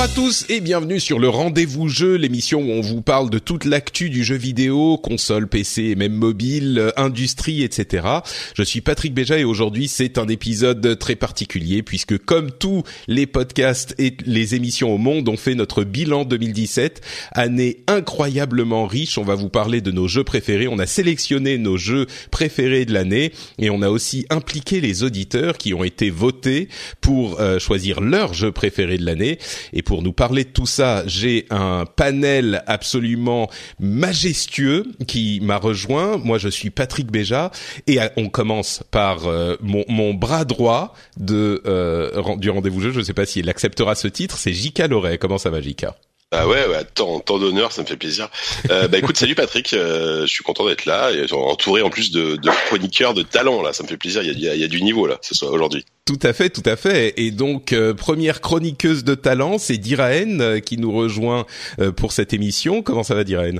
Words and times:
Bonjour 0.00 0.12
à 0.12 0.16
tous 0.16 0.46
et 0.48 0.62
bienvenue 0.62 0.98
sur 0.98 1.18
le 1.18 1.28
Rendez-vous 1.28 1.90
Jeu, 1.90 2.14
l'émission 2.14 2.62
où 2.62 2.70
on 2.70 2.80
vous 2.80 3.02
parle 3.02 3.28
de 3.28 3.38
toute 3.38 3.66
l'actu 3.66 4.08
du 4.08 4.24
jeu 4.24 4.36
vidéo, 4.36 4.96
console, 4.96 5.46
PC 5.46 5.82
et 5.82 5.94
même 5.94 6.14
mobile, 6.14 6.78
euh, 6.78 6.90
industrie, 6.96 7.62
etc. 7.62 8.06
Je 8.54 8.62
suis 8.62 8.80
Patrick 8.80 9.12
Béja 9.12 9.38
et 9.38 9.44
aujourd'hui 9.44 9.88
c'est 9.88 10.16
un 10.16 10.26
épisode 10.28 10.98
très 10.98 11.16
particulier 11.16 11.82
puisque 11.82 12.16
comme 12.16 12.50
tous 12.50 12.82
les 13.08 13.26
podcasts 13.26 13.94
et 13.98 14.16
les 14.24 14.54
émissions 14.54 14.94
au 14.94 14.96
monde, 14.96 15.28
on 15.28 15.36
fait 15.36 15.54
notre 15.54 15.84
bilan 15.84 16.24
2017, 16.24 17.02
année 17.32 17.82
incroyablement 17.86 18.86
riche. 18.86 19.18
On 19.18 19.24
va 19.24 19.34
vous 19.34 19.50
parler 19.50 19.82
de 19.82 19.90
nos 19.90 20.08
jeux 20.08 20.24
préférés. 20.24 20.66
On 20.66 20.78
a 20.78 20.86
sélectionné 20.86 21.58
nos 21.58 21.76
jeux 21.76 22.06
préférés 22.30 22.86
de 22.86 22.94
l'année 22.94 23.32
et 23.58 23.68
on 23.68 23.82
a 23.82 23.90
aussi 23.90 24.24
impliqué 24.30 24.80
les 24.80 25.02
auditeurs 25.02 25.58
qui 25.58 25.74
ont 25.74 25.84
été 25.84 26.08
votés 26.08 26.68
pour 27.02 27.38
euh, 27.38 27.58
choisir 27.58 28.00
leur 28.00 28.32
jeu 28.32 28.50
préféré 28.50 28.96
de 28.96 29.04
l'année. 29.04 29.38
Et 29.74 29.82
nous 29.98 30.12
parler 30.12 30.44
de 30.44 30.50
tout 30.50 30.66
ça, 30.66 31.02
j'ai 31.06 31.46
un 31.50 31.84
panel 31.84 32.62
absolument 32.66 33.50
majestueux 33.78 34.84
qui 35.06 35.40
m'a 35.42 35.56
rejoint. 35.56 36.16
Moi, 36.18 36.38
je 36.38 36.48
suis 36.48 36.70
Patrick 36.70 37.10
Béja 37.10 37.50
et 37.86 37.98
on 38.16 38.28
commence 38.28 38.82
par 38.90 39.26
euh, 39.26 39.56
mon, 39.60 40.14
bras 40.14 40.44
droit 40.44 40.94
euh, 41.30 42.36
du 42.36 42.50
rendez-vous 42.50 42.80
jeu. 42.80 42.92
Je 42.92 43.00
ne 43.00 43.04
sais 43.04 43.14
pas 43.14 43.26
s'il 43.26 43.48
acceptera 43.48 43.94
ce 43.94 44.08
titre. 44.08 44.38
C'est 44.38 44.52
Jika 44.52 44.86
Loret. 44.86 45.18
Comment 45.18 45.38
ça 45.38 45.50
va, 45.50 45.60
Jika 45.60 45.96
ah 46.32 46.46
ouais, 46.46 46.66
ouais, 46.68 46.84
tant, 46.94 47.18
tant 47.18 47.38
d'honneur, 47.38 47.72
ça 47.72 47.82
me 47.82 47.86
fait 47.86 47.96
plaisir. 47.96 48.28
Euh, 48.70 48.86
bah 48.86 48.98
écoute, 48.98 49.16
salut 49.16 49.34
Patrick, 49.34 49.72
euh, 49.72 50.22
je 50.22 50.26
suis 50.26 50.44
content 50.44 50.66
d'être 50.66 50.84
là, 50.84 51.10
et 51.10 51.26
entouré 51.32 51.82
en 51.82 51.90
plus 51.90 52.12
de, 52.12 52.36
de 52.36 52.50
chroniqueurs 52.66 53.14
de 53.14 53.22
talent 53.22 53.62
là, 53.62 53.72
ça 53.72 53.82
me 53.82 53.88
fait 53.88 53.96
plaisir. 53.96 54.22
Il 54.22 54.38
y 54.38 54.48
a, 54.48 54.54
il 54.54 54.60
y 54.60 54.64
a 54.64 54.68
du 54.68 54.82
niveau 54.82 55.06
là, 55.06 55.18
ce 55.22 55.34
soir 55.34 55.52
aujourd'hui. 55.52 55.84
Tout 56.04 56.20
à 56.22 56.32
fait, 56.32 56.50
tout 56.50 56.62
à 56.64 56.76
fait. 56.76 57.14
Et 57.16 57.32
donc 57.32 57.72
euh, 57.72 57.94
première 57.94 58.40
chroniqueuse 58.40 59.02
de 59.02 59.16
talent, 59.16 59.58
c'est 59.58 59.76
Diraen 59.76 60.40
euh, 60.40 60.60
qui 60.60 60.76
nous 60.76 60.92
rejoint 60.92 61.46
euh, 61.80 61.90
pour 61.90 62.12
cette 62.12 62.32
émission. 62.32 62.82
Comment 62.82 63.02
ça 63.02 63.14
va, 63.16 63.24
Diraen? 63.24 63.58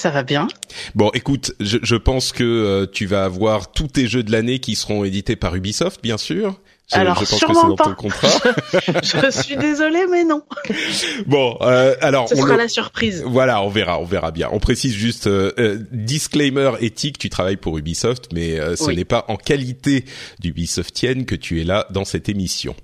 Ça 0.00 0.10
va 0.10 0.22
bien. 0.22 0.46
Bon, 0.94 1.10
écoute, 1.14 1.52
je, 1.58 1.78
je 1.82 1.96
pense 1.96 2.32
que 2.32 2.84
tu 2.92 3.06
vas 3.06 3.24
avoir 3.24 3.72
tous 3.72 3.88
tes 3.88 4.06
jeux 4.06 4.22
de 4.22 4.30
l'année 4.30 4.60
qui 4.60 4.76
seront 4.76 5.02
édités 5.04 5.34
par 5.34 5.56
Ubisoft, 5.56 6.00
bien 6.02 6.18
sûr. 6.18 6.60
Je, 6.90 6.96
alors 6.96 7.16
je 7.16 7.20
pense 7.20 7.38
sûrement 7.38 7.54
que 7.54 7.60
c'est 7.60 7.66
dans 7.68 7.76
pas. 7.76 7.84
ton 7.84 7.94
contrat. 7.94 8.28
je, 9.02 9.30
suis 9.30 9.56
désolé, 9.56 10.06
mais 10.10 10.24
non. 10.24 10.42
Bon, 11.26 11.58
euh, 11.60 11.94
alors 12.00 12.28
ce 12.28 12.36
sera 12.36 12.56
la 12.56 12.68
surprise. 12.68 13.22
Voilà, 13.26 13.62
on 13.62 13.68
verra, 13.68 14.00
on 14.00 14.04
verra 14.04 14.30
bien. 14.30 14.48
On 14.52 14.58
précise 14.58 14.94
juste 14.94 15.26
euh, 15.26 15.52
euh, 15.58 15.78
disclaimer 15.92 16.72
éthique. 16.80 17.18
Tu 17.18 17.28
travailles 17.28 17.58
pour 17.58 17.76
Ubisoft, 17.76 18.28
mais 18.32 18.58
euh, 18.58 18.74
ce 18.74 18.84
oui. 18.84 18.96
n'est 18.96 19.04
pas 19.04 19.26
en 19.28 19.36
qualité 19.36 20.06
d'Ubisoftienne 20.38 21.26
que 21.26 21.34
tu 21.34 21.60
es 21.60 21.64
là 21.64 21.86
dans 21.90 22.06
cette 22.06 22.30
émission. 22.30 22.74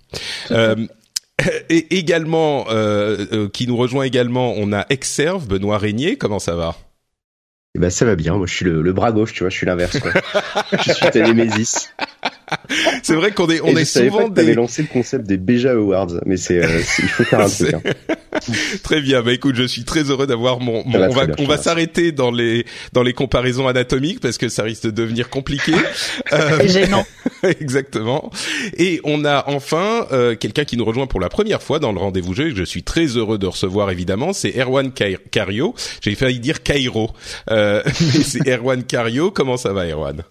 et 1.71 1.97
également, 1.97 2.67
qui 3.55 3.67
nous 3.67 3.77
rejoint 3.77 4.05
également, 4.05 4.53
on 4.57 4.73
a 4.75 4.85
Exerve, 4.91 5.49
Benoît 5.49 5.79
Régnier. 5.79 6.17
Comment 6.17 6.39
ça 6.39 6.55
va? 6.57 6.77
Eh 7.77 7.81
ben 7.81 7.91
ça 7.91 8.05
va 8.05 8.15
bien, 8.15 8.37
moi 8.37 8.47
je 8.47 8.55
suis 8.55 8.65
le, 8.65 8.83
le 8.83 8.93
bras 8.93 9.11
gauche, 9.11 9.33
tu 9.33 9.41
vois, 9.41 9.51
je 9.51 9.57
suis 9.57 9.67
l'inverse. 9.67 9.99
je 10.87 10.93
suis 10.93 11.11
ta 11.11 11.21
némésis. 11.21 11.91
C'est 13.03 13.15
vrai 13.15 13.33
qu'on 13.33 13.49
est, 13.49 13.61
on 13.61 13.77
Et 13.77 13.83
est 13.83 13.85
souvent 13.85 14.31
pas 14.31 14.43
que 14.43 14.47
des... 14.47 14.55
lancé 14.55 14.83
le 14.83 14.89
concept 14.89 15.27
des 15.27 15.37
Beja 15.37 15.73
Awards, 15.73 16.21
mais 16.27 16.37
c'est, 16.37 16.65
euh, 16.65 16.81
il 16.99 17.09
faut 17.09 17.25
faire 17.25 17.41
un 17.41 17.49
truc. 17.49 17.75
Hein. 17.75 17.81
très 18.83 19.01
bien. 19.01 19.23
Bah 19.23 19.33
écoute, 19.33 19.55
je 19.57 19.65
suis 19.65 19.85
très 19.85 20.03
heureux 20.03 20.27
d'avoir 20.27 20.61
mon. 20.61 20.85
mon 20.87 21.01
on 21.01 21.13
va, 21.13 21.27
bien, 21.27 21.35
on 21.39 21.47
va 21.47 21.57
s'arrêter 21.57 22.13
dans 22.13 22.31
les 22.31 22.67
dans 22.93 23.03
les 23.03 23.13
comparaisons 23.13 23.69
anatomiques 23.69 24.21
parce 24.21 24.39
que 24.39 24.49
ça 24.49 24.63
risque 24.63 24.85
de 24.85 24.91
devenir 24.91 25.31
compliqué. 25.31 25.73
euh, 26.33 26.67
gênant. 26.69 27.07
exactement. 27.61 28.31
Et 28.77 29.01
on 29.05 29.25
a 29.25 29.45
enfin 29.49 30.07
euh, 30.13 30.35
quelqu'un 30.37 30.65
qui 30.65 30.77
nous 30.77 30.85
rejoint 30.85 31.07
pour 31.07 31.21
la 31.21 31.29
première 31.29 31.63
fois 31.63 31.79
dans 31.79 31.93
le 31.93 31.99
rendez-vous 31.99 32.35
jeu. 32.35 32.51
Que 32.51 32.57
je 32.57 32.65
suis 32.65 32.83
très 32.83 33.07
heureux 33.07 33.39
de 33.39 33.47
recevoir 33.47 33.91
évidemment. 33.91 34.33
C'est 34.33 34.59
Erwan 34.59 34.93
Cario. 34.93 35.75
J'ai 36.01 36.15
failli 36.15 36.39
dire 36.41 36.63
Cairo, 36.63 37.11
euh, 37.51 37.83
mais 37.87 38.23
c'est 38.23 38.49
Erwan 38.49 38.83
Cario. 38.85 39.31
Comment 39.31 39.57
ça 39.57 39.73
va, 39.73 39.87
Erwan? 39.87 40.23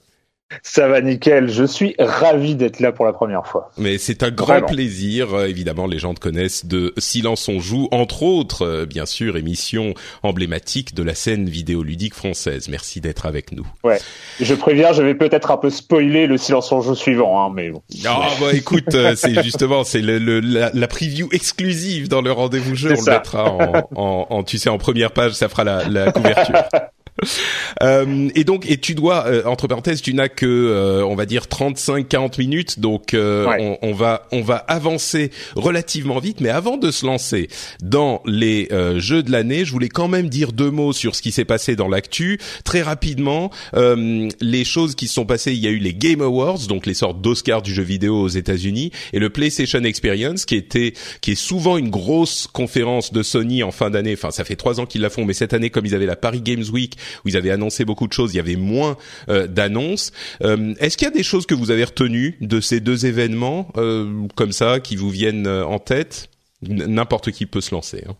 Ça 0.61 0.87
va 0.87 1.01
nickel, 1.01 1.49
je 1.49 1.63
suis 1.63 1.95
ravi 1.99 2.55
d'être 2.55 2.79
là 2.79 2.91
pour 2.91 3.05
la 3.05 3.13
première 3.13 3.47
fois. 3.47 3.71
Mais 3.77 3.97
c'est 3.97 4.23
un 4.23 4.31
grand 4.31 4.53
Vraiment. 4.53 4.67
plaisir, 4.67 5.33
euh, 5.33 5.47
évidemment 5.47 5.87
les 5.87 5.99
gens 5.99 6.13
te 6.13 6.19
connaissent 6.19 6.65
de 6.65 6.93
Silence 6.97 7.47
on 7.49 7.59
joue, 7.59 7.87
entre 7.91 8.23
autres, 8.23 8.65
euh, 8.65 8.85
bien 8.85 9.05
sûr, 9.05 9.37
émission 9.37 9.93
emblématique 10.21 10.93
de 10.93 11.03
la 11.03 11.15
scène 11.15 11.49
vidéoludique 11.49 12.13
française. 12.13 12.67
Merci 12.69 13.01
d'être 13.01 13.25
avec 13.25 13.51
nous. 13.51 13.65
Ouais, 13.83 13.99
je 14.39 14.53
préviens, 14.53 14.93
je 14.93 15.01
vais 15.01 15.15
peut-être 15.15 15.51
un 15.51 15.57
peu 15.57 15.69
spoiler 15.69 16.27
le 16.27 16.37
Silence 16.37 16.71
on 16.71 16.81
joue 16.81 16.95
suivant, 16.95 17.45
hein, 17.45 17.51
mais 17.53 17.69
bon. 17.69 17.81
Ah 18.05 18.29
bah 18.39 18.53
écoute, 18.53 18.93
euh, 18.95 19.15
c'est 19.15 19.41
justement, 19.43 19.83
c'est 19.83 20.01
le, 20.01 20.19
le, 20.19 20.39
la, 20.39 20.71
la, 20.73 20.87
preview 20.87 21.27
exclusive 21.31 22.07
dans 22.09 22.21
le 22.21 22.31
rendez-vous 22.31 22.75
jeu, 22.75 22.93
on 22.97 23.01
ça. 23.01 23.11
le 23.11 23.17
mettra 23.17 23.51
en, 23.51 23.73
en, 23.95 24.27
en, 24.29 24.43
tu 24.43 24.57
sais, 24.57 24.69
en 24.69 24.77
première 24.77 25.11
page, 25.11 25.33
ça 25.33 25.49
fera 25.49 25.63
la, 25.63 25.87
la 25.87 26.11
couverture. 26.11 26.55
euh, 27.83 28.29
et 28.35 28.43
donc, 28.43 28.69
et 28.69 28.77
tu 28.77 28.95
dois, 28.95 29.25
euh, 29.27 29.43
entre 29.45 29.67
parenthèses, 29.67 30.01
tu 30.01 30.13
n'as 30.13 30.29
que, 30.29 30.45
euh, 30.45 31.05
on 31.05 31.15
va 31.15 31.25
dire, 31.25 31.45
35-40 31.45 32.39
minutes, 32.39 32.79
donc 32.79 33.13
euh, 33.13 33.47
ouais. 33.47 33.77
on, 33.81 33.89
on, 33.89 33.93
va, 33.93 34.27
on 34.31 34.41
va 34.41 34.55
avancer 34.55 35.31
relativement 35.55 36.19
vite. 36.19 36.41
Mais 36.41 36.49
avant 36.49 36.77
de 36.77 36.91
se 36.91 37.05
lancer 37.05 37.49
dans 37.81 38.21
les 38.25 38.67
euh, 38.71 38.99
jeux 38.99 39.23
de 39.23 39.31
l'année, 39.31 39.65
je 39.65 39.71
voulais 39.71 39.89
quand 39.89 40.07
même 40.07 40.29
dire 40.29 40.51
deux 40.51 40.71
mots 40.71 40.93
sur 40.93 41.15
ce 41.15 41.21
qui 41.21 41.31
s'est 41.31 41.45
passé 41.45 41.75
dans 41.75 41.87
l'actu. 41.87 42.39
Très 42.63 42.81
rapidement, 42.81 43.51
euh, 43.75 44.29
les 44.41 44.63
choses 44.63 44.95
qui 44.95 45.07
se 45.07 45.13
sont 45.13 45.25
passées, 45.25 45.53
il 45.53 45.59
y 45.59 45.67
a 45.67 45.71
eu 45.71 45.77
les 45.77 45.93
Game 45.93 46.21
Awards, 46.21 46.67
donc 46.67 46.85
les 46.85 46.93
sortes 46.93 47.21
d'Oscars 47.21 47.61
du 47.61 47.73
jeu 47.73 47.83
vidéo 47.83 48.21
aux 48.21 48.27
États-Unis, 48.27 48.91
et 49.13 49.19
le 49.19 49.29
PlayStation 49.29 49.83
Experience, 49.83 50.45
qui 50.45 50.55
était, 50.55 50.93
qui 51.21 51.31
est 51.31 51.35
souvent 51.35 51.77
une 51.77 51.89
grosse 51.89 52.47
conférence 52.51 53.13
de 53.13 53.23
Sony 53.23 53.63
en 53.63 53.71
fin 53.71 53.89
d'année. 53.89 54.13
Enfin, 54.13 54.31
ça 54.31 54.43
fait 54.43 54.55
trois 54.55 54.79
ans 54.79 54.85
qu'ils 54.85 55.01
la 55.01 55.09
font, 55.09 55.25
mais 55.25 55.33
cette 55.33 55.53
année, 55.53 55.69
comme 55.69 55.85
ils 55.85 55.95
avaient 55.95 56.05
la 56.05 56.15
Paris 56.15 56.41
Games 56.41 56.63
Week 56.71 56.97
où 57.23 57.29
ils 57.29 57.37
avaient 57.37 57.51
annoncé 57.51 57.85
beaucoup 57.85 58.07
de 58.07 58.13
choses, 58.13 58.33
il 58.33 58.37
y 58.37 58.39
avait 58.39 58.55
moins 58.55 58.97
euh, 59.29 59.47
d'annonces. 59.47 60.11
Euh, 60.43 60.73
Est-ce 60.79 60.97
qu'il 60.97 61.07
y 61.07 61.11
a 61.11 61.13
des 61.13 61.23
choses 61.23 61.45
que 61.45 61.55
vous 61.55 61.71
avez 61.71 61.83
retenues 61.83 62.37
de 62.41 62.59
ces 62.59 62.79
deux 62.79 63.05
événements 63.05 63.69
euh, 63.77 64.27
comme 64.35 64.51
ça 64.51 64.79
qui 64.79 64.95
vous 64.95 65.09
viennent 65.09 65.47
euh, 65.47 65.65
en 65.65 65.79
tête? 65.79 66.29
N'importe 66.61 67.31
qui 67.31 67.45
peut 67.45 67.61
se 67.61 67.75
lancer. 67.75 68.03
Hein. 68.07 68.15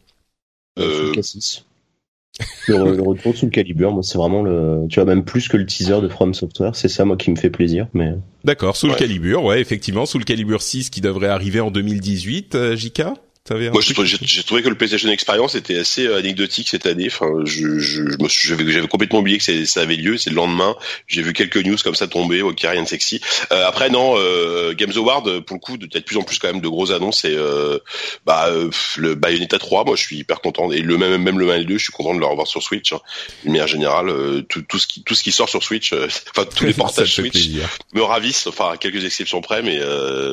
Euh... 0.80 1.14
le, 2.68 2.96
le, 2.96 3.02
retour 3.02 3.36
sous 3.36 3.46
le 3.46 3.52
calibre, 3.52 3.92
moi 3.92 4.02
c'est 4.02 4.18
vraiment 4.18 4.42
le, 4.42 4.88
tu 4.90 4.96
vois 4.96 5.06
même 5.06 5.24
plus 5.24 5.48
que 5.48 5.58
le 5.58 5.66
teaser 5.66 6.02
de 6.02 6.08
From 6.08 6.34
Software, 6.34 6.76
c'est 6.76 6.88
ça 6.88 7.06
moi 7.06 7.16
qui 7.16 7.30
me 7.30 7.36
fait 7.36 7.52
plaisir. 7.52 7.88
Mais 7.94 8.14
d'accord, 8.44 8.76
sous 8.76 8.88
ouais. 8.88 8.94
le 8.94 8.98
calibre, 8.98 9.44
ouais, 9.44 9.62
effectivement, 9.62 10.06
sous 10.06 10.18
le 10.18 10.24
calibre 10.24 10.60
6 10.60 10.90
qui 10.90 11.02
devrait 11.02 11.28
arriver 11.28 11.60
en 11.60 11.70
2018, 11.70 12.56
euh, 12.56 12.76
JK. 12.76 13.04
Moi, 13.50 13.82
j'ai 13.82 14.44
trouvé 14.44 14.64
que 14.64 14.70
le 14.70 14.76
PlayStation 14.76 15.10
Experience 15.10 15.56
était 15.56 15.78
assez 15.78 16.08
euh, 16.08 16.18
anecdotique 16.18 16.70
cette 16.70 16.86
année. 16.86 17.08
Enfin, 17.08 17.28
je, 17.44 17.78
je, 17.78 18.04
j'avais 18.30 18.88
complètement 18.88 19.20
oublié 19.20 19.38
que 19.38 19.66
ça 19.66 19.82
avait 19.82 19.98
lieu. 19.98 20.18
C'est 20.18 20.30
le 20.30 20.38
lendemain. 20.38 20.78
J'ai 21.08 21.22
vu 21.22 21.34
quelques 21.34 21.58
news 21.58 21.76
comme 21.84 21.94
ça 21.94 22.08
tomber. 22.08 22.42
Ok, 22.42 22.62
rien 22.62 22.84
de 22.84 22.88
sexy. 22.88 23.20
Euh, 23.52 23.68
après, 23.68 23.90
non, 23.90 24.14
euh, 24.16 24.74
Games 24.74 24.94
Award, 24.96 25.42
pour 25.42 25.58
le 25.58 25.60
coup, 25.60 25.76
de, 25.76 25.88
de 25.88 26.00
plus 26.00 26.16
en 26.16 26.24
plus 26.24 26.40
quand 26.40 26.48
même 26.48 26.62
de 26.62 26.70
grosses 26.70 26.92
annonces. 26.92 27.26
Et 27.26 27.36
euh, 27.36 27.80
bah, 28.26 28.46
euh, 28.48 28.70
le 28.96 29.16
Bayonetta 29.16 29.60
3, 29.60 29.84
moi, 29.84 29.98
je 29.98 30.04
suis 30.04 30.20
hyper 30.20 30.40
content. 30.40 30.72
Et 30.72 30.80
le 30.80 30.98
même, 30.98 31.22
même 31.22 31.38
le 31.38 31.46
Mile 31.46 31.66
2, 31.66 31.78
je 31.78 31.84
suis 31.84 31.92
content 31.92 32.16
de 32.16 32.22
le 32.22 32.26
revoir 32.26 32.48
sur 32.48 32.64
Switch. 32.64 32.94
Hein. 32.94 33.02
De 33.44 33.50
manière 33.50 33.68
générale, 33.68 34.10
tout, 34.48 34.62
tout 34.62 34.80
ce 34.80 34.88
qui, 34.88 35.04
tout 35.04 35.16
ce 35.16 35.24
qui 35.24 35.34
sort 35.34 35.50
sur 35.50 35.64
Switch, 35.64 35.92
enfin 36.32 36.46
tous 36.46 36.64
les 36.64 36.74
portages 36.74 37.16
Switch 37.16 37.50
me 37.94 38.04
ravissent. 38.04 38.48
Enfin, 38.48 38.72
à 38.72 38.78
quelques 38.78 39.04
exceptions 39.04 39.42
près, 39.42 39.62
mais 39.62 39.82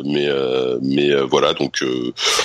mais 0.04 0.28
mais 0.80 1.12
voilà. 1.22 1.54
Donc, 1.54 1.82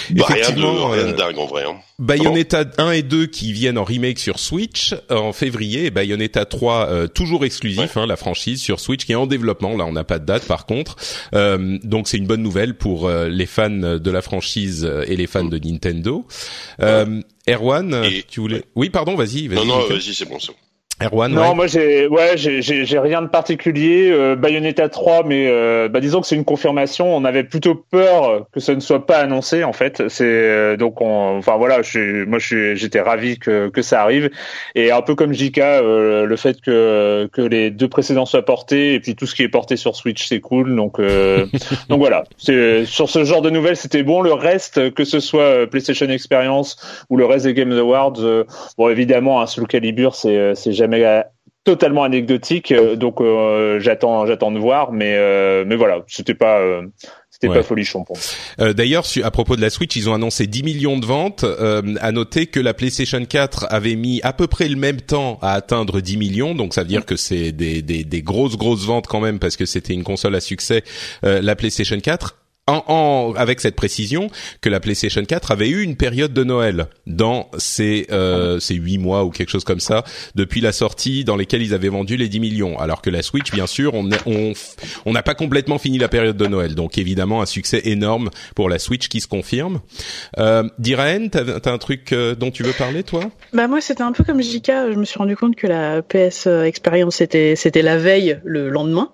bah, 0.09 0.25
rien 0.27 0.54
rien 0.63 1.05
de 1.05 1.11
euh, 1.11 1.13
dingue 1.13 1.37
en 1.37 1.45
vrai. 1.45 1.63
Hein. 1.63 1.75
Bayonetta 1.99 2.65
1 2.77 2.91
et 2.91 3.03
2 3.03 3.27
qui 3.27 3.53
viennent 3.53 3.77
en 3.77 3.83
remake 3.83 4.19
sur 4.19 4.39
Switch 4.39 4.93
euh, 5.11 5.15
en 5.15 5.33
février 5.33 5.85
et 5.85 5.91
Bayonetta 5.91 6.45
3 6.45 6.89
euh, 6.89 7.07
toujours 7.07 7.45
exclusif, 7.45 7.97
hein, 7.97 8.05
la 8.05 8.15
franchise 8.15 8.61
sur 8.61 8.79
Switch 8.79 9.05
qui 9.05 9.11
est 9.11 9.15
en 9.15 9.27
développement. 9.27 9.75
Là, 9.77 9.85
on 9.85 9.91
n'a 9.91 10.03
pas 10.03 10.19
de 10.19 10.25
date 10.25 10.45
par 10.45 10.65
contre. 10.65 10.95
donc 11.33 12.07
c'est 12.07 12.17
une 12.17 12.27
bonne 12.27 12.43
nouvelle 12.43 12.75
pour 12.75 13.09
les 13.09 13.45
fans 13.45 13.69
de 13.69 14.11
la 14.11 14.21
franchise 14.21 14.89
et 15.07 15.15
les 15.15 15.27
fans 15.27 15.45
de 15.45 15.57
Nintendo. 15.57 16.25
Erwan, 17.47 18.03
tu 18.27 18.39
voulais 18.39 18.63
Oui, 18.75 18.89
pardon, 18.89 19.15
vas-y. 19.15 19.47
non, 19.49 19.65
non, 19.65 19.87
vas-y, 19.87 20.13
c'est 20.13 20.25
bon, 20.25 20.39
c'est 20.39 20.51
bon. 20.51 20.57
Erwan, 21.03 21.29
non, 21.29 21.55
moi 21.55 21.67
j'ai 21.67 22.07
ouais 22.07 22.37
j'ai 22.37 22.61
j'ai 22.61 22.99
rien 22.99 23.21
de 23.21 23.27
particulier. 23.27 24.09
Euh, 24.13 24.37
Bayonetta 24.37 24.87
3, 24.87 25.23
mais 25.25 25.47
euh, 25.49 25.89
bah, 25.89 25.99
disons 25.99 26.21
que 26.21 26.27
c'est 26.27 26.37
une 26.37 26.45
confirmation. 26.45 27.13
On 27.13 27.25
avait 27.25 27.43
plutôt 27.43 27.75
peur 27.75 28.47
que 28.53 28.61
ça 28.61 28.73
ne 28.73 28.79
soit 28.79 29.05
pas 29.05 29.17
annoncé 29.17 29.65
en 29.65 29.73
fait. 29.73 30.07
C'est 30.07 30.23
euh, 30.23 30.77
donc 30.77 31.01
on, 31.01 31.37
enfin 31.37 31.57
voilà, 31.57 31.81
je 31.81 32.23
moi 32.23 32.39
je 32.39 32.75
j'étais 32.75 33.01
ravi 33.01 33.37
que 33.37 33.67
que 33.67 33.81
ça 33.81 34.01
arrive 34.01 34.29
et 34.73 34.91
un 34.91 35.01
peu 35.01 35.15
comme 35.15 35.33
JK, 35.33 35.57
euh, 35.57 36.25
le 36.25 36.35
fait 36.37 36.61
que 36.61 37.29
que 37.33 37.41
les 37.41 37.71
deux 37.71 37.89
précédents 37.89 38.25
soient 38.25 38.45
portés 38.45 38.93
et 38.93 39.01
puis 39.01 39.15
tout 39.15 39.25
ce 39.25 39.35
qui 39.35 39.43
est 39.43 39.49
porté 39.49 39.75
sur 39.75 39.97
Switch 39.97 40.25
c'est 40.25 40.39
cool. 40.39 40.77
Donc 40.77 41.01
donc 41.89 41.99
voilà, 41.99 42.23
c'est 42.37 42.85
sur 42.85 43.09
ce 43.09 43.25
genre 43.25 43.41
de 43.41 43.49
nouvelles 43.49 43.75
c'était 43.75 44.03
bon. 44.03 44.21
Le 44.21 44.31
reste, 44.31 44.93
que 44.93 45.03
ce 45.03 45.19
soit 45.19 45.67
PlayStation 45.67 46.07
Experience 46.07 46.77
ou 47.09 47.17
le 47.17 47.25
reste 47.25 47.43
des 47.45 47.53
Games 47.53 47.77
Awards, 47.77 48.21
bon 48.77 48.87
évidemment 48.87 49.41
un 49.41 49.45
Soul 49.45 49.67
Calibur 49.67 50.15
c'est 50.15 50.55
c'est 50.55 50.84
jamais 50.85 51.03
euh, 51.03 51.21
totalement 51.63 52.03
anecdotique. 52.03 52.71
Euh, 52.71 52.95
donc 52.95 53.21
euh, 53.21 53.79
j'attends, 53.79 54.25
j'attends 54.25 54.51
de 54.51 54.59
voir, 54.59 54.91
mais 54.91 55.15
mais 55.65 55.75
voilà, 55.75 56.03
c'était 56.07 56.35
pas 56.35 56.59
c'était 57.29 57.47
pas 57.47 57.63
folichon 57.63 58.05
pour 58.05 58.17
moi. 58.17 58.73
D'ailleurs, 58.73 59.03
à 59.23 59.31
propos 59.31 59.57
de 59.57 59.61
la 59.61 59.69
Switch, 59.69 59.95
ils 59.97 60.09
ont 60.09 60.13
annoncé 60.13 60.47
10 60.47 60.63
millions 60.63 60.97
de 60.97 61.05
ventes. 61.05 61.43
à 61.43 62.11
noter 62.11 62.45
que 62.45 62.59
la 62.61 62.73
PlayStation 62.73 63.23
4 63.23 63.67
avait 63.69 63.95
mis 63.95 64.21
à 64.23 64.31
peu 64.31 64.47
près 64.47 64.69
le 64.69 64.77
même 64.77 65.01
temps 65.01 65.37
à 65.41 65.51
atteindre 65.51 65.99
10 65.99 66.17
millions, 66.17 66.55
donc 66.55 66.73
ça 66.73 66.81
veut 66.81 66.87
dire 66.87 67.05
que 67.05 67.17
c'est 67.17 67.51
des, 67.51 67.81
des, 67.81 68.03
des 68.05 68.21
grosses 68.21 68.57
grosses 68.57 68.85
ventes 68.85 69.07
quand 69.07 69.19
même 69.19 69.39
parce 69.39 69.57
que 69.57 69.65
c'était 69.65 69.93
une 69.93 70.03
console 70.03 70.35
à 70.35 70.39
succès. 70.39 70.83
la 71.23 71.55
PlayStation 71.55 71.99
4 71.99 72.37
en, 72.67 72.83
en, 72.87 73.33
avec 73.35 73.61
cette 73.61 73.75
précision 73.75 74.29
que 74.61 74.69
la 74.69 74.79
PlayStation 74.79 75.23
4 75.23 75.51
avait 75.51 75.69
eu 75.69 75.83
une 75.83 75.95
période 75.95 76.33
de 76.33 76.43
Noël 76.43 76.87
dans 77.05 77.49
ces 77.59 78.07
euh, 78.11 78.59
ces 78.59 78.73
huit 78.73 78.97
mois 78.97 79.23
ou 79.23 79.29
quelque 79.29 79.49
chose 79.49 79.63
comme 79.63 79.79
ça 79.79 80.03
depuis 80.33 80.61
la 80.61 80.71
sortie 80.71 81.23
dans 81.23 81.35
lesquels 81.35 81.61
ils 81.61 81.75
avaient 81.75 81.89
vendu 81.89 82.17
les 82.17 82.27
10 82.27 82.39
millions. 82.39 82.79
Alors 82.79 83.03
que 83.03 83.11
la 83.11 83.21
Switch 83.21 83.51
bien 83.51 83.67
sûr 83.67 83.93
on 83.93 84.09
on 84.25 84.53
on 85.05 85.13
n'a 85.13 85.21
pas 85.21 85.35
complètement 85.35 85.77
fini 85.77 85.99
la 85.99 86.07
période 86.07 86.37
de 86.37 86.47
Noël. 86.47 86.73
Donc 86.73 86.97
évidemment 86.97 87.43
un 87.43 87.45
succès 87.45 87.81
énorme 87.85 88.31
pour 88.55 88.67
la 88.67 88.79
Switch 88.79 89.09
qui 89.09 89.21
se 89.21 89.27
confirme. 89.27 89.81
Euh, 90.39 90.63
Diraen 90.79 91.29
t'as 91.29 91.43
as 91.63 91.71
un 91.71 91.77
truc 91.77 92.13
euh, 92.13 92.33
dont 92.33 92.49
tu 92.49 92.63
veux 92.63 92.73
parler 92.73 93.03
toi? 93.03 93.29
Bah 93.53 93.67
moi 93.67 93.79
c'était 93.79 94.01
un 94.01 94.11
peu 94.11 94.23
comme 94.23 94.41
JK 94.41 94.71
je 94.91 94.97
me 94.97 95.05
suis 95.05 95.19
rendu 95.19 95.37
compte 95.37 95.55
que 95.55 95.67
la 95.67 96.01
PS 96.01 96.47
Experience 96.47 97.17
c'était 97.17 97.55
c'était 97.55 97.83
la 97.83 97.99
veille 97.99 98.39
le 98.43 98.69
lendemain. 98.69 99.11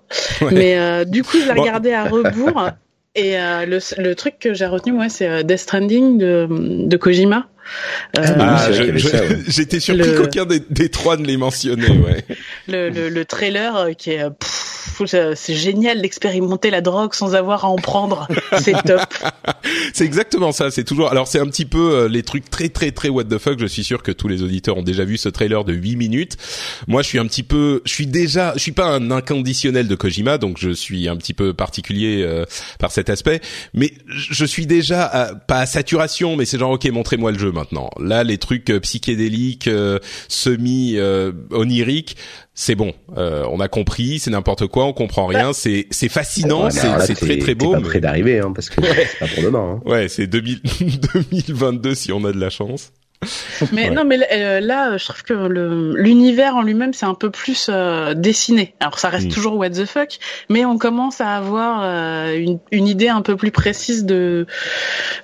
Mais 0.50 0.78
euh, 0.78 1.04
du 1.04 1.22
coup 1.22 1.36
je 1.38 1.52
l'ai 1.52 1.60
regardé 1.60 1.92
à 1.92 2.04
rebours 2.04 2.70
Et 3.14 3.38
euh, 3.38 3.66
le, 3.66 3.78
le, 3.98 4.14
truc 4.14 4.38
que 4.38 4.54
j'ai 4.54 4.64
retenu, 4.64 4.92
moi, 4.92 5.10
c'est 5.10 5.28
euh, 5.28 5.42
Death 5.42 5.58
Stranding 5.58 6.16
de, 6.16 6.48
de 6.50 6.96
Kojima. 6.96 7.46
Euh, 8.18 8.22
ah, 8.38 8.68
j'étais 9.46 9.80
surpris 9.80 10.14
qu'aucun 10.16 10.46
des, 10.46 10.60
des, 10.70 10.88
trois 10.88 11.18
ne 11.18 11.26
l'ait 11.26 11.36
mentionné. 11.36 11.88
Ouais. 11.90 12.24
le, 12.68 12.88
le, 12.88 13.10
le, 13.10 13.24
trailer 13.26 13.76
euh, 13.76 13.92
qui 13.92 14.12
est 14.12 14.24
c'est 15.06 15.54
génial 15.54 16.02
d'expérimenter 16.02 16.70
la 16.70 16.80
drogue 16.80 17.14
sans 17.14 17.34
avoir 17.34 17.64
à 17.64 17.68
en 17.68 17.76
prendre. 17.76 18.28
C'est 18.60 18.72
top. 18.84 19.02
c'est 19.92 20.04
exactement 20.04 20.52
ça. 20.52 20.70
C'est 20.70 20.84
toujours. 20.84 21.10
Alors 21.10 21.26
c'est 21.26 21.38
un 21.38 21.46
petit 21.46 21.64
peu 21.64 21.92
euh, 21.92 22.08
les 22.08 22.22
trucs 22.22 22.50
très 22.50 22.68
très 22.68 22.90
très 22.90 23.08
what 23.08 23.24
the 23.24 23.38
fuck. 23.38 23.58
Je 23.58 23.66
suis 23.66 23.84
sûr 23.84 24.02
que 24.02 24.12
tous 24.12 24.28
les 24.28 24.42
auditeurs 24.42 24.76
ont 24.76 24.82
déjà 24.82 25.04
vu 25.04 25.16
ce 25.16 25.28
trailer 25.28 25.64
de 25.64 25.72
8 25.72 25.96
minutes. 25.96 26.36
Moi, 26.86 27.02
je 27.02 27.08
suis 27.08 27.18
un 27.18 27.26
petit 27.26 27.42
peu. 27.42 27.82
Je 27.84 27.92
suis 27.92 28.06
déjà. 28.06 28.52
Je 28.54 28.60
suis 28.60 28.72
pas 28.72 28.86
un 28.86 29.10
inconditionnel 29.10 29.88
de 29.88 29.94
Kojima, 29.94 30.38
donc 30.38 30.58
je 30.58 30.70
suis 30.70 31.08
un 31.08 31.16
petit 31.16 31.34
peu 31.34 31.54
particulier 31.54 32.22
euh, 32.22 32.44
par 32.78 32.92
cet 32.92 33.10
aspect. 33.10 33.40
Mais 33.74 33.92
je 34.06 34.44
suis 34.44 34.66
déjà 34.66 35.34
pas 35.46 35.60
à 35.60 35.66
saturation, 35.66 36.36
mais 36.36 36.44
c'est 36.44 36.58
genre 36.58 36.72
ok, 36.72 36.84
montrez-moi 36.86 37.32
le 37.32 37.38
jeu 37.38 37.52
maintenant. 37.52 37.90
Là, 37.98 38.24
les 38.24 38.38
trucs 38.38 38.70
euh, 38.70 38.80
psychédéliques, 38.80 39.68
semi 40.28 40.98
oniriques 41.50 42.16
c'est 42.54 42.74
bon, 42.74 42.92
euh, 43.16 43.46
on 43.50 43.60
a 43.60 43.68
compris, 43.68 44.18
c'est 44.18 44.30
n'importe 44.30 44.66
quoi, 44.66 44.84
on 44.84 44.92
comprend 44.92 45.26
rien, 45.26 45.54
c'est 45.54 45.86
c'est 45.90 46.10
fascinant, 46.10 46.68
c'est 46.68 47.14
très 47.14 47.38
très 47.38 47.54
beau. 47.54 47.72
Pas 47.72 47.80
près 47.80 48.00
d'arriver, 48.00 48.40
hein, 48.40 48.52
parce 48.54 48.68
que 48.68 48.84
c'est 48.84 49.18
pas 49.18 49.26
pour 49.26 49.42
demain. 49.42 49.80
Hein. 49.86 49.90
Ouais, 49.90 50.08
c'est 50.08 50.26
2022 50.26 51.94
si 51.94 52.12
on 52.12 52.24
a 52.24 52.32
de 52.32 52.38
la 52.38 52.50
chance. 52.50 52.92
Mais 53.72 53.88
non, 53.88 54.04
mais 54.04 54.18
euh, 54.32 54.58
là, 54.58 54.96
je 54.96 55.04
trouve 55.04 55.22
que 55.22 55.32
l'univers 55.96 56.56
en 56.56 56.62
lui-même, 56.62 56.92
c'est 56.92 57.06
un 57.06 57.14
peu 57.14 57.30
plus 57.30 57.68
euh, 57.72 58.14
dessiné. 58.14 58.74
Alors, 58.80 58.98
ça 58.98 59.10
reste 59.10 59.28
mm. 59.28 59.32
toujours 59.32 59.56
what 59.56 59.70
the 59.70 59.84
fuck, 59.84 60.18
mais 60.50 60.64
on 60.64 60.76
commence 60.76 61.20
à 61.20 61.36
avoir 61.36 61.84
une, 62.34 62.58
une, 62.72 62.88
idée 62.88 63.08
un 63.08 63.22
peu 63.22 63.36
plus 63.36 63.52
précise 63.52 64.04
de 64.04 64.46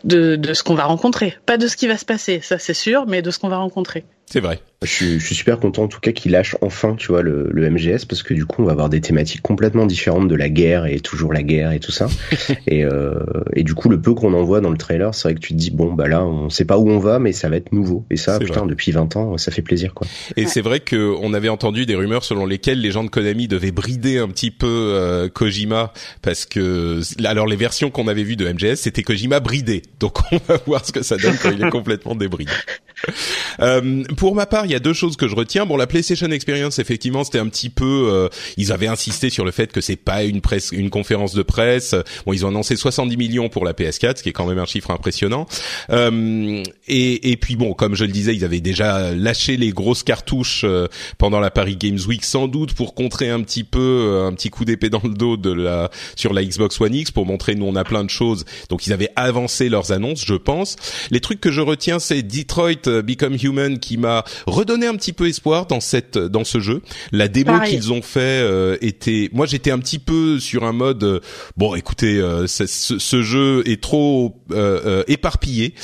de, 0.05 0.37
de 0.37 0.55
ce 0.55 0.63
qu'on 0.63 0.77
va 0.77 0.85
rencontrer. 0.85 1.37
Pas 1.45 1.59
de 1.59 1.67
ce 1.67 1.77
qui 1.77 1.89
va 1.89 1.99
se 1.99 2.05
passer, 2.05 2.41
ça 2.41 2.59
c'est 2.59 2.73
sûr, 2.73 3.05
mais 3.07 3.21
de 3.21 3.31
ce 3.31 3.39
qu'on 3.39 3.49
va 3.49 3.59
rencontrer. 3.59 4.05
C'est 4.31 4.41
vrai. 4.41 4.61
Je 4.83 4.89
suis, 4.89 5.19
je 5.19 5.27
suis, 5.27 5.35
super 5.35 5.59
content 5.59 5.85
en 5.85 5.89
tout 5.89 5.99
cas 5.99 6.13
qu'il 6.13 6.33
lâche 6.33 6.55
enfin, 6.61 6.95
tu 6.95 7.09
vois, 7.09 7.23
le, 7.23 7.49
le, 7.51 7.69
MGS 7.69 8.05
parce 8.09 8.23
que 8.23 8.33
du 8.33 8.45
coup 8.45 8.63
on 8.63 8.67
va 8.67 8.73
avoir 8.73 8.89
des 8.89 9.01
thématiques 9.01 9.43
complètement 9.43 9.87
différentes 9.87 10.29
de 10.29 10.37
la 10.37 10.49
guerre 10.49 10.87
et 10.87 11.01
toujours 11.01 11.33
la 11.33 11.43
guerre 11.43 11.73
et 11.73 11.81
tout 11.81 11.91
ça. 11.91 12.07
et, 12.69 12.85
euh, 12.85 13.15
et 13.55 13.65
du 13.65 13.75
coup 13.75 13.89
le 13.89 14.01
peu 14.01 14.15
qu'on 14.15 14.35
en 14.35 14.45
voit 14.45 14.61
dans 14.61 14.71
le 14.71 14.77
trailer, 14.77 15.15
c'est 15.15 15.29
vrai 15.29 15.35
que 15.35 15.41
tu 15.41 15.55
te 15.55 15.59
dis 15.59 15.73
bon 15.73 15.95
bah 15.95 16.07
là 16.07 16.25
on 16.25 16.49
sait 16.49 16.65
pas 16.65 16.79
où 16.79 16.89
on 16.89 16.99
va 16.99 17.19
mais 17.19 17.33
ça 17.33 17.49
va 17.49 17.57
être 17.57 17.73
nouveau. 17.73 18.05
Et 18.11 18.17
ça 18.17 18.39
putain 18.39 18.67
depuis 18.67 18.93
20 18.93 19.17
ans 19.17 19.39
ça 19.39 19.51
fait 19.51 19.63
plaisir 19.63 19.95
quoi. 19.95 20.07
Et 20.37 20.47
c'est 20.47 20.61
vrai 20.61 20.79
que 20.79 21.13
on 21.23 21.33
avait 21.35 21.49
entendu 21.49 21.87
des 21.87 21.97
rumeurs 21.97 22.23
selon 22.23 22.47
lesquelles 22.47 22.81
les 22.81 22.93
gens 22.93 23.03
de 23.03 23.11
Konami 23.11 23.49
devaient 23.49 23.73
brider 23.73 24.19
un 24.19 24.29
petit 24.29 24.53
peu 24.53 24.67
euh, 24.69 25.29
Kojima 25.29 25.93
parce 26.23 26.45
que 26.45 27.01
alors 27.25 27.47
les 27.47 27.57
versions 27.57 27.91
qu'on 27.91 28.07
avait 28.07 28.23
vues 28.23 28.37
de 28.37 28.49
MGS 28.49 28.77
c'était 28.77 29.03
Kojima 29.03 29.41
bridé. 29.41 29.83
Donc 29.99 30.19
on 30.33 30.41
va 30.47 30.59
voir 30.67 30.85
ce 30.85 30.93
que 30.93 31.03
ça 31.03 31.17
donne 31.17 31.37
quand 31.43 31.51
il 31.51 31.65
est 31.65 31.71
complètement 31.71 32.15
débridé. 32.15 32.53
Euh, 33.61 34.05
pour 34.19 34.35
ma 34.35 34.47
part, 34.47 34.67
il 34.67 34.73
y 34.73 34.75
a 34.75 34.81
deux 34.81 34.93
choses 34.93 35.17
que 35.17 35.29
je 35.29 35.37
retiens. 35.37 35.65
Bon, 35.65 35.77
la 35.77 35.87
PlayStation 35.87 36.29
Experience, 36.33 36.81
effectivement, 36.81 37.23
c'était 37.23 37.39
un 37.39 37.47
petit 37.47 37.71
peu. 37.71 38.09
Euh, 38.11 38.29
ils 38.57 38.73
avaient 38.73 38.89
insisté 38.89 39.31
sur 39.31 39.45
le 39.45 39.53
fait 39.53 39.71
que 39.71 39.81
c'est 39.81 39.95
pas 39.95 40.25
une 40.25 40.41
presse, 40.41 40.73
une 40.73 40.91
conférence 40.91 41.35
de 41.35 41.43
presse. 41.43 41.95
Bon, 42.27 42.33
ils 42.33 42.45
ont 42.45 42.49
annoncé 42.49 42.75
70 42.75 43.17
millions 43.17 43.49
pour 43.49 43.65
la 43.65 43.75
PS4, 43.75 44.17
ce 44.17 44.23
qui 44.25 44.31
est 44.31 44.33
quand 44.33 44.47
même 44.47 44.59
un 44.59 44.67
chiffre 44.67 44.91
impressionnant. 44.91 45.47
Euh, 45.91 46.65
et, 46.89 47.31
et, 47.31 47.37
puis 47.37 47.55
bon, 47.55 47.75
comme 47.75 47.95
je 47.95 48.05
le 48.05 48.11
disais, 48.11 48.35
ils 48.35 48.45
avaient 48.45 48.61
déjà 48.61 49.15
lâché 49.15 49.57
les 49.57 49.71
grosses 49.71 50.03
cartouches 50.03 50.63
euh, 50.65 50.89
pendant 51.17 51.39
la 51.39 51.53
Paris 51.53 51.77
Games 51.77 52.01
Week, 52.09 52.25
sans 52.25 52.49
doute 52.49 52.75
pour 52.75 52.97
contrer 52.97 53.31
un 53.31 53.43
petit 53.43 53.63
peu 53.63 53.79
euh, 53.79 54.27
un 54.27 54.33
petit 54.33 54.51
coup 54.51 54.65
d'épée 54.65 54.91
dans 54.91 55.03
le 55.05 55.15
dos 55.15 55.37
de 55.37 55.53
la 55.53 55.91
sur 56.17 56.33
la 56.33 56.43
Xbox 56.43 56.81
One 56.81 56.95
X 56.95 57.13
pour 57.13 57.25
montrer 57.25 57.55
nous 57.55 57.67
on 57.67 57.77
a 57.77 57.85
plein 57.85 58.03
de 58.03 58.11
choses. 58.11 58.45
Donc 58.69 58.89
ils 58.89 58.93
avaient 58.93 59.11
avancé 59.15 59.69
leurs 59.69 59.93
annonces, 59.93 60.25
je 60.27 60.35
pense. 60.35 60.75
Les 61.13 61.21
trucs 61.21 61.41
que 61.41 61.53
je 61.53 61.61
retiens, 61.61 62.01
c'est 62.01 62.23
Detroit 62.23 63.03
Become 63.05 63.37
Human 63.41 63.79
qui 63.79 63.97
m'a 63.97 64.08
redonné 64.47 64.87
un 64.87 64.97
petit 64.97 65.13
peu 65.13 65.29
espoir 65.29 65.67
dans 65.67 65.81
cette 65.81 66.19
dans 66.19 66.45
ce 66.45 66.61
jeu. 66.61 66.83
La 67.13 67.29
démo 67.29 67.61
qu'ils 67.61 67.93
ont 67.93 68.03
fait 68.03 68.41
euh, 68.43 68.77
était, 68.81 69.31
moi 69.33 69.47
j'étais 69.47 69.71
un 69.71 69.79
petit 69.79 69.99
peu 69.99 70.39
sur 70.39 70.65
un 70.65 70.73
mode 70.73 71.05
euh, 71.05 71.21
bon, 71.57 71.75
écoutez, 71.75 72.19
euh, 72.19 72.47
ce, 72.47 72.67
ce, 72.67 73.23
jeu 73.23 73.63
est 73.67 73.83
trop 73.83 74.37
éparpillé. 75.07 75.75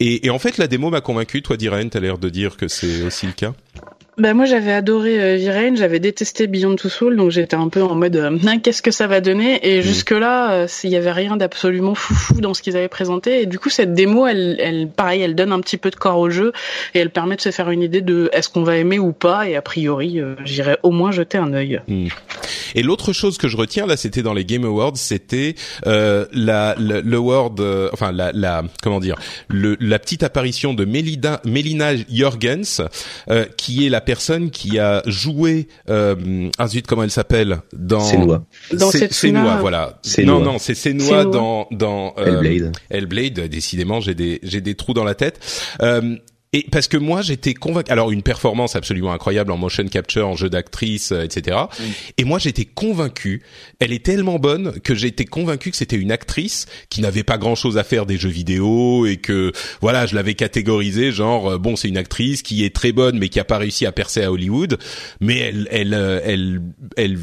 Et, 0.00 0.26
et, 0.26 0.30
en 0.30 0.38
fait, 0.38 0.58
la 0.58 0.66
démo 0.66 0.90
m'a 0.90 1.00
convaincu. 1.00 1.42
Toi, 1.42 1.56
Diren, 1.56 1.88
t'as 1.88 2.00
l'air 2.00 2.18
de 2.18 2.28
dire 2.28 2.56
que 2.56 2.66
c'est 2.66 3.02
aussi 3.02 3.26
le 3.26 3.32
cas. 3.32 3.52
Bah 4.18 4.34
moi 4.34 4.44
j'avais 4.44 4.72
adoré 4.72 5.18
euh, 5.18 5.74
j'avais 5.74 5.98
détesté 5.98 6.46
Beyond 6.46 6.76
Two 6.76 6.90
Souls, 6.90 7.16
donc 7.16 7.30
j'étais 7.30 7.56
un 7.56 7.68
peu 7.68 7.82
en 7.82 7.94
mode 7.94 8.16
euh, 8.16 8.38
qu'est-ce 8.62 8.82
que 8.82 8.90
ça 8.90 9.06
va 9.06 9.22
donner? 9.22 9.58
Et 9.66 9.80
mm. 9.80 9.82
jusque 9.82 10.10
là, 10.10 10.52
euh, 10.52 10.66
il 10.84 10.90
y 10.90 10.96
avait 10.96 11.12
rien 11.12 11.38
d'absolument 11.38 11.94
foufou 11.94 12.40
dans 12.40 12.52
ce 12.52 12.60
qu'ils 12.62 12.76
avaient 12.76 12.88
présenté. 12.88 13.42
Et 13.42 13.46
du 13.46 13.58
coup 13.58 13.70
cette 13.70 13.94
démo, 13.94 14.26
elle, 14.26 14.56
elle, 14.60 14.88
pareil, 14.88 15.22
elle 15.22 15.34
donne 15.34 15.50
un 15.50 15.60
petit 15.60 15.78
peu 15.78 15.90
de 15.90 15.96
corps 15.96 16.18
au 16.18 16.28
jeu 16.28 16.52
et 16.94 16.98
elle 16.98 17.10
permet 17.10 17.36
de 17.36 17.40
se 17.40 17.50
faire 17.50 17.70
une 17.70 17.82
idée 17.82 18.00
de 18.00 18.28
est-ce 18.32 18.48
qu'on 18.48 18.64
va 18.64 18.76
aimer 18.76 18.98
ou 18.98 19.12
pas? 19.12 19.48
Et 19.48 19.56
a 19.56 19.62
priori, 19.62 20.20
euh, 20.20 20.34
j'irai 20.44 20.76
au 20.82 20.90
moins 20.90 21.10
jeter 21.10 21.38
un 21.38 21.52
œil. 21.54 21.80
Mm. 21.88 22.08
Et 22.74 22.82
l'autre 22.82 23.12
chose 23.12 23.38
que 23.38 23.48
je 23.48 23.56
retiens 23.56 23.86
là, 23.86 23.96
c'était 23.96 24.22
dans 24.22 24.34
les 24.34 24.44
Game 24.44 24.64
Awards, 24.64 24.96
c'était 24.96 25.54
euh, 25.86 26.26
la, 26.32 26.74
le 26.78 27.18
word, 27.18 27.56
euh, 27.60 27.88
enfin 27.92 28.12
la, 28.12 28.32
la 28.32 28.62
comment 28.82 29.00
dire, 29.00 29.16
le, 29.48 29.76
la 29.80 29.98
petite 29.98 30.22
apparition 30.22 30.74
de 30.74 30.84
Melina, 30.84 31.40
Melina 31.44 31.92
Jorgens, 32.10 32.82
euh, 33.30 33.46
qui 33.56 33.86
est 33.86 33.88
la 33.88 34.00
personne 34.00 34.11
qui 34.50 34.78
a 34.78 35.02
joué, 35.06 35.68
euh, 35.88 36.50
zut, 36.66 36.86
comment 36.86 37.02
elle 37.02 37.10
s'appelle 37.10 37.60
dans 37.72 38.00
Senua. 38.00 38.44
Dans 38.72 38.90
Senua, 38.90 39.56
voilà. 39.60 39.98
Senua. 40.02 40.32
Non, 40.32 40.40
non, 40.40 40.58
c'est 40.58 40.74
Senua, 40.74 41.22
Senua. 41.22 41.24
dans 41.24 41.68
dans 41.70 42.14
euh, 42.18 42.26
Hellblade. 42.40 42.72
Hellblade, 42.90 43.40
décidément, 43.48 44.00
j'ai 44.00 44.14
des 44.14 44.40
j'ai 44.42 44.60
des 44.60 44.74
trous 44.74 44.94
dans 44.94 45.04
la 45.04 45.14
tête. 45.14 45.40
Euh, 45.82 46.16
et 46.52 46.66
parce 46.70 46.88
que 46.88 46.96
moi 46.96 47.22
j'étais 47.22 47.54
convaincu, 47.54 47.90
alors 47.90 48.10
une 48.10 48.22
performance 48.22 48.76
absolument 48.76 49.12
incroyable 49.12 49.52
en 49.52 49.56
motion 49.56 49.86
capture, 49.88 50.28
en 50.28 50.36
jeu 50.36 50.50
d'actrice, 50.50 51.12
euh, 51.12 51.22
etc. 51.22 51.56
Et 52.18 52.24
moi 52.24 52.38
j'étais 52.38 52.66
convaincu, 52.66 53.42
elle 53.78 53.92
est 53.92 54.04
tellement 54.04 54.38
bonne 54.38 54.80
que 54.80 54.92
été 55.04 55.24
convaincu 55.24 55.70
que 55.70 55.76
c'était 55.76 55.96
une 55.96 56.12
actrice 56.12 56.66
qui 56.88 57.00
n'avait 57.00 57.24
pas 57.24 57.38
grand 57.38 57.54
chose 57.54 57.78
à 57.78 57.84
faire 57.84 58.06
des 58.06 58.18
jeux 58.18 58.28
vidéo 58.28 59.06
et 59.06 59.16
que 59.16 59.52
voilà 59.80 60.06
je 60.06 60.14
l'avais 60.14 60.34
catégorisée 60.34 61.10
genre 61.10 61.52
euh, 61.52 61.58
bon 61.58 61.74
c'est 61.74 61.88
une 61.88 61.96
actrice 61.96 62.42
qui 62.42 62.64
est 62.64 62.74
très 62.74 62.92
bonne 62.92 63.18
mais 63.18 63.28
qui 63.28 63.40
a 63.40 63.44
pas 63.44 63.58
réussi 63.58 63.86
à 63.86 63.92
percer 63.92 64.22
à 64.22 64.30
Hollywood, 64.30 64.78
mais 65.20 65.38
elle 65.38 65.68
elle 65.70 65.94
euh, 65.94 66.20
elle 66.24 66.62
elle 66.96 67.18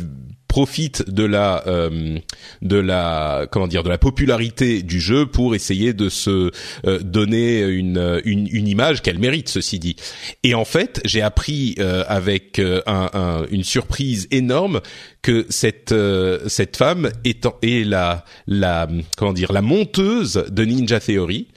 profite 0.49 1.09
de 1.09 1.23
la 1.23 1.63
euh, 1.67 2.17
de 2.61 2.75
la 2.75 3.47
comment 3.51 3.67
dire 3.67 3.83
de 3.83 3.89
la 3.89 3.97
popularité 3.99 4.81
du 4.83 4.99
jeu 4.99 5.25
pour 5.25 5.55
essayer 5.55 5.93
de 5.93 6.09
se 6.09 6.51
euh, 6.85 6.99
donner 6.99 7.61
une, 7.61 8.19
une 8.25 8.47
une 8.51 8.67
image 8.67 9.01
qu'elle 9.01 9.19
mérite 9.19 9.47
ceci 9.47 9.79
dit. 9.79 9.95
Et 10.43 10.55
en 10.55 10.65
fait 10.65 10.99
j'ai 11.05 11.21
appris 11.21 11.75
euh, 11.79 12.03
avec 12.07 12.59
euh, 12.59 12.81
un, 12.87 13.09
un- 13.13 13.45
une 13.51 13.63
surprise 13.63 14.27
énorme 14.31 14.81
que 15.21 15.45
cette 15.49 15.91
euh, 15.91 16.39
cette 16.47 16.75
femme 16.75 17.11
est, 17.23 17.45
est 17.61 17.85
la 17.87 18.25
la 18.47 18.87
comment 19.17 19.33
dire 19.33 19.53
la 19.53 19.61
monteuse 19.61 20.43
de 20.49 20.65
Ninja 20.65 20.99
Theory 20.99 21.47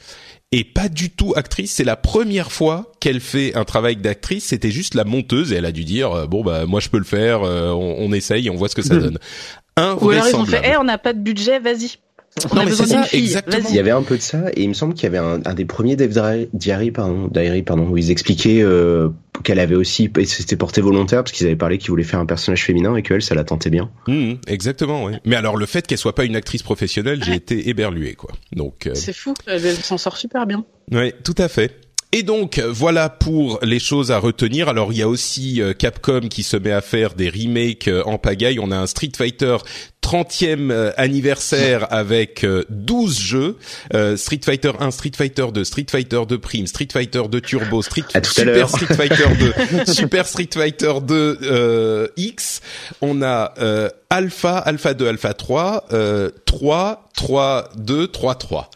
et 0.52 0.64
pas 0.64 0.88
du 0.88 1.11
tout 1.11 1.32
actrice. 1.35 1.73
C'est 1.73 1.85
la 1.85 1.97
première 1.97 2.52
fois 2.52 2.92
qu'elle 3.00 3.21
fait 3.21 3.54
un 3.56 3.64
travail 3.64 3.97
d'actrice. 3.97 4.44
C'était 4.47 4.71
juste 4.71 4.94
la 4.94 5.04
monteuse 5.04 5.52
et 5.52 5.56
elle 5.56 5.64
a 5.66 5.73
dû 5.73 5.85
dire 5.85 6.12
euh, 6.12 6.26
bon 6.26 6.44
bah 6.44 6.66
moi 6.66 6.78
je 6.80 6.88
peux 6.88 6.99
le 6.99 7.04
faire. 7.04 7.42
euh, 7.42 7.71
on, 7.71 7.97
on 7.99 8.12
essaye, 8.12 8.49
on 8.50 8.54
voit 8.56 8.68
ce 8.68 8.75
que 8.76 8.82
ça 8.82 8.97
donne. 8.97 9.18
Ou 9.78 10.11
alors 10.11 10.28
ils 10.28 10.37
ont 10.37 10.44
fait, 10.44 10.59
Invraisemblable. 10.59 10.66
eh, 10.71 10.76
on 10.76 10.85
n'a 10.85 10.99
pas 10.99 11.12
de 11.14 11.21
budget, 11.21 11.59
vas-y. 11.59 11.97
On 12.51 12.55
Non, 12.55 12.65
mais 12.65 12.73
c'est 12.73 12.87
ça, 12.87 13.05
exactement. 13.12 13.69
Il 13.69 13.75
y 13.75 13.79
avait 13.79 13.91
un 13.91 14.03
peu 14.03 14.17
de 14.17 14.23
ça, 14.23 14.45
et 14.55 14.62
il 14.62 14.69
me 14.69 14.75
semble 14.75 14.95
qu'il 14.95 15.05
y 15.05 15.07
avait 15.07 15.19
un, 15.19 15.41
un 15.45 15.55
des 15.55 15.67
premiers 15.67 15.97
Dev 15.97 16.47
Diary, 16.55 16.91
pardon, 16.91 17.29
Diary, 17.29 17.62
pardon, 17.62 17.89
où 17.89 17.99
ils 17.99 18.11
expliquaient 18.11 18.62
euh, 18.62 19.11
qu'elle 19.45 19.59
avait 19.59 19.75
aussi, 19.75 20.11
et 20.17 20.25
c'était 20.25 20.57
porté 20.57 20.81
volontaire 20.81 21.25
parce 21.25 21.33
qu'ils 21.33 21.47
avaient 21.47 21.57
parlé 21.57 21.77
qu'ils 21.77 21.91
voulaient 21.91 22.05
faire 22.05 22.21
un 22.21 22.27
personnage 22.27 22.65
féminin 22.65 22.97
et 22.97 23.03
qu'elle, 23.03 23.23
ça 23.23 23.35
la 23.35 23.45
tentait 23.45 23.71
bien. 23.71 23.91
Mhm, 24.09 24.39
exactement. 24.47 25.05
Ouais. 25.05 25.21
Mais 25.27 25.37
alors 25.37 25.57
le 25.57 25.67
fait 25.67 25.87
qu'elle 25.87 25.99
soit 25.99 26.15
pas 26.15 26.25
une 26.25 26.37
actrice 26.37 26.62
professionnelle, 26.62 27.23
j'ai 27.23 27.35
été 27.35 27.69
éberlué 27.69 28.15
quoi. 28.15 28.31
Donc 28.55 28.87
euh, 28.87 28.95
C'est 28.95 29.15
fou, 29.15 29.35
elle, 29.47 29.65
elle 29.67 29.77
s'en 29.77 29.99
sort 29.99 30.17
super 30.17 30.47
bien. 30.47 30.65
Oui, 30.91 31.12
tout 31.25 31.35
à 31.39 31.49
fait. 31.49 31.77
Et 32.14 32.23
donc 32.23 32.59
voilà 32.59 33.09
pour 33.09 33.59
les 33.62 33.78
choses 33.78 34.11
à 34.11 34.19
retenir. 34.19 34.69
Alors 34.69 34.92
il 34.92 34.99
y 34.99 35.02
a 35.02 35.09
aussi 35.09 35.62
euh, 35.62 35.73
Capcom 35.73 36.28
qui 36.28 36.42
se 36.42 36.59
met 36.59 36.71
à 36.71 36.83
faire 36.83 37.14
des 37.14 37.31
remakes 37.31 37.88
euh, 37.88 38.02
en 38.04 38.19
pagaille. 38.19 38.59
On 38.59 38.71
a 38.71 38.76
un 38.76 38.87
Street 38.87 39.12
Fighter 39.16 39.57
30e 40.02 40.71
euh, 40.71 40.92
anniversaire 40.97 41.87
avec 41.90 42.45
euh, 42.45 42.64
12 42.69 43.19
jeux. 43.19 43.57
Euh, 43.95 44.16
Street 44.16 44.40
Fighter 44.45 44.73
1, 44.78 44.90
Street 44.90 45.12
Fighter 45.16 45.47
2, 45.54 45.64
Street 45.64 45.87
Fighter 45.90 46.23
2 46.28 46.38
Prime, 46.38 46.66
Street 46.66 46.88
Fighter 46.92 47.23
2 47.31 47.40
Turbo, 47.40 47.83
Street 47.83 48.04
Super. 48.23 48.69
Street 48.69 48.95
Fighter 48.95 49.28
2, 49.38 49.85
Super 49.87 50.26
Street 50.26 50.50
Fighter 50.52 50.95
2 51.02 51.38
euh, 51.42 52.09
X. 52.16 52.61
On 53.00 53.23
a 53.23 53.54
euh, 53.59 53.88
Alpha, 54.11 54.59
Alpha 54.59 54.92
2, 54.92 55.09
Alpha 55.09 55.33
3, 55.33 55.85
euh, 55.92 56.31
3, 56.45 57.09
3, 57.14 57.71
2, 57.76 58.09
3, 58.09 58.35
3 58.35 58.71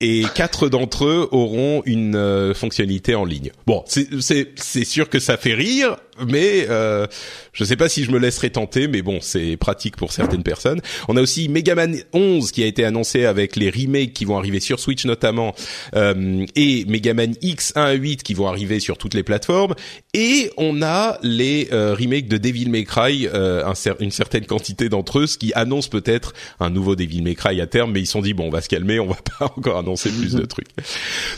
et 0.00 0.24
quatre 0.34 0.68
d'entre 0.68 1.04
eux 1.04 1.28
auront 1.30 1.82
une 1.84 2.16
euh, 2.16 2.54
fonctionnalité 2.54 3.14
en 3.14 3.24
ligne. 3.24 3.52
Bon, 3.66 3.84
c'est 3.86 4.84
sûr 4.84 5.08
que 5.08 5.18
ça 5.18 5.36
fait 5.36 5.54
rire, 5.54 5.96
mais 6.26 6.66
euh, 6.68 7.06
je 7.52 7.64
sais 7.64 7.76
pas 7.76 7.88
si 7.88 8.04
je 8.04 8.10
me 8.10 8.18
laisserai 8.18 8.50
tenter, 8.50 8.88
mais 8.88 9.02
bon, 9.02 9.18
c'est 9.20 9.56
pratique 9.56 9.96
pour 9.96 10.12
certaines 10.12 10.42
personnes. 10.42 10.80
On 11.08 11.16
a 11.16 11.22
aussi 11.22 11.48
Mega 11.48 11.74
Man 11.74 11.96
11 12.12 12.52
qui 12.52 12.62
a 12.62 12.66
été 12.66 12.84
annoncé 12.84 13.24
avec 13.24 13.56
les 13.56 13.70
remakes 13.70 14.12
qui 14.12 14.24
vont 14.24 14.38
arriver 14.38 14.60
sur 14.60 14.80
Switch 14.80 15.04
notamment, 15.04 15.54
euh, 15.96 16.44
et 16.56 16.84
Mega 16.86 17.14
Man 17.14 17.34
X 17.42 17.72
1 17.76 17.82
à 17.82 17.92
8 17.92 18.22
qui 18.22 18.34
vont 18.34 18.46
arriver 18.46 18.80
sur 18.80 18.98
toutes 18.98 19.14
les 19.14 19.22
plateformes, 19.22 19.74
et 20.14 20.50
on 20.56 20.82
a 20.82 21.18
les 21.22 21.68
euh, 21.72 21.94
remakes 21.94 22.28
de 22.28 22.36
Devil 22.36 22.68
May 22.68 22.84
Cry, 22.84 23.28
euh, 23.32 23.64
une 24.00 24.10
certaine 24.10 24.46
quantité 24.46 24.88
d'entre 24.88 25.20
eux, 25.20 25.26
ce 25.26 25.38
qui 25.38 25.52
annonce 25.54 25.88
peut-être 25.88 26.32
un 26.58 26.70
nouveau 26.70 26.96
Devil 26.96 27.22
May 27.22 27.34
Cry 27.34 27.60
à 27.60 27.66
terme, 27.66 27.92
mais 27.92 28.00
ils 28.00 28.06
se 28.06 28.12
sont 28.12 28.20
dit 28.20 28.34
bon, 28.34 28.46
on 28.46 28.50
va 28.50 28.60
se 28.60 28.68
calmer, 28.68 29.00
on 29.00 29.06
va 29.06 29.16
pas 29.38 29.46
encore 29.56 29.78
annoncer 29.78 30.10
plus 30.10 30.34
de 30.34 30.44
trucs. 30.44 30.68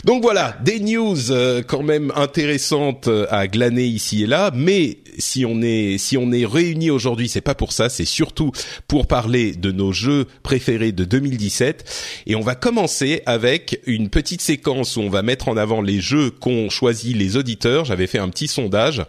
Donc 0.03 0.21
voilà, 0.21 0.57
des 0.63 0.79
news 0.79 1.31
euh, 1.31 1.61
quand 1.65 1.83
même 1.83 2.11
intéressantes 2.15 3.09
à 3.29 3.47
glaner 3.47 3.85
ici 3.85 4.23
et 4.23 4.27
là, 4.27 4.51
mais 4.53 4.72
si 5.17 5.45
on 5.45 5.61
est 5.61 5.97
si 5.97 6.17
on 6.17 6.31
est 6.31 6.45
réunis 6.45 6.89
aujourd'hui, 6.89 7.29
c'est 7.29 7.41
pas 7.41 7.55
pour 7.55 7.71
ça, 7.71 7.89
c'est 7.89 8.05
surtout 8.05 8.51
pour 8.87 9.07
parler 9.07 9.53
de 9.53 9.71
nos 9.71 9.91
jeux 9.91 10.27
préférés 10.43 10.91
de 10.91 11.05
2017 11.05 12.23
et 12.27 12.35
on 12.35 12.41
va 12.41 12.55
commencer 12.55 13.21
avec 13.25 13.81
une 13.85 14.09
petite 14.09 14.41
séquence 14.41 14.97
où 14.97 15.01
on 15.01 15.09
va 15.09 15.21
mettre 15.21 15.49
en 15.49 15.57
avant 15.57 15.81
les 15.81 16.01
jeux 16.01 16.31
qu'ont 16.31 16.69
choisi 16.69 17.13
les 17.13 17.37
auditeurs. 17.37 17.85
J'avais 17.85 18.07
fait 18.07 18.19
un 18.19 18.29
petit 18.29 18.47
sondage. 18.47 19.03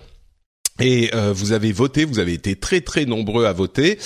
Et 0.80 1.10
euh, 1.14 1.32
vous 1.32 1.52
avez 1.52 1.70
voté, 1.70 2.04
vous 2.04 2.18
avez 2.18 2.32
été 2.32 2.56
très 2.56 2.80
très 2.80 3.04
nombreux 3.04 3.44
à 3.44 3.52
voter. 3.52 3.98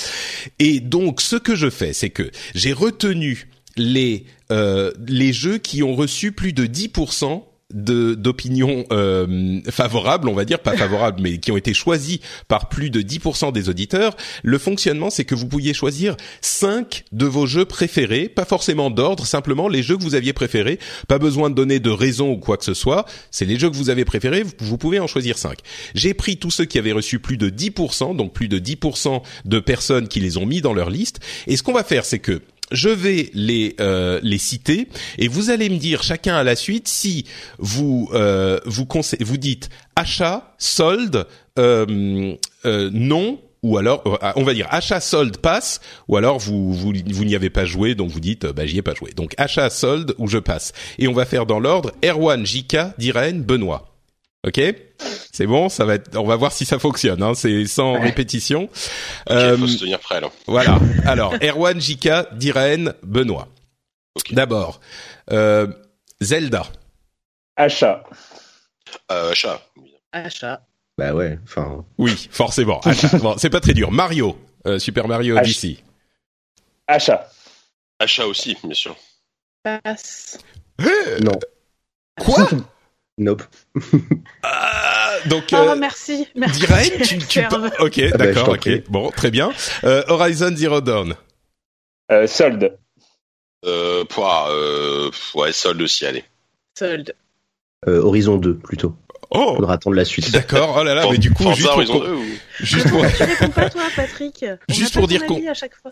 Et 0.58 0.80
donc 0.80 1.22
ce 1.22 1.36
que 1.36 1.54
je 1.54 1.70
fais, 1.70 1.94
c'est 1.94 2.10
que 2.10 2.30
j'ai 2.54 2.74
retenu 2.74 3.48
les 3.76 4.26
euh, 4.52 4.92
les 5.06 5.32
jeux 5.32 5.58
qui 5.58 5.82
ont 5.82 5.94
reçu 5.94 6.32
plus 6.32 6.52
de 6.52 6.66
10% 6.66 7.42
de 7.74 8.14
d'opinions 8.14 8.86
euh, 8.92 9.60
favorables, 9.68 10.28
on 10.28 10.34
va 10.34 10.46
dire 10.46 10.58
pas 10.60 10.74
favorables, 10.76 11.20
mais 11.20 11.38
qui 11.38 11.52
ont 11.52 11.56
été 11.56 11.74
choisis 11.74 12.18
par 12.48 12.70
plus 12.70 12.88
de 12.88 13.02
10% 13.02 13.52
des 13.52 13.68
auditeurs. 13.68 14.16
Le 14.42 14.56
fonctionnement, 14.56 15.10
c'est 15.10 15.24
que 15.24 15.34
vous 15.34 15.46
pouviez 15.46 15.74
choisir 15.74 16.16
5 16.40 17.04
de 17.12 17.26
vos 17.26 17.46
jeux 17.46 17.66
préférés, 17.66 18.30
pas 18.30 18.46
forcément 18.46 18.90
d'ordre, 18.90 19.26
simplement 19.26 19.68
les 19.68 19.82
jeux 19.82 19.98
que 19.98 20.02
vous 20.02 20.14
aviez 20.14 20.32
préférés. 20.32 20.78
Pas 21.08 21.18
besoin 21.18 21.50
de 21.50 21.54
donner 21.54 21.78
de 21.78 21.90
raison 21.90 22.32
ou 22.32 22.38
quoi 22.38 22.56
que 22.56 22.64
ce 22.64 22.74
soit. 22.74 23.04
C'est 23.30 23.44
les 23.44 23.58
jeux 23.58 23.68
que 23.68 23.76
vous 23.76 23.90
avez 23.90 24.06
préférés, 24.06 24.42
vous, 24.42 24.52
vous 24.60 24.78
pouvez 24.78 24.98
en 24.98 25.06
choisir 25.06 25.36
5. 25.36 25.58
J'ai 25.94 26.14
pris 26.14 26.38
tous 26.38 26.50
ceux 26.50 26.64
qui 26.64 26.78
avaient 26.78 26.92
reçu 26.92 27.18
plus 27.18 27.36
de 27.36 27.50
10%, 27.50 28.16
donc 28.16 28.32
plus 28.32 28.48
de 28.48 28.58
10% 28.58 29.22
de 29.44 29.60
personnes 29.60 30.08
qui 30.08 30.20
les 30.20 30.38
ont 30.38 30.46
mis 30.46 30.62
dans 30.62 30.72
leur 30.72 30.88
liste. 30.88 31.20
Et 31.46 31.56
ce 31.58 31.62
qu'on 31.62 31.74
va 31.74 31.84
faire, 31.84 32.06
c'est 32.06 32.18
que 32.18 32.40
je 32.72 32.88
vais 32.88 33.30
les 33.34 33.76
euh, 33.80 34.20
les 34.22 34.38
citer 34.38 34.88
et 35.18 35.28
vous 35.28 35.50
allez 35.50 35.68
me 35.68 35.78
dire 35.78 36.02
chacun 36.02 36.36
à 36.36 36.44
la 36.44 36.56
suite 36.56 36.88
si 36.88 37.24
vous 37.58 38.08
euh, 38.12 38.60
vous 38.66 38.86
vous 39.20 39.36
dites 39.36 39.68
achat 39.96 40.54
solde 40.58 41.26
euh, 41.58 42.36
non 42.64 43.40
ou 43.62 43.76
alors 43.76 44.02
euh, 44.06 44.32
on 44.36 44.42
va 44.42 44.54
dire 44.54 44.66
achat 44.70 45.00
solde 45.00 45.38
passe 45.38 45.80
ou 46.06 46.16
alors 46.16 46.38
vous 46.38 46.72
vous, 46.72 46.92
vous 47.06 47.24
n'y 47.24 47.34
avez 47.34 47.50
pas 47.50 47.64
joué 47.64 47.94
donc 47.94 48.10
vous 48.10 48.20
dites 48.20 48.46
bah 48.46 48.66
j'y 48.66 48.78
ai 48.78 48.82
pas 48.82 48.94
joué. 48.94 49.12
Donc 49.12 49.34
achat 49.36 49.70
solde 49.70 50.14
ou 50.18 50.28
je 50.28 50.38
passe. 50.38 50.72
Et 50.98 51.08
on 51.08 51.12
va 51.12 51.24
faire 51.24 51.46
dans 51.46 51.60
l'ordre. 51.60 51.92
Erwan 52.04 52.44
Jika 52.44 52.94
Diren 52.98 53.42
Benoît 53.42 53.97
ok 54.46 54.60
c'est 55.32 55.46
bon 55.46 55.68
ça 55.68 55.84
va 55.84 55.94
être 55.94 56.16
on 56.16 56.24
va 56.24 56.36
voir 56.36 56.52
si 56.52 56.64
ça 56.64 56.78
fonctionne 56.78 57.22
hein, 57.22 57.34
c'est 57.34 57.66
sans 57.66 58.00
répétition 58.00 58.68
Il 59.28 59.32
Euh, 59.36 59.58
faut 59.58 59.66
se 59.66 59.78
tenir 59.78 59.98
prêt 60.00 60.20
là. 60.20 60.30
voilà. 60.46 60.78
Alors, 61.04 61.34
Erwan, 61.42 61.80
Jika, 61.80 62.28
Diren, 62.32 62.94
Benoît. 63.02 63.48
D'abord, 64.30 64.80
euh, 65.30 65.66
Zelda. 66.20 66.66
Achat. 67.56 68.04
Euh, 69.12 69.32
chat. 69.34 69.60
Achat. 70.12 70.62
Bah 70.96 71.12
ouais, 71.14 71.38
enfin, 71.44 71.84
Oui, 71.98 72.28
forcément. 72.30 72.80
Achat. 72.80 73.18
Bon, 73.22 73.36
c'est 73.38 73.50
pas 73.50 73.60
très 73.60 73.74
dur. 73.74 73.90
Mario. 73.92 74.36
Euh, 74.66 74.78
Super 74.78 75.06
Mario 75.08 75.36
Ach- 75.36 75.42
Odyssey. 75.42 75.78
Achat. 76.86 77.28
Achat 78.00 78.26
aussi, 78.26 78.56
bien 78.64 78.74
sûr. 78.74 78.96
Passe. 79.62 80.38
non, 81.22 81.38
Quoi? 82.20 82.48
nope. 83.18 83.42
Ah, 84.42 85.10
Donc, 85.26 85.44
Oh, 85.52 85.56
euh, 85.56 85.76
merci. 85.76 86.26
Merci. 86.34 86.60
Diren, 86.60 86.84
tu, 87.02 87.18
tu 87.18 87.40
pa- 87.42 87.70
Ok, 87.80 87.98
Ah 88.12 88.16
bah, 88.16 88.26
d'accord, 88.26 88.48
ok. 88.50 88.60
prie. 88.60 88.82
Bon, 88.88 89.10
très 89.10 89.30
bien. 89.30 89.52
Euh, 89.84 90.02
Horizon 90.08 90.54
Zero 90.56 90.80
Dawn. 90.80 91.14
Euh, 92.10 92.26
solde. 92.26 92.78
Euh, 93.66 94.04
pouah, 94.04 94.48
euh, 94.50 95.10
ouais, 95.34 95.52
solde 95.52 95.82
aussi, 95.82 96.06
allez. 96.06 96.24
Solde. 96.78 97.14
Euh, 97.86 98.00
Horizon 98.02 98.36
2, 98.36 98.56
plutôt. 98.56 98.94
Oh, 99.30 99.54
Faudra 99.56 99.74
attendre 99.74 99.94
la 99.96 100.06
suite. 100.06 100.30
d'accord. 100.32 100.76
Oh 100.80 100.82
là 100.84 100.94
là, 100.94 101.06
mais 101.10 101.18
du 101.18 101.30
coup, 101.30 101.44
juste 101.52 101.62
pour, 101.68 101.76
Horizon 101.76 101.98
2 102.00 102.12
ou... 102.14 102.24
juste 102.60 102.88
pour, 102.88 103.04
Tu 103.14 103.22
réponds 103.24 103.50
pas 103.50 103.68
toi, 103.68 103.82
Patrick 103.94 104.42
On 104.70 104.72
Juste 104.72 104.94
pour 104.94 105.06
dire 105.06 105.26
qu'on-. 105.26 105.42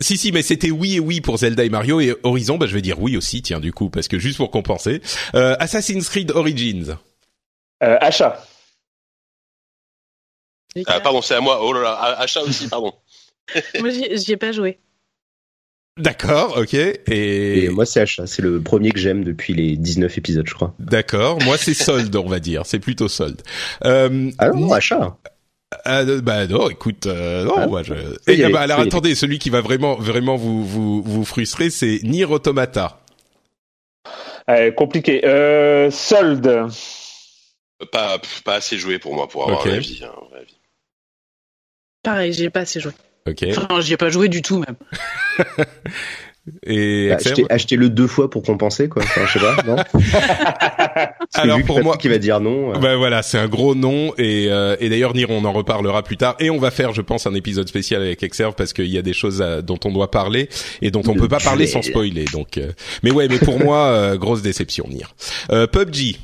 Si 0.01 0.17
si 0.17 0.31
mais 0.31 0.41
c'était 0.41 0.71
oui 0.71 0.95
et 0.95 0.99
oui 0.99 1.21
pour 1.21 1.37
Zelda 1.37 1.63
et 1.63 1.69
Mario 1.69 1.99
et 2.01 2.15
Horizon 2.23 2.57
bah 2.57 2.65
je 2.65 2.73
vais 2.73 2.81
dire 2.81 2.99
oui 2.99 3.15
aussi 3.15 3.43
tiens 3.43 3.59
du 3.59 3.71
coup 3.73 3.91
parce 3.91 4.07
que 4.07 4.17
juste 4.17 4.37
pour 4.37 4.49
compenser 4.49 5.01
euh, 5.35 5.55
Assassin's 5.59 6.09
Creed 6.09 6.31
Origins 6.31 6.97
Euh, 7.83 7.97
achat. 8.01 8.43
Ah, 10.85 10.99
pardon, 10.99 11.21
c'est 11.21 11.33
à 11.35 11.41
moi. 11.41 11.59
Oh 11.63 11.73
là 11.73 11.81
là, 11.81 11.93
achat 12.19 12.41
aussi, 12.41 12.67
pardon. 12.67 12.93
Moi, 13.79 13.89
j'y 13.89 14.31
ai 14.33 14.37
pas 14.37 14.51
joué. 14.51 14.77
D'accord, 15.97 16.57
ok. 16.57 16.73
Et, 16.75 17.63
Et 17.63 17.69
moi, 17.69 17.85
c'est 17.87 18.01
Achat. 18.01 18.27
C'est 18.27 18.43
le 18.43 18.61
premier 18.61 18.91
que 18.91 18.99
j'aime 18.99 19.23
depuis 19.23 19.55
les 19.55 19.75
19 19.77 20.15
épisodes, 20.19 20.45
je 20.47 20.53
crois. 20.53 20.75
d'accord. 20.77 21.41
Moi, 21.41 21.57
c'est 21.57 21.73
solde, 21.73 22.15
on 22.15 22.27
va 22.27 22.39
dire. 22.39 22.67
C'est 22.67 22.77
plutôt 22.79 23.07
solde. 23.07 23.41
Euh, 23.83 24.29
Ah 24.37 24.49
non, 24.49 24.71
Achat. 24.73 25.17
ah, 25.85 26.03
bah 26.21 26.45
non, 26.45 26.69
écoute, 26.69 27.07
euh, 27.07 27.45
non, 27.45 27.55
Ah. 27.57 27.65
moi 27.67 27.81
je. 27.81 27.95
Faut 27.95 28.15
Eh, 28.27 28.35
y 28.35 28.43
aller, 28.43 28.53
bah, 28.53 28.59
alors 28.61 28.79
attendez, 28.81 29.15
celui 29.15 29.39
qui 29.39 29.49
va 29.49 29.61
vraiment, 29.61 29.95
vraiment 29.95 30.35
vous 30.35 30.63
vous 30.63 31.01
vous 31.01 31.25
frustrer, 31.25 31.71
c'est 31.71 32.01
Nier 32.03 32.25
Automata. 32.25 32.99
Euh, 34.51 34.71
compliqué. 34.71 35.25
Euh, 35.25 35.89
solde. 35.89 36.67
Pas, 37.91 38.19
pas 38.43 38.55
assez 38.55 38.77
joué 38.77 38.97
pour 38.99 39.13
moi 39.13 39.27
pour 39.27 39.43
avoir 39.43 39.59
Ok. 39.61 39.67
un 39.67 39.73
avis. 39.75 40.01
hein, 40.03 40.11
un 40.33 40.37
avis. 40.37 40.57
Pareil, 42.03 42.33
j'y 42.33 42.45
ai 42.45 42.49
pas 42.49 42.61
assez 42.61 42.79
joué. 42.79 42.91
Ok. 43.27 43.45
Enfin, 43.49 43.81
j'y 43.81 43.93
ai 43.93 43.97
pas 43.97 44.09
joué 44.09 44.29
du 44.29 44.41
tout 44.41 44.59
même. 44.59 44.75
Et 46.65 47.09
Bah, 47.09 47.15
achetez- 47.17 47.45
Achetez-le 47.49 47.89
deux 47.89 48.07
fois 48.07 48.29
pour 48.29 48.41
compenser, 48.41 48.87
quoi. 48.87 49.03
Enfin, 49.03 49.25
je 49.27 49.33
sais 49.37 49.39
pas, 49.45 49.61
non 49.63 49.75
Alors, 51.33 51.61
pour 51.63 51.83
moi- 51.83 51.97
qui 51.97 52.07
va 52.07 52.17
dire 52.19 52.39
non. 52.39 52.73
euh, 52.73 52.79
Ben 52.79 52.95
voilà, 52.95 53.21
c'est 53.21 53.37
un 53.37 53.49
gros 53.49 53.75
nom 53.75 54.13
et, 54.17 54.47
euh, 54.49 54.77
et 54.79 54.87
d'ailleurs 54.87 55.13
Nier, 55.13 55.25
on 55.29 55.43
en 55.43 55.51
reparlera 55.51 56.03
plus 56.03 56.15
tard 56.15 56.35
et 56.39 56.49
on 56.49 56.57
va 56.57 56.71
faire, 56.71 56.93
je 56.93 57.01
pense, 57.01 57.27
un 57.27 57.33
épisode 57.33 57.67
spécial 57.67 58.01
avec 58.01 58.23
Exerve 58.23 58.55
parce 58.55 58.71
qu'il 58.71 58.85
y 58.87 58.97
a 58.97 59.01
des 59.01 59.11
choses 59.13 59.41
à- 59.41 59.61
dont 59.61 59.77
on 59.83 59.91
doit 59.91 60.09
parler 60.09 60.47
et 60.81 60.89
dont 60.89 61.01
on 61.07 61.13
Le 61.15 61.19
peut 61.19 61.27
pas 61.27 61.39
parler 61.41 61.67
sans 61.67 61.81
spoiler. 61.81 62.23
Donc, 62.31 62.57
euh, 62.57 62.71
mais 63.03 63.11
ouais, 63.11 63.27
mais 63.27 63.39
pour 63.39 63.59
moi, 63.59 63.87
euh, 63.87 64.15
grosse 64.17 64.41
déception 64.41 64.87
Nier. 64.87 65.05
Euh, 65.51 65.67
PUBG, 65.67 66.17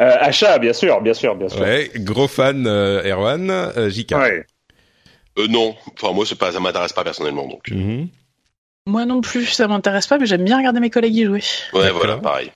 Euh, 0.00 0.16
achat, 0.20 0.58
bien 0.58 0.72
sûr, 0.72 1.00
bien 1.00 1.14
sûr, 1.14 1.36
bien 1.36 1.48
sûr. 1.48 1.60
ouais, 1.60 1.90
gros 1.96 2.26
fan 2.28 2.66
euh, 2.66 3.02
Erwan, 3.04 3.48
euh, 3.50 3.88
JK. 3.90 4.12
Ouais. 4.12 4.44
Euh, 5.38 5.46
non, 5.48 5.74
enfin 5.94 6.12
moi 6.12 6.24
c'est 6.26 6.34
pas, 6.38 6.52
ça 6.52 6.60
m'intéresse 6.60 6.92
pas 6.92 7.04
personnellement 7.04 7.46
donc. 7.48 7.68
Mhm. 7.70 8.08
Moi 8.86 9.04
non 9.06 9.20
plus, 9.20 9.46
ça 9.46 9.66
m'intéresse 9.68 10.06
pas, 10.06 10.18
mais 10.18 10.26
j'aime 10.26 10.44
bien 10.44 10.58
regarder 10.58 10.78
mes 10.80 10.90
collègues 10.90 11.16
y 11.16 11.24
jouer. 11.24 11.42
Ouais, 11.72 11.90
voilà, 11.90 12.16
pareil. 12.18 12.52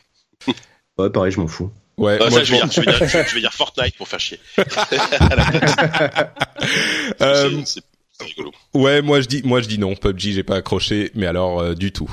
Ouais, 0.99 1.11
pareil, 1.11 1.31
je 1.31 1.39
m'en 1.41 1.47
fous. 1.47 1.71
Ouais, 1.97 2.19
Ah, 2.21 2.29
moi, 2.29 2.41
ça, 2.41 2.45
je, 2.45 2.53
vais 2.53 2.59
m'en- 2.59 2.67
dire, 2.67 2.73
je, 2.73 2.91
vais 2.91 2.97
dire, 3.07 3.25
je 3.29 3.35
vais 3.37 3.41
dire 3.41 3.53
Fortnite 3.55 3.97
pour 3.97 4.09
faire 4.09 4.19
chier. 4.19 4.41
Euh, 7.21 7.63
C'est- 7.65 7.83
c'est 8.19 8.27
rigolo. 8.27 8.53
Ouais, 8.75 9.03
moi 9.03 9.21
je 9.21 9.27
dis, 9.27 9.43
moi 9.45 9.61
je 9.61 9.69
dis 9.69 9.79
non. 9.79 9.95
PUBG, 9.95 10.33
j'ai 10.33 10.43
pas 10.43 10.57
accroché, 10.57 11.11
mais 11.15 11.27
alors 11.27 11.61
euh, 11.61 11.75
du 11.75 11.93
tout. 11.93 12.11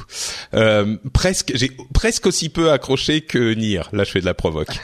Euh, 0.54 0.98
presque, 1.14 1.52
j'ai 1.56 1.72
presque 1.94 2.26
aussi 2.28 2.50
peu 2.50 2.72
accroché 2.72 3.22
que 3.22 3.54
Nier. 3.54 3.82
Là, 3.92 4.04
je 4.04 4.12
fais 4.12 4.22
de 4.22 4.26
la 4.26 4.34
provoque. 4.34 4.80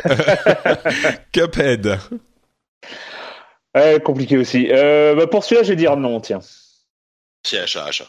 Cuphead. 1.32 2.00
Ouais, 3.75 4.01
compliqué 4.04 4.38
aussi. 4.38 4.68
Euh, 4.72 5.16
bah, 5.16 5.28
pour 5.28 5.44
celui-là, 5.44 5.63
je 5.63 5.70
vais 5.70 5.75
dire 5.75 5.96
non, 5.96 6.20
tiens. 6.20 6.40
C'est 7.44 7.60
achat, 7.60 7.86
achat. 7.86 8.08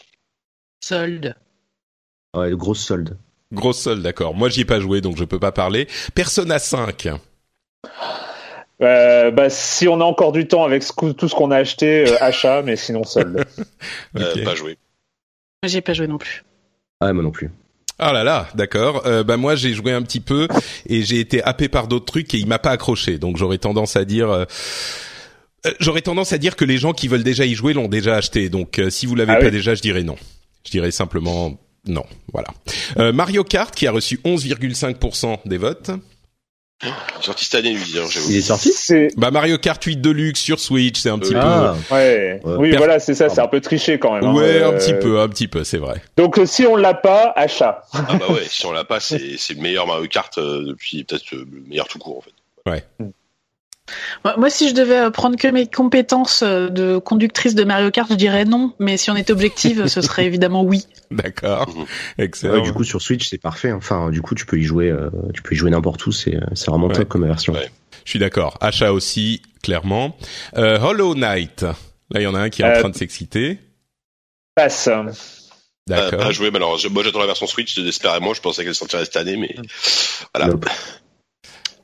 Solde. 0.80 1.34
Ouais, 2.34 2.50
grosse 2.52 2.84
solde. 2.84 3.16
Grosse 3.52 3.80
solde, 3.80 4.02
d'accord. 4.02 4.34
Moi, 4.34 4.48
j'y 4.48 4.62
ai 4.62 4.64
pas 4.64 4.80
joué, 4.80 5.00
donc 5.00 5.16
je 5.16 5.24
peux 5.24 5.38
pas 5.38 5.52
parler. 5.52 5.86
Persona 6.14 6.58
5. 6.58 7.08
Euh, 8.82 9.30
bah, 9.30 9.48
si 9.50 9.86
on 9.88 10.00
a 10.00 10.04
encore 10.04 10.32
du 10.32 10.46
temps 10.48 10.64
avec 10.64 10.82
ce 10.82 10.92
tout 11.12 11.28
ce 11.28 11.34
qu'on 11.34 11.50
a 11.50 11.56
acheté, 11.58 12.08
euh, 12.10 12.16
achat, 12.20 12.62
mais 12.62 12.76
sinon 12.76 13.04
solde. 13.04 13.44
Euh, 14.18 14.32
Ok. 14.34 14.44
pas 14.44 14.54
joué. 14.54 14.76
Moi, 15.62 15.68
j'y 15.68 15.78
ai 15.78 15.80
pas 15.80 15.92
joué 15.94 16.06
non 16.06 16.18
plus. 16.18 16.44
Ah, 17.00 17.12
moi 17.12 17.22
non 17.22 17.30
plus. 17.30 17.50
Ah 17.98 18.12
là 18.12 18.24
là, 18.24 18.48
d'accord. 18.54 19.06
Euh, 19.06 19.22
bah 19.22 19.36
moi, 19.36 19.54
j'ai 19.54 19.72
joué 19.74 19.92
un 19.92 20.02
petit 20.02 20.20
peu 20.20 20.48
et 20.86 21.02
j'ai 21.02 21.20
été 21.20 21.42
happé 21.42 21.68
par 21.68 21.86
d'autres 21.86 22.06
trucs 22.06 22.34
et 22.34 22.38
il 22.38 22.46
m'a 22.46 22.58
pas 22.58 22.70
accroché. 22.70 23.18
Donc 23.18 23.36
j'aurais 23.36 23.58
tendance 23.58 23.94
à 23.96 24.04
dire. 24.04 24.30
euh, 24.30 24.44
J'aurais 25.78 26.00
tendance 26.02 26.32
à 26.32 26.38
dire 26.38 26.56
que 26.56 26.64
les 26.64 26.78
gens 26.78 26.92
qui 26.92 27.06
veulent 27.06 27.22
déjà 27.22 27.44
y 27.44 27.54
jouer 27.54 27.72
l'ont 27.72 27.86
déjà 27.88 28.16
acheté. 28.16 28.48
Donc 28.48 28.78
euh, 28.80 28.90
si 28.90 29.06
vous 29.06 29.14
l'avez 29.14 29.32
Ah 29.32 29.36
pas 29.36 29.44
oui. 29.46 29.50
déjà, 29.52 29.74
je 29.76 29.82
dirais 29.82 30.02
non. 30.02 30.16
Je 30.66 30.70
dirais 30.72 30.90
simplement 30.90 31.56
non. 31.86 32.04
Voilà. 32.32 32.48
Euh, 32.98 33.12
Mario 33.12 33.44
Kart 33.44 33.72
qui 33.74 33.86
a 33.86 33.92
reçu 33.92 34.18
11,5% 34.24 35.38
des 35.46 35.58
votes. 35.58 35.90
Il 36.84 36.88
est 36.88 37.24
sorti 37.24 37.44
cette 37.44 37.54
année, 37.54 37.74
lui, 37.74 37.84
j'avoue. 37.84 38.08
Il 38.30 38.36
est 38.36 38.40
sorti 38.40 38.72
C'est, 38.72 39.08
Bah 39.16 39.30
Mario 39.30 39.56
Kart 39.58 39.82
8 39.82 39.98
Deluxe 40.00 40.40
sur 40.40 40.58
Switch, 40.58 40.98
c'est 41.00 41.10
un 41.10 41.18
petit 41.18 41.32
Ah, 41.36 41.74
ouais. 41.92 42.40
Ouais. 42.44 42.54
Oui, 42.58 42.70
Per- 42.70 42.78
voilà, 42.78 42.98
c'est 42.98 43.14
ça, 43.14 43.28
c'est 43.28 43.40
un 43.40 43.46
peu 43.46 43.60
triché 43.60 43.98
quand 44.00 44.12
même. 44.12 44.20
peu. 44.22 44.26
hein. 44.26 44.34
Ouais, 44.34 44.62
un 44.62 44.72
Euh, 44.72 44.78
petit 44.78 44.94
peu, 44.94 45.20
un 45.20 45.28
petit 45.28 45.46
peu, 45.48 45.62
c'est 45.62 45.78
vrai. 45.78 46.02
Donc, 46.16 46.38
euh, 46.38 46.46
si 46.46 46.66
on 46.66 46.74
l'a 46.76 46.94
pas, 46.94 47.32
achat. 47.36 47.82
Ah 47.92 48.02
bah 48.18 48.26
ouais, 48.30 48.42
si 48.48 48.66
on 48.66 48.72
l'a 48.72 48.84
pas, 48.84 48.98
c'est 48.98 49.36
c'est 49.38 49.54
le 49.54 49.60
meilleur 49.60 49.86
Mario 49.86 50.08
Kart 50.08 50.36
euh, 50.38 50.64
depuis 50.66 51.04
peut-être 51.04 51.34
euh, 51.34 51.46
le 51.52 51.62
meilleur 51.68 51.86
tout 51.86 51.98
court 51.98 52.18
en 52.18 52.20
fait. 52.22 52.80
Moi, 52.98 53.10
moi, 54.36 54.50
si 54.50 54.68
je 54.68 54.74
devais 54.74 54.98
euh, 54.98 55.10
prendre 55.10 55.36
que 55.36 55.48
mes 55.48 55.66
compétences 55.66 56.42
euh, 56.42 56.68
de 56.68 56.98
conductrice 56.98 57.54
de 57.54 57.64
Mario 57.64 57.90
Kart, 57.90 58.08
je 58.10 58.14
dirais 58.16 58.44
non. 58.44 58.72
Mais 58.78 58.96
si 58.96 59.10
on 59.10 59.16
était 59.16 59.32
objective, 59.32 59.86
ce 59.88 60.00
serait 60.00 60.26
évidemment 60.26 60.62
oui. 60.62 60.86
D'accord. 61.10 61.68
Mhm. 61.76 61.84
Excellent. 62.18 62.54
Ouais, 62.54 62.62
du 62.62 62.72
coup, 62.72 62.84
sur 62.84 63.00
Switch, 63.02 63.28
c'est 63.28 63.38
parfait. 63.38 63.72
Enfin, 63.72 64.10
du 64.10 64.22
coup, 64.22 64.34
tu 64.34 64.46
peux 64.46 64.58
y 64.58 64.62
jouer, 64.64 64.90
euh, 64.90 65.10
tu 65.34 65.42
peux 65.42 65.54
y 65.54 65.58
jouer 65.58 65.70
n'importe 65.70 66.04
où. 66.06 66.12
C'est, 66.12 66.38
c'est 66.54 66.70
vraiment 66.70 66.88
Ouais. 66.88 66.94
top 66.94 67.08
comme 67.08 67.26
version. 67.26 67.52
Ouais. 67.52 67.70
Je 68.04 68.10
suis 68.10 68.18
d'accord. 68.18 68.58
Achat 68.60 68.92
aussi, 68.92 69.42
clairement. 69.62 70.16
Euh, 70.56 70.78
Hollow 70.80 71.14
Knight. 71.14 71.62
Là, 71.62 72.20
il 72.20 72.22
y 72.22 72.26
en 72.26 72.34
a 72.34 72.40
un 72.40 72.50
qui 72.50 72.62
est 72.62 72.64
en 72.64 72.78
train 72.80 72.88
de 72.90 72.96
s'exciter. 72.96 73.58
Passe. 74.54 74.88
Euh, 74.88 75.04
D'accord. 75.88 76.20
pas 76.20 76.30
joué, 76.30 76.50
mais 76.50 76.58
alors 76.58 76.76
je- 76.78 76.88
moi 76.88 77.02
j'attends 77.02 77.18
la 77.20 77.26
version 77.26 77.46
Switch 77.46 77.74
désespérément. 77.74 78.34
Je 78.34 78.40
pensais 78.40 78.64
qu'elle 78.64 78.74
sortirait 78.74 79.04
cette 79.04 79.16
année, 79.16 79.36
mais 79.36 79.54
voilà. 80.34 80.50
Nope. 80.52 80.68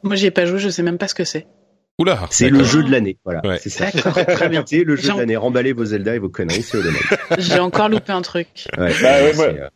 Moi, 0.04 0.14
j'y 0.16 0.26
ai 0.26 0.30
pas 0.30 0.46
joué, 0.46 0.59
je 0.61 0.68
sais 0.68 0.83
même 0.85 0.98
pas 0.98 1.09
ce 1.09 1.14
que 1.14 1.24
c'est. 1.24 1.46
Oula. 1.98 2.26
C'est 2.30 2.48
le 2.50 2.62
jeu 2.64 2.82
de 2.84 2.90
l'année. 2.90 3.16
Voilà. 3.24 3.40
Ouais. 3.44 3.58
C'est 3.61 3.70
ça. 3.70 3.90
Très 3.90 4.48
bien. 4.48 4.62
C'est 4.66 4.84
le 4.84 4.96
jeu 4.96 5.12
de 5.12 5.18
l'année. 5.18 5.37
Remballez 5.37 5.72
vos 5.72 5.84
Zelda 5.84 6.14
et 6.14 6.18
vos 6.18 6.28
conneries, 6.28 6.62
c'est 6.62 6.78
Hollow. 6.78 6.90
J'ai 7.38 7.58
encore 7.58 7.88
loupé 7.88 8.12
un 8.12 8.22
truc. 8.22 8.46
Ouais, 8.78 8.92
Bah 9.02 9.22
ouais, 9.22 9.32
c'est, 9.34 9.38
ouais. 9.40 9.61
euh, 9.61 9.68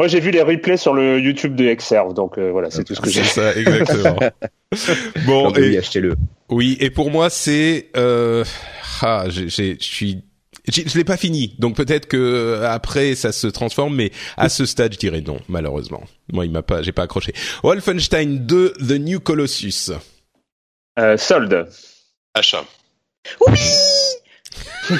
Moi, 0.00 0.08
j'ai 0.08 0.18
vu 0.20 0.30
les 0.32 0.42
replays 0.42 0.76
sur 0.76 0.92
le 0.94 1.20
YouTube 1.20 1.54
de 1.54 1.72
Xserve, 1.72 2.14
donc 2.14 2.36
euh, 2.38 2.50
voilà, 2.50 2.70
c'est 2.70 2.82
tout 2.82 2.94
ce 2.96 3.00
que 3.00 3.08
C'est 3.10 3.22
j'ai. 3.22 3.28
ça, 3.28 3.54
exactement. 3.54 4.16
bon, 5.26 5.44
non, 5.44 5.50
mais 5.52 5.60
oui, 5.60 5.74
et, 5.74 5.78
achetez-le. 5.78 6.14
oui, 6.50 6.76
et 6.80 6.90
pour 6.90 7.10
moi, 7.12 7.30
c'est, 7.30 7.90
euh, 7.96 8.44
ah, 9.02 9.26
j'ai, 9.28 9.48
j'ai- 9.48 9.76
je 9.78 9.84
suis, 9.84 10.24
je 10.68 10.96
l'ai 10.98 11.04
pas 11.04 11.16
fini, 11.16 11.54
donc 11.60 11.76
peut-être 11.76 12.06
que 12.06 12.16
euh, 12.16 12.68
après 12.70 13.14
ça 13.14 13.30
se 13.30 13.46
transforme, 13.46 13.94
mais 13.94 14.10
à 14.36 14.48
ce 14.48 14.64
stade, 14.64 14.94
je 14.94 14.98
dirais 14.98 15.20
non, 15.24 15.38
malheureusement. 15.48 16.02
Moi, 16.32 16.46
il 16.46 16.50
m'a 16.50 16.62
pas, 16.62 16.82
j'ai 16.82 16.92
pas 16.92 17.02
accroché. 17.02 17.32
Wolfenstein 17.62 18.38
2, 18.46 18.72
The 18.80 18.92
New 18.98 19.20
Colossus. 19.20 19.92
Euh, 20.98 21.16
solde. 21.16 21.68
Achat. 22.34 22.64
Oui 23.46 23.58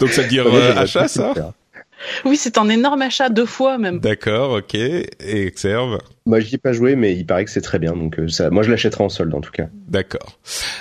Donc 0.00 0.10
ça 0.10 0.22
veut 0.22 0.28
dire 0.28 0.46
euh, 0.46 0.76
achat, 0.76 1.08
ça. 1.08 1.32
Oui, 2.24 2.36
c'est 2.36 2.58
un 2.58 2.68
énorme 2.68 3.02
achat, 3.02 3.28
deux 3.28 3.46
fois 3.46 3.78
même. 3.78 4.00
D'accord, 4.00 4.52
ok. 4.58 4.74
Et 4.74 5.08
Exerve. 5.20 5.98
Moi, 6.26 6.40
j'y 6.40 6.56
ai 6.56 6.58
pas 6.58 6.72
joué, 6.72 6.96
mais 6.96 7.14
il 7.14 7.26
paraît 7.26 7.44
que 7.44 7.50
c'est 7.50 7.60
très 7.60 7.78
bien. 7.78 7.94
Donc, 7.94 8.18
euh, 8.18 8.28
ça, 8.28 8.50
moi, 8.50 8.62
je 8.62 8.70
l'achèterai 8.70 9.04
en 9.04 9.08
solde, 9.08 9.34
en 9.34 9.40
tout 9.40 9.52
cas. 9.52 9.66
D'accord. 9.88 10.38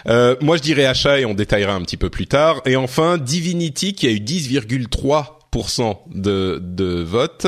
Euh, 0.08 0.36
moi, 0.42 0.58
je 0.58 0.62
dirais 0.62 0.86
achat 0.86 1.20
et 1.20 1.26
on 1.26 1.34
détaillera 1.34 1.74
un 1.74 1.82
petit 1.82 1.98
peu 1.98 2.10
plus 2.10 2.28
tard. 2.28 2.62
Et 2.66 2.76
enfin, 2.76 3.18
Divinity 3.18 3.94
qui 3.94 4.08
a 4.08 4.12
eu 4.12 4.20
10,3% 4.20 5.98
de, 6.14 6.60
de 6.62 7.04
votes. 7.04 7.48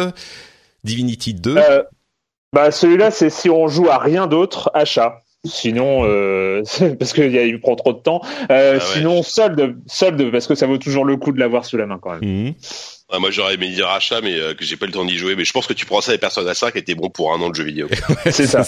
Divinity 0.83 1.33
2. 1.33 1.57
Euh, 1.57 1.83
bah, 2.53 2.71
celui-là, 2.71 3.11
c'est 3.11 3.29
si 3.29 3.49
on 3.49 3.67
joue 3.67 3.89
à 3.89 3.97
rien 3.97 4.27
d'autre, 4.27 4.71
achat. 4.73 5.21
Sinon, 5.45 6.05
euh, 6.05 6.63
parce 6.99 7.13
qu'il 7.13 7.31
y 7.31 7.37
a 7.37 7.45
eu 7.45 7.59
prend 7.59 7.75
trop 7.75 7.93
de 7.93 7.99
temps. 7.99 8.21
Euh, 8.51 8.79
Ah 8.79 8.83
ouais. 8.83 8.93
Sinon, 8.93 9.23
solde, 9.23 9.77
solde, 9.87 10.31
parce 10.31 10.47
que 10.47 10.55
ça 10.55 10.67
vaut 10.67 10.77
toujours 10.77 11.05
le 11.05 11.17
coup 11.17 11.31
de 11.31 11.39
l'avoir 11.39 11.65
sous 11.65 11.77
la 11.77 11.85
main 11.85 11.99
quand 12.01 12.19
même. 12.19 12.21
Mhm. 12.47 12.53
Moi 13.19 13.29
j'aurais 13.29 13.53
aimé 13.53 13.69
dire 13.69 13.87
achat, 13.87 14.19
mais 14.21 14.37
euh, 14.39 14.55
que 14.55 14.65
j'ai 14.65 14.77
pas 14.77 14.87
le 14.87 14.91
temps 14.91 15.05
d'y 15.05 15.17
jouer. 15.17 15.35
Mais 15.35 15.45
je 15.45 15.53
pense 15.53 15.67
que 15.67 15.73
tu 15.73 15.85
prends 15.85 16.01
ça 16.01 16.11
des 16.11 16.17
personnes 16.17 16.47
à 16.47 16.55
5 16.55 16.75
était 16.75 16.95
bon 16.95 17.09
pour 17.09 17.33
un 17.33 17.39
an 17.39 17.49
de 17.49 17.55
jeu 17.55 17.63
vidéo. 17.63 17.87
C'est 18.25 18.47
ça. 18.47 18.63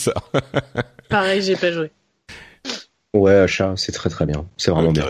Pareil, 1.10 1.42
j'ai 1.42 1.56
pas 1.56 1.72
joué. 1.72 1.92
Ouais, 3.14 3.34
achat, 3.34 3.74
c'est 3.78 3.92
très 3.92 4.10
très 4.10 4.26
bien. 4.26 4.46
C'est 4.58 4.70
vraiment 4.70 4.92
bien. 4.92 5.06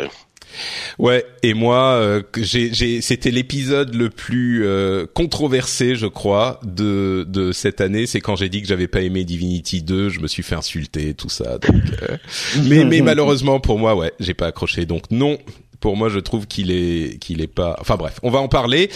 Ouais. 1.00 1.26
Et 1.44 1.54
moi, 1.54 1.94
euh, 1.94 2.22
j'ai, 2.38 2.74
j'ai, 2.74 3.02
c'était 3.02 3.32
l'épisode 3.32 3.94
le 3.96 4.10
plus 4.10 4.66
euh, 4.66 5.06
controversé, 5.14 5.96
je 5.96 6.08
crois, 6.08 6.60
de 6.64 7.26
de 7.28 7.52
cette 7.52 7.82
année. 7.82 8.06
C'est 8.08 8.22
quand 8.22 8.36
j'ai 8.36 8.50
dit 8.50 8.62
que 8.62 8.68
j'avais 8.68 8.88
pas 8.88 9.02
aimé 9.02 9.24
Divinity 9.24 9.82
2, 9.82 10.10
je 10.10 10.20
me 10.20 10.28
suis 10.28 10.44
fait 10.44 10.56
insulter, 10.56 11.14
tout 11.14 11.30
ça. 11.30 11.58
Donc, 11.58 11.82
euh, 12.10 12.18
mais 12.64 12.84
mais 12.86 13.02
malheureusement 13.02 13.60
pour 13.60 13.80
moi, 13.80 13.96
ouais, 13.96 14.14
j'ai 14.20 14.34
pas 14.34 14.48
accroché. 14.48 14.86
Donc 14.86 15.04
non, 15.12 15.38
pour 15.80 15.96
moi, 15.96 16.10
je 16.10 16.20
trouve 16.20 16.48
qu'il 16.48 16.72
est 16.72 17.20
qu'il 17.20 17.42
est 17.42 17.48
pas. 17.48 17.76
Enfin 17.80 17.96
bref, 17.96 18.20
on 18.24 18.30
va 18.30 18.40
en 18.40 18.48
parler. 18.48 18.90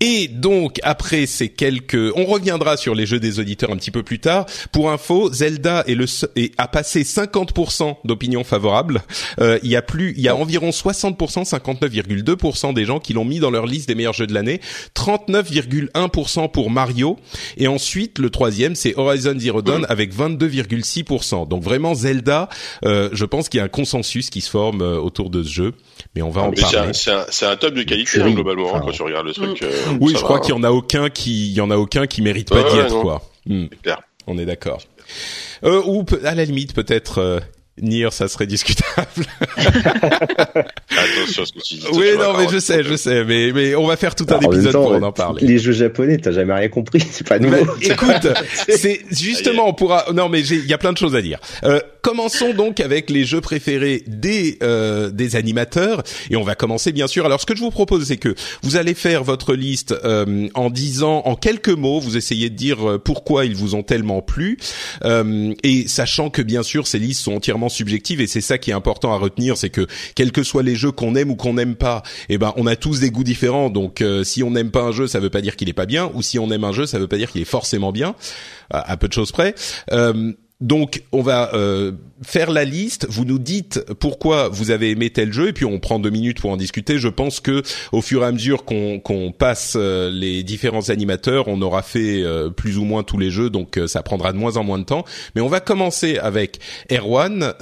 Et 0.00 0.28
donc 0.28 0.78
après 0.82 1.26
ces 1.26 1.48
quelques, 1.48 2.12
on 2.14 2.24
reviendra 2.24 2.76
sur 2.76 2.94
les 2.94 3.06
jeux 3.06 3.20
des 3.20 3.40
auditeurs 3.40 3.72
un 3.72 3.76
petit 3.76 3.90
peu 3.90 4.02
plus 4.02 4.20
tard. 4.20 4.46
Pour 4.72 4.90
info, 4.90 5.32
Zelda 5.32 5.84
est 5.86 5.94
le 5.94 6.06
est, 6.36 6.52
a 6.58 6.68
passé 6.68 7.02
50% 7.02 7.96
d'opinions 8.04 8.44
favorables. 8.44 9.02
Euh, 9.40 9.58
il 9.62 9.70
y 9.70 9.76
a 9.76 9.82
plus, 9.82 10.14
il 10.16 10.22
y 10.22 10.28
a 10.28 10.36
environ 10.36 10.70
60%, 10.70 11.16
59,2% 11.48 12.74
des 12.74 12.84
gens 12.84 13.00
qui 13.00 13.12
l'ont 13.12 13.24
mis 13.24 13.40
dans 13.40 13.50
leur 13.50 13.66
liste 13.66 13.88
des 13.88 13.94
meilleurs 13.94 14.12
jeux 14.12 14.26
de 14.26 14.34
l'année. 14.34 14.60
39,1% 14.94 16.50
pour 16.50 16.70
Mario. 16.70 17.16
Et 17.56 17.68
ensuite, 17.68 18.18
le 18.18 18.30
troisième, 18.30 18.74
c'est 18.74 18.96
Horizon 18.96 19.38
Zero 19.38 19.62
Dawn 19.62 19.86
avec 19.88 20.14
22,6%. 20.14 21.48
Donc 21.48 21.62
vraiment 21.62 21.94
Zelda, 21.94 22.48
euh, 22.84 23.08
je 23.12 23.24
pense 23.24 23.48
qu'il 23.48 23.58
y 23.58 23.60
a 23.60 23.64
un 23.64 23.68
consensus 23.68 24.30
qui 24.30 24.40
se 24.40 24.50
forme 24.50 24.82
euh, 24.82 24.98
autour 24.98 25.30
de 25.30 25.42
ce 25.42 25.48
jeu. 25.48 25.74
Mais 26.14 26.22
on 26.22 26.30
va 26.30 26.42
en 26.42 26.52
parler. 26.52 26.92
C'est 26.92 27.10
un, 27.10 27.18
un, 27.20 27.52
un, 27.52 27.56
top 27.56 27.74
de 27.74 27.82
qualité 27.82 28.20
hein, 28.20 28.30
globalement 28.30 28.74
hein, 28.74 28.80
quand 28.84 28.90
tu 28.90 29.02
regardes 29.02 29.26
le 29.26 29.32
truc. 29.32 29.62
Euh, 29.62 29.72
oui, 30.00 30.14
je 30.16 30.22
crois 30.22 30.40
qu'il 30.40 30.54
y 30.54 30.58
en 30.58 30.62
a 30.62 30.70
aucun 30.70 31.10
qui, 31.10 31.48
il 31.48 31.54
y 31.54 31.60
en 31.60 31.70
a 31.70 31.76
aucun 31.76 32.06
qui 32.06 32.22
mérite 32.22 32.48
pas 32.48 32.62
d'y 32.70 32.78
être 32.78 33.00
quoi. 33.00 33.22
Hmm. 33.46 33.66
On 34.26 34.38
est 34.38 34.46
d'accord. 34.46 34.82
Euh, 35.64 35.82
ou 35.86 36.04
à 36.24 36.34
la 36.34 36.44
limite 36.44 36.74
peut-être 36.74 37.18
euh, 37.18 37.40
Nier, 37.80 38.08
ça 38.10 38.28
serait 38.28 38.46
discutable. 38.46 39.06
Attention 39.56 41.42
à 41.42 41.46
ce 41.46 41.52
que 41.52 41.60
tu 41.60 41.74
dis. 41.74 41.86
Oui, 41.92 42.10
non, 42.18 42.36
mais 42.36 42.48
je 42.50 42.58
sais, 42.58 42.82
je 42.82 42.96
sais, 42.96 43.24
mais 43.24 43.52
mais 43.52 43.74
on 43.74 43.86
va 43.86 43.96
faire 43.96 44.14
tout 44.14 44.26
un 44.30 44.40
épisode 44.40 44.72
pour 44.72 45.02
en 45.02 45.12
parler. 45.12 45.46
Les 45.46 45.58
jeux 45.58 45.72
japonais, 45.72 46.18
t'as 46.18 46.32
jamais 46.32 46.54
rien 46.54 46.68
compris, 46.68 47.00
c'est 47.10 47.26
pas 47.26 47.38
nouveau. 47.38 47.66
écoute, 47.80 48.28
c'est 48.68 49.00
justement 49.10 49.68
on 49.68 49.74
pourra. 49.74 50.06
Non, 50.12 50.28
mais 50.28 50.40
il 50.40 50.66
y 50.66 50.72
a 50.72 50.78
plein 50.78 50.92
de 50.92 50.98
choses 50.98 51.14
à 51.14 51.22
dire. 51.22 51.38
Euh, 51.64 51.80
commençons 52.02 52.54
donc 52.54 52.80
avec 52.80 53.10
les 53.10 53.24
jeux 53.24 53.40
préférés 53.40 54.04
des 54.06 54.58
euh, 54.62 55.10
des 55.10 55.36
animateurs 55.36 56.02
et 56.30 56.36
on 56.36 56.42
va 56.42 56.54
commencer 56.54 56.92
bien 56.92 57.06
sûr. 57.06 57.26
Alors, 57.26 57.40
ce 57.40 57.46
que 57.46 57.56
je 57.56 57.60
vous 57.60 57.70
propose, 57.70 58.06
c'est 58.06 58.16
que 58.16 58.34
vous 58.62 58.76
allez 58.76 58.94
faire 58.94 59.24
votre 59.24 59.54
liste 59.54 59.94
euh, 60.04 60.48
en 60.54 60.70
disant 60.70 61.22
en 61.24 61.36
quelques 61.36 61.68
mots, 61.68 62.00
vous 62.00 62.16
essayez 62.16 62.50
de 62.50 62.56
dire 62.56 62.88
euh, 62.88 62.98
pourquoi 62.98 63.44
ils 63.44 63.54
vous 63.54 63.74
ont 63.74 63.82
tellement 63.82 64.22
plu 64.22 64.58
euh, 65.04 65.54
et 65.62 65.88
sachant 65.88 66.30
que 66.30 66.42
bien 66.42 66.62
sûr 66.62 66.86
ces 66.86 66.98
listes 66.98 67.22
sont 67.22 67.34
entièrement 67.34 67.68
subjective 67.68 68.20
et 68.20 68.26
c'est 68.26 68.40
ça 68.40 68.58
qui 68.58 68.70
est 68.70 68.74
important 68.74 69.12
à 69.12 69.16
retenir, 69.16 69.56
c'est 69.56 69.70
que 69.70 69.86
quels 70.14 70.32
que 70.32 70.42
soient 70.42 70.62
les 70.62 70.76
jeux 70.76 70.92
qu'on 70.92 71.14
aime 71.14 71.30
ou 71.30 71.36
qu'on 71.36 71.54
n'aime 71.54 71.76
pas, 71.76 72.02
eh 72.28 72.38
ben 72.38 72.52
on 72.56 72.66
a 72.66 72.76
tous 72.76 73.00
des 73.00 73.10
goûts 73.10 73.24
différents. 73.24 73.70
Donc 73.70 74.00
euh, 74.00 74.24
si 74.24 74.42
on 74.42 74.50
n'aime 74.50 74.70
pas 74.70 74.82
un 74.82 74.92
jeu, 74.92 75.06
ça 75.06 75.20
veut 75.20 75.30
pas 75.30 75.40
dire 75.40 75.56
qu'il 75.56 75.68
est 75.68 75.74
pas 75.74 75.86
bien, 75.86 76.10
ou 76.14 76.22
si 76.22 76.38
on 76.38 76.50
aime 76.50 76.64
un 76.64 76.72
jeu, 76.72 76.86
ça 76.86 76.98
veut 76.98 77.08
pas 77.08 77.16
dire 77.16 77.30
qu'il 77.30 77.40
est 77.40 77.46
forcément 77.46 77.92
bien, 77.92 78.14
à, 78.70 78.92
à 78.92 78.96
peu 78.96 79.08
de 79.08 79.12
choses 79.12 79.32
près. 79.32 79.54
Euh, 79.92 80.32
donc, 80.60 81.04
on 81.12 81.22
va 81.22 81.54
euh, 81.54 81.92
faire 82.22 82.50
la 82.50 82.64
liste. 82.64 83.06
Vous 83.08 83.24
nous 83.24 83.38
dites 83.38 83.80
pourquoi 84.00 84.48
vous 84.48 84.72
avez 84.72 84.90
aimé 84.90 85.10
tel 85.10 85.32
jeu, 85.32 85.48
et 85.48 85.52
puis 85.52 85.64
on 85.64 85.78
prend 85.78 86.00
deux 86.00 86.10
minutes 86.10 86.40
pour 86.40 86.50
en 86.50 86.56
discuter. 86.56 86.98
Je 86.98 87.06
pense 87.06 87.38
que 87.38 87.62
au 87.92 88.02
fur 88.02 88.24
et 88.24 88.26
à 88.26 88.32
mesure 88.32 88.64
qu'on 88.64 89.32
passe 89.36 89.74
euh, 89.78 90.10
les 90.10 90.42
différents 90.42 90.90
animateurs, 90.90 91.46
on 91.46 91.62
aura 91.62 91.82
fait 91.82 92.24
euh, 92.24 92.50
plus 92.50 92.76
ou 92.76 92.84
moins 92.84 93.04
tous 93.04 93.18
les 93.18 93.30
jeux, 93.30 93.50
donc 93.50 93.78
ça 93.86 94.02
prendra 94.02 94.32
de 94.32 94.38
moins 94.38 94.56
en 94.56 94.64
moins 94.64 94.80
de 94.80 94.84
temps. 94.84 95.04
Mais 95.36 95.40
on 95.40 95.48
va 95.48 95.60
commencer 95.60 96.18
avec 96.18 96.58
Erwan. 96.90 97.54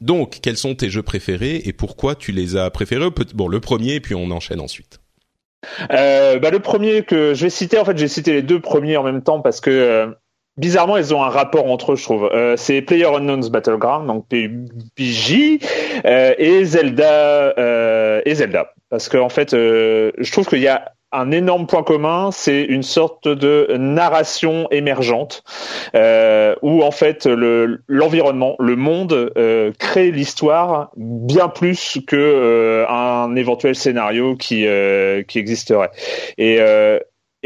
donc, 0.00 0.38
quels 0.40 0.56
sont 0.56 0.76
tes 0.76 0.88
jeux 0.88 1.02
préférés 1.02 1.62
et 1.64 1.72
pourquoi 1.72 2.14
tu 2.14 2.30
les 2.30 2.56
as 2.56 2.70
préférés? 2.70 3.08
Bon, 3.34 3.48
le 3.48 3.58
premier, 3.58 3.98
puis 3.98 4.14
on 4.14 4.30
enchaîne 4.30 4.60
ensuite. 4.60 5.00
Bah, 5.90 6.50
le 6.50 6.58
premier 6.60 7.02
que 7.02 7.34
je 7.34 7.42
vais 7.42 7.50
citer, 7.50 7.76
en 7.76 7.84
fait, 7.84 7.98
j'ai 7.98 8.06
cité 8.06 8.32
les 8.32 8.42
deux 8.42 8.60
premiers 8.60 8.96
en 8.96 9.02
même 9.02 9.22
temps 9.22 9.40
parce 9.40 9.60
que 9.60 10.14
bizarrement, 10.56 10.96
ils 10.96 11.14
ont 11.14 11.22
un 11.22 11.28
rapport 11.28 11.70
entre 11.70 11.92
eux, 11.92 11.96
je 11.96 12.04
trouve. 12.04 12.30
Euh, 12.32 12.56
c'est 12.56 12.82
Player 12.82 13.06
Unknown's 13.06 13.50
Battleground, 13.50 14.06
donc 14.06 14.26
PUBG, 14.28 15.60
euh, 16.04 16.34
et 16.38 16.64
Zelda 16.64 17.54
euh, 17.58 18.22
et 18.24 18.34
Zelda, 18.34 18.72
parce 18.90 19.08
qu'en 19.08 19.26
en 19.26 19.28
fait, 19.28 19.54
euh, 19.54 20.12
je 20.18 20.32
trouve 20.32 20.46
qu'il 20.46 20.60
y 20.60 20.68
a 20.68 20.92
un 21.12 21.30
énorme 21.30 21.66
point 21.66 21.82
commun, 21.82 22.30
c'est 22.32 22.62
une 22.62 22.82
sorte 22.82 23.28
de 23.28 23.68
narration 23.78 24.66
émergente 24.70 25.44
euh, 25.94 26.54
où 26.62 26.82
en 26.82 26.90
fait 26.90 27.26
le 27.26 27.82
l'environnement, 27.86 28.56
le 28.58 28.76
monde 28.76 29.32
euh, 29.38 29.72
crée 29.78 30.10
l'histoire 30.10 30.90
bien 30.96 31.48
plus 31.48 32.00
que 32.06 32.16
euh, 32.16 32.86
un 32.88 33.34
éventuel 33.36 33.76
scénario 33.76 34.34
qui 34.36 34.66
qui 35.28 35.38
existerait. 35.38 35.90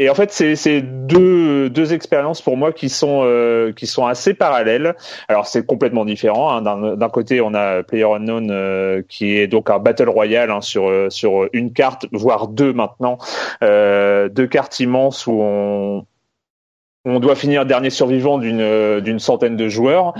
Et 0.01 0.09
en 0.09 0.15
fait, 0.15 0.31
c'est 0.31 0.81
deux, 0.81 1.69
deux 1.69 1.93
expériences 1.93 2.41
pour 2.41 2.57
moi 2.57 2.73
qui 2.73 2.89
sont 2.89 3.21
euh, 3.23 3.71
qui 3.71 3.85
sont 3.85 4.07
assez 4.07 4.33
parallèles. 4.33 4.95
Alors 5.27 5.45
c'est 5.45 5.63
complètement 5.63 6.05
différent. 6.05 6.49
Hein. 6.49 6.95
D'un 6.97 7.09
côté, 7.09 7.39
on 7.39 7.53
a 7.53 7.83
Player 7.83 8.05
Unknown 8.05 8.49
euh, 8.49 9.03
qui 9.07 9.37
est 9.37 9.45
donc 9.45 9.69
un 9.69 9.77
battle 9.77 10.09
royale 10.09 10.49
hein, 10.49 10.61
sur 10.61 10.91
sur 11.09 11.47
une 11.53 11.71
carte, 11.71 12.07
voire 12.11 12.47
deux 12.47 12.73
maintenant, 12.73 13.19
euh, 13.63 14.27
deux 14.27 14.47
cartes 14.47 14.79
immenses 14.79 15.27
où 15.27 15.39
on 15.39 16.07
on 17.05 17.19
doit 17.19 17.35
finir 17.35 17.65
dernier 17.65 17.89
survivant 17.89 18.37
d'une 18.37 18.61
euh, 18.61 19.01
d'une 19.01 19.19
centaine 19.19 19.55
de 19.57 19.67
joueurs. 19.69 20.13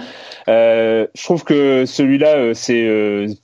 Euh, 0.48 1.06
je 1.14 1.24
trouve 1.24 1.44
que 1.44 1.86
celui-là, 1.86 2.36
euh, 2.36 2.54
c'est 2.56 2.88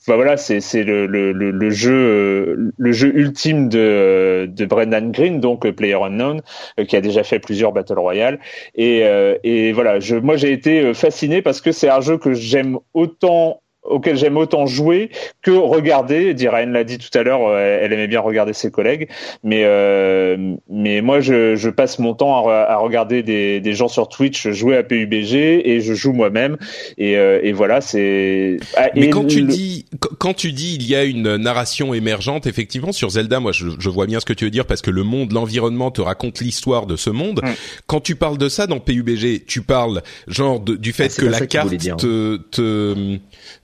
bah 0.08 0.16
voilà, 0.16 0.38
c'est 0.38 0.60
c'est 0.60 0.84
le, 0.84 1.06
le, 1.06 1.32
le, 1.32 1.70
jeu 1.70 2.74
le 2.76 2.92
jeu 2.92 3.16
ultime 3.16 3.70
de 3.70 4.50
de 4.50 4.66
Brendan 4.66 5.12
Green, 5.12 5.40
donc 5.40 5.70
Player 5.70 5.96
Unknown, 6.02 6.42
qui 6.88 6.96
a 6.96 7.02
déjà 7.02 7.24
fait 7.24 7.40
plusieurs 7.40 7.72
battle 7.74 8.00
royale. 8.00 8.40
Et 8.76 9.04
et 9.44 9.72
voilà, 9.72 10.00
je 10.00 10.16
moi 10.16 10.36
j'ai 10.36 10.52
été 10.52 10.94
fasciné 10.94 11.42
parce 11.42 11.62
que 11.62 11.72
c'est 11.72 11.90
un 11.90 12.02
jeu 12.02 12.18
que 12.18 12.34
j'aime 12.34 12.80
autant 12.94 13.62
auquel 13.88 14.18
j'aime 14.18 14.38
autant 14.38 14.66
jouer 14.66 15.10
que 15.42 15.52
regarder. 15.52 16.34
Diraine 16.34 16.72
l'a 16.72 16.84
dit 16.84 16.98
tout 16.98 17.16
à 17.18 17.24
l'heure, 17.24 17.48
euh, 17.48 17.80
elle 17.82 17.94
aimait 17.94 18.08
bien 18.08 18.20
regarder 18.20 18.54
ses 18.54 18.70
collègues, 18.70 19.08
mais 19.44 19.64
euh, 19.64 20.56
mais 20.70 21.02
moi 21.02 21.22
je, 21.22 21.56
je, 21.56 21.70
passe 21.70 22.00
mon 22.00 22.14
temps 22.14 22.48
à, 22.48 22.54
à 22.54 22.78
regarder 22.78 23.24
des, 23.24 23.60
des, 23.60 23.74
gens 23.74 23.88
sur 23.88 24.10
Twitch 24.10 24.50
jouer 24.50 24.78
à 24.78 24.84
PUBG 24.84 25.68
et 25.68 25.82
je 25.82 25.94
joue 25.94 26.12
moi-même 26.12 26.58
et, 26.98 27.18
euh, 27.18 27.40
et, 27.44 27.54
voilà 27.54 27.82
c'est. 27.82 28.58
Ah, 28.76 28.90
mais 28.96 29.10
quand 29.10 29.26
tu 29.26 29.44
dis 29.44 29.86
quand 30.20 30.34
tu 30.34 30.52
dis 30.52 30.76
il 30.76 30.88
y 30.88 30.96
a 30.96 31.04
une 31.04 31.38
narration 31.38 31.94
émergente, 31.94 32.48
effectivement 32.48 32.92
sur 32.92 33.10
Zelda, 33.12 33.40
moi 33.40 33.52
je, 33.52 33.68
je, 33.80 33.90
vois 33.90 34.06
bien 34.06 34.20
ce 34.20 34.26
que 34.26 34.34
tu 34.34 34.46
veux 34.46 34.52
dire 34.52 34.66
parce 34.66 34.82
que 34.82 34.92
le 34.92 35.04
monde, 35.04 35.32
l'environnement 35.32 35.92
te 35.92 36.02
raconte 36.02 36.42
l'histoire 36.42 36.86
de 36.86 36.96
ce 36.96 37.10
monde. 37.10 37.42
Mm. 37.44 37.50
Quand 37.86 38.02
tu 38.02 38.16
parles 38.16 38.38
de 38.38 38.50
ça 38.50 38.68
dans 38.68 38.80
PUBG, 38.80 39.46
tu 39.46 39.62
parles 39.62 40.02
genre 40.28 40.60
de, 40.60 40.76
du 40.76 40.92
fait 40.92 41.14
ah, 41.18 41.22
que 41.22 41.26
la 41.26 41.46
carte 41.46 41.78
te, 41.78 42.38
te 42.38 43.18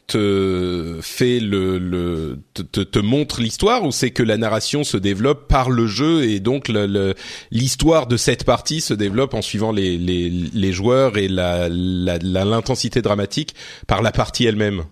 te 0.07 0.99
fait 1.01 1.39
le, 1.39 1.77
le 1.77 2.39
te, 2.53 2.81
te 2.81 2.99
montre 2.99 3.41
l'histoire 3.41 3.83
ou 3.83 3.91
c'est 3.91 4.11
que 4.11 4.23
la 4.23 4.37
narration 4.37 4.83
se 4.83 4.97
développe 4.97 5.47
par 5.47 5.69
le 5.69 5.87
jeu 5.87 6.23
et 6.23 6.39
donc 6.39 6.69
l'histoire 7.51 8.07
de 8.07 8.17
cette 8.17 8.43
partie 8.43 8.81
se 8.81 8.93
développe 8.93 9.33
en 9.33 9.41
suivant 9.41 9.71
les, 9.71 9.97
les, 9.97 10.29
les 10.29 10.71
joueurs 10.71 11.17
et 11.17 11.27
la 11.27 11.69
l'intensité 11.69 13.01
dramatique 13.01 13.55
par 13.87 14.01
la 14.01 14.11
partie 14.11 14.45
elle-même? 14.45 14.83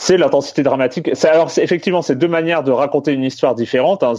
C'est 0.00 0.16
l'intensité 0.16 0.62
dramatique. 0.62 1.10
Alors, 1.24 1.50
effectivement, 1.58 2.02
c'est 2.02 2.14
deux 2.14 2.28
manières 2.28 2.62
de 2.62 2.70
raconter 2.70 3.12
une 3.12 3.24
histoire 3.24 3.56
différente, 3.56 4.04
hein. 4.04 4.12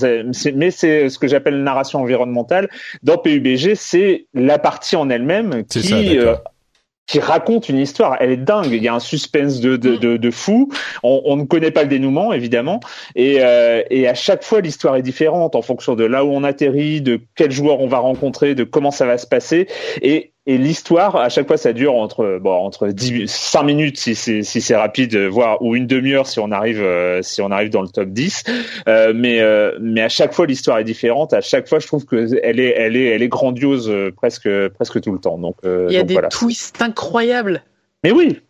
mais 0.53 0.71
c'est 0.71 1.08
ce 1.08 1.17
que 1.17 1.27
j'appelle 1.27 1.63
narration 1.63 2.01
environnementale. 2.01 2.69
Dans 3.01 3.17
PUBG, 3.17 3.75
c'est 3.75 4.27
la 4.34 4.60
partie 4.60 4.97
en 4.97 5.10
elle-même 5.10 5.63
qui, 5.65 5.82
ça, 5.84 6.43
qui 7.09 7.19
raconte 7.19 7.69
une 7.69 7.79
histoire. 7.79 8.17
Elle 8.19 8.29
est 8.29 8.37
dingue. 8.37 8.71
Il 8.71 8.83
y 8.83 8.87
a 8.87 8.93
un 8.93 8.99
suspense 8.99 9.59
de, 9.59 9.77
de, 9.77 9.95
de, 9.95 10.31
fou. 10.31 10.71
On, 11.01 11.23
on, 11.25 11.37
ne 11.37 11.43
connaît 11.43 11.71
pas 11.71 11.81
le 11.81 11.89
dénouement, 11.89 12.31
évidemment. 12.33 12.81
Et, 13.15 13.37
euh, 13.39 13.81
et 13.89 14.07
à 14.07 14.13
chaque 14.13 14.43
fois, 14.43 14.61
l'histoire 14.61 14.95
est 14.95 15.01
différente 15.01 15.55
en 15.55 15.63
fonction 15.63 15.95
de 15.95 16.03
là 16.03 16.23
où 16.23 16.29
on 16.29 16.43
atterrit, 16.43 17.01
de 17.01 17.19
quel 17.35 17.49
joueur 17.49 17.81
on 17.81 17.87
va 17.87 17.97
rencontrer, 17.97 18.53
de 18.53 18.63
comment 18.63 18.91
ça 18.91 19.07
va 19.07 19.17
se 19.17 19.25
passer. 19.25 19.67
Et 20.03 20.33
et 20.49 20.57
l'histoire, 20.57 21.15
à 21.15 21.29
chaque 21.29 21.45
fois, 21.45 21.57
ça 21.57 21.73
dure 21.73 21.93
entre 21.93 22.39
bon 22.41 22.51
entre 22.51 22.88
10, 22.88 23.27
5 23.27 23.62
minutes 23.62 23.99
si 23.99 24.15
c'est 24.15 24.41
si 24.41 24.62
c'est 24.62 24.75
rapide, 24.75 25.15
voire 25.15 25.62
ou 25.62 25.75
une 25.75 25.85
demi-heure 25.85 26.25
si 26.25 26.39
on 26.39 26.51
arrive 26.51 26.81
euh, 26.81 27.21
si 27.21 27.39
on 27.43 27.51
arrive 27.51 27.69
dans 27.69 27.83
le 27.83 27.88
top 27.88 28.09
10. 28.09 28.45
Euh, 28.88 29.13
mais 29.15 29.41
euh, 29.41 29.77
mais 29.79 30.01
à 30.01 30.09
chaque 30.09 30.33
fois, 30.33 30.47
l'histoire 30.47 30.79
est 30.79 30.83
différente. 30.83 31.33
À 31.33 31.41
chaque 31.41 31.69
fois, 31.69 31.77
je 31.77 31.85
trouve 31.85 32.05
que 32.05 32.27
elle 32.41 32.59
est 32.59 32.73
elle 32.75 32.95
est 32.95 33.09
elle 33.09 33.21
est 33.21 33.27
grandiose 33.27 33.91
euh, 33.91 34.12
presque 34.12 34.49
presque 34.69 34.99
tout 35.01 35.12
le 35.12 35.19
temps. 35.19 35.38
Donc 35.38 35.57
il 35.63 35.91
y 35.91 35.97
a 35.97 36.03
des 36.03 36.17
twists 36.31 36.81
incroyables. 36.81 37.62
Mais 38.03 38.12
oui, 38.12 38.41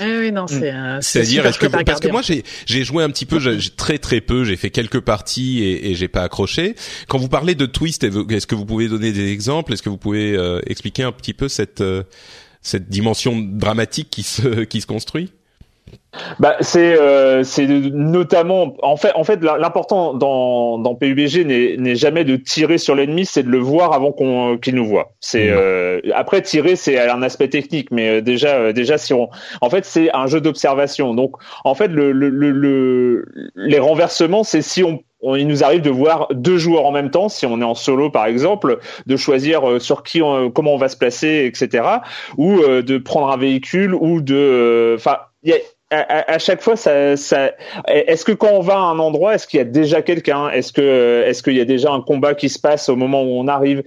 oui, 0.00 0.32
non, 0.32 0.46
c'est. 0.46 0.72
Euh, 0.72 0.98
C'est-à-dire, 1.00 1.46
est-ce 1.46 1.58
que 1.58 1.66
parce 1.66 2.00
que 2.00 2.08
moi 2.08 2.22
j'ai 2.22 2.44
j'ai 2.66 2.84
joué 2.84 3.02
un 3.02 3.10
petit 3.10 3.24
peu, 3.24 3.38
j'ai 3.38 3.70
très 3.70 3.98
très 3.98 4.20
peu, 4.20 4.44
j'ai 4.44 4.56
fait 4.56 4.70
quelques 4.70 5.00
parties 5.00 5.62
et, 5.62 5.90
et 5.90 5.94
j'ai 5.94 6.08
pas 6.08 6.22
accroché. 6.22 6.74
Quand 7.08 7.18
vous 7.18 7.28
parlez 7.28 7.54
de 7.54 7.66
twist, 7.66 8.04
est-ce 8.04 8.46
que 8.46 8.54
vous 8.54 8.66
pouvez 8.66 8.88
donner 8.88 9.12
des 9.12 9.32
exemples? 9.32 9.72
Est-ce 9.72 9.82
que 9.82 9.88
vous 9.88 9.96
pouvez 9.96 10.36
euh, 10.36 10.60
expliquer 10.66 11.02
un 11.02 11.12
petit 11.12 11.34
peu 11.34 11.48
cette 11.48 11.80
euh, 11.80 12.02
cette 12.60 12.88
dimension 12.88 13.40
dramatique 13.40 14.08
qui 14.10 14.22
se 14.22 14.64
qui 14.64 14.80
se 14.80 14.86
construit? 14.86 15.32
Bah, 16.38 16.56
c'est 16.60 16.98
euh, 16.98 17.42
c'est 17.42 17.66
notamment 17.66 18.74
en 18.82 18.96
fait 18.96 19.12
en 19.14 19.24
fait 19.24 19.42
l'important 19.42 20.14
dans 20.14 20.78
dans 20.78 20.94
PUBG 20.94 21.44
n'est 21.44 21.94
jamais 21.94 22.24
de 22.24 22.36
tirer 22.36 22.78
sur 22.78 22.94
l'ennemi, 22.94 23.24
c'est 23.26 23.42
de 23.42 23.48
le 23.48 23.58
voir 23.58 23.92
avant 23.92 24.12
qu'on 24.12 24.58
qu'il 24.58 24.74
nous 24.74 24.86
voit. 24.86 25.14
C'est 25.20 25.50
mmh. 25.50 25.56
euh, 25.56 26.00
après 26.14 26.42
tirer 26.42 26.76
c'est 26.76 26.98
un 26.98 27.22
aspect 27.22 27.48
technique, 27.48 27.90
mais 27.90 28.08
euh, 28.08 28.20
déjà 28.20 28.56
euh, 28.56 28.72
déjà 28.72 28.98
si 28.98 29.12
on 29.12 29.28
en 29.60 29.70
fait 29.70 29.84
c'est 29.84 30.10
un 30.14 30.26
jeu 30.26 30.40
d'observation. 30.40 31.14
Donc 31.14 31.36
en 31.64 31.74
fait 31.74 31.88
le, 31.88 32.12
le, 32.12 32.30
le, 32.30 33.24
les 33.54 33.78
renversements 33.78 34.44
c'est 34.44 34.62
si 34.62 34.82
on 34.82 35.00
il 35.34 35.46
nous 35.46 35.64
arrive 35.64 35.80
de 35.80 35.90
voir 35.90 36.28
deux 36.32 36.58
joueurs 36.58 36.84
en 36.86 36.92
même 36.92 37.10
temps, 37.10 37.28
si 37.28 37.46
on 37.46 37.60
est 37.60 37.64
en 37.64 37.74
solo 37.74 38.10
par 38.10 38.26
exemple, 38.26 38.78
de 39.06 39.16
choisir 39.16 39.68
euh, 39.68 39.78
sur 39.78 40.02
qui, 40.02 40.20
comment 40.54 40.74
on 40.74 40.78
va 40.78 40.88
se 40.88 40.96
placer, 40.96 41.46
etc. 41.46 41.84
Ou 42.36 42.60
euh, 42.60 42.82
de 42.82 42.98
prendre 42.98 43.30
un 43.30 43.36
véhicule, 43.36 43.94
ou 43.94 44.20
de, 44.20 44.94
enfin, 44.96 45.18
à, 45.90 46.32
à, 46.32 46.38
chaque 46.38 46.60
fois, 46.62 46.76
ça, 46.76 47.16
ça 47.16 47.52
est-ce 47.86 48.24
que 48.24 48.32
quand 48.32 48.50
on 48.50 48.60
va 48.60 48.74
à 48.74 48.78
un 48.78 48.98
endroit, 48.98 49.34
est-ce 49.34 49.46
qu'il 49.46 49.58
y 49.58 49.60
a 49.60 49.64
déjà 49.64 50.02
quelqu'un? 50.02 50.48
Est-ce 50.50 50.72
que, 50.72 51.22
est-ce 51.26 51.42
qu'il 51.42 51.54
y 51.54 51.60
a 51.60 51.64
déjà 51.64 51.92
un 51.92 52.00
combat 52.00 52.34
qui 52.34 52.48
se 52.48 52.58
passe 52.58 52.88
au 52.88 52.96
moment 52.96 53.22
où 53.22 53.38
on 53.38 53.46
arrive? 53.46 53.82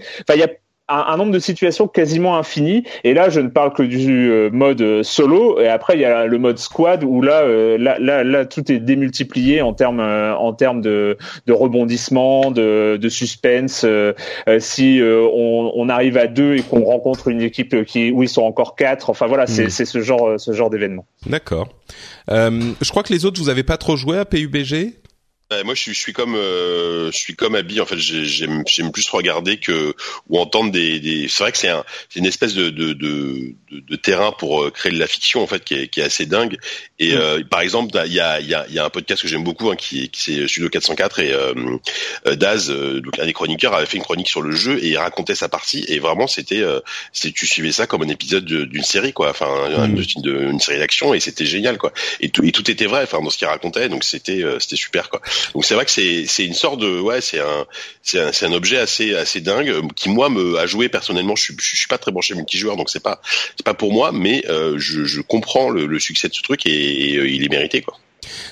Un, 0.89 1.17
nombre 1.17 1.32
de 1.32 1.39
situations 1.39 1.88
quasiment 1.88 2.38
infini. 2.38 2.84
Et 3.04 3.13
là, 3.13 3.30
je 3.30 3.39
ne 3.39 3.49
parle 3.49 3.73
que 3.73 3.84
du 3.84 4.30
euh, 4.30 4.49
mode 4.52 4.82
euh, 4.82 5.04
solo. 5.04 5.60
Et 5.60 5.67
après, 5.67 5.95
il 5.95 6.02
y 6.02 6.06
a 6.06 6.25
le 6.25 6.38
mode 6.38 6.58
squad 6.58 7.04
où 7.04 7.21
là, 7.21 7.41
euh, 7.43 7.78
là, 7.78 7.97
là, 7.99 8.23
là, 8.23 8.45
tout 8.45 8.71
est 8.71 8.80
démultiplié 8.80 9.62
en 9.62 9.73
termes, 9.73 9.99
en 9.99 10.54
termes 10.54 10.82
de, 10.82 11.17
de 11.45 11.54
rebondissement, 11.54 12.52
de, 12.52 12.97
de 12.97 13.10
suspense. 13.10 13.86
si 14.60 15.02
on, 15.04 15.71
on, 15.75 15.89
arrive 15.89 16.17
à 16.17 16.28
deux 16.28 16.56
et 16.56 16.62
qu'on 16.62 16.84
rencontre 16.84 17.28
une 17.30 17.41
équipe 17.41 17.84
qui, 17.86 18.12
où 18.12 18.23
ils 18.23 18.30
sont 18.30 18.43
encore 18.43 18.75
quatre. 18.75 19.10
Enfin 19.10 19.28
voilà, 19.28 19.47
c'est, 19.47 19.69
c'est 19.69 19.86
ce 19.86 20.02
genre, 20.02 20.39
ce 20.39 20.52
genre 20.54 20.69
d'événement. 20.69 21.06
D'accord. 21.25 21.69
je 22.30 22.89
crois 22.89 23.04
que 23.04 23.13
les 23.13 23.25
autres, 23.25 23.39
vous 23.39 23.49
avez 23.49 23.63
pas 23.63 23.78
trop 23.78 23.95
joué 23.95 24.17
à 24.17 24.25
PUBG 24.25 24.93
moi, 25.66 25.74
je 25.74 25.82
suis, 25.82 25.94
je 25.94 26.00
suis 26.00 26.14
comme, 26.14 26.36
euh, 26.36 27.12
je 27.12 27.18
suis 27.18 27.36
comme 27.36 27.56
Abby. 27.56 27.82
En 27.82 27.86
fait, 27.86 27.98
j'aime, 27.98 28.64
j'aime 28.68 28.92
plus 28.92 29.10
regarder 29.10 29.58
que 29.58 29.96
ou 30.30 30.40
entendre 30.40 30.72
des. 30.72 31.00
des... 31.00 31.28
C'est 31.28 31.44
vrai 31.44 31.52
que 31.52 31.58
c'est 31.58 31.70
un, 31.70 31.84
c'est 32.08 32.20
une 32.20 32.28
espèce 32.28 32.54
de 32.54 32.70
de, 32.70 32.94
de, 32.94 33.56
de, 33.72 33.96
terrain 33.96 34.32
pour 34.32 34.64
euh, 34.64 34.70
créer 34.70 34.92
de 34.92 35.00
la 35.00 35.08
fiction 35.08 35.42
en 35.42 35.48
fait 35.48 35.64
qui 35.64 35.74
est, 35.74 35.88
qui 35.88 36.02
est 36.02 36.04
assez 36.04 36.28
dingue. 36.28 36.58
Et 37.00 37.14
mm. 37.14 37.18
euh, 37.18 37.44
par 37.50 37.62
exemple, 37.62 38.00
il 38.06 38.14
y 38.14 38.20
a, 38.20 38.40
il 38.40 38.48
y 38.48 38.54
a, 38.54 38.66
il 38.68 38.74
y 38.74 38.80
a 38.80 38.86
un 38.86 38.90
podcast 38.90 39.22
que 39.22 39.28
j'aime 39.28 39.44
beaucoup 39.44 39.70
hein, 39.70 39.76
qui, 39.76 40.10
qui 40.10 40.22
c'est 40.22 40.48
Studio 40.48 40.70
404 40.70 41.20
et 41.20 41.32
euh, 41.32 41.54
euh, 42.28 42.36
Daz, 42.36 42.70
donc 42.70 43.18
un 43.20 43.26
des 43.26 43.34
chroniqueurs, 43.34 43.74
avait 43.74 43.86
fait 43.86 43.98
une 43.98 44.04
chronique 44.04 44.30
sur 44.30 44.42
le 44.42 44.52
jeu 44.52 44.78
et 44.84 44.90
il 44.90 44.98
racontait 44.98 45.36
sa 45.36 45.50
partie. 45.50 45.86
Et 45.88 46.00
vraiment, 46.00 46.28
c'était, 46.28 46.64
c'est 47.14 47.32
tu 47.32 47.48
suivais 47.48 47.72
ça 47.72 47.88
comme 47.88 48.04
un 48.04 48.10
épisode 48.10 48.46
d'une 48.46 48.84
série 48.84 49.14
quoi, 49.14 49.30
enfin 49.30 49.88
mm. 49.88 49.98
une, 50.18 50.50
une 50.52 50.60
série 50.60 50.80
d'action 50.80 51.14
et 51.14 51.20
c'était 51.20 51.46
génial 51.46 51.78
quoi. 51.78 51.94
Et 52.20 52.30
tout, 52.30 52.44
et 52.44 52.52
tout 52.52 52.70
était 52.70 52.86
vrai, 52.86 53.04
enfin 53.04 53.22
dans 53.22 53.30
ce 53.30 53.38
qu'il 53.38 53.48
racontait, 53.48 53.90
donc 53.90 54.04
c'était, 54.04 54.44
c'était 54.60 54.76
super 54.76 55.10
quoi. 55.10 55.22
Donc 55.54 55.65
c'est 55.65 55.75
vrai 55.75 55.86
que 55.86 55.91
c'est 55.91 56.45
une 56.45 56.54
sorte 56.54 56.80
de 56.80 56.99
ouais 56.99 57.21
c'est 57.21 57.39
un 57.39 57.65
c'est 58.02 58.19
un, 58.19 58.49
un 58.49 58.54
objet 58.54 58.78
assez 58.78 59.15
assez 59.15 59.41
dingue 59.41 59.91
qui 59.95 60.10
moi 60.10 60.30
me 60.30 60.58
a 60.58 60.65
joué 60.65 60.89
personnellement. 60.89 61.36
Je 61.36 61.43
suis 61.43 61.56
je 61.60 61.75
suis 61.75 61.88
pas 61.88 61.97
très 61.97 62.12
branché 62.12 62.36
multijoueur 62.36 62.75
donc 62.75 62.89
c'est 62.89 63.04
pas 63.04 63.21
c'est 63.56 63.65
pas 63.65 63.73
pour 63.73 63.93
moi 63.93 64.12
mais 64.12 64.43
euh, 64.49 64.78
je, 64.78 65.04
je 65.06 65.21
comprends 65.21 65.69
le, 65.69 65.86
le, 65.86 65.99
succès 65.99 66.30
de 66.30 66.34
ce 66.34 66.41
truc 66.41 66.65
et, 66.65 67.13
et 67.13 67.17
euh, 67.17 67.28
il 67.28 67.43
est 67.43 67.49
mérité 67.49 67.82
quoi. 67.82 67.97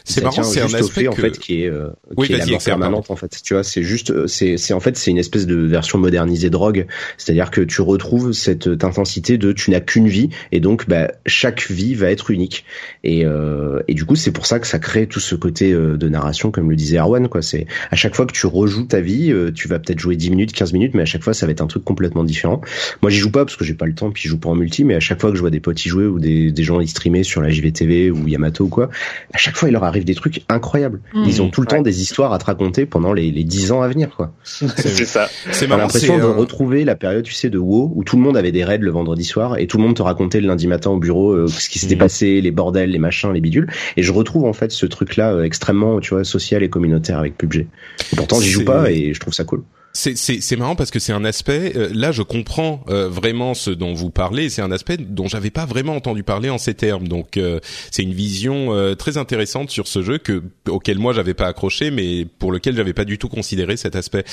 C'est 0.03 0.23
marrant, 0.23 0.43
c'est 0.43 0.61
un 0.61 0.65
aspect 0.65 1.01
fait, 1.01 1.07
en 1.07 1.13
fait 1.13 1.37
qui 1.37 1.63
est, 1.63 1.67
euh, 1.67 1.89
qui 2.23 2.33
est 2.33 2.37
la 2.37 2.45
mort 2.45 2.63
permanente 2.63 3.11
en 3.11 3.15
fait. 3.15 3.41
Tu 3.43 3.53
vois, 3.53 3.63
c'est 3.63 3.83
juste, 3.83 4.11
euh, 4.11 4.27
c'est, 4.27 4.57
c'est 4.57 4.73
en 4.73 4.79
fait 4.79 4.97
c'est 4.97 5.11
une 5.11 5.17
espèce 5.17 5.45
de 5.45 5.55
version 5.55 5.97
modernisée 5.97 6.47
de 6.47 6.53
drogue, 6.53 6.87
c'est-à-dire 7.17 7.51
que 7.51 7.61
tu 7.61 7.81
retrouves 7.81 8.33
cette 8.33 8.67
intensité 8.83 9.37
de 9.37 9.51
tu 9.51 9.71
n'as 9.71 9.79
qu'une 9.79 10.07
vie 10.07 10.29
et 10.51 10.59
donc 10.59 10.87
bah, 10.87 11.11
chaque 11.25 11.69
vie 11.69 11.95
va 11.95 12.11
être 12.11 12.31
unique 12.31 12.65
et 13.03 13.25
euh, 13.25 13.81
et 13.87 13.93
du 13.93 14.05
coup 14.05 14.15
c'est 14.15 14.31
pour 14.31 14.45
ça 14.45 14.59
que 14.59 14.67
ça 14.67 14.79
crée 14.79 15.07
tout 15.07 15.19
ce 15.19 15.35
côté 15.35 15.71
euh, 15.71 15.97
de 15.97 16.09
narration 16.09 16.51
comme 16.51 16.69
le 16.69 16.75
disait 16.75 16.97
Erwan 16.97 17.27
quoi. 17.27 17.41
C'est 17.41 17.67
à 17.91 17.95
chaque 17.95 18.15
fois 18.15 18.25
que 18.25 18.33
tu 18.33 18.47
rejoues 18.47 18.85
ta 18.85 19.01
vie, 19.01 19.31
euh, 19.31 19.51
tu 19.51 19.67
vas 19.67 19.79
peut-être 19.79 19.99
jouer 19.99 20.15
10 20.15 20.29
minutes, 20.29 20.53
15 20.53 20.73
minutes, 20.73 20.93
mais 20.93 21.03
à 21.03 21.05
chaque 21.05 21.23
fois 21.23 21.33
ça 21.33 21.45
va 21.45 21.51
être 21.51 21.61
un 21.61 21.67
truc 21.67 21.83
complètement 21.83 22.23
différent. 22.23 22.61
Moi 23.01 23.11
j'y 23.11 23.19
joue 23.19 23.31
pas 23.31 23.45
parce 23.45 23.55
que 23.55 23.65
j'ai 23.65 23.73
pas 23.73 23.85
le 23.85 23.93
temps 23.93 24.11
puis 24.11 24.23
je 24.23 24.29
joue 24.29 24.39
pas 24.39 24.49
en 24.49 24.55
multi, 24.55 24.83
mais 24.83 24.95
à 24.95 24.99
chaque 24.99 25.21
fois 25.21 25.31
que 25.31 25.35
je 25.35 25.41
vois 25.41 25.49
des 25.49 25.59
potes 25.59 25.85
y 25.85 25.89
jouer 25.89 26.05
ou 26.05 26.19
des 26.19 26.51
des 26.51 26.63
gens 26.63 26.79
y 26.79 26.87
streamer 26.87 27.23
sur 27.23 27.41
la 27.41 27.49
JVTV 27.49 28.11
ou 28.11 28.27
Yamato 28.27 28.65
ou 28.65 28.69
quoi, 28.69 28.89
à 29.33 29.37
chaque 29.37 29.55
fois 29.55 29.66
il 29.67 29.73
leur 29.73 29.83
arrive 29.83 30.05
des 30.05 30.15
trucs 30.15 30.43
incroyables. 30.49 31.01
Mmh. 31.13 31.23
Ils 31.25 31.41
ont 31.41 31.49
tout 31.49 31.61
le 31.61 31.67
temps 31.67 31.81
des 31.81 32.01
histoires 32.01 32.33
à 32.33 32.37
te 32.37 32.45
raconter 32.45 32.85
pendant 32.85 33.13
les, 33.13 33.31
les 33.31 33.43
10 33.43 33.71
ans 33.71 33.81
à 33.81 33.87
venir, 33.87 34.09
quoi. 34.15 34.33
c'est 34.43 35.05
ça. 35.05 35.29
C'est 35.51 35.67
l'impression 35.67 36.17
de 36.17 36.23
retrouver 36.23 36.85
la 36.85 36.95
période, 36.95 37.23
tu 37.23 37.33
sais, 37.33 37.49
de 37.49 37.57
WoW 37.57 37.91
où 37.95 38.03
tout 38.03 38.15
le 38.15 38.21
monde 38.21 38.37
avait 38.37 38.51
des 38.51 38.63
raids 38.63 38.77
le 38.77 38.91
vendredi 38.91 39.23
soir 39.23 39.57
et 39.57 39.67
tout 39.67 39.77
le 39.77 39.83
monde 39.83 39.95
te 39.95 40.01
racontait 40.01 40.41
le 40.41 40.47
lundi 40.47 40.67
matin 40.67 40.89
au 40.89 40.97
bureau 40.97 41.31
euh, 41.31 41.47
ce 41.47 41.69
qui 41.69 41.79
s'était 41.79 41.95
mmh. 41.95 41.99
passé, 41.99 42.41
les 42.41 42.51
bordels, 42.51 42.91
les 42.91 42.99
machins, 42.99 43.31
les 43.31 43.41
bidules. 43.41 43.69
Et 43.95 44.03
je 44.03 44.11
retrouve 44.11 44.45
en 44.45 44.53
fait 44.53 44.71
ce 44.71 44.85
truc-là 44.85 45.33
euh, 45.33 45.43
extrêmement, 45.43 45.99
tu 45.99 46.13
vois, 46.13 46.23
social 46.23 46.63
et 46.63 46.69
communautaire 46.69 47.19
avec 47.19 47.37
PUBG. 47.37 47.67
Et 48.13 48.15
pourtant, 48.15 48.39
j'y 48.39 48.49
joue 48.49 48.65
pas 48.65 48.91
et 48.91 49.13
je 49.13 49.19
trouve 49.19 49.33
ça 49.33 49.43
cool. 49.43 49.63
C'est 49.97 50.55
marrant 50.57 50.75
parce 50.75 50.91
que 50.91 50.99
c'est 50.99 51.11
un 51.11 51.25
aspect. 51.25 51.73
Euh, 51.75 51.89
là, 51.91 52.11
je 52.11 52.21
comprends 52.21 52.83
euh, 52.87 53.09
vraiment 53.09 53.55
ce 53.55 53.71
dont 53.71 53.95
vous 53.95 54.11
parlez. 54.11 54.51
C'est 54.51 54.61
un 54.61 54.71
aspect 54.71 54.97
dont 54.97 55.27
j'avais 55.27 55.49
pas 55.49 55.65
vraiment 55.65 55.95
entendu 55.95 56.21
parler 56.21 56.51
en 56.51 56.59
ces 56.59 56.75
termes. 56.75 57.07
Donc, 57.07 57.35
euh, 57.35 57.59
c'est 57.89 58.03
une 58.03 58.13
vision 58.13 58.95
très 58.95 59.17
intéressante 59.17 59.71
sur 59.71 59.87
ce 59.87 60.03
jeu 60.03 60.19
que 60.19 60.43
auquel 60.69 60.99
moi 60.99 61.13
j'avais 61.13 61.33
pas 61.33 61.47
accroché, 61.47 61.89
mais 61.89 62.25
pour 62.25 62.51
lequel 62.51 62.75
j'avais 62.75 62.93
pas 62.93 63.05
du 63.05 63.17
tout 63.17 63.27
considéré 63.27 63.75
cet 63.75 63.95
aspect. 63.95 64.23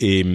Et 0.00 0.26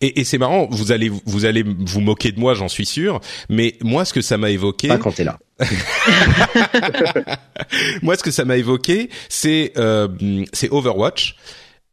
et, 0.00 0.20
et 0.20 0.24
c'est 0.24 0.38
marrant. 0.38 0.66
Vous 0.70 0.92
allez 0.92 1.10
vous 1.26 1.44
allez 1.44 1.62
vous 1.62 2.00
moquer 2.00 2.32
de 2.32 2.40
moi, 2.40 2.54
j'en 2.54 2.68
suis 2.68 2.86
sûr. 2.86 3.20
Mais 3.50 3.76
moi, 3.82 4.06
ce 4.06 4.14
que 4.14 4.22
ça 4.22 4.38
m'a 4.38 4.50
évoqué. 4.50 4.88
Pas 4.88 4.98
quand 4.98 5.12
t'es 5.12 5.24
là. 5.24 5.38
moi, 8.02 8.16
ce 8.16 8.22
que 8.22 8.30
ça 8.30 8.46
m'a 8.46 8.56
évoqué, 8.56 9.10
c'est 9.28 9.74
c'est 10.52 10.70
Overwatch. 10.70 11.36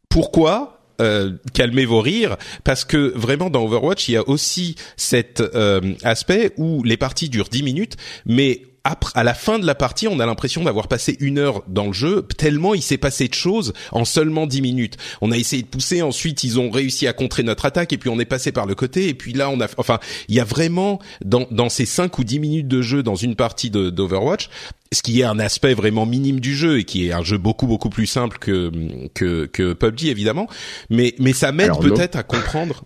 Pourquoi 0.08 0.79
euh, 1.00 1.32
calmez 1.54 1.84
vos 1.84 2.00
rires 2.00 2.36
parce 2.64 2.84
que 2.84 3.12
vraiment 3.16 3.50
dans 3.50 3.64
Overwatch 3.64 4.08
il 4.08 4.12
y 4.12 4.16
a 4.16 4.28
aussi 4.28 4.76
cet 4.96 5.40
euh, 5.40 5.94
aspect 6.02 6.52
où 6.56 6.82
les 6.82 6.96
parties 6.96 7.28
durent 7.28 7.48
10 7.48 7.62
minutes 7.62 7.96
mais 8.26 8.62
après, 8.84 9.12
à 9.14 9.24
la 9.24 9.34
fin 9.34 9.58
de 9.58 9.66
la 9.66 9.74
partie, 9.74 10.08
on 10.08 10.20
a 10.20 10.26
l'impression 10.26 10.64
d'avoir 10.64 10.88
passé 10.88 11.16
une 11.20 11.38
heure 11.38 11.62
dans 11.68 11.86
le 11.86 11.92
jeu, 11.92 12.26
tellement 12.36 12.74
il 12.74 12.82
s'est 12.82 12.98
passé 12.98 13.28
de 13.28 13.34
choses 13.34 13.72
en 13.92 14.04
seulement 14.04 14.46
dix 14.46 14.62
minutes. 14.62 14.96
On 15.20 15.32
a 15.32 15.36
essayé 15.36 15.62
de 15.62 15.68
pousser, 15.68 16.02
ensuite 16.02 16.44
ils 16.44 16.58
ont 16.58 16.70
réussi 16.70 17.06
à 17.06 17.12
contrer 17.12 17.42
notre 17.42 17.66
attaque, 17.66 17.92
et 17.92 17.98
puis 17.98 18.08
on 18.08 18.18
est 18.18 18.24
passé 18.24 18.52
par 18.52 18.66
le 18.66 18.74
côté, 18.74 19.08
et 19.08 19.14
puis 19.14 19.32
là 19.32 19.50
on 19.50 19.60
a, 19.60 19.66
enfin, 19.76 19.98
il 20.28 20.34
y 20.34 20.40
a 20.40 20.44
vraiment 20.44 20.98
dans 21.24 21.46
dans 21.50 21.68
ces 21.68 21.86
cinq 21.86 22.18
ou 22.18 22.24
dix 22.24 22.38
minutes 22.38 22.68
de 22.68 22.82
jeu 22.82 23.02
dans 23.02 23.16
une 23.16 23.36
partie 23.36 23.70
d'Overwatch, 23.70 24.48
ce 24.92 25.02
qui 25.02 25.20
est 25.20 25.24
un 25.24 25.38
aspect 25.38 25.74
vraiment 25.74 26.06
minime 26.06 26.40
du 26.40 26.56
jeu 26.56 26.78
et 26.78 26.84
qui 26.84 27.08
est 27.08 27.12
un 27.12 27.22
jeu 27.22 27.38
beaucoup 27.38 27.66
beaucoup 27.66 27.90
plus 27.90 28.06
simple 28.06 28.38
que 28.38 28.70
que, 29.14 29.46
que 29.46 29.72
PUBG 29.72 30.08
évidemment, 30.08 30.48
mais 30.88 31.14
mais 31.18 31.32
ça 31.32 31.52
m'aide 31.52 31.78
peut-être 31.80 32.16
à 32.16 32.22
comprendre. 32.22 32.84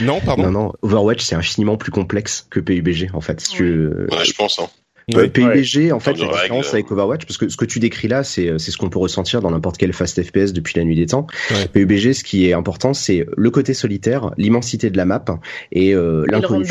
Non, 0.00 0.20
pardon? 0.20 0.44
Non, 0.44 0.50
non. 0.50 0.72
Overwatch, 0.82 1.22
c'est 1.22 1.36
infiniment 1.36 1.76
plus 1.76 1.92
complexe 1.92 2.46
que 2.50 2.58
PUBG, 2.58 3.10
en 3.14 3.20
fait. 3.20 3.40
Si 3.40 3.62
Ouais, 3.62 4.24
je 4.24 4.32
pense. 4.32 4.58
Hein. 4.58 4.66
PUBG, 5.12 5.92
en 5.92 6.00
fait, 6.00 6.18
la 6.18 6.26
différence 6.26 6.74
avec 6.74 6.90
Overwatch, 6.90 7.26
parce 7.26 7.38
que 7.38 7.48
ce 7.48 7.56
que 7.56 7.64
tu 7.64 7.78
décris 7.78 8.08
là, 8.08 8.24
c'est 8.24 8.58
c'est 8.58 8.72
ce 8.72 8.76
qu'on 8.76 8.90
peut 8.90 8.98
ressentir 8.98 9.40
dans 9.40 9.52
n'importe 9.52 9.76
quel 9.76 9.92
fast 9.92 10.20
FPS 10.20 10.52
depuis 10.52 10.74
la 10.76 10.84
nuit 10.84 10.96
des 10.96 11.06
temps. 11.06 11.28
PUBG, 11.72 12.12
ce 12.12 12.24
qui 12.24 12.48
est 12.48 12.52
important, 12.52 12.92
c'est 12.92 13.24
le 13.36 13.50
côté 13.50 13.72
solitaire, 13.72 14.32
l'immensité 14.36 14.90
de 14.90 14.96
la 14.96 15.04
map 15.04 15.24
et 15.70 15.94
euh, 15.94 16.24
l'inconnu. 16.28 16.66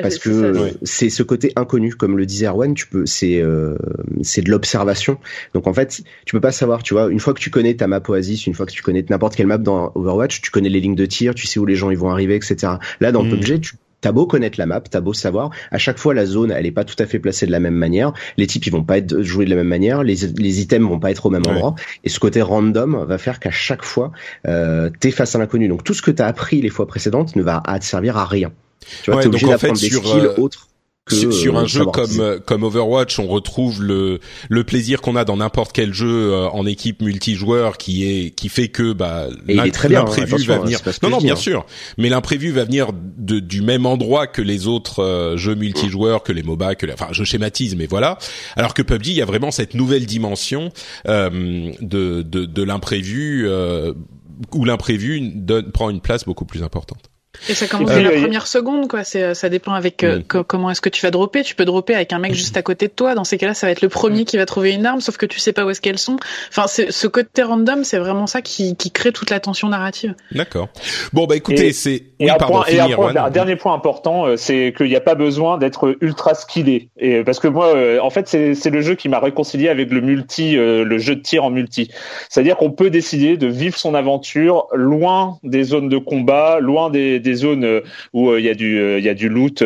parce 0.00 0.18
que 0.18 0.72
c'est 0.82 1.10
ce 1.10 1.22
côté 1.22 1.52
inconnu 1.56 1.94
comme 1.94 2.16
le 2.16 2.24
disait 2.24 2.46
Erwan 2.46 2.72
tu 2.72 2.86
peux 2.86 3.04
c'est 3.04 3.40
euh, 3.40 3.76
c'est 4.22 4.42
de 4.42 4.50
l'observation. 4.50 5.18
Donc 5.54 5.66
en 5.66 5.74
fait 5.74 6.02
tu 6.24 6.32
peux 6.32 6.40
pas 6.40 6.52
savoir 6.52 6.82
tu 6.82 6.94
vois 6.94 7.10
une 7.10 7.20
fois 7.20 7.34
que 7.34 7.40
tu 7.40 7.50
connais 7.50 7.74
ta 7.74 7.86
map 7.86 8.02
Oasis 8.08 8.46
une 8.46 8.54
fois 8.54 8.66
que 8.66 8.72
tu 8.72 8.82
connais 8.82 9.04
n'importe 9.08 9.36
quelle 9.36 9.46
map 9.46 9.58
dans 9.58 9.92
Overwatch 9.94 10.40
tu 10.40 10.50
connais 10.50 10.70
les 10.70 10.80
lignes 10.80 10.94
de 10.94 11.06
tir 11.06 11.34
tu 11.34 11.46
sais 11.46 11.58
où 11.60 11.66
les 11.66 11.76
gens 11.76 11.90
ils 11.90 11.98
vont 11.98 12.10
arriver 12.10 12.36
etc 12.36 12.74
là 13.00 13.12
dans 13.12 13.22
mm. 13.22 13.30
PUBG 13.30 13.60
tu 13.60 13.74
T'as 14.02 14.12
beau 14.12 14.26
connaître 14.26 14.58
la 14.58 14.66
map, 14.66 14.80
t'as 14.80 15.00
beau 15.00 15.14
savoir, 15.14 15.50
à 15.70 15.78
chaque 15.78 15.96
fois 15.96 16.12
la 16.12 16.26
zone, 16.26 16.50
elle 16.50 16.66
est 16.66 16.72
pas 16.72 16.84
tout 16.84 16.96
à 16.98 17.06
fait 17.06 17.18
placée 17.18 17.46
de 17.46 17.52
la 17.52 17.60
même 17.60 17.74
manière. 17.74 18.12
Les 18.36 18.46
types, 18.46 18.66
ils 18.66 18.72
vont 18.72 18.84
pas 18.84 18.98
être 18.98 19.22
joués 19.22 19.44
de 19.44 19.50
la 19.50 19.56
même 19.56 19.68
manière. 19.68 20.02
Les, 20.02 20.16
les 20.36 20.60
items 20.60 20.88
vont 20.88 20.98
pas 20.98 21.10
être 21.10 21.24
au 21.24 21.30
même 21.30 21.46
endroit. 21.46 21.74
Et 22.04 22.08
ce 22.08 22.18
côté 22.18 22.42
random 22.42 23.04
va 23.06 23.18
faire 23.18 23.40
qu'à 23.40 23.50
chaque 23.50 23.84
fois, 23.84 24.12
euh, 24.46 24.90
t'es 25.00 25.12
face 25.12 25.34
à 25.34 25.38
l'inconnu. 25.38 25.68
Donc 25.68 25.84
tout 25.84 25.94
ce 25.94 26.02
que 26.02 26.10
t'as 26.10 26.26
appris 26.26 26.60
les 26.60 26.68
fois 26.68 26.86
précédentes 26.86 27.36
ne 27.36 27.42
va 27.42 27.62
te 27.78 27.84
servir 27.84 28.16
à 28.16 28.26
rien. 28.26 28.52
Tu 29.04 29.12
vois, 29.12 29.22
t'es 29.22 29.28
obligé 29.28 29.46
d'apprendre 29.46 29.78
des 29.78 29.88
skills 29.90 30.26
euh, 30.26 30.34
autres 30.36 30.68
sur, 31.10 31.58
un 31.58 31.64
euh, 31.64 31.66
jeu 31.66 31.84
comme 31.84 32.20
euh, 32.20 32.38
comme 32.38 32.62
Overwatch, 32.62 33.18
on 33.18 33.26
retrouve 33.26 33.82
le 33.82 34.20
le 34.48 34.64
plaisir 34.64 35.00
qu'on 35.00 35.16
a 35.16 35.24
dans 35.24 35.36
n'importe 35.36 35.72
quel 35.72 35.92
jeu 35.92 36.32
euh, 36.32 36.48
en 36.50 36.64
équipe 36.64 37.02
multijoueur 37.02 37.76
qui 37.76 38.04
est 38.04 38.30
qui 38.30 38.48
fait 38.48 38.68
que 38.68 38.92
bah 38.92 39.26
l'imprévu 39.46 40.44
va 40.44 40.58
venir. 40.58 40.78
non 41.02 41.10
non 41.10 41.18
bien 41.18 41.34
sûr, 41.34 41.66
mais 41.98 42.08
l'imprévu 42.08 42.52
va 42.52 42.64
venir 42.64 42.90
de, 42.92 43.40
du 43.40 43.62
même 43.62 43.84
endroit 43.84 44.28
que 44.28 44.42
les 44.42 44.68
autres 44.68 45.34
jeux 45.36 45.56
multijoueurs, 45.56 46.22
que 46.22 46.32
les 46.32 46.44
MOBA, 46.44 46.76
que 46.76 46.86
enfin 46.92 47.08
je 47.10 47.24
schématise 47.24 47.74
mais 47.74 47.86
voilà. 47.86 48.18
Alors 48.54 48.72
que 48.72 48.82
PUBG, 48.82 49.08
il 49.08 49.16
y 49.16 49.22
a 49.22 49.26
vraiment 49.26 49.50
cette 49.50 49.74
nouvelle 49.74 50.06
dimension 50.06 50.70
de 51.04 52.22
de, 52.22 52.44
de 52.44 52.62
l'imprévu 52.62 53.48
où 54.52 54.64
l'imprévu 54.64 55.32
prend 55.72 55.90
une 55.90 56.00
place 56.00 56.24
beaucoup 56.24 56.44
plus 56.44 56.62
importante. 56.62 57.11
Et 57.48 57.54
ça 57.54 57.66
commence 57.66 57.90
dès 57.90 58.02
la 58.02 58.10
première 58.10 58.46
seconde, 58.46 58.88
quoi. 58.88 59.04
C'est, 59.04 59.34
ça 59.34 59.48
dépend 59.48 59.72
avec 59.72 60.04
comment 60.28 60.70
est-ce 60.70 60.80
que 60.80 60.88
tu 60.88 61.02
vas 61.02 61.10
dropper. 61.10 61.42
Tu 61.42 61.54
peux 61.54 61.64
dropper 61.64 61.94
avec 61.94 62.12
un 62.12 62.18
mec 62.18 62.34
juste 62.34 62.56
à 62.56 62.62
côté 62.62 62.86
de 62.88 62.92
toi. 62.92 63.14
Dans 63.14 63.24
ces 63.24 63.38
cas-là, 63.38 63.54
ça 63.54 63.66
va 63.66 63.72
être 63.72 63.82
le 63.82 63.88
premier 63.88 64.24
qui 64.24 64.36
va 64.36 64.46
trouver 64.46 64.72
une 64.72 64.86
arme, 64.86 65.00
sauf 65.00 65.16
que 65.16 65.26
tu 65.26 65.38
sais 65.38 65.52
pas 65.52 65.64
où 65.64 65.70
est-ce 65.70 65.80
qu'elles 65.80 65.98
sont. 65.98 66.16
Enfin, 66.50 66.66
c'est, 66.66 66.92
ce 66.92 67.06
côté 67.06 67.42
random, 67.42 67.84
c'est 67.84 67.98
vraiment 67.98 68.26
ça 68.26 68.42
qui, 68.42 68.76
qui 68.76 68.90
crée 68.90 69.12
toute 69.12 69.30
la 69.30 69.40
tension 69.40 69.68
narrative. 69.68 70.14
D'accord. 70.32 70.68
Bon, 71.12 71.26
bah 71.26 71.36
écoutez, 71.36 71.72
c'est. 71.72 72.04
Et, 72.20 72.30
un, 72.30 72.36
point, 72.36 72.64
et 72.68 72.78
un, 72.78 73.30
dernier 73.30 73.56
point 73.56 73.74
important, 73.74 74.36
c'est 74.36 74.72
qu'il 74.76 74.86
n'y 74.86 74.96
a 74.96 75.00
pas 75.00 75.16
besoin 75.16 75.58
d'être 75.58 75.96
ultra 76.00 76.34
skillé. 76.34 76.90
Et 76.96 77.24
parce 77.24 77.40
que 77.40 77.48
moi, 77.48 77.74
en 78.00 78.10
fait, 78.10 78.28
c'est, 78.28 78.54
c'est 78.54 78.70
le 78.70 78.80
jeu 78.80 78.94
qui 78.94 79.08
m'a 79.08 79.18
réconcilié 79.18 79.68
avec 79.68 79.90
le 79.90 80.00
multi, 80.00 80.54
le 80.54 80.98
jeu 80.98 81.16
de 81.16 81.22
tir 81.22 81.44
en 81.44 81.50
multi. 81.50 81.90
C'est-à-dire 82.28 82.56
qu'on 82.56 82.70
peut 82.70 82.90
décider 82.90 83.36
de 83.36 83.46
vivre 83.48 83.76
son 83.76 83.94
aventure 83.94 84.66
loin 84.72 85.38
des 85.42 85.64
zones 85.64 85.88
de 85.88 85.98
combat, 85.98 86.60
loin 86.60 86.90
des, 86.90 87.18
des 87.18 87.31
zones 87.34 87.64
euh, 87.64 87.80
où 88.12 88.30
euh, 88.30 88.40
il 88.40 88.46
y 88.46 88.48
a 88.48 88.54
du 88.54 88.78
euh, 88.78 88.98
il 88.98 89.04
y 89.04 89.08
a 89.08 89.14
du 89.14 89.28
loot 89.28 89.62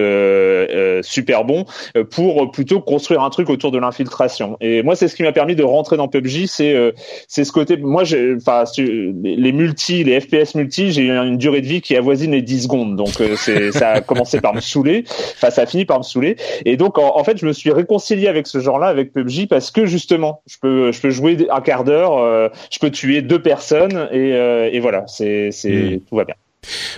super 1.02 1.44
bon 1.44 1.64
pour 2.10 2.50
plutôt 2.50 2.80
construire 2.80 3.22
un 3.22 3.30
truc 3.30 3.50
autour 3.50 3.70
de 3.70 3.78
l'infiltration. 3.78 4.56
Et 4.60 4.82
moi 4.82 4.96
c'est 4.96 5.08
ce 5.08 5.16
qui 5.16 5.22
m'a 5.22 5.32
permis 5.32 5.56
de 5.56 5.62
rentrer 5.62 5.96
dans 5.96 6.08
PUBG, 6.08 6.46
c'est 6.46 6.94
c'est 7.28 7.44
ce 7.44 7.52
côté 7.52 7.76
moi 7.76 8.04
j'ai 8.04 8.34
enfin 8.36 8.64
les 8.78 9.52
multi, 9.52 10.04
les 10.04 10.20
FPS 10.20 10.54
multi, 10.54 10.92
j'ai 10.92 11.02
eu 11.02 11.10
une 11.10 11.38
durée 11.38 11.60
de 11.60 11.66
vie 11.66 11.80
qui 11.80 11.96
avoisine 11.96 12.32
les 12.32 12.42
10 12.42 12.62
secondes. 12.64 12.96
Donc 12.96 13.22
c'est 13.36 13.72
ça 13.76 13.90
a 13.90 14.00
commencé 14.00 14.40
par 14.40 14.54
me 14.54 14.60
saouler, 14.60 15.04
enfin 15.34 15.50
ça 15.50 15.62
a 15.62 15.66
fini 15.66 15.84
par 15.84 15.98
me 15.98 16.04
saouler 16.04 16.36
et 16.64 16.76
donc 16.76 16.98
en, 16.98 17.24
fait 17.24 17.38
je 17.38 17.46
me 17.46 17.52
suis 17.52 17.70
réconcilié 17.70 18.28
avec 18.28 18.46
ce 18.46 18.60
genre-là 18.60 18.86
avec 18.86 19.12
PUBG 19.12 19.48
parce 19.48 19.70
que 19.70 19.86
justement, 19.86 20.42
je 20.46 20.56
peux 20.60 20.92
je 20.92 21.00
peux 21.00 21.10
jouer 21.10 21.36
un 21.50 21.60
quart 21.60 21.84
d'heure, 21.84 22.50
je 22.70 22.78
peux 22.78 22.90
tuer 22.90 23.22
deux 23.22 23.40
personnes 23.40 24.08
et, 24.12 24.30
et 24.72 24.80
voilà, 24.80 25.04
c'est 25.06 25.50
c'est 25.50 25.70
hmm. 25.70 26.00
tout 26.08 26.16
va 26.16 26.24
bien. 26.24 26.34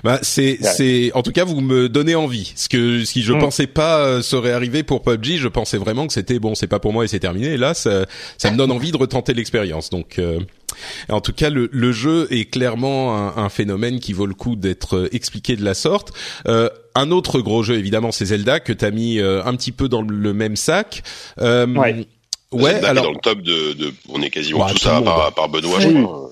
Bah 0.05 0.19
c'est 0.23 0.59
c'est 0.63 1.13
en 1.15 1.23
tout 1.23 1.33
cas 1.33 1.45
vous 1.45 1.61
me 1.61 1.89
donnez 1.89 2.15
envie. 2.15 2.53
Ce 2.57 2.69
que 2.69 3.05
si 3.05 3.23
je 3.23 3.33
mm. 3.33 3.39
pensais 3.39 3.67
pas 3.67 3.99
euh, 3.99 4.23
serait 4.23 4.53
arrivé 4.53 4.83
pour 4.83 5.03
PUBG, 5.03 5.37
je 5.37 5.49
pensais 5.49 5.79
vraiment 5.79 6.07
que 6.07 6.13
c'était 6.13 6.39
bon, 6.39 6.55
c'est 6.55 6.67
pas 6.67 6.79
pour 6.79 6.93
moi 6.93 7.05
et 7.05 7.09
c'est 7.09 7.21
terminé. 7.21 7.49
Et 7.49 7.57
là 7.57 7.75
ça 7.75 8.07
ça 8.37 8.51
me 8.51 8.57
donne 8.57 8.71
envie 8.71 8.93
de 8.93 8.97
retenter 8.97 9.35
l'expérience. 9.35 9.91
Donc 9.91 10.19
euh, 10.19 10.41
en 11.09 11.21
tout 11.21 11.33
cas 11.33 11.51
le, 11.51 11.69
le 11.73 11.93
jeu 11.93 12.29
est 12.31 12.51
clairement 12.51 13.17
un, 13.17 13.37
un, 13.37 13.49
phénomène 13.49 14.01
qui 14.01 14.13
vaut 14.13 14.27
le 14.27 14.35
coup 14.35 14.57
d'être 14.57 14.97
euh, 14.97 15.15
expliqué 15.15 15.57
de 15.57 15.65
la 15.65 15.75
sorte. 15.75 16.13
Euh, 16.47 16.69
un 16.95 17.11
autre 17.11 17.41
gros 17.41 17.63
jeu 17.63 17.77
évidemment 17.77 18.13
c'est 18.13 18.27
Zelda 18.27 18.61
que 18.61 18.73
t'as 18.73 18.91
mis 18.91 19.21
un 19.21 19.55
petit 19.55 19.73
peu 19.73 19.89
dans 19.89 20.03
le 20.03 20.33
même 20.33 20.57
sac. 20.57 21.03
ouais. 21.41 22.07
Ouais, 22.51 22.83
alors 22.83 23.05
dans 23.05 23.13
le 23.13 23.19
top 23.19 23.43
de, 23.43 23.75
de 23.75 23.93
on 24.09 24.23
est 24.23 24.31
quasiment 24.31 24.67
tout 24.71 24.79
ça 24.79 25.03
par, 25.03 25.35
par 25.35 25.51
Benoît. 25.51 25.81
Je 25.81 25.91
crois 25.91 26.31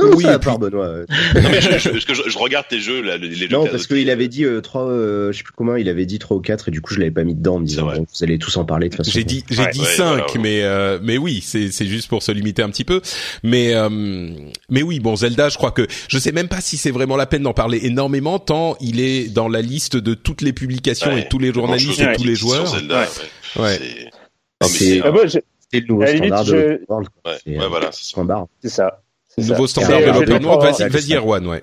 oui, 0.00 0.22
ça, 0.22 0.38
part 0.38 0.58
Benoît. 0.58 0.88
non 1.34 1.48
mais 1.50 1.60
je, 1.60 1.78
je, 1.78 1.98
je, 1.98 2.30
je, 2.30 2.38
regarde 2.38 2.66
tes 2.68 2.78
jeux 2.78 3.02
là, 3.02 3.16
les, 3.16 3.28
les 3.28 3.48
Non, 3.48 3.66
parce 3.66 3.86
qu'il 3.86 4.10
avait 4.10 4.28
dit 4.28 4.44
euh, 4.44 4.60
trois, 4.60 4.86
euh, 4.86 5.32
je 5.32 5.38
sais 5.38 5.42
plus 5.42 5.54
comment, 5.56 5.76
il 5.76 5.88
avait 5.88 6.06
dit 6.06 6.18
trois 6.18 6.36
ou 6.36 6.40
quatre 6.40 6.68
et 6.68 6.70
du 6.70 6.80
coup 6.80 6.94
je 6.94 6.98
l'avais 6.98 7.10
pas 7.10 7.24
mis 7.24 7.34
dedans 7.34 7.56
en 7.56 7.60
me 7.60 7.66
disant 7.66 7.86
bon, 7.86 8.06
vous 8.08 8.24
allez 8.24 8.38
tous 8.38 8.56
en 8.58 8.64
parler 8.64 8.88
de 8.88 8.96
toute 8.96 9.04
façon. 9.04 9.18
J'ai 9.18 9.24
dit 9.24 9.44
j'ai 9.50 9.66
dit 9.72 9.84
cinq, 9.84 10.36
mais 10.36 10.62
euh, 10.62 10.98
mais 11.02 11.18
oui, 11.18 11.42
c'est 11.44 11.70
c'est 11.72 11.86
juste 11.86 12.08
pour 12.08 12.22
se 12.22 12.30
limiter 12.32 12.62
un 12.62 12.70
petit 12.70 12.84
peu. 12.84 13.00
Mais 13.42 13.74
euh, 13.74 13.88
mais 14.68 14.82
oui, 14.82 15.00
bon 15.00 15.16
Zelda, 15.16 15.48
je 15.48 15.56
crois 15.56 15.72
que 15.72 15.86
je 16.08 16.18
sais 16.18 16.32
même 16.32 16.48
pas 16.48 16.60
si 16.60 16.76
c'est 16.76 16.92
vraiment 16.92 17.16
la 17.16 17.26
peine 17.26 17.42
d'en 17.42 17.54
parler 17.54 17.80
énormément 17.82 18.38
tant 18.38 18.76
il 18.80 19.00
est 19.00 19.32
dans 19.32 19.48
la 19.48 19.62
liste 19.62 19.96
de 19.96 20.14
toutes 20.14 20.42
les 20.42 20.52
publications 20.52 21.16
et 21.16 21.28
tous 21.28 21.38
les 21.38 21.52
journalistes 21.52 22.00
et 22.00 22.14
tous 22.14 22.24
les 22.24 22.34
joueurs. 22.34 22.66
Zelda, 22.66 23.06
ouais. 23.56 23.80
C'est 25.70 25.80
le 25.80 25.86
nouveau 25.86 26.06
standard 26.06 26.44
de 26.44 26.84
World. 26.88 27.08
Ouais, 27.24 27.68
voilà, 27.68 27.90
c'est 27.92 28.68
ça. 28.68 29.00
Nouveau 29.38 29.66
standard 29.66 30.00
de 30.00 30.20
l'open 30.20 30.44
world. 30.44 30.62
Vas-y, 30.62 30.88
vas-y, 30.88 31.14
Erwan, 31.14 31.46
ouais. 31.46 31.62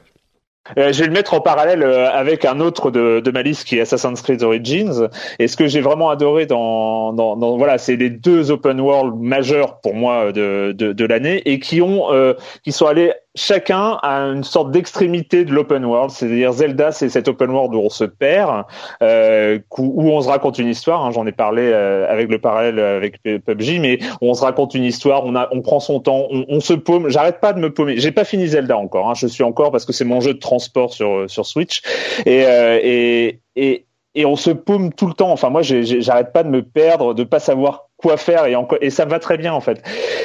Euh, 0.80 0.92
je 0.92 1.02
vais 1.02 1.06
le 1.06 1.14
mettre 1.14 1.36
en 1.36 1.42
parallèle 1.42 1.84
euh, 1.84 2.10
avec 2.10 2.44
un 2.44 2.60
autre 2.60 2.90
de, 2.90 3.20
de 3.20 3.32
ma 3.32 3.44
liste 3.44 3.66
qui 3.66 3.78
est 3.78 3.82
Assassin's 3.82 4.24
Creed 4.24 4.42
Origins. 4.42 5.10
Et 5.38 5.48
ce 5.48 5.56
que 5.58 5.68
j'ai 5.68 5.80
vraiment 5.80 6.10
adoré 6.10 6.48
dans, 6.48 7.14
dans, 7.14 7.36
dans 7.36 7.56
voilà, 7.56 7.78
c'est 7.78 7.96
les 7.96 8.10
deux 8.10 8.50
open 8.50 8.82
world 8.82 9.14
majeurs 9.20 9.80
pour 9.82 9.94
moi 9.94 10.32
de, 10.32 10.74
de, 10.76 10.92
de 10.92 11.06
l'année 11.06 11.44
et 11.46 11.60
qui 11.60 11.82
ont 11.82 12.12
euh, 12.12 12.34
qui 12.64 12.72
sont 12.72 12.88
allés 12.88 13.14
chacun 13.36 14.00
à 14.02 14.22
une 14.22 14.44
sorte 14.44 14.72
d'extrémité 14.72 15.46
de 15.46 15.54
l'open 15.54 15.86
world, 15.86 16.12
c'est-à-dire 16.12 16.54
Zelda, 16.54 16.92
c'est 16.92 17.10
cet 17.10 17.28
open 17.28 17.52
world 17.52 17.76
où 17.76 17.80
on 17.80 17.90
se 17.90 18.06
perd, 18.06 18.64
euh, 19.04 19.60
où 19.78 20.10
on 20.10 20.22
se 20.22 20.30
raconte 20.30 20.58
une 20.58 20.70
histoire. 20.70 21.06
Hein, 21.06 21.12
J'en 21.12 21.26
ai 21.26 21.32
parlé 21.32 21.64
euh, 21.64 22.10
avec 22.10 22.30
le 22.30 22.40
parallèle 22.40 22.80
avec 22.80 23.22
PUBG, 23.22 23.80
mais 23.80 24.00
on 24.22 24.34
se 24.34 24.42
raconte 24.42 24.74
une 24.74 24.84
histoire, 24.84 25.26
on 25.26 25.36
a, 25.36 25.48
on 25.52 25.62
prend 25.62 25.80
son 25.80 26.00
temps, 26.00 26.28
on, 26.32 26.46
on 26.48 26.60
se 26.60 26.74
paume. 26.74 27.10
J'arrête 27.10 27.40
pas 27.40 27.54
de 27.54 27.60
me 27.60 27.74
paumer. 27.74 27.98
J'ai 27.98 28.12
pas 28.12 28.24
fini 28.24 28.48
Zelda 28.48 28.78
encore. 28.78 29.10
Hein, 29.10 29.14
je 29.16 29.28
suis 29.28 29.44
encore 29.44 29.72
parce 29.72 29.86
que 29.86 29.94
c'est 29.94 30.06
mon 30.06 30.22
jeu 30.22 30.34
de 30.34 30.40
transport 30.40 30.94
sur 30.94 31.30
sur 31.30 31.46
Switch 31.46 31.82
et 32.26 32.46
euh, 32.46 32.80
et 32.82 33.42
et 33.56 33.86
et 34.16 34.26
on 34.26 34.38
se 34.38 34.50
paume 34.50 34.94
tout 34.94 35.08
le 35.08 35.14
temps. 35.14 35.32
Enfin, 35.32 35.50
moi, 35.50 35.62
j'arrête 35.62 36.32
pas 36.32 36.44
de 36.44 36.50
me 36.50 36.64
perdre, 36.64 37.14
de 37.14 37.24
pas 37.24 37.40
savoir 37.40 37.85
quoi 37.98 38.18
faire, 38.18 38.46
et, 38.46 38.56
et 38.82 38.90
ça 38.90 39.06
va 39.06 39.20
très 39.20 39.38
bien 39.38 39.54
en 39.54 39.62
fait. 39.62 39.82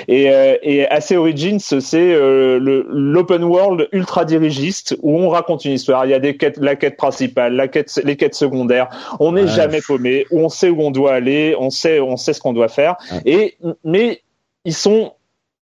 Et, 0.08 0.30
euh, 0.30 0.56
et 0.62 0.86
AC 0.86 1.12
Origins, 1.12 1.58
c'est 1.60 2.14
euh, 2.14 2.58
l'open 2.60 3.44
world 3.44 3.88
ultra 3.92 4.24
dirigiste 4.24 4.96
où 5.02 5.16
on 5.16 5.28
raconte 5.28 5.64
une 5.64 5.72
histoire. 5.72 6.04
Il 6.04 6.10
y 6.10 6.14
a 6.14 6.18
des 6.18 6.36
quêtes, 6.36 6.58
la 6.58 6.76
quête 6.76 6.96
principale, 6.96 7.54
la 7.54 7.68
quête, 7.68 8.00
les 8.04 8.16
quêtes 8.16 8.34
secondaires. 8.34 8.88
On 9.20 9.32
n'est 9.32 9.46
jamais 9.46 9.80
paumé. 9.80 10.26
On 10.32 10.48
sait 10.48 10.68
où 10.68 10.80
on 10.80 10.90
doit 10.90 11.14
aller, 11.14 11.54
on 11.58 11.70
sait, 11.70 12.00
on 12.00 12.16
sait 12.16 12.32
ce 12.32 12.40
qu'on 12.40 12.52
doit 12.52 12.68
faire. 12.68 12.96
Et 13.24 13.56
mais 13.84 14.22
ils 14.64 14.74
sont 14.74 15.12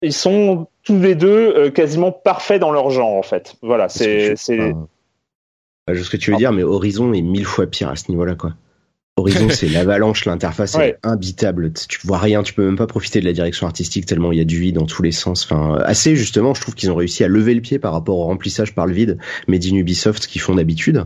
ils 0.03 0.13
sont 0.13 0.67
tous 0.83 1.01
les 1.01 1.15
deux 1.15 1.55
euh, 1.57 1.71
quasiment 1.71 2.13
parfaits 2.13 2.61
dans 2.61 2.71
leur 2.71 2.91
genre 2.91 3.15
en 3.15 3.23
fait. 3.23 3.57
Voilà, 3.63 3.89
c'est 3.89 4.37
c'est 4.37 4.75
je 5.89 5.99
sais 5.99 6.05
ce 6.05 6.11
que 6.11 6.17
tu 6.17 6.31
veux 6.31 6.39
dire, 6.39 6.53
mais 6.53 6.63
Horizon 6.63 7.13
est 7.13 7.21
mille 7.21 7.45
fois 7.45 7.67
pire 7.67 7.91
à 7.91 7.97
ce 7.97 8.11
niveau-là, 8.11 8.37
quoi. 8.37 8.53
Horizon, 9.17 9.49
c'est 9.51 9.69
l'avalanche, 9.69 10.25
l'interface 10.25 10.75
est 10.77 10.99
imbitable. 11.05 11.73
Tu 11.89 12.01
vois 12.05 12.19
rien, 12.19 12.43
tu 12.43 12.53
peux 12.53 12.65
même 12.65 12.77
pas 12.77 12.89
profiter 12.89 13.21
de 13.21 13.25
la 13.25 13.33
direction 13.33 13.67
artistique 13.67 14.07
tellement 14.07 14.33
il 14.33 14.39
y 14.39 14.41
a 14.41 14.45
du 14.45 14.59
vide 14.59 14.75
dans 14.75 14.87
tous 14.87 15.03
les 15.03 15.13
sens. 15.13 15.45
Enfin, 15.45 15.79
assez 15.85 16.17
justement, 16.17 16.53
je 16.53 16.61
trouve 16.61 16.75
qu'ils 16.75 16.91
ont 16.91 16.97
réussi 16.97 17.23
à 17.23 17.29
lever 17.29 17.55
le 17.55 17.61
pied 17.61 17.79
par 17.79 17.93
rapport 17.93 18.19
au 18.19 18.25
remplissage 18.25 18.75
par 18.75 18.87
le 18.87 18.93
vide, 18.93 19.19
mais 19.47 19.59
d'Inubisoft 19.59 20.27
qui 20.27 20.41
font 20.41 20.57
d'habitude. 20.57 21.05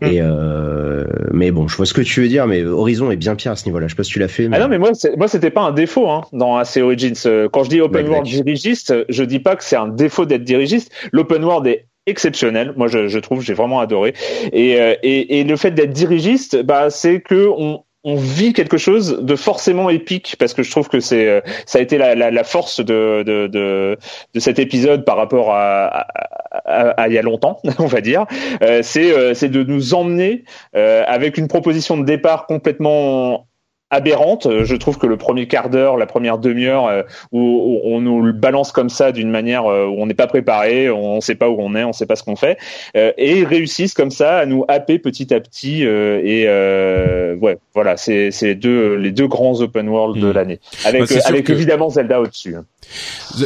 Mm. 0.00 0.06
Et 0.06 0.20
euh, 0.22 1.04
mais 1.32 1.50
bon, 1.50 1.68
je 1.68 1.76
vois 1.76 1.86
ce 1.86 1.92
que 1.92 2.00
tu 2.00 2.22
veux 2.22 2.28
dire, 2.28 2.46
mais 2.46 2.64
Horizon 2.64 3.10
est 3.10 3.16
bien 3.16 3.34
pire 3.34 3.52
à 3.52 3.56
ce 3.56 3.66
niveau-là. 3.66 3.88
Je 3.88 3.92
sais 3.92 3.96
pas 3.96 4.04
si 4.04 4.12
tu 4.12 4.18
l'as 4.20 4.28
fait. 4.28 4.48
Mais... 4.48 4.56
Ah 4.56 4.60
non, 4.60 4.68
mais 4.68 4.78
moi, 4.78 4.92
moi, 5.18 5.28
c'était 5.28 5.50
pas 5.50 5.62
un 5.62 5.72
défaut 5.72 6.08
hein, 6.08 6.22
dans 6.32 6.56
AC 6.56 6.78
Origins. 6.78 7.14
Quand 7.52 7.64
je 7.64 7.68
dis 7.68 7.80
open 7.80 8.08
world 8.08 8.26
dirigiste, 8.26 8.94
je 9.10 9.22
dis 9.22 9.40
pas 9.40 9.56
que 9.56 9.64
c'est 9.64 9.76
un 9.76 9.88
défaut 9.88 10.24
d'être 10.24 10.44
dirigiste. 10.44 10.90
L'open 11.12 11.44
world 11.44 11.66
est 11.66 11.89
exceptionnel. 12.10 12.74
Moi, 12.76 12.88
je, 12.88 13.08
je 13.08 13.18
trouve, 13.18 13.42
j'ai 13.42 13.54
vraiment 13.54 13.80
adoré. 13.80 14.14
Et, 14.52 14.80
euh, 14.80 14.94
et, 15.02 15.40
et 15.40 15.44
le 15.44 15.56
fait 15.56 15.70
d'être 15.70 15.92
dirigiste, 15.92 16.62
bah, 16.62 16.90
c'est 16.90 17.20
que 17.20 17.48
on, 17.56 17.82
on 18.04 18.16
vit 18.16 18.52
quelque 18.52 18.78
chose 18.78 19.20
de 19.20 19.36
forcément 19.36 19.90
épique 19.90 20.36
parce 20.38 20.54
que 20.54 20.62
je 20.62 20.70
trouve 20.70 20.88
que 20.88 21.00
c'est 21.00 21.26
euh, 21.26 21.40
ça 21.66 21.78
a 21.78 21.82
été 21.82 21.98
la, 21.98 22.14
la, 22.14 22.30
la 22.30 22.44
force 22.44 22.80
de, 22.80 23.22
de, 23.26 23.46
de, 23.46 23.98
de, 24.34 24.40
cet 24.40 24.58
épisode 24.58 25.04
par 25.04 25.18
rapport 25.18 25.52
à, 25.54 26.06
à, 26.50 26.88
à, 26.90 27.08
il 27.08 27.14
y 27.14 27.18
a 27.18 27.22
longtemps 27.22 27.60
on 27.78 27.86
va 27.86 28.00
dire 28.00 28.24
euh, 28.62 28.80
c'est 28.82 29.34
c'est 29.34 29.50
de 29.50 29.62
nous 29.62 29.92
emmener 29.92 30.44
avec 30.72 31.36
une 31.36 31.46
proposition 31.46 31.98
de 31.98 32.04
départ 32.06 32.46
complètement 32.46 33.49
aberrante. 33.90 34.46
Euh, 34.46 34.64
je 34.64 34.76
trouve 34.76 34.98
que 34.98 35.06
le 35.06 35.16
premier 35.16 35.46
quart 35.46 35.68
d'heure, 35.68 35.96
la 35.96 36.06
première 36.06 36.38
demi-heure, 36.38 36.86
euh, 36.86 37.02
où, 37.32 37.80
on 37.84 38.00
nous 38.00 38.22
le 38.22 38.32
balance 38.32 38.72
comme 38.72 38.88
ça 38.88 39.12
d'une 39.12 39.30
manière 39.30 39.66
euh, 39.66 39.86
où 39.86 40.00
on 40.00 40.06
n'est 40.06 40.14
pas 40.14 40.28
préparé, 40.28 40.88
on 40.88 41.16
ne 41.16 41.20
sait 41.20 41.34
pas 41.34 41.48
où 41.48 41.56
on 41.58 41.74
est, 41.74 41.84
on 41.84 41.88
ne 41.88 41.92
sait 41.92 42.06
pas 42.06 42.16
ce 42.16 42.22
qu'on 42.22 42.36
fait, 42.36 42.58
et 42.94 43.38
ils 43.38 43.44
réussissent 43.44 43.94
comme 43.94 44.10
ça 44.10 44.38
à 44.38 44.46
nous 44.46 44.64
happer 44.68 44.98
petit 44.98 45.34
à 45.34 45.40
petit. 45.40 45.82
et 45.82 46.46
ouais, 46.46 47.58
voilà, 47.74 47.96
c'est 47.96 48.30
c'est 48.30 48.54
deux 48.54 48.94
les 48.94 49.10
deux 49.10 49.26
grands 49.26 49.60
open 49.60 49.88
world 49.88 50.20
de 50.20 50.28
hmm. 50.28 50.32
l'année, 50.32 50.60
avec 50.84 51.08
bah, 51.08 51.20
avec 51.24 51.50
évidemment 51.50 51.90
Zelda 51.90 52.20
au-dessus. 52.20 52.56
Hein. 52.56 52.64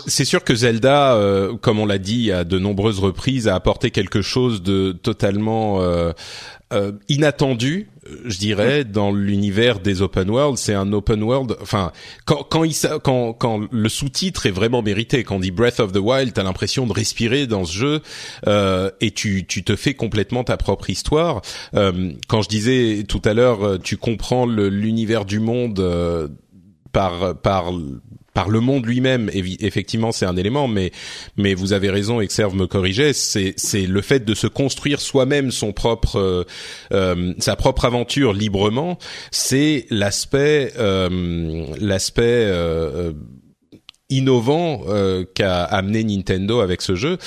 C'est 0.06 0.24
sûr 0.24 0.44
que 0.44 0.54
Zelda, 0.54 1.18
comme 1.60 1.78
on 1.78 1.86
l'a 1.86 1.98
dit 1.98 2.32
à 2.32 2.44
de 2.44 2.58
nombreuses 2.58 2.98
reprises, 2.98 3.48
a 3.48 3.54
apporté 3.54 3.90
quelque 3.90 4.22
chose 4.22 4.62
de 4.62 4.92
totalement 4.92 5.80
inattendu 7.08 7.88
je 8.24 8.38
dirais, 8.38 8.84
dans 8.84 9.12
l'univers 9.12 9.80
des 9.80 10.02
open 10.02 10.30
world, 10.30 10.58
c'est 10.58 10.74
un 10.74 10.92
open 10.92 11.22
world. 11.22 11.56
Enfin, 11.60 11.92
quand 12.24 12.42
quand 12.44 12.64
il 12.64 12.74
quand 13.02 13.32
quand 13.32 13.62
le 13.70 13.88
sous-titre 13.88 14.46
est 14.46 14.50
vraiment 14.50 14.82
mérité, 14.82 15.24
quand 15.24 15.36
on 15.36 15.40
dit 15.40 15.50
Breath 15.50 15.80
of 15.80 15.92
the 15.92 15.98
Wild, 15.98 16.32
t'as 16.32 16.42
l'impression 16.42 16.86
de 16.86 16.92
respirer 16.92 17.46
dans 17.46 17.64
ce 17.64 17.72
jeu 17.72 18.00
euh, 18.46 18.90
et 19.00 19.10
tu 19.10 19.46
tu 19.46 19.64
te 19.64 19.76
fais 19.76 19.94
complètement 19.94 20.44
ta 20.44 20.56
propre 20.56 20.90
histoire. 20.90 21.42
Euh, 21.74 22.12
quand 22.28 22.42
je 22.42 22.48
disais 22.48 23.04
tout 23.08 23.22
à 23.24 23.34
l'heure, 23.34 23.64
euh, 23.64 23.78
tu 23.78 23.96
comprends 23.96 24.46
l'univers 24.46 25.24
du 25.24 25.40
monde. 25.40 25.80
Euh, 25.80 26.28
par 26.92 27.36
par 27.40 27.72
par 28.34 28.50
le 28.50 28.58
monde 28.58 28.84
lui-même, 28.84 29.30
effectivement, 29.32 30.10
c'est 30.10 30.26
un 30.26 30.36
élément, 30.36 30.66
mais 30.66 30.90
mais 31.36 31.54
vous 31.54 31.72
avez 31.72 31.88
raison, 31.88 32.20
Exerve 32.20 32.54
me 32.56 32.66
corrigeait, 32.66 33.12
c'est 33.12 33.86
le 33.86 34.02
fait 34.02 34.24
de 34.24 34.34
se 34.34 34.48
construire 34.48 35.00
soi-même 35.00 35.52
son 35.52 35.72
propre 35.72 36.18
euh, 36.18 36.44
euh 36.92 37.32
sa 37.38 37.54
propre 37.54 37.84
aventure 37.84 38.32
librement, 38.32 38.98
c'est 39.30 39.86
l'aspect 39.90 40.72
euh, 40.78 41.64
l'aspect 41.78 42.52
innovant 44.10 44.82
qu'a 45.34 45.62
amené 45.62 46.02
Nintendo 46.02 46.60
avec 46.60 46.82
ce 46.82 46.96
jeu, 46.96 47.18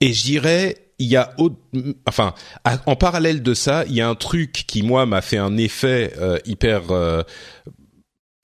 et 0.00 0.12
je 0.12 0.22
dirais 0.22 0.76
il 0.98 1.08
y 1.08 1.16
a, 1.16 1.34
enfin, 2.06 2.34
en 2.86 2.94
parallèle 2.94 3.42
de 3.42 3.54
ça, 3.54 3.84
il 3.88 3.94
y 3.94 4.00
a 4.00 4.08
un 4.08 4.14
truc 4.14 4.52
qui 4.52 4.82
moi 4.82 5.04
m'a 5.06 5.22
fait 5.22 5.38
un 5.38 5.56
effet 5.56 6.12
hyper 6.44 6.82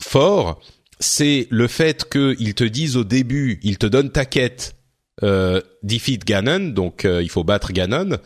fort. 0.02 0.60
C'est 1.00 1.46
le 1.50 1.68
fait 1.68 2.08
qu'ils 2.10 2.54
te 2.54 2.64
disent 2.64 2.96
au 2.96 3.04
début, 3.04 3.60
ils 3.62 3.78
te 3.78 3.86
donnent 3.86 4.10
ta 4.10 4.24
quête, 4.24 4.74
euh, 5.22 5.60
defeat 5.82 6.24
Ganon, 6.24 6.70
donc 6.70 7.04
euh, 7.04 7.22
il 7.22 7.28
faut 7.28 7.44
battre 7.44 7.72
Ganon. 7.72 8.18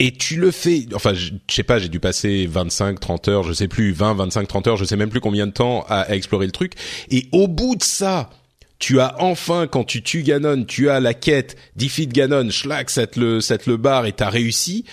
Et 0.00 0.12
tu 0.12 0.36
le 0.36 0.52
fais, 0.52 0.86
enfin, 0.94 1.12
je, 1.12 1.32
sais 1.50 1.64
pas, 1.64 1.80
j'ai 1.80 1.88
dû 1.88 1.98
passer 1.98 2.46
25, 2.46 3.00
30 3.00 3.28
heures, 3.28 3.42
je 3.42 3.52
sais 3.52 3.66
plus, 3.66 3.92
20, 3.92 4.14
25, 4.14 4.46
30 4.46 4.66
heures, 4.68 4.76
je 4.76 4.84
sais 4.84 4.96
même 4.96 5.10
plus 5.10 5.20
combien 5.20 5.48
de 5.48 5.52
temps 5.52 5.84
à, 5.88 6.14
explorer 6.14 6.46
le 6.46 6.52
truc. 6.52 6.74
Et 7.10 7.28
au 7.32 7.48
bout 7.48 7.74
de 7.74 7.82
ça, 7.82 8.30
tu 8.78 9.00
as 9.00 9.16
enfin, 9.20 9.66
quand 9.66 9.82
tu 9.82 10.04
tues 10.04 10.22
Ganon, 10.22 10.64
tu 10.64 10.88
as 10.88 11.00
la 11.00 11.14
quête, 11.14 11.56
defeat 11.74 12.12
Ganon, 12.12 12.50
schlag, 12.50 12.90
ça 12.90 13.08
te 13.08 13.18
le, 13.18 13.40
ça 13.40 13.58
te 13.58 13.68
le 13.68 13.76
barre 13.76 14.06
et 14.06 14.12
t'as 14.12 14.30
réussi. 14.30 14.84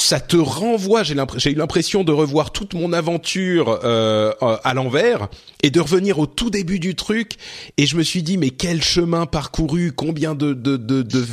Ça 0.00 0.20
te 0.20 0.36
renvoie, 0.36 1.02
j'ai 1.02 1.50
eu 1.50 1.54
l'impression 1.54 2.04
de 2.04 2.12
revoir 2.12 2.52
toute 2.52 2.74
mon 2.74 2.92
aventure 2.92 3.80
euh, 3.82 4.32
à 4.40 4.72
l'envers 4.72 5.28
et 5.64 5.70
de 5.70 5.80
revenir 5.80 6.20
au 6.20 6.26
tout 6.26 6.50
début 6.50 6.78
du 6.78 6.94
truc. 6.94 7.32
Et 7.78 7.86
je 7.86 7.96
me 7.96 8.04
suis 8.04 8.22
dit, 8.22 8.38
mais 8.38 8.50
quel 8.50 8.80
chemin 8.80 9.26
parcouru, 9.26 9.90
combien 9.90 10.36
de 10.36 10.54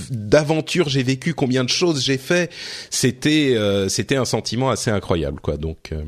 d'aventures 0.10 0.90
j'ai 0.90 1.04
vécu, 1.04 1.36
combien 1.36 1.64
de 1.64 1.70
choses 1.70 2.04
j'ai 2.04 2.18
fait. 2.18 2.52
C'était 2.90 3.54
euh, 3.56 3.88
c'était 3.88 4.16
un 4.16 4.26
sentiment 4.26 4.72
assez 4.72 4.90
incroyable, 4.90 5.40
quoi. 5.42 5.58
Donc 5.58 5.92
euh, 5.92 6.04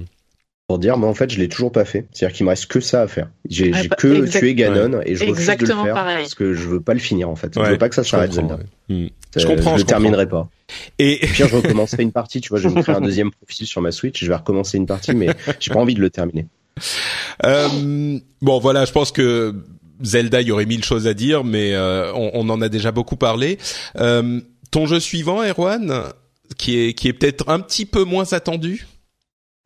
pour 0.67 0.79
dire, 0.79 0.97
mais 0.97 1.07
en 1.07 1.13
fait, 1.13 1.29
je 1.29 1.39
l'ai 1.39 1.47
toujours 1.49 1.71
pas 1.71 1.85
fait. 1.85 2.07
C'est-à-dire 2.11 2.35
qu'il 2.35 2.45
me 2.45 2.49
reste 2.49 2.65
que 2.65 2.79
ça 2.79 3.03
à 3.03 3.07
faire. 3.07 3.29
J'ai 3.47 3.71
ah, 3.73 3.83
bah, 3.87 3.95
que 3.95 4.25
tué 4.39 4.55
Ganon 4.55 4.99
et 5.05 5.15
je 5.15 5.25
refuse 5.25 5.45
de 5.45 5.65
le 5.65 5.67
faire 5.67 5.93
parce 5.93 6.33
que 6.33 6.53
je 6.53 6.67
veux 6.67 6.81
pas 6.81 6.93
le 6.95 6.99
finir 6.99 7.29
en 7.29 7.35
fait. 7.35 7.53
Je 7.53 7.61
veux 7.61 7.77
pas 7.77 7.87
que 7.87 7.95
ça 7.95 8.03
s'arrête 8.03 8.33
Zelda. 8.33 8.57
Hmm. 8.89 9.07
Je 9.35 9.45
comprends. 9.45 9.73
Je, 9.73 9.81
je 9.81 9.83
le 9.83 9.87
terminerai 9.87 10.27
pas. 10.27 10.49
Et 10.99 11.19
pire, 11.33 11.47
je 11.47 11.55
recommencerai 11.57 12.03
une 12.03 12.11
partie. 12.11 12.41
Tu 12.41 12.49
vois, 12.49 12.59
je 12.59 12.67
vais 12.67 12.75
me 12.75 12.81
créer 12.81 12.95
un 12.95 13.01
deuxième 13.01 13.31
profil 13.31 13.67
sur 13.67 13.81
ma 13.81 13.91
Switch. 13.91 14.23
Je 14.23 14.27
vais 14.27 14.35
recommencer 14.35 14.77
une 14.77 14.85
partie, 14.85 15.13
mais 15.15 15.29
j'ai 15.59 15.73
pas 15.73 15.79
envie 15.79 15.95
de 15.95 16.01
le 16.01 16.09
terminer. 16.09 16.47
Euh, 17.45 18.19
bon, 18.41 18.59
voilà. 18.59 18.85
Je 18.85 18.91
pense 18.91 19.11
que 19.11 19.55
Zelda, 20.01 20.41
il 20.41 20.47
y 20.47 20.51
aurait 20.51 20.65
mille 20.65 20.83
choses 20.83 21.07
à 21.07 21.13
dire, 21.13 21.43
mais 21.43 21.73
euh, 21.73 22.11
on, 22.13 22.31
on, 22.33 22.49
en 22.49 22.61
a 22.61 22.69
déjà 22.69 22.91
beaucoup 22.91 23.15
parlé. 23.15 23.57
Euh, 23.97 24.39
ton 24.71 24.85
jeu 24.85 24.99
suivant, 24.99 25.43
Erwan, 25.43 26.03
qui 26.57 26.79
est 26.79 26.93
qui 26.93 27.07
est 27.07 27.13
peut-être 27.13 27.49
un 27.49 27.59
petit 27.59 27.85
peu 27.85 28.03
moins 28.03 28.33
attendu? 28.33 28.87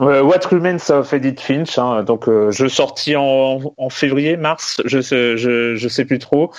What 0.02 0.48
Remains 0.50 0.90
of 0.90 1.14
Edith 1.14 1.40
Finch, 1.40 1.78
hein, 1.78 2.02
donc 2.02 2.28
euh, 2.28 2.50
je 2.50 2.68
sortis 2.68 3.16
en, 3.16 3.62
en, 3.78 3.90
février, 3.92 4.36
mars, 4.36 4.82
je 4.84 5.00
sais, 5.00 5.38
je, 5.38 5.76
je 5.76 5.88
sais 5.88 6.06
plus 6.06 6.18
trop. 6.18 6.52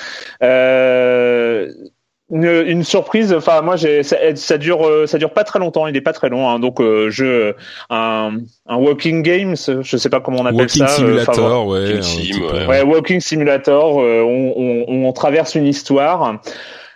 Euh, 0.45 1.73
une, 2.33 2.65
une, 2.67 2.83
surprise, 2.83 3.33
enfin 3.33 3.61
moi 3.61 3.77
j'ai 3.77 4.03
ça, 4.03 4.17
ça, 4.35 4.57
dure 4.57 4.87
euh, 4.87 5.07
ça 5.07 5.19
dure 5.19 5.31
pas 5.31 5.45
très 5.45 5.59
longtemps, 5.59 5.87
il 5.87 5.95
est 5.97 6.01
pas 6.01 6.15
très 6.15 6.31
long, 6.31 6.49
hein, 6.49 6.59
donc 6.59 6.81
euh, 6.81 7.11
je 7.11 7.53
un, 7.91 8.33
un 8.67 8.77
walking 8.77 9.23
games, 9.23 9.55
je 9.83 9.97
sais 9.97 10.09
pas 10.09 10.21
comment 10.21 10.39
on 10.39 10.47
appelle 10.47 10.63
walking 10.63 10.87
ça. 10.87 10.89
Simulator, 10.89 11.67
ouais, 11.67 12.01
ouais. 12.01 12.67
ouais, 12.67 12.83
walking 12.83 13.21
simulator. 13.21 13.97
On, 13.97 14.55
on, 14.57 15.07
on, 15.07 15.13
traverse 15.13 15.55
une 15.55 15.67
histoire. 15.67 16.41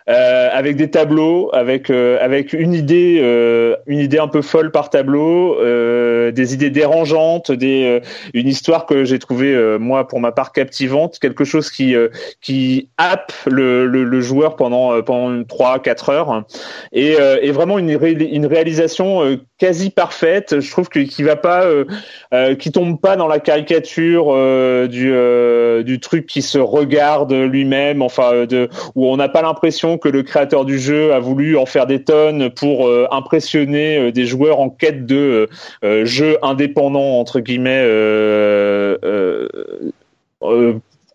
Euh, 0.08 0.48
avec 0.52 0.76
des 0.76 0.88
tableaux, 0.88 1.50
avec 1.52 1.90
euh, 1.90 2.16
avec 2.20 2.52
une 2.52 2.74
idée 2.74 3.18
euh, 3.20 3.74
une 3.88 3.98
idée 3.98 4.20
un 4.20 4.28
peu 4.28 4.40
folle 4.40 4.70
par 4.70 4.88
tableau, 4.88 5.56
des 6.30 6.54
idées 6.54 6.70
dérangeantes, 6.70 7.50
des 7.50 8.00
une 8.32 8.46
histoire 8.46 8.86
que 8.86 9.04
j'ai 9.04 9.18
trouvé 9.18 9.76
moi 9.80 10.06
pour 10.06 10.20
ma 10.20 10.30
part 10.30 10.52
captivante, 10.52 11.18
quelque 11.18 11.42
chose 11.42 11.70
qui 11.70 11.96
qui 12.40 12.88
happe 12.98 13.32
le, 13.46 13.88
le, 13.88 14.04
le, 14.04 14.20
joueur 14.20 14.54
pendant 14.54 15.02
pendant 15.02 15.42
trois 15.42 15.80
quatre 15.80 16.10
heures 16.10 16.44
et, 16.92 17.16
et 17.42 17.50
vraiment 17.50 17.76
une 17.78 17.90
une 17.90 18.46
réalisation 18.46 19.38
quasi 19.58 19.90
parfaite. 19.90 20.60
Je 20.60 20.70
trouve 20.70 20.88
que 20.88 21.00
qui 21.00 21.24
va 21.24 21.34
pas 21.34 21.64
qui 22.60 22.70
tombe 22.70 23.00
pas 23.00 23.16
dans 23.16 23.28
la 23.28 23.40
caricature 23.40 24.26
du 24.88 25.12
du 25.84 26.00
truc 26.00 26.26
qui 26.26 26.42
se 26.42 26.58
regarde 26.58 27.32
lui-même, 27.32 28.02
enfin 28.02 28.46
de 28.46 28.68
où 28.94 29.08
on 29.08 29.16
n'a 29.16 29.28
pas 29.28 29.42
l'impression 29.42 29.95
que 29.98 30.08
le 30.08 30.22
créateur 30.22 30.64
du 30.64 30.78
jeu 30.78 31.12
a 31.12 31.18
voulu 31.18 31.56
en 31.56 31.66
faire 31.66 31.86
des 31.86 32.02
tonnes 32.02 32.50
pour 32.50 32.86
euh, 32.86 33.06
impressionner 33.10 33.98
euh, 33.98 34.12
des 34.12 34.26
joueurs 34.26 34.60
en 34.60 34.70
quête 34.70 35.06
de 35.06 35.48
euh, 35.84 36.04
jeux 36.04 36.38
indépendants 36.42 37.18
entre 37.20 37.40
guillemets 37.40 37.84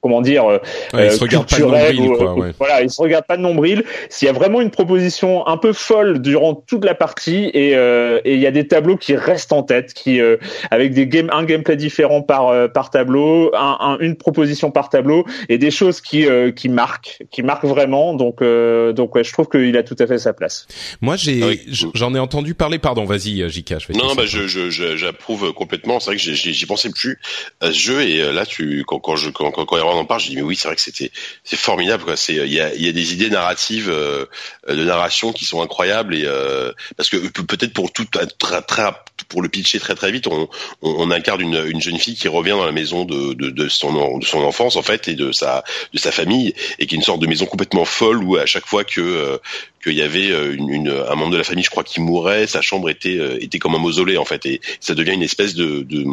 comment 0.01 0.21
dire 0.21 0.45
euh, 0.45 0.57
ouais, 0.93 1.09
se 1.09 1.19
regarde 1.21 1.49
pas 1.49 1.59
de 1.59 1.63
nombril, 1.63 2.17
quoi, 2.17 2.33
ouais. 2.33 2.51
voilà 2.57 2.81
il 2.81 2.89
se 2.89 3.01
regarde 3.01 3.25
pas 3.25 3.37
de 3.37 3.41
nombril. 3.41 3.83
S'il 4.09 4.25
y 4.25 4.29
a 4.29 4.33
vraiment 4.33 4.61
une 4.61 4.71
proposition 4.71 5.47
un 5.47 5.57
peu 5.57 5.73
folle 5.73 6.21
durant 6.21 6.55
toute 6.55 6.83
la 6.85 6.95
partie 6.95 7.51
et 7.53 7.75
euh, 7.75 8.19
et 8.25 8.33
il 8.33 8.39
y 8.39 8.47
a 8.47 8.51
des 8.51 8.67
tableaux 8.67 8.97
qui 8.97 9.15
restent 9.15 9.53
en 9.53 9.63
tête 9.63 9.93
qui 9.93 10.19
euh, 10.19 10.37
avec 10.71 10.93
des 10.93 11.07
game 11.07 11.29
un 11.31 11.43
gameplay 11.43 11.75
différent 11.75 12.21
par 12.21 12.47
euh, 12.47 12.67
par 12.67 12.89
tableau 12.89 13.51
un, 13.55 13.77
un, 13.79 13.97
une 13.99 14.15
proposition 14.15 14.71
par 14.71 14.89
tableau 14.89 15.25
et 15.49 15.57
des 15.57 15.71
choses 15.71 16.01
qui 16.01 16.25
qui 16.55 16.69
marquent 16.69 17.19
qui 17.31 17.43
marquent 17.43 17.65
vraiment. 17.65 18.13
Donc 18.13 18.41
donc 18.41 19.15
ouais, 19.15 19.23
je 19.23 19.31
trouve 19.31 19.47
qu'il 19.49 19.77
a 19.77 19.83
tout 19.83 19.95
à 19.99 20.07
fait 20.07 20.17
sa 20.17 20.33
place. 20.33 20.67
Moi 21.01 21.15
j'ai 21.15 21.41
ah 21.43 21.71
j'en 21.93 22.15
ai 22.15 22.19
entendu 22.19 22.55
parler. 22.55 22.79
Pardon 22.79 23.05
vas-y 23.05 23.49
Jika 23.49 23.77
je 23.79 23.93
non 23.93 24.15
bah 24.15 24.23
je 24.25 24.47
j'approuve 24.95 25.53
complètement. 25.53 25.99
C'est 25.99 26.11
vrai 26.11 26.15
que 26.15 26.21
j'y 26.21 26.65
pensais 26.65 26.89
plus 26.89 27.19
à 27.59 27.67
ce 27.67 27.77
jeu 27.77 28.01
et 28.01 28.31
là 28.31 28.45
tu 28.45 28.83
quand 28.87 28.99
quand 28.99 29.15
je 29.15 29.29
quand 29.29 29.51
quand, 29.51 29.65
quand 29.65 29.90
on 29.91 29.99
en 29.99 30.05
parle, 30.05 30.21
je 30.21 30.27
dis 30.29 30.35
mais 30.35 30.41
oui, 30.41 30.55
c'est 30.55 30.67
vrai 30.67 30.75
que 30.75 30.81
c'était 30.81 31.11
c'est 31.43 31.57
formidable 31.57 32.03
quoi. 32.03 32.15
C'est 32.15 32.35
il 32.35 32.53
y 32.53 32.59
a 32.59 32.73
il 32.73 32.85
y 32.85 32.89
a 32.89 32.91
des 32.91 33.13
idées 33.13 33.29
narratives 33.29 33.89
euh, 33.89 34.25
de 34.67 34.83
narration 34.83 35.33
qui 35.33 35.45
sont 35.45 35.61
incroyables 35.61 36.15
et 36.15 36.23
euh, 36.25 36.71
parce 36.97 37.09
que 37.09 37.17
peut-être 37.17 37.73
pour 37.73 37.91
tout 37.91 38.05
très, 38.05 38.61
très, 38.61 38.91
pour 39.27 39.41
le 39.41 39.49
pitcher 39.49 39.79
très 39.79 39.95
très 39.95 40.11
vite, 40.11 40.27
on, 40.27 40.49
on, 40.81 41.11
incarne 41.11 41.41
une, 41.41 41.63
une 41.67 41.81
jeune 41.81 41.97
fille 41.97 42.15
qui 42.15 42.27
revient 42.27 42.51
dans 42.51 42.65
la 42.65 42.71
maison 42.71 43.05
de, 43.05 43.33
de, 43.33 43.49
de 43.49 43.67
son 43.69 44.17
de 44.17 44.25
son 44.25 44.39
enfance 44.39 44.75
en 44.75 44.81
fait 44.81 45.07
et 45.07 45.15
de 45.15 45.31
sa 45.31 45.63
de 45.93 45.99
sa 45.99 46.11
famille 46.11 46.53
et 46.79 46.87
qui 46.87 46.95
est 46.95 46.97
une 46.97 47.03
sorte 47.03 47.21
de 47.21 47.27
maison 47.27 47.45
complètement 47.45 47.85
folle 47.85 48.23
où 48.23 48.37
à 48.37 48.45
chaque 48.45 48.65
fois 48.65 48.83
que 48.83 49.01
euh, 49.01 49.37
qu'il 49.83 49.93
y 49.93 50.03
avait 50.03 50.27
une, 50.27 50.69
une, 50.69 50.89
un 50.89 51.15
membre 51.15 51.31
de 51.31 51.37
la 51.37 51.43
famille, 51.43 51.63
je 51.63 51.71
crois, 51.71 51.83
qui 51.83 52.01
mourait, 52.01 52.45
sa 52.45 52.61
chambre 52.61 52.89
était 52.89 53.17
était 53.43 53.57
comme 53.57 53.73
un 53.73 53.79
mausolée 53.79 54.17
en 54.17 54.25
fait 54.25 54.45
et 54.45 54.61
ça 54.79 54.93
devient 54.93 55.13
une 55.13 55.23
espèce 55.23 55.55
de, 55.55 55.81
de 55.81 56.05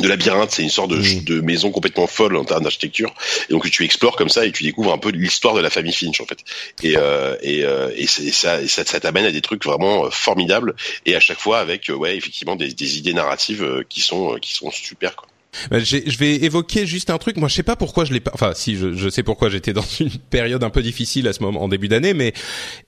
de 0.00 0.08
labyrinthe, 0.08 0.50
c'est 0.50 0.62
une 0.62 0.70
sorte 0.70 0.90
de, 0.90 0.96
mmh. 0.96 1.24
de, 1.24 1.40
maison 1.40 1.70
complètement 1.70 2.06
folle 2.06 2.36
en 2.36 2.44
termes 2.44 2.62
d'architecture. 2.62 3.14
Et 3.48 3.52
donc 3.52 3.68
tu 3.70 3.84
explores 3.84 4.16
comme 4.16 4.28
ça 4.28 4.44
et 4.46 4.52
tu 4.52 4.62
découvres 4.62 4.92
un 4.92 4.98
peu 4.98 5.10
l'histoire 5.10 5.54
de 5.54 5.60
la 5.60 5.70
famille 5.70 5.92
Finch 5.92 6.20
en 6.20 6.26
fait. 6.26 6.38
Et 6.82 6.96
euh, 6.96 7.36
et, 7.42 7.64
euh, 7.64 7.90
et, 7.96 8.06
ça, 8.06 8.60
et 8.60 8.68
ça, 8.68 8.84
ça 8.84 9.00
t'amène 9.00 9.24
à 9.24 9.32
des 9.32 9.40
trucs 9.40 9.64
vraiment 9.64 10.06
euh, 10.06 10.10
formidables 10.10 10.74
et 11.04 11.14
à 11.16 11.20
chaque 11.20 11.38
fois 11.38 11.58
avec 11.58 11.88
euh, 11.88 11.94
ouais 11.94 12.16
effectivement 12.16 12.56
des, 12.56 12.72
des 12.72 12.98
idées 12.98 13.14
narratives 13.14 13.84
qui 13.88 14.00
sont 14.00 14.36
qui 14.40 14.52
sont 14.52 14.70
super 14.70 15.16
quoi. 15.16 15.28
Je 15.70 16.18
vais 16.18 16.36
évoquer 16.36 16.86
juste 16.86 17.10
un 17.10 17.18
truc. 17.18 17.36
Moi, 17.36 17.48
je 17.48 17.54
sais 17.54 17.62
pas 17.62 17.76
pourquoi 17.76 18.04
je 18.04 18.12
l'ai 18.12 18.20
pas. 18.20 18.30
Enfin, 18.34 18.52
si 18.54 18.76
je, 18.76 18.92
je 18.92 19.08
sais 19.08 19.22
pourquoi 19.22 19.48
j'étais 19.48 19.72
dans 19.72 19.84
une 20.00 20.10
période 20.10 20.64
un 20.64 20.70
peu 20.70 20.82
difficile 20.82 21.28
à 21.28 21.32
ce 21.32 21.42
moment, 21.42 21.62
en 21.62 21.68
début 21.68 21.88
d'année, 21.88 22.14
mais 22.14 22.32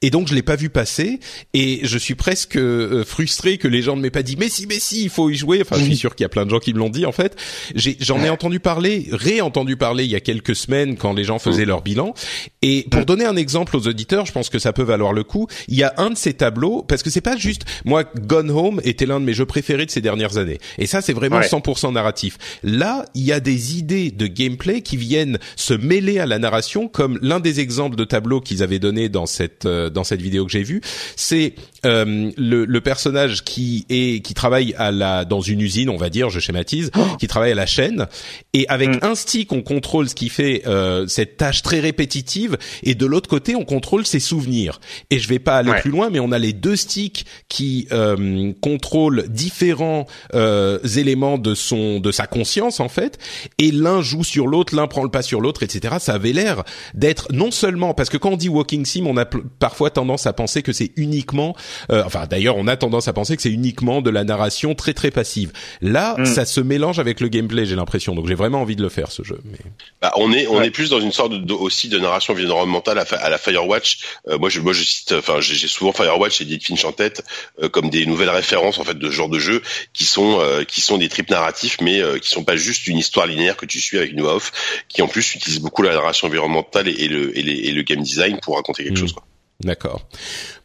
et 0.02 0.10
donc 0.10 0.28
je 0.28 0.34
l'ai 0.34 0.42
pas 0.42 0.56
vu 0.56 0.70
passer. 0.70 1.20
Et 1.54 1.80
je 1.82 1.98
suis 1.98 2.14
presque 2.14 2.56
euh, 2.56 3.04
frustré 3.04 3.58
que 3.58 3.68
les 3.68 3.82
gens 3.82 3.96
ne 3.96 4.02
m'aient 4.02 4.10
pas 4.10 4.22
dit. 4.22 4.36
Mais 4.38 4.48
si, 4.48 4.66
mais 4.66 4.78
si, 4.78 5.02
il 5.02 5.10
faut 5.10 5.30
y 5.30 5.36
jouer. 5.36 5.60
Enfin, 5.62 5.76
je 5.78 5.84
suis 5.84 5.96
sûr 5.96 6.14
qu'il 6.14 6.24
y 6.24 6.26
a 6.26 6.28
plein 6.28 6.44
de 6.44 6.50
gens 6.50 6.58
qui 6.58 6.72
me 6.74 6.78
l'ont 6.78 6.90
dit. 6.90 7.06
En 7.06 7.12
fait, 7.12 7.36
j'en 7.74 8.22
ai, 8.22 8.30
entendu 8.30 8.60
parler, 8.60 9.08
réentendu 9.12 9.76
parler 9.76 10.04
il 10.04 10.10
y 10.10 10.16
a 10.16 10.20
quelques 10.20 10.56
semaines 10.56 10.96
quand 10.96 11.12
les 11.12 11.24
gens 11.24 11.38
faisaient 11.38 11.64
leur 11.64 11.82
bilan. 11.82 12.14
Et 12.62 12.86
pour 12.90 13.04
donner 13.04 13.24
un 13.24 13.36
exemple 13.36 13.76
aux 13.76 13.86
auditeurs, 13.86 14.26
je 14.26 14.32
pense 14.32 14.50
que 14.50 14.58
ça 14.58 14.72
peut 14.72 14.82
valoir 14.82 15.12
le 15.12 15.24
coup. 15.24 15.46
Il 15.68 15.76
y 15.76 15.82
a 15.82 15.94
un 15.96 16.10
de 16.10 16.16
ces 16.16 16.34
tableaux 16.34 16.82
parce 16.82 17.02
que 17.02 17.10
c'est 17.10 17.20
pas 17.20 17.36
juste. 17.36 17.64
Moi, 17.84 18.04
Gone 18.20 18.50
Home 18.50 18.80
était 18.84 19.06
l'un 19.06 19.20
de 19.20 19.24
mes 19.24 19.34
jeux 19.34 19.46
préférés 19.46 19.86
de 19.86 19.90
ces 19.90 20.00
dernières 20.00 20.38
années. 20.38 20.58
Et 20.78 20.86
ça, 20.86 21.00
c'est 21.00 21.12
vraiment 21.12 21.40
100% 21.40 21.92
narratif. 21.92 22.38
Là, 22.62 23.04
il 23.14 23.22
y 23.22 23.32
a 23.32 23.40
des 23.40 23.78
idées 23.78 24.10
de 24.10 24.26
gameplay 24.26 24.82
qui 24.82 24.96
viennent 24.96 25.38
se 25.56 25.74
mêler 25.74 26.18
à 26.18 26.26
la 26.26 26.38
narration, 26.38 26.88
comme 26.88 27.18
l'un 27.22 27.40
des 27.40 27.60
exemples 27.60 27.96
de 27.96 28.04
tableaux 28.04 28.40
qu'ils 28.40 28.62
avaient 28.62 28.78
donné 28.78 29.08
dans 29.08 29.26
cette 29.26 29.66
euh, 29.66 29.90
dans 29.90 30.04
cette 30.04 30.22
vidéo 30.22 30.44
que 30.46 30.52
j'ai 30.52 30.62
vue, 30.62 30.80
c'est 31.16 31.54
euh, 31.84 32.30
le, 32.36 32.64
le, 32.64 32.80
personnage 32.80 33.44
qui 33.44 33.86
est 33.88 34.24
qui 34.24 34.34
travaille 34.34 34.74
à 34.78 34.90
la 34.90 35.24
dans 35.24 35.40
une 35.40 35.60
usine, 35.60 35.90
on 35.90 35.96
va 35.96 36.10
dire, 36.10 36.30
je 36.30 36.40
schématise, 36.40 36.90
oh. 36.96 37.00
qui 37.18 37.26
travaille 37.26 37.52
à 37.52 37.56
la 37.56 37.66
chaîne, 37.66 38.06
et 38.54 38.66
avec 38.68 38.88
mm. 38.88 38.98
un 39.02 39.14
stick 39.14 39.52
on 39.52 39.62
contrôle 39.62 40.08
ce 40.08 40.14
qui 40.14 40.28
fait 40.28 40.62
euh, 40.66 41.06
cette 41.06 41.36
tâche 41.36 41.62
très 41.62 41.80
répétitive, 41.80 42.56
et 42.82 42.94
de 42.94 43.06
l'autre 43.06 43.28
côté 43.28 43.54
on 43.54 43.64
contrôle 43.64 44.06
ses 44.06 44.20
souvenirs. 44.20 44.80
Et 45.10 45.18
je 45.18 45.28
vais 45.28 45.38
pas 45.38 45.56
aller 45.58 45.72
plus 45.80 45.90
loin, 45.90 46.10
mais 46.10 46.20
on 46.20 46.32
a 46.32 46.38
les 46.38 46.52
deux 46.52 46.76
sticks 46.76 47.26
qui 47.48 47.86
euh, 47.92 48.52
contrôlent 48.60 49.26
différents 49.28 50.06
euh, 50.34 50.78
éléments 50.96 51.38
de 51.38 51.54
son 51.54 52.00
de 52.00 52.10
sa 52.10 52.26
conscience 52.26 52.38
conscience 52.38 52.78
en 52.78 52.88
fait, 52.88 53.18
et 53.58 53.72
l'un 53.72 54.00
joue 54.00 54.22
sur 54.22 54.46
l'autre, 54.46 54.76
l'un 54.76 54.86
prend 54.86 55.02
le 55.02 55.10
pas 55.10 55.22
sur 55.22 55.40
l'autre, 55.40 55.64
etc. 55.64 55.96
Ça 55.98 56.14
avait 56.14 56.32
l'air 56.32 56.62
d'être 56.94 57.32
non 57.32 57.50
seulement 57.50 57.94
parce 57.94 58.10
que 58.10 58.16
quand 58.16 58.30
on 58.30 58.36
dit 58.36 58.48
walking 58.48 58.84
sim, 58.84 59.06
on 59.06 59.16
a 59.16 59.24
parfois 59.24 59.90
tendance 59.90 60.26
à 60.26 60.32
penser 60.32 60.62
que 60.62 60.72
c'est 60.72 60.92
uniquement, 60.96 61.56
euh, 61.90 62.02
enfin 62.04 62.26
d'ailleurs 62.26 62.56
on 62.56 62.66
a 62.66 62.76
tendance 62.76 63.08
à 63.08 63.12
penser 63.12 63.36
que 63.36 63.42
c'est 63.42 63.50
uniquement 63.50 64.02
de 64.02 64.10
la 64.10 64.24
narration 64.24 64.74
très 64.74 64.94
très 64.94 65.10
passive. 65.10 65.52
Là, 65.80 66.16
mm. 66.18 66.26
ça 66.26 66.44
se 66.44 66.60
mélange 66.60 66.98
avec 66.98 67.20
le 67.20 67.28
gameplay, 67.28 67.66
j'ai 67.66 67.76
l'impression. 67.76 68.14
Donc 68.14 68.26
j'ai 68.26 68.34
vraiment 68.34 68.62
envie 68.62 68.76
de 68.76 68.82
le 68.82 68.88
faire 68.88 69.10
ce 69.10 69.22
jeu. 69.22 69.40
Mais... 69.44 69.58
Bah, 70.00 70.12
on 70.16 70.32
est 70.32 70.46
on 70.46 70.62
est 70.62 70.70
plus 70.70 70.90
dans 70.90 71.00
une 71.00 71.12
sorte 71.12 71.32
de, 71.32 71.52
aussi 71.52 71.88
de 71.88 71.98
narration 71.98 72.32
environnementale 72.34 72.98
à, 72.98 73.30
la 73.30 73.38
Firewatch. 73.38 74.00
Euh, 74.28 74.38
moi 74.38 74.48
je 74.48 74.60
moi 74.60 74.72
je 74.72 74.84
cite, 74.84 75.12
enfin 75.12 75.40
j'ai 75.40 75.68
souvent 75.68 75.92
Firewatch 75.92 76.40
et 76.40 76.44
Edith 76.44 76.66
Finch 76.66 76.84
en 76.84 76.92
tête 76.92 77.24
euh, 77.62 77.68
comme 77.68 77.90
des 77.90 78.06
nouvelles 78.06 78.30
références 78.30 78.78
en 78.78 78.84
fait 78.84 78.98
de 78.98 79.06
ce 79.06 79.12
genre 79.12 79.28
de 79.28 79.38
jeu 79.38 79.62
qui 79.92 80.04
sont 80.04 80.40
qui 80.66 80.80
sont 80.80 80.98
des 80.98 81.08
trips 81.08 81.30
narratifs 81.30 81.78
mais 81.80 82.00
qui 82.20 82.28
sont 82.28 82.44
pas 82.44 82.56
juste 82.56 82.86
une 82.86 82.98
histoire 82.98 83.26
linéaire 83.26 83.56
que 83.56 83.66
tu 83.66 83.80
suis 83.80 83.98
avec 83.98 84.12
une 84.12 84.20
voix 84.20 84.36
off, 84.36 84.84
qui 84.88 85.02
en 85.02 85.08
plus 85.08 85.34
utilise 85.34 85.60
beaucoup 85.60 85.82
la 85.82 85.92
narration 85.92 86.28
environnementale 86.28 86.88
et, 86.88 87.08
le 87.08 87.36
et, 87.36 87.68
et 87.68 87.72
le 87.72 87.82
game 87.82 88.02
design 88.02 88.38
pour 88.40 88.56
raconter 88.56 88.84
quelque 88.84 88.94
mm. 88.94 89.00
chose. 89.00 89.12
Quoi. 89.12 89.24
D'accord. 89.64 90.06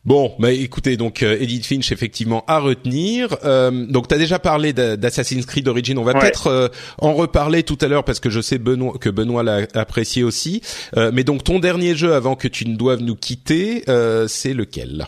Bon, 0.05 0.35
bah 0.37 0.51
écoutez, 0.51 0.97
donc 0.97 1.23
euh, 1.23 1.35
Edith 1.39 1.65
Finch 1.65 1.91
effectivement 1.91 2.43
à 2.47 2.59
retenir. 2.59 3.35
Euh, 3.43 3.87
donc 3.87 4.07
tu 4.07 4.13
as 4.13 4.19
déjà 4.19 4.37
parlé 4.37 4.71
d'Assassin's 4.71 5.47
Creed 5.47 5.67
Origin. 5.67 5.97
On 5.97 6.03
va 6.03 6.13
peut-être 6.13 6.45
euh, 6.45 6.67
en 6.99 7.13
reparler 7.13 7.63
tout 7.63 7.77
à 7.81 7.87
l'heure 7.87 8.03
parce 8.03 8.19
que 8.19 8.29
je 8.29 8.39
sais 8.39 8.59
Benoît, 8.59 8.93
que 8.99 9.09
Benoît 9.09 9.41
l'a 9.41 9.65
apprécié 9.73 10.23
aussi. 10.23 10.61
Euh, 10.95 11.09
mais 11.11 11.23
donc 11.23 11.43
ton 11.43 11.57
dernier 11.57 11.95
jeu 11.95 12.13
avant 12.13 12.35
que 12.35 12.47
tu 12.47 12.67
ne 12.67 12.75
doives 12.75 13.01
nous 13.01 13.15
quitter, 13.15 13.83
c'est 14.27 14.53
lequel? 14.53 15.07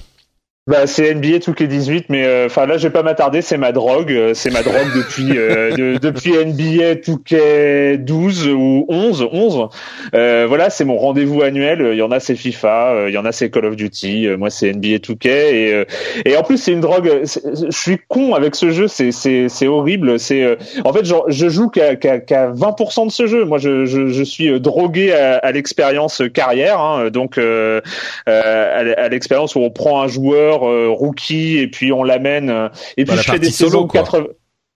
Bah, 0.67 0.87
c'est 0.87 1.13
NBA 1.13 1.37
2K18, 1.37 2.05
mais 2.09 2.25
euh, 2.25 2.47
enfin 2.47 2.65
là, 2.65 2.79
je 2.79 2.87
vais 2.87 2.91
pas 2.91 3.03
m'attarder. 3.03 3.43
C'est 3.43 3.57
ma 3.57 3.71
drogue, 3.71 4.11
euh, 4.11 4.33
c'est 4.33 4.49
ma 4.49 4.63
drogue 4.63 4.95
depuis 4.95 5.37
euh, 5.37 5.99
depuis 5.99 6.31
NBA 6.31 6.95
2K12 7.05 8.49
ou 8.49 8.83
11, 8.89 9.27
11. 9.31 9.67
voilà, 10.11 10.71
c'est 10.71 10.83
mon 10.83 10.97
rendez-vous 10.97 11.43
annuel. 11.43 11.89
Il 11.91 11.97
y 11.97 12.01
en 12.01 12.09
a 12.09 12.19
c'est 12.19 12.35
FIFA, 12.35 13.05
il 13.09 13.13
y 13.13 13.17
en 13.19 13.25
a 13.25 13.31
c'est 13.31 13.51
Call 13.51 13.65
of 13.65 13.75
Duty. 13.75 14.29
moi, 14.39 14.49
c'est 14.49 14.73
NBA 14.73 14.97
2K 14.97 15.27
et 15.27 15.85
et 16.25 16.35
en 16.35 16.41
plus 16.41 16.57
c'est 16.57 16.71
une 16.71 16.81
drogue. 16.81 17.11
Je 17.23 17.69
suis 17.69 17.99
con 18.07 18.33
avec 18.33 18.55
ce 18.55 18.71
jeu. 18.71 18.87
C'est 18.87 19.11
c'est 19.11 19.49
c'est 19.49 19.67
horrible. 19.67 20.17
C'est 20.17 20.57
en 20.83 20.91
fait, 20.93 21.05
genre, 21.05 21.25
je 21.27 21.47
joue 21.47 21.69
qu'à 21.69 21.95
qu'à 21.95 22.17
20% 22.49 23.05
de 23.05 23.11
ce 23.11 23.27
jeu. 23.27 23.45
Moi, 23.45 23.59
je 23.59 23.85
je, 23.85 24.07
je 24.07 24.23
suis 24.23 24.59
drogué 24.59 25.13
à, 25.13 25.37
à 25.37 25.51
l'expérience 25.51 26.23
carrière. 26.33 26.79
Hein, 26.79 27.11
donc 27.11 27.37
à, 27.37 27.81
à 28.25 29.09
l'expérience 29.09 29.53
où 29.53 29.59
on 29.59 29.69
prend 29.69 30.01
un 30.01 30.07
joueur 30.07 30.54
euh, 30.63 30.87
rookie 30.89 31.57
et 31.57 31.67
puis 31.67 31.91
on 31.91 32.03
l'amène 32.03 32.49
euh, 32.49 32.69
et 32.97 33.05
puis 33.05 33.15
bah, 33.15 33.21
je 33.21 33.31
fais 33.31 33.39
des 33.39 33.51
saisons 33.51 33.87
80 33.87 34.25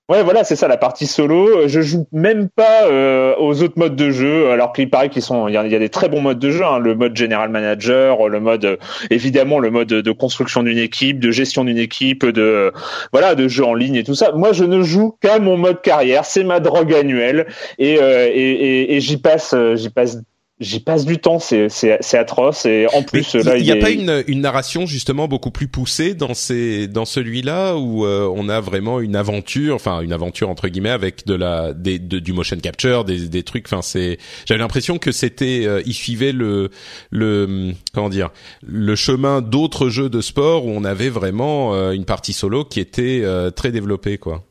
Ouais, 0.09 0.23
voilà, 0.23 0.43
c'est 0.43 0.55
ça 0.55 0.67
la 0.67 0.77
partie 0.77 1.05
solo. 1.05 1.67
Je 1.67 1.81
joue 1.81 2.07
même 2.11 2.49
pas 2.49 2.87
euh, 2.87 3.35
aux 3.37 3.61
autres 3.61 3.77
modes 3.77 3.95
de 3.95 4.09
jeu, 4.09 4.49
alors 4.49 4.73
qu'il 4.73 4.89
paraît 4.89 5.09
qu'ils 5.09 5.21
sont, 5.21 5.47
il 5.47 5.53
y, 5.53 5.57
a, 5.57 5.63
des 5.63 5.89
très 5.89 6.09
bons 6.09 6.19
modes 6.19 6.39
de 6.39 6.49
jeu. 6.49 6.65
Hein. 6.65 6.79
le 6.79 6.95
mode 6.95 7.15
General 7.15 7.47
Manager, 7.47 8.27
le 8.27 8.39
mode, 8.39 8.79
évidemment, 9.11 9.59
le 9.59 9.69
mode 9.69 9.89
de 9.89 10.11
construction 10.11 10.63
d'une 10.63 10.79
équipe, 10.79 11.19
de 11.19 11.29
gestion 11.29 11.63
d'une 11.63 11.77
équipe, 11.77 12.25
de 12.25 12.73
voilà, 13.13 13.35
de 13.35 13.47
jeu 13.47 13.63
en 13.63 13.75
ligne 13.75 13.97
et 13.97 14.03
tout 14.03 14.15
ça. 14.15 14.31
Moi, 14.31 14.51
je 14.51 14.63
ne 14.63 14.81
joue 14.81 15.15
qu'à 15.21 15.37
mon 15.37 15.57
mode 15.57 15.83
carrière. 15.83 16.25
C'est 16.25 16.43
ma 16.43 16.59
drogue 16.59 16.91
annuelle 16.91 17.45
et, 17.77 17.93
et, 17.93 17.97
et, 17.99 18.95
et 18.95 19.01
j'y 19.01 19.17
passe, 19.17 19.53
j'y 19.75 19.91
passe 19.91 20.17
j'y 20.59 20.81
passe 20.81 21.05
du 21.05 21.19
temps, 21.19 21.39
c'est 21.39 21.67
c'est 21.69 22.17
atroce 22.17 22.65
et 22.65 22.87
en 22.93 23.03
plus 23.03 23.35
là 23.35 23.57
il 23.57 23.63
n'y 23.63 23.71
a 23.71 23.77
pas 23.77 23.91
une, 23.91 24.23
une 24.27 24.41
narration 24.41 24.85
justement 24.85 25.27
beaucoup 25.27 25.51
plus 25.51 25.67
poussée 25.67 26.13
dans 26.13 26.33
ces 26.33 26.87
dans 26.87 27.05
celui-là 27.05 27.75
où 27.77 28.05
euh, 28.05 28.29
on 28.33 28.49
a 28.49 28.59
vraiment 28.59 28.99
une 28.99 29.15
aventure, 29.15 29.75
enfin 29.75 30.01
une 30.01 30.11
aventure 30.11 30.49
entre 30.49 30.67
guillemets 30.67 30.89
avec 30.89 31.25
de 31.25 31.33
la 31.33 31.73
des 31.73 31.97
du 31.99 32.33
motion 32.33 32.57
capture, 32.57 33.05
des 33.05 33.29
des 33.29 33.43
trucs. 33.43 33.67
Enfin 33.67 33.81
c'est 33.81 34.17
j'avais 34.45 34.59
l'impression 34.59 34.97
que 34.97 35.11
c'était 35.11 35.63
euh, 35.65 35.81
il 35.85 35.93
suivait 35.93 36.33
le 36.33 36.69
le 37.09 37.73
comment 37.93 38.09
dire 38.09 38.29
le 38.61 38.95
chemin 38.95 39.41
d'autres 39.41 39.89
jeux 39.89 40.09
de 40.09 40.19
sport 40.19 40.65
où 40.65 40.71
on 40.71 40.83
avait 40.83 41.09
vraiment 41.09 41.73
euh, 41.73 41.91
une 41.91 42.05
partie 42.05 42.33
solo 42.33 42.65
qui 42.65 42.79
était 42.79 43.23
très 43.55 43.71
développée 43.71 44.17
quoi. 44.17 44.48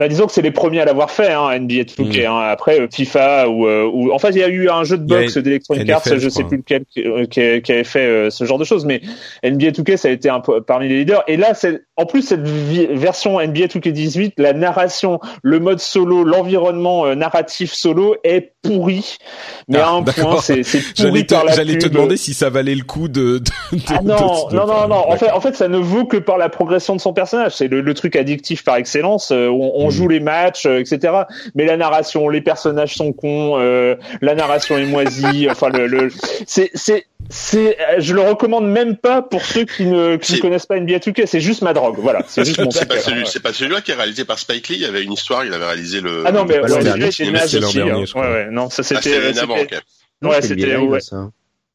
Bah, 0.00 0.08
disons 0.08 0.26
que 0.26 0.32
c'est 0.32 0.42
les 0.42 0.50
premiers 0.50 0.80
à 0.80 0.84
l'avoir 0.84 1.08
fait, 1.08 1.30
hein, 1.30 1.56
NBA 1.56 1.84
2K. 1.84 2.24
Mm. 2.24 2.26
Hein. 2.26 2.40
Après 2.50 2.80
euh, 2.80 2.88
FIFA 2.92 3.48
ou, 3.48 3.68
euh, 3.68 3.88
ou 3.92 4.12
en 4.12 4.18
fait 4.18 4.30
il 4.30 4.38
y 4.38 4.42
a 4.42 4.48
eu 4.48 4.68
un 4.68 4.82
jeu 4.82 4.98
de 4.98 5.04
boxe 5.04 5.38
d'Electronic 5.38 5.88
Arts, 5.88 6.02
je 6.04 6.28
sais 6.28 6.42
plus 6.42 6.56
lequel, 6.56 6.84
euh, 6.98 7.26
qui, 7.26 7.62
qui, 7.62 7.72
avait 7.72 7.84
fait 7.84 8.28
ce 8.28 8.44
genre 8.44 8.58
de 8.58 8.64
choses, 8.64 8.84
mais 8.84 9.02
NBA 9.44 9.68
2K 9.68 9.96
ça 9.96 10.08
a 10.08 10.10
été 10.10 10.28
un 10.28 10.40
parmi 10.40 10.88
les 10.88 10.98
leaders. 10.98 11.22
Et 11.28 11.36
là, 11.36 11.52
en 11.96 12.06
plus 12.06 12.22
cette 12.22 12.40
version 12.42 13.40
NBA 13.40 13.66
2K18, 13.66 14.32
la 14.38 14.52
narration, 14.52 15.20
le 15.44 15.60
mode 15.60 15.78
solo, 15.78 16.24
l'environnement 16.24 17.14
narratif 17.14 17.72
solo 17.72 18.16
est 18.24 18.54
pourri, 18.62 19.18
mais 19.68 19.78
à 19.78 19.90
ah, 19.90 19.92
un 19.92 20.02
point 20.02 20.40
c'est 20.40 20.62
pourri 20.96 21.22
par 21.22 21.44
la 21.44 21.52
J'allais 21.52 21.78
te 21.78 21.86
demander 21.86 22.16
si 22.16 22.34
ça 22.34 22.50
valait 22.50 22.74
le 22.74 22.82
coup 22.82 23.06
de. 23.06 23.38
de, 23.38 23.44
ah 23.90 24.00
non, 24.02 24.48
non, 24.50 24.66
non, 24.66 24.88
non, 24.88 25.08
En 25.08 25.16
fait, 25.16 25.30
en 25.30 25.40
fait, 25.40 25.54
ça 25.54 25.68
ne 25.68 25.78
vaut 25.78 26.04
que 26.04 26.16
par 26.16 26.36
la 26.36 26.48
progression 26.48 26.96
de 26.96 27.00
son 27.00 27.12
personnage. 27.12 27.54
C'est 27.54 27.68
le, 27.68 27.80
le, 27.80 27.94
truc 27.94 28.16
addictif 28.16 28.64
par 28.64 28.74
excellence. 28.74 29.30
on 29.30 29.83
on 29.84 29.90
joue 29.90 30.08
les 30.08 30.20
matchs, 30.20 30.66
euh, 30.66 30.80
etc. 30.80 31.12
Mais 31.54 31.64
la 31.64 31.76
narration, 31.76 32.28
les 32.28 32.40
personnages 32.40 32.94
sont 32.94 33.12
cons, 33.12 33.58
euh, 33.58 33.96
la 34.20 34.34
narration 34.34 34.76
est 34.78 34.86
moisie. 34.86 35.48
enfin, 35.50 35.68
le, 35.68 35.86
le 35.86 36.10
c'est 36.46 36.70
c'est 36.74 37.06
c'est, 37.30 37.78
je 37.98 38.14
le 38.14 38.20
recommande 38.20 38.66
même 38.66 38.96
pas 38.96 39.22
pour 39.22 39.42
ceux 39.42 39.64
qui 39.64 39.84
ne, 39.86 40.16
qui 40.16 40.34
ne 40.34 40.40
connaissent 40.40 40.66
pas 40.66 40.78
NBA 40.78 40.98
2K. 40.98 41.26
C'est 41.26 41.40
juste 41.40 41.62
ma 41.62 41.72
drogue. 41.72 41.96
Voilà. 41.98 42.22
C'est 42.28 42.44
juste 42.44 42.60
mon. 42.60 42.70
C'est 42.70 42.86
pas 42.86 42.98
celui, 42.98 43.26
c'est 43.26 43.42
pas 43.42 43.52
celui-là 43.52 43.80
qui 43.80 43.92
est 43.92 43.94
réalisé 43.94 44.24
par 44.24 44.38
Spike 44.38 44.68
Lee. 44.68 44.76
Il 44.76 44.82
y 44.82 44.86
avait 44.86 45.02
une 45.02 45.12
histoire. 45.12 45.44
Il 45.44 45.52
avait 45.54 45.64
réalisé 45.64 46.00
le. 46.00 46.24
Ah 46.26 46.32
non, 46.32 46.44
mais 46.44 46.60
ouais, 46.60 47.10
c'était 47.10 47.30
naze 47.30 47.56
aussi. 47.56 47.80
Hein. 47.80 48.04
Ouais, 48.14 48.20
ouais. 48.20 48.48
Non, 48.50 48.68
ça 48.68 48.82
ah, 48.84 49.00
c'était. 49.00 49.32
Ah, 49.38 49.44
okay. 49.44 49.76
Ouais, 50.22 50.42
c'était. 50.42 50.76
Ouais. 50.76 51.00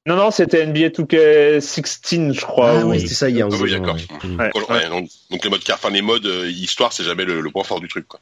Non, 0.10 0.16
non, 0.16 0.32
c'était 0.32 0.66
NBA 0.66 0.88
2K16, 0.88 2.34
je 2.34 2.41
crois. 2.41 2.80
Ah 2.80 2.84
oui, 2.84 2.99
c'était 2.99 3.14
ça, 3.14 3.30
il 3.30 3.38
y 3.38 3.43
a 3.43 3.45
un 3.45 3.49
ah, 3.51 3.57
oui, 3.62 3.70
d'accord. 3.70 3.95
Ouais. 3.95 4.89
Donc, 4.89 5.07
donc, 5.30 5.43
le 5.43 5.49
mode 5.51 5.64
car, 5.64 5.78
enfin 5.78 5.91
les 5.91 6.01
modes 6.01 6.26
euh, 6.26 6.49
histoire, 6.49 6.91
c'est 6.93 7.03
jamais 7.03 7.26
le, 7.26 7.41
le, 7.41 7.51
point 7.51 7.64
fort 7.64 7.80
du 7.80 7.88
truc, 7.88 8.07
quoi. 8.07 8.20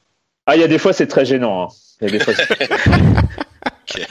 Ah, 0.47 0.57
il 0.57 0.59
y 0.59 0.65
a 0.65 0.67
des 0.67 0.79
fois, 0.79 0.91
c'est 0.91 1.07
très 1.07 1.23
gênant. 1.23 1.63
Hein. 1.63 1.67
Il 2.01 2.07
y 2.07 2.07
a 2.09 2.17
des 2.17 2.19
fois. 2.19 2.33
okay. 3.89 4.05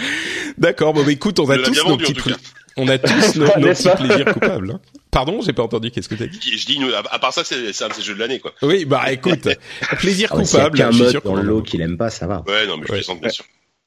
D'accord. 0.57 0.95
Bon, 0.95 1.05
bah, 1.05 1.13
écoute, 1.13 1.39
on 1.39 1.51
a 1.51 1.59
tous 1.59 1.87
nos 1.87 1.99
petits, 1.99 2.17
on 2.79 2.89
a 2.89 2.97
tous 2.97 3.35
nos, 3.37 3.45
nos 3.45 3.69
petits 3.69 3.91
plaisirs 3.95 4.33
coupables. 4.33 4.71
Hein. 4.71 4.81
Pardon, 5.11 5.43
j'ai 5.43 5.53
pas 5.53 5.63
entendu. 5.63 5.91
Qu'est-ce 5.91 6.09
que 6.09 6.15
t'as 6.15 6.29
dit? 6.29 6.41
Je 6.43 6.65
dis, 6.65 6.81
à 7.11 7.19
part 7.19 7.35
ça, 7.35 7.45
c'est 7.45 7.83
un 7.83 7.89
de 7.89 7.93
ces 7.93 8.01
jeux 8.01 8.15
de 8.15 8.21
l'année, 8.21 8.41
quoi. 8.41 8.55
Oui, 8.63 8.87
bah 8.87 9.13
écoute, 9.13 9.51
plaisir 9.99 10.31
ah, 10.33 10.37
coupable. 10.37 10.79
Si 10.79 10.81
y 10.81 10.83
a 10.83 10.89
un 10.89 10.93
mode 10.93 11.21
dans 11.23 11.37
l'eau 11.37 11.61
qu'il 11.61 11.83
aime 11.83 11.99
pas, 11.99 12.09
ça 12.09 12.27
va. 12.27 12.43
Ouais, 12.47 12.67
non, 12.67 12.79
mais 12.79 12.87
je 12.87 12.93
ouais. 12.93 12.99
plaisante 13.01 13.21
bien 13.21 13.29
sûr. 13.29 13.45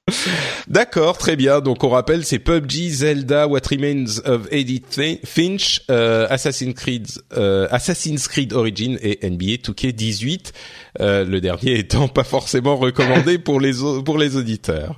D'accord, 0.68 1.18
très 1.18 1.36
bien. 1.36 1.62
Donc 1.62 1.84
on 1.84 1.90
rappelle, 1.90 2.26
c'est 2.26 2.40
PUBG, 2.40 2.90
Zelda, 2.90 3.48
What 3.48 3.62
Remains 3.70 4.20
of 4.26 4.48
Edith 4.52 5.00
Finch, 5.26 5.82
euh, 5.90 6.28
Assassin's 6.30 6.74
Creed, 6.74 7.08
euh, 7.38 7.68
Assassin's 7.72 8.28
Creed 8.28 8.54
Origin 8.54 8.98
et 9.02 9.28
NBA 9.30 9.58
2K18. 9.64 10.52
Euh, 11.00 11.26
le 11.26 11.42
dernier 11.42 11.80
étant 11.80 12.08
pas 12.08 12.24
forcément 12.24 12.78
recommandé 12.78 13.38
pour 13.38 13.60
les 13.60 13.74
pour 14.04 14.18
les 14.18 14.36
auditeurs. 14.36 14.96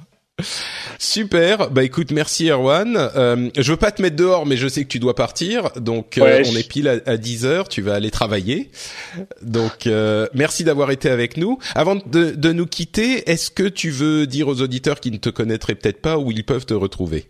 Super. 0.99 1.69
Bah 1.71 1.83
écoute, 1.83 2.11
merci 2.11 2.49
Erwan. 2.49 2.95
Euh, 2.97 3.49
je 3.57 3.71
veux 3.71 3.77
pas 3.77 3.91
te 3.91 4.01
mettre 4.01 4.15
dehors, 4.15 4.45
mais 4.45 4.57
je 4.57 4.67
sais 4.67 4.83
que 4.83 4.89
tu 4.89 4.99
dois 4.99 5.15
partir. 5.15 5.69
Donc 5.75 6.17
euh, 6.17 6.43
on 6.45 6.55
est 6.55 6.67
pile 6.67 7.01
à, 7.05 7.17
10 7.17 7.45
heures. 7.45 7.69
Tu 7.69 7.81
vas 7.81 7.95
aller 7.95 8.11
travailler. 8.11 8.69
Donc 9.41 9.87
euh, 9.87 10.27
merci 10.33 10.63
d'avoir 10.63 10.91
été 10.91 11.09
avec 11.09 11.37
nous. 11.37 11.57
Avant 11.75 11.95
de, 11.95 12.31
de 12.31 12.51
nous 12.51 12.65
quitter, 12.65 13.29
est-ce 13.29 13.51
que 13.51 13.67
tu 13.67 13.89
veux 13.89 14.27
dire 14.27 14.47
aux 14.47 14.61
auditeurs 14.61 14.99
qui 14.99 15.11
ne 15.11 15.17
te 15.17 15.29
connaîtraient 15.29 15.75
peut-être 15.75 16.01
pas 16.01 16.17
où 16.17 16.31
ils 16.31 16.45
peuvent 16.45 16.65
te 16.65 16.73
retrouver? 16.73 17.29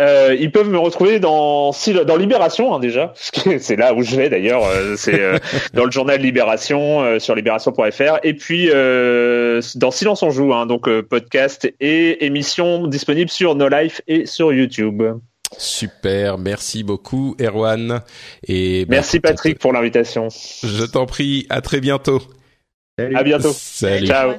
Euh, 0.00 0.36
ils 0.38 0.50
peuvent 0.50 0.68
me 0.68 0.78
retrouver 0.78 1.20
dans 1.20 1.72
dans 2.06 2.16
Libération 2.16 2.74
hein, 2.74 2.80
déjà, 2.80 3.12
c'est 3.58 3.76
là 3.76 3.94
où 3.94 4.02
je 4.02 4.16
vais 4.16 4.28
d'ailleurs. 4.28 4.64
Euh, 4.64 4.94
c'est 4.96 5.20
euh, 5.20 5.38
dans 5.74 5.84
le 5.84 5.90
journal 5.90 6.20
Libération 6.20 7.02
euh, 7.02 7.18
sur 7.18 7.34
libération.fr 7.34 8.18
et 8.22 8.34
puis 8.34 8.68
dans 8.68 9.90
Silence 9.90 10.22
on 10.22 10.30
joue, 10.30 10.54
hein, 10.54 10.66
donc 10.66 10.88
podcast 11.02 11.72
et 11.80 12.24
émission 12.24 12.86
disponible 12.86 13.30
sur 13.30 13.54
No 13.54 13.68
Life 13.68 14.00
et 14.08 14.26
sur 14.26 14.52
YouTube. 14.52 15.02
Super, 15.58 16.38
merci 16.38 16.84
beaucoup 16.84 17.36
Erwan 17.40 18.02
et 18.46 18.84
bah, 18.84 18.96
merci 18.96 19.20
Patrick 19.20 19.58
pour 19.58 19.72
l'invitation. 19.72 20.28
Je 20.62 20.84
t'en 20.84 21.06
prie, 21.06 21.46
à 21.50 21.60
très 21.60 21.80
bientôt. 21.80 22.22
Salut. 22.98 23.16
À 23.16 23.22
bientôt. 23.22 23.52
Salut. 23.52 24.06
Ciao. 24.06 24.34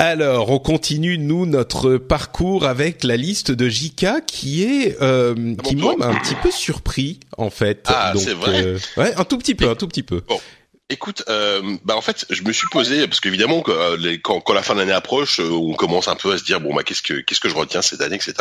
Alors, 0.00 0.48
on 0.48 0.58
continue 0.58 1.18
nous 1.18 1.44
notre 1.44 1.98
parcours 1.98 2.64
avec 2.64 3.04
la 3.04 3.18
liste 3.18 3.50
de 3.50 3.68
JK 3.68 4.24
qui 4.26 4.62
est 4.62 4.96
euh, 5.02 5.54
qui 5.62 5.76
moi 5.76 5.94
m'a 5.98 6.06
un 6.06 6.14
petit 6.14 6.36
peu 6.36 6.50
surpris 6.50 7.20
en 7.36 7.50
fait. 7.50 7.84
Ah, 7.86 8.14
c'est 8.16 8.32
vrai. 8.32 8.64
Euh, 8.64 8.78
ouais, 8.96 9.12
un 9.14 9.24
tout 9.24 9.36
petit 9.36 9.54
peu, 9.54 9.68
un 9.68 9.74
tout 9.74 9.86
petit 9.86 10.02
peu. 10.02 10.22
Bon. 10.26 10.40
Écoute, 10.88 11.24
euh, 11.28 11.76
bah 11.84 11.96
en 11.96 12.00
fait, 12.00 12.24
je 12.30 12.42
me 12.44 12.52
suis 12.52 12.66
posé 12.72 13.06
parce 13.08 13.20
qu'évidemment 13.20 13.60
quand, 13.60 14.40
quand, 14.40 14.54
la 14.54 14.62
fin 14.62 14.72
de 14.72 14.78
l'année 14.78 14.90
approche, 14.92 15.38
on 15.38 15.74
commence 15.74 16.08
un 16.08 16.16
peu 16.16 16.32
à 16.32 16.38
se 16.38 16.44
dire 16.44 16.62
bon 16.62 16.74
bah 16.74 16.82
qu'est-ce 16.82 17.02
que 17.02 17.20
qu'est-ce 17.20 17.40
que 17.40 17.50
je 17.50 17.54
retiens 17.54 17.82
cette 17.82 18.00
année, 18.00 18.16
etc. 18.16 18.32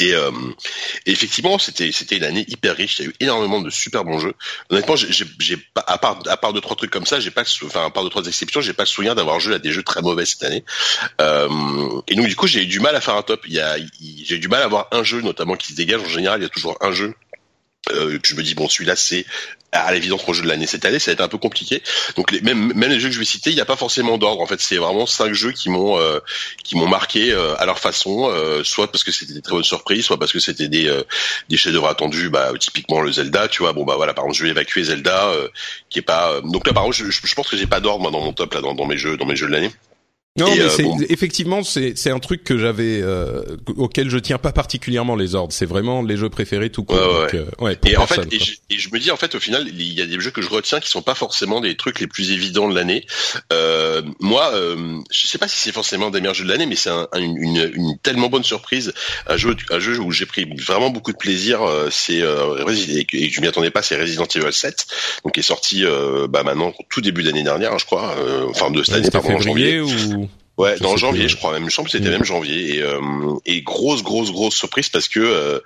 Et, 0.00 0.12
euh, 0.14 0.30
et, 1.06 1.12
effectivement, 1.12 1.58
c'était 1.58 1.92
c'était 1.92 2.16
une 2.16 2.24
année 2.24 2.44
hyper 2.48 2.76
riche. 2.76 2.98
Il 2.98 3.04
y 3.04 3.06
a 3.06 3.10
eu 3.10 3.14
énormément 3.20 3.60
de 3.60 3.70
super 3.70 4.04
bons 4.04 4.18
jeux. 4.18 4.34
Honnêtement, 4.70 4.96
j'ai 4.96 5.56
pas 5.56 5.84
à 5.86 5.98
part 5.98 6.18
à 6.26 6.36
part 6.36 6.52
deux 6.52 6.60
trois 6.60 6.76
trucs 6.76 6.90
comme 6.90 7.06
ça, 7.06 7.20
j'ai 7.20 7.30
pas 7.30 7.42
enfin 7.64 7.86
à 7.86 7.90
part 7.90 8.02
deux 8.02 8.10
trois 8.10 8.24
exceptions, 8.24 8.60
j'ai 8.60 8.72
pas 8.72 8.84
le 8.84 8.88
souvenir 8.88 9.14
d'avoir 9.14 9.40
joué 9.40 9.54
à 9.54 9.58
des 9.58 9.72
jeux 9.72 9.82
très 9.82 10.02
mauvais 10.02 10.26
cette 10.26 10.42
année. 10.42 10.64
Euh, 11.20 11.48
et 12.08 12.14
donc 12.14 12.26
du 12.26 12.36
coup, 12.36 12.46
j'ai 12.46 12.62
eu 12.62 12.66
du 12.66 12.80
mal 12.80 12.96
à 12.96 13.00
faire 13.00 13.16
un 13.16 13.22
top. 13.22 13.44
J'ai 13.46 14.38
du 14.38 14.48
mal 14.48 14.62
à 14.62 14.64
avoir 14.64 14.88
un 14.92 15.02
jeu 15.02 15.20
notamment 15.20 15.56
qui 15.56 15.68
se 15.68 15.76
dégage. 15.76 16.00
En 16.02 16.08
général, 16.08 16.40
il 16.40 16.44
y 16.44 16.46
a 16.46 16.50
toujours 16.50 16.76
un 16.80 16.92
jeu 16.92 17.14
euh, 17.92 18.18
je 18.22 18.34
me 18.34 18.42
dis 18.42 18.54
bon 18.54 18.68
celui-là 18.68 18.96
c'est 18.96 19.26
à 19.72 19.92
l'évidence 19.92 20.26
mon 20.26 20.32
jeu 20.32 20.42
de 20.42 20.48
l'année 20.48 20.66
cette 20.66 20.84
année 20.84 20.98
ça 20.98 21.10
a 21.10 21.14
été 21.14 21.22
un 21.22 21.28
peu 21.28 21.38
compliqué. 21.38 21.82
Donc 22.16 22.30
les, 22.30 22.40
même 22.40 22.72
même 22.74 22.90
les 22.90 23.00
jeux 23.00 23.08
que 23.08 23.14
je 23.14 23.18
vais 23.18 23.24
citer 23.24 23.50
il 23.50 23.56
n'y 23.56 23.60
a 23.60 23.64
pas 23.66 23.76
forcément 23.76 24.18
d'ordre. 24.18 24.40
En 24.40 24.46
fait 24.46 24.60
c'est 24.60 24.76
vraiment 24.76 25.06
cinq 25.06 25.32
jeux 25.32 25.52
qui 25.52 25.68
m'ont 25.68 25.98
euh, 25.98 26.20
qui 26.62 26.76
m'ont 26.76 26.86
marqué 26.86 27.32
euh, 27.32 27.56
à 27.58 27.66
leur 27.66 27.78
façon 27.78 28.30
euh, 28.30 28.62
soit 28.64 28.90
parce 28.90 29.04
que 29.04 29.12
c'était 29.12 29.34
des 29.34 29.42
très 29.42 29.52
bonnes 29.52 29.64
surprises 29.64 30.04
soit 30.04 30.18
parce 30.18 30.32
que 30.32 30.38
c'était 30.38 30.68
des 30.68 30.90
des 31.48 31.56
chefs-d'œuvre 31.56 31.88
attendus 31.88 32.30
bah 32.30 32.52
typiquement 32.58 33.00
le 33.00 33.12
Zelda 33.12 33.48
tu 33.48 33.62
vois. 33.62 33.72
Bon 33.72 33.84
bah 33.84 33.96
voilà 33.96 34.14
par 34.14 34.24
exemple 34.24 34.38
je 34.38 34.44
vais 34.44 34.50
évacuer 34.50 34.84
Zelda 34.84 35.32
qui 35.90 35.98
est 35.98 36.02
pas 36.02 36.40
donc 36.42 36.66
là 36.66 36.72
par 36.72 36.84
exemple 36.84 37.12
je, 37.12 37.26
je 37.26 37.34
pense 37.34 37.48
que 37.48 37.56
j'ai 37.56 37.66
pas 37.66 37.80
d'ordre 37.80 38.00
moi 38.02 38.10
dans 38.10 38.20
mon 38.20 38.32
top 38.32 38.54
là 38.54 38.60
dans 38.60 38.86
mes 38.86 38.98
jeux 38.98 39.16
dans 39.16 39.26
mes 39.26 39.36
jeux 39.36 39.46
de 39.46 39.52
l'année 39.52 39.70
non, 40.36 40.52
mais 40.56 40.68
c'est 40.68 40.84
effectivement 41.10 41.62
c'est 41.62 41.96
c'est 41.96 42.10
un 42.10 42.18
truc 42.18 42.42
que 42.42 42.58
j'avais 42.58 43.00
euh, 43.00 43.44
auquel 43.76 44.10
je 44.10 44.18
tiens 44.18 44.38
pas 44.38 44.50
particulièrement 44.50 45.14
les 45.14 45.36
ordres. 45.36 45.52
C'est 45.52 45.64
vraiment 45.64 46.02
les 46.02 46.16
jeux 46.16 46.28
préférés 46.28 46.70
tout 46.70 46.82
court. 46.82 46.98
Ouais, 47.60 47.78
et 47.86 47.96
en 47.96 48.06
fait, 48.08 48.26
et 48.32 48.76
je, 48.76 48.88
me 48.92 48.98
dis 48.98 49.12
en 49.12 49.16
fait 49.16 49.36
au 49.36 49.38
final 49.38 49.68
il 49.68 49.92
y 49.92 50.02
a 50.02 50.06
des 50.06 50.18
jeux 50.18 50.32
que 50.32 50.42
je 50.42 50.48
retiens 50.48 50.80
qui 50.80 50.90
sont 50.90 51.02
pas 51.02 51.14
forcément 51.14 51.60
des 51.60 51.76
trucs 51.76 52.00
les 52.00 52.08
plus 52.08 52.32
évidents 52.32 52.68
de 52.68 52.74
l'année. 52.74 53.06
Euh, 53.52 54.02
moi, 54.18 54.50
euh, 54.54 54.98
je 55.08 55.28
sais 55.28 55.38
pas 55.38 55.46
si 55.46 55.60
c'est 55.60 55.70
forcément 55.70 56.10
des 56.10 56.20
meilleurs 56.20 56.34
jeux 56.34 56.44
de 56.44 56.50
l'année, 56.50 56.66
mais 56.66 56.74
c'est 56.74 56.90
un, 56.90 57.06
une, 57.16 57.70
une, 57.72 57.98
tellement 58.02 58.28
bonne 58.28 58.42
surprise. 58.42 58.92
Un 59.28 59.36
jeu 59.36 59.54
un 59.70 59.78
jeu 59.78 60.00
où 60.00 60.10
j'ai 60.10 60.26
pris 60.26 60.46
vraiment 60.66 60.90
beaucoup 60.90 61.12
de 61.12 61.16
plaisir. 61.16 61.62
Euh, 61.62 61.90
c'est 61.92 62.22
euh, 62.22 62.66
et 63.12 63.30
je 63.30 63.40
m'y 63.40 63.46
attendais 63.46 63.70
pas. 63.70 63.82
C'est 63.82 64.00
Resident 64.00 64.26
Evil 64.34 64.52
7, 64.52 64.86
donc 65.22 65.34
qui 65.34 65.40
est 65.40 65.44
sorti 65.44 65.84
bah 66.28 66.42
maintenant 66.42 66.72
tout 66.90 67.00
début 67.00 67.22
d'année 67.22 67.44
dernière, 67.44 67.78
je 67.78 67.86
crois. 67.86 68.16
enfin 68.48 68.72
de 68.72 68.82
cette 68.82 68.96
année, 68.96 69.10
pardon, 69.10 69.38
janvier 69.38 69.80
ou 69.80 70.23
Ouais, 70.56 70.78
dans 70.78 70.96
janvier, 70.96 71.28
je 71.28 71.36
crois 71.36 71.52
même. 71.52 71.68
Je 71.68 71.74
pense 71.74 71.86
que 71.86 71.90
c'était 71.90 72.10
même 72.10 72.24
janvier. 72.24 72.76
Et, 72.76 72.82
euh, 72.82 73.00
et 73.44 73.62
grosse, 73.62 74.02
grosse, 74.02 74.30
grosse 74.30 74.54
surprise 74.54 74.88
parce 74.88 75.08
que, 75.08 75.18
euh, 75.18 75.58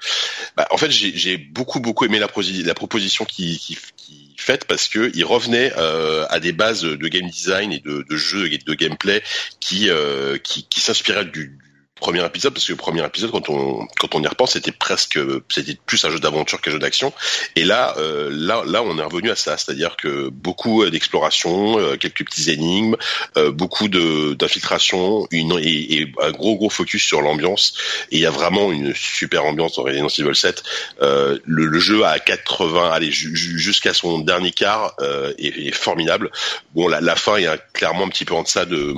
bah, 0.56 0.66
en 0.70 0.78
fait, 0.78 0.90
j'ai 0.90 1.36
beaucoup, 1.36 1.80
beaucoup 1.80 2.06
aimé 2.06 2.18
la, 2.18 2.28
la 2.64 2.74
proposition 2.74 3.24
qui, 3.26 3.58
qui, 3.58 3.76
qui 3.96 4.34
faite 4.38 4.64
parce 4.64 4.88
que 4.88 5.10
il 5.14 5.24
revenait 5.24 5.72
euh, 5.76 6.24
à 6.30 6.40
des 6.40 6.52
bases 6.52 6.82
de 6.82 7.08
game 7.08 7.28
design 7.28 7.72
et 7.72 7.80
de, 7.80 8.06
de 8.08 8.16
jeu 8.16 8.50
et 8.50 8.58
de 8.58 8.74
gameplay 8.74 9.22
qui, 9.60 9.90
euh, 9.90 10.38
qui, 10.38 10.64
qui 10.64 10.80
s'inspiraient 10.80 11.26
du, 11.26 11.58
premier 11.98 12.24
épisode 12.24 12.54
parce 12.54 12.66
que 12.66 12.72
le 12.72 12.76
premier 12.76 13.04
épisode 13.04 13.30
quand 13.30 13.48
on 13.50 13.86
quand 13.98 14.14
on 14.14 14.22
y 14.22 14.26
repense 14.26 14.52
c'était 14.52 14.72
presque 14.72 15.18
c'était 15.48 15.76
plus 15.86 16.04
un 16.04 16.10
jeu 16.10 16.18
d'aventure 16.18 16.60
qu'un 16.60 16.70
jeu 16.70 16.78
d'action. 16.78 17.12
Et 17.56 17.64
là 17.64 17.94
euh, 17.98 18.30
là 18.32 18.62
là 18.66 18.82
on 18.82 18.98
est 18.98 19.02
revenu 19.02 19.30
à 19.30 19.36
ça. 19.36 19.56
C'est-à-dire 19.56 19.96
que 19.96 20.28
beaucoup 20.28 20.84
d'exploration 20.88 21.78
euh, 21.78 21.96
quelques 21.96 22.24
petits 22.24 22.50
énigmes 22.50 22.96
euh, 23.36 23.50
beaucoup 23.50 23.88
de 23.88 24.34
d'infiltration 24.34 25.26
une 25.30 25.58
et, 25.58 26.00
et, 26.00 26.12
un 26.22 26.30
gros 26.30 26.56
gros 26.56 26.70
focus 26.70 27.02
sur 27.02 27.22
l'ambiance. 27.22 27.74
Et 28.10 28.16
il 28.16 28.22
y 28.22 28.26
a 28.26 28.30
vraiment 28.30 28.72
une 28.72 28.94
super 28.94 29.44
ambiance 29.44 29.76
dans 29.76 29.82
Resident 29.82 30.08
Evil 30.08 30.34
7 30.34 30.62
le, 31.00 31.40
le, 31.44 31.78
jeu 31.78 32.04
à 32.04 32.18
80 32.18 32.90
allez 32.90 33.10
jusqu'à 33.10 33.94
son 33.94 34.18
dernier 34.18 34.50
quart 34.50 34.94
est, 35.38 35.68
est, 35.68 35.74
formidable. 35.74 36.30
Bon 36.74 36.88
la, 36.88 37.00
la 37.00 37.16
fin 37.16 37.42
a 37.44 37.56
clairement 37.56 38.04
un 38.04 38.08
petit 38.08 38.24
peu 38.24 38.34
en 38.34 38.42
deçà 38.42 38.64
de 38.64 38.94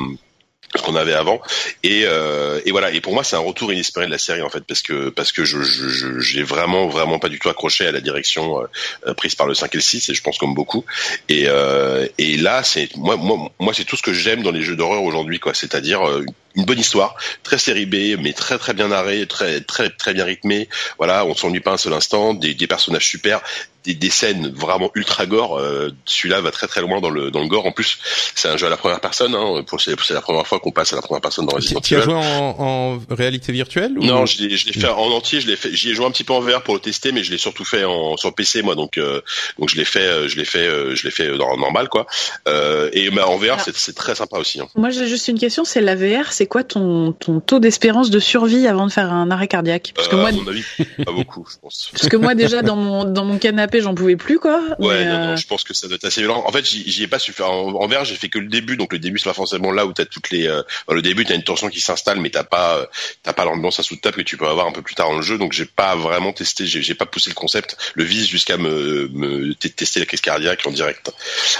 ce 0.77 0.83
qu'on 0.83 0.95
avait 0.95 1.15
avant. 1.15 1.41
Et, 1.83 2.05
euh, 2.05 2.61
et 2.65 2.71
voilà. 2.71 2.91
Et 2.91 3.01
pour 3.01 3.13
moi 3.13 3.25
c'est 3.25 3.37
un 3.37 3.41
retour 3.41 3.73
inespéré 3.73 4.07
de 4.07 4.11
la 4.11 4.19
série 4.19 4.43
en 4.43 4.51
fait 4.51 4.65
parce 4.65 4.83
que 4.83 5.09
parce 5.11 5.33
que 5.33 5.45
je 5.45 5.63
je 5.63 6.21
j'ai 6.21 6.43
vraiment 6.43 6.89
vraiment 6.89 7.19
pas 7.19 7.29
du 7.29 7.39
tout 7.39 7.49
accroché 7.49 7.87
à 7.87 7.93
la 7.93 8.01
direction 8.01 8.63
euh, 9.07 9.15
prise 9.15 9.35
par 9.35 9.47
le 9.47 9.55
5 9.55 9.75
et 9.75 9.79
le 9.79 9.83
6 9.83 10.09
et 10.09 10.15
je 10.15 10.23
pense 10.23 10.39
comme 10.39 10.55
beaucoup. 10.55 10.85
Et 11.29 11.45
euh, 11.49 12.07
et 12.19 12.37
là 12.37 12.63
c'est 12.63 12.95
moi 12.97 13.17
moi 13.17 13.51
moi 13.59 13.75
c'est 13.75 13.85
tout 13.85 13.97
ce 13.97 14.03
que 14.03 14.13
j'aime 14.13 14.43
dans 14.43 14.53
les 14.53 14.63
jeux 14.63 14.77
d'horreur 14.77 15.03
aujourd'hui 15.03 15.41
quoi. 15.41 15.55
C'est-à-dire 15.55 16.09
euh, 16.09 16.25
une 16.57 16.65
bonne 16.65 16.79
histoire, 16.79 17.17
très 17.43 17.59
série 17.59 17.87
B, 17.87 18.21
mais 18.21 18.33
très 18.33 18.59
très 18.59 18.75
bien 18.75 18.89
narrée, 18.89 19.27
très 19.27 19.61
très 19.61 19.91
très 19.91 20.15
bien 20.15 20.25
rythmée. 20.25 20.69
Voilà, 20.99 21.25
on 21.25 21.35
s'ennuie 21.35 21.61
pas 21.61 21.73
un 21.73 21.77
seul 21.77 21.93
instant, 21.93 22.35
des, 22.35 22.55
des 22.55 22.67
personnages 22.67 23.07
super, 23.07 23.41
des, 23.85 23.95
des 23.95 24.11
scènes 24.11 24.53
vraiment 24.55 24.91
ultra 24.95 25.27
gore. 25.27 25.59
Euh, 25.59 25.91
Celui-là 26.05 26.41
va 26.41 26.51
très 26.51 26.67
très 26.67 26.81
loin 26.81 27.01
dans 27.01 27.11
le 27.11 27.31
dans 27.31 27.41
le 27.41 27.49
gore. 27.49 27.67
En 27.67 27.73
plus, 27.73 27.99
c'est 28.35 28.49
un 28.49 28.57
jeu 28.57 28.67
à 28.67 28.71
la 28.71 28.77
première 28.77 29.01
personne. 29.01 29.35
Hein, 29.35 29.63
pour 29.67 29.81
c'est 29.81 29.95
la 30.11 30.21
première 30.21 30.47
fois 30.47 30.59
qu'on 30.61 30.71
passe 30.71 30.93
à 30.93 30.97
la 30.97 31.03
première 31.03 31.21
personne 31.21 31.47
dans 31.47 31.57
Resident 31.57 31.81
Evil. 31.81 31.89
Tu 31.89 31.97
as 31.97 32.01
joué 32.01 32.15
en, 32.15 32.21
en 32.21 33.01
réalité 33.11 33.53
virtuelle 33.53 33.99
ou... 33.99 34.05
Non, 34.05 34.27
je 34.27 34.43
l'ai 34.43 34.57
je 34.57 34.67
l'ai 34.67 34.73
fait 34.73 34.89
en 34.89 35.11
entier. 35.11 35.41
Je 35.41 35.47
l'ai 35.47 35.57
fait. 35.57 35.73
J'y 35.75 35.91
ai 35.91 35.95
joué 35.95 36.07
un 36.07 36.11
petit 36.11 36.25
peu 36.25 36.33
en 36.33 36.41
VR 36.41 36.63
pour 36.63 36.75
le 36.75 36.81
tester, 36.81 37.13
mais 37.13 37.23
je 37.25 37.31
l'ai 37.31 37.39
surtout 37.39 37.65
fait 37.65 37.85
en 37.85 38.17
sur 38.17 38.35
PC 38.35 38.63
moi. 38.63 38.75
Donc 38.75 38.99
euh, 38.99 39.21
donc 39.59 39.69
je 39.69 39.77
l'ai 39.77 39.85
fait 39.85 40.01
euh, 40.07 40.29
je 40.29 40.37
l'ai 40.37 40.45
fait 40.45 40.67
euh, 40.67 40.95
je 40.95 41.05
l'ai 41.05 41.11
fait 41.11 41.37
dans 41.37 41.57
normal 41.57 41.89
quoi. 41.89 42.07
Euh, 42.49 42.91
et 42.93 43.11
bah, 43.11 43.29
en 43.29 43.37
VR 43.37 43.57
ah. 43.59 43.65
c'est 43.75 43.95
très 43.95 44.15
sympa 44.15 44.39
aussi. 44.39 44.61
Hein. 44.61 44.69
Moi 44.75 44.91
j'ai 44.91 45.07
juste 45.07 45.29
une 45.29 45.39
question. 45.39 45.65
C'est 45.65 45.81
la 45.81 45.95
VR 45.95 46.33
c'est 46.33 46.47
quoi 46.47 46.65
ton, 46.65 47.13
ton 47.13 47.41
taux 47.41 47.59
d'espérance 47.59 48.11
de 48.11 48.19
survie 48.19 48.67
avant 48.67 48.87
de 48.87 48.93
faire 48.93 49.13
un 49.13 49.31
arrêt 49.31 49.49
cardiaque? 49.49 49.93
Parce 49.95 50.09
que 50.09 50.17
euh, 50.17 50.21
moi, 50.21 50.29
à 50.31 50.33
mon 50.33 50.49
avis, 50.49 50.65
pas 51.05 51.13
beaucoup, 51.13 51.47
je 51.51 51.57
pense. 51.61 51.91
Parce 51.93 52.09
que 52.09 52.17
moi, 52.17 52.35
déjà, 52.35 52.63
dans 52.63 52.77
mon, 52.77 53.05
dans 53.05 53.25
mon 53.25 53.39
canapé, 53.39 53.70
j'en 53.79 53.95
pouvais 53.95 54.17
plus, 54.17 54.39
quoi. 54.39 54.61
Ouais, 54.79 55.05
non, 55.05 55.19
non, 55.19 55.33
euh, 55.33 55.37
je 55.37 55.47
pense 55.47 55.63
que 55.63 55.75
ça 55.75 55.87
doit 55.87 55.97
être 55.97 56.05
assez 56.05 56.21
violent. 56.21 56.43
En 56.47 56.51
fait, 56.51 56.65
j'y 56.65 57.03
ai 57.03 57.07
pas 57.07 57.19
su 57.19 57.33
faire. 57.33 57.51
En, 57.51 57.75
en 57.75 58.05
j'ai 58.05 58.17
fait 58.17 58.29
que 58.29 58.39
le 58.39 58.49
début, 58.49 58.77
donc 58.77 58.93
le 58.93 58.99
début, 58.99 59.19
c'est 59.19 59.29
pas 59.29 59.35
forcément 59.35 59.71
là 59.71 59.87
où 59.87 59.93
t'as 59.93 60.05
toutes 60.05 60.31
les. 60.31 60.49
Euh, 60.49 60.63
le 60.89 61.03
début, 61.03 61.25
t'as 61.25 61.35
une 61.35 61.45
tension 61.45 61.69
qui 61.69 61.81
s'installe, 61.81 62.21
mais 62.21 62.31
t'as 62.31 62.45
pas, 62.45 62.89
t'as 63.23 63.33
pas 63.33 63.45
l'ambiance 63.45 63.79
à 63.79 63.83
sous 63.83 63.97
table 63.97 64.17
que 64.17 64.23
tu 64.23 64.37
peux 64.37 64.47
avoir 64.47 64.67
un 64.67 64.73
peu 64.73 64.83
plus 64.83 64.95
tard 64.95 65.09
dans 65.11 65.17
le 65.17 65.23
jeu. 65.23 65.39
Donc, 65.39 65.53
j'ai 65.53 65.67
pas 65.67 65.95
vraiment 65.95 66.33
testé, 66.33 66.67
j'ai 66.67 66.95
pas 66.95 67.07
poussé 67.07 67.31
le 67.31 67.35
concept, 67.35 67.77
le 67.95 68.05
vise 68.05 68.27
jusqu'à 68.27 68.57
me, 68.57 69.09
me 69.13 69.55
tester 69.55 70.01
la 70.01 70.07
crise 70.07 70.21
cardiaque 70.21 70.67
en 70.67 70.73
direct. 70.73 71.13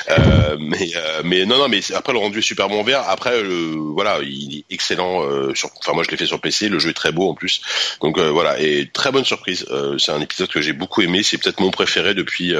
Euh, 0.09 0.57
mais, 0.59 0.93
mais 1.25 1.47
non, 1.47 1.59
non, 1.59 1.69
mais 1.69 1.81
après 1.95 2.13
le 2.13 2.19
rendu 2.19 2.39
est 2.39 2.43
super 2.43 2.69
bon 2.69 2.83
vert. 2.83 3.05
Après, 3.09 3.43
voilà, 3.43 4.19
il 4.23 4.59
est 4.59 4.75
excellent. 4.75 5.55
sur, 5.55 5.71
enfin, 5.79 5.93
moi, 5.93 6.03
je 6.05 6.11
l'ai 6.11 6.17
fait 6.17 6.27
sur 6.27 6.41
PC. 6.41 6.69
Le 6.69 6.79
jeu 6.79 6.91
est 6.91 6.95
très 6.95 7.13
beau 7.13 7.29
en 7.31 7.35
plus. 7.35 7.61
Donc 8.01 8.19
voilà, 8.19 8.61
et 8.61 8.89
très 8.93 9.13
bonne 9.13 9.25
surprise. 9.25 9.67
c'est 9.99 10.13
un 10.13 10.21
épisode 10.21 10.49
que 10.49 10.61
j'ai 10.61 10.73
beaucoup 10.73 11.03
aimé. 11.03 11.23
C'est 11.23 11.39
peut-être 11.39 11.61
mon 11.61 11.71
préféré 11.71 12.00
depuis. 12.15 12.55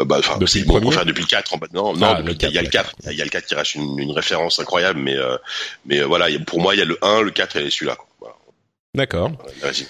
bah, 0.00 0.16
enfin, 0.18 0.38
c'est 0.46 0.66
mon 0.66 0.80
préféré 0.80 1.04
depuis 1.04 1.22
le 1.22 1.28
4. 1.28 1.54
En 1.54 1.58
fait. 1.58 1.72
Non, 1.72 1.94
non, 1.94 2.16
il 2.24 2.50
y 2.52 2.58
a 2.58 2.62
le 2.62 2.68
4. 2.68 2.94
Il 3.10 3.16
y 3.16 3.20
a 3.20 3.24
le 3.24 3.30
4 3.30 3.46
qui 3.46 3.54
reste 3.54 3.74
une, 3.74 3.98
une 3.98 4.12
référence 4.12 4.58
incroyable. 4.58 5.00
Mais 5.00 5.16
mais 5.86 6.00
voilà, 6.02 6.26
pour 6.46 6.60
moi, 6.60 6.74
il 6.74 6.78
y 6.78 6.82
a 6.82 6.86
le 6.86 6.98
1, 7.02 7.22
le 7.22 7.30
4 7.30 7.56
et 7.56 7.70
celui-là. 7.70 7.96
Voilà. 8.20 8.34
D'accord. 8.94 9.32
Vas-y. 9.60 9.86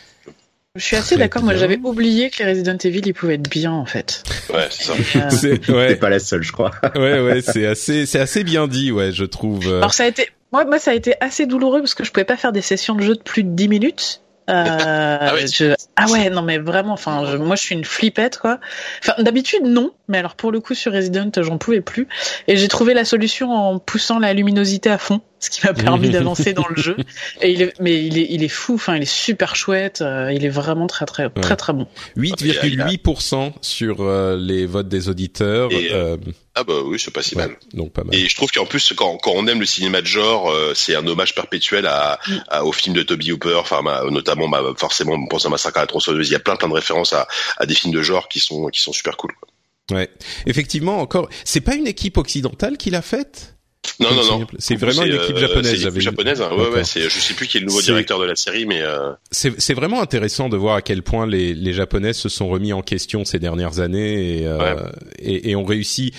Je 0.74 0.82
suis 0.82 0.96
assez 0.96 1.18
d'accord. 1.18 1.42
Moi, 1.42 1.54
j'avais 1.54 1.76
oublié 1.76 2.30
que 2.30 2.42
les 2.42 2.48
Resident 2.48 2.78
Evil, 2.78 3.02
ils 3.04 3.12
pouvaient 3.12 3.34
être 3.34 3.50
bien, 3.50 3.72
en 3.72 3.84
fait. 3.84 4.22
Ouais, 4.48 4.68
c'est 4.70 4.84
ça. 4.84 5.30
c'est 5.30 5.68
ouais. 5.70 5.96
pas 5.96 6.08
la 6.08 6.18
seule, 6.18 6.42
je 6.42 6.52
crois. 6.52 6.70
ouais, 6.94 7.20
ouais, 7.20 7.42
c'est 7.42 7.66
assez, 7.66 8.06
c'est 8.06 8.20
assez 8.20 8.42
bien 8.42 8.68
dit, 8.68 8.90
ouais, 8.90 9.12
je 9.12 9.24
trouve. 9.26 9.66
Alors, 9.66 9.92
ça 9.92 10.04
a 10.04 10.06
été, 10.06 10.30
moi, 10.50 10.64
moi, 10.64 10.78
ça 10.78 10.92
a 10.92 10.94
été 10.94 11.14
assez 11.20 11.44
douloureux 11.44 11.80
parce 11.80 11.92
que 11.94 12.04
je 12.04 12.10
pouvais 12.10 12.24
pas 12.24 12.38
faire 12.38 12.52
des 12.52 12.62
sessions 12.62 12.94
de 12.94 13.02
jeu 13.02 13.16
de 13.16 13.22
plus 13.22 13.44
de 13.44 13.50
10 13.50 13.68
minutes. 13.68 14.22
Euh, 14.50 15.18
ah, 15.20 15.34
ouais. 15.34 15.46
Je... 15.46 15.74
ah 15.96 16.06
ouais, 16.10 16.28
non 16.28 16.42
mais 16.42 16.58
vraiment, 16.58 16.94
enfin, 16.94 17.24
je... 17.26 17.36
moi 17.36 17.56
je 17.56 17.62
suis 17.62 17.74
une 17.74 17.84
flippette 17.84 18.38
quoi. 18.38 18.58
Enfin, 19.00 19.22
d'habitude 19.22 19.64
non, 19.64 19.92
mais 20.08 20.18
alors 20.18 20.34
pour 20.34 20.50
le 20.50 20.60
coup 20.60 20.74
sur 20.74 20.92
Resident, 20.92 21.30
j'en 21.36 21.58
pouvais 21.58 21.80
plus 21.80 22.08
et 22.48 22.56
j'ai 22.56 22.68
trouvé 22.68 22.94
la 22.94 23.04
solution 23.04 23.52
en 23.52 23.78
poussant 23.78 24.18
la 24.18 24.32
luminosité 24.34 24.90
à 24.90 24.98
fond 24.98 25.20
ce 25.42 25.50
qui 25.50 25.66
m'a 25.66 25.74
permis 25.74 26.08
d'avancer 26.10 26.52
dans 26.52 26.66
le 26.68 26.80
jeu. 26.80 26.96
Et 27.40 27.50
il 27.50 27.62
est, 27.62 27.74
mais 27.80 28.04
il 28.04 28.16
est, 28.18 28.26
il 28.30 28.44
est 28.44 28.48
fou. 28.48 28.74
Enfin, 28.74 28.96
il 28.96 29.02
est 29.02 29.04
super 29.04 29.56
chouette. 29.56 30.00
Euh, 30.00 30.32
il 30.32 30.44
est 30.44 30.50
vraiment 30.50 30.86
très, 30.86 31.04
très, 31.04 31.28
très, 31.28 31.56
très 31.56 31.72
bon. 31.72 31.86
8,8% 32.16 33.52
sur 33.60 33.96
euh, 34.00 34.36
les 34.36 34.66
votes 34.66 34.88
des 34.88 35.08
auditeurs. 35.08 35.70
Euh, 35.72 36.16
ah 36.54 36.64
bah 36.64 36.74
oui, 36.84 36.98
c'est 37.00 37.10
pas 37.10 37.22
si 37.22 37.34
ouais, 37.34 37.46
mal. 37.46 37.56
Donc 37.74 37.92
pas 37.92 38.04
mal. 38.04 38.14
Et 38.14 38.28
je 38.28 38.36
trouve 38.36 38.50
qu'en 38.52 38.66
plus, 38.66 38.92
quand, 38.94 39.16
quand 39.18 39.32
on 39.34 39.46
aime 39.46 39.60
le 39.60 39.66
cinéma 39.66 40.00
de 40.00 40.06
genre, 40.06 40.52
c'est 40.74 40.94
un 40.94 41.06
hommage 41.06 41.34
perpétuel 41.34 41.86
à, 41.86 42.20
mm. 42.26 42.32
à, 42.48 42.64
au 42.64 42.72
film 42.72 42.94
de 42.94 43.02
Toby 43.02 43.32
Hooper. 43.32 43.56
Enfin, 43.56 43.82
notamment, 44.10 44.48
bah, 44.48 44.62
forcément, 44.76 45.12
on 45.12 45.26
pense 45.26 45.44
à 45.44 45.48
Massacre 45.48 45.78
à 45.78 45.80
la 45.82 45.86
tronçonneuse. 45.86 46.28
Il 46.28 46.32
y 46.32 46.36
a 46.36 46.40
plein, 46.40 46.56
plein 46.56 46.68
de 46.68 46.74
références 46.74 47.12
à, 47.12 47.26
à 47.56 47.66
des 47.66 47.74
films 47.74 47.92
de 47.92 48.02
genre 48.02 48.28
qui 48.28 48.38
sont, 48.38 48.68
qui 48.68 48.80
sont 48.80 48.92
super 48.92 49.16
cool. 49.16 49.32
Quoi. 49.40 49.48
Ouais, 49.90 50.08
effectivement, 50.46 51.00
encore, 51.00 51.28
c'est 51.44 51.60
pas 51.60 51.74
une 51.74 51.88
équipe 51.88 52.16
occidentale 52.16 52.76
qui 52.76 52.90
l'a 52.90 53.02
faite? 53.02 53.56
Non, 54.00 54.14
non, 54.14 54.38
non. 54.38 54.46
C'est 54.58 54.76
vraiment 54.76 55.02
une 55.02 55.14
équipe 55.14 55.36
japonaise. 55.36 55.70
C'est 55.70 55.82
une 55.82 55.88
équipe 55.88 56.00
japonaise. 56.00 56.40
Hein. 56.40 56.50
Ouais, 56.52 56.68
ouais. 56.68 56.84
C'est, 56.84 57.02
je 57.02 57.20
sais 57.20 57.34
plus 57.34 57.46
qui 57.46 57.58
est 57.58 57.60
le 57.60 57.66
nouveau 57.66 57.82
directeur 57.82 58.18
de 58.18 58.24
la 58.24 58.36
série, 58.36 58.66
mais. 58.66 58.82
Euh... 58.82 59.12
C'est 59.30 59.74
vraiment 59.74 60.00
intéressant 60.00 60.48
de 60.48 60.56
voir 60.56 60.76
à 60.76 60.82
quel 60.82 61.02
point 61.02 61.26
les, 61.26 61.54
les 61.54 61.72
japonaises 61.72 62.16
se 62.16 62.28
sont 62.28 62.48
remis 62.48 62.72
en 62.72 62.82
question 62.82 63.24
ces 63.24 63.38
dernières 63.38 63.80
années 63.80 64.40
et, 64.40 64.46
euh, 64.46 64.58
ouais. 64.58 64.82
et, 65.18 65.50
et 65.50 65.56
ont 65.56 65.64
réussi 65.64 66.12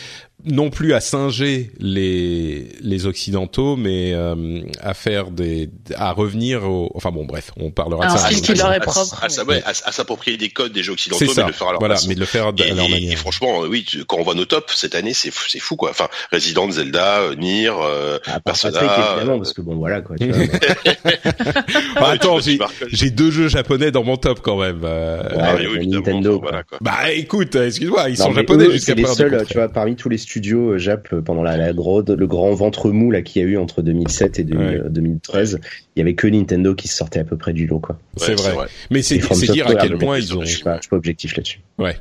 non 0.45 0.69
plus 0.69 0.93
à 0.93 0.99
singer 1.01 1.71
les 1.79 2.67
les 2.81 3.05
occidentaux, 3.05 3.75
mais 3.75 4.11
euh, 4.13 4.61
à 4.81 4.93
faire 4.93 5.31
des 5.31 5.69
à 5.95 6.11
revenir 6.11 6.63
au. 6.69 6.91
Enfin 6.95 7.11
bon, 7.11 7.25
bref, 7.25 7.51
on 7.57 7.71
parlera 7.71 8.07
de 8.07 8.11
ça. 8.17 8.27
style 8.29 8.41
qui 8.41 8.53
leur 8.55 8.73
est 8.73 8.79
propre. 8.79 9.23
À, 9.23 9.27
à, 9.41 9.43
ouais, 9.45 9.61
à, 9.63 9.69
à 9.69 9.91
s'approprier 9.91 10.37
des 10.37 10.49
codes 10.49 10.71
des 10.73 10.83
jeux 10.83 10.93
occidentaux, 10.93 11.19
C'est 11.19 11.27
mais 11.27 11.33
ça. 11.33 11.41
de 11.43 11.47
le 11.47 11.53
faire 11.53 11.67
à 11.67 11.71
leur 11.71 11.79
Voilà, 11.79 11.95
façon. 11.95 12.07
mais 12.09 12.15
de 12.15 12.19
le 12.19 12.25
faire 12.25 12.47
à 12.47 12.51
Et, 12.57 12.69
leur 12.73 12.85
et- 12.85 12.89
manière. 12.89 13.13
et 13.13 13.15
franchement, 13.15 13.63
euh, 13.63 13.67
oui, 13.67 13.85
tu- 13.87 14.03
quand 14.05 14.17
on 14.17 14.23
voit 14.23 14.35
nos 14.35 14.45
tops 14.45 14.75
cette 14.75 14.95
année, 14.95 15.13
c'est 15.13 15.31
fou, 15.31 15.45
c'est 15.47 15.59
fou 15.59 15.75
quoi. 15.75 15.91
Enfin, 15.91 16.07
Resident, 16.31 16.69
Zelda, 16.71 17.19
euh, 17.21 17.35
Nier, 17.35 17.69
euh, 17.69 18.19
part 18.25 18.41
Persona, 18.41 18.79
Patrick, 18.79 19.05
évidemment, 19.15 19.35
euh, 19.35 19.37
parce 19.37 19.53
que 19.53 19.61
bon, 19.61 19.75
voilà, 19.75 20.01
quoi. 20.01 20.15
Tu 20.17 20.29
vois, 20.29 20.43
Ah, 21.95 22.09
attends, 22.11 22.39
j'ai 22.39 22.59
j'ai 22.89 23.09
deux 23.09 23.31
jeux 23.31 23.47
japonais 23.47 23.91
dans 23.91 24.03
mon 24.03 24.17
top 24.17 24.41
quand 24.41 24.59
même. 24.59 24.81
euh, 24.83 25.21
Ah, 25.39 25.55
Ouais, 25.55 25.61
oui, 25.61 25.67
mais 25.73 25.77
évidemment, 25.83 25.95
Nintendo, 26.05 26.29
enfin, 26.31 26.39
quoi. 26.39 26.49
voilà 26.49 26.63
quoi. 26.63 26.77
Bah 26.81 27.11
écoute, 27.13 27.55
excuse-moi, 27.55 28.09
ils 28.09 28.19
Non, 28.19 28.25
sont 28.25 28.33
japonais 28.33 28.71
jusqu'à 28.71 28.93
c'est 28.93 28.95
les 28.99 29.05
seuls, 29.07 29.45
tu 29.47 29.57
vois, 29.57 29.69
parmi 29.69 29.95
tous 29.95 30.09
les 30.09 30.17
studios 30.17 30.32
euh, 30.71 30.77
Jap 30.77 31.11
euh, 31.13 31.21
pendant 31.21 31.43
la, 31.43 31.57
la 31.57 31.71
le 32.11 32.27
grand 32.27 32.51
ventre 32.53 32.91
mou 32.91 33.11
là 33.11 33.21
qu'il 33.21 33.41
y 33.41 33.45
a 33.45 33.47
eu 33.47 33.57
entre 33.57 33.81
2007 33.81 34.39
et 34.39 34.43
2000, 34.43 34.67
Ouais. 34.67 34.79
euh, 34.85 34.89
2013, 34.89 35.59
il 35.95 35.99
y 35.99 36.01
avait 36.01 36.15
que 36.15 36.27
Nintendo 36.27 36.73
qui 36.75 36.87
se 36.87 36.95
sortait 36.95 37.19
à 37.19 37.23
peu 37.23 37.37
près 37.37 37.53
du 37.53 37.67
lot, 37.67 37.79
quoi. 37.79 37.97
C'est 38.17 38.33
vrai. 38.39 38.55
Mais 38.89 39.01
c'est 39.01 39.17
dire 39.51 39.67
à 39.67 39.75
quel 39.75 39.97
point 39.97 40.19
je 40.19 40.23
ils 40.25 40.37
ont. 40.37 40.45
suis 40.45 40.63
pas, 40.63 40.77
je 40.77 40.81
suis 40.81 40.89
pas 40.89 40.95
objectif 40.95 41.35
là-dessus. 41.35 41.59
Ouais. 41.77 41.99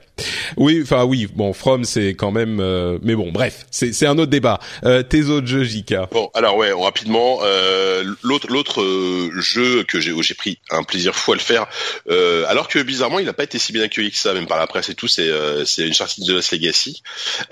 Oui, 0.56 0.80
enfin 0.82 1.04
oui. 1.04 1.26
Bon, 1.34 1.52
From 1.52 1.84
c'est 1.84 2.10
quand 2.10 2.30
même. 2.30 2.60
euh, 2.60 2.98
Mais 3.02 3.14
bon, 3.14 3.32
bref, 3.32 3.66
c'est 3.70 3.92
c'est 3.92 4.06
un 4.06 4.18
autre 4.18 4.30
débat. 4.30 4.60
Euh, 4.84 5.02
tes 5.02 5.24
autres 5.24 5.46
jeux, 5.46 5.64
JK. 5.64 5.94
Bon, 6.10 6.30
alors 6.34 6.56
ouais, 6.56 6.72
rapidement, 6.72 7.40
euh, 7.42 8.04
l'autre 8.22 8.48
l'autre 8.50 8.82
euh, 8.82 9.30
jeu 9.40 9.82
que 9.84 10.00
j'ai 10.00 10.12
où 10.12 10.22
j'ai 10.22 10.34
pris 10.34 10.58
un 10.70 10.82
plaisir 10.82 11.14
fou 11.14 11.32
à 11.32 11.36
le 11.36 11.40
faire, 11.40 11.66
euh, 12.10 12.44
alors 12.48 12.68
que 12.68 12.78
bizarrement 12.82 13.18
il 13.18 13.26
n'a 13.26 13.32
pas 13.32 13.44
été 13.44 13.58
si 13.58 13.72
bien 13.72 13.82
accueilli 13.82 14.10
que 14.10 14.18
ça, 14.18 14.34
même 14.34 14.46
par 14.46 14.58
la 14.58 14.66
presse 14.66 14.88
et 14.90 14.94
tout, 14.94 15.08
c'est 15.08 15.28
euh, 15.28 15.64
c'est 15.64 15.86
une 15.86 15.94
sortie 15.94 16.22
de 16.24 16.32
Lost 16.34 16.52
Legacy. 16.52 17.02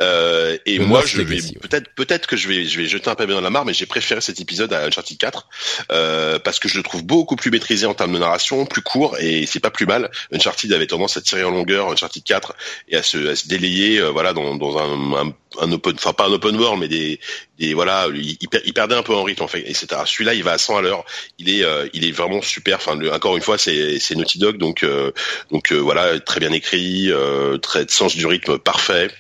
Euh, 0.01 0.57
et 0.67 0.79
The 0.79 0.83
moi 0.83 1.01
Lost 1.01 1.13
je 1.17 1.23
vais 1.23 1.35
ouais. 1.43 1.53
peut-être 1.61 1.89
peut-être 1.95 2.27
que 2.27 2.37
je 2.37 2.49
vais 2.49 2.65
je 2.67 2.79
vais 2.81 2.87
jeter 2.87 3.09
un 3.11 3.15
pavé 3.15 3.33
dans 3.33 3.41
la 3.41 3.51
mare, 3.51 3.65
mais 3.65 3.73
j'ai 3.73 3.87
préféré 3.87 4.21
cet 4.21 4.41
épisode 4.41 4.73
à 4.73 4.85
Uncharted 4.85 5.17
4 5.19 5.49
euh, 5.91 6.30
parce 6.39 6.59
que 6.59 6.69
je 6.69 6.77
le 6.77 6.83
trouve 6.83 7.05
beaucoup 7.05 7.37
plus 7.37 7.51
maîtrisé 7.51 7.87
en 7.87 7.95
termes 7.95 8.13
de 8.13 8.19
narration, 8.19 8.67
plus 8.67 8.83
court 8.83 9.17
et 9.19 9.47
c'est 9.47 9.61
pas 9.61 9.71
plus 9.71 9.87
mal. 9.87 10.11
Uncharted 10.33 10.73
avait 10.73 10.87
tendance 10.87 11.17
à 11.17 11.21
tirer 11.21 11.45
en 11.45 11.51
longueur, 11.51 11.91
Uncharted 11.91 12.23
4 12.23 12.55
et 12.89 12.97
à 12.97 13.03
se, 13.03 13.17
à 13.33 13.35
délayer, 13.49 13.99
euh, 14.01 14.11
voilà, 14.11 14.33
dans, 14.33 14.79
un, 14.79 15.73
open, 15.73 15.95
enfin 15.95 16.13
pas 16.13 16.27
un 16.27 16.33
open 16.33 16.57
world, 16.57 16.81
mais 16.81 16.89
des, 16.89 17.21
des 17.59 17.75
voilà, 17.75 18.09
il, 18.15 18.37
il 18.41 18.49
per- 18.49 18.63
il 18.65 18.73
perdait 18.73 18.95
un 18.95 19.03
peu 19.03 19.15
en 19.15 19.23
rythme 19.23 19.43
en 19.43 19.49
fait. 19.49 19.63
Et 19.67 19.75
c'est 19.75 19.91
celui-là, 20.07 20.35
il 20.35 20.43
va 20.43 20.53
à 20.53 20.59
100 20.59 20.77
à 20.79 20.83
l'heure. 20.83 21.05
Il 21.39 21.49
est, 21.51 21.65
euh, 21.65 21.89
il 21.93 22.05
est 22.05 22.13
vraiment 22.13 22.43
super. 22.43 22.77
Enfin, 22.77 22.99
encore 23.13 23.37
une 23.37 23.43
fois, 23.43 23.59
c'est, 23.59 23.99
Naughty 24.15 24.39
Dog, 24.39 24.59
donc, 24.59 24.83
euh, 24.83 25.13
donc 25.51 25.73
euh, 25.73 25.77
voilà, 25.79 26.19
très 26.21 26.41
bien 26.41 26.53
écrit, 26.53 27.11
euh, 27.11 27.59
très 27.59 27.87
sens 27.89 28.17
du 28.17 28.27
rythme 28.27 28.59
parfait 28.59 29.11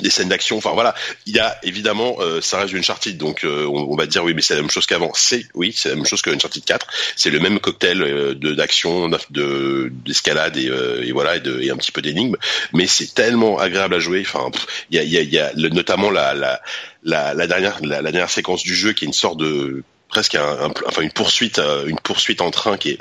des 0.00 0.10
scènes 0.10 0.28
d'action. 0.28 0.56
Enfin 0.56 0.72
voilà, 0.72 0.94
il 1.26 1.34
y 1.34 1.38
a 1.38 1.58
évidemment, 1.62 2.16
euh, 2.20 2.40
ça 2.40 2.58
reste 2.58 2.70
du 2.70 2.78
Uncharted, 2.78 3.16
donc 3.16 3.44
euh, 3.44 3.66
on, 3.66 3.90
on 3.90 3.96
va 3.96 4.06
dire 4.06 4.24
oui, 4.24 4.34
mais 4.34 4.42
c'est 4.42 4.54
la 4.54 4.60
même 4.60 4.70
chose 4.70 4.86
qu'avant. 4.86 5.12
C'est 5.14 5.46
oui, 5.54 5.74
c'est 5.76 5.90
la 5.90 5.96
même 5.96 6.06
chose 6.06 6.22
que 6.22 6.30
Uncharted 6.30 6.64
4. 6.64 6.86
C'est 7.16 7.30
le 7.30 7.40
même 7.40 7.60
cocktail 7.60 8.02
euh, 8.02 8.34
de 8.34 8.54
d'action, 8.54 9.10
de 9.30 9.90
d'escalade 10.04 10.56
et, 10.56 10.68
euh, 10.68 11.02
et 11.04 11.12
voilà 11.12 11.36
et, 11.36 11.40
de, 11.40 11.60
et 11.60 11.70
un 11.70 11.76
petit 11.76 11.92
peu 11.92 12.02
d'énigmes. 12.02 12.36
Mais 12.72 12.86
c'est 12.86 13.14
tellement 13.14 13.58
agréable 13.58 13.94
à 13.94 13.98
jouer. 13.98 14.22
Enfin, 14.26 14.50
il 14.90 14.96
y 14.96 14.98
a, 15.00 15.02
y 15.02 15.18
a, 15.18 15.22
y 15.22 15.38
a 15.38 15.52
notamment 15.70 16.10
la 16.10 16.34
la, 16.34 17.34
la 17.34 17.46
dernière 17.46 17.78
la 17.82 18.02
dernière 18.02 18.30
séquence 18.30 18.62
du 18.62 18.74
jeu 18.74 18.92
qui 18.92 19.04
est 19.04 19.08
une 19.08 19.12
sorte 19.12 19.38
de 19.38 19.82
presque 20.12 20.34
un, 20.34 20.70
une 21.00 21.10
poursuite 21.10 21.58
euh, 21.58 21.86
une 21.86 21.98
poursuite 21.98 22.42
en 22.42 22.50
train 22.50 22.76
qui 22.76 22.90
est, 22.90 22.98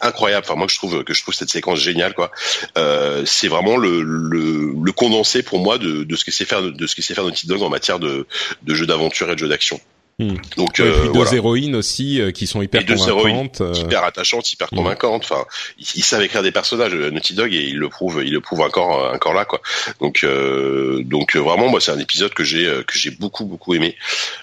incroyable. 0.00 0.44
Enfin 0.44 0.56
moi 0.56 0.66
je 0.68 0.76
trouve 0.76 1.04
que 1.04 1.14
je 1.14 1.22
trouve 1.22 1.32
cette 1.32 1.48
séquence 1.48 1.78
géniale 1.78 2.14
quoi. 2.14 2.32
Euh, 2.76 3.22
c'est 3.24 3.48
vraiment 3.48 3.76
le, 3.76 4.02
le, 4.02 4.92
condensé 4.92 5.44
pour 5.44 5.60
moi 5.60 5.78
de, 5.78 6.02
de 6.02 6.16
ce 6.16 6.24
que 6.24 6.32
c'est 6.32 6.44
faire 6.44 6.60
de 6.60 6.86
ce 6.86 7.20
Naughty 7.20 7.46
Dog 7.46 7.62
en 7.62 7.70
matière 7.70 8.00
de, 8.00 8.26
de 8.62 8.74
jeux 8.74 8.86
d'aventure 8.86 9.30
et 9.30 9.34
de 9.34 9.38
jeux 9.38 9.48
d'action 9.48 9.80
Hmm. 10.20 10.34
donc 10.56 10.78
Ouais, 10.80 10.84
et 10.86 10.88
euh, 10.88 10.98
puis 11.00 11.06
deux 11.10 11.12
voilà. 11.12 11.32
héroïnes 11.34 11.76
aussi 11.76 12.20
euh, 12.20 12.32
qui 12.32 12.48
sont 12.48 12.60
hyper 12.60 12.80
Et 12.80 12.84
deux 12.84 12.96
héroïnes 13.06 13.48
convaincantes. 13.48 13.60
euh, 13.60 13.72
hyper 13.74 14.02
attachantes, 14.02 14.52
hyper 14.52 14.68
convaincantes. 14.68 15.22
Enfin, 15.22 15.44
ils, 15.78 15.86
ils 15.94 16.02
savent 16.02 16.22
écrire 16.22 16.42
des 16.42 16.50
personnages, 16.50 16.92
euh, 16.92 17.10
Naughty 17.12 17.34
Dog, 17.34 17.54
et 17.54 17.62
ils 17.68 17.76
le 17.78 17.88
prouvent, 17.88 18.20
ils 18.24 18.32
le 18.32 18.40
prouvent 18.40 18.62
encore, 18.62 18.98
euh, 19.04 19.12
encore 19.14 19.32
là, 19.32 19.44
quoi. 19.44 19.60
Donc, 20.00 20.24
euh, 20.24 21.02
donc 21.04 21.36
euh, 21.36 21.38
vraiment, 21.40 21.68
moi, 21.68 21.80
c'est 21.80 21.92
un 21.92 22.00
épisode 22.00 22.34
que 22.34 22.42
j'ai, 22.42 22.66
euh, 22.66 22.82
que 22.82 22.98
j'ai 22.98 23.10
beaucoup, 23.12 23.44
beaucoup 23.44 23.74
aimé. 23.74 23.94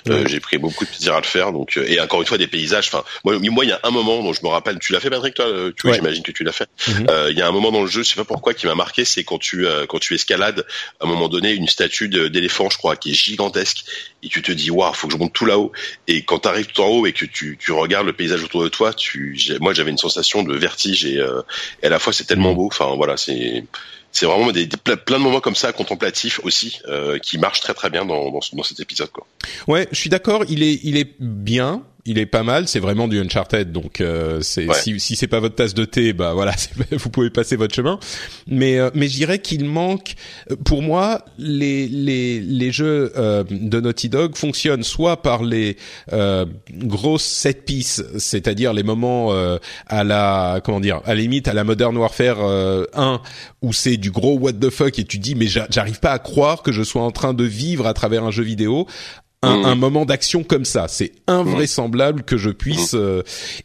Euh, 0.08 0.22
Ouais. 0.22 0.28
J'ai 0.30 0.40
pris 0.40 0.58
beaucoup 0.58 0.86
de 0.86 0.90
plaisir 0.90 1.14
à 1.14 1.18
le 1.20 1.26
faire. 1.26 1.52
Donc, 1.52 1.76
euh, 1.78 1.84
et 1.90 2.00
encore 2.00 2.22
une 2.22 2.28
fois, 2.28 2.38
des 2.38 2.48
paysages. 2.48 2.88
Enfin, 2.88 3.04
moi, 3.26 3.38
moi, 3.40 3.66
il 3.66 3.70
y 3.70 3.74
a 3.74 3.80
un 3.84 3.92
moment 3.92 4.24
dont 4.24 4.32
je 4.32 4.40
me 4.44 4.48
rappelle. 4.48 4.80
Tu 4.80 4.94
l'as 4.94 5.02
fait, 5.02 5.10
Patrick, 5.10 5.34
toi 5.34 5.46
euh, 5.46 5.72
Tu 5.76 5.82
vois, 5.82 5.92
Ouais. 5.92 5.98
j'imagine 5.98 6.24
que 6.24 6.32
tu 6.32 6.46
l'as 6.46 6.54
fait. 6.54 6.70
Mhm. 6.88 7.08
Euh, 7.10 7.28
Il 7.32 7.38
y 7.38 7.42
a 7.42 7.48
un 7.48 7.52
moment 7.52 7.74
dans 7.74 7.82
le 7.82 7.88
jeu, 7.88 8.02
je 8.04 8.10
sais 8.12 8.16
pas 8.16 8.24
pourquoi, 8.24 8.54
qui 8.54 8.66
m'a 8.66 8.76
marqué, 8.76 9.04
c'est 9.04 9.26
quand 9.26 9.40
tu, 9.40 9.68
euh, 9.68 9.86
quand 9.88 10.00
tu 10.00 10.14
escalades, 10.16 10.66
à 11.02 11.06
un 11.06 11.08
moment 11.10 11.28
donné, 11.28 11.52
une 11.52 11.68
statue 11.68 12.08
d'éléphant, 12.08 12.70
je 12.70 12.78
crois, 12.78 12.96
qui 12.96 13.12
est 13.12 13.14
gigantesque, 13.14 13.84
et 14.24 14.30
tu 14.30 14.42
te 14.42 14.54
dis, 14.54 14.72
waouh, 14.72 14.94
faut 14.94 15.08
que 15.08 15.14
je 15.14 15.18
monte 15.18 15.34
tout 15.34 15.46
là-haut. 15.46 15.65
Et 16.08 16.24
quand 16.24 16.40
tu 16.40 16.48
arrives 16.48 16.68
tout 16.68 16.82
en 16.82 16.88
haut 16.88 17.06
et 17.06 17.14
que 17.14 17.26
tu, 17.26 17.58
tu 17.60 17.72
regardes 17.72 18.06
le 18.08 18.14
paysage 18.14 18.44
autour 18.44 18.64
de 18.64 18.70
toi, 18.70 18.94
tu, 18.94 19.38
moi 19.62 19.74
j'avais 19.74 19.92
une 19.92 19.98
sensation 19.98 20.44
de 20.44 20.56
vertige 20.56 21.06
et, 21.06 21.18
euh, 21.20 21.42
et 21.84 21.88
à 21.88 21.90
la 21.90 22.00
fois 22.00 22.14
c'est 22.14 22.26
tellement 22.26 22.54
Mm. 22.54 22.56
beau. 22.56 22.68
Enfin 22.68 22.96
voilà, 22.96 23.18
c'est 23.18 23.64
c'est 24.12 24.26
vraiment 24.26 24.52
des, 24.52 24.66
des- 24.66 24.78
plein 24.78 25.18
de 25.18 25.24
moments 25.24 25.42
comme 25.42 25.56
ça 25.56 25.74
contemplatifs 25.74 26.40
aussi 26.44 26.80
euh, 26.88 27.20
qui 27.20 27.38
marchent 27.38 27.60
très 27.60 27.74
très 27.74 27.90
bien 27.90 28.06
dans, 28.06 28.32
dans, 28.32 28.40
dans 28.54 28.64
cet 28.64 28.80
épisode 28.80 29.10
quoi. 29.12 29.26
Ouais, 29.68 29.88
je 29.92 29.98
suis 30.00 30.10
d'accord. 30.10 30.44
Il 30.48 30.64
est, 30.64 30.80
il 30.84 30.96
est 30.98 31.16
bien. 31.20 31.84
Il 32.08 32.20
est 32.20 32.28
pas 32.28 32.44
mal. 32.44 32.68
C'est 32.68 32.80
vraiment 32.80 33.08
du 33.08 33.20
Uncharted. 33.20 33.72
Donc, 33.72 34.00
euh, 34.00 34.40
c'est 34.42 34.68
Ouais. 34.68 34.76
si, 34.76 35.00
si 35.00 35.16
c'est 35.16 35.28
pas 35.28 35.40
votre 35.40 35.56
tasse 35.56 35.74
de 35.74 35.86
thé, 35.86 36.14
bah 36.14 36.34
voilà, 36.34 36.54
vous 36.92 37.10
pouvez 37.10 37.32
passer 37.32 37.56
votre 37.56 37.74
chemin. 37.74 38.00
Mais, 38.48 38.78
euh, 38.78 38.92
mais 38.94 39.08
je 39.08 39.16
dirais 39.16 39.40
qu'il 39.40 39.66
manque. 39.66 40.14
euh, 40.52 40.56
Pour 40.64 40.84
moi, 40.84 41.26
les 41.40 41.88
les 41.88 42.40
les 42.42 42.72
jeux 42.72 43.12
euh, 43.18 43.44
de 43.50 43.80
Naughty 43.80 44.10
Dog 44.10 44.36
fonctionnent 44.36 44.84
soit 44.84 45.22
par 45.24 45.44
les 45.44 45.78
euh, 46.14 46.46
grosses 46.72 47.24
set 47.26 47.66
pieces, 47.66 48.04
c'est-à-dire 48.20 48.74
les 48.74 48.84
moments 48.84 49.34
euh, 49.34 49.58
à 49.88 50.04
la 50.04 50.62
comment 50.64 50.80
dire, 50.80 51.02
à 51.06 51.16
la 51.16 51.22
limite 51.22 51.48
à 51.48 51.54
la 51.54 51.64
Modern 51.64 51.98
Warfare 51.98 52.38
euh, 52.42 52.86
1 52.94 53.20
où 53.64 53.74
c'est 53.74 53.98
du 53.98 54.12
gros 54.12 54.38
what 54.38 54.54
the 54.54 54.70
fuck 54.70 55.00
et 55.00 55.06
tu 55.06 55.18
dis 55.18 55.34
mais 55.34 55.48
j'a- 55.48 55.68
j'arrive 55.72 56.00
pas 56.00 56.12
à 56.12 56.20
croire 56.20 56.62
que 56.62 56.72
je 56.72 56.84
sois 56.84 57.02
en 57.02 57.12
train 57.12 57.34
de 57.34 57.44
vivre 57.44 57.88
à 57.88 57.94
travers 57.96 58.24
un 58.24 58.32
jeu 58.32 58.44
vidéo 58.44 58.86
un, 59.46 59.58
Mhm. 59.58 59.66
un 59.66 59.76
moment 59.76 60.06
d'action 60.06 60.44
comme 60.44 60.66
ça. 60.66 60.88
C'est 60.88 61.12
invraisemblable 61.28 62.24
que 62.24 62.38
je 62.38 62.50
puisse. 62.50 62.94
euh, 62.96 63.22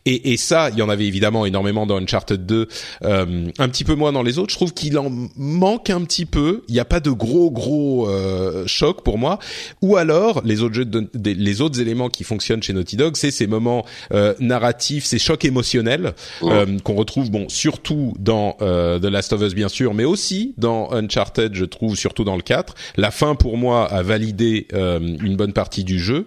et, 0.07 0.33
et 0.33 0.37
ça, 0.37 0.71
il 0.71 0.79
y 0.79 0.83
en 0.83 0.89
avait 0.89 1.07
évidemment 1.07 1.47
énormément 1.47 1.87
dans 1.87 1.97
Uncharted 1.99 2.45
2, 2.47 2.69
euh, 3.05 3.47
un 3.59 3.69
petit 3.69 3.85
peu 3.85 3.95
moins 3.95 4.13
dans 4.13 4.23
les 4.23 4.39
autres. 4.39 4.51
Je 4.51 4.57
trouve 4.57 4.73
qu'il 4.75 4.99
en 4.99 5.11
manque 5.37 5.91
un 5.91 6.03
petit 6.03 6.27
peu. 6.27 6.63
Il 6.69 6.75
n'y 6.75 6.81
a 6.81 6.85
pas 6.85 7.01
de 7.01 7.11
gros 7.11 7.51
gros 7.51 8.09
euh, 8.09 8.65
chocs 8.67 9.03
pour 9.03 9.19
moi. 9.19 9.39
Ou 9.83 9.97
alors 9.97 10.43
les 10.45 10.63
autres 10.63 10.75
jeux, 10.75 10.85
de- 10.85 11.09
des- 11.15 11.35
les 11.35 11.61
autres 11.61 11.81
éléments 11.81 12.09
qui 12.09 12.25
fonctionnent 12.25 12.63
chez 12.63 12.73
Naughty 12.73 12.97
Dog, 12.97 13.17
c'est 13.17 13.31
ces 13.31 13.47
moments 13.47 13.85
euh, 14.13 14.35
narratifs, 14.41 15.05
ces 15.05 15.19
chocs 15.19 15.45
émotionnels 15.45 16.13
euh, 16.43 16.79
qu'on 16.85 16.95
retrouve 16.95 17.31
bon 17.31 17.49
surtout 17.49 18.15
dans 18.19 18.57
euh, 18.63 18.99
The 18.99 19.05
Last 19.05 19.33
of 19.33 19.43
Us 19.43 19.55
bien 19.55 19.69
sûr, 19.69 19.95
mais 19.95 20.05
aussi 20.05 20.55
dans 20.59 20.91
Uncharted, 20.93 21.55
je 21.55 21.65
trouve 21.65 21.97
surtout 21.97 22.25
dans 22.25 22.37
le 22.37 22.43
4. 22.43 22.75
La 22.97 23.11
fin 23.11 23.35
pour 23.35 23.57
moi 23.57 23.87
a 23.87 24.03
validé 24.03 24.67
euh, 24.73 24.99
une 25.01 25.37
bonne 25.37 25.53
partie 25.53 25.70
du 25.85 25.99
jeu. 25.99 26.27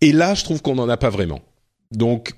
Et 0.00 0.12
là, 0.12 0.34
je 0.34 0.44
trouve 0.44 0.60
qu'on 0.62 0.74
n'en 0.74 0.88
a 0.88 0.96
pas 0.96 1.10
vraiment. 1.10 1.40
Donc, 1.92 2.32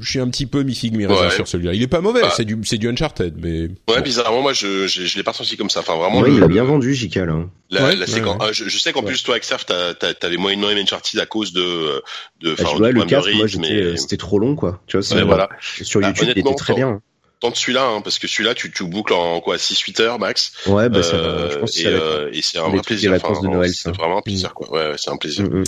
je 0.00 0.08
suis 0.10 0.18
un 0.18 0.28
petit 0.30 0.46
peu 0.46 0.62
mi 0.62 0.74
figue 0.74 0.96
mi 0.96 1.06
Ouais. 1.06 1.30
sur 1.30 1.46
celui-là. 1.46 1.74
Il 1.74 1.82
est 1.82 1.86
pas 1.88 2.00
mauvais, 2.00 2.22
Bah. 2.22 2.32
c'est 2.34 2.46
du 2.46 2.58
c'est 2.64 2.78
du 2.78 2.88
Uncharted, 2.88 3.34
mais 3.38 3.60
Ouais, 3.62 3.68
bon. 3.86 4.00
bizarrement 4.00 4.40
moi 4.40 4.54
je 4.54 4.86
je, 4.86 5.02
je 5.04 5.16
l'ai 5.18 5.22
pas 5.22 5.32
ressenti 5.32 5.56
comme 5.58 5.68
ça. 5.68 5.80
Enfin 5.80 5.94
vraiment 5.96 6.20
Ouais, 6.20 6.28
le- 6.30 6.34
il 6.36 6.40
l'a 6.40 6.48
bien 6.48 6.64
vendu, 6.64 6.94
JK, 6.94 7.16
là. 7.16 7.32
hein. 7.34 7.50
La, 7.70 7.84
Ouais, 7.84 7.94
la 7.96 8.00
ouais, 8.00 8.06
séquence. 8.06 8.40
ouais. 8.40 8.46
ah, 8.48 8.52
je, 8.52 8.64
je 8.66 8.78
sais 8.78 8.92
qu'en 8.92 9.00
Ouais. 9.00 9.06
plus 9.08 9.22
toi 9.22 9.36
t'as- 9.94 10.14
t'avais 10.14 10.38
moyennement 10.38 10.70
aimé 10.70 10.80
Uncharted 10.80 11.20
à 11.20 11.26
cause 11.26 11.52
de 11.52 12.02
de 12.40 12.54
Bah, 12.54 12.64
enfin 12.66 12.76
vois, 12.78 12.88
du 12.88 12.94
le 12.94 13.00
de 13.04 13.06
4, 13.10 13.24
moi, 13.36 13.46
et- 13.70 13.82
euh, 13.82 13.96
c'était 13.96 14.16
trop 14.16 14.38
long, 14.38 14.56
quoi. 14.56 14.80
Tu 14.86 14.96
vois, 14.96 15.02
voilà. 15.26 15.50
sur 15.82 16.00
Bah, 16.00 16.08
YouTube, 16.08 16.28
il 16.34 16.38
était 16.40 16.54
très 16.54 16.72
quand- 16.72 16.78
bien. 16.78 17.00
Tente 17.40 17.56
celui-là 17.56 17.84
hein, 17.84 18.00
parce 18.00 18.18
que 18.18 18.26
celui-là 18.26 18.54
tu 18.54 18.70
tu 18.70 18.84
boucles 18.84 19.12
en 19.12 19.40
quoi 19.40 19.56
6-8 19.56 20.02
heures 20.02 20.18
max. 20.18 20.52
Ouais, 20.66 20.88
bah, 20.88 21.02
ça, 21.02 21.16
Euh, 21.16 21.50
je 21.50 21.58
pense 21.58 21.76
que 21.76 21.86
euh, 21.86 22.30
et 22.32 22.42
c'est 22.42 22.58
un 22.58 22.68
vrai 22.68 22.80
plaisir. 22.80 23.12
Noël, 23.42 23.72
c'est 23.74 23.94
vraiment 23.94 24.18
un 24.18 24.22
plaisir 24.22 24.54
quoi. 24.54 24.70
Ouais, 24.70 24.88
ouais, 24.90 24.96
c'est 24.96 25.10
un 25.10 25.16
plaisir. 25.16 25.44
Mm, 25.44 25.60
mm. 25.60 25.64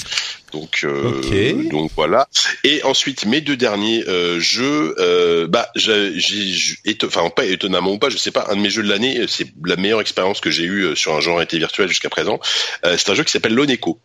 Donc, 0.52 0.80
euh, 0.84 1.68
donc 1.70 1.90
voilà. 1.96 2.28
Et 2.64 2.82
ensuite, 2.84 3.26
mes 3.26 3.40
deux 3.40 3.56
derniers 3.56 4.04
euh, 4.08 4.38
jeux, 4.40 4.94
euh, 4.98 5.46
bah, 5.46 5.68
j'ai, 5.74 6.16
enfin 7.04 7.28
pas 7.30 7.44
étonnamment 7.44 7.92
ou 7.92 7.98
pas, 7.98 8.08
je 8.08 8.16
sais 8.16 8.30
pas, 8.30 8.46
un 8.48 8.56
de 8.56 8.60
mes 8.60 8.70
jeux 8.70 8.82
de 8.82 8.88
l'année, 8.88 9.26
c'est 9.28 9.46
la 9.64 9.76
meilleure 9.76 10.00
expérience 10.00 10.40
que 10.40 10.50
j'ai 10.50 10.64
eue 10.64 10.96
sur 10.96 11.14
un 11.14 11.20
genre 11.20 11.42
été 11.42 11.58
virtuel 11.58 11.88
jusqu'à 11.88 12.08
présent. 12.08 12.40
Euh, 12.84 12.96
c'est 12.96 13.10
un 13.10 13.14
jeu 13.14 13.24
qui 13.24 13.32
s'appelle 13.32 13.54
Loneco. 13.54 14.00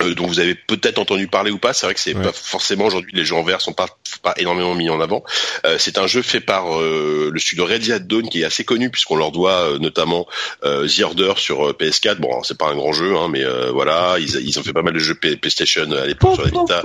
Euh, 0.00 0.14
dont 0.14 0.26
vous 0.26 0.40
avez 0.40 0.54
peut-être 0.54 0.98
entendu 0.98 1.26
parler 1.26 1.50
ou 1.50 1.58
pas. 1.58 1.72
C'est 1.72 1.86
vrai 1.86 1.94
que 1.94 2.00
c'est 2.00 2.14
pas 2.14 2.32
forcément 2.32 2.86
aujourd'hui 2.86 3.12
les 3.14 3.24
jeux 3.24 3.34
en 3.34 3.42
vert 3.42 3.60
sont 3.60 3.72
pas 3.72 3.86
pas 4.22 4.34
énormément 4.38 4.74
mis 4.74 4.88
en 4.88 5.00
avant. 5.00 5.24
Euh, 5.66 5.76
c'est 5.78 5.98
un 5.98 6.06
jeu 6.06 6.22
fait 6.22 6.40
par 6.40 6.78
euh, 6.78 7.30
le 7.32 7.38
studio 7.38 7.66
Red 7.66 7.90
Hat 7.90 7.98
Dawn 8.00 8.28
qui 8.28 8.42
est 8.42 8.44
assez 8.44 8.64
connu 8.64 8.90
puisqu'on 8.90 9.16
leur 9.16 9.30
doit 9.30 9.78
notamment 9.78 10.26
The 10.62 11.00
Order 11.02 11.34
sur 11.36 11.72
PS4. 11.72 12.16
Bon, 12.16 12.42
c'est 12.42 12.56
pas 12.56 12.68
un 12.68 12.76
grand 12.76 12.92
jeu, 12.92 13.16
hein, 13.16 13.28
mais 13.30 13.44
voilà, 13.72 14.16
ils, 14.18 14.36
ils 14.36 14.58
ont 14.58 14.62
fait 14.62 14.72
pas 14.72 14.82
mal 14.82 14.94
de 14.94 14.98
jeux 14.98 15.14
PlayStation 15.14 15.90
à 15.92 16.06
l'époque 16.06 16.34
sur 16.34 16.44
la 16.44 16.50
Vita. 16.50 16.82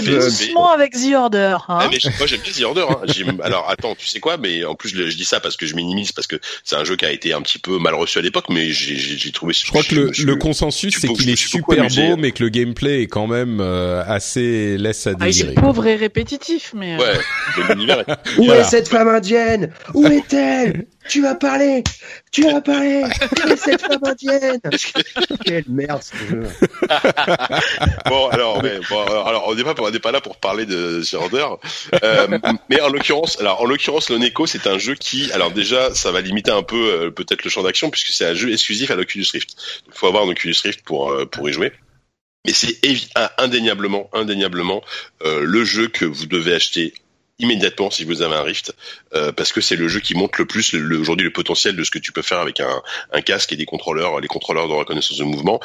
doucement 0.00 0.70
avec 0.70 0.92
The 0.94 1.14
Order. 1.14 1.56
Hein. 1.68 1.78
Ah, 1.82 1.88
mais 1.90 1.98
moi 2.18 2.26
j'aime 2.26 2.40
bien 2.40 2.52
The 2.52 2.62
Order. 2.62 2.86
Hein. 2.90 3.36
Alors 3.42 3.68
attends, 3.68 3.94
tu 3.94 4.06
sais 4.06 4.20
quoi 4.20 4.36
Mais 4.38 4.64
en 4.64 4.74
plus 4.74 4.88
je, 4.88 5.08
je, 5.08 5.16
dis 5.16 5.24
ça 5.24 5.40
parce 5.40 5.56
que 5.56 5.66
je 5.66 5.74
minimise 5.74 6.12
parce 6.12 6.26
que 6.26 6.36
c'est 6.64 6.76
un 6.76 6.84
jeu 6.84 6.96
qui 6.96 7.04
a 7.04 7.12
été 7.12 7.32
un 7.32 7.42
petit 7.42 7.58
peu 7.58 7.78
mal 7.78 7.94
reçu 7.94 8.18
à 8.18 8.22
l'époque, 8.22 8.46
mais 8.48 8.70
j'ai 8.70 9.32
trouvé. 9.32 9.52
Je 9.52 9.68
crois 9.68 9.82
que 9.82 9.94
le, 9.94 10.10
le 10.16 10.36
consensus 10.36 10.96
c'est 11.00 11.08
qu'il 11.08 11.30
est 11.30 11.36
super 11.36 11.88
beau 11.88 12.13
mais 12.16 12.32
que 12.32 12.42
le 12.42 12.48
gameplay 12.48 13.02
est 13.02 13.06
quand 13.06 13.26
même 13.26 13.58
euh, 13.60 14.02
assez 14.06 14.76
laisse 14.78 15.06
à 15.06 15.14
désirer. 15.14 15.48
Ah, 15.48 15.52
il 15.52 15.58
est 15.58 15.62
pauvre 15.62 15.86
et 15.86 15.96
répétitif, 15.96 16.72
mais. 16.74 16.94
Euh, 16.94 16.98
ouais. 16.98 18.04
Où 18.38 18.52
est 18.52 18.64
cette 18.64 18.88
femme 18.88 19.08
indienne? 19.08 19.72
Où 19.94 20.06
est-elle? 20.06 20.86
Tu 21.08 21.20
vas 21.20 21.34
parler 21.34 21.84
Tu 22.32 22.42
vas 22.42 22.60
parler 22.62 23.02
Où 23.04 23.48
est 23.50 23.56
cette 23.56 23.80
femme 23.82 24.00
indienne? 24.02 24.60
Quelle 25.44 25.64
merde 25.68 26.02
ce 26.02 26.16
jeu. 26.16 26.42
bon, 28.06 28.28
alors, 28.28 28.62
mais, 28.62 28.78
bon, 28.88 29.02
alors, 29.02 29.44
on 29.48 29.54
n'est 29.54 29.64
pas, 29.64 29.74
on 29.78 29.90
n'est 29.90 29.98
pas 29.98 30.12
là 30.12 30.20
pour 30.22 30.36
parler 30.36 30.64
de 30.64 31.02
Order, 31.14 31.46
euh, 32.02 32.38
mais 32.70 32.80
en 32.80 32.88
l'occurrence, 32.88 33.38
alors 33.38 33.60
en 33.60 33.66
l'occurrence, 33.66 34.08
le 34.08 34.18
Neko, 34.18 34.46
c'est 34.46 34.66
un 34.66 34.78
jeu 34.78 34.94
qui, 34.94 35.30
alors 35.32 35.50
déjà, 35.50 35.94
ça 35.94 36.10
va 36.10 36.20
limiter 36.20 36.50
un 36.50 36.62
peu 36.62 36.76
euh, 36.76 37.10
peut-être 37.10 37.44
le 37.44 37.50
champ 37.50 37.62
d'action 37.62 37.90
puisque 37.90 38.08
c'est 38.08 38.26
un 38.26 38.34
jeu 38.34 38.52
exclusif 38.52 38.90
à 38.90 38.96
l'Oculus 38.96 39.26
Rift. 39.32 39.54
Il 39.86 39.92
faut 39.92 40.06
avoir 40.06 40.24
un 40.24 40.28
Oculus 40.28 40.56
Rift 40.64 40.82
pour 40.82 41.14
pour 41.30 41.48
y 41.48 41.52
jouer. 41.52 41.72
Mais 42.44 42.52
c'est 42.52 42.78
indéniablement, 43.38 44.10
indéniablement 44.12 44.82
euh, 45.22 45.44
le 45.44 45.64
jeu 45.64 45.88
que 45.88 46.04
vous 46.04 46.26
devez 46.26 46.54
acheter 46.54 46.94
immédiatement 47.38 47.90
si 47.90 48.04
vous 48.04 48.22
avez 48.22 48.34
un 48.34 48.42
Rift 48.42 48.74
euh, 49.14 49.32
parce 49.32 49.52
que 49.52 49.60
c'est 49.60 49.74
le 49.74 49.88
jeu 49.88 49.98
qui 49.98 50.14
montre 50.14 50.38
le 50.38 50.46
plus 50.46 50.72
le, 50.72 50.98
aujourd'hui 50.98 51.24
le 51.24 51.32
potentiel 51.32 51.74
de 51.74 51.82
ce 51.82 51.90
que 51.90 51.98
tu 51.98 52.12
peux 52.12 52.22
faire 52.22 52.38
avec 52.38 52.60
un, 52.60 52.82
un, 53.12 53.20
casque 53.22 53.52
et 53.52 53.56
des 53.56 53.64
contrôleurs 53.64 54.20
les 54.20 54.28
contrôleurs 54.28 54.68
de 54.68 54.72
reconnaissance 54.72 55.18
de 55.18 55.24
mouvement. 55.24 55.58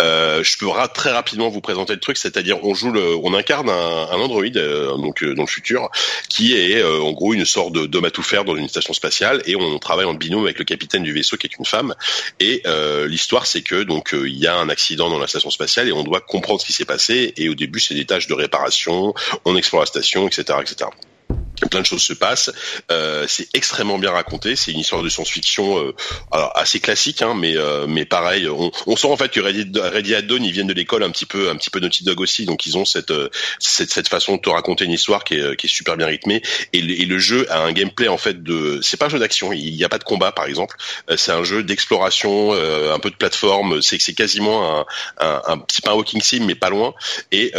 Euh, 0.00 0.44
je 0.44 0.56
peux 0.58 0.66
très 0.94 1.10
rapidement 1.10 1.48
vous 1.48 1.60
présenter 1.60 1.94
le 1.94 2.00
truc 2.00 2.16
c'est-à-dire 2.16 2.62
on 2.62 2.74
joue 2.74 2.92
le, 2.92 3.16
on 3.16 3.34
incarne 3.34 3.68
un, 3.68 3.72
un 3.72 4.20
Android 4.20 4.44
euh, 4.54 4.96
donc 4.98 5.24
euh, 5.24 5.34
dans 5.34 5.42
le 5.42 5.48
futur 5.48 5.90
qui 6.28 6.54
est 6.54 6.80
euh, 6.80 7.00
en 7.00 7.10
gros 7.12 7.34
une 7.34 7.44
sorte 7.44 7.72
d'homme 7.72 8.04
à 8.04 8.10
tout 8.12 8.22
faire 8.22 8.44
dans 8.44 8.54
une 8.54 8.68
station 8.68 8.92
spatiale 8.92 9.42
et 9.46 9.56
on 9.56 9.80
travaille 9.80 10.06
en 10.06 10.14
binôme 10.14 10.44
avec 10.44 10.60
le 10.60 10.64
capitaine 10.64 11.02
du 11.02 11.12
vaisseau 11.12 11.36
qui 11.36 11.48
est 11.48 11.58
une 11.58 11.64
femme. 11.64 11.94
Et 12.38 12.62
l'histoire 13.08 13.46
c'est 13.46 13.62
que 13.62 13.82
donc 13.82 14.10
il 14.12 14.36
y 14.36 14.46
a 14.46 14.56
un 14.56 14.68
accident 14.68 15.10
dans 15.10 15.18
la 15.18 15.26
station 15.26 15.50
spatiale 15.50 15.88
et 15.88 15.92
on 15.92 16.04
doit 16.04 16.20
comprendre 16.20 16.60
ce 16.60 16.66
qui 16.66 16.72
s'est 16.72 16.84
passé 16.84 17.34
et 17.36 17.48
au 17.48 17.54
début 17.54 17.80
c'est 17.80 17.94
des 17.94 18.06
tâches 18.06 18.28
de 18.28 18.34
réparation 18.34 19.14
on 19.44 19.56
explore 19.56 19.82
la 19.82 19.86
station 19.86 20.28
etc 20.28 20.58
etc 20.60 20.90
plein 21.70 21.80
de 21.80 21.86
choses 21.86 22.02
se 22.02 22.12
passent. 22.12 22.50
Euh, 22.90 23.24
c'est 23.28 23.48
extrêmement 23.54 23.98
bien 23.98 24.10
raconté. 24.10 24.56
C'est 24.56 24.72
une 24.72 24.80
histoire 24.80 25.02
de 25.02 25.08
science-fiction 25.08 25.78
euh, 25.78 25.94
alors 26.30 26.52
assez 26.56 26.80
classique, 26.80 27.22
hein, 27.22 27.34
mais 27.34 27.56
euh, 27.56 27.86
mais 27.86 28.04
pareil. 28.04 28.48
On, 28.48 28.70
on, 28.86 28.96
sent 28.96 29.08
en 29.08 29.16
fait 29.16 29.30
que 29.30 29.40
Ready, 29.40 30.14
at 30.14 30.22
Dawn, 30.22 30.44
ils 30.44 30.52
viennent 30.52 30.66
de 30.66 30.74
l'école 30.74 31.02
un 31.02 31.10
petit 31.10 31.26
peu 31.26 31.50
un 31.50 31.56
petit 31.56 31.70
peu 31.70 31.80
Naughty 31.80 32.04
Dog 32.04 32.20
aussi, 32.20 32.44
donc 32.44 32.66
ils 32.66 32.76
ont 32.76 32.84
cette 32.84 33.10
euh, 33.10 33.30
cette, 33.58 33.90
cette 33.90 34.08
façon 34.08 34.36
de 34.36 34.40
te 34.40 34.50
raconter 34.50 34.84
une 34.84 34.92
histoire 34.92 35.24
qui 35.24 35.34
est, 35.34 35.56
qui 35.56 35.66
est 35.66 35.70
super 35.70 35.96
bien 35.96 36.06
rythmée. 36.06 36.42
Et, 36.72 36.78
et 36.78 37.06
le 37.06 37.18
jeu 37.18 37.50
a 37.50 37.60
un 37.60 37.72
gameplay 37.72 38.08
en 38.08 38.18
fait 38.18 38.42
de. 38.42 38.80
C'est 38.82 38.96
pas 38.96 39.06
un 39.06 39.10
jeu 39.10 39.18
d'action. 39.18 39.52
Il 39.52 39.74
n'y 39.74 39.84
a 39.84 39.88
pas 39.88 39.98
de 39.98 40.04
combat 40.04 40.32
par 40.32 40.46
exemple. 40.46 40.76
Euh, 41.10 41.16
c'est 41.16 41.32
un 41.32 41.44
jeu 41.44 41.62
d'exploration, 41.62 42.52
un 42.52 42.98
peu 42.98 43.10
de 43.10 43.16
plateforme. 43.16 43.80
C'est 43.82 44.00
c'est 44.00 44.14
quasiment 44.14 44.80
un, 44.80 44.86
un, 45.18 45.42
un 45.46 45.64
c'est 45.70 45.84
pas 45.84 45.92
un 45.92 45.94
walking 45.94 46.20
sim 46.20 46.44
mais 46.46 46.54
pas 46.54 46.70
loin. 46.70 46.94
Et 47.32 47.52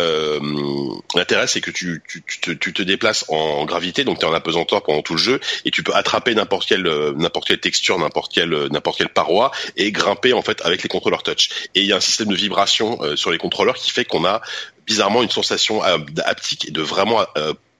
l'intérêt 1.15 1.47
c'est 1.47 1.61
que 1.61 1.71
tu 1.71 2.03
tu, 2.07 2.23
tu, 2.27 2.39
te, 2.39 2.51
tu 2.51 2.73
te 2.73 2.81
déplaces 2.81 3.25
en 3.29 3.65
gravité 3.65 3.86
donc 4.03 4.19
tu 4.19 4.25
es 4.25 4.29
en 4.29 4.33
apesanteur 4.33 4.83
pendant 4.83 5.01
tout 5.01 5.13
le 5.13 5.19
jeu 5.19 5.39
et 5.65 5.71
tu 5.71 5.83
peux 5.83 5.93
attraper 5.93 6.35
n'importe 6.35 6.67
quelle 6.67 6.87
euh, 6.87 7.13
n'importe 7.15 7.47
quelle 7.47 7.59
texture, 7.59 7.97
n'importe 7.99 8.33
quelle 8.33 8.53
euh, 8.53 8.69
n'importe 8.69 8.97
quelle 8.97 9.09
paroi 9.09 9.51
et 9.75 9.91
grimper 9.91 10.33
en 10.33 10.41
fait 10.41 10.65
avec 10.65 10.83
les 10.83 10.89
contrôleurs 10.89 11.23
touch. 11.23 11.49
Et 11.75 11.81
il 11.81 11.87
y 11.87 11.93
a 11.93 11.97
un 11.97 12.01
système 12.01 12.27
de 12.27 12.35
vibration 12.35 12.99
euh, 13.01 13.15
sur 13.15 13.31
les 13.31 13.37
contrôleurs 13.37 13.75
qui 13.75 13.91
fait 13.91 14.05
qu'on 14.05 14.25
a 14.25 14.41
bizarrement 14.85 15.21
une 15.21 15.29
sensation 15.29 15.81
haptique 16.23 16.69
et 16.69 16.71
de 16.71 16.81
vraiment 16.81 17.25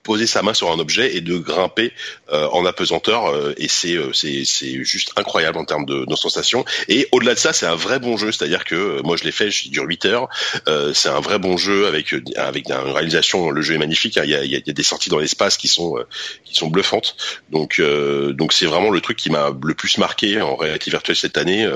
poser 0.08 0.26
sa 0.26 0.42
main 0.42 0.54
sur 0.54 0.72
un 0.72 0.80
objet 0.80 1.18
et 1.18 1.22
de 1.22 1.38
grimper 1.38 1.92
euh, 2.32 2.48
en 2.54 2.66
apesanteur 2.66 3.26
euh, 3.26 3.54
et 3.58 3.68
c'est 3.68 3.98
euh, 3.98 4.14
c'est 4.14 4.46
juste 4.86 5.12
incroyable 5.18 5.58
en 5.58 5.66
termes 5.66 5.86
de, 5.86 6.06
de 6.06 6.16
sensations. 6.16 6.64
Et 6.88 7.10
au-delà 7.12 7.34
de 7.34 7.40
ça 7.40 7.52
c'est 7.52 7.66
un 7.66 7.76
vrai 7.76 8.00
bon 8.00 8.16
jeu. 8.16 8.32
C'est-à-dire 8.32 8.64
que 8.64 9.02
moi 9.02 9.18
je 9.18 9.26
l'ai 9.26 9.34
fait 9.34 9.52
je 9.52 9.68
dure 9.70 9.84
8 9.84 10.06
heures. 10.06 10.30
C'est 10.94 11.10
un 11.10 11.20
vrai 11.20 11.40
bon 11.40 11.58
jeu 11.58 11.88
avec 11.88 12.16
avec 12.38 12.70
une 12.70 12.94
réalisation. 12.94 13.50
Le 13.50 13.62
jeu 13.62 13.76
est 13.76 13.84
magnifique 13.86 14.18
hein. 14.18 14.24
il 14.24 14.30
y 14.30 14.36
a, 14.36 14.46
y 14.46 14.56
a 14.56 14.62
des 14.62 14.84
sorties 14.84 15.10
dans 15.10 15.20
l'espace 15.20 15.58
qui 15.58 15.68
sont 15.68 15.98
qui 16.46 16.56
sont 16.56 16.68
bluffantes. 16.68 17.18
Donc 17.50 17.82
donc 17.82 18.54
c'est 18.54 18.66
vraiment 18.66 18.90
le 18.90 19.02
truc 19.02 19.18
qui 19.18 19.30
m'a 19.30 19.52
le 19.62 19.74
plus 19.74 19.98
marqué 19.98 20.42
en 20.42 20.56
réalité 20.56 20.90
virtuelle 20.90 21.18
cette 21.18 21.38
année 21.38 21.70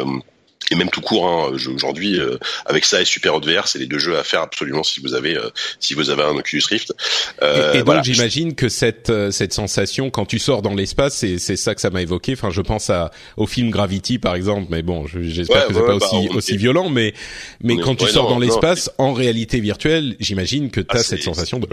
et 0.72 0.76
même 0.76 0.90
tout 0.90 1.02
court 1.02 1.28
hein, 1.28 1.52
aujourd'hui 1.76 2.20
euh, 2.20 2.38
avec 2.66 2.86
ça 2.86 3.02
et 3.02 3.06
Super 3.06 3.36
Hot 3.36 3.42
VR 3.42 3.68
c'est 3.68 3.80
les 3.80 3.88
deux 3.88 4.00
jeux 4.00 4.18
à 4.18 4.24
faire 4.24 4.42
absolument 4.42 4.84
si 4.84 5.02
vous 5.02 5.14
avez 5.14 5.38
euh, 5.38 5.50
si 5.80 5.94
vous 5.94 6.10
avez 6.10 6.24
un 6.24 6.36
Oculus 6.36 6.64
Rift. 6.70 6.94
Euh, 7.42 7.74
et, 7.74 7.78
donc 7.78 7.86
voilà. 7.86 8.02
j'imagine 8.02 8.56
que 8.56 8.70
cette 8.70 9.10
euh, 9.10 9.32
cette 9.32 9.54
sensation 9.54 10.10
quand 10.10 10.26
tu 10.26 10.40
sors 10.40 10.62
dans 10.62 10.74
l'espace 10.74 11.16
c'est 11.16 11.38
c'est 11.38 11.58
ça 11.58 11.76
que 11.76 11.82
ça 11.82 11.90
m'a 11.90 12.02
évoqué. 12.02 12.34
Enfin 12.34 12.50
je 12.50 12.62
pense 12.62 12.90
à 12.90 13.12
au 13.38 13.48
film 13.48 13.70
Gravity 13.70 14.18
par 14.18 14.36
exemple 14.36 14.68
mais 14.70 14.82
bon 14.82 15.06
j'espère 15.08 15.68
que 15.68 15.74
c'est 15.74 15.80
pas 15.82 15.98
bah, 15.98 16.08
aussi 16.08 16.30
aussi 16.30 16.58
violent 16.58 16.90
mais 16.90 17.14
mais 17.62 17.78
quand 17.78 17.96
tu 17.96 18.08
sors 18.08 18.30
dans 18.30 18.40
l'espace 18.40 18.90
en 18.98 19.14
réalité 19.14 19.60
virtuelle 19.60 20.16
j'imagine 20.20 20.72
que 20.72 20.80
tu 20.80 20.96
as 20.96 21.00
ah, 21.00 21.04
cette 21.04 21.24
sensation 21.24 21.60
de 21.60 21.68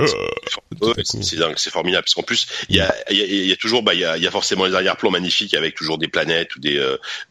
c'est 1.05 1.37
dingue 1.37 1.55
c'est 1.57 1.71
formidable. 1.73 2.05
Parce 2.05 2.15
qu'en 2.15 2.23
plus 2.23 2.47
il 2.69 2.77
y 2.77 2.81
a 2.81 2.95
il 3.11 3.17
y 3.17 3.23
a, 3.23 3.47
y 3.47 3.53
a 3.53 3.57
toujours 3.57 3.83
bah 3.83 3.95
il 3.95 4.01
y 4.01 4.05
a, 4.05 4.17
y 4.17 4.27
a 4.27 4.31
forcément 4.31 4.65
les 4.65 4.75
arrière-plans 4.75 5.11
magnifiques 5.11 5.55
avec 5.55 5.75
toujours 5.75 5.99
des 5.99 6.09
planètes 6.09 6.57
ou 6.57 6.61
des 6.61 6.83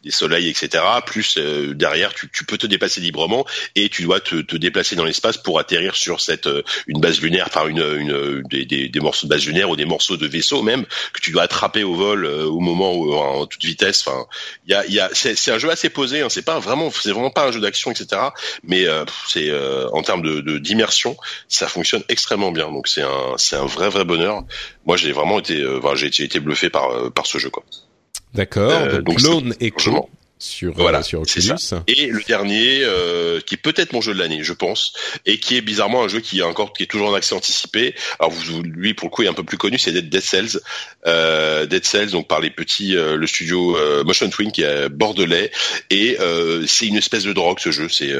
des 0.02 0.10
soleils 0.10 0.48
etc 0.48 0.82
plus 1.04 1.38
euh, 1.58 1.74
derrière, 1.74 2.14
tu, 2.14 2.28
tu, 2.30 2.44
peux 2.44 2.58
te 2.58 2.66
déplacer 2.66 3.00
librement 3.00 3.46
et 3.74 3.88
tu 3.88 4.02
dois 4.02 4.20
te, 4.20 4.36
te 4.40 4.56
déplacer 4.56 4.96
dans 4.96 5.04
l'espace 5.04 5.36
pour 5.36 5.58
atterrir 5.58 5.96
sur 5.96 6.20
cette 6.20 6.46
euh, 6.46 6.62
une 6.86 7.00
base 7.00 7.20
lunaire, 7.20 7.46
enfin 7.48 7.66
une, 7.66 7.82
une 7.98 8.42
des, 8.48 8.64
des, 8.64 8.88
des, 8.88 9.00
morceaux 9.00 9.26
de 9.26 9.30
base 9.30 9.46
lunaire 9.46 9.70
ou 9.70 9.76
des 9.76 9.84
morceaux 9.84 10.16
de 10.16 10.26
vaisseau 10.26 10.62
même 10.62 10.84
que 11.12 11.20
tu 11.20 11.30
dois 11.30 11.42
attraper 11.42 11.84
au 11.84 11.94
vol 11.94 12.24
euh, 12.24 12.44
au 12.44 12.60
moment 12.60 12.94
où 12.94 13.12
en 13.14 13.46
toute 13.46 13.64
vitesse. 13.64 14.04
Enfin, 14.06 14.26
il 14.66 14.72
y 14.72 14.74
a, 14.74 14.86
y 14.86 15.00
a 15.00 15.10
c'est 15.12 15.50
un 15.50 15.58
jeu 15.58 15.70
assez 15.70 15.90
posé. 15.90 16.22
Hein, 16.22 16.28
c'est 16.28 16.44
pas 16.44 16.58
vraiment, 16.58 16.90
c'est 16.90 17.12
vraiment 17.12 17.30
pas 17.30 17.46
un 17.46 17.52
jeu 17.52 17.60
d'action, 17.60 17.90
etc. 17.90 18.20
Mais 18.62 18.86
c'est 19.28 19.50
en 19.92 20.02
termes 20.02 20.22
de 20.22 20.58
d'immersion, 20.58 21.16
ça 21.48 21.68
fonctionne 21.68 22.02
extrêmement 22.08 22.52
bien. 22.52 22.70
Donc 22.70 22.88
c'est 22.88 23.02
un 23.02 23.34
c'est 23.36 23.56
un 23.56 23.66
vrai 23.66 23.88
vrai 23.88 24.04
bonheur. 24.04 24.44
Moi 24.86 24.96
j'ai 24.96 25.12
vraiment 25.12 25.38
été, 25.38 25.66
enfin, 25.66 25.94
j'ai 25.94 26.24
été 26.24 26.40
bluffé 26.40 26.70
par 26.70 27.12
par 27.12 27.26
ce 27.26 27.38
jeu 27.38 27.50
quoi. 27.50 27.64
D'accord. 28.34 29.02
donc, 29.02 29.16
Clone 29.16 29.54
et 29.60 29.70
Euh, 30.40 30.72
voilà, 30.76 31.02
sur 31.02 31.20
Oculus. 31.20 31.74
Et 31.86 32.06
le 32.06 32.22
dernier, 32.22 32.80
euh, 32.82 33.40
qui 33.40 33.54
est 33.54 33.58
peut-être 33.58 33.92
mon 33.92 34.00
jeu 34.00 34.14
de 34.14 34.18
l'année, 34.18 34.42
je 34.42 34.52
pense, 34.52 34.92
et 35.26 35.38
qui 35.38 35.56
est 35.56 35.60
bizarrement 35.60 36.04
un 36.04 36.08
jeu 36.08 36.20
qui 36.20 36.38
est 36.38 36.42
encore 36.42 36.72
qui 36.72 36.84
est 36.84 36.86
toujours 36.86 37.08
en 37.08 37.14
accès 37.14 37.34
anticipé. 37.34 37.94
Alors 38.20 38.30
vous, 38.30 38.62
lui 38.62 38.94
pour 38.94 39.08
le 39.08 39.10
coup 39.10 39.22
est 39.22 39.28
un 39.28 39.34
peu 39.34 39.42
plus 39.42 39.58
connu, 39.58 39.78
c'est 39.78 39.92
Dead 39.92 40.22
Cells. 40.22 40.60
Euh, 41.06 41.66
Dead 41.66 41.84
Cells, 41.84 42.10
donc 42.10 42.28
par 42.28 42.40
les 42.40 42.50
petits, 42.50 42.96
euh, 42.96 43.16
le 43.16 43.26
studio 43.26 43.76
euh, 43.76 44.04
Motion 44.04 44.28
Twin 44.28 44.52
qui 44.52 44.62
est 44.62 44.88
bordelais, 44.88 45.50
et 45.90 46.18
c'est 46.66 46.86
une 46.86 46.96
espèce 46.96 47.24
de 47.24 47.32
drogue 47.32 47.58
ce 47.58 47.70
jeu. 47.70 47.88
C'est 47.88 48.12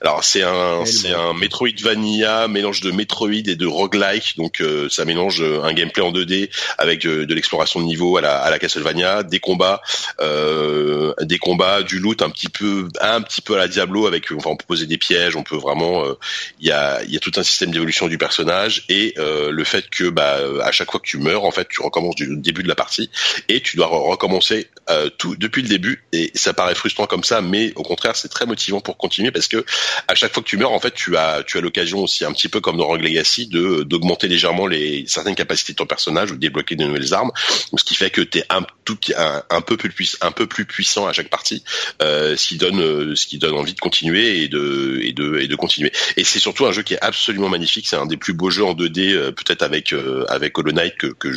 alors 0.00 0.22
c'est 0.22 0.42
un 0.42 0.84
c'est 0.84 1.12
un 1.12 1.32
Metroidvania 1.34 2.48
mélange 2.48 2.80
de 2.80 2.90
Metroid 2.90 3.30
et 3.30 3.56
de 3.56 3.66
roguelike, 3.66 4.36
donc 4.36 4.62
ça 4.90 5.04
mélange 5.04 5.42
un 5.42 5.72
gameplay 5.72 6.02
en 6.02 6.12
2D 6.12 6.50
avec 6.78 7.02
de 7.02 7.34
l'exploration 7.34 7.80
de 7.80 7.86
niveau 7.86 8.16
à 8.16 8.20
la 8.20 8.36
à 8.38 8.50
la 8.50 8.58
Castlevania, 8.58 9.22
des 9.22 9.40
combats, 9.40 9.80
des 10.20 11.38
combats 11.38 11.63
du 11.84 11.98
loot 11.98 12.22
un 12.22 12.30
petit 12.30 12.48
peu, 12.48 12.88
un 13.00 13.20
petit 13.20 13.40
peu 13.40 13.54
à 13.54 13.58
la 13.58 13.68
Diablo 13.68 14.06
avec, 14.06 14.30
enfin, 14.32 14.50
on 14.50 14.56
peut 14.56 14.66
poser 14.66 14.86
des 14.86 14.98
pièges, 14.98 15.36
on 15.36 15.42
peut 15.42 15.56
vraiment, 15.56 16.04
euh, 16.04 16.14
il 16.60 16.66
y 16.66 16.72
a, 16.72 17.02
il 17.04 17.12
y 17.12 17.16
a 17.16 17.20
tout 17.20 17.32
un 17.36 17.42
système 17.42 17.70
d'évolution 17.70 18.08
du 18.08 18.18
personnage 18.18 18.84
et 18.88 19.14
euh, 19.18 19.50
le 19.50 19.64
fait 19.64 19.88
que, 19.88 20.08
bah, 20.08 20.38
à 20.62 20.72
chaque 20.72 20.90
fois 20.90 21.00
que 21.00 21.06
tu 21.06 21.18
meurs, 21.18 21.44
en 21.44 21.50
fait, 21.50 21.68
tu 21.68 21.82
recommences 21.82 22.16
du 22.16 22.36
début 22.36 22.62
de 22.62 22.68
la 22.68 22.74
partie 22.74 23.10
et 23.48 23.60
tu 23.60 23.76
dois 23.76 23.86
recommencer 23.86 24.68
euh, 24.90 25.08
tout 25.16 25.36
depuis 25.36 25.62
le 25.62 25.68
début 25.68 26.04
et 26.12 26.30
ça 26.34 26.52
paraît 26.52 26.74
frustrant 26.74 27.06
comme 27.06 27.24
ça, 27.24 27.40
mais 27.40 27.72
au 27.76 27.82
contraire, 27.82 28.16
c'est 28.16 28.28
très 28.28 28.46
motivant 28.46 28.80
pour 28.80 28.96
continuer 28.96 29.30
parce 29.30 29.48
que 29.48 29.64
à 30.08 30.14
chaque 30.14 30.32
fois 30.32 30.42
que 30.42 30.48
tu 30.48 30.56
meurs, 30.56 30.72
en 30.72 30.80
fait, 30.80 30.94
tu 30.94 31.16
as, 31.16 31.42
tu 31.42 31.58
as 31.58 31.60
l'occasion 31.60 32.00
aussi 32.00 32.24
un 32.24 32.32
petit 32.32 32.48
peu 32.48 32.60
comme 32.60 32.76
dans 32.76 32.86
Rogue 32.86 33.02
Legacy 33.02 33.46
de 33.46 33.82
d'augmenter 33.82 34.28
légèrement 34.28 34.66
les 34.66 35.04
certaines 35.06 35.34
capacités 35.34 35.72
de 35.72 35.76
ton 35.76 35.86
personnage 35.86 36.32
ou 36.32 36.36
débloquer 36.36 36.76
de 36.76 36.84
nouvelles 36.84 37.14
armes, 37.14 37.32
ce 37.76 37.84
qui 37.84 37.94
fait 37.94 38.10
que 38.10 38.20
tu 38.20 38.38
es 38.38 38.44
un 38.50 38.66
tout 38.84 38.98
un, 39.16 39.42
un 39.50 39.60
peu 39.60 39.76
plus 39.76 39.90
puissant, 39.90 40.18
un 40.20 40.32
peu 40.32 40.46
plus 40.46 40.64
puissant 40.64 41.06
à 41.06 41.12
chaque 41.12 41.28
partie 41.28 41.53
euh, 42.02 42.36
ce 42.36 42.48
qui 42.48 42.56
donne 42.56 42.80
euh, 42.80 43.14
ce 43.14 43.26
qui 43.26 43.38
donne 43.38 43.54
envie 43.54 43.74
de 43.74 43.80
continuer 43.80 44.42
et 44.42 44.48
de 44.48 45.00
et 45.02 45.12
de 45.12 45.38
et 45.38 45.48
de 45.48 45.56
continuer. 45.56 45.92
Et 46.16 46.24
c'est 46.24 46.38
surtout 46.38 46.66
un 46.66 46.72
jeu 46.72 46.82
qui 46.82 46.94
est 46.94 47.02
absolument 47.02 47.48
magnifique. 47.48 47.86
C'est 47.86 47.96
un 47.96 48.06
des 48.06 48.16
plus 48.16 48.32
beaux 48.32 48.50
jeux 48.50 48.64
en 48.64 48.74
2D, 48.74 49.12
euh, 49.12 49.32
peut-être 49.32 49.62
avec 49.62 49.94
avec 50.28 50.58
Hollow 50.58 50.72
Knight 50.72 50.96
que 50.96 51.06
que 51.06 51.32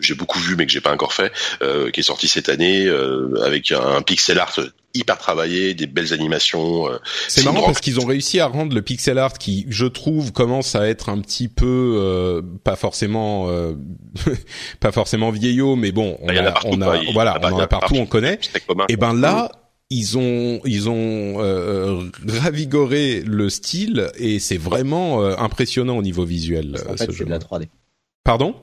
j'ai 0.00 0.14
beaucoup 0.14 0.38
vu 0.38 0.56
mais 0.56 0.66
que 0.66 0.72
j'ai 0.72 0.80
pas 0.80 0.92
encore 0.92 1.12
fait, 1.12 1.32
qui 1.92 2.00
est 2.00 2.04
sorti 2.04 2.28
cette 2.28 2.48
année 2.48 2.88
avec 3.42 3.72
un, 3.72 4.02
pixel 4.02 4.38
art 4.38 4.58
hyper 4.98 5.18
travaillé, 5.18 5.74
des 5.74 5.86
belles 5.86 6.12
animations. 6.12 6.88
Euh, 6.88 6.98
c'est 7.28 7.44
marrant 7.44 7.62
parce 7.62 7.80
qu'ils 7.80 8.00
ont 8.00 8.06
réussi 8.06 8.40
à 8.40 8.46
rendre 8.46 8.74
le 8.74 8.82
pixel 8.82 9.18
art 9.18 9.34
qui, 9.34 9.66
je 9.68 9.86
trouve, 9.86 10.32
commence 10.32 10.74
à 10.74 10.88
être 10.88 11.08
un 11.08 11.20
petit 11.20 11.48
peu 11.48 11.96
euh, 11.98 12.42
pas 12.64 12.76
forcément 12.76 13.48
pas 14.80 14.92
forcément 14.92 15.30
vieillot, 15.30 15.76
mais 15.76 15.92
bon, 15.92 16.18
on 16.22 16.28
a, 16.28 16.54
on 16.64 16.80
a, 16.82 17.00
voilà, 17.12 17.38
on 17.42 17.52
en 17.52 17.58
a 17.58 17.66
partout, 17.66 17.96
on 17.96 18.06
connaît. 18.06 18.38
Et 18.88 18.96
ben 18.96 19.14
là, 19.14 19.50
ils 19.90 20.18
ont 20.18 20.60
ils 20.64 20.88
ont 20.88 21.36
euh, 21.38 22.10
ravigoré 22.26 23.22
le 23.22 23.48
style 23.48 24.10
et 24.18 24.38
c'est 24.38 24.58
vraiment 24.58 25.22
euh, 25.22 25.34
impressionnant 25.38 25.96
au 25.96 26.02
niveau 26.02 26.24
visuel. 26.24 26.76
En 26.88 26.96
fait, 26.96 27.10
c'est 27.12 27.24
de 27.24 27.30
la 27.30 27.38
3D. 27.38 27.68
Pardon? 28.24 28.54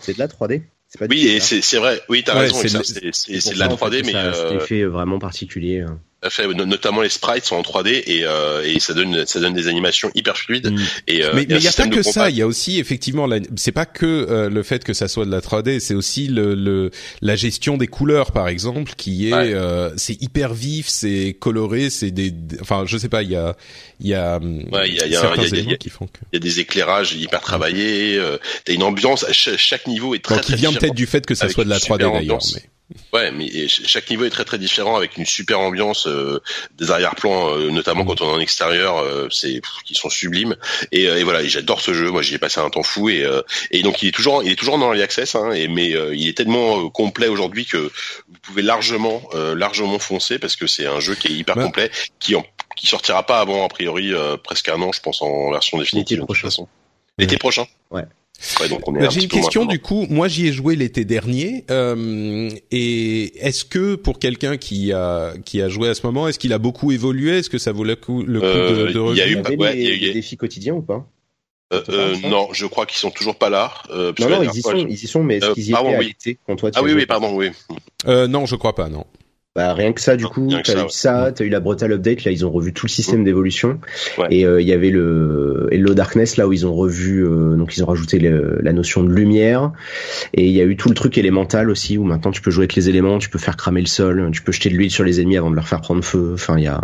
C'est 0.00 0.14
de 0.14 0.18
la 0.18 0.28
3D. 0.28 0.62
Oui, 1.08 1.26
et 1.26 1.40
c'est 1.40 1.76
vrai. 1.78 2.00
Oui, 2.08 2.22
t'as 2.24 2.34
raison. 2.34 2.56
C'est 2.62 3.52
de, 3.52 3.58
la 3.58 3.68
3D, 3.68 4.04
mais 4.04 4.12
ça 4.12 4.32
cet 4.32 4.52
effet 4.52 4.84
vraiment 4.84 5.18
particulier. 5.18 5.84
Fait, 6.30 6.46
notamment 6.46 7.02
les 7.02 7.08
sprites 7.08 7.44
sont 7.44 7.56
en 7.56 7.62
3D 7.62 8.02
et, 8.06 8.24
euh, 8.24 8.62
et 8.64 8.80
ça 8.80 8.94
donne 8.94 9.26
ça 9.26 9.40
donne 9.40 9.54
des 9.54 9.68
animations 9.68 10.10
hyper 10.14 10.36
fluides. 10.36 10.72
Mm. 10.72 10.78
Et, 11.08 11.24
euh, 11.24 11.32
mais 11.34 11.42
il 11.42 11.60
y 11.60 11.68
a 11.68 11.72
pas 11.72 11.88
que 11.88 12.02
ça, 12.02 12.30
il 12.30 12.36
y 12.36 12.42
a 12.42 12.46
aussi 12.46 12.78
effectivement, 12.78 13.28
c'est 13.56 13.72
pas 13.72 13.86
que 13.86 14.06
euh, 14.06 14.48
le 14.48 14.62
fait 14.62 14.84
que 14.84 14.94
ça 14.94 15.08
soit 15.08 15.26
de 15.26 15.30
la 15.30 15.40
3D, 15.40 15.80
c'est 15.80 15.94
aussi 15.94 16.28
le, 16.28 16.54
le, 16.54 16.90
la 17.20 17.36
gestion 17.36 17.76
des 17.76 17.86
couleurs 17.86 18.32
par 18.32 18.48
exemple, 18.48 18.92
qui 18.96 19.28
est 19.28 19.32
euh, 19.34 19.90
c'est 19.96 20.20
hyper 20.22 20.54
vif, 20.54 20.86
c'est 20.88 21.36
coloré, 21.38 21.90
c'est 21.90 22.10
des, 22.10 22.32
enfin 22.60 22.84
je 22.86 22.96
sais 22.98 23.08
pas, 23.08 23.22
il 23.22 23.30
y 23.30 23.36
a 23.36 23.56
il 24.00 24.08
y 24.08 24.14
a 24.14 24.38
ouais, 24.38 24.88
il 24.88 24.94
y 24.94 25.00
a, 25.02 25.06
y, 25.06 25.16
a, 25.16 25.76
qui 25.76 25.90
font 25.90 26.06
que... 26.06 26.20
il 26.32 26.36
y 26.36 26.38
a 26.38 26.40
des 26.40 26.60
éclairages 26.60 27.12
hyper 27.14 27.40
travaillés, 27.40 28.16
euh, 28.16 28.38
t'as 28.64 28.72
une 28.72 28.82
ambiance, 28.82 29.26
chaque, 29.32 29.86
niveau 29.86 30.14
est 30.14 30.18
très, 30.18 30.36
Donc, 30.36 30.44
très 30.44 30.54
qui 30.54 30.60
vient 30.60 30.72
peut-être 30.72 30.94
du 30.94 31.06
fait 31.06 31.24
que 31.26 31.34
ça 31.34 31.48
soit 31.48 31.64
de 31.64 31.70
la 31.70 31.78
3D 31.78 32.12
d'ailleurs, 32.12 32.40
mais 32.54 32.62
Ouais, 33.12 33.30
mais 33.30 33.68
chaque 33.68 34.10
niveau 34.10 34.24
est 34.24 34.30
très 34.30 34.44
très 34.44 34.58
différent 34.58 34.96
avec 34.96 35.16
une 35.16 35.26
super 35.26 35.60
ambiance, 35.60 36.06
euh, 36.06 36.40
des 36.76 36.90
arrière-plans, 36.90 37.56
euh, 37.56 37.70
notamment 37.70 38.04
quand 38.04 38.20
on 38.22 38.30
est 38.30 38.36
en 38.36 38.40
extérieur, 38.40 38.98
euh, 38.98 39.28
c'est 39.30 39.60
qui 39.84 39.94
sont 39.94 40.10
sublimes. 40.10 40.56
Et, 40.90 41.04
et 41.04 41.22
voilà, 41.22 41.44
j'adore 41.46 41.80
ce 41.80 41.94
jeu. 41.94 42.10
Moi, 42.10 42.22
j'y 42.22 42.34
ai 42.34 42.38
passé 42.38 42.60
un 42.60 42.70
temps 42.70 42.82
fou 42.82 43.08
et, 43.08 43.24
et 43.70 43.82
donc 43.82 44.02
il 44.02 44.08
est 44.08 44.12
toujours 44.12 44.42
il 44.42 44.52
est 44.52 44.56
toujours 44.56 44.78
dans 44.78 44.86
l'early 44.86 45.02
access, 45.02 45.34
hein, 45.34 45.52
et, 45.52 45.68
mais 45.68 45.90
il 45.90 46.28
est 46.28 46.36
tellement 46.36 46.88
complet 46.90 47.28
aujourd'hui 47.28 47.66
que 47.66 47.76
vous 47.76 48.38
pouvez 48.42 48.62
largement 48.62 49.22
largement 49.54 49.98
foncer 49.98 50.38
parce 50.38 50.56
que 50.56 50.66
c'est 50.66 50.86
un 50.86 51.00
jeu 51.00 51.14
qui 51.14 51.28
est 51.28 51.36
hyper 51.36 51.56
bah. 51.56 51.64
complet, 51.64 51.90
qui 52.18 52.34
en, 52.34 52.44
qui 52.76 52.86
sortira 52.86 53.24
pas 53.24 53.40
avant 53.40 53.64
a 53.64 53.68
priori 53.68 54.12
presque 54.42 54.68
un 54.68 54.80
an, 54.82 54.92
je 54.92 55.00
pense 55.00 55.22
en 55.22 55.50
version 55.52 55.78
définitive 55.78 56.20
de 56.20 56.26
toute 56.26 56.36
façon. 56.36 56.68
L'été 57.18 57.38
prochain. 57.38 57.66
Ouais. 57.90 58.04
Bah, 58.58 59.08
j'ai 59.10 59.22
une 59.22 59.28
question 59.28 59.64
du 59.64 59.78
coup. 59.78 60.06
Moi, 60.10 60.28
j'y 60.28 60.46
ai 60.48 60.52
joué 60.52 60.76
l'été 60.76 61.04
dernier. 61.04 61.64
Euh, 61.70 62.50
et 62.70 63.46
est-ce 63.46 63.64
que 63.64 63.94
pour 63.94 64.18
quelqu'un 64.18 64.56
qui 64.56 64.92
a 64.92 65.32
qui 65.44 65.62
a 65.62 65.68
joué 65.68 65.88
à 65.88 65.94
ce 65.94 66.06
moment, 66.06 66.28
est-ce 66.28 66.38
qu'il 66.38 66.52
a 66.52 66.58
beaucoup 66.58 66.92
évolué? 66.92 67.38
Est-ce 67.38 67.50
que 67.50 67.58
ça 67.58 67.72
vaut 67.72 67.84
le 67.84 67.96
coup, 67.96 68.22
le 68.22 68.40
coup 68.40 68.46
de, 68.46 68.92
de 68.92 69.12
Il 69.12 69.16
y 69.16 69.22
a 69.22 69.28
eu, 69.28 69.36
ouais, 69.36 69.78
il 69.78 69.82
y 69.82 69.90
a 69.90 69.94
eu 69.94 69.98
des 69.98 70.12
défis 70.12 70.36
quotidiens 70.36 70.74
ou 70.74 70.82
pas? 70.82 71.06
Euh, 71.72 71.82
euh, 71.88 72.16
non, 72.28 72.48
je 72.52 72.66
crois 72.66 72.86
qu'ils 72.86 72.98
sont 72.98 73.10
toujours 73.10 73.36
pas 73.36 73.50
là. 73.50 73.72
Euh, 73.90 74.12
non, 74.20 74.28
non, 74.28 74.42
ils 74.42 74.58
y, 74.58 74.60
sont, 74.60 74.76
ils 74.76 74.92
y 74.92 75.06
sont, 75.06 75.22
mais 75.22 75.36
est-ce 75.38 75.52
qu'ils 75.52 75.68
y 75.68 75.70
étaient 75.70 75.76
à 75.76 76.02
l'été? 76.02 76.38
Quand 76.46 76.56
toi 76.56 76.70
Ah 76.74 76.82
oui, 76.82 76.92
oui, 76.92 77.06
pardon, 77.06 77.34
oui. 77.34 77.50
Euh, 78.06 78.28
non, 78.28 78.46
je 78.46 78.54
crois 78.56 78.74
pas, 78.74 78.88
non. 78.88 79.06
Bah, 79.56 79.72
rien 79.72 79.92
que 79.92 80.00
ça, 80.00 80.16
du 80.16 80.26
coup, 80.26 80.48
t'as 80.64 80.84
eu 80.84 80.88
ça, 80.88 81.30
t'as 81.32 81.44
eu 81.44 81.48
la 81.48 81.60
Brutal 81.60 81.92
Update, 81.92 82.24
là, 82.24 82.32
ils 82.32 82.44
ont 82.44 82.50
revu 82.50 82.72
tout 82.72 82.86
le 82.86 82.90
système 82.90 83.20
mm. 83.20 83.24
d'évolution. 83.24 83.78
Et 84.28 84.44
euh, 84.44 84.60
il 84.60 84.66
y 84.66 84.72
avait 84.72 84.90
le 84.90 85.68
Hello 85.70 85.94
Darkness, 85.94 86.36
là 86.36 86.48
où 86.48 86.52
ils 86.52 86.66
ont 86.66 86.74
revu, 86.74 87.24
euh, 87.24 87.54
donc 87.54 87.76
ils 87.76 87.84
ont 87.84 87.86
rajouté 87.86 88.18
la 88.18 88.72
notion 88.72 89.04
de 89.04 89.12
lumière. 89.12 89.70
Et 90.32 90.46
il 90.46 90.52
y 90.52 90.60
a 90.60 90.64
eu 90.64 90.76
tout 90.76 90.88
le 90.88 90.96
truc 90.96 91.18
élémental 91.18 91.70
aussi, 91.70 91.98
où 91.98 92.02
maintenant 92.02 92.32
tu 92.32 92.42
peux 92.42 92.50
jouer 92.50 92.62
avec 92.62 92.74
les 92.74 92.88
éléments, 92.88 93.20
tu 93.20 93.28
peux 93.28 93.38
faire 93.38 93.56
cramer 93.56 93.80
le 93.80 93.86
sol, 93.86 94.28
tu 94.32 94.42
peux 94.42 94.50
jeter 94.50 94.70
de 94.70 94.74
l'huile 94.74 94.90
sur 94.90 95.04
les 95.04 95.20
ennemis 95.20 95.36
avant 95.36 95.52
de 95.52 95.56
leur 95.56 95.68
faire 95.68 95.80
prendre 95.80 96.02
feu. 96.02 96.32
Enfin, 96.34 96.58
il 96.58 96.64
y 96.64 96.66
a, 96.66 96.80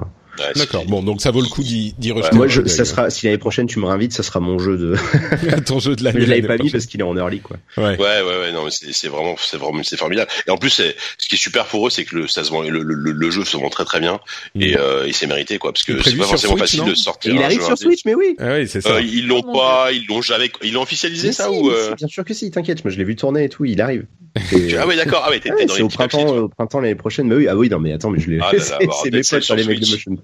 D'accord. 0.57 0.85
Bon, 0.87 1.03
donc 1.03 1.20
ça 1.20 1.31
vaut 1.31 1.41
le 1.41 1.49
coup 1.49 1.62
d'y 1.62 2.12
rejeter. 2.12 2.37
Moi, 2.37 2.47
je, 2.49 2.66
ça 2.66 2.85
sera 2.85 3.11
si 3.11 3.26
l'année 3.26 3.39
prochaine 3.39 3.66
tu 3.66 3.78
me 3.78 3.87
réinvites, 3.87 4.12
ça 4.12 4.22
sera 4.22 4.41
mon 4.41 4.59
jeu 4.59 4.76
de. 4.76 4.95
Ton 5.66 5.78
jeu 5.78 5.97
de 5.97 6.05
l'année. 6.05 6.20
je 6.22 6.26
l'avais 6.26 6.47
pas 6.47 6.57
mis 6.57 6.70
parce 6.70 6.87
qu'il 6.87 7.01
est 7.01 7.05
en 7.05 7.16
early, 7.16 7.41
quoi. 7.41 7.57
Ouais, 7.76 7.85
ouais, 7.85 7.97
ouais. 7.97 8.22
ouais 8.22 8.53
non, 8.53 8.64
mais 8.64 8.70
c'est 8.70 9.09
vraiment, 9.09 9.37
c'est 9.39 9.57
vraiment, 9.57 9.83
c'est 9.83 9.97
formidable. 9.97 10.31
Et 10.47 10.51
en 10.51 10.57
plus, 10.57 10.70
ce 10.70 11.28
qui 11.28 11.35
est 11.35 11.39
super 11.39 11.66
pour 11.66 11.87
eux, 11.87 11.91
c'est 11.91 12.05
que 12.05 12.16
le, 12.16 12.28
ça 12.28 12.45
se 12.45 12.51
vend, 12.51 12.62
le, 12.62 12.83
le, 12.83 12.95
le, 12.95 13.31
jeu 13.31 13.45
se 13.45 13.57
vend 13.57 13.70
très 13.70 13.85
très 13.85 14.01
bien 14.01 14.20
mm. 14.55 14.62
et 14.62 14.76
euh, 14.76 15.07
il 15.07 15.14
s'est 15.14 15.26
mérité, 15.26 15.59
quoi, 15.59 15.72
parce 15.72 15.85
que 15.85 16.03
c'est 16.03 16.16
pas 16.16 16.24
forcément 16.24 16.57
facile 16.57 16.85
de 16.85 16.95
sortir. 16.95 17.35
il 17.35 17.43
arrive 17.43 17.62
sur 17.62 17.78
Switch, 17.78 18.03
mais 18.05 18.14
oui. 18.14 18.37
Ah 18.39 18.55
oui, 18.55 18.68
c'est 18.68 18.81
ça. 18.81 18.95
Euh, 18.95 19.01
ils 19.01 19.26
l'ont 19.26 19.43
pas, 19.43 19.93
ils 19.93 20.07
l'ont 20.07 20.22
jamais, 20.22 20.51
ils 20.62 20.72
l'ont 20.72 20.83
officialisé 20.83 21.33
ça 21.33 21.51
ou 21.51 21.70
euh... 21.70 21.95
Bien 21.95 22.09
sûr 22.09 22.24
que 22.24 22.35
si. 22.35 22.51
T'inquiète, 22.51 22.85
moi 22.85 22.91
je 22.91 22.99
l'ai 22.99 23.05
vu 23.05 23.16
tourner 23.16 23.45
et 23.45 23.49
tout. 23.49 23.64
Il 23.64 23.81
arrive. 23.81 24.07
ah 24.37 24.87
oui, 24.87 24.97
d'accord. 24.97 25.22
Ah 25.24 25.31
oui, 25.31 25.41
t'es 25.41 25.51
dans 25.51 25.74
les 25.74 25.83
au 25.83 25.89
printemps, 25.89 26.26
au 26.37 26.49
printemps 26.49 26.81
l'année 26.81 26.95
prochaine. 26.95 27.26
Mais 27.26 27.35
oui, 27.35 27.49
ah 27.49 27.57
oui, 27.57 27.68
non, 27.68 27.81
mais 27.81 27.93
attends, 27.93 28.11
mais 28.11 28.20
je 28.20 28.31
l'ai. 28.31 28.39
Ah 28.41 28.51
c'est 28.59 29.11
mes 29.11 29.22
potes 29.28 29.43
sur 29.43 29.57
les 29.57 29.64
mecs 29.64 29.81
de 29.81 29.87
Motion 29.91 30.16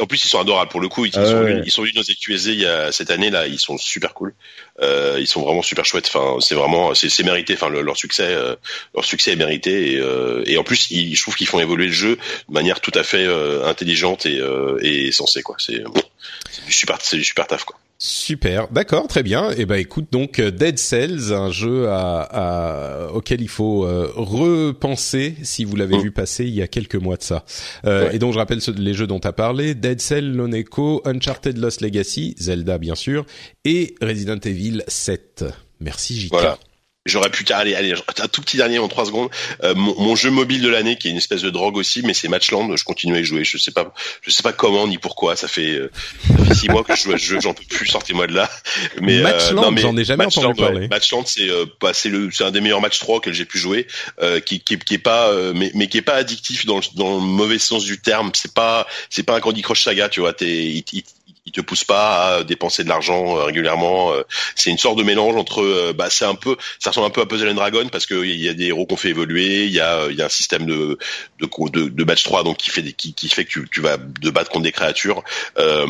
en 0.00 0.06
plus, 0.06 0.24
ils 0.24 0.28
sont 0.28 0.40
adorables 0.40 0.70
pour 0.70 0.80
le 0.80 0.88
coup. 0.88 1.04
Ils, 1.04 1.12
sont, 1.12 1.20
venus, 1.20 1.62
ils 1.64 1.70
sont 1.70 1.82
venus 1.82 1.94
dans 1.94 2.02
ZQSD 2.02 2.52
il 2.52 2.60
y 2.60 2.66
a 2.66 2.92
cette 2.92 3.10
année 3.10 3.30
là. 3.30 3.46
Ils 3.46 3.58
sont 3.58 3.78
super 3.78 4.14
cool. 4.14 4.34
Euh, 4.80 5.16
ils 5.18 5.26
sont 5.26 5.42
vraiment 5.42 5.62
super 5.62 5.84
chouettes. 5.84 6.10
Enfin, 6.12 6.40
c'est 6.40 6.54
vraiment, 6.54 6.94
c'est 6.94 7.22
mérité. 7.22 7.54
Enfin, 7.54 7.68
leur 7.68 7.96
succès, 7.96 8.26
euh, 8.28 8.54
leur 8.94 9.04
succès 9.04 9.32
est 9.32 9.36
mérité. 9.36 9.92
Et, 9.92 10.00
euh, 10.00 10.42
et 10.46 10.58
en 10.58 10.64
plus, 10.64 10.90
ils, 10.90 11.14
je 11.14 11.22
trouve 11.22 11.36
qu'ils 11.36 11.48
font 11.48 11.60
évoluer 11.60 11.86
le 11.86 11.92
jeu 11.92 12.16
de 12.16 12.52
manière 12.52 12.80
tout 12.80 12.92
à 12.94 13.02
fait 13.02 13.24
euh, 13.24 13.66
intelligente 13.66 14.26
et, 14.26 14.40
euh, 14.40 14.78
et 14.82 15.12
sensée. 15.12 15.42
Quoi. 15.42 15.56
C'est, 15.58 15.82
c'est 16.50 16.64
du 16.64 16.72
super, 16.72 16.98
c'est 17.00 17.16
du 17.16 17.24
super 17.24 17.46
taf 17.46 17.64
quoi. 17.64 17.76
Super, 18.00 18.68
d'accord, 18.68 19.08
très 19.08 19.24
bien. 19.24 19.50
Et 19.50 19.62
eh 19.62 19.66
ben 19.66 19.74
écoute 19.74 20.06
donc 20.12 20.38
euh, 20.38 20.52
Dead 20.52 20.78
Cells, 20.78 21.32
un 21.32 21.50
jeu 21.50 21.88
à, 21.88 22.20
à, 22.20 23.12
auquel 23.12 23.40
il 23.40 23.48
faut 23.48 23.84
euh, 23.84 24.08
repenser 24.14 25.34
si 25.42 25.64
vous 25.64 25.74
l'avez 25.74 25.96
mm. 25.96 26.02
vu 26.02 26.10
passer 26.12 26.44
il 26.44 26.54
y 26.54 26.62
a 26.62 26.68
quelques 26.68 26.94
mois 26.94 27.16
de 27.16 27.24
ça. 27.24 27.44
Euh, 27.86 28.12
Et 28.12 28.20
donc 28.20 28.34
je 28.34 28.38
rappelle 28.38 28.60
les 28.76 28.94
jeux 28.94 29.08
dont 29.08 29.18
tu 29.18 29.26
as 29.26 29.32
parlé 29.32 29.74
Dead 29.74 30.00
Cell, 30.00 30.32
Lone 30.32 30.54
Echo, 30.54 31.02
Uncharted 31.06 31.58
Lost 31.58 31.80
Legacy, 31.80 32.36
Zelda 32.38 32.78
bien 32.78 32.94
sûr, 32.94 33.26
et 33.64 33.96
Resident 34.00 34.38
Evil 34.44 34.84
7. 34.86 35.44
Merci 35.80 36.20
JK. 36.20 36.30
Voilà. 36.30 36.56
J'aurais 37.06 37.30
pu 37.30 37.44
aller, 37.52 37.74
allez, 37.74 37.94
un 37.94 38.28
tout 38.28 38.42
petit 38.42 38.58
dernier 38.58 38.78
en 38.78 38.88
trois 38.88 39.06
secondes. 39.06 39.30
Euh, 39.62 39.74
mon, 39.74 40.14
jeu 40.14 40.30
mobile 40.30 40.60
de 40.60 40.68
l'année, 40.68 40.96
qui 40.96 41.08
est 41.08 41.10
une 41.10 41.16
espèce 41.16 41.40
de 41.40 41.48
drogue 41.48 41.76
aussi, 41.78 42.02
mais 42.02 42.12
c'est 42.12 42.28
Matchland. 42.28 42.76
Je 42.76 42.84
continue 42.84 43.16
à 43.16 43.20
y 43.20 43.24
jouer. 43.24 43.44
Je 43.44 43.56
sais 43.56 43.70
pas, 43.70 43.94
je 44.20 44.30
sais 44.30 44.42
pas 44.42 44.52
comment 44.52 44.86
ni 44.86 44.98
pourquoi. 44.98 45.34
Ça 45.34 45.48
fait, 45.48 45.78
euh, 45.78 45.90
ça 46.26 46.44
fait 46.44 46.54
six 46.54 46.68
mois 46.68 46.84
que 46.84 46.94
je 46.94 47.02
joue 47.04 47.12
à 47.14 47.18
ce 47.18 47.24
jeu. 47.24 47.40
J'en 47.40 47.54
peux 47.54 47.64
plus. 47.64 47.86
Sortez-moi 47.86 48.26
de 48.26 48.34
là. 48.34 48.50
Mais 49.00 49.20
euh, 49.20 49.22
Matchland, 49.22 49.76
j'en 49.78 49.96
ai 49.96 50.04
jamais 50.04 50.26
entendu 50.26 50.60
parler. 50.60 50.88
Matchland, 50.88 51.24
c'est 51.26 51.48
bah, 51.80 51.92
c'est 51.94 52.10
le, 52.10 52.30
c'est 52.30 52.44
un 52.44 52.50
des 52.50 52.60
meilleurs 52.60 52.82
matchs 52.82 52.98
3 52.98 53.16
auxquels 53.16 53.34
j'ai 53.34 53.46
pu 53.46 53.58
jouer, 53.58 53.86
qui, 54.44 54.60
qui, 54.60 54.78
qui 54.78 54.94
est 54.94 54.98
pas, 54.98 55.32
mais, 55.54 55.70
mais 55.74 55.86
qui 55.86 55.96
est 55.96 56.02
pas 56.02 56.14
addictif 56.14 56.66
dans 56.66 56.76
le, 56.76 56.82
dans 56.94 57.14
le 57.14 57.20
mauvais 57.20 57.58
sens 57.58 57.84
du 57.84 58.00
terme. 58.00 58.32
C'est 58.34 58.52
pas, 58.52 58.86
c'est 59.08 59.22
pas 59.22 59.36
un 59.36 59.40
Candy 59.40 59.62
Crush 59.62 59.82
Saga, 59.82 60.10
tu 60.10 60.20
vois. 60.20 60.34
T'es, 60.34 60.66
il 60.66 61.04
te 61.52 61.60
pousse 61.60 61.84
pas 61.84 62.36
à 62.36 62.44
dépenser 62.44 62.84
de 62.84 62.88
l'argent 62.88 63.36
euh, 63.36 63.44
régulièrement. 63.44 64.12
Euh, 64.12 64.22
c'est 64.54 64.70
une 64.70 64.78
sorte 64.78 64.98
de 64.98 65.02
mélange 65.02 65.36
entre, 65.36 65.62
euh, 65.62 65.92
bah, 65.92 66.08
c'est 66.10 66.24
un 66.24 66.34
peu, 66.34 66.56
ça 66.78 66.90
ressemble 66.90 67.06
un 67.06 67.10
peu 67.10 67.20
à 67.20 67.26
Puzzle 67.26 67.48
and 67.48 67.54
Dragon 67.54 67.88
parce 67.90 68.06
qu'il 68.06 68.40
y 68.40 68.48
a 68.48 68.54
des 68.54 68.66
héros 68.66 68.86
qu'on 68.86 68.96
fait 68.96 69.10
évoluer, 69.10 69.64
il 69.64 69.72
y 69.72 69.80
a, 69.80 70.08
il 70.10 70.16
y 70.16 70.22
a 70.22 70.26
un 70.26 70.30
système 70.30 70.66
de 70.66 70.98
de, 71.40 71.70
de, 71.70 71.88
de 71.88 72.04
match 72.04 72.24
3 72.24 72.44
donc 72.44 72.56
qui 72.56 72.70
fait 72.70 72.82
qui, 72.92 73.14
qui 73.14 73.28
fait 73.28 73.44
que 73.44 73.50
tu, 73.50 73.68
tu 73.70 73.80
vas 73.80 73.96
de 73.96 74.30
battre 74.30 74.50
contre 74.50 74.64
des 74.64 74.72
créatures. 74.72 75.22
Euh, 75.58 75.86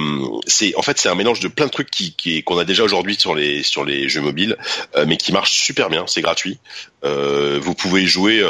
c'est 0.46 0.74
en 0.76 0.82
fait 0.82 0.98
c'est 0.98 1.08
un 1.08 1.14
mélange 1.14 1.40
de 1.40 1.48
plein 1.48 1.66
de 1.66 1.70
trucs 1.70 1.90
qui 1.90 2.42
qu'on 2.42 2.58
a 2.58 2.64
déjà 2.64 2.84
aujourd'hui 2.84 3.16
sur 3.16 3.34
les 3.34 3.62
sur 3.62 3.84
les 3.84 4.08
jeux 4.08 4.20
mobiles, 4.20 4.56
mais 5.06 5.16
qui 5.16 5.32
marche 5.32 5.52
super 5.52 5.90
bien. 5.90 6.04
C'est 6.06 6.22
gratuit. 6.22 6.58
Euh, 7.04 7.58
vous 7.60 7.74
pouvez 7.74 8.02
y 8.02 8.06
jouer 8.06 8.42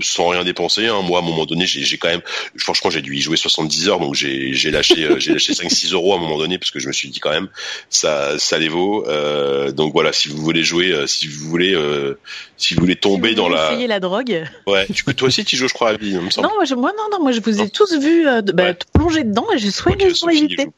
sans 0.00 0.28
rien 0.28 0.44
dépenser. 0.44 0.86
Hein. 0.86 1.02
Moi, 1.02 1.18
à 1.18 1.22
un 1.22 1.24
moment 1.24 1.46
donné, 1.46 1.66
j'ai 1.66 1.98
quand 1.98 2.08
même, 2.08 2.22
franchement, 2.56 2.90
j'ai 2.90 3.02
dû 3.02 3.16
y 3.16 3.20
jouer 3.20 3.36
70 3.36 3.88
heures, 3.88 4.00
donc 4.00 4.14
j'ai 4.14 4.70
lâché, 4.70 5.08
j'ai 5.18 5.32
lâché 5.32 5.52
5-6 5.52 5.92
euros 5.94 6.14
à 6.14 6.16
un 6.16 6.20
moment 6.20 6.38
donné 6.38 6.55
parce 6.58 6.70
que 6.70 6.78
je 6.78 6.88
me 6.88 6.92
suis 6.92 7.08
dit 7.08 7.20
quand 7.20 7.30
même 7.30 7.48
ça 7.90 8.38
ça 8.38 8.58
les 8.58 8.68
vaut. 8.68 9.06
Euh, 9.06 9.72
donc 9.72 9.92
voilà, 9.92 10.12
si 10.12 10.28
vous 10.28 10.38
voulez 10.38 10.62
jouer, 10.62 10.92
euh, 10.92 11.06
si 11.06 11.26
vous 11.26 11.48
voulez 11.48 11.74
euh, 11.74 12.18
si 12.56 12.74
vous 12.74 12.80
voulez 12.80 12.96
tomber 12.96 13.34
dans 13.34 13.48
la 13.48 13.72
essayer 13.72 13.86
la 13.86 14.00
drogue. 14.00 14.44
Ouais, 14.66 14.86
tu, 14.92 15.04
toi 15.14 15.28
aussi 15.28 15.44
tu 15.44 15.56
joues 15.56 15.68
je 15.68 15.74
crois 15.74 15.90
à 15.90 15.96
vie, 15.96 16.14
Non, 16.14 16.22
moi, 16.54 16.64
je, 16.64 16.74
moi 16.74 16.92
non 16.96 17.04
non, 17.12 17.22
moi 17.22 17.32
je 17.32 17.40
vous 17.40 17.60
ai 17.60 17.68
tous 17.70 17.98
vu 17.98 18.26
bah, 18.54 18.74
plonger 18.94 19.24
dedans 19.24 19.46
et 19.54 19.58
j'ai 19.58 19.70
soigné 19.70 20.08
pour 20.20 20.30
éviter. 20.30 20.68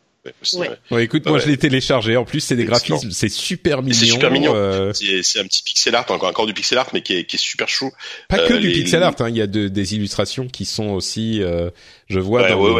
Ouais. 0.90 1.04
écoute, 1.04 1.26
moi 1.26 1.38
je 1.38 1.46
l'ai 1.46 1.56
téléchargé. 1.56 2.16
En 2.16 2.24
plus, 2.24 2.40
c'est 2.40 2.56
des 2.56 2.66
graphismes, 2.66 3.10
c'est 3.12 3.30
super 3.30 3.82
mignon. 3.82 3.94
C'est 3.94 4.06
super 4.06 4.30
mignon. 4.30 4.92
C'est 4.92 5.40
un 5.40 5.44
petit 5.44 5.62
pixel 5.62 5.94
art, 5.94 6.10
encore, 6.10 6.28
encore 6.28 6.46
du 6.46 6.52
pixel 6.52 6.76
art, 6.76 6.88
mais 6.92 7.00
qui 7.00 7.14
est, 7.14 7.24
qui 7.24 7.36
est 7.36 7.38
super 7.38 7.68
chou. 7.68 7.90
Pas 8.28 8.38
que 8.46 8.54
du 8.54 8.72
pixel 8.72 9.02
art. 9.02 9.14
Hein. 9.20 9.30
Il 9.30 9.36
y 9.36 9.42
a 9.42 9.46
de, 9.46 9.68
des 9.68 9.94
illustrations 9.94 10.48
qui 10.48 10.66
sont 10.66 10.88
aussi. 10.88 11.40
je 12.08 12.18
vois. 12.18 12.42
Ouais, 12.42 12.50
dans 12.50 12.78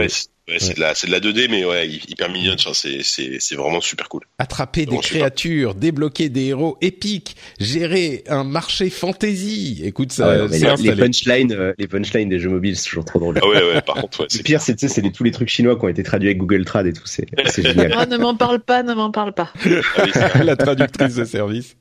ouais, 0.49 0.59
c'est 0.59 0.74
de 0.74 0.80
la, 0.80 0.94
c'est 0.94 1.07
de 1.07 1.12
la 1.12 1.20
2D, 1.20 1.49
mais 1.51 1.64
ouais, 1.64 1.88
hyper 1.88 2.30
mignonne. 2.30 2.57
C'est, 2.72 3.03
c'est, 3.03 3.36
c'est 3.38 3.55
vraiment 3.55 3.80
super 3.80 4.09
cool. 4.09 4.22
Attraper 4.38 4.86
des 4.86 4.99
créatures, 4.99 5.74
débloquer 5.74 6.28
des 6.28 6.46
héros 6.46 6.76
épiques, 6.80 7.36
gérer 7.61 8.24
un 8.28 8.44
marché 8.44 8.90
fantasy. 8.90 9.80
Écoute, 9.84 10.12
ça, 10.12 10.32
ah 10.32 10.44
ouais, 10.46 10.59
les, 10.59 10.90
les, 10.90 10.96
punchlines, 10.96 11.53
euh, 11.53 11.72
les 11.78 11.86
punchlines 11.86 12.28
des 12.28 12.38
jeux 12.38 12.51
mobiles, 12.51 12.76
c'est 12.76 12.88
toujours 12.88 13.05
trop 13.05 13.18
drôle. 13.18 13.38
Ah 13.42 13.46
ouais, 13.46 13.62
ouais, 13.62 13.80
par 13.82 13.96
contre, 13.96 14.20
ouais, 14.20 14.26
Le 14.36 14.42
pire, 14.42 14.61
c'est, 14.61 14.78
c'est 14.78 15.03
tous 15.12 15.24
les 15.24 15.30
trucs 15.30 15.49
chinois 15.49 15.76
qui 15.76 15.84
ont 15.84 15.88
été 15.88 16.03
traduits 16.03 16.28
avec 16.28 16.38
Google 16.38 16.64
Trad 16.64 16.86
et 16.86 16.92
tout. 16.92 17.07
C'est, 17.07 17.26
c'est 17.46 17.62
génial. 17.62 17.94
Oh, 17.99 18.07
ne 18.11 18.16
m'en 18.16 18.34
parle 18.34 18.61
pas, 18.61 18.82
ne 18.82 18.94
m'en 18.94 19.11
parle 19.11 19.32
pas. 19.32 19.53
Ah 19.96 20.42
la 20.44 20.57
traductrice 20.57 21.14
de 21.14 21.24
service. 21.24 21.76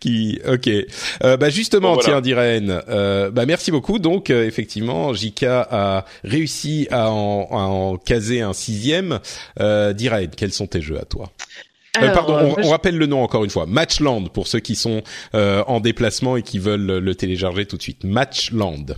Qui, 0.00 0.40
ok. 0.46 0.68
Euh, 1.24 1.36
bah 1.36 1.50
justement, 1.50 1.94
bon, 1.94 2.00
voilà. 2.00 2.08
tiens, 2.08 2.20
Diren. 2.20 2.82
Euh, 2.88 3.30
bah 3.30 3.46
merci 3.46 3.70
beaucoup. 3.70 3.98
Donc, 3.98 4.30
euh, 4.30 4.46
effectivement, 4.46 5.12
Jika 5.12 5.66
a 5.70 6.04
réussi 6.24 6.88
à 6.90 7.10
en, 7.10 7.48
à 7.50 7.66
en 7.66 7.96
caser 8.04 8.40
un 8.40 8.52
sixième. 8.52 9.20
Euh, 9.60 9.94
quels 10.36 10.52
sont 10.52 10.66
tes 10.66 10.80
jeux 10.80 10.98
à 10.98 11.04
toi 11.04 11.30
euh, 11.96 12.00
Alors, 12.00 12.14
pardon, 12.14 12.54
on, 12.58 12.66
on, 12.66 12.70
rappelle 12.70 12.96
le 12.96 13.06
nom 13.06 13.22
encore 13.22 13.44
une 13.44 13.50
fois. 13.50 13.66
Matchland 13.66 14.28
pour 14.28 14.46
ceux 14.46 14.60
qui 14.60 14.74
sont 14.74 15.02
euh, 15.34 15.62
en 15.66 15.80
déplacement 15.80 16.36
et 16.36 16.42
qui 16.42 16.58
veulent 16.58 16.98
le 16.98 17.14
télécharger 17.14 17.66
tout 17.66 17.76
de 17.76 17.82
suite. 17.82 18.04
Matchland. 18.04 18.96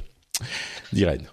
Diren. 0.93 1.29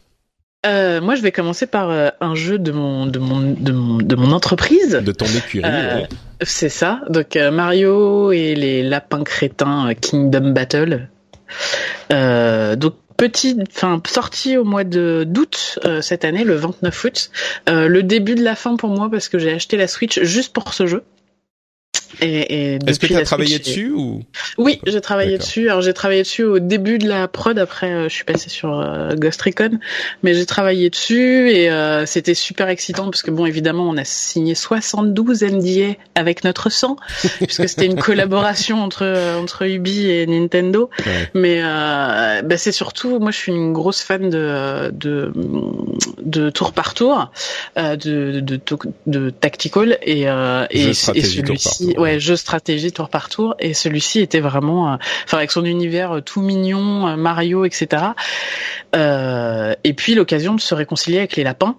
Euh, 0.65 1.01
moi, 1.01 1.15
je 1.15 1.21
vais 1.21 1.31
commencer 1.31 1.65
par 1.65 1.89
euh, 1.89 2.09
un 2.19 2.35
jeu 2.35 2.59
de 2.59 2.71
mon 2.71 3.07
de 3.07 3.17
mon 3.17 3.39
de 3.39 3.71
mon 3.71 3.97
de 3.97 4.15
mon 4.15 4.31
entreprise. 4.31 4.91
De 4.91 5.11
ton 5.11 5.25
écurie. 5.25 5.63
Euh, 5.65 6.05
c'est 6.41 6.69
ça. 6.69 7.01
Donc 7.09 7.35
Mario 7.35 8.31
et 8.31 8.53
les 8.53 8.83
lapins 8.83 9.23
crétins 9.23 9.93
Kingdom 9.99 10.51
Battle. 10.51 11.09
donc 12.09 12.93
petit, 13.21 13.55
enfin 13.69 14.01
sorti 14.07 14.57
au 14.57 14.63
mois 14.63 14.83
de 14.83 15.23
d'août 15.27 15.77
cette 16.01 16.25
année, 16.25 16.43
le 16.43 16.55
29 16.55 17.03
août. 17.03 17.29
le 17.67 18.01
début 18.01 18.33
de 18.33 18.43
la 18.43 18.55
fin 18.55 18.77
pour 18.77 18.89
moi 18.89 19.11
parce 19.11 19.29
que 19.29 19.37
j'ai 19.37 19.51
acheté 19.51 19.77
la 19.77 19.87
Switch 19.87 20.19
juste 20.23 20.53
pour 20.53 20.73
ce 20.73 20.87
jeu. 20.87 21.03
Et, 22.19 22.73
et 22.73 22.79
Est-ce 22.87 22.99
que 22.99 23.07
tu 23.07 23.15
as 23.15 23.23
travaillé 23.23 23.59
dessus 23.59 23.91
ou? 23.91 24.23
Oui, 24.57 24.79
j'ai 24.85 25.01
travaillé 25.01 25.37
dessus. 25.37 25.69
Alors 25.69 25.81
j'ai 25.81 25.93
travaillé 25.93 26.23
dessus 26.23 26.43
au 26.43 26.59
début 26.59 26.97
de 26.97 27.07
la 27.07 27.27
prod. 27.27 27.57
Après, 27.57 27.91
euh, 27.91 28.09
je 28.09 28.13
suis 28.13 28.23
passé 28.23 28.49
sur 28.49 28.79
euh, 28.79 29.15
Ghost 29.15 29.41
Recon, 29.41 29.79
mais 30.23 30.33
j'ai 30.33 30.45
travaillé 30.45 30.89
dessus 30.89 31.49
et 31.51 31.71
euh, 31.71 32.05
c'était 32.05 32.33
super 32.33 32.69
excitant 32.69 33.05
parce 33.05 33.23
que 33.23 33.31
bon, 33.31 33.45
évidemment, 33.45 33.89
on 33.89 33.97
a 33.97 34.03
signé 34.03 34.55
72 34.55 35.43
NDA 35.43 35.95
avec 36.15 36.43
notre 36.43 36.69
sang 36.69 36.97
puisque 37.37 37.67
c'était 37.69 37.85
une 37.85 37.99
collaboration 37.99 38.83
entre 38.83 39.35
entre 39.37 39.65
Ubi 39.65 40.09
et 40.09 40.27
Nintendo. 40.27 40.89
Ouais. 41.05 41.29
Mais 41.33 41.61
bah, 41.61 42.57
c'est 42.57 42.71
surtout, 42.71 43.19
moi, 43.19 43.31
je 43.31 43.37
suis 43.37 43.51
une 43.51 43.73
grosse 43.73 44.01
fan 44.01 44.29
de 44.29 44.91
de, 44.91 45.31
de 46.21 46.49
tour 46.49 46.73
par 46.73 46.93
tour, 46.93 47.31
de 47.75 47.95
de, 47.95 48.39
de, 48.39 48.59
de 49.07 49.29
tactical 49.29 49.97
et 50.01 50.21
et, 50.21 50.89
et 50.89 50.93
celui-ci, 50.93 51.95
ouais, 52.01 52.19
jeu 52.19 52.35
stratégie 52.35 52.91
tour 52.91 53.09
par 53.09 53.29
tour 53.29 53.55
et 53.59 53.73
celui-ci 53.73 54.19
était 54.19 54.39
vraiment, 54.39 54.93
euh, 54.93 54.95
enfin 55.25 55.37
avec 55.37 55.51
son 55.51 55.65
univers 55.65 56.17
euh, 56.17 56.21
tout 56.21 56.41
mignon, 56.41 57.07
euh, 57.07 57.15
Mario, 57.15 57.63
etc. 57.65 58.03
Et 58.93 59.93
puis 59.93 60.15
l'occasion 60.15 60.55
de 60.55 60.61
se 60.61 60.75
réconcilier 60.75 61.19
avec 61.19 61.35
les 61.35 61.43
lapins 61.43 61.77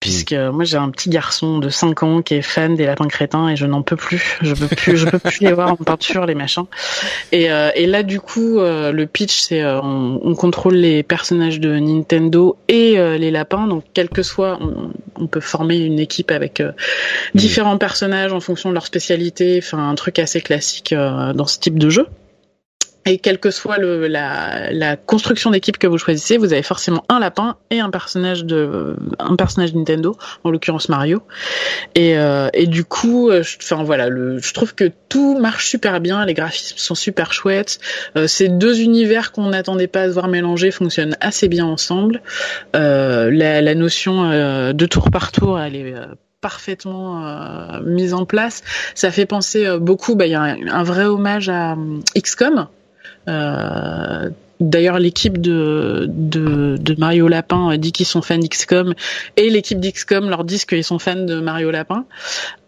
puisque 0.00 0.32
moi 0.32 0.64
j'ai 0.64 0.76
un 0.76 0.90
petit 0.90 1.10
garçon 1.10 1.58
de 1.58 1.68
5 1.68 2.02
ans 2.02 2.22
qui 2.22 2.34
est 2.34 2.42
fan 2.42 2.76
des 2.76 2.86
lapins 2.86 3.08
crétins 3.08 3.48
et 3.48 3.56
je 3.56 3.66
n'en 3.66 3.82
peux 3.82 3.96
plus. 3.96 4.38
Je 4.42 4.54
peux 4.54 4.68
plus 4.68 4.96
je 4.96 5.08
peux 5.08 5.18
plus 5.18 5.40
les 5.40 5.52
voir 5.52 5.72
en 5.72 5.76
peinture 5.76 6.24
les 6.26 6.34
machins. 6.34 6.66
Et, 7.32 7.50
euh, 7.50 7.70
et 7.74 7.86
là 7.86 8.02
du 8.02 8.20
coup 8.20 8.58
euh, 8.58 8.92
le 8.92 9.06
pitch 9.06 9.40
c'est 9.40 9.62
euh, 9.62 9.80
on, 9.82 10.20
on, 10.22 10.34
contrôle 10.34 10.74
les 10.74 11.02
personnages 11.02 11.58
de 11.58 11.78
Nintendo 11.78 12.56
et 12.68 12.96
les 13.18 13.30
lapins. 13.30 13.66
Donc 13.66 13.84
quel 13.94 14.08
que 14.08 14.22
soit 14.22 14.58
on, 14.60 14.92
on 15.16 15.26
peut 15.26 15.40
former 15.40 15.78
une 15.78 15.98
équipe 15.98 16.30
avec 16.30 16.62
différents 17.34 17.78
personnages 17.78 18.32
en 18.32 18.40
fonction 18.40 18.68
de 18.68 18.74
leur 18.74 18.86
spécialité. 18.86 19.60
Enfin 19.62 19.88
un 19.88 19.94
truc 19.94 20.18
assez 20.18 20.40
classique 20.40 20.94
dans 20.94 21.46
ce 21.46 21.58
type 21.58 21.78
de 21.78 21.90
jeu 21.90 22.06
et 23.08 23.18
quelle 23.18 23.38
que 23.38 23.50
soit 23.50 23.78
le, 23.78 24.06
la, 24.06 24.70
la, 24.70 24.96
construction 24.96 25.50
d'équipe 25.50 25.78
que 25.78 25.86
vous 25.86 25.98
choisissez, 25.98 26.36
vous 26.36 26.52
avez 26.52 26.62
forcément 26.62 27.04
un 27.08 27.18
lapin 27.18 27.56
et 27.70 27.80
un 27.80 27.90
personnage 27.90 28.44
de 28.44 28.96
un 29.18 29.36
personnage 29.36 29.74
Nintendo, 29.74 30.16
en 30.44 30.50
l'occurrence 30.50 30.88
Mario. 30.88 31.22
Et, 31.94 32.18
euh, 32.18 32.48
et 32.52 32.66
du 32.66 32.84
coup, 32.84 33.30
euh, 33.30 33.42
je, 33.42 33.56
enfin 33.62 33.82
voilà, 33.82 34.08
le, 34.08 34.38
je 34.38 34.52
trouve 34.52 34.74
que 34.74 34.90
tout 35.08 35.38
marche 35.38 35.68
super 35.68 36.00
bien, 36.00 36.24
les 36.26 36.34
graphismes 36.34 36.78
sont 36.78 36.94
super 36.94 37.32
chouettes. 37.32 37.78
Euh, 38.16 38.26
ces 38.26 38.48
deux 38.48 38.80
univers 38.80 39.32
qu'on 39.32 39.48
n'attendait 39.48 39.86
pas 39.86 40.02
à 40.02 40.08
se 40.08 40.12
voir 40.12 40.28
mélanger 40.28 40.70
fonctionnent 40.70 41.16
assez 41.20 41.48
bien 41.48 41.66
ensemble. 41.66 42.22
Euh, 42.76 43.30
la, 43.30 43.62
la, 43.62 43.74
notion 43.74 44.30
euh, 44.30 44.72
de 44.72 44.86
tour 44.86 45.10
par 45.10 45.32
tour, 45.32 45.58
elle 45.58 45.76
est 45.76 45.94
parfaitement 46.40 47.26
euh, 47.26 47.80
mise 47.82 48.14
en 48.14 48.24
place. 48.24 48.62
Ça 48.94 49.10
fait 49.10 49.26
penser 49.26 49.66
euh, 49.66 49.78
beaucoup, 49.78 50.14
bah, 50.14 50.26
il 50.26 50.32
y 50.32 50.34
a 50.34 50.42
un, 50.42 50.68
un, 50.68 50.82
vrai 50.82 51.04
hommage 51.04 51.48
à 51.48 51.76
XCOM, 52.16 52.58
euh, 52.58 52.64
D'ailleurs, 54.60 54.98
l'équipe 54.98 55.40
de, 55.40 56.06
de, 56.08 56.76
de, 56.78 56.94
Mario 56.98 57.28
Lapin 57.28 57.76
dit 57.76 57.92
qu'ils 57.92 58.06
sont 58.06 58.22
fans 58.22 58.38
d'XCOM 58.38 58.94
et 59.36 59.50
l'équipe 59.50 59.78
d'XCOM 59.78 60.28
leur 60.28 60.42
dit 60.42 60.58
qu'ils 60.66 60.82
sont 60.82 60.98
fans 60.98 61.14
de 61.14 61.38
Mario 61.38 61.70
Lapin. 61.70 62.06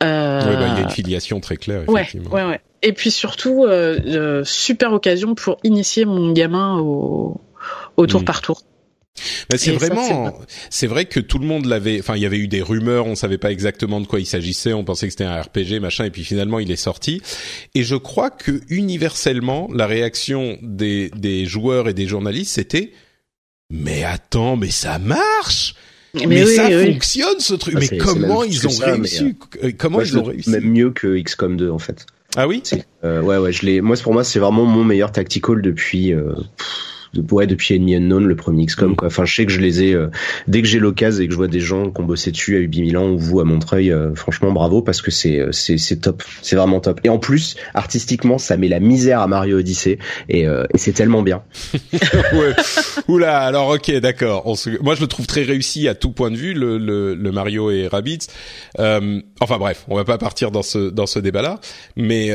Euh... 0.03 0.41
Ouais, 0.41 0.57
bah, 0.57 0.69
il 0.71 0.75
y 0.75 0.81
a 0.81 0.83
une 0.83 0.91
filiation 0.91 1.41
très 1.41 1.57
claire. 1.57 1.83
Effectivement. 1.89 2.31
Ouais, 2.31 2.43
ouais, 2.43 2.49
ouais. 2.51 2.61
Et 2.83 2.93
puis 2.93 3.11
surtout, 3.11 3.65
euh, 3.65 3.99
euh, 4.07 4.45
super 4.45 4.93
occasion 4.93 5.35
pour 5.35 5.59
initier 5.65 6.05
mon 6.05 6.33
gamin 6.33 6.79
au, 6.79 7.41
au 7.97 8.07
tour 8.07 8.23
mmh. 8.23 8.25
par 8.25 8.41
tour. 8.41 8.63
Mais 9.51 9.59
c'est 9.59 9.73
vraiment, 9.73 10.39
c'est 10.71 10.87
vrai 10.87 11.05
que 11.05 11.21
tout 11.21 11.39
le 11.39 11.47
monde 11.47 11.67
l'avait. 11.67 12.01
Enfin, 12.01 12.17
il 12.17 12.23
y 12.23 12.27
avait 12.27 12.39
eu 12.39 12.49
des 12.49 12.63
rumeurs, 12.63 13.07
on 13.07 13.15
savait 13.15 13.39
pas 13.39 13.53
exactement 13.53 14.01
de 14.01 14.07
quoi 14.07 14.21
il 14.21 14.27
s'agissait, 14.27 14.73
on 14.73 14.85
pensait 14.85 15.07
que 15.07 15.13
c'était 15.13 15.25
un 15.25 15.41
RPG, 15.41 15.81
machin, 15.81 16.05
et 16.05 16.11
puis 16.11 16.25
finalement 16.25 16.59
il 16.59 16.71
est 16.71 16.77
sorti. 16.77 17.23
Et 17.75 17.83
je 17.83 17.97
crois 17.97 18.31
que 18.31 18.61
universellement, 18.69 19.69
la 19.73 19.87
réaction 19.87 20.59
des 20.63 21.11
des 21.17 21.47
joueurs 21.47 21.89
et 21.89 21.95
des 21.95 22.07
journalistes, 22.07 22.55
c'était 22.55 22.93
mais 23.71 24.03
attends, 24.05 24.57
mais 24.57 24.71
ça 24.71 24.99
marche. 24.99 25.75
Mais, 26.15 26.27
mais 26.27 26.45
oui, 26.45 26.57
ça 26.57 26.67
oui. 26.67 26.93
fonctionne 26.93 27.39
ce 27.39 27.55
truc. 27.55 27.75
Ah, 27.77 27.81
mais 27.89 27.99
comment 27.99 28.43
ils 28.43 28.67
ont 28.67 28.71
ça, 28.71 28.93
réussi 28.93 29.37
mais, 29.63 29.69
euh, 29.69 29.73
Comment 29.79 29.99
moi, 29.99 30.05
ils 30.05 30.19
ont 30.19 30.25
réussi 30.25 30.51
Même 30.51 30.65
mieux 30.65 30.91
que 30.91 31.21
XCOM 31.21 31.57
2 31.57 31.71
en 31.71 31.79
fait. 31.79 32.05
Ah 32.37 32.49
oui? 32.49 32.63
Euh, 33.05 33.23
ouais 33.23 33.39
ouais, 33.39 33.53
je 33.53 33.65
l'ai. 33.65 33.81
Moi 33.81 33.97
pour 34.03 34.13
moi 34.13 34.25
c'est 34.25 34.41
vraiment 34.41 34.65
mon 34.65 34.85
meilleur 34.85 35.13
tactical 35.13 35.63
depuis. 35.63 36.13
Euh, 36.13 36.35
de, 37.15 37.25
ouais, 37.33 37.47
depuis 37.47 37.75
Enemy 37.75 37.97
Unknown, 37.97 38.27
le 38.27 38.37
premier 38.37 38.67
XCOM, 38.67 38.97
quoi. 38.97 39.09
Enfin, 39.09 39.25
je 39.25 39.35
sais 39.35 39.47
que 39.47 39.53
je 39.53 39.61
les 39.61 39.83
ai, 39.83 39.95
euh, 39.95 40.09
dès 40.47 40.63
que 40.63 40.69
j'ai 40.69 40.79
l'occasion 40.79 41.23
et 41.23 41.27
que 41.27 41.33
je 41.33 41.37
vois 41.37 41.49
des 41.49 41.61
gens 41.61 41.91
qui 41.91 42.01
ont 42.01 42.05
bossé 42.05 42.31
dessus 42.31 42.57
à 42.57 42.61
Ubi 42.61 42.83
Milan 42.83 43.11
ou 43.11 43.19
vous 43.19 43.41
à 43.41 43.45
Montreuil, 43.45 43.91
euh, 43.91 44.15
franchement, 44.15 44.53
bravo 44.53 44.83
parce 44.83 45.03
que 45.03 45.11
c'est, 45.11 45.41
euh, 45.41 45.53
c'est, 45.53 45.79
c'est 45.79 45.97
top. 45.97 46.23
C'est 46.43 46.57
vraiment 46.57 46.81
top. 46.81 47.01
Et 47.05 47.09
en 47.09 47.19
plus, 47.19 47.57
artistiquement, 47.75 48.39
ça 48.39 48.57
met 48.57 48.69
la 48.69 48.81
misère 48.81 49.21
à 49.21 49.27
Mario 49.27 49.59
Odyssey 49.59 49.99
et, 50.29 50.47
euh, 50.47 50.65
et 50.75 50.79
c'est 50.79 50.93
tellement 50.93 51.23
bien. 51.23 51.43
ouais. 52.33 52.55
Oula, 53.09 53.41
alors 53.41 53.69
ok, 53.71 53.91
d'accord. 53.99 54.57
Se... 54.57 54.71
Moi, 54.83 54.95
je 54.95 55.01
le 55.01 55.07
trouve 55.07 55.27
très 55.27 55.43
réussi 55.43 55.89
à 55.89 55.95
tout 55.95 56.13
point 56.13 56.31
de 56.31 56.37
vue, 56.37 56.55
le, 56.55 56.79
le, 56.79 57.15
le 57.15 57.33
Mario 57.33 57.71
et 57.71 57.87
Rabbids. 57.89 58.27
Euh, 58.79 59.21
enfin 59.41 59.59
bref, 59.59 59.85
on 59.89 59.97
va 59.97 60.05
pas 60.05 60.19
partir 60.19 60.51
dans 60.51 60.63
ce, 60.63 60.91
dans 60.91 61.07
ce 61.07 61.19
débat-là, 61.19 61.61
mais 61.97 62.31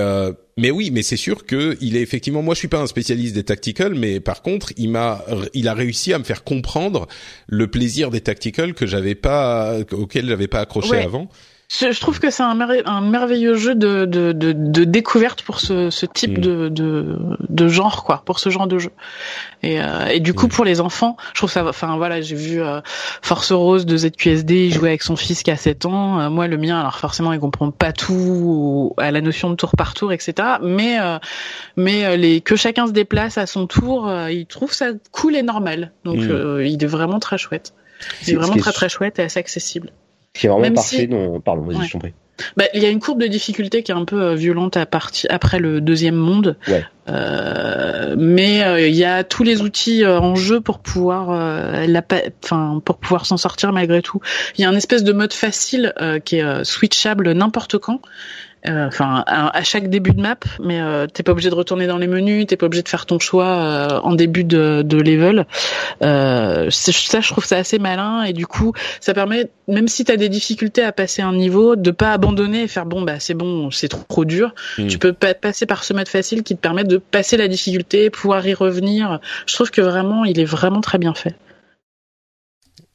mais 0.57 0.71
oui, 0.71 0.89
mais 0.89 1.03
c'est 1.03 1.17
sûr 1.17 1.45
que 1.45 1.77
il 1.81 1.97
est 1.97 2.01
effectivement. 2.01 2.41
Moi, 2.41 2.53
je 2.53 2.59
suis 2.59 2.67
pas 2.69 2.79
un 2.79 2.87
spécialiste 2.87 3.35
des 3.35 3.43
tacticals, 3.43 3.93
mais 3.93 4.21
par 4.21 4.41
contre, 4.41 4.71
il 4.77 4.89
m'a, 4.89 5.23
il 5.53 5.67
a 5.67 5.73
réussi 5.73 6.13
à 6.13 6.19
me 6.19 6.23
faire 6.23 6.43
comprendre 6.43 7.07
le 7.47 7.67
plaisir 7.67 8.09
des 8.09 8.21
tacticals 8.21 8.73
que 8.73 8.85
j'avais 8.85 9.15
pas, 9.15 9.79
auquel 9.91 10.27
j'avais 10.27 10.47
pas 10.47 10.61
accroché 10.61 10.91
ouais. 10.91 11.03
avant. 11.03 11.29
Je, 11.79 11.99
trouve 11.99 12.19
que 12.19 12.29
c'est 12.29 12.43
un, 12.43 12.59
un, 12.85 13.01
merveilleux 13.01 13.55
jeu 13.55 13.75
de, 13.75 14.05
de, 14.05 14.31
de, 14.31 14.51
de, 14.53 14.83
découverte 14.83 15.41
pour 15.41 15.59
ce, 15.59 15.89
ce 15.89 16.05
type 16.05 16.37
mmh. 16.37 16.41
de, 16.41 16.69
de, 16.69 17.17
de, 17.49 17.67
genre, 17.67 18.03
quoi, 18.03 18.21
pour 18.25 18.39
ce 18.39 18.49
genre 18.49 18.67
de 18.67 18.77
jeu. 18.77 18.91
Et, 19.63 19.81
euh, 19.81 20.07
et 20.07 20.19
du 20.19 20.33
coup, 20.33 20.45
mmh. 20.45 20.49
pour 20.49 20.65
les 20.65 20.81
enfants, 20.81 21.17
je 21.33 21.39
trouve 21.39 21.51
ça. 21.51 21.65
Enfin 21.65 21.97
voilà, 21.97 22.21
j'ai 22.21 22.35
vu 22.35 22.61
euh, 22.61 22.81
Force 23.21 23.51
Rose 23.51 23.85
de 23.85 23.97
ZQSD, 23.97 24.67
il 24.67 24.73
jouait 24.73 24.89
avec 24.89 25.03
son 25.03 25.15
fils 25.15 25.43
qui 25.43 25.51
a 25.51 25.57
7 25.57 25.85
ans. 25.85 26.19
Euh, 26.19 26.29
moi, 26.29 26.47
le 26.47 26.57
mien, 26.57 26.79
alors 26.79 26.97
forcément, 26.97 27.33
il 27.33 27.39
comprend 27.39 27.71
pas 27.71 27.91
tout 27.91 28.93
à 28.97 29.11
la 29.11 29.21
notion 29.21 29.49
de 29.49 29.55
tour 29.55 29.71
par 29.77 29.93
tour, 29.93 30.13
etc. 30.13 30.33
Mais 30.61 30.99
euh, 30.99 31.17
mais 31.75 32.15
les 32.17 32.41
que 32.41 32.55
chacun 32.55 32.87
se 32.87 32.91
déplace 32.91 33.37
à 33.37 33.45
son 33.45 33.67
tour, 33.67 34.11
il 34.29 34.45
trouve 34.45 34.71
ça 34.71 34.87
cool 35.11 35.35
et 35.35 35.43
normal. 35.43 35.91
Donc, 36.03 36.17
mmh. 36.17 36.61
il 36.65 36.83
est 36.83 36.87
vraiment 36.87 37.19
très 37.19 37.37
chouette. 37.37 37.73
Il 38.23 38.33
est 38.33 38.35
vraiment 38.35 38.57
très 38.57 38.71
très 38.71 38.89
chouette 38.89 39.19
et 39.19 39.23
assez 39.23 39.39
accessible. 39.39 39.91
Ce 40.35 40.41
qui 40.41 40.45
est 40.45 40.49
vraiment 40.49 40.61
Même 40.61 40.75
parfait. 40.75 40.97
Si... 40.97 41.07
Non, 41.07 41.39
pardon, 41.39 41.63
vas-y, 41.63 41.77
ouais. 41.77 41.85
je 41.87 41.91
t'en 41.91 41.99
prie. 41.99 42.13
Bah, 42.57 42.65
il 42.73 42.83
y 42.83 42.85
a 42.85 42.89
une 42.89 42.99
courbe 42.99 43.21
de 43.21 43.27
difficulté 43.27 43.81
qui 43.81 43.91
est 43.91 43.95
un 43.95 44.03
peu 44.03 44.21
euh, 44.21 44.35
violente 44.35 44.75
à 44.75 44.85
partir 44.85 45.29
après 45.31 45.57
le 45.57 45.79
deuxième 45.79 46.15
monde, 46.15 46.57
ouais. 46.67 46.83
euh, 47.07 48.15
mais 48.17 48.61
euh, 48.63 48.87
il 48.87 48.95
y 48.95 49.05
a 49.05 49.23
tous 49.23 49.43
les 49.43 49.61
outils 49.61 50.03
euh, 50.03 50.19
en 50.19 50.35
jeu 50.35 50.59
pour 50.59 50.79
pouvoir, 50.79 51.29
enfin 52.43 52.81
pour 52.83 52.97
pouvoir 52.97 53.25
s'en 53.25 53.37
sortir 53.37 53.71
malgré 53.71 54.01
tout. 54.01 54.19
Il 54.57 54.61
y 54.61 54.65
a 54.65 54.69
un 54.69 54.75
espèce 54.75 55.05
de 55.05 55.13
mode 55.13 55.31
facile 55.33 55.93
qui 56.25 56.37
est 56.37 56.63
switchable 56.65 57.31
n'importe 57.31 57.77
quand. 57.77 58.01
Euh, 58.67 58.87
enfin 58.87 59.23
à, 59.27 59.63
chaque 59.63 59.89
début 59.89 60.11
de 60.11 60.21
map, 60.21 60.37
mais 60.59 60.81
euh, 60.81 61.07
t'es 61.07 61.23
pas 61.23 61.31
obligé 61.31 61.49
de 61.49 61.55
retourner 61.55 61.87
dans 61.87 61.97
les 61.97 62.07
menus, 62.07 62.47
t'es 62.47 62.57
pas 62.57 62.65
obligé 62.65 62.83
de 62.83 62.89
faire 62.89 63.05
ton 63.05 63.19
choix 63.19 63.47
euh, 63.47 63.99
en 64.03 64.13
début 64.13 64.43
de, 64.43 64.81
de 64.83 64.97
level. 64.97 65.45
Euh, 66.01 66.69
ça, 66.71 67.21
je 67.21 67.27
trouve 67.27 67.45
ça 67.45 67.57
assez 67.57 67.79
malin 67.79 68.23
et 68.23 68.33
du 68.33 68.47
coup, 68.47 68.73
ça 68.99 69.13
permet, 69.13 69.49
même 69.67 69.87
si 69.87 70.03
t'as 70.03 70.17
des 70.17 70.29
difficultés 70.29 70.83
à 70.83 70.91
passer 70.91 71.21
un 71.21 71.33
niveau, 71.33 71.75
de 71.75 71.91
pas 71.91 72.11
abandonner 72.11 72.63
et 72.63 72.67
faire 72.67 72.85
bon 72.85 73.01
bah 73.01 73.19
c'est 73.19 73.33
bon, 73.33 73.71
c'est 73.71 73.87
trop, 73.87 74.03
trop, 74.07 74.25
dur. 74.25 74.53
Hmm. 74.77 74.87
Tu 74.87 74.97
peux 74.97 75.13
passer 75.13 75.65
par 75.65 75.83
ce 75.83 75.93
mode 75.93 76.07
facile 76.07 76.43
qui 76.43 76.55
te 76.55 76.61
permet 76.61 76.83
de 76.83 76.97
passer 76.97 77.37
la 77.37 77.47
difficulté, 77.47 78.09
pouvoir 78.09 78.45
y 78.47 78.53
revenir. 78.53 79.19
Je 79.47 79.53
trouve 79.53 79.71
que 79.71 79.81
vraiment, 79.81 80.25
il 80.25 80.39
est 80.39 80.45
vraiment 80.45 80.81
très 80.81 80.97
bien 80.97 81.13
fait. 81.13 81.35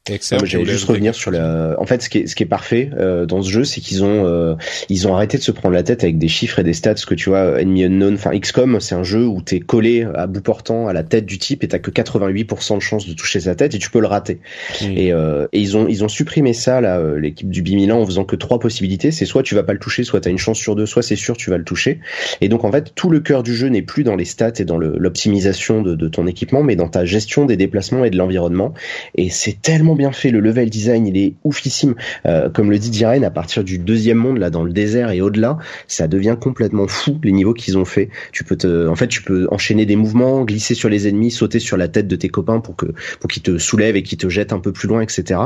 Excellent. 0.09 0.47
J'allais 0.47 0.65
juste 0.65 0.87
revenir 0.87 1.15
sur 1.15 1.31
la. 1.31 1.77
En 1.79 1.85
fait, 1.85 2.01
ce 2.01 2.09
qui 2.09 2.19
est, 2.19 2.27
ce 2.27 2.35
qui 2.35 2.43
est 2.43 2.47
parfait 2.47 2.91
euh, 2.99 3.27
dans 3.27 3.43
ce 3.43 3.51
jeu, 3.51 3.65
c'est 3.65 3.83
qu'ils 3.83 4.03
ont 4.03 4.25
euh, 4.25 4.55
ils 4.89 5.07
ont 5.07 5.15
arrêté 5.15 5.37
de 5.37 5.43
se 5.43 5.53
prendre 5.53 5.75
la 5.75 5.83
tête 5.83 6.03
avec 6.05 6.17
des 6.17 6.27
chiffres 6.27 6.59
et 6.59 6.65
des 6.65 6.73
stats. 6.73 6.97
Ce 6.97 7.05
que 7.05 7.15
tu 7.15 7.29
vois, 7.29 7.61
Enemy 7.61 7.85
Unknown, 7.85 8.15
enfin 8.15 8.31
XCOM, 8.37 8.81
c'est 8.81 8.95
un 8.95 9.03
jeu 9.03 9.27
où 9.27 9.43
t'es 9.43 9.61
collé 9.61 10.07
à 10.15 10.27
bout 10.27 10.41
portant 10.41 10.89
à 10.89 10.95
la 10.95 11.03
tête 11.03 11.27
du 11.27 11.39
type 11.39 11.65
et 11.65 11.69
t'as 11.69 11.79
que 11.79 11.91
88% 11.91 12.77
de 12.77 12.81
chance 12.81 13.07
de 13.07 13.13
toucher 13.13 13.41
sa 13.41 13.55
tête 13.55 13.75
et 13.75 13.79
tu 13.79 13.91
peux 13.91 14.01
le 14.01 14.07
rater. 14.07 14.41
Et, 14.81 15.13
euh, 15.13 15.47
et, 15.53 15.61
ils 15.61 15.77
ont 15.77 15.87
ils 15.87 16.03
ont 16.03 16.09
supprimé 16.09 16.55
ça 16.55 16.81
là, 16.81 16.99
euh, 16.99 17.21
l'équipe 17.21 17.51
du 17.51 17.61
Bimilan 17.61 18.01
en 18.01 18.07
faisant 18.07 18.25
que 18.25 18.37
trois 18.37 18.59
possibilités. 18.59 19.11
C'est 19.11 19.27
soit 19.27 19.43
tu 19.43 19.55
vas 19.55 19.65
pas 19.65 19.75
le 19.75 19.79
toucher, 19.79 20.05
soit 20.05 20.23
t'as 20.23 20.31
une 20.31 20.39
chance 20.39 20.59
sur 20.59 20.77
deux, 20.77 20.87
soit 20.87 21.03
c'est 21.03 21.15
sûr 21.15 21.37
tu 21.37 21.51
vas 21.51 21.59
le 21.59 21.65
toucher. 21.65 22.01
Et 22.41 22.49
donc 22.49 22.65
en 22.65 22.73
fait, 22.73 22.95
tout 22.95 23.11
le 23.11 23.21
cœur 23.21 23.43
du 23.43 23.55
jeu 23.55 23.69
n'est 23.69 23.83
plus 23.83 24.03
dans 24.03 24.17
les 24.17 24.25
stats 24.25 24.53
et 24.61 24.65
dans 24.65 24.79
l'optimisation 24.79 25.83
de, 25.83 25.95
de 25.95 26.09
ton 26.09 26.27
équipement, 26.27 26.63
mais 26.63 26.75
dans 26.75 26.89
ta 26.89 27.05
gestion 27.05 27.45
des 27.45 27.59
déplacements 27.59 28.07
et 28.07 28.11
de 28.11 28.17
l'environnement. 28.17 28.73
Et 29.15 29.29
c'est 29.29 29.61
tellement 29.61 29.89
bien 29.95 30.12
fait. 30.12 30.30
Le 30.30 30.41
level 30.41 30.70
design, 30.70 31.07
il 31.07 31.16
est 31.16 31.34
oufissime. 31.45 31.95
Euh, 32.26 32.51
comme 32.51 32.70
le 32.70 32.78
dit 32.78 32.91
Diren, 32.91 33.24
à 33.24 33.30
partir 33.30 33.64
du 33.64 33.78
deuxième 33.78 34.18
monde, 34.18 34.38
là, 34.38 34.51
dans 34.51 34.64
le 34.64 34.72
désert 34.72 35.11
et 35.11 35.20
au-delà, 35.20 35.59
ça 35.86 36.09
devient 36.09 36.36
complètement 36.41 36.86
fou 36.86 37.18
les 37.22 37.32
niveaux 37.32 37.55
qu'ils 37.55 37.78
ont 37.78 37.84
fait. 37.84 38.11
Tu 38.32 38.45
peux 38.45 38.57
te, 38.57 38.88
en 38.88 38.97
fait, 38.97 39.09
tu 39.09 39.22
peux 39.22 39.47
enchaîner 39.51 39.86
des 39.86 39.97
mouvements, 39.97 40.45
glisser 40.45 40.74
sur 40.74 40.88
les 40.88 41.09
ennemis, 41.09 41.30
sauter 41.30 41.59
sur 41.59 41.76
la 41.76 41.88
tête 41.88 42.09
de 42.09 42.16
tes 42.16 42.28
copains 42.28 42.61
pour 42.61 42.76
que, 42.76 42.86
pour 43.20 43.28
qu'ils 43.30 43.43
te 43.43 43.59
soulèvent 43.59 43.97
et 43.97 44.03
qu'ils 44.03 44.18
te 44.18 44.28
jettent 44.28 44.53
un 44.53 44.61
peu 44.61 44.72
plus 44.72 44.88
loin, 44.88 45.01
etc. 45.01 45.41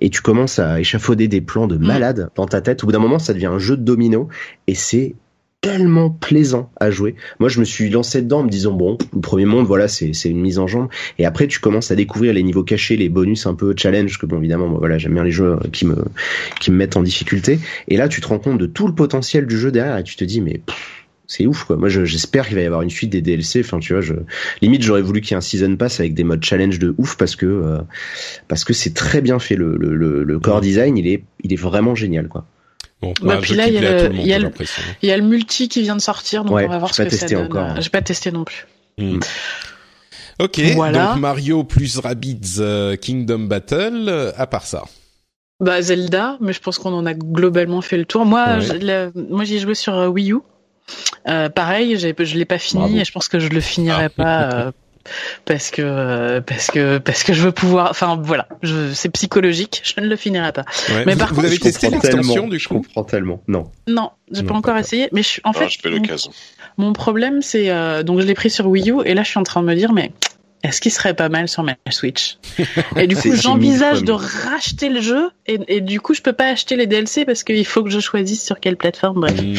Et 0.00 0.10
tu 0.10 0.22
commences 0.22 0.58
à 0.58 0.80
échafauder 0.80 1.28
des 1.28 1.40
plans 1.40 1.66
de 1.66 1.76
malade 1.76 2.30
dans 2.34 2.46
ta 2.46 2.60
tête. 2.60 2.82
Au 2.82 2.86
bout 2.86 2.92
d'un 2.92 2.98
moment, 2.98 3.18
ça 3.18 3.32
devient 3.32 3.46
un 3.46 3.58
jeu 3.58 3.76
de 3.76 3.82
domino 3.82 4.28
et 4.66 4.74
c'est 4.74 5.14
tellement 5.66 6.10
plaisant 6.10 6.70
à 6.78 6.90
jouer. 6.90 7.14
Moi, 7.40 7.48
je 7.48 7.60
me 7.60 7.64
suis 7.64 7.90
lancé 7.90 8.22
dedans 8.22 8.40
en 8.40 8.44
me 8.44 8.50
disant 8.50 8.72
bon, 8.72 8.98
le 9.12 9.20
premier 9.20 9.46
monde, 9.46 9.66
voilà, 9.66 9.88
c'est 9.88 10.10
une 10.24 10.40
mise 10.40 10.58
en 10.58 10.66
jambe. 10.66 10.88
Et 11.18 11.26
après, 11.26 11.46
tu 11.46 11.58
commences 11.58 11.90
à 11.90 11.96
découvrir 11.96 12.32
les 12.32 12.42
niveaux 12.42 12.64
cachés, 12.64 12.96
les 12.96 13.08
bonus 13.08 13.46
un 13.46 13.54
peu 13.54 13.74
challenge 13.76 14.18
que 14.18 14.26
bon, 14.26 14.38
évidemment, 14.38 14.68
moi, 14.68 14.78
voilà, 14.78 14.98
j'aime 14.98 15.14
bien 15.14 15.24
les 15.24 15.30
jeux 15.30 15.58
qui 15.72 15.86
me 15.86 16.04
qui 16.60 16.70
me 16.70 16.76
mettent 16.76 16.96
en 16.96 17.02
difficulté. 17.02 17.58
Et 17.88 17.96
là, 17.96 18.08
tu 18.08 18.20
te 18.20 18.28
rends 18.28 18.38
compte 18.38 18.58
de 18.58 18.66
tout 18.66 18.86
le 18.86 18.94
potentiel 18.94 19.46
du 19.46 19.58
jeu 19.58 19.72
derrière 19.72 19.98
et 19.98 20.04
tu 20.04 20.16
te 20.16 20.24
dis 20.24 20.40
mais 20.40 20.60
c'est 21.26 21.46
ouf 21.46 21.64
quoi. 21.64 21.76
Moi 21.76 21.88
j'espère 21.88 22.46
qu'il 22.46 22.54
va 22.54 22.62
y 22.62 22.66
avoir 22.66 22.82
une 22.82 22.90
suite 22.90 23.10
des 23.10 23.20
DLC. 23.20 23.60
Enfin 23.60 23.80
tu 23.80 23.92
vois, 23.92 24.02
je 24.02 24.14
limite 24.62 24.82
j'aurais 24.82 25.02
voulu 25.02 25.20
qu'il 25.20 25.32
y 25.32 25.34
ait 25.34 25.38
un 25.38 25.40
season 25.40 25.74
pass 25.76 25.98
avec 25.98 26.14
des 26.14 26.22
modes 26.22 26.44
challenge 26.44 26.78
de 26.78 26.94
ouf 26.98 27.16
parce 27.16 27.34
que 27.34 27.46
euh, 27.46 27.78
parce 28.46 28.64
que 28.64 28.72
c'est 28.72 28.94
très 28.94 29.20
bien 29.20 29.38
fait 29.40 29.56
le 29.56 29.76
le, 29.76 29.94
le, 29.96 30.22
le 30.22 30.38
core 30.38 30.60
design. 30.60 30.96
Il 30.96 31.08
est 31.08 31.24
il 31.42 31.52
est 31.52 31.60
vraiment 31.60 31.96
génial 31.96 32.28
quoi. 32.28 32.46
Bon, 33.02 33.12
bah, 33.20 33.38
puis 33.42 33.54
là, 33.54 33.68
il 33.68 33.74
y, 33.74 33.78
a 33.78 33.80
le, 33.80 34.14
y, 34.14 34.32
a 34.32 34.38
le, 34.38 34.50
y 35.02 35.10
a 35.10 35.16
le 35.16 35.22
multi 35.22 35.68
qui 35.68 35.82
vient 35.82 35.96
de 35.96 36.00
sortir, 36.00 36.44
donc 36.44 36.58
on 36.58 36.68
va 36.68 36.78
voir 36.78 36.94
ce 36.94 37.02
que 37.02 37.14
ça 37.14 37.26
donne. 37.28 37.46
Encore. 37.46 37.80
J'ai 37.80 37.90
pas 37.90 38.02
testé 38.02 38.30
non 38.32 38.44
plus. 38.44 38.66
Hmm. 38.98 39.20
Ok, 40.38 40.60
voilà. 40.74 41.12
donc 41.12 41.20
Mario 41.20 41.64
plus 41.64 41.98
Rabbids 41.98 42.56
euh, 42.58 42.96
Kingdom 42.96 43.40
Battle, 43.40 44.06
euh, 44.08 44.32
à 44.36 44.46
part 44.46 44.66
ça. 44.66 44.84
Bah 45.60 45.80
Zelda, 45.80 46.36
mais 46.40 46.52
je 46.52 46.60
pense 46.60 46.78
qu'on 46.78 46.92
en 46.92 47.06
a 47.06 47.14
globalement 47.14 47.80
fait 47.80 47.96
le 47.96 48.04
tour. 48.04 48.26
Moi, 48.26 48.58
ouais. 48.58 49.10
moi 49.14 49.44
j'y 49.44 49.56
ai 49.56 49.58
joué 49.58 49.74
sur 49.74 49.94
euh, 49.94 50.08
Wii 50.08 50.32
U. 50.32 50.38
Euh, 51.26 51.48
pareil, 51.48 51.96
je 51.98 52.36
l'ai 52.36 52.44
pas 52.44 52.58
fini 52.58 52.82
Bravo. 52.82 52.96
et 52.98 53.04
je 53.04 53.12
pense 53.12 53.28
que 53.28 53.38
je 53.38 53.48
le 53.48 53.60
finirai 53.60 54.04
ah. 54.04 54.08
pas 54.10 54.72
parce 55.44 55.70
que 55.70 56.40
parce 56.40 56.70
que 56.70 56.98
parce 56.98 57.22
que 57.22 57.32
je 57.32 57.42
veux 57.42 57.52
pouvoir. 57.52 57.90
Enfin 57.90 58.20
voilà, 58.22 58.48
c'est 58.92 59.10
psychologique. 59.10 59.82
Je 59.84 60.00
ne 60.00 60.08
le 60.08 60.16
finirai 60.16 60.52
pas. 60.52 60.64
Ouais. 60.88 61.04
Mais 61.06 61.16
par 61.16 61.28
vous 61.28 61.36
contre, 61.36 61.46
avez 61.46 61.58
testé 61.58 61.90
l'extension 61.90 62.48
du 62.48 62.56
coup 62.56 62.58
Je 62.58 62.68
comprends 62.68 63.04
tellement. 63.04 63.42
Non. 63.48 63.70
Non, 63.86 64.10
j'ai 64.30 64.42
pas 64.42 64.54
encore 64.54 64.76
essayé. 64.76 65.08
Mais 65.12 65.22
je, 65.22 65.40
en 65.44 65.50
ah, 65.50 65.58
fait, 65.58 65.68
je. 65.68 65.88
Mon, 65.88 66.86
mon 66.86 66.92
problème, 66.92 67.42
c'est 67.42 67.70
euh, 67.70 68.02
donc 68.02 68.20
je 68.20 68.26
l'ai 68.26 68.34
pris 68.34 68.50
sur 68.50 68.66
Wii 68.66 68.90
U 68.90 69.02
et 69.04 69.14
là, 69.14 69.22
je 69.22 69.30
suis 69.30 69.38
en 69.38 69.44
train 69.44 69.62
de 69.62 69.66
me 69.66 69.74
dire, 69.74 69.92
mais 69.92 70.12
est-ce 70.66 70.80
qu'il 70.80 70.90
serait 70.90 71.14
pas 71.14 71.28
mal 71.28 71.48
sur 71.48 71.62
ma 71.62 71.76
Switch 71.90 72.38
Et 72.96 73.06
du 73.06 73.16
coup, 73.16 73.34
j'envisage 73.34 74.02
de 74.02 74.12
racheter 74.12 74.88
le 74.88 75.00
jeu 75.00 75.30
et, 75.46 75.60
et, 75.68 75.80
du 75.80 76.00
coup, 76.00 76.12
je 76.12 76.22
peux 76.22 76.32
pas 76.32 76.48
acheter 76.48 76.74
les 76.74 76.88
DLC 76.88 77.24
parce 77.24 77.44
qu'il 77.44 77.64
faut 77.64 77.84
que 77.84 77.90
je 77.90 78.00
choisisse 78.00 78.44
sur 78.44 78.58
quelle 78.58 78.76
plateforme. 78.76 79.20
Bref, 79.20 79.40
mmh. 79.40 79.54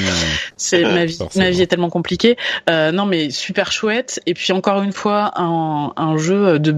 c'est 0.57 0.83
ma 0.83 1.05
vie. 1.05 1.19
Ma 1.35 1.49
vie 1.49 1.61
est 1.61 1.67
tellement 1.67 1.89
compliquée. 1.89 2.35
Euh, 2.69 2.91
non, 2.91 3.05
mais 3.05 3.29
super 3.29 3.71
chouette. 3.71 4.21
Et 4.25 4.33
puis 4.33 4.51
encore 4.51 4.81
une 4.81 4.91
fois, 4.91 5.31
un, 5.35 5.93
un 5.95 6.17
jeu 6.17 6.59
de 6.59 6.71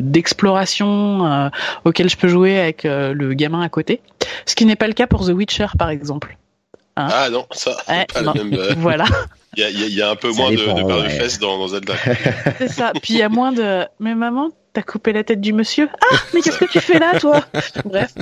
d'exploration 0.00 1.18
de, 1.18 1.22
de, 1.22 1.28
euh, 1.28 1.50
auquel 1.84 2.08
je 2.08 2.16
peux 2.16 2.28
jouer 2.28 2.58
avec 2.58 2.86
euh, 2.86 3.12
le 3.12 3.34
gamin 3.34 3.60
à 3.60 3.68
côté. 3.68 4.00
Ce 4.46 4.54
qui 4.54 4.64
n'est 4.64 4.76
pas 4.76 4.86
le 4.86 4.94
cas 4.94 5.06
pour 5.06 5.26
The 5.26 5.30
Witcher, 5.30 5.66
par 5.78 5.90
exemple. 5.90 6.38
Hein 6.96 7.08
ah 7.10 7.30
non, 7.30 7.46
ça. 7.50 7.76
Ouais, 7.88 8.06
pas 8.12 8.22
non. 8.22 8.32
Le 8.34 8.44
même, 8.44 8.58
euh... 8.58 8.74
Voilà. 8.78 9.06
Il 9.56 9.62
y 9.62 9.64
a, 9.64 9.70
y 9.70 10.02
a, 10.02 10.10
un 10.10 10.16
peu 10.16 10.32
ça 10.32 10.42
moins 10.42 10.50
dépend, 10.50 10.74
de, 10.74 10.82
de 10.82 10.86
paires 10.86 10.96
ouais. 10.96 11.04
de 11.04 11.08
fesses 11.10 11.38
dans, 11.38 11.58
dans 11.58 11.68
Zelda. 11.68 11.94
C'est 12.58 12.68
ça. 12.68 12.92
Puis 13.02 13.14
il 13.14 13.18
y 13.18 13.22
a 13.22 13.28
moins 13.28 13.52
de. 13.52 13.84
Mais 14.00 14.14
maman, 14.14 14.50
t'as 14.72 14.82
coupé 14.82 15.12
la 15.12 15.22
tête 15.22 15.40
du 15.40 15.52
monsieur. 15.52 15.88
Ah, 16.10 16.16
mais 16.32 16.40
qu'est-ce 16.40 16.58
que 16.58 16.64
tu 16.64 16.80
fais 16.80 16.98
là, 16.98 17.18
toi? 17.20 17.44
Bref. 17.84 18.12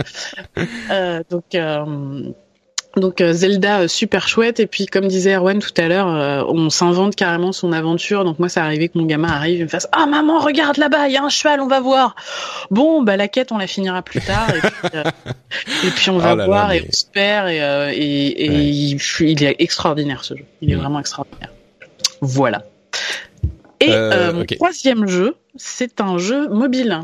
Euh, 0.91 1.23
donc. 1.31 1.55
Euh, 1.55 2.33
donc 2.97 3.23
Zelda 3.23 3.89
super 3.89 4.29
chouette 4.29 4.61
et 4.61 4.67
puis 4.67 4.87
comme 4.87 5.09
disait 5.09 5.35
Erwan 5.35 5.59
tout 5.61 5.73
à 5.77 5.89
l'heure, 5.89 6.09
euh, 6.09 6.45
on 6.47 6.69
s'invente 6.69 7.17
carrément 7.17 7.53
son 7.53 7.73
aventure. 7.73 8.25
Donc 8.25 8.39
moi 8.39 8.49
ça 8.49 8.65
arrivait 8.65 8.89
que 8.89 8.99
mon 8.99 9.07
gamin 9.07 9.29
arrive 9.29 9.61
et 9.61 9.65
me 9.65 9.69
fasse 9.69 9.89
ah 9.93 10.07
maman 10.07 10.39
regarde 10.39 10.77
là-bas 10.77 11.09
il 11.09 11.15
y 11.15 11.17
a 11.17 11.23
un 11.23 11.29
cheval 11.29 11.61
on 11.61 11.69
va 11.69 11.81
voir. 11.81 12.15
Bon 12.71 13.03
bah 13.03 13.17
la 13.17 13.29
quête 13.29 13.53
on 13.53 13.59
la 13.59 13.67
finira 13.67 14.03
plus 14.03 14.21
tard 14.21 14.49
et 14.55 14.61
puis, 14.61 14.91
euh, 14.95 15.05
et 15.85 15.91
puis 15.91 16.11
on 16.11 16.19
va 16.19 16.35
oh 16.35 16.37
là 16.37 16.47
voir 16.47 16.69
là, 16.69 16.75
mais... 16.75 16.81
et 16.81 16.87
on 16.89 16.93
se 16.93 17.07
perd 17.07 17.49
et, 17.49 17.61
euh, 17.63 17.91
et, 17.95 18.45
et 18.45 18.51
ouais. 18.51 18.57
il, 18.57 19.01
il, 19.21 19.45
est 19.45 19.57
extraordinaire 19.59 20.25
ce 20.25 20.37
jeu. 20.37 20.45
Il 20.61 20.71
est 20.71 20.77
mmh. 20.77 20.81
vraiment 20.81 21.01
extraordinaire. 21.01 21.51
Voilà. 22.21 22.65
Et 23.81 23.93
okay. 23.95 24.57
troisième 24.57 25.09
jeu 25.09 25.37
c'est 25.57 26.01
un 26.01 26.19
jeu 26.19 26.49
mobile. 26.49 27.01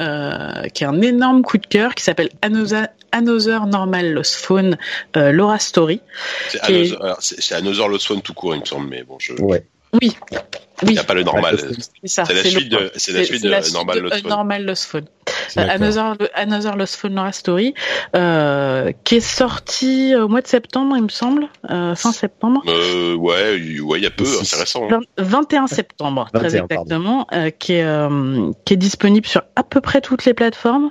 Euh, 0.00 0.68
qui 0.72 0.84
est 0.84 0.86
un 0.86 1.02
énorme 1.02 1.42
coup 1.42 1.58
de 1.58 1.66
cœur 1.66 1.94
qui 1.94 2.02
s'appelle 2.02 2.30
Another, 2.40 2.88
Another 3.12 3.66
Normal 3.66 4.12
Lost 4.12 4.36
Phone 4.36 4.78
euh, 5.18 5.30
Laura 5.30 5.58
Story. 5.58 6.00
C'est 6.48 6.62
Another, 6.62 7.18
est... 7.20 7.52
Another 7.52 7.88
Lost 7.88 8.06
Phone 8.06 8.22
tout 8.22 8.32
court, 8.32 8.54
il 8.54 8.60
me 8.60 8.64
semble, 8.64 8.88
mais 8.88 9.02
bon, 9.02 9.18
je. 9.18 9.34
Ouais. 9.34 9.66
Oui. 10.00 10.16
Il 10.82 10.90
n'y 10.90 10.98
a 10.98 11.04
pas 11.04 11.14
le 11.14 11.22
normal. 11.22 11.58
C'est 12.04 12.32
la, 12.32 12.44
suite 12.44 12.68
de, 12.70 12.90
c'est 12.96 13.12
la 13.12 13.24
suite 13.24 13.42
de, 13.42 13.48
la 13.48 13.60
Normal 13.72 13.96
de 13.96 14.02
Lost 14.02 14.20
Phone. 14.22 14.30
Normal 14.30 14.64
Lost 14.64 14.84
Phone. 14.84 15.04
Another, 15.56 16.16
Another 16.34 16.76
Lost 16.76 16.96
Phone 16.96 17.14
Laura 17.14 17.32
Story, 17.32 17.74
euh, 18.16 18.92
qui 19.04 19.16
est 19.16 19.20
sorti 19.20 20.14
au 20.16 20.28
mois 20.28 20.40
de 20.40 20.46
septembre, 20.46 20.96
il 20.96 21.02
me 21.02 21.08
semble, 21.08 21.48
euh, 21.70 21.94
fin 21.94 22.12
septembre. 22.12 22.62
Euh, 22.66 23.14
ouais, 23.14 23.80
ouais, 23.80 23.98
il 23.98 24.02
y 24.02 24.06
a 24.06 24.10
peu, 24.10 24.24
c'est 24.24 24.56
récent. 24.56 24.88
Hein. 24.90 25.00
21 25.18 25.66
septembre, 25.66 26.28
21, 26.32 26.38
très 26.38 26.56
exactement, 26.58 27.26
euh, 27.32 27.50
qui 27.50 27.74
est 27.74 27.84
euh, 27.84 28.50
qui 28.64 28.74
est 28.74 28.76
disponible 28.76 29.26
sur 29.26 29.42
à 29.56 29.62
peu 29.62 29.80
près 29.80 30.00
toutes 30.00 30.24
les 30.24 30.34
plateformes 30.34 30.90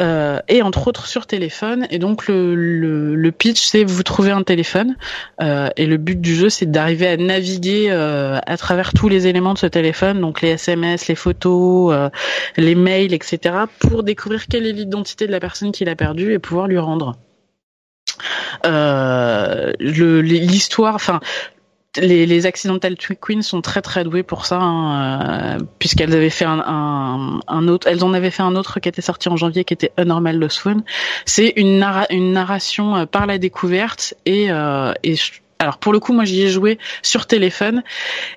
euh, 0.00 0.40
et 0.48 0.62
entre 0.62 0.88
autres 0.88 1.06
sur 1.06 1.26
téléphone. 1.26 1.86
Et 1.90 1.98
donc 1.98 2.26
le 2.26 2.54
le, 2.54 3.14
le 3.14 3.32
pitch, 3.32 3.64
c'est 3.64 3.84
vous 3.84 4.02
trouvez 4.02 4.30
un 4.30 4.42
téléphone 4.42 4.96
et 5.40 5.86
le 5.86 5.96
but 5.96 6.20
du 6.20 6.34
jeu, 6.34 6.48
c'est 6.48 6.70
d'arriver 6.70 7.08
à 7.08 7.16
naviguer 7.16 7.90
à 7.90 8.56
travers 8.56 8.92
tous 8.92 9.08
les 9.08 9.23
éléments 9.26 9.54
de 9.54 9.58
ce 9.58 9.66
téléphone, 9.66 10.20
donc 10.20 10.40
les 10.40 10.50
SMS, 10.50 11.08
les 11.08 11.14
photos, 11.14 12.10
les 12.56 12.74
mails, 12.74 13.14
etc. 13.14 13.64
pour 13.78 14.02
découvrir 14.02 14.46
quelle 14.46 14.66
est 14.66 14.72
l'identité 14.72 15.26
de 15.26 15.32
la 15.32 15.40
personne 15.40 15.72
qui 15.72 15.84
l'a 15.84 15.96
perdu 15.96 16.32
et 16.32 16.38
pouvoir 16.38 16.66
lui 16.66 16.78
rendre. 16.78 17.16
Euh, 18.64 19.72
l'histoire, 19.80 20.94
enfin, 20.94 21.20
les, 21.96 22.26
les 22.26 22.46
Accidental 22.46 22.96
Queens 22.96 23.42
sont 23.42 23.60
très 23.60 23.82
très 23.82 24.04
douées 24.04 24.22
pour 24.22 24.46
ça, 24.46 24.58
hein, 24.60 25.58
euh, 25.58 25.64
puisqu'elles 25.78 26.14
avaient 26.14 26.30
fait 26.30 26.44
un, 26.46 27.68
autre, 27.68 27.86
elles 27.88 28.04
en 28.04 28.14
avaient 28.14 28.30
fait 28.30 28.42
un 28.42 28.56
autre 28.56 28.80
qui 28.80 28.88
était 28.88 29.02
sorti 29.02 29.28
en 29.28 29.36
janvier, 29.36 29.64
qui 29.64 29.74
était 29.74 29.92
Normal 30.04 30.38
Lost 30.38 30.58
Phone. 30.58 30.82
C'est 31.24 31.52
une, 31.56 31.78
narra 31.78 32.06
une 32.10 32.32
narration 32.32 32.96
euh, 32.96 33.06
par 33.06 33.26
la 33.26 33.38
découverte 33.38 34.14
et, 34.26 34.50
euh, 34.50 34.92
et 35.02 35.14
alors 35.58 35.78
pour 35.78 35.92
le 35.92 36.00
coup, 36.00 36.12
moi 36.12 36.24
j'y 36.24 36.42
ai 36.42 36.48
joué 36.48 36.78
sur 37.02 37.26
téléphone 37.26 37.82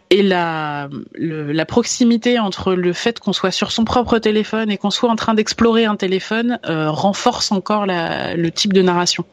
et 0.10 0.24
la 0.24 0.90
le, 1.14 1.52
la 1.52 1.66
proximité 1.66 2.40
entre 2.40 2.74
le 2.74 2.94
fait 2.94 3.20
qu'on 3.20 3.34
soit 3.34 3.52
sur 3.52 3.72
son 3.72 3.86
propre 3.86 4.20
téléphone 4.20 4.70
et 4.72 4.78
qu'on 4.78 4.92
soit 4.92 5.10
en 5.10 5.16
train 5.16 5.34
d'explorer 5.34 5.86
un 5.86 5.96
téléphone 5.96 6.60
euh, 6.66 6.90
renforce 6.92 7.52
encore 7.52 7.86
la, 7.86 8.36
le 8.36 8.52
type 8.52 8.74
de 8.74 8.82
narration. 8.82 9.26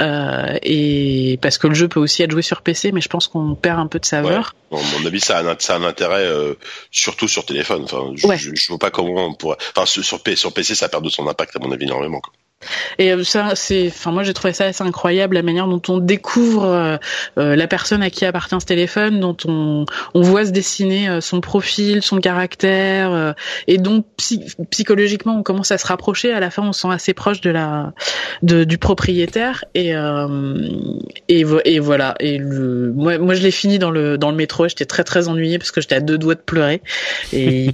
Euh, 0.00 0.58
et 0.62 1.38
parce 1.42 1.58
que 1.58 1.66
le 1.66 1.74
jeu 1.74 1.88
peut 1.88 2.00
aussi 2.00 2.22
être 2.22 2.30
joué 2.30 2.42
sur 2.42 2.62
PC, 2.62 2.92
mais 2.92 3.00
je 3.00 3.08
pense 3.08 3.28
qu'on 3.28 3.54
perd 3.54 3.78
un 3.78 3.86
peu 3.86 3.98
de 3.98 4.04
saveur. 4.04 4.54
Ouais. 4.70 4.78
Bon, 4.78 4.84
à 4.84 5.00
mon 5.00 5.06
avis, 5.06 5.20
ça 5.20 5.38
a 5.38 5.42
un, 5.42 5.56
ça 5.58 5.74
a 5.74 5.78
un 5.78 5.84
intérêt 5.84 6.24
euh, 6.24 6.54
surtout 6.90 7.28
sur 7.28 7.44
téléphone. 7.44 7.82
Enfin, 7.84 8.12
je, 8.14 8.26
ouais. 8.26 8.38
je, 8.38 8.54
je, 8.54 8.68
vois 8.68 8.78
pas 8.78 8.90
comment 8.90 9.26
on 9.26 9.34
pourrait. 9.34 9.56
Enfin, 9.76 9.86
sur, 9.86 10.04
sur 10.04 10.52
PC, 10.52 10.74
ça 10.74 10.88
perd 10.88 11.04
de 11.04 11.10
son 11.10 11.26
impact 11.28 11.56
à 11.56 11.58
mon 11.58 11.72
avis 11.72 11.84
énormément. 11.84 12.20
Quoi. 12.20 12.32
Et 12.98 13.12
euh, 13.12 13.24
ça, 13.24 13.52
c'est, 13.54 13.88
enfin 13.88 14.10
moi 14.10 14.22
j'ai 14.22 14.34
trouvé 14.34 14.52
ça 14.52 14.66
assez 14.66 14.82
incroyable 14.82 15.34
la 15.34 15.42
manière 15.42 15.66
dont 15.66 15.82
on 15.88 15.98
découvre 15.98 16.64
euh, 16.64 16.96
euh, 17.38 17.56
la 17.56 17.66
personne 17.66 18.02
à 18.02 18.10
qui 18.10 18.24
appartient 18.24 18.56
ce 18.60 18.66
téléphone, 18.66 19.20
dont 19.20 19.36
on, 19.46 19.84
on 20.14 20.22
voit 20.22 20.46
se 20.46 20.50
dessiner 20.50 21.20
son 21.20 21.40
profil, 21.40 22.02
son 22.02 22.18
caractère, 22.18 23.34
et 23.66 23.78
donc 23.78 24.06
psychologiquement 24.70 25.38
on 25.38 25.42
commence 25.42 25.70
à 25.70 25.78
se 25.78 25.86
rapprocher. 25.86 26.32
À 26.32 26.40
la 26.40 26.50
fin, 26.50 26.62
on 26.62 26.72
se 26.72 26.82
sent 26.82 26.88
assez 26.90 27.14
proche 27.14 27.40
de 27.40 27.50
la, 27.50 27.92
de, 28.42 28.64
du 28.64 28.78
propriétaire 28.78 29.64
et 29.74 29.92
et, 31.28 31.44
et 31.64 31.78
voilà. 31.78 32.14
Et 32.20 32.38
le, 32.38 32.92
moi, 32.94 33.18
moi 33.18 33.34
je 33.34 33.42
l'ai 33.42 33.50
fini 33.50 33.78
dans 33.78 33.90
le 33.90 34.18
dans 34.18 34.30
le 34.30 34.36
métro. 34.36 34.68
J'étais 34.68 34.86
très 34.86 35.04
très 35.04 35.28
ennuyée 35.28 35.58
parce 35.58 35.70
que 35.70 35.80
j'étais 35.80 35.96
à 35.96 36.00
deux 36.00 36.18
doigts 36.18 36.34
de 36.34 36.40
pleurer 36.40 36.82
et 37.32 37.70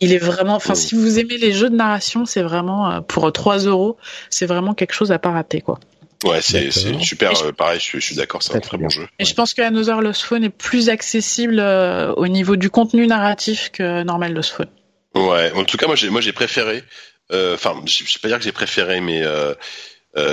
il 0.00 0.12
est 0.12 0.18
vraiment, 0.18 0.54
enfin, 0.54 0.74
si 0.74 0.94
vous 0.94 1.18
aimez 1.18 1.38
les 1.38 1.52
jeux 1.52 1.70
de 1.70 1.76
narration, 1.76 2.24
c'est 2.24 2.42
vraiment 2.42 2.90
euh, 2.90 3.00
pour 3.00 3.30
3 3.32 3.58
euros, 3.58 3.96
c'est 4.30 4.46
vraiment 4.46 4.74
quelque 4.74 4.92
chose 4.92 5.12
à 5.12 5.18
pas 5.18 5.30
rater, 5.30 5.60
quoi. 5.60 5.80
Ouais, 6.24 6.40
c'est 6.40 6.70
super. 6.72 7.40
Euh, 7.42 7.52
pareil, 7.52 7.80
je, 7.80 7.98
suis 7.98 8.16
d'accord, 8.16 8.42
c'est 8.42 8.56
un 8.56 8.60
très 8.60 8.76
bon 8.76 8.88
jeu. 8.88 9.06
Et 9.20 9.24
je 9.24 9.34
pense 9.34 9.54
que 9.54 9.62
Another 9.62 10.00
Lost 10.00 10.22
Phone 10.22 10.42
est 10.42 10.50
plus 10.50 10.88
accessible 10.88 11.60
euh, 11.60 12.12
au 12.14 12.26
niveau 12.26 12.56
du 12.56 12.70
contenu 12.70 13.06
narratif 13.06 13.70
que 13.72 14.02
Normal 14.02 14.34
Lost 14.34 14.50
Phone. 14.50 14.68
Ouais, 15.14 15.52
en 15.52 15.64
tout 15.64 15.76
cas, 15.76 15.86
moi, 15.86 15.94
j'ai 15.94 16.10
moi 16.10 16.20
j'ai 16.20 16.32
préféré. 16.32 16.82
Enfin, 17.30 17.80
je 17.86 18.02
vais 18.02 18.10
pas 18.20 18.28
dire 18.28 18.38
que 18.38 18.44
j'ai 18.44 18.52
préféré, 18.52 19.00
mais 19.00 19.22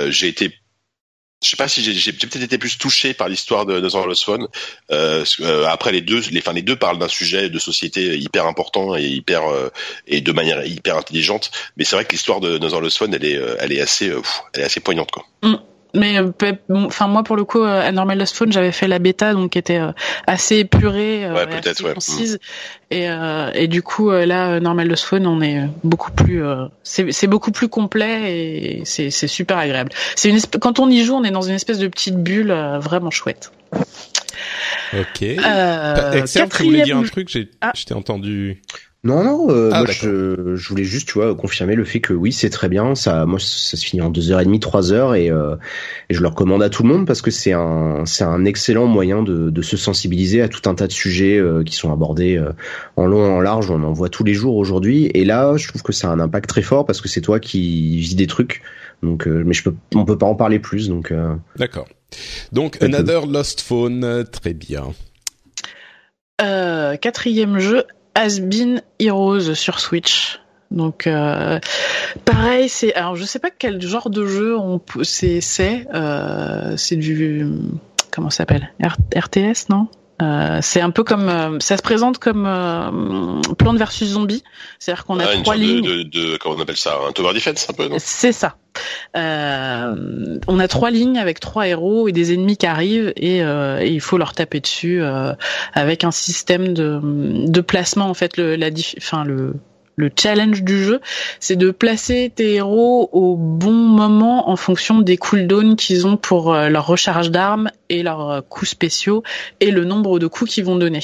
j'ai 0.08 0.26
été 0.26 0.52
je 1.42 1.50
sais 1.50 1.56
pas 1.56 1.68
si 1.68 1.82
j'ai 1.82 2.12
peut-être 2.12 2.42
été 2.42 2.56
plus 2.56 2.78
touché 2.78 3.12
par 3.12 3.28
l'histoire 3.28 3.66
de, 3.66 3.80
de 3.80 4.14
Phone. 4.14 4.48
Euh, 4.90 5.24
euh, 5.40 5.66
après 5.66 5.92
les 5.92 6.00
deux, 6.00 6.20
les, 6.30 6.40
enfin 6.40 6.54
les 6.54 6.62
deux 6.62 6.76
parlent 6.76 6.98
d'un 6.98 7.08
sujet 7.08 7.50
de 7.50 7.58
société 7.58 8.16
hyper 8.18 8.46
important 8.46 8.96
et 8.96 9.04
hyper 9.04 9.46
euh, 9.46 9.68
et 10.06 10.22
de 10.22 10.32
manière 10.32 10.64
hyper 10.64 10.96
intelligente. 10.96 11.50
Mais 11.76 11.84
c'est 11.84 11.94
vrai 11.94 12.06
que 12.06 12.12
l'histoire 12.12 12.40
de 12.40 12.58
Northern 12.58 12.90
Phone, 12.90 13.14
elle 13.14 13.24
est, 13.24 13.38
elle 13.58 13.72
est 13.72 13.80
assez, 13.80 14.10
elle 14.54 14.62
est 14.62 14.64
assez 14.64 14.80
poignante 14.80 15.10
quoi. 15.10 15.24
Mm. 15.42 15.56
Mais 15.96 16.18
euh, 16.18 16.30
enfin 16.70 17.08
moi 17.08 17.22
pour 17.22 17.36
le 17.36 17.44
coup 17.44 17.62
euh, 17.62 17.90
Normal 17.90 18.18
Lost 18.18 18.36
Phone 18.36 18.52
j'avais 18.52 18.72
fait 18.72 18.86
la 18.86 18.98
bêta 18.98 19.32
donc 19.32 19.52
qui 19.52 19.58
était 19.58 19.78
euh, 19.78 19.92
assez 20.26 20.58
épurée, 20.58 21.28
ouais, 21.30 21.68
assez 21.68 21.84
ouais. 21.84 21.94
concise 21.94 22.38
et 22.90 23.08
et 23.54 23.66
du 23.66 23.82
coup 23.82 24.10
là 24.10 24.60
Normal 24.60 24.88
Lost 24.88 25.04
Phone 25.04 25.26
on 25.26 25.40
est 25.40 25.68
beaucoup 25.82 26.12
plus 26.12 26.42
c'est 26.82 27.26
beaucoup 27.26 27.50
plus 27.50 27.68
complet 27.68 28.32
et 28.32 28.82
c'est 28.84 29.10
c'est 29.10 29.26
super 29.26 29.58
agréable. 29.58 29.90
C'est 30.14 30.30
une 30.30 30.40
quand 30.60 30.78
on 30.78 30.88
y 30.88 31.02
joue 31.02 31.14
on 31.14 31.24
est 31.24 31.30
dans 31.30 31.42
une 31.42 31.54
espèce 31.54 31.78
de 31.78 31.88
petite 31.88 32.16
bulle 32.16 32.52
vraiment 32.80 33.10
chouette. 33.10 33.50
Ok. 34.92 35.22
Euh, 35.22 36.12
Excel, 36.12 36.48
tu 36.48 36.64
voulais 36.64 36.82
dire 36.82 36.96
un 36.96 37.02
truc, 37.02 37.28
j'ai, 37.28 37.50
ah. 37.60 37.72
je 37.74 37.84
t'ai 37.84 37.94
entendu. 37.94 38.62
Non, 39.06 39.22
non, 39.22 39.46
euh, 39.50 39.70
ah, 39.72 39.84
moi 39.84 39.86
je, 39.86 40.56
je, 40.56 40.68
voulais 40.68 40.82
juste, 40.82 41.06
tu 41.06 41.14
vois, 41.14 41.32
confirmer 41.36 41.76
le 41.76 41.84
fait 41.84 42.00
que 42.00 42.12
oui, 42.12 42.32
c'est 42.32 42.50
très 42.50 42.68
bien. 42.68 42.96
Ça, 42.96 43.24
moi, 43.24 43.38
ça 43.38 43.76
se 43.76 43.84
finit 43.84 44.02
en 44.02 44.10
deux 44.10 44.32
heures 44.32 44.40
et 44.40 44.44
demie, 44.44 44.58
trois 44.58 44.92
heures, 44.92 45.14
et, 45.14 45.30
euh, 45.30 45.54
et 46.10 46.14
je 46.14 46.20
le 46.20 46.26
recommande 46.26 46.60
à 46.60 46.70
tout 46.70 46.82
le 46.82 46.88
monde 46.88 47.06
parce 47.06 47.22
que 47.22 47.30
c'est 47.30 47.52
un, 47.52 48.04
c'est 48.04 48.24
un 48.24 48.44
excellent 48.44 48.86
moyen 48.86 49.22
de, 49.22 49.48
de 49.48 49.62
se 49.62 49.76
sensibiliser 49.76 50.42
à 50.42 50.48
tout 50.48 50.68
un 50.68 50.74
tas 50.74 50.88
de 50.88 50.92
sujets 50.92 51.38
euh, 51.38 51.62
qui 51.62 51.76
sont 51.76 51.92
abordés 51.92 52.36
euh, 52.36 52.50
en 52.96 53.06
long, 53.06 53.36
en 53.36 53.40
large. 53.40 53.70
On 53.70 53.80
en 53.84 53.92
voit 53.92 54.08
tous 54.08 54.24
les 54.24 54.34
jours 54.34 54.56
aujourd'hui, 54.56 55.08
et 55.14 55.24
là, 55.24 55.56
je 55.56 55.68
trouve 55.68 55.84
que 55.84 55.92
ça 55.92 56.08
a 56.08 56.10
un 56.10 56.18
impact 56.18 56.48
très 56.48 56.62
fort 56.62 56.84
parce 56.84 57.00
que 57.00 57.08
c'est 57.08 57.20
toi 57.20 57.38
qui 57.38 57.98
vis 57.98 58.16
des 58.16 58.26
trucs. 58.26 58.60
Donc, 59.04 59.26
mais 59.26 59.54
je 59.54 59.62
peux, 59.62 59.74
on 59.94 60.04
peut 60.04 60.18
pas 60.18 60.26
en 60.26 60.34
parler 60.34 60.58
plus, 60.58 60.88
donc. 60.88 61.12
D'accord. 61.56 61.86
Donc, 62.50 62.82
Another 62.82 63.26
Lost 63.26 63.60
Phone, 63.60 64.24
très 64.32 64.54
bien. 64.54 64.94
Euh, 66.42 66.96
quatrième 66.96 67.58
jeu, 67.58 67.84
Has 68.16 68.40
Been 68.40 68.82
Heroes 68.98 69.54
sur 69.54 69.78
Switch. 69.78 70.40
Donc 70.70 71.06
euh, 71.06 71.60
pareil, 72.24 72.68
c'est 72.68 72.94
alors 72.94 73.14
je 73.14 73.24
sais 73.24 73.38
pas 73.38 73.50
quel 73.50 73.80
genre 73.80 74.10
de 74.10 74.26
jeu 74.26 74.58
on 74.58 74.80
c'est 75.02 75.40
c'est 75.40 75.86
euh, 75.94 76.76
c'est 76.76 76.96
du 76.96 77.46
comment 78.10 78.30
ça 78.30 78.38
s'appelle? 78.38 78.72
RTS 78.82 79.68
non? 79.68 79.86
Euh, 80.22 80.60
c'est 80.62 80.80
un 80.80 80.90
peu 80.90 81.04
comme 81.04 81.28
euh, 81.28 81.58
ça 81.60 81.76
se 81.76 81.82
présente 81.82 82.18
comme 82.18 82.46
euh, 82.46 83.42
Plante 83.58 83.76
versus 83.76 84.08
Zombie, 84.08 84.42
c'est-à-dire 84.78 85.04
qu'on 85.04 85.18
a 85.20 85.24
ah, 85.24 85.42
trois 85.42 85.56
lignes. 85.56 85.82
De, 85.82 86.02
de, 86.04 86.36
comment 86.38 86.56
on 86.56 86.60
appelle 86.62 86.76
ça, 86.76 86.98
un 87.06 87.12
tower 87.12 87.34
defense 87.34 87.66
un 87.68 87.74
peu, 87.74 87.88
non? 87.88 87.96
C'est 87.98 88.32
ça. 88.32 88.56
Euh, 89.16 90.38
on 90.46 90.58
a 90.58 90.68
trois 90.68 90.90
lignes 90.90 91.18
avec 91.18 91.40
trois 91.40 91.66
héros 91.68 92.08
et 92.08 92.12
des 92.12 92.32
ennemis 92.32 92.56
qui 92.56 92.66
arrivent 92.66 93.12
et, 93.16 93.42
euh, 93.42 93.80
et 93.80 93.88
il 93.88 94.00
faut 94.00 94.16
leur 94.16 94.32
taper 94.32 94.60
dessus 94.60 95.02
avec 95.74 96.04
un 96.04 96.10
système 96.10 96.72
de, 96.72 97.00
de 97.02 97.60
placement 97.60 98.06
en 98.06 98.14
fait 98.14 98.36
le 98.36 98.56
la 98.56 98.68
enfin 98.98 99.24
le 99.24 99.54
le 99.98 100.10
challenge 100.14 100.62
du 100.62 100.84
jeu, 100.84 101.00
c'est 101.40 101.56
de 101.56 101.70
placer 101.70 102.30
tes 102.34 102.56
héros 102.56 103.08
au 103.12 103.34
bon 103.34 103.72
moment 103.72 104.50
en 104.50 104.56
fonction 104.56 105.00
des 105.00 105.16
cooldowns 105.16 105.74
qu'ils 105.74 106.06
ont 106.06 106.18
pour 106.18 106.52
leur 106.52 106.86
recharge 106.86 107.30
d'armes 107.30 107.70
et 107.88 108.02
leurs 108.02 108.30
euh, 108.30 108.40
coups 108.40 108.70
spéciaux 108.70 109.22
et 109.60 109.70
le 109.70 109.84
nombre 109.84 110.18
de 110.18 110.26
coups 110.26 110.52
qu'ils 110.52 110.64
vont 110.64 110.76
donner. 110.76 111.00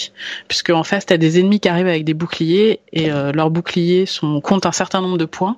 Puisque 0.49 0.71
en 0.71 0.85
face, 0.85 1.07
tu 1.07 1.13
as 1.13 1.19
des 1.19 1.39
ennemis 1.39 1.61
qui 1.61 1.69
arrivent 1.69 1.89
avec 1.89 2.05
des 2.05 2.15
boucliers 2.15 2.81
et 2.93 3.11
euh, 3.11 3.33
leurs 3.33 3.51
boucliers 3.51 4.07
sont 4.07 4.41
comptent 4.41 4.67
un 4.67 4.73
certain 4.73 5.01
nombre 5.01 5.19
de 5.19 5.25
points 5.25 5.57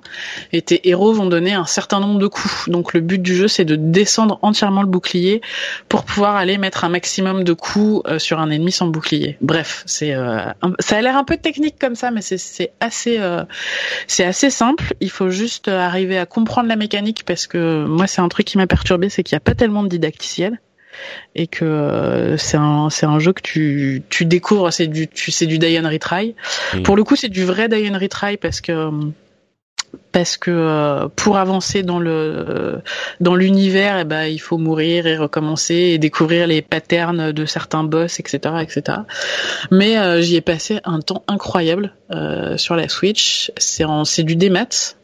et 0.53 0.61
tes 0.61 0.87
héros 0.89 1.13
vont 1.13 1.27
donner 1.27 1.53
un 1.53 1.65
certain 1.65 1.99
nombre 1.99 2.19
de 2.19 2.27
coups. 2.27 2.69
Donc 2.69 2.93
le 2.93 3.01
but 3.01 3.21
du 3.21 3.35
jeu, 3.35 3.47
c'est 3.47 3.65
de 3.65 3.75
descendre 3.75 4.39
entièrement 4.41 4.81
le 4.81 4.87
bouclier 4.87 5.41
pour 5.89 6.03
pouvoir 6.03 6.35
aller 6.35 6.57
mettre 6.57 6.83
un 6.83 6.89
maximum 6.89 7.43
de 7.43 7.53
coups 7.53 8.03
sur 8.19 8.39
un 8.39 8.49
ennemi 8.49 8.71
sans 8.71 8.87
bouclier. 8.87 9.37
Bref, 9.41 9.83
c'est 9.85 10.15
ça 10.79 10.97
a 10.97 11.01
l'air 11.01 11.17
un 11.17 11.23
peu 11.23 11.37
technique 11.37 11.75
comme 11.79 11.95
ça, 11.95 12.11
mais 12.11 12.21
c'est 12.21 12.71
assez 12.79 13.17
euh, 13.19 13.43
c'est 14.07 14.23
assez 14.23 14.49
simple. 14.49 14.93
Il 14.99 15.09
faut 15.09 15.29
juste 15.29 15.67
arriver 15.67 16.17
à 16.17 16.25
comprendre 16.25 16.69
la 16.69 16.75
mécanique 16.75 17.23
parce 17.25 17.47
que 17.47 17.85
moi 17.85 18.07
c'est 18.07 18.21
un 18.21 18.29
truc 18.29 18.45
qui 18.45 18.57
m'a 18.57 18.67
perturbé, 18.67 19.09
c'est 19.09 19.23
qu'il 19.23 19.35
n'y 19.35 19.37
a 19.37 19.41
pas 19.41 19.55
tellement 19.55 19.83
de 19.83 19.89
didacticiel 19.89 20.59
et 21.35 21.47
que 21.47 21.65
euh, 21.65 22.37
c'est 22.37 22.57
un 22.57 22.89
c'est 22.89 23.05
un 23.05 23.19
jeu 23.19 23.33
que 23.33 23.41
tu 23.41 24.03
tu 24.09 24.25
découvres 24.25 24.71
c'est 24.71 24.87
du 24.87 25.07
tu 25.07 25.31
c'est 25.31 25.45
du 25.45 25.59
die 25.59 25.79
and 25.79 25.89
retry. 25.89 26.35
Mmh. 26.73 26.83
Pour 26.83 26.95
le 26.95 27.03
coup, 27.03 27.15
c'est 27.15 27.29
du 27.29 27.43
vrai 27.43 27.67
die 27.67 27.89
and 27.89 27.97
retry 27.97 28.37
parce 28.37 28.61
que 28.61 28.91
parce 30.11 30.37
que 30.37 30.51
euh, 30.51 31.07
pour 31.15 31.37
avancer 31.37 31.83
dans 31.83 31.99
le 31.99 32.81
dans 33.19 33.35
l'univers, 33.35 33.99
eh 33.99 34.03
ben 34.03 34.23
il 34.23 34.39
faut 34.39 34.57
mourir 34.57 35.07
et 35.07 35.17
recommencer 35.17 35.75
et 35.75 35.97
découvrir 35.97 36.47
les 36.47 36.61
patterns 36.61 37.31
de 37.31 37.45
certains 37.45 37.83
boss, 37.83 38.19
etc., 38.19 38.55
etc. 38.61 38.99
Mais 39.71 39.97
euh, 39.97 40.21
j'y 40.21 40.35
ai 40.35 40.41
passé 40.41 40.79
un 40.85 40.99
temps 40.99 41.23
incroyable 41.27 41.93
euh, 42.11 42.57
sur 42.57 42.75
la 42.75 42.89
Switch. 42.89 43.51
C'est 43.57 43.85
c'est 44.05 44.23
du 44.23 44.35
démat. 44.35 44.95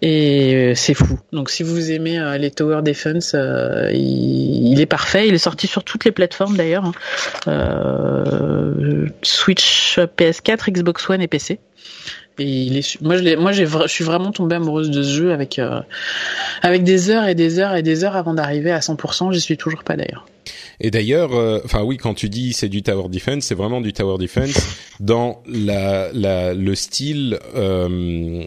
Et 0.00 0.72
c'est 0.74 0.94
fou. 0.94 1.18
Donc 1.32 1.50
si 1.50 1.62
vous 1.62 1.90
aimez 1.90 2.20
les 2.38 2.50
Tower 2.50 2.82
Defense, 2.82 3.34
il, 3.92 4.80
est 4.80 4.86
parfait. 4.86 5.28
Il 5.28 5.34
est 5.34 5.38
sorti 5.38 5.66
sur 5.66 5.84
toutes 5.84 6.04
les 6.04 6.12
plateformes 6.12 6.56
d'ailleurs. 6.56 6.92
Hein. 7.46 9.04
Switch, 9.22 9.98
PS4, 9.98 10.70
Xbox 10.70 11.08
One 11.08 11.20
et 11.20 11.28
PC. 11.28 11.60
Et 12.38 12.44
il 12.44 12.78
est, 12.78 13.00
moi, 13.02 13.16
je, 13.16 13.36
moi, 13.36 13.52
je 13.52 13.86
suis 13.88 14.04
vraiment 14.04 14.32
tombée 14.32 14.56
amoureuse 14.56 14.90
de 14.90 15.02
ce 15.02 15.10
jeu 15.10 15.32
avec, 15.32 15.58
euh, 15.58 15.80
avec 16.62 16.82
des 16.82 17.10
heures 17.10 17.26
et 17.26 17.34
des 17.34 17.58
heures 17.58 17.74
et 17.74 17.82
des 17.82 18.04
heures 18.04 18.16
avant 18.16 18.34
d'arriver 18.34 18.72
à 18.72 18.78
100%. 18.78 19.32
J'y 19.32 19.40
suis 19.40 19.56
toujours 19.56 19.84
pas 19.84 19.96
d'ailleurs. 19.96 20.26
Et 20.80 20.90
d'ailleurs, 20.90 21.34
euh, 21.34 21.60
enfin 21.64 21.82
oui, 21.82 21.96
quand 21.96 22.14
tu 22.14 22.28
dis 22.28 22.52
c'est 22.52 22.68
du 22.68 22.82
tower 22.82 23.08
defense, 23.08 23.44
c'est 23.44 23.54
vraiment 23.54 23.80
du 23.80 23.92
tower 23.92 24.18
defense 24.18 24.54
dans 25.00 25.42
la, 25.46 26.10
la 26.12 26.54
le 26.54 26.74
style, 26.74 27.38
euh, 27.54 28.44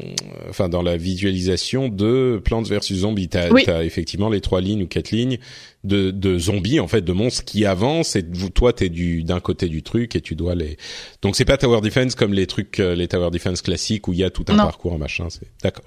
enfin 0.50 0.70
dans 0.70 0.82
la 0.82 0.98
visualisation 0.98 1.90
de 1.90 2.42
Plants 2.44 2.64
vs 2.64 2.94
Zombies. 2.94 3.30
T'as 3.30 3.50
oui. 3.50 3.64
as 3.68 3.84
effectivement 3.84 4.30
les 4.30 4.42
trois 4.42 4.62
lignes 4.62 4.84
ou 4.84 4.88
quatre 4.88 5.12
lignes 5.12 5.40
de, 5.84 6.12
de 6.12 6.38
zombies 6.38 6.80
en 6.80 6.88
fait, 6.88 7.02
de 7.02 7.14
monstres 7.14 7.46
qui 7.46 7.66
avancent 7.66 8.16
et 8.16 8.24
toi 8.54 8.74
t'es 8.74 8.90
du 8.90 9.24
d'un 9.24 9.40
côté 9.40 9.70
du 9.70 9.84
truc 9.84 10.16
et 10.16 10.22
tu 10.22 10.36
dois 10.36 10.56
les. 10.56 10.78
Donc 11.22 11.36
c'est 11.36 11.46
pas 11.46 11.58
tower 11.58 11.82
defense 11.82 12.16
comme 12.16 12.34
les 12.34 12.48
trucs, 12.48 12.80
euh, 12.80 12.96
les 12.96 13.08
tower 13.08 13.30
defense 13.32 13.62
classiques 13.62 14.08
où 14.08 14.14
il 14.14 14.20
y 14.20 14.24
a 14.24 14.30
tout 14.30 14.46
un 14.48 14.56
parcours 14.58 14.94
en 14.94 14.98
machin. 14.98 15.28
C'est 15.30 15.48
d'accord. 15.64 15.86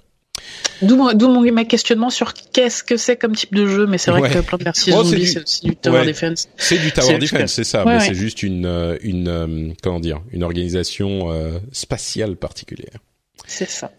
D'où 0.81 0.97
mon, 0.97 1.13
mon 1.53 1.65
questionnement 1.65 2.11
sur 2.11 2.35
qu'est-ce 2.35 2.85
que 2.85 2.97
c'est 2.97 3.17
comme 3.17 3.35
type 3.35 3.55
de 3.55 3.67
jeu, 3.67 3.87
mais 3.87 3.99
c'est 3.99 4.11
vrai 4.11 4.31
que 4.31 4.39
Plant 4.39 4.59
vs 4.59 4.93
oh, 4.93 5.03
Zombie, 5.03 5.27
c'est 5.27 5.43
aussi 5.43 5.67
du 5.67 5.77
Tower 5.77 6.07
Defense. 6.07 6.49
C'est 6.57 6.79
du 6.79 6.93
Tower 6.93 7.19
Defense, 7.19 7.53
c'est 7.53 7.65
ça, 7.65 7.85
mais 7.85 8.01
c'est 8.01 8.15
juste 8.15 8.43
une, 8.43 8.67
euh, 8.67 8.97
une, 9.03 9.29
euh, 9.29 9.73
comment 9.83 10.01
dire, 10.01 10.21
une 10.31 10.45
organisation 10.45 11.33
euh, 11.33 11.59
spatiale 11.73 12.37
particulière. 12.37 13.01
C'est 13.47 13.69
ça. 13.69 13.91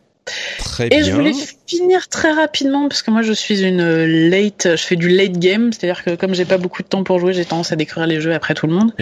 Très 0.59 0.87
et 0.91 1.03
je 1.03 1.11
voulais 1.11 1.33
finir 1.67 2.07
très 2.07 2.31
rapidement 2.31 2.87
parce 2.87 3.01
que 3.01 3.11
moi 3.11 3.21
je 3.21 3.33
suis 3.33 3.63
une 3.63 4.29
late, 4.29 4.69
je 4.75 4.83
fais 4.83 4.95
du 4.95 5.09
late 5.09 5.39
game, 5.39 5.71
c'est-à-dire 5.71 6.03
que 6.03 6.15
comme 6.15 6.33
j'ai 6.33 6.45
pas 6.45 6.57
beaucoup 6.57 6.83
de 6.83 6.87
temps 6.87 7.03
pour 7.03 7.19
jouer, 7.19 7.33
j'ai 7.33 7.45
tendance 7.45 7.71
à 7.71 7.75
découvrir 7.75 8.07
les 8.07 8.21
jeux 8.21 8.33
après 8.33 8.53
tout 8.53 8.67
le 8.67 8.73
monde. 8.73 8.93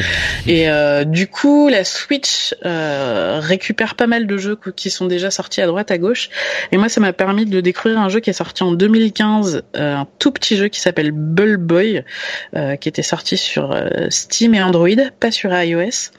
et 0.48 0.70
euh, 0.70 1.04
du 1.04 1.28
coup, 1.28 1.70
la 1.70 1.84
Switch 1.84 2.56
euh, 2.66 3.40
récupère 3.42 3.96
pas 3.96 4.08
mal 4.08 4.28
de 4.28 4.38
jeux 4.38 4.58
qui 4.76 4.90
sont 4.90 5.06
déjà 5.06 5.32
sortis 5.32 5.62
à 5.62 5.68
droite 5.68 5.92
à 5.92 5.98
gauche. 5.98 6.30
Et 6.72 6.78
moi, 6.78 6.90
ça 6.90 7.02
m'a 7.02 7.14
permis 7.14 7.46
de 7.46 7.62
découvrir 7.62 8.00
un 8.00 8.10
jeu 8.10 8.20
qui 8.20 8.30
est 8.30 8.34
sorti 8.34 8.64
en 8.64 8.72
2015, 8.72 9.64
euh, 9.76 9.96
un 9.96 10.08
tout 10.20 10.32
petit 10.32 10.58
jeu 10.58 10.68
qui 10.68 10.80
s'appelle 10.80 11.12
Bull 11.12 11.58
Boy, 11.58 12.04
euh, 12.56 12.76
qui 12.76 12.90
était 12.90 13.04
sorti 13.04 13.38
sur 13.38 13.72
euh, 13.72 14.08
Steam 14.10 14.54
et 14.54 14.62
Android, 14.62 14.88
pas 15.20 15.32
sur 15.32 15.54
iOS, 15.54 16.12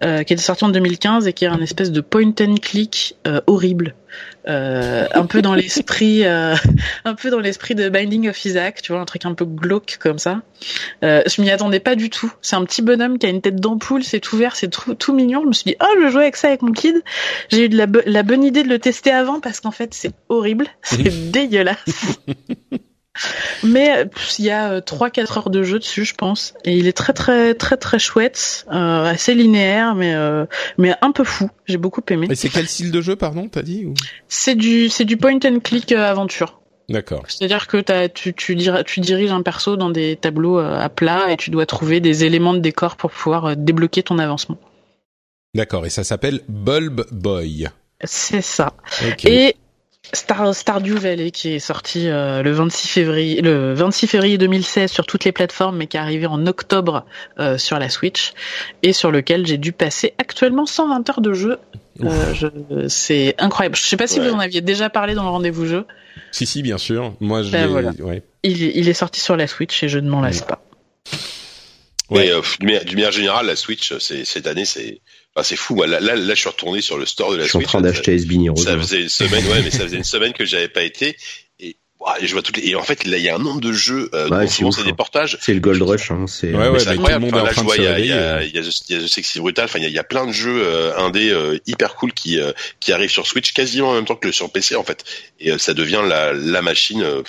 qui 0.00 0.32
était 0.32 0.36
sorti 0.36 0.64
en 0.64 0.68
2015 0.68 1.26
et 1.26 1.32
qui 1.32 1.44
est 1.44 1.48
un 1.48 1.60
espèce 1.60 1.90
de 1.90 2.00
point 2.00 2.32
and 2.40 2.56
click 2.62 3.16
horrible. 3.46 3.94
Euh, 4.48 5.06
un 5.12 5.26
peu 5.26 5.42
dans 5.42 5.54
l'esprit, 5.54 6.24
euh, 6.24 6.54
un 7.04 7.14
peu 7.14 7.30
dans 7.30 7.40
l'esprit 7.40 7.74
de 7.74 7.88
Binding 7.88 8.28
of 8.28 8.44
Isaac, 8.44 8.82
tu 8.82 8.92
vois, 8.92 9.00
un 9.00 9.04
truc 9.04 9.26
un 9.26 9.34
peu 9.34 9.44
glauque 9.44 9.98
comme 10.00 10.18
ça. 10.18 10.40
Euh, 11.04 11.22
je 11.26 11.42
m'y 11.42 11.50
attendais 11.50 11.80
pas 11.80 11.94
du 11.94 12.10
tout. 12.10 12.32
C'est 12.40 12.56
un 12.56 12.64
petit 12.64 12.82
bonhomme 12.82 13.18
qui 13.18 13.26
a 13.26 13.28
une 13.28 13.40
tête 13.40 13.56
d'ampoule, 13.56 14.02
c'est 14.04 14.20
tout 14.20 14.36
vert, 14.36 14.56
c'est 14.56 14.68
tout, 14.68 14.94
tout 14.94 15.12
mignon. 15.12 15.42
Je 15.42 15.48
me 15.48 15.52
suis 15.52 15.64
dit, 15.64 15.76
oh, 15.80 16.00
je 16.02 16.08
jouer 16.08 16.22
avec 16.22 16.36
ça 16.36 16.48
avec 16.48 16.62
mon 16.62 16.72
kid. 16.72 17.02
J'ai 17.50 17.66
eu 17.66 17.68
de 17.68 17.76
la 17.76 18.22
bonne 18.22 18.44
idée 18.44 18.62
de 18.62 18.68
le 18.68 18.78
tester 18.78 19.10
avant 19.10 19.40
parce 19.40 19.60
qu'en 19.60 19.70
fait, 19.70 19.92
c'est 19.94 20.12
horrible, 20.28 20.66
c'est 20.82 21.30
dégueulasse. 21.30 22.18
Mais 23.62 23.98
euh, 23.98 24.04
il 24.38 24.44
y 24.44 24.50
a 24.50 24.80
3-4 24.80 25.38
heures 25.38 25.50
de 25.50 25.62
jeu 25.62 25.78
dessus, 25.78 26.04
je 26.04 26.14
pense, 26.14 26.54
et 26.64 26.76
il 26.76 26.86
est 26.86 26.92
très 26.96 27.12
très 27.12 27.54
très 27.54 27.76
très 27.76 27.98
chouette, 27.98 28.66
euh, 28.72 29.04
assez 29.04 29.34
linéaire, 29.34 29.94
mais 29.94 30.14
euh, 30.14 30.46
mais 30.76 30.94
un 31.02 31.12
peu 31.12 31.24
fou. 31.24 31.50
J'ai 31.66 31.76
beaucoup 31.78 32.02
aimé. 32.10 32.28
Et 32.30 32.34
c'est 32.34 32.48
quel 32.48 32.68
style 32.68 32.90
de 32.92 33.00
jeu, 33.00 33.16
pardon, 33.16 33.48
t'as 33.48 33.62
dit 33.62 33.84
ou... 33.86 33.94
C'est 34.28 34.54
du 34.54 34.88
c'est 34.88 35.04
du 35.04 35.16
point 35.16 35.38
and 35.44 35.60
click 35.62 35.92
euh, 35.92 36.04
aventure. 36.08 36.60
D'accord. 36.88 37.24
C'est-à-dire 37.28 37.66
que 37.66 37.76
t'as, 37.76 38.08
tu, 38.08 38.32
tu, 38.32 38.54
dir- 38.56 38.82
tu 38.82 39.00
diriges 39.00 39.30
un 39.30 39.42
perso 39.42 39.76
dans 39.76 39.90
des 39.90 40.16
tableaux 40.16 40.58
euh, 40.58 40.78
à 40.78 40.88
plat 40.88 41.30
et 41.30 41.36
tu 41.36 41.50
dois 41.50 41.66
trouver 41.66 42.00
des 42.00 42.24
éléments 42.24 42.54
de 42.54 42.60
décor 42.60 42.96
pour 42.96 43.10
pouvoir 43.10 43.44
euh, 43.44 43.54
débloquer 43.56 44.02
ton 44.02 44.18
avancement. 44.18 44.56
D'accord. 45.54 45.84
Et 45.84 45.90
ça 45.90 46.02
s'appelle 46.02 46.40
Bulb 46.48 47.04
Boy. 47.10 47.68
C'est 48.04 48.40
ça. 48.40 48.72
Ok. 49.06 49.26
Et 49.26 49.56
Star, 50.12 50.54
Stardew 50.54 50.96
Valley 50.98 51.30
qui 51.30 51.54
est 51.54 51.58
sorti 51.58 52.08
euh, 52.08 52.42
le 52.42 52.50
26 52.52 52.88
février 52.88 53.40
le 53.42 53.74
26 53.74 54.06
février 54.06 54.38
2016 54.38 54.90
sur 54.90 55.04
toutes 55.06 55.24
les 55.24 55.32
plateformes 55.32 55.76
mais 55.76 55.86
qui 55.86 55.96
est 55.96 56.00
arrivé 56.00 56.26
en 56.26 56.46
octobre 56.46 57.04
euh, 57.38 57.58
sur 57.58 57.78
la 57.78 57.88
Switch 57.90 58.32
et 58.82 58.92
sur 58.92 59.10
lequel 59.10 59.46
j'ai 59.46 59.58
dû 59.58 59.72
passer 59.72 60.14
actuellement 60.18 60.64
120 60.66 61.08
heures 61.10 61.20
de 61.20 61.32
jeu. 61.34 61.58
Euh, 62.02 62.32
je- 62.32 62.88
c'est 62.88 63.34
incroyable. 63.38 63.76
Je 63.76 63.82
sais 63.82 63.96
pas 63.96 64.06
si 64.06 64.20
Ouais. 64.20 64.28
vous 64.28 64.34
en 64.34 64.38
aviez 64.38 64.60
déjà 64.60 64.88
parlé 64.88 65.14
dans 65.14 65.24
le 65.24 65.30
rendez-vous 65.30 65.66
jeu. 65.66 65.84
Si, 66.30 66.46
si, 66.46 66.62
bien 66.62 66.78
sûr. 66.78 67.14
Moi, 67.20 67.42
je 67.42 67.50
Ben 67.50 67.62
l'ai- 67.66 67.70
voilà. 67.72 67.90
ouais. 67.98 68.22
Il, 68.44 68.62
il 68.62 68.88
est 68.88 68.94
sorti 68.94 69.20
sur 69.20 69.36
la 69.36 69.46
Switch 69.48 69.82
et 69.82 69.88
je 69.88 69.98
ne 69.98 70.08
m'en 70.08 70.20
lasse 70.20 70.42
pas. 70.42 70.62
Ouais. 72.10 72.26
Mais 72.26 72.30
euh, 72.32 72.40
d'une 72.60 72.94
manière- 72.96 73.10
générale, 73.12 73.46
la 73.46 73.56
Switch, 73.56 73.92
c'est 73.98 74.24
cette 74.24 74.46
année, 74.46 74.64
c'est 74.64 75.00
enfin, 75.38 75.42
c'est 75.44 75.56
fou. 75.56 75.74
Moi, 75.76 75.86
là, 75.86 76.00
là, 76.00 76.16
là, 76.16 76.34
je 76.34 76.40
suis 76.40 76.48
retourné 76.48 76.80
sur 76.80 76.98
le 76.98 77.06
store 77.06 77.32
de 77.32 77.36
la 77.36 77.44
Je 77.44 77.48
suis 77.48 77.56
en 77.56 77.60
Switch. 77.60 77.68
train 77.68 77.80
d'acheter 77.80 78.14
SB 78.14 78.34
Heroes. 78.44 78.56
Ça 78.56 78.72
hein. 78.72 78.78
faisait 78.80 79.02
une 79.02 79.08
semaine, 79.08 79.44
ouais, 79.46 79.62
mais 79.62 79.70
ça 79.70 79.80
faisait 79.80 79.96
une 79.96 80.04
semaine 80.04 80.32
que 80.32 80.44
j'avais 80.44 80.68
pas 80.68 80.82
été. 80.82 81.16
Et, 81.60 81.76
ouah, 82.00 82.16
et 82.20 82.26
je 82.26 82.32
vois 82.32 82.42
toutes 82.42 82.56
les. 82.56 82.68
Et 82.68 82.74
en 82.74 82.82
fait, 82.82 83.04
là, 83.04 83.16
il 83.18 83.22
y 83.22 83.28
a 83.28 83.34
un 83.36 83.38
nombre 83.38 83.60
de 83.60 83.72
jeux. 83.72 84.10
Euh, 84.14 84.28
Ouais, 84.28 84.46
c'est 84.46 84.56
souvent 84.56 84.68
ouf, 84.70 84.76
c'est 84.76 84.84
des 84.84 84.90
hein. 84.90 84.94
portages. 84.94 85.38
C'est 85.40 85.54
le 85.54 85.60
Gold 85.60 85.82
Rush, 85.82 86.10
hein. 86.10 86.24
C'est 86.26 86.52
Ouais, 86.54 86.58
Mais 86.58 86.68
ouais, 86.68 86.88
incroyable. 86.88 87.26
Enfin, 87.26 87.40
en 87.40 87.44
là, 87.44 87.52
je 87.54 87.60
vois, 87.60 87.76
il 87.76 87.84
y 87.84 87.86
a, 87.86 87.98
il 88.00 88.06
y, 88.06 88.12
a, 88.12 88.42
il 88.44 88.54
y, 88.54 88.58
a 88.58 88.62
The, 88.62 88.80
il 88.88 88.96
y 88.96 88.98
a 88.98 89.02
The 89.02 89.08
Sexy 89.08 89.38
Brutal. 89.40 89.64
Enfin, 89.66 89.78
il 89.78 89.88
y 89.88 89.92
y 89.92 89.98
a 89.98 90.04
plein 90.04 90.26
de 90.26 90.32
jeux 90.32 90.62
euh, 90.66 90.96
indés 90.98 91.30
euh, 91.30 91.58
hyper 91.66 91.94
cool 91.94 92.12
qui 92.12 92.38
euh, 92.40 92.52
qui 92.80 92.92
arrivent 92.92 93.10
sur 93.10 93.26
Switch 93.26 93.52
quasiment 93.52 93.90
en 93.90 93.94
même 93.94 94.04
temps 94.06 94.16
que 94.16 94.32
sur 94.32 94.50
PC 94.50 94.74
en 94.76 94.84
fait. 94.84 95.04
Et 95.40 95.52
euh, 95.52 95.58
ça 95.58 95.74
devient 95.74 96.02
la 96.06 96.32
la 96.32 96.62
machine. 96.62 97.02
euh, 97.02 97.22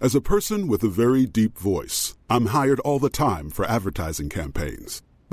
As 0.00 0.14
a 0.14 0.20
person 0.20 0.68
with 0.68 0.82
a 0.84 0.88
very 0.88 1.24
deep 1.24 1.56
voice, 1.56 2.14
I'm 2.28 2.46
hired 2.46 2.78
all 2.84 2.98
the 2.98 3.08
time 3.08 3.48
for 3.48 3.64
advertising 3.64 4.28
campaigns. 4.28 5.00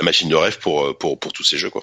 la 0.00 0.04
machine 0.04 0.28
de 0.28 0.34
rêve 0.34 0.58
pour 0.58 0.82
euh, 0.84 0.92
pour 0.98 1.18
pour 1.18 1.32
tous 1.32 1.44
ces 1.44 1.58
jeux 1.58 1.70
quoi. 1.70 1.82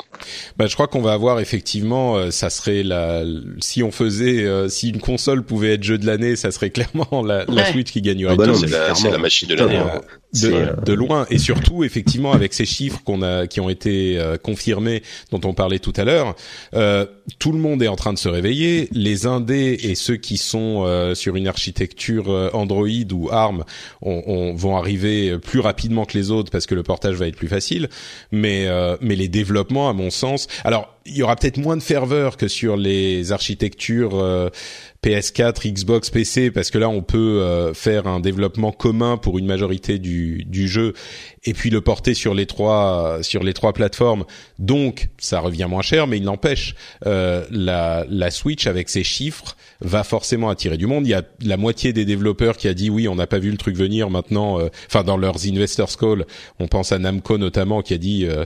Bah, 0.57 0.65
je 0.67 0.73
crois 0.73 0.87
qu'on 0.87 1.01
va 1.01 1.13
avoir 1.13 1.39
effectivement, 1.39 2.15
euh, 2.17 2.31
ça 2.31 2.49
serait 2.49 2.81
la, 2.83 3.23
si 3.59 3.83
on 3.83 3.91
faisait, 3.91 4.43
euh, 4.43 4.67
si 4.69 4.89
une 4.89 4.99
console 4.99 5.43
pouvait 5.43 5.75
être 5.75 5.83
jeu 5.83 5.97
de 5.97 6.05
l'année, 6.05 6.35
ça 6.35 6.51
serait 6.51 6.69
clairement 6.71 7.23
la, 7.23 7.45
la 7.45 7.53
Ouais. 7.53 7.71
Switch 7.71 7.91
qui 7.91 8.01
gagnerait. 8.01 8.33
Ah 8.33 8.35
bah 8.45 8.53
C'est 8.55 8.67
la, 9.05 9.11
la 9.11 9.17
machine 9.17 9.47
de 9.49 9.55
l'année. 9.55 9.77
hein. 9.77 10.01
de, 10.33 10.83
de 10.85 10.93
loin 10.93 11.25
et 11.29 11.37
surtout 11.37 11.83
effectivement 11.85 12.33
avec 12.33 12.53
ces 12.53 12.65
chiffres 12.65 12.99
qu'on 13.05 13.21
a 13.21 13.47
qui 13.47 13.59
ont 13.61 13.69
été 13.69 14.17
euh, 14.19 14.35
confirmés 14.37 15.01
dont 15.31 15.39
on 15.45 15.53
parlait 15.53 15.79
tout 15.79 15.93
à 15.95 16.03
l'heure 16.03 16.35
euh, 16.75 17.05
tout 17.39 17.53
le 17.53 17.57
monde 17.59 17.81
est 17.81 17.87
en 17.87 17.95
train 17.95 18.11
de 18.13 18.17
se 18.17 18.27
réveiller 18.27 18.89
les 18.91 19.25
indés 19.25 19.77
et 19.83 19.95
ceux 19.95 20.17
qui 20.17 20.35
sont 20.37 20.83
euh, 20.85 21.15
sur 21.15 21.37
une 21.37 21.47
architecture 21.47 22.29
euh, 22.29 22.49
Android 22.53 22.87
ou 23.13 23.29
ARM 23.31 23.63
on, 24.01 24.21
on- 24.27 24.53
vont 24.53 24.75
arriver 24.75 25.37
plus 25.39 25.61
rapidement 25.61 26.03
que 26.05 26.17
les 26.17 26.29
autres 26.29 26.51
parce 26.51 26.65
que 26.65 26.75
le 26.75 26.83
portage 26.83 27.15
va 27.15 27.27
être 27.27 27.37
plus 27.37 27.47
facile 27.47 27.87
mais 28.31 28.67
euh, 28.67 28.97
mais 29.01 29.15
les 29.15 29.27
développements 29.27 29.89
à 29.89 29.93
mon 29.93 30.09
sens. 30.09 30.47
Alors 30.63 30.96
il 31.07 31.15
y 31.15 31.23
aura 31.23 31.35
peut-être 31.35 31.57
moins 31.57 31.77
de 31.77 31.83
ferveur 31.83 32.37
que 32.37 32.47
sur 32.47 32.77
les 32.77 33.31
architectures 33.31 34.15
euh, 34.15 34.49
PS4, 35.03 35.71
Xbox, 35.71 36.09
PC, 36.09 36.51
parce 36.51 36.69
que 36.69 36.77
là 36.77 36.89
on 36.89 37.01
peut 37.01 37.17
euh, 37.17 37.73
faire 37.73 38.07
un 38.07 38.19
développement 38.19 38.71
commun 38.71 39.17
pour 39.17 39.37
une 39.37 39.45
majorité 39.45 39.99
du, 39.99 40.43
du 40.45 40.67
jeu 40.67 40.93
et 41.45 41.53
puis 41.53 41.69
le 41.69 41.81
porter 41.81 42.13
sur 42.13 42.33
les 42.33 42.45
trois 42.45 43.19
sur 43.21 43.43
les 43.43 43.53
trois 43.53 43.73
plateformes. 43.73 44.25
Donc 44.59 45.09
ça 45.17 45.39
revient 45.39 45.67
moins 45.69 45.81
cher, 45.81 46.07
mais 46.07 46.17
il 46.17 46.23
n'empêche 46.23 46.75
euh, 47.05 47.45
la, 47.51 48.05
la 48.09 48.31
Switch 48.31 48.67
avec 48.67 48.89
ses 48.89 49.03
chiffres 49.03 49.55
va 49.81 50.03
forcément 50.03 50.49
attirer 50.49 50.77
du 50.77 50.87
monde. 50.87 51.05
Il 51.05 51.11
y 51.11 51.13
a 51.13 51.23
la 51.41 51.57
moitié 51.57 51.93
des 51.93 52.05
développeurs 52.05 52.57
qui 52.57 52.67
a 52.67 52.73
dit 52.73 52.89
oui, 52.89 53.07
on 53.07 53.15
n'a 53.15 53.27
pas 53.27 53.39
vu 53.39 53.51
le 53.51 53.57
truc 53.57 53.75
venir. 53.75 54.09
Maintenant, 54.09 54.59
euh, 54.59 54.69
enfin 54.87 55.03
dans 55.03 55.17
leurs 55.17 55.45
investors 55.45 55.97
call, 55.97 56.25
on 56.59 56.67
pense 56.67 56.91
à 56.91 56.99
Namco 56.99 57.37
notamment 57.37 57.81
qui 57.81 57.93
a 57.93 57.97
dit 57.97 58.25
euh, 58.25 58.45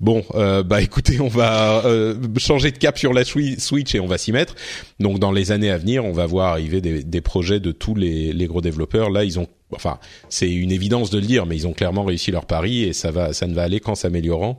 bon 0.00 0.24
euh, 0.34 0.62
bah 0.62 0.80
écoutez, 0.88 1.20
on 1.20 1.28
va 1.28 1.82
euh, 1.98 2.14
changer 2.38 2.70
de 2.70 2.78
cap 2.78 2.98
sur 2.98 3.12
la 3.12 3.22
Swi- 3.24 3.58
Switch 3.60 3.94
et 3.94 4.00
on 4.00 4.06
va 4.06 4.18
s'y 4.18 4.32
mettre. 4.32 4.54
Donc 5.00 5.18
dans 5.18 5.32
les 5.32 5.52
années 5.52 5.70
à 5.70 5.78
venir, 5.78 6.04
on 6.04 6.12
va 6.12 6.26
voir 6.26 6.52
arriver 6.52 6.80
des, 6.80 7.02
des 7.02 7.20
projets 7.20 7.60
de 7.60 7.72
tous 7.72 7.94
les, 7.94 8.32
les 8.32 8.46
gros 8.46 8.60
développeurs. 8.60 9.10
Là, 9.10 9.24
ils 9.24 9.38
ont, 9.38 9.48
enfin, 9.74 9.98
c'est 10.28 10.50
une 10.50 10.72
évidence 10.72 11.10
de 11.10 11.18
le 11.18 11.26
dire, 11.26 11.46
mais 11.46 11.56
ils 11.56 11.66
ont 11.66 11.72
clairement 11.72 12.04
réussi 12.04 12.30
leur 12.30 12.46
pari 12.46 12.84
et 12.84 12.92
ça 12.92 13.10
va, 13.10 13.32
ça 13.32 13.46
ne 13.46 13.54
va 13.54 13.62
aller 13.62 13.80
qu'en 13.80 13.94
s'améliorant. 13.94 14.58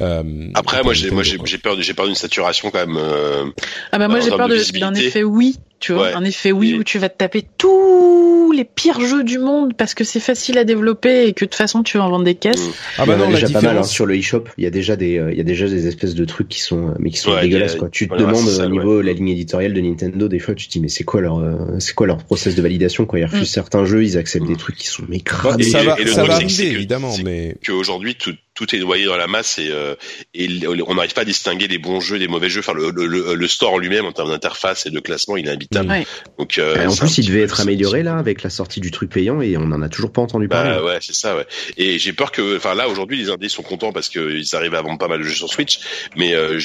Euh, 0.00 0.48
Après, 0.54 0.82
moi, 0.82 0.92
j'ai, 0.94 1.10
moi, 1.10 1.22
j'ai, 1.22 1.38
peur, 1.58 1.76
j'ai 1.80 1.94
peur 1.94 2.06
d'une 2.06 2.14
saturation 2.14 2.70
quand 2.70 2.86
même. 2.86 2.96
euh, 2.98 3.44
Ah 3.92 3.98
bah 3.98 4.08
moi 4.08 4.20
j'ai 4.20 4.30
peur 4.30 4.48
d'un 4.48 4.94
effet 4.94 5.22
oui, 5.24 5.56
tu 5.80 5.92
vois, 5.92 6.02
Ouais. 6.08 6.12
un 6.14 6.24
effet 6.24 6.52
oui 6.52 6.72
Et- 6.72 6.74
où 6.78 6.84
tu 6.84 6.98
vas 6.98 7.08
te 7.08 7.16
taper 7.16 7.44
tous 7.56 8.52
les 8.52 8.64
pires 8.64 9.00
jeux 9.00 9.24
du 9.24 9.38
monde 9.38 9.74
parce 9.76 9.92
que 9.94 10.04
c'est 10.04 10.20
facile 10.20 10.56
à 10.58 10.64
développer 10.64 11.26
et 11.26 11.32
que 11.32 11.44
de 11.44 11.50
toute 11.50 11.54
façon 11.56 11.82
tu 11.82 11.98
vas 11.98 12.04
en 12.04 12.10
vendre 12.10 12.24
des 12.24 12.34
caisses. 12.34 12.62
Ah 12.98 13.02
il 13.04 13.04
y 13.04 13.06
bah 13.08 13.12
en 13.12 13.16
a 13.16 13.18
non, 13.26 13.30
la 13.32 13.40
déjà 13.40 13.48
pas 13.52 13.60
mal 13.66 13.78
hein, 13.78 13.82
sur 13.82 14.06
le 14.06 14.16
eShop. 14.16 14.44
Il 14.58 14.64
y 14.64 14.66
a 14.66 14.70
déjà 14.70 14.96
des, 14.96 15.18
euh, 15.18 15.32
il 15.32 15.36
y 15.38 15.40
a 15.40 15.44
déjà 15.44 15.66
des 15.68 15.86
espèces 15.86 16.14
de 16.14 16.24
trucs 16.24 16.48
qui 16.48 16.60
sont, 16.60 16.88
euh, 16.88 16.92
mais 16.98 17.10
qui 17.10 17.18
sont 17.18 17.32
Ouais, 17.32 17.42
dégueulasses 17.42 17.74
a- 17.74 17.78
quoi. 17.78 17.88
Tu 17.90 18.06
te 18.08 18.14
voilà, 18.14 18.26
demandes 18.30 18.48
ça, 18.48 18.66
au 18.66 18.68
niveau 18.70 18.98
ouais. 18.98 19.02
la 19.04 19.12
ligne 19.12 19.28
éditoriale 19.28 19.72
de 19.74 19.80
Nintendo, 19.80 20.28
des 20.28 20.38
fois 20.38 20.54
tu 20.54 20.66
te 20.68 20.72
dis 20.72 20.80
mais 20.80 20.88
c'est 20.88 21.04
quoi 21.04 21.20
leur, 21.20 21.38
euh, 21.38 21.78
c'est 21.80 21.94
quoi 21.94 22.06
leur 22.06 22.18
process 22.18 22.54
de 22.54 22.62
validation 22.62 23.04
quand 23.04 23.16
ils 23.16 23.24
refusent 23.24 23.42
Mm. 23.42 23.44
certains 23.44 23.84
jeux, 23.84 24.04
ils 24.04 24.16
acceptent. 24.16 24.45
Des 24.46 24.56
trucs 24.56 24.76
qui 24.76 24.86
sont 24.86 25.02
Bon, 25.08 25.18
cramés. 25.24 25.62
ça 25.64 25.82
et- 25.82 25.86
va, 25.86 26.00
et 26.00 26.06
ça 26.06 26.24
va 26.24 26.34
arriver 26.34 26.68
évidemment, 26.70 27.14
mais 27.24 27.56
Qu'aujourd'hui, 27.64 28.14
tout- 28.14 28.34
tout 28.56 28.74
est 28.74 28.78
noyé 28.80 29.04
dans 29.04 29.16
la 29.16 29.28
masse 29.28 29.58
et, 29.58 29.68
euh, 29.70 29.94
et 30.34 30.48
on 30.66 30.94
n'arrive 30.94 31.14
pas 31.14 31.20
à 31.20 31.24
distinguer 31.24 31.68
les 31.68 31.78
bons 31.78 32.00
jeux 32.00 32.18
des 32.18 32.26
mauvais 32.26 32.48
jeux. 32.48 32.60
Enfin, 32.60 32.72
le, 32.72 32.90
le, 32.90 33.34
le 33.34 33.48
store 33.48 33.74
en 33.74 33.78
lui-même 33.78 34.06
en 34.06 34.12
termes 34.12 34.30
d'interface 34.30 34.86
et 34.86 34.90
de 34.90 34.98
classement, 34.98 35.36
il 35.36 35.46
est 35.46 35.50
imbitable. 35.50 35.92
Donc, 36.38 36.58
euh, 36.58 36.88
en 36.88 36.96
plus, 36.96 37.18
il 37.18 37.26
devait 37.26 37.42
être 37.42 37.60
amélioré 37.60 38.02
là 38.02 38.16
avec 38.16 38.42
la 38.42 38.50
sortie 38.50 38.80
du 38.80 38.90
truc 38.90 39.10
payant 39.10 39.40
et 39.40 39.56
on 39.56 39.66
n'en 39.66 39.82
a 39.82 39.88
toujours 39.88 40.10
pas 40.10 40.22
entendu 40.22 40.48
parler. 40.48 40.70
Bah, 40.70 40.82
ouais, 40.82 40.98
c'est 41.00 41.14
ça. 41.14 41.36
Ouais. 41.36 41.46
Et 41.76 41.98
j'ai 41.98 42.12
peur 42.12 42.32
que, 42.32 42.56
enfin 42.56 42.74
là 42.74 42.88
aujourd'hui, 42.88 43.18
les 43.18 43.30
indés 43.30 43.48
sont 43.48 43.62
contents 43.62 43.92
parce 43.92 44.08
qu'ils 44.08 44.56
arrivent 44.56 44.74
à 44.74 44.82
vendre 44.82 44.98
pas 44.98 45.08
mal 45.08 45.18
de 45.18 45.24
jeux 45.24 45.34
sur 45.34 45.48
Switch. 45.48 45.80
Mais 46.16 46.34
euh, 46.34 46.58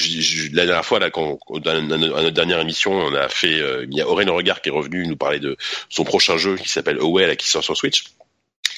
la 0.52 0.64
dernière 0.64 0.84
fois 0.84 0.98
là, 0.98 1.10
quand 1.10 1.38
dans, 1.62 1.82
notre 1.82 2.30
dernière 2.30 2.60
émission, 2.60 2.92
on 2.92 3.14
a 3.14 3.28
fait, 3.28 3.60
il 3.88 3.94
y 3.94 4.00
a 4.00 4.08
Aurélien 4.08 4.32
Regard 4.32 4.62
qui 4.62 4.70
est 4.70 4.72
revenu 4.72 5.06
nous 5.06 5.16
parler 5.16 5.40
de 5.40 5.56
son 5.90 6.04
prochain 6.04 6.38
jeu 6.38 6.56
qui 6.56 6.70
s'appelle 6.70 6.98
Away, 6.98 7.36
qui 7.36 7.48
sort 7.48 7.62
sur 7.62 7.76
Switch 7.76 8.04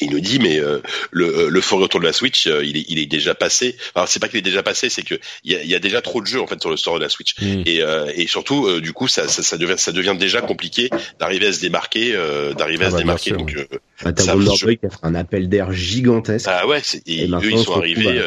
il 0.01 0.11
nous 0.11 0.21
dit 0.21 0.39
mais 0.39 0.59
euh, 0.59 0.81
le, 1.11 1.27
euh, 1.27 1.49
le 1.49 1.61
fort 1.61 1.81
retour 1.81 2.01
de 2.01 2.05
la 2.07 2.13
Switch 2.13 2.47
euh, 2.47 2.65
il, 2.65 2.77
est, 2.77 2.85
il 2.89 2.99
est 2.99 3.07
déjà 3.07 3.35
passé. 3.35 3.77
Alors 3.95 4.09
c'est 4.09 4.21
pas 4.21 4.29
qu'il 4.29 4.39
est 4.39 4.43
déjà 4.43 4.63
passé 4.63 4.89
c'est 4.89 5.03
que 5.03 5.15
il 5.45 5.53
y 5.53 5.57
a, 5.57 5.65
y 5.65 5.75
a, 5.75 5.79
déjà 5.79 6.01
trop 6.01 6.21
de 6.21 6.27
jeux 6.27 6.41
en 6.41 6.47
fait 6.47 6.61
sur 6.61 6.71
le 6.71 6.77
store 6.77 6.97
de 6.97 7.03
la 7.03 7.09
Switch. 7.09 7.35
Mm. 7.41 7.63
et, 7.67 7.83
et 8.15 8.27
surtout 8.27 8.81
du 8.81 8.93
coup 8.93 9.09
ça, 9.09 9.29
ça, 9.29 9.43
ça, 9.43 9.57
devient 9.57 9.75
ça 9.77 9.93
devient 9.93 10.17
déjà 10.19 10.41
compliqué 10.41 10.91
d'arriver 11.19 11.49
à 11.49 11.53
se 11.53 11.61
démarquer 11.61 12.13
d'arriver 12.57 12.85
à 12.85 12.89
ah 12.89 12.91
se 12.91 12.95
bah, 12.97 13.01
démarquer. 13.01 13.31
donc 13.33 13.57
bah, 14.03 14.13
t'as 14.13 14.35
Wonder 14.35 14.77
qui 14.77 14.87
a 14.87 14.91
fait 14.91 14.97
un 15.03 15.15
appel 15.15 15.49
d'air 15.49 15.73
gigantesque. 15.73 16.47
Ah 16.49 16.67
ouais 16.67 16.83
et, 17.07 17.27
eux 17.27 17.51
ils 17.51 17.59
sont 17.59 17.77
arrivés 17.77 18.21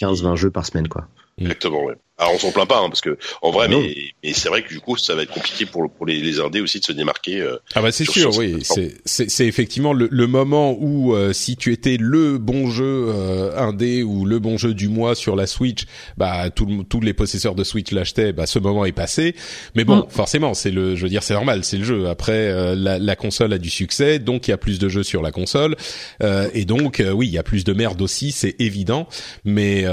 15-20 0.00 0.36
jeux 0.36 0.50
par 0.50 0.66
semaine 0.66 0.88
quoi. 0.88 1.08
Exactement 1.40 1.84
ouais 1.84 1.94
alors 2.18 2.34
on 2.34 2.38
s'en 2.38 2.50
plaint 2.50 2.68
pas 2.68 2.80
hein, 2.80 2.88
parce 2.88 3.00
que 3.00 3.16
en 3.42 3.52
vrai, 3.52 3.68
mais, 3.68 3.94
mais 4.24 4.32
c'est 4.32 4.48
vrai 4.48 4.62
que 4.62 4.68
du 4.68 4.80
coup 4.80 4.96
ça 4.96 5.14
va 5.14 5.22
être 5.22 5.32
compliqué 5.32 5.66
pour 5.66 5.88
pour 5.88 6.04
les, 6.04 6.20
les 6.20 6.40
indés 6.40 6.60
aussi 6.60 6.80
de 6.80 6.84
se 6.84 6.92
démarquer. 6.92 7.40
Euh, 7.40 7.56
ah 7.76 7.80
bah 7.80 7.92
c'est 7.92 8.04
sûr, 8.04 8.36
oui, 8.36 8.58
c'est 8.62 8.96
c'est 9.04 9.46
effectivement 9.46 9.92
le, 9.92 10.08
le, 10.10 10.26
moment 10.26 10.76
où 10.80 11.14
euh, 11.14 11.32
si 11.32 11.56
tu 11.56 11.72
étais 11.72 11.96
le 11.96 12.38
bon 12.38 12.70
jeu 12.70 13.06
euh, 13.08 13.56
indé 13.56 14.02
ou 14.02 14.24
le 14.24 14.40
bon 14.40 14.58
jeu 14.58 14.74
du 14.74 14.88
mois 14.88 15.14
sur 15.14 15.36
la 15.36 15.46
Switch, 15.46 15.84
bah 16.16 16.50
tous 16.50 17.00
les 17.00 17.14
possesseurs 17.14 17.54
de 17.54 17.62
Switch 17.62 17.92
l'achetaient. 17.92 18.32
Bah 18.32 18.46
ce 18.46 18.58
moment 18.58 18.84
est 18.84 18.92
passé. 18.92 19.36
Mais 19.76 19.84
bon, 19.84 19.98
mm. 19.98 20.06
forcément, 20.10 20.54
c'est 20.54 20.72
le, 20.72 20.96
je 20.96 21.02
veux 21.04 21.08
dire, 21.08 21.22
c'est 21.22 21.34
normal, 21.34 21.62
c'est 21.62 21.78
le 21.78 21.84
jeu. 21.84 22.08
Après, 22.08 22.74
la, 22.74 22.98
la, 22.98 23.16
console 23.16 23.52
a 23.52 23.58
du 23.58 23.70
succès, 23.70 24.18
donc 24.18 24.48
il 24.48 24.50
y 24.50 24.54
a 24.54 24.58
plus 24.58 24.80
de 24.80 24.88
jeux 24.88 25.04
sur 25.04 25.22
la 25.22 25.30
console, 25.30 25.76
et 26.20 26.64
donc 26.64 27.02
oui, 27.14 27.28
il 27.28 27.32
y 27.32 27.38
a 27.38 27.44
plus 27.44 27.62
de 27.62 27.72
merde 27.72 28.02
aussi, 28.02 28.32
c'est 28.32 28.56
évident. 28.58 29.06
Mais 29.44 29.84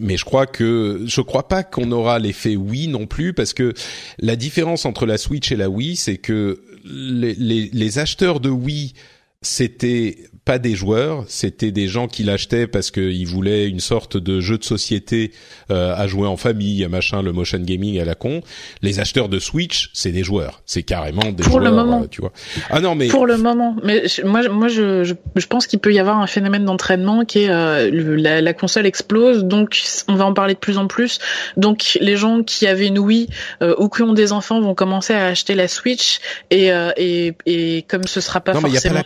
mais 0.00 0.16
je 0.16 0.24
crois 0.24 0.46
que 0.46 1.02
je 1.06 1.20
crois 1.20 1.48
pas 1.50 1.64
qu'on 1.64 1.90
aura 1.90 2.18
l'effet 2.18 2.56
Wii 2.56 2.88
non 2.88 3.06
plus 3.06 3.34
parce 3.34 3.52
que 3.52 3.74
la 4.20 4.36
différence 4.36 4.86
entre 4.86 5.04
la 5.04 5.18
Switch 5.18 5.50
et 5.50 5.56
la 5.56 5.68
Wii, 5.68 5.96
c'est 5.96 6.16
que 6.16 6.62
les, 6.84 7.34
les, 7.34 7.68
les 7.72 7.98
acheteurs 7.98 8.40
de 8.40 8.48
Wii 8.48 8.94
c'était 9.42 10.29
pas 10.44 10.58
des 10.58 10.74
joueurs, 10.74 11.24
c'était 11.28 11.70
des 11.70 11.86
gens 11.86 12.08
qui 12.08 12.22
l'achetaient 12.22 12.66
parce 12.66 12.90
qu'ils 12.90 13.26
voulaient 13.26 13.68
une 13.68 13.80
sorte 13.80 14.16
de 14.16 14.40
jeu 14.40 14.58
de 14.58 14.64
société 14.64 15.32
euh, 15.70 15.94
à 15.94 16.06
jouer 16.06 16.26
en 16.26 16.36
famille, 16.36 16.86
machin, 16.88 17.22
le 17.22 17.32
motion 17.32 17.58
gaming 17.58 18.00
à 18.00 18.04
la 18.04 18.14
con. 18.14 18.40
Les 18.82 19.00
acheteurs 19.00 19.28
de 19.28 19.38
Switch, 19.38 19.90
c'est 19.92 20.12
des 20.12 20.24
joueurs, 20.24 20.62
c'est 20.66 20.82
carrément 20.82 21.30
des 21.30 21.42
pour 21.42 21.60
joueurs. 21.60 21.64
le 21.64 21.70
moment, 21.70 22.02
euh, 22.02 22.06
tu 22.10 22.20
vois. 22.20 22.32
Ah 22.70 22.80
non 22.80 22.94
mais 22.94 23.08
pour 23.08 23.26
le 23.26 23.36
moment, 23.36 23.76
mais 23.84 24.04
moi, 24.24 24.48
moi, 24.48 24.68
je, 24.68 25.04
je, 25.04 25.14
je 25.36 25.46
pense 25.46 25.66
qu'il 25.66 25.78
peut 25.78 25.92
y 25.92 25.98
avoir 25.98 26.18
un 26.18 26.26
phénomène 26.26 26.64
d'entraînement 26.64 27.24
qui 27.24 27.40
est 27.40 27.50
euh, 27.50 27.90
la, 27.92 28.40
la, 28.40 28.54
console 28.54 28.86
explose, 28.86 29.44
donc 29.44 29.80
on 30.08 30.14
va 30.14 30.24
en 30.24 30.32
parler 30.34 30.54
de 30.54 30.58
plus 30.58 30.78
en 30.78 30.86
plus. 30.86 31.18
Donc 31.56 31.98
les 32.00 32.16
gens 32.16 32.42
qui 32.42 32.66
avaient 32.66 32.86
une 32.86 32.98
Wii 32.98 33.28
euh, 33.62 33.74
ou 33.78 33.88
qui 33.88 34.02
ont 34.02 34.14
des 34.14 34.32
enfants 34.32 34.60
vont 34.60 34.74
commencer 34.74 35.12
à 35.12 35.26
acheter 35.26 35.54
la 35.54 35.68
Switch 35.68 36.20
et 36.50 36.70
et, 36.96 37.34
et 37.46 37.82
comme 37.82 38.04
ce 38.04 38.20
sera 38.20 38.40
pas 38.40 38.54
forcément 38.54 39.02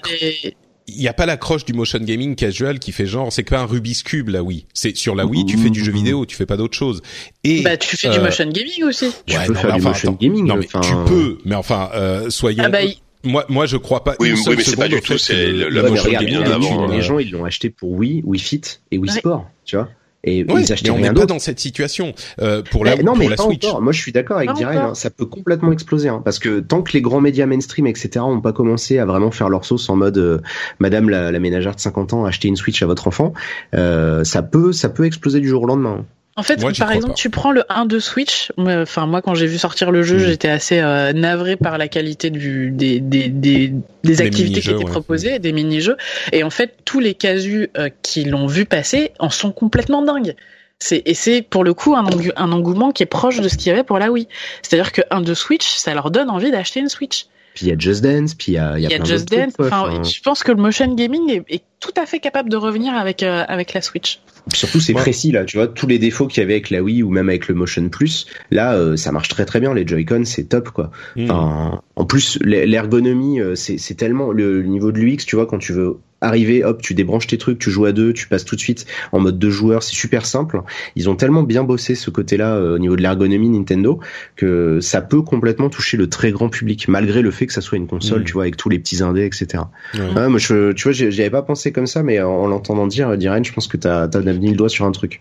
il 0.87 0.99
n'y 0.99 1.09
a 1.09 1.13
pas 1.13 1.27
l'accroche 1.27 1.65
du 1.65 1.73
motion 1.73 1.99
gaming 1.99 2.35
casual 2.35 2.79
qui 2.79 2.93
fait 2.93 3.07
genre 3.07 3.33
c'est 3.33 3.43
pas 3.43 3.61
un 3.61 3.67
Rubik's 3.67 4.03
cube 4.03 4.29
là 4.29 4.43
oui 4.43 4.67
c'est 4.75 4.97
sur 4.97 5.15
la 5.15 5.25
Wii 5.27 5.47
tu 5.47 5.57
fais 5.57 5.71
du 5.71 5.83
jeu 5.83 5.93
vidéo 5.93 6.27
tu 6.27 6.37
fais 6.37 6.47
pas 6.47 6.57
d'autre 6.57 6.77
chose 6.77 7.01
et 7.43 7.63
bah 7.63 7.77
tu 7.77 7.97
fais 7.97 8.11
du 8.11 8.19
euh, 8.19 8.23
motion 8.23 8.47
gaming 8.49 8.85
aussi 8.85 9.11
tu 9.27 9.37
peux 9.47 9.55
faire 9.55 9.77
du 9.77 9.83
motion 9.83 10.13
gaming 10.13 10.47
non 10.47 10.57
mais 10.57 10.67
tu 10.67 10.95
peux 11.07 11.39
mais 11.45 11.55
enfin 11.55 11.91
euh, 11.95 12.29
soyons 12.31 12.65
ah 12.67 12.69
bah, 12.69 12.81
moi, 13.27 13.47
moi, 13.49 13.65
je 13.65 13.79
crois 13.79 14.05
pas. 14.05 14.17
Oui, 14.21 14.31
une 14.31 14.37
oui 14.37 14.55
mais 14.57 14.63
c'est 14.63 14.77
pas 14.77 14.87
du 14.87 15.01
tout. 15.01 15.17
C'est 15.17 15.51
la 15.51 15.83
motion 15.83 16.11
gaming 16.11 16.43
avant. 16.45 16.87
Les 16.89 17.01
gens, 17.01 17.19
ils 17.19 17.31
l'ont 17.31 17.45
acheté 17.45 17.71
pour 17.71 17.91
Wii, 17.93 18.23
Wii 18.23 18.39
Fit 18.39 18.61
et 18.91 18.99
Wii 18.99 19.11
Sport, 19.11 19.51
tu 19.65 19.77
vois. 19.77 19.89
Et 20.25 20.39
ils 20.39 20.73
achetaient 20.73 20.91
mais 20.91 20.97
on 20.97 21.01
n'est 21.01 21.13
pas 21.13 21.27
dans 21.27 21.39
cette 21.39 21.61
situation 21.61 22.15
euh, 22.41 22.63
pour 22.63 22.85
la, 22.85 22.97
non, 22.97 23.13
pour 23.13 23.19
mais 23.19 23.29
la 23.29 23.37
pas 23.37 23.45
Switch. 23.45 23.67
Encore. 23.67 23.83
Moi, 23.83 23.93
je 23.93 24.01
suis 24.01 24.13
d'accord 24.13 24.39
avec 24.39 24.53
Diren. 24.55 24.77
Hein, 24.77 24.95
ça 24.95 25.11
peut 25.11 25.27
complètement 25.27 25.73
exploser, 25.73 26.09
hein, 26.09 26.23
parce 26.25 26.39
que 26.39 26.61
tant 26.61 26.83
que 26.83 26.93
les 26.93 27.03
grands 27.03 27.21
médias 27.21 27.47
mainstream, 27.47 27.87
etc., 27.87 28.21
ont 28.21 28.41
pas 28.41 28.53
commencé 28.53 28.99
à 28.99 29.05
vraiment 29.05 29.31
faire 29.31 29.49
leur 29.49 29.65
sauce 29.65 29.89
en 29.89 29.97
mode 29.97 30.19
euh, 30.19 30.41
Madame 30.79 31.11
la, 31.11 31.31
la, 31.31 31.39
ménagère 31.39 31.75
de 31.75 31.81
50 31.81 32.15
ans, 32.15 32.25
acheter 32.25 32.49
une 32.49 32.57
Switch 32.57 32.83
à 32.83 32.87
votre 32.87 33.07
enfant, 33.07 33.35
euh, 33.75 34.25
ça 34.25 34.43
peut, 34.43 34.73
ça 34.73 34.89
peut 34.89 35.05
exploser 35.05 35.41
du 35.41 35.49
jour 35.49 35.63
au 35.63 35.67
lendemain. 35.67 35.99
Hein. 36.01 36.05
En 36.37 36.43
fait, 36.43 36.61
par 36.79 36.91
exemple, 36.91 37.15
tu 37.15 37.31
prends 37.31 37.53
le 37.53 37.65
1 37.69 37.87
de 37.87 38.01
Switch. 38.01 38.53
Enfin, 38.59 39.07
moi, 39.07 39.23
quand 39.23 39.35
j'ai 39.35 39.47
vu 39.47 39.57
sortir 39.57 39.93
le 39.93 40.03
jeu, 40.03 40.17
mm. 40.17 40.27
j'étais 40.27 40.49
assez 40.49 40.81
euh, 40.81 41.13
navré 41.13 41.57
par 41.57 41.79
la 41.79 41.87
qualité 41.87 42.31
du, 42.31 42.71
des, 42.71 42.99
des, 42.99 43.29
des, 43.29 43.73
des 44.03 44.21
activités 44.21 44.61
qui 44.61 44.71
étaient 44.71 44.85
proposées, 44.85 45.39
des 45.39 45.53
mini-jeux. 45.53 45.97
Et 46.33 46.43
en 46.43 46.51
fait, 46.51 46.75
tous 46.85 46.99
les 46.99 47.15
casus 47.15 47.69
euh, 47.77 47.89
qui 48.03 48.25
l'ont 48.25 48.47
vu 48.47 48.65
passer 48.65 49.13
en 49.21 49.31
sont 49.31 49.53
complètement 49.53 50.03
dingues. 50.03 50.35
C'est, 50.81 51.03
et 51.07 51.15
c'est 51.15 51.41
pour 51.41 51.63
le 51.63 51.73
coup 51.73 51.95
un, 51.95 52.05
un 52.37 52.53
engouement 52.53 52.91
qui 52.91 53.05
est 53.05 53.07
proche 53.07 53.41
de 53.41 53.49
ce 53.49 53.57
qu'il 53.57 53.69
y 53.69 53.71
avait 53.71 53.85
pour 53.85 54.01
la 54.01 54.11
Wii. 54.11 54.27
C'est-à-dire 54.63 54.91
que 54.91 55.03
un 55.11 55.21
de 55.21 55.35
Switch, 55.35 55.77
ça 55.77 55.95
leur 55.95 56.11
donne 56.11 56.31
envie 56.31 56.51
d'acheter 56.51 56.81
une 56.81 56.89
Switch. 56.89 57.27
Puis 57.55 57.67
il 57.67 57.69
y 57.69 57.73
a 57.73 57.79
Just 57.79 58.03
Dance, 58.03 58.35
puis 58.35 58.53
il 58.53 58.55
y 58.55 58.59
a, 58.59 58.79
il 58.79 58.83
y 58.83 58.93
a, 58.93 59.05
Just 59.05 59.29
Dance. 59.31 59.53
enfin, 59.59 60.03
je 60.03 60.21
pense 60.21 60.43
que 60.43 60.51
le 60.51 60.61
motion 60.61 60.93
gaming 60.95 61.31
est, 61.31 61.45
est, 61.49 61.63
tout 61.79 61.93
à 61.97 62.05
fait 62.05 62.19
capable 62.19 62.49
de 62.49 62.57
revenir 62.57 62.95
avec 62.95 63.23
euh, 63.23 63.45
avec 63.47 63.75
la 63.75 63.81
Switch. 63.81 64.21
Surtout 64.53 64.81
c'est 64.81 64.93
précis 64.93 65.31
là, 65.31 65.45
tu 65.45 65.57
vois 65.57 65.69
tous 65.69 65.87
les 65.87 65.99
défauts 65.99 66.27
qu'il 66.27 66.41
y 66.41 66.45
avait 66.45 66.55
avec 66.55 66.71
la 66.71 66.83
Wii 66.83 67.03
ou 67.03 67.11
même 67.11 67.29
avec 67.29 67.47
le 67.49 67.55
Motion 67.55 67.89
Plus, 67.89 68.27
là 68.51 68.75
euh, 68.75 68.97
ça 68.97 69.13
marche 69.13 69.29
très 69.29 69.45
très 69.45 69.61
bien. 69.61 69.73
Les 69.73 69.87
Joy-Con 69.87 70.25
c'est 70.25 70.45
top 70.45 70.71
quoi. 70.71 70.91
Hmm. 71.15 71.31
Enfin, 71.31 71.83
en 71.95 72.05
plus 72.05 72.39
l'ergonomie 72.43 73.41
euh, 73.41 73.55
c'est 73.55 73.79
c'est 73.79 73.95
tellement 73.95 74.33
le, 74.33 74.63
le 74.63 74.69
niveau 74.69 74.91
de 74.91 74.99
l'UX, 74.99 75.19
tu 75.27 75.37
vois 75.37 75.47
quand 75.47 75.59
tu 75.59 75.73
veux 75.73 75.99
arriver, 76.25 76.65
hop, 76.65 76.83
tu 76.83 76.95
débranches 76.95 77.27
tes 77.27 77.39
trucs, 77.39 77.59
tu 77.59 77.71
joues 77.71 77.85
à 77.85 77.93
deux, 77.93 78.13
tu 78.13 78.29
passes 78.29 78.45
tout 78.45 78.57
de 78.57 78.61
suite 78.61 78.87
en 79.13 79.21
mode 79.21 79.39
deux 79.39 79.51
joueurs, 79.51 79.83
c'est 79.83 79.95
super 79.95 80.27
simple. 80.27 80.63
Ils 80.97 81.09
ont 81.09 81.17
tellement 81.17 81.43
bien 81.43 81.65
bossé 81.65 81.95
ce 81.95 82.11
côté-là 82.11 82.57
euh, 82.57 82.77
au 82.77 82.79
niveau 82.79 82.97
de 82.97 83.03
l'ergonomie 83.03 83.49
Nintendo 83.49 84.01
que 84.37 84.81
ça 84.81 85.01
peut 85.01 85.23
complètement 85.23 85.71
toucher 85.71 85.97
le 85.97 86.09
très 86.09 86.33
grand 86.33 86.49
public, 86.49 86.89
malgré 86.89 87.23
le 87.23 87.31
fait 87.31 87.47
que 87.47 87.53
ça 87.53 87.61
soit 87.61 87.79
une 87.79 87.87
console, 87.87 88.23
mm. 88.23 88.25
tu 88.25 88.33
vois, 88.33 88.43
avec 88.43 88.57
tous 88.57 88.69
les 88.69 88.79
petits 88.79 89.03
indés, 89.03 89.25
etc. 89.25 89.65
moi, 89.95 90.39
je, 90.39 90.73
tu 90.73 90.85
vois, 90.85 90.93
j'y 90.93 91.05
avais 91.05 91.31
pas 91.31 91.43
pensé 91.43 91.73
comme 91.73 91.87
ça, 91.87 92.03
mais 92.03 92.21
en, 92.21 92.47
l'entendant 92.47 92.87
dire, 92.87 93.17
Diren, 93.17 93.45
je 93.45 93.53
pense 93.53 93.69
que 93.69 93.77
t'as 93.77 94.05
as 94.05 94.33
mis 94.33 94.51
le 94.51 94.57
doigt 94.57 94.69
sur 94.69 94.85
un 94.85 94.93
truc. 94.93 95.21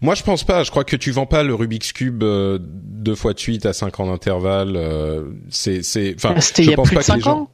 Moi, 0.00 0.14
je 0.14 0.22
pense 0.22 0.44
pas. 0.44 0.62
Je 0.62 0.70
crois 0.70 0.84
que 0.84 0.96
tu 0.96 1.10
vends 1.10 1.26
pas 1.26 1.42
le 1.42 1.54
Rubik's 1.54 1.92
Cube 1.92 2.22
euh, 2.22 2.58
deux 2.60 3.14
fois 3.14 3.32
de 3.32 3.38
suite 3.38 3.66
à 3.66 3.72
cinq 3.72 4.00
ans 4.00 4.06
d'intervalle. 4.06 4.74
Euh, 4.76 5.24
c'est, 5.50 5.82
c'est, 5.82 6.14
enfin, 6.16 6.34
ah, 6.36 6.40
je 6.40 6.74
pense 6.74 6.90
pas 6.90 7.02
que 7.02 7.12
les 7.12 7.20
gens. 7.20 7.50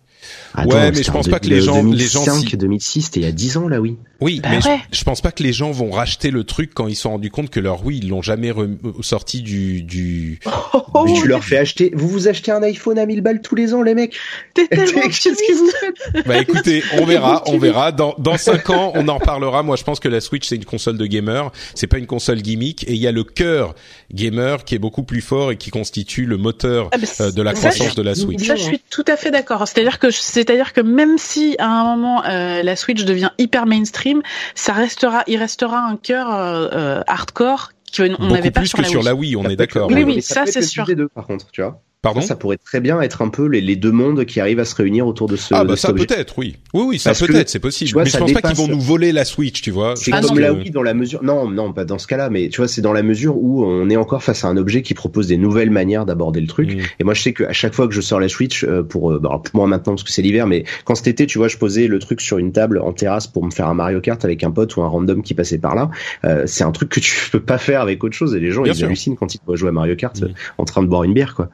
Ouais, 0.59 0.93
mais 0.93 1.03
je 1.03 1.11
pense 1.11 1.29
pas 1.29 1.41
que 1.41 1.49
les 1.49 1.61
gens, 1.61 1.83
2005, 1.83 2.21
les 2.21 2.27
gens, 2.27 2.39
si... 2.39 2.57
2006, 2.57 3.03
c'était 3.03 3.21
il 3.21 3.25
y 3.25 3.29
a 3.29 3.33
10 3.33 3.57
ans 3.57 3.69
là, 3.69 3.81
oui. 3.81 3.97
Oui, 4.21 4.41
bah 4.41 4.51
mais 4.53 4.65
ouais. 4.65 4.81
je, 4.93 4.99
je, 4.99 5.05
pense 5.05 5.21
pas 5.21 5.33
que 5.33 5.43
les 5.43 5.53
gens 5.53 5.73
vont 5.73 5.91
racheter 5.91 6.31
le 6.31 6.45
truc 6.45 6.73
quand 6.75 6.87
ils 6.87 6.95
se 6.95 7.03
sont 7.03 7.11
rendus 7.11 7.31
compte 7.31 7.51
que 7.51 7.59
leur 7.59 7.85
oui, 7.85 7.99
ils 8.03 8.09
l'ont 8.09 8.23
jamais 8.23 8.53
sorti 9.01 9.43
du 9.43 9.83
du. 9.83 10.41
Oh, 10.95 11.07
du... 11.07 11.15
Tu 11.15 11.27
leur 11.27 11.43
fais 11.43 11.57
acheter. 11.57 11.91
Vous 11.95 12.07
vous 12.07 12.29
achetez 12.29 12.53
un 12.53 12.63
iPhone 12.63 12.99
à 12.99 13.07
1000 13.07 13.23
balles 13.23 13.41
tous 13.41 13.55
les 13.55 13.73
ans, 13.73 13.81
les 13.81 13.95
mecs. 13.95 14.15
T'es 14.53 14.67
tellement 14.71 15.01
Qu'est-ce 15.01 15.31
que 15.31 15.57
vous 15.57 15.71
faites 15.71 16.27
Bah 16.27 16.39
écoutez, 16.39 16.83
on 16.99 17.07
verra, 17.07 17.43
on 17.47 17.57
verra. 17.57 17.93
Dans 17.93 18.15
dans 18.19 18.37
cinq 18.37 18.69
ans, 18.69 18.93
on 18.95 19.09
en 19.09 19.17
reparlera. 19.17 19.63
Moi, 19.63 19.77
je 19.77 19.85
pense 19.85 20.01
que 20.01 20.09
la 20.09 20.21
Switch 20.21 20.47
c'est 20.47 20.57
une 20.57 20.67
console 20.67 20.99
de 20.99 21.07
gamer. 21.07 21.51
C'est 21.75 21.87
pas 21.87 21.97
une 21.97 22.07
console 22.07 22.43
gimmick. 22.43 22.85
Et 22.89 22.93
il 22.93 22.99
y 22.99 23.07
a 23.07 23.13
le 23.13 23.25
cœur 23.25 23.75
gamer 24.13 24.65
qui 24.65 24.75
est 24.75 24.79
beaucoup 24.79 25.03
plus 25.03 25.23
fort 25.23 25.51
et 25.51 25.57
qui 25.57 25.71
constitue 25.71 26.27
le 26.27 26.37
moteur 26.37 26.91
ah 26.93 26.99
bah, 26.99 27.07
euh, 27.21 27.31
de 27.31 27.43
la 27.43 27.55
croissance 27.55 27.95
de 27.95 28.03
la 28.03 28.15
Switch. 28.15 28.47
Ça, 28.47 28.57
je 28.57 28.65
suis 28.65 28.83
tout 28.91 29.05
à 29.09 29.17
fait 29.17 29.31
d'accord. 29.31 29.67
C'est-à-dire 29.67 29.99
que 29.99 30.11
c'est-à-dire 30.43 30.73
que 30.73 30.81
même 30.81 31.19
si 31.19 31.57
à 31.59 31.69
un 31.69 31.85
moment 31.85 32.25
euh, 32.25 32.63
la 32.63 32.77
Switch 32.77 33.05
devient 33.05 33.31
hyper 33.39 33.67
mainstream, 33.67 34.23
ça 34.55 34.73
restera, 34.73 35.23
il 35.27 35.37
restera 35.37 35.79
un 35.79 35.97
cœur 35.97 36.35
euh, 36.35 36.69
euh 36.73 37.03
hardcore 37.07 37.71
qu'on 37.97 38.09
n'avait 38.29 38.51
pas 38.51 38.61
plus 38.61 38.69
sur 38.69 38.79
que 38.79 38.83
la 38.83 38.89
sur 38.89 39.01
Wii. 39.01 39.07
la 39.07 39.15
Wii, 39.15 39.37
on 39.37 39.45
est 39.45 39.57
d'accord. 39.57 39.89
Oui, 39.91 40.03
oui, 40.03 40.23
ça, 40.23 40.47
ça 40.47 40.53
c'est 40.53 40.63
sûr. 40.63 40.87
Deux, 40.87 41.09
par 41.09 41.27
contre, 41.27 41.51
tu 41.53 41.63
vois. 41.63 41.81
Pardon 42.03 42.21
ça, 42.21 42.27
ça 42.27 42.37
pourrait 42.37 42.59
très 42.59 42.81
bien 42.81 43.01
être 43.01 43.23
un 43.23 43.29
peu 43.29 43.47
les, 43.47 43.61
les, 43.61 43.77
deux 43.77 43.93
mondes 43.93 44.25
qui 44.25 44.41
arrivent 44.41 44.59
à 44.59 44.65
se 44.65 44.75
réunir 44.75 45.07
autour 45.07 45.29
de 45.29 45.37
ce. 45.37 45.55
Ah 45.55 45.63
bah 45.63 45.77
ça 45.77 45.93
peut-être, 45.93 46.37
oui. 46.37 46.57
Oui, 46.75 46.83
oui, 46.85 46.99
ça 46.99 47.15
peut-être, 47.15 47.49
c'est 47.49 47.61
possible. 47.61 47.93
Vois, 47.93 48.03
mais 48.03 48.11
je 48.11 48.19
pense 48.19 48.27
dépasse... 48.27 48.43
pas 48.43 48.49
qu'ils 48.49 48.59
vont 48.59 48.67
nous 48.67 48.81
voler 48.81 49.13
la 49.13 49.25
Switch, 49.25 49.63
tu 49.63 49.71
vois. 49.71 49.95
C'est 49.95 50.11
comme 50.11 50.41
la 50.41 50.53
Wii 50.53 50.71
dans 50.71 50.83
la 50.83 50.95
mesure. 50.95 51.23
Non, 51.23 51.49
non, 51.49 51.73
pas 51.73 51.85
dans 51.85 51.99
ce 51.99 52.09
cas-là, 52.09 52.29
mais 52.29 52.49
tu 52.49 52.57
vois, 52.57 52.67
c'est 52.67 52.83
dans 52.83 52.93
la 52.93 53.05
mesure 53.05 53.37
où 53.37 53.65
on 53.65 53.89
est 53.89 53.97
encore 53.97 54.25
face 54.25 54.45
à 54.45 54.49
un 54.49 54.57
objet 54.57 54.83
qui 54.83 54.95
propose 54.95 55.29
des 55.29 55.37
nouvelles 55.37 55.71
manières 55.71 56.05
d'aborder 56.05 56.41
le 56.41 56.49
truc. 56.49 56.75
Mm. 56.75 56.81
Et 56.99 57.05
moi, 57.05 57.15
je 57.15 57.23
sais 57.23 57.33
qu'à 57.33 57.53
chaque 57.53 57.73
fois 57.73 57.87
que 57.87 57.95
je 57.95 58.01
sors 58.01 58.19
la 58.19 58.29
Switch 58.29 58.65
euh, 58.65 58.83
pour, 58.83 59.13
euh, 59.13 59.21
bah, 59.21 59.41
pour 59.45 59.55
moi 59.55 59.69
maintenant 59.69 59.93
parce 59.93 60.03
que 60.03 60.11
c'est 60.11 60.23
l'hiver, 60.23 60.49
mais 60.49 60.65
quand 60.85 60.97
cet 60.97 61.07
été, 61.07 61.27
tu 61.27 61.39
vois, 61.39 61.47
je 61.47 61.57
posais 61.57 61.87
le 61.87 62.01
truc 62.01 62.21
sur 62.21 62.39
une 62.39 62.51
table 62.51 62.81
en 62.81 62.93
terrasse 62.93 63.29
pour 63.29 63.45
me 63.45 63.53
faire 63.53 63.69
un 63.69 63.75
Mario 63.75 64.01
Kart 64.01 64.25
avec 64.25 64.43
un 64.43 64.51
pote 64.51 64.77
ou 64.77 64.83
un 64.83 64.89
random 64.89 65.23
qui 65.23 65.35
passait 65.35 65.59
par 65.59 65.77
là. 65.77 65.89
Euh, 66.25 66.43
c'est 66.47 66.65
un 66.65 66.73
truc 66.73 66.89
que 66.89 66.99
tu 66.99 67.15
peux 67.31 67.39
pas 67.39 67.59
faire 67.59 67.81
avec 67.81 68.03
autre 68.03 68.17
chose. 68.17 68.35
Et 68.35 68.41
les 68.41 68.51
gens, 68.51 68.63
Bien 68.63 68.73
ils 68.73 68.77
sûr. 68.77 68.87
hallucinent 68.89 69.15
quand 69.15 69.33
ils 69.37 69.41
voient 69.47 69.55
jouer 69.55 69.69
à 69.69 69.73
Mario 69.73 69.95
Kart 69.95 70.21
mm. 70.21 70.35
en 70.59 70.65
train 70.65 70.83
de 70.83 70.89
boire 70.89 71.05
une 71.05 71.15
bière, 71.15 71.37
quoi. 71.37 71.49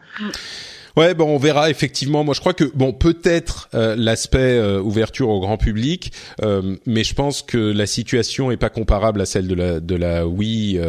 Ouais, 0.99 1.15
bon, 1.15 1.27
on 1.33 1.39
verra 1.39 1.71
effectivement. 1.71 2.25
Moi, 2.25 2.35
je 2.35 2.41
crois 2.41 2.55
que 2.55 2.65
bon, 2.75 2.93
peut-être 2.93 3.69
euh, 3.75 3.95
l'aspect 3.97 4.59
euh, 4.59 4.81
ouverture 4.81 5.29
au 5.29 5.39
grand 5.39 5.57
public, 5.57 6.13
euh, 6.43 6.77
mais 6.87 7.05
je 7.05 7.15
pense 7.15 7.43
que 7.43 7.57
la 7.57 7.87
situation 7.87 8.51
est 8.51 8.57
pas 8.57 8.69
comparable 8.69 9.21
à 9.21 9.27
celle 9.27 9.47
de 9.47 9.55
la 9.55 9.79
de 9.79 9.95
la 9.95 10.27
Wii 10.27 10.81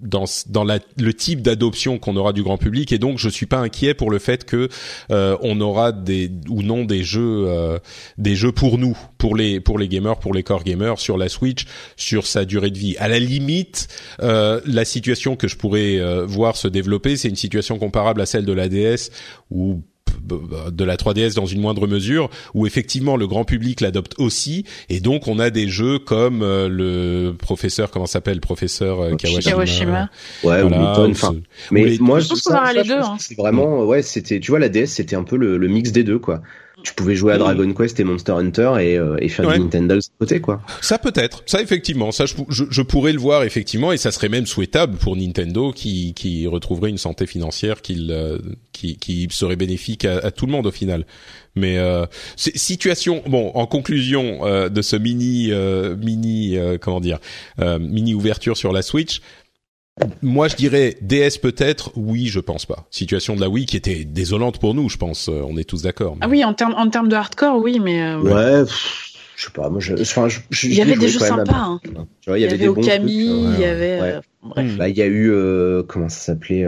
dans 0.00 0.24
dans 0.48 0.64
la, 0.64 0.78
le 0.98 1.14
type 1.14 1.42
d'adoption 1.42 1.98
qu'on 1.98 2.16
aura 2.16 2.32
du 2.32 2.42
grand 2.42 2.58
public. 2.58 2.92
Et 2.92 2.98
donc 2.98 3.18
je 3.18 3.28
suis 3.28 3.46
pas 3.46 3.58
inquiet 3.58 3.94
pour 3.94 4.10
le 4.10 4.18
fait 4.18 4.44
que 4.44 4.68
euh, 5.10 5.36
on 5.40 5.60
aura 5.60 5.92
des 5.92 6.30
ou 6.48 6.62
non 6.62 6.84
des 6.84 7.02
jeux 7.02 7.44
euh, 7.46 7.78
des 8.18 8.34
jeux 8.34 8.52
pour 8.52 8.78
nous 8.78 8.96
pour 9.18 9.36
les 9.36 9.60
pour 9.60 9.78
les 9.78 9.88
gamers 9.88 10.18
pour 10.18 10.34
les 10.34 10.42
core 10.42 10.64
gamers 10.64 10.98
sur 10.98 11.16
la 11.16 11.28
Switch 11.28 11.66
sur 11.96 12.26
sa 12.26 12.44
durée 12.44 12.70
de 12.70 12.78
vie. 12.78 12.96
À 12.98 13.08
la 13.08 13.18
limite 13.18 13.88
euh, 14.22 14.60
la 14.66 14.84
situation 14.84 15.36
que 15.36 15.48
je 15.48 15.56
pourrais 15.56 16.26
voir 16.26 16.56
se 16.56 16.68
développer 16.68 17.16
c'est 17.16 17.28
une 17.28 17.36
situation 17.36 17.78
comparable 17.78 18.20
à 18.20 18.26
celle 18.26 18.44
de 18.44 18.52
la 18.52 18.68
DS 18.68 19.10
où 19.50 19.82
de 20.20 20.84
la 20.84 20.96
3DS 20.96 21.34
dans 21.34 21.46
une 21.46 21.60
moindre 21.60 21.86
mesure, 21.86 22.30
où 22.54 22.66
effectivement 22.66 23.16
le 23.16 23.26
grand 23.26 23.44
public 23.44 23.80
l'adopte 23.80 24.14
aussi, 24.18 24.64
et 24.88 25.00
donc 25.00 25.28
on 25.28 25.38
a 25.38 25.50
des 25.50 25.68
jeux 25.68 25.98
comme 25.98 26.42
euh, 26.42 26.68
le 26.68 27.34
professeur, 27.36 27.90
comment 27.90 28.06
s'appelle, 28.06 28.40
professeur 28.40 29.00
euh, 29.00 29.14
Kawashima. 29.16 30.10
Ouais, 30.44 30.62
voilà, 30.62 31.00
enfin. 31.00 31.34
Mais 31.70 31.96
moi, 32.00 32.20
je 32.20 32.28
pense 32.28 32.42
qu'on 32.42 32.54
aura 32.54 32.72
les 32.72 32.84
deux. 32.84 32.94
Hein. 32.94 33.16
C'est 33.18 33.36
vraiment, 33.36 33.84
ouais, 33.84 34.02
c'était, 34.02 34.40
tu 34.40 34.50
vois, 34.50 34.58
la 34.58 34.68
DS, 34.68 34.86
c'était 34.86 35.16
un 35.16 35.24
peu 35.24 35.36
le, 35.36 35.56
le 35.56 35.68
mix 35.68 35.92
des 35.92 36.04
deux, 36.04 36.18
quoi 36.18 36.42
tu 36.82 36.92
pouvais 36.94 37.16
jouer 37.16 37.32
à 37.32 37.38
Dragon 37.38 37.72
Quest 37.72 37.98
et 38.00 38.04
Monster 38.04 38.32
Hunter 38.32 38.74
et, 38.80 38.98
euh, 38.98 39.16
et 39.18 39.28
faire 39.28 39.50
du 39.50 39.58
Nintendo 39.58 39.94
de 39.96 40.00
côté 40.18 40.40
quoi. 40.40 40.60
Ça 40.82 40.98
peut 40.98 41.12
être, 41.14 41.42
ça 41.46 41.62
effectivement, 41.62 42.12
ça 42.12 42.26
je, 42.26 42.34
je, 42.48 42.82
pourrais 42.82 43.12
le 43.12 43.18
voir 43.18 43.44
effectivement 43.44 43.92
et 43.92 43.96
ça 43.96 44.12
serait 44.12 44.28
même 44.28 44.46
souhaitable 44.46 44.96
pour 44.98 45.16
Nintendo 45.16 45.72
qui, 45.72 46.12
qui 46.14 46.46
retrouverait 46.46 46.90
une 46.90 46.98
santé 46.98 47.26
financière 47.26 47.80
qui, 47.80 48.08
euh, 48.10 48.38
qui, 48.72 48.98
qui 48.98 49.26
serait 49.30 49.56
bénéfique 49.56 50.04
à, 50.04 50.30
tout 50.30 50.46
le 50.46 50.52
monde 50.52 50.66
au 50.66 50.70
final. 50.70 51.06
Mais 51.54 51.78
euh, 51.78 52.04
situation, 52.36 53.22
bon, 53.26 53.50
en 53.54 53.66
conclusion 53.66 54.46
euh, 54.46 54.68
de 54.68 54.82
ce 54.82 54.96
mini 54.96 55.50
mini 55.98 56.58
comment 56.80 57.00
dire 57.00 57.18
mini 57.58 58.14
ouverture 58.14 58.56
sur 58.56 58.72
la 58.72 58.82
Switch, 58.82 59.22
moi, 60.22 60.48
je 60.48 60.56
dirais 60.56 60.96
DS 61.00 61.38
peut-être. 61.40 61.90
Oui, 61.96 62.26
je 62.26 62.40
pense 62.40 62.66
pas. 62.66 62.86
Situation 62.90 63.34
de 63.34 63.40
la 63.40 63.48
Wii 63.48 63.64
qui 63.64 63.76
était 63.76 64.04
désolante 64.04 64.58
pour 64.58 64.74
nous, 64.74 64.88
je 64.88 64.98
pense. 64.98 65.28
Euh, 65.28 65.42
on 65.48 65.56
est 65.56 65.64
tous 65.64 65.82
d'accord. 65.82 66.16
Ah 66.20 66.28
oui, 66.28 66.44
en 66.44 66.52
termes 66.52 66.74
en 66.76 66.88
termes 66.90 67.08
de 67.08 67.16
hardcore, 67.16 67.62
oui, 67.62 67.80
mais. 67.80 68.02
Euh, 68.02 68.18
ouais. 68.18 68.70
je 69.36 69.44
sais 69.44 69.50
pas. 69.52 69.70
Moi, 69.70 69.80
je, 69.80 69.94
enfin, 69.94 70.28
je, 70.28 70.66
il 70.66 70.74
y 70.74 70.82
avait 70.82 70.96
des 70.96 71.08
jeux 71.08 71.20
sympas. 71.20 71.52
Hein. 71.54 71.80
Tu 72.20 72.28
vois, 72.28 72.38
il 72.38 72.42
y, 72.42 72.44
avait, 72.44 72.58
des 72.58 72.68
Okami, 72.68 73.54
il 73.54 73.60
y 73.60 73.64
avait. 73.64 74.00
Euh, 74.00 74.20
bref. 74.42 74.76
Bah, 74.76 74.88
il 74.88 74.96
y 74.96 75.02
a 75.02 75.06
eu 75.06 75.32
comment 75.88 76.10
ça 76.10 76.18
s'appelait 76.18 76.66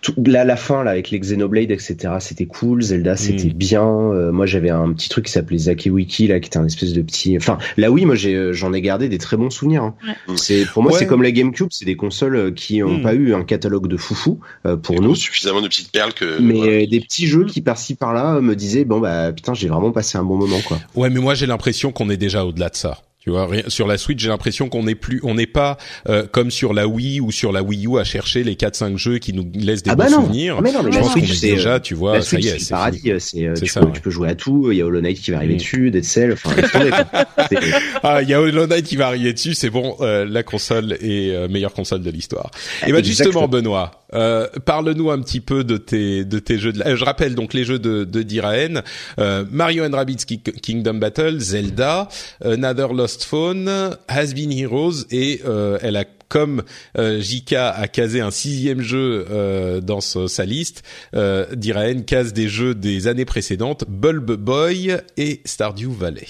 tout, 0.00 0.14
là 0.26 0.44
la 0.44 0.56
fin 0.56 0.84
là 0.84 0.92
avec 0.92 1.10
les 1.10 1.18
Xenoblade 1.18 1.70
etc 1.70 2.14
c'était 2.20 2.46
cool. 2.46 2.82
Zelda 2.82 3.16
c'était 3.16 3.48
mm. 3.48 3.52
bien. 3.52 3.82
Euh, 3.82 4.32
moi 4.32 4.46
j'avais 4.46 4.70
un 4.70 4.92
petit 4.92 5.08
truc 5.08 5.26
qui 5.26 5.32
s'appelait 5.32 5.58
Zakewiki 5.58 6.26
là 6.26 6.40
qui 6.40 6.48
était 6.48 6.58
un 6.58 6.66
espèce 6.66 6.92
de 6.92 7.02
petit 7.02 7.36
enfin 7.36 7.58
là 7.76 7.90
oui 7.90 8.04
moi 8.04 8.14
j'ai 8.14 8.34
euh, 8.34 8.52
j'en 8.52 8.72
ai 8.72 8.80
gardé 8.80 9.08
des 9.08 9.18
très 9.18 9.36
bons 9.36 9.50
souvenirs 9.50 9.84
hein. 9.84 9.94
c'est 10.36 10.66
pour 10.66 10.82
moi 10.82 10.92
c'est 10.92 11.06
comme 11.06 11.22
la 11.22 11.30
GameCube 11.30 11.68
c'est 11.70 11.84
des 11.84 11.96
consoles 11.96 12.36
euh, 12.36 12.50
qui 12.50 12.82
ont 12.82 12.98
mm. 12.98 13.02
pas 13.02 13.14
eu 13.14 13.34
un 13.34 13.44
catalogue 13.44 13.86
de 13.86 13.96
foufou 13.96 14.40
pour 14.82 15.00
nous. 15.00 15.14
suffisamment 15.14 15.60
de 15.60 15.68
petites 15.68 15.92
perles 15.92 16.12
que 16.12 16.40
mais 16.40 16.86
des 16.86 17.00
petits 17.00 17.26
jeux 17.26 17.44
qui 17.44 17.60
par-ci 17.60 17.94
par-là 17.94 18.40
me 18.40 18.54
disaient 18.54 18.84
bon 18.84 19.00
bah 19.00 19.32
putain 19.32 19.54
j'ai 19.54 19.68
vraiment 19.68 19.92
passé 19.92 20.18
un 20.18 20.24
bon 20.24 20.36
moment 20.36 20.60
quoi. 20.66 20.78
Ouais 20.94 21.10
mais 21.10 21.20
moi 21.20 21.34
j'ai 21.34 21.46
l'impression 21.46 21.92
qu'on 21.92 22.10
est 22.10 22.16
déjà 22.16 22.44
au-delà 22.44 22.68
de 22.68 22.76
ça 22.76 22.98
tu 23.22 23.30
vois, 23.30 23.48
sur 23.68 23.86
la 23.86 23.98
Switch, 23.98 24.20
j'ai 24.20 24.30
l'impression 24.30 24.68
qu'on 24.68 24.82
n'est 24.82 24.96
plus, 24.96 25.20
on 25.22 25.36
n'est 25.36 25.46
pas 25.46 25.76
euh, 26.08 26.26
comme 26.26 26.50
sur 26.50 26.74
la 26.74 26.88
Wii 26.88 27.20
ou 27.20 27.30
sur 27.30 27.52
la 27.52 27.62
Wii 27.62 27.86
U 27.86 28.00
à 28.00 28.02
chercher 28.02 28.42
les 28.42 28.56
4-5 28.56 28.96
jeux 28.96 29.18
qui 29.18 29.32
nous 29.32 29.48
laissent 29.54 29.84
des 29.84 29.92
ah 29.92 29.94
bons 29.94 30.02
bah 30.02 30.08
souvenirs. 30.08 30.56
Ah 30.58 30.62
non, 30.72 30.90
je 30.90 30.98
pense 30.98 31.14
qu'on 31.14 31.20
est 31.20 31.40
déjà, 31.40 31.78
tu 31.78 31.94
vois, 31.94 32.20
ça 32.20 32.40
y 32.40 32.48
est, 32.48 32.58
c'est 32.58 32.70
paradis. 32.70 33.12
C'est, 33.20 33.46
euh, 33.46 33.54
tu, 33.54 33.68
ça, 33.68 33.80
peux, 33.80 33.92
tu 33.92 34.00
peux 34.00 34.10
jouer 34.10 34.28
à 34.28 34.34
tout. 34.34 34.72
Il 34.72 34.78
y 34.78 34.82
a 34.82 34.86
Hollow 34.86 35.00
Knight 35.00 35.20
qui 35.20 35.30
va 35.30 35.36
arriver 35.36 35.54
mm. 35.54 35.58
dessus, 35.58 35.90
Dead 35.92 36.02
Cell. 36.02 36.32
Enfin, 36.32 36.50
ah, 38.02 38.22
il 38.22 38.28
y 38.28 38.34
a 38.34 38.40
Hollow 38.40 38.66
Knight 38.66 38.86
qui 38.86 38.96
va 38.96 39.06
arriver 39.06 39.32
dessus. 39.32 39.54
C'est 39.54 39.70
bon, 39.70 39.94
euh, 40.00 40.24
la 40.24 40.42
console 40.42 40.94
est 41.00 41.48
meilleure 41.48 41.74
console 41.74 42.02
de 42.02 42.10
l'histoire. 42.10 42.50
Et 42.88 42.90
ben 42.90 43.04
justement, 43.04 43.46
Benoît, 43.46 44.01
euh, 44.14 44.46
parle-nous 44.64 45.10
un 45.10 45.20
petit 45.20 45.40
peu 45.40 45.64
de 45.64 45.76
tes 45.76 46.24
de 46.24 46.38
tes 46.38 46.58
jeux. 46.58 46.72
De 46.72 46.78
la... 46.78 46.96
Je 46.96 47.04
rappelle 47.04 47.34
donc 47.34 47.54
les 47.54 47.64
jeux 47.64 47.78
de 47.78 48.04
de 48.04 48.22
Diraen, 48.22 48.82
euh, 49.18 49.44
Mario 49.50 49.84
and 49.84 49.94
Rabbids 49.94 50.24
Kingdom 50.26 50.94
Battle, 50.94 51.38
Zelda, 51.40 52.08
Another 52.44 52.92
Lost 52.92 53.24
Phone, 53.24 53.68
Has 54.08 54.34
Been 54.34 54.52
Heroes 54.52 55.04
et 55.10 55.40
euh, 55.44 55.78
elle 55.82 55.96
a 55.96 56.04
comme 56.32 56.62
euh, 56.96 57.20
JK 57.20 57.52
a 57.52 57.88
casé 57.88 58.22
un 58.22 58.30
sixième 58.30 58.80
jeu 58.80 59.26
euh, 59.28 59.82
dans 59.82 60.00
sa 60.00 60.44
liste, 60.46 60.82
euh, 61.14 61.44
Diraen 61.54 62.04
case 62.04 62.32
des 62.32 62.48
jeux 62.48 62.74
des 62.74 63.06
années 63.06 63.26
précédentes, 63.26 63.84
Bulb 63.86 64.32
Boy 64.32 64.96
et 65.18 65.42
Stardew 65.44 65.90
Valley 65.90 66.26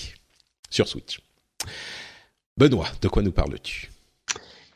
sur 0.70 0.88
Switch. 0.88 1.20
Benoît, 2.56 2.88
de 3.00 3.06
quoi 3.06 3.22
nous 3.22 3.30
parles-tu? 3.30 3.92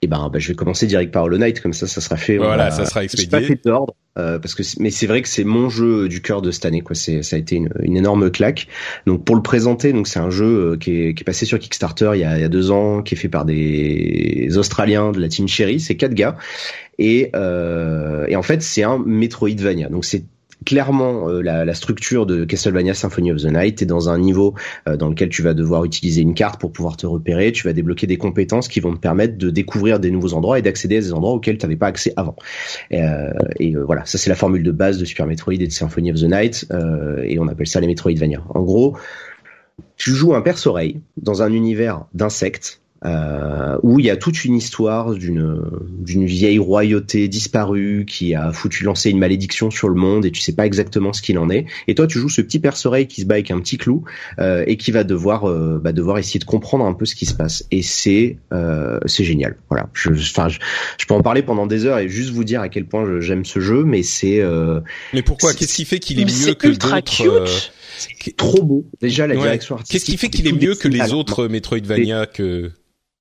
Eh 0.06 0.08
ben, 0.08 0.30
bah, 0.32 0.38
je 0.38 0.48
vais 0.48 0.54
commencer 0.54 0.86
direct 0.86 1.12
par 1.12 1.24
Hollow 1.24 1.38
Knight, 1.38 1.60
comme 1.60 1.72
ça, 1.72 1.86
ça 1.86 2.00
sera 2.00 2.16
fait. 2.16 2.38
Voilà, 2.38 2.70
ça 2.70 2.86
sera 2.86 3.04
expédié. 3.04 3.28
Pas 3.28 3.40
fait 3.40 3.60
d'ordre, 3.64 3.94
euh, 4.18 4.38
parce 4.38 4.54
que 4.54 4.62
mais 4.78 4.90
c'est 4.90 5.06
vrai 5.06 5.22
que 5.22 5.28
c'est 5.28 5.44
mon 5.44 5.68
jeu 5.68 6.08
du 6.08 6.22
cœur 6.22 6.42
de 6.42 6.50
cette 6.50 6.64
année, 6.64 6.80
quoi. 6.80 6.94
C'est 6.94 7.22
ça 7.22 7.36
a 7.36 7.38
été 7.38 7.56
une, 7.56 7.68
une, 7.82 7.96
énorme 7.96 8.30
claque. 8.30 8.68
Donc 9.06 9.24
pour 9.24 9.36
le 9.36 9.42
présenter, 9.42 9.92
donc 9.92 10.08
c'est 10.08 10.18
un 10.18 10.30
jeu 10.30 10.72
euh, 10.72 10.76
qui 10.76 10.92
est, 10.92 11.14
qui 11.14 11.22
est 11.22 11.24
passé 11.24 11.44
sur 11.44 11.58
Kickstarter 11.58 12.12
il 12.14 12.20
y, 12.20 12.24
a, 12.24 12.36
il 12.38 12.40
y 12.40 12.44
a 12.44 12.48
deux 12.48 12.70
ans, 12.70 13.02
qui 13.02 13.14
est 13.14 13.18
fait 13.18 13.28
par 13.28 13.44
des 13.44 14.48
Australiens 14.56 15.12
de 15.12 15.20
la 15.20 15.28
team 15.28 15.48
Cherry, 15.48 15.80
c'est 15.80 15.96
quatre 15.96 16.14
gars. 16.14 16.36
Et, 16.98 17.30
euh, 17.36 18.26
et 18.28 18.36
en 18.36 18.42
fait, 18.42 18.62
c'est 18.62 18.82
un 18.82 18.98
Metroidvania. 18.98 19.88
Donc 19.88 20.04
c'est 20.04 20.24
clairement 20.64 21.28
euh, 21.28 21.42
la, 21.42 21.64
la, 21.64 21.74
structure 21.74 22.26
de 22.26 22.44
Castlevania 22.44 22.94
Symphony 22.94 23.32
of 23.32 23.42
the 23.42 23.46
Night. 23.46 23.82
est 23.82 23.86
dans 23.86 24.08
un 24.08 24.18
niveau 24.18 24.54
euh, 24.88 24.96
dans 24.96 25.08
lequel 25.08 25.28
tu 25.28 25.42
vas 25.42 25.54
devoir 25.54 25.84
utiliser 25.84 26.22
une 26.22 26.34
carte 26.34 26.60
pour 26.60 26.72
pouvoir 26.72 26.96
te 26.96 27.06
repérer. 27.06 27.52
Tu 27.52 27.66
vas 27.66 27.72
débloquer 27.72 28.06
des 28.06 28.16
compétences 28.16 28.68
qui 28.68 28.80
vont 28.80 28.94
te 28.94 29.00
permettre 29.00 29.36
de 29.36 29.50
découvrir 29.50 30.00
des 30.00 30.10
nouveaux 30.10 30.34
endroits 30.34 30.58
et 30.58 30.62
d'accéder 30.62 30.96
à 30.96 31.00
des 31.00 31.12
endroits 31.12 31.32
auxquels 31.32 31.58
tu 31.58 31.66
n'avais 31.66 31.76
pas 31.76 31.88
accès 31.88 32.12
avant. 32.16 32.36
Et, 32.90 33.02
euh, 33.02 33.32
et 33.58 33.74
voilà, 33.74 34.04
ça 34.04 34.18
c'est 34.18 34.30
la 34.30 34.36
formule 34.36 34.62
de 34.62 34.72
base 34.72 34.98
de 34.98 35.04
Super 35.04 35.26
Metroid 35.26 35.54
et 35.54 35.66
de 35.66 35.72
Symphony 35.72 36.10
of 36.12 36.20
the 36.20 36.24
Night. 36.24 36.66
et 37.24 37.38
on 37.38 37.48
appelle 37.48 37.66
ça 37.66 37.80
les 37.80 37.86
Metroidvania. 37.86 38.42
En 38.50 38.62
gros, 38.62 38.96
tu 39.96 40.12
joues 40.12 40.34
un 40.34 40.42
perce-oreille 40.42 41.00
dans 41.16 41.42
un 41.42 41.52
univers 41.52 42.04
d'insectes 42.14 42.80
euh, 43.04 43.76
où 43.82 44.00
il 44.00 44.06
y 44.06 44.10
a 44.10 44.16
toute 44.16 44.44
une 44.44 44.56
histoire 44.56 45.14
d'une 45.14 45.62
d'une 45.98 46.24
vieille 46.24 46.58
royauté 46.58 47.28
disparue 47.28 48.04
qui 48.06 48.34
a 48.34 48.52
foutu 48.52 48.84
lancer 48.84 49.10
une 49.10 49.18
malédiction 49.18 49.70
sur 49.70 49.88
le 49.88 49.94
monde 49.94 50.24
et 50.24 50.30
tu 50.30 50.40
sais 50.40 50.54
pas 50.54 50.66
exactement 50.66 51.12
ce 51.12 51.22
qu'il 51.22 51.38
en 51.38 51.50
est. 51.50 51.66
Et 51.88 51.94
toi, 51.94 52.06
tu 52.06 52.18
joues 52.18 52.28
ce 52.28 52.40
petit 52.40 52.58
perce-oreille 52.58 53.06
qui 53.06 53.20
se 53.22 53.26
bat 53.26 53.34
avec 53.34 53.50
un 53.50 53.60
petit 53.60 53.78
clou 53.78 54.04
euh, 54.38 54.64
et 54.66 54.76
qui 54.76 54.90
va 54.90 55.04
devoir 55.04 55.48
euh, 55.48 55.80
bah, 55.82 55.92
devoir 55.92 56.18
essayer 56.18 56.40
de 56.40 56.44
comprendre 56.44 56.84
un 56.84 56.94
peu 56.94 57.04
ce 57.04 57.14
qui 57.14 57.26
se 57.26 57.34
passe. 57.34 57.64
Et 57.70 57.82
c'est 57.82 58.38
euh, 58.52 58.98
c'est 59.06 59.24
génial. 59.24 59.56
Voilà. 59.68 59.88
Je 59.92 60.10
enfin 60.10 60.48
je, 60.48 60.58
je, 60.98 61.06
peux 61.06 61.14
en 61.14 61.22
parler 61.22 61.42
pendant 61.42 61.66
des 61.66 61.84
heures 61.84 61.98
et 61.98 62.08
juste 62.08 62.30
vous 62.30 62.44
dire 62.44 62.60
à 62.60 62.68
quel 62.68 62.86
point 62.86 63.20
j'aime 63.20 63.44
ce 63.44 63.60
jeu, 63.60 63.84
mais 63.84 64.02
c'est 64.02 64.40
euh, 64.40 64.80
mais 65.12 65.22
pourquoi 65.22 65.54
Qu'est-ce 65.54 65.74
qui 65.74 65.84
fait 65.84 65.98
qu'il 65.98 66.20
est 66.20 66.24
mieux 66.24 66.54
que 66.54 66.68
d'autres 66.68 67.70
C'est 67.98 68.36
trop 68.36 68.62
beau. 68.62 68.86
Déjà 69.00 69.26
la 69.26 69.36
direction 69.36 69.76
artistique. 69.76 69.92
Qu'est-ce 69.92 70.10
qui 70.10 70.16
fait 70.16 70.28
qu'il 70.28 70.46
est 70.46 70.52
mieux 70.52 70.74
que 70.74 70.88
les 70.88 71.12
autres 71.12 71.48
Metroidvania 71.48 72.26
que 72.26 72.70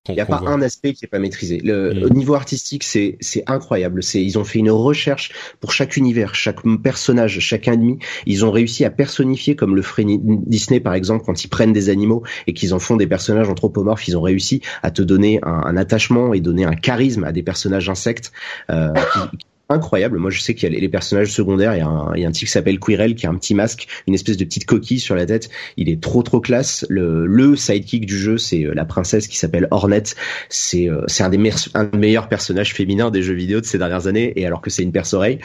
il 0.10 0.16
n'y 0.16 0.22
a 0.22 0.26
pas 0.26 0.42
un 0.46 0.62
aspect 0.62 0.94
qui 0.94 1.06
est 1.06 1.08
pas 1.08 1.20
maîtrisé. 1.20 1.60
Le, 1.64 1.94
mm. 1.94 2.04
Au 2.04 2.10
niveau 2.10 2.36
artistique, 2.36 2.84
c'est 2.84 3.18
c'est 3.22 3.44
incroyable. 3.48 4.04
C'est 4.04 4.22
ils 4.22 4.38
ont 4.38 4.44
fait 4.44 4.60
une 4.60 4.72
recherche 4.72 5.32
pour 5.60 5.72
chaque 5.72 5.98
univers, 5.98 6.36
chaque 6.36 6.60
personnage, 6.84 7.40
chaque 7.40 7.68
ennemi. 7.68 8.00
Ils 8.26 8.46
ont 8.46 8.52
réussi 8.52 8.86
à 8.86 8.92
personnifier 8.92 9.56
comme 9.56 9.76
le 9.76 9.82
ferait 9.82 10.06
Disney 10.06 10.80
par 10.80 10.94
exemple 10.94 11.26
quand 11.26 11.44
ils 11.44 11.48
prennent 11.48 11.74
des 11.74 11.90
animaux 11.90 12.24
et 12.48 12.54
qu'ils 12.54 12.74
en 12.74 12.80
font 12.80 12.98
des 12.98 13.08
personnages 13.08 13.50
anthropomorphes. 13.50 14.08
Ils 14.08 14.18
ont 14.18 14.22
réussi 14.22 14.62
à 14.84 14.92
te 14.92 15.02
donner 15.02 15.40
un, 15.44 15.64
un 15.66 15.78
attachement 15.78 16.34
et 16.34 16.42
donner 16.42 16.66
un 16.66 16.76
charisme 16.76 17.24
à 17.24 17.32
des 17.32 17.44
personnages 17.44 17.90
insectes 17.90 18.32
euh, 18.70 18.94
qui, 18.94 19.38
incroyable. 19.70 20.20
Moi, 20.20 20.32
je 20.32 20.42
sais 20.42 20.54
qu'il 20.54 20.72
y 20.72 20.76
a 20.76 20.80
les 20.80 20.90
personnages 20.90 21.32
secondaires. 21.32 21.76
Il 21.76 21.80
y 21.80 21.82
a 21.82 21.88
un, 21.88 22.16
il 22.16 22.22
y 22.22 22.26
a 22.26 22.28
un 22.28 22.32
type 22.32 22.48
qui 22.48 22.52
s'appelle 22.52 22.80
Quirrell 22.80 23.16
qui 23.16 23.26
a 23.28 23.30
un 23.30 23.36
petit 23.36 23.56
masque, 23.56 23.88
une 24.08 24.14
espèce 24.14 24.38
de 24.38 24.46
petite 24.46 24.66
coquille 24.66 25.00
sur 25.00 25.16
la 25.16 25.26
tête. 25.26 25.50
Il 25.78 25.90
est 25.90 26.02
trop 26.02 26.24
trop 26.24 26.40
classe. 26.40 26.86
Le, 26.90 27.26
le 27.26 27.56
sidekick 27.56 28.06
du 28.06 28.18
jeu, 28.18 28.38
c'est 28.38 28.66
euh, 28.66 28.74
la 28.74 28.86
princesse 28.86 29.28
qui 29.28 29.38
s'appelle 29.38 29.68
Hornet. 29.72 30.04
C'est 30.50 30.90
euh, 30.90 31.02
c'est 31.08 31.24
un 31.24 31.30
des 31.30 31.38
meilleurs, 31.38 31.60
un 31.74 31.86
des 31.86 31.98
meilleurs 31.98 32.28
personnages 32.28 32.74
féminins 32.74 33.12
des 33.12 33.24
jeux 33.24 33.34
vidéo 33.34 33.62
de 33.62 33.66
ces 33.66 33.78
dernières 33.78 34.08
années. 34.08 34.34
Et 34.36 34.46
alors 34.46 34.62
que 34.62 34.70
c'est 34.70 34.84
une 34.84 34.92
perce 34.92 35.14
oreille. 35.14 35.40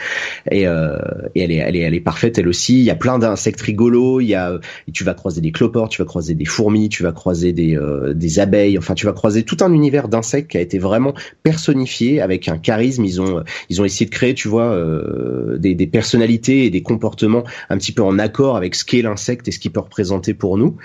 Et, 0.49 0.67
euh, 0.67 0.97
et 1.35 1.41
elle 1.41 1.51
est 1.51 1.57
elle 1.57 1.75
est 1.75 1.79
elle 1.79 1.95
est 1.95 1.99
parfaite 1.99 2.37
elle 2.37 2.47
aussi. 2.47 2.79
Il 2.79 2.83
y 2.83 2.91
a 2.91 2.95
plein 2.95 3.19
d'insectes 3.19 3.61
rigolos. 3.61 4.21
Il 4.21 4.27
y 4.27 4.35
a 4.35 4.59
tu 4.93 5.03
vas 5.03 5.13
croiser 5.13 5.41
des 5.41 5.51
cloportes, 5.51 5.91
tu 5.91 6.01
vas 6.01 6.07
croiser 6.07 6.35
des 6.35 6.45
fourmis, 6.45 6.89
tu 6.89 7.03
vas 7.03 7.11
croiser 7.11 7.53
des 7.53 7.75
euh, 7.75 8.13
des 8.13 8.39
abeilles. 8.39 8.77
Enfin, 8.77 8.93
tu 8.93 9.05
vas 9.05 9.13
croiser 9.13 9.43
tout 9.43 9.57
un 9.61 9.73
univers 9.73 10.07
d'insectes 10.07 10.51
qui 10.51 10.57
a 10.57 10.61
été 10.61 10.77
vraiment 10.77 11.13
personnifié 11.43 12.21
avec 12.21 12.47
un 12.47 12.57
charisme. 12.57 13.03
Ils 13.03 13.21
ont 13.21 13.43
ils 13.69 13.81
ont 13.81 13.85
essayé 13.85 14.05
de 14.05 14.10
créer, 14.11 14.33
tu 14.33 14.47
vois, 14.47 14.65
euh, 14.65 15.57
des, 15.57 15.73
des, 15.73 15.87
personnalités 15.87 16.65
et 16.65 16.69
des 16.69 16.83
comportements 16.83 17.43
un 17.69 17.77
petit 17.77 17.91
peu 17.91 18.03
en 18.03 18.19
accord 18.19 18.55
avec 18.57 18.75
ce 18.75 18.85
qu'est 18.85 19.01
l'insecte 19.01 19.47
et 19.47 19.51
ce 19.51 19.59
qu'il 19.59 19.71
peut 19.71 19.79
représenter 19.79 20.33
pour 20.33 20.57
nous. 20.57 20.77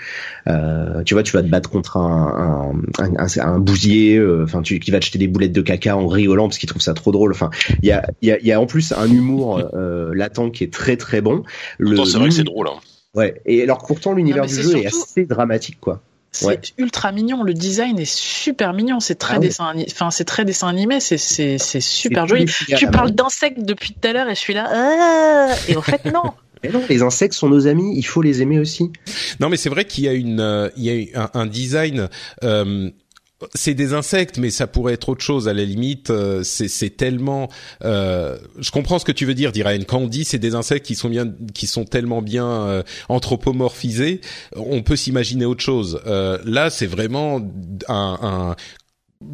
Euh, 0.47 1.03
tu 1.03 1.13
vois, 1.13 1.23
tu 1.23 1.33
vas 1.33 1.43
te 1.43 1.47
battre 1.47 1.69
contre 1.69 1.97
un, 1.97 2.73
un, 2.99 3.11
un, 3.17 3.27
un 3.39 3.59
bousier, 3.59 4.17
euh, 4.17 4.43
enfin, 4.43 4.61
tu 4.61 4.79
qui 4.79 4.91
va 4.91 4.99
te 4.99 5.05
jeter 5.05 5.19
des 5.19 5.27
boulettes 5.27 5.53
de 5.53 5.61
caca 5.61 5.95
en 5.95 6.07
rigolant 6.07 6.47
parce 6.47 6.57
qu'il 6.57 6.69
trouve 6.69 6.81
ça 6.81 6.93
trop 6.93 7.11
drôle. 7.11 7.31
Enfin, 7.31 7.49
il 7.81 7.89
y 7.89 7.91
a, 7.91 8.09
y, 8.21 8.31
a, 8.31 8.39
y 8.39 8.51
a 8.51 8.59
en 8.59 8.65
plus 8.65 8.91
un 8.91 9.11
humour 9.11 9.61
euh, 9.73 10.11
latent 10.15 10.51
qui 10.51 10.63
est 10.63 10.73
très 10.73 10.97
très 10.97 11.21
bon. 11.21 11.43
C'est 11.79 12.17
vrai 12.17 12.29
que 12.29 12.33
c'est 12.33 12.43
drôle. 12.43 12.67
Hein. 12.67 12.79
Ouais. 13.13 13.41
Et 13.45 13.63
alors 13.63 13.79
pourtant 13.85 14.13
l'univers 14.13 14.45
du 14.45 14.53
jeu 14.53 14.77
est 14.77 14.87
assez 14.87 15.25
dramatique, 15.25 15.79
quoi. 15.79 16.01
C'est 16.31 16.73
ultra 16.77 17.11
mignon. 17.11 17.43
Le 17.43 17.53
design 17.53 17.99
est 17.99 18.11
super 18.11 18.73
mignon. 18.73 18.99
C'est 18.99 19.15
très 19.15 19.35
ah 19.35 19.39
dessin, 19.39 19.73
enfin 19.89 20.11
c'est 20.11 20.25
très 20.25 20.45
dessin 20.45 20.67
animé. 20.67 20.99
C'est 20.99 21.17
c'est 21.17 21.57
c'est 21.57 21.81
super 21.81 22.27
joli. 22.27 22.45
Tu 22.77 22.87
parles 22.87 23.11
d'insectes 23.11 23.63
depuis 23.63 23.93
tout 23.93 24.07
à 24.07 24.13
l'heure 24.13 24.29
et 24.29 24.35
je 24.35 24.39
suis 24.39 24.53
là. 24.53 24.67
Ah 24.71 25.55
et 25.67 25.75
en 25.75 25.81
fait 25.81 26.05
non. 26.05 26.23
Mais 26.63 26.69
non, 26.69 26.81
les 26.89 27.03
insectes 27.03 27.35
sont 27.35 27.49
nos 27.49 27.67
amis, 27.67 27.93
il 27.95 28.03
faut 28.03 28.23
les 28.23 28.41
aimer 28.41 28.57
aussi. 28.57 28.91
Non, 29.39 29.47
mais 29.47 29.57
c'est 29.57 29.69
vrai 29.69 29.85
qu'il 29.85 30.05
y 30.05 30.07
a 30.07 30.13
une, 30.13 30.39
euh, 30.39 30.69
il 30.75 30.85
y 30.85 31.13
a 31.13 31.29
un, 31.33 31.41
un 31.41 31.45
design. 31.45 32.09
Euh, 32.43 32.89
c'est 33.53 33.73
des 33.73 33.93
insectes, 33.93 34.39
mais 34.39 34.49
ça 34.49 34.65
pourrait 34.67 34.93
être 34.93 35.09
autre 35.09 35.23
chose 35.23 35.47
à 35.47 35.53
la 35.53 35.63
limite. 35.63 36.09
Euh, 36.09 36.43
c'est 36.43 36.97
tellement. 36.97 37.49
Euh, 37.83 38.37
je 38.59 38.71
comprends 38.71 38.99
ce 38.99 39.05
que 39.05 39.11
tu 39.11 39.25
veux 39.25 39.35
dire, 39.35 39.51
Diraine. 39.51 39.85
Quand 39.85 39.99
on 39.99 40.07
dit 40.07 40.25
c'est 40.25 40.39
des 40.39 40.55
insectes 40.55 40.85
qui 40.85 40.95
sont 40.95 41.09
bien, 41.09 41.31
qui 41.53 41.67
sont 41.67 41.85
tellement 41.85 42.21
bien 42.21 42.47
euh, 42.47 42.83
anthropomorphisés, 43.09 44.21
on 44.55 44.81
peut 44.81 44.95
s'imaginer 44.95 45.45
autre 45.45 45.63
chose. 45.63 46.01
Euh, 46.07 46.39
là, 46.45 46.69
c'est 46.69 46.87
vraiment 46.87 47.39
un, 47.87 48.19
un 48.21 48.55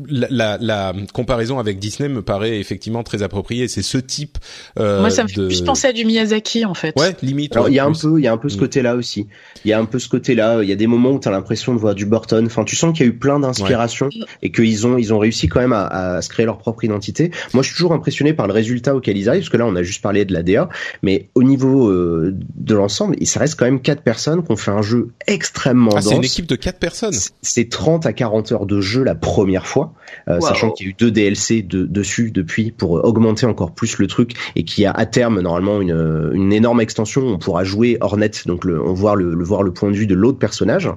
la, 0.07 0.27
la, 0.29 0.57
la, 0.61 0.93
comparaison 1.13 1.59
avec 1.59 1.77
Disney 1.77 2.07
me 2.07 2.21
paraît 2.21 2.59
effectivement 2.59 3.03
très 3.03 3.21
appropriée. 3.21 3.67
C'est 3.67 3.81
ce 3.81 3.97
type. 3.97 4.37
Euh, 4.79 5.01
Moi, 5.01 5.09
ça 5.09 5.23
me 5.23 5.27
fait 5.27 5.45
plus 5.45 5.61
penser 5.61 5.87
à 5.87 5.93
du 5.93 6.05
Miyazaki 6.05 6.65
en 6.65 6.73
fait. 6.73 6.93
Ouais, 6.97 7.15
limite. 7.21 7.53
Alors 7.55 7.69
il 7.69 7.75
y 7.75 7.79
a 7.79 7.85
un 7.85 7.91
peu, 7.91 8.19
il 8.19 8.23
y 8.23 8.27
a 8.27 8.31
un 8.31 8.37
peu 8.37 8.49
ce 8.49 8.55
mm. 8.55 8.59
côté-là 8.59 8.95
aussi. 8.95 9.27
Il 9.65 9.71
y 9.71 9.73
a 9.73 9.79
un 9.79 9.85
peu 9.85 9.99
ce 9.99 10.07
côté-là. 10.07 10.63
Il 10.63 10.69
y 10.69 10.71
a 10.71 10.75
des 10.75 10.87
moments 10.87 11.11
où 11.11 11.19
tu 11.19 11.27
as 11.27 11.31
l'impression 11.31 11.73
de 11.73 11.79
voir 11.79 11.95
du 11.95 12.05
Burton. 12.05 12.45
Enfin, 12.45 12.63
tu 12.63 12.75
sens 12.75 12.95
qu'il 12.95 13.05
y 13.05 13.09
a 13.09 13.11
eu 13.11 13.17
plein 13.17 13.39
d'inspirations 13.39 14.09
et 14.41 14.51
qu'ils 14.51 14.87
ont, 14.87 14.97
ils 14.97 15.13
ont 15.13 15.19
réussi 15.19 15.47
quand 15.47 15.59
même 15.59 15.73
à, 15.73 15.87
à, 15.87 16.21
se 16.21 16.29
créer 16.29 16.45
leur 16.45 16.57
propre 16.57 16.85
identité. 16.85 17.31
Moi, 17.53 17.61
je 17.61 17.67
suis 17.67 17.75
toujours 17.75 17.93
impressionné 17.93 18.33
par 18.33 18.47
le 18.47 18.53
résultat 18.53 18.95
auquel 18.95 19.17
ils 19.17 19.27
arrivent, 19.27 19.41
parce 19.41 19.49
que 19.49 19.57
là, 19.57 19.65
on 19.65 19.75
a 19.75 19.83
juste 19.83 20.01
parlé 20.01 20.23
de 20.23 20.33
la 20.33 20.43
DA, 20.43 20.69
mais 21.01 21.29
au 21.35 21.43
niveau 21.43 21.89
euh, 21.89 22.33
de 22.55 22.75
l'ensemble, 22.75 23.15
ça 23.25 23.39
reste 23.39 23.59
quand 23.59 23.65
même 23.65 23.81
quatre 23.81 24.01
personnes 24.01 24.43
qui 24.43 24.51
ont 24.51 24.55
fait 24.55 24.71
un 24.71 24.81
jeu 24.81 25.09
extrêmement 25.27 25.91
ah, 25.93 25.95
dense. 25.95 26.09
C'est 26.09 26.15
une 26.15 26.23
équipe 26.23 26.45
de 26.45 26.55
quatre 26.55 26.79
personnes. 26.79 27.13
C'est 27.41 27.69
30 27.69 28.05
à 28.05 28.13
40 28.13 28.51
heures 28.51 28.65
de 28.65 28.79
jeu 28.79 29.03
la 29.03 29.15
première 29.15 29.67
fois 29.67 29.72
fois, 29.73 29.93
euh, 30.29 30.39
sachant 30.39 30.71
qu'il 30.71 30.85
y 30.85 30.89
a 30.89 30.91
eu 30.91 30.95
deux 30.97 31.11
DLC 31.11 31.61
de, 31.63 31.85
dessus 31.85 32.31
depuis 32.31 32.71
pour 32.71 32.97
euh, 32.97 33.01
augmenter 33.01 33.45
encore 33.45 33.71
plus 33.71 33.97
le 33.97 34.07
truc 34.07 34.33
et 34.55 34.63
qui 34.63 34.85
a 34.85 34.91
à 34.91 35.05
terme 35.05 35.41
normalement 35.41 35.81
une, 35.81 36.31
une 36.33 36.53
énorme 36.53 36.79
extension. 36.79 37.23
On 37.23 37.37
pourra 37.37 37.63
jouer 37.63 37.97
Hornet, 37.99 38.31
donc 38.45 38.65
le, 38.65 38.81
on 38.81 38.93
voit 38.93 39.15
le, 39.15 39.33
le 39.33 39.43
voir 39.43 39.63
le 39.63 39.73
point 39.73 39.89
de 39.89 39.95
vue 39.95 40.07
de 40.07 40.15
l'autre 40.15 40.39
personnage. 40.39 40.89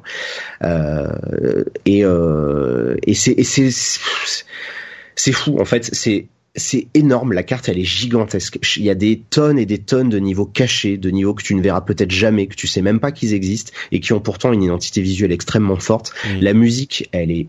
Euh, 0.62 1.64
et 1.84 2.04
euh, 2.04 2.96
et 3.04 3.14
c'est 3.14 3.42
c'est 3.42 3.70
c'est 5.14 5.32
fou 5.32 5.58
en 5.60 5.64
fait. 5.64 5.88
C'est 5.92 6.26
c'est 6.58 6.88
énorme, 6.94 7.32
la 7.32 7.42
carte 7.42 7.68
elle 7.68 7.78
est 7.78 7.84
gigantesque. 7.84 8.58
Il 8.76 8.82
y 8.82 8.90
a 8.90 8.94
des 8.94 9.20
tonnes 9.28 9.58
et 9.58 9.66
des 9.66 9.78
tonnes 9.78 10.08
de 10.08 10.18
niveaux 10.18 10.46
cachés, 10.46 10.96
de 10.96 11.10
niveaux 11.10 11.34
que 11.34 11.42
tu 11.42 11.54
ne 11.54 11.60
verras 11.60 11.82
peut-être 11.82 12.10
jamais, 12.10 12.46
que 12.46 12.54
tu 12.54 12.66
sais 12.66 12.80
même 12.80 12.98
pas 12.98 13.12
qu'ils 13.12 13.34
existent 13.34 13.72
et 13.92 14.00
qui 14.00 14.14
ont 14.14 14.20
pourtant 14.20 14.52
une 14.52 14.62
identité 14.62 15.02
visuelle 15.02 15.32
extrêmement 15.32 15.76
forte. 15.76 16.12
Mmh. 16.24 16.40
La 16.40 16.54
musique, 16.54 17.08
elle 17.12 17.30
est 17.30 17.46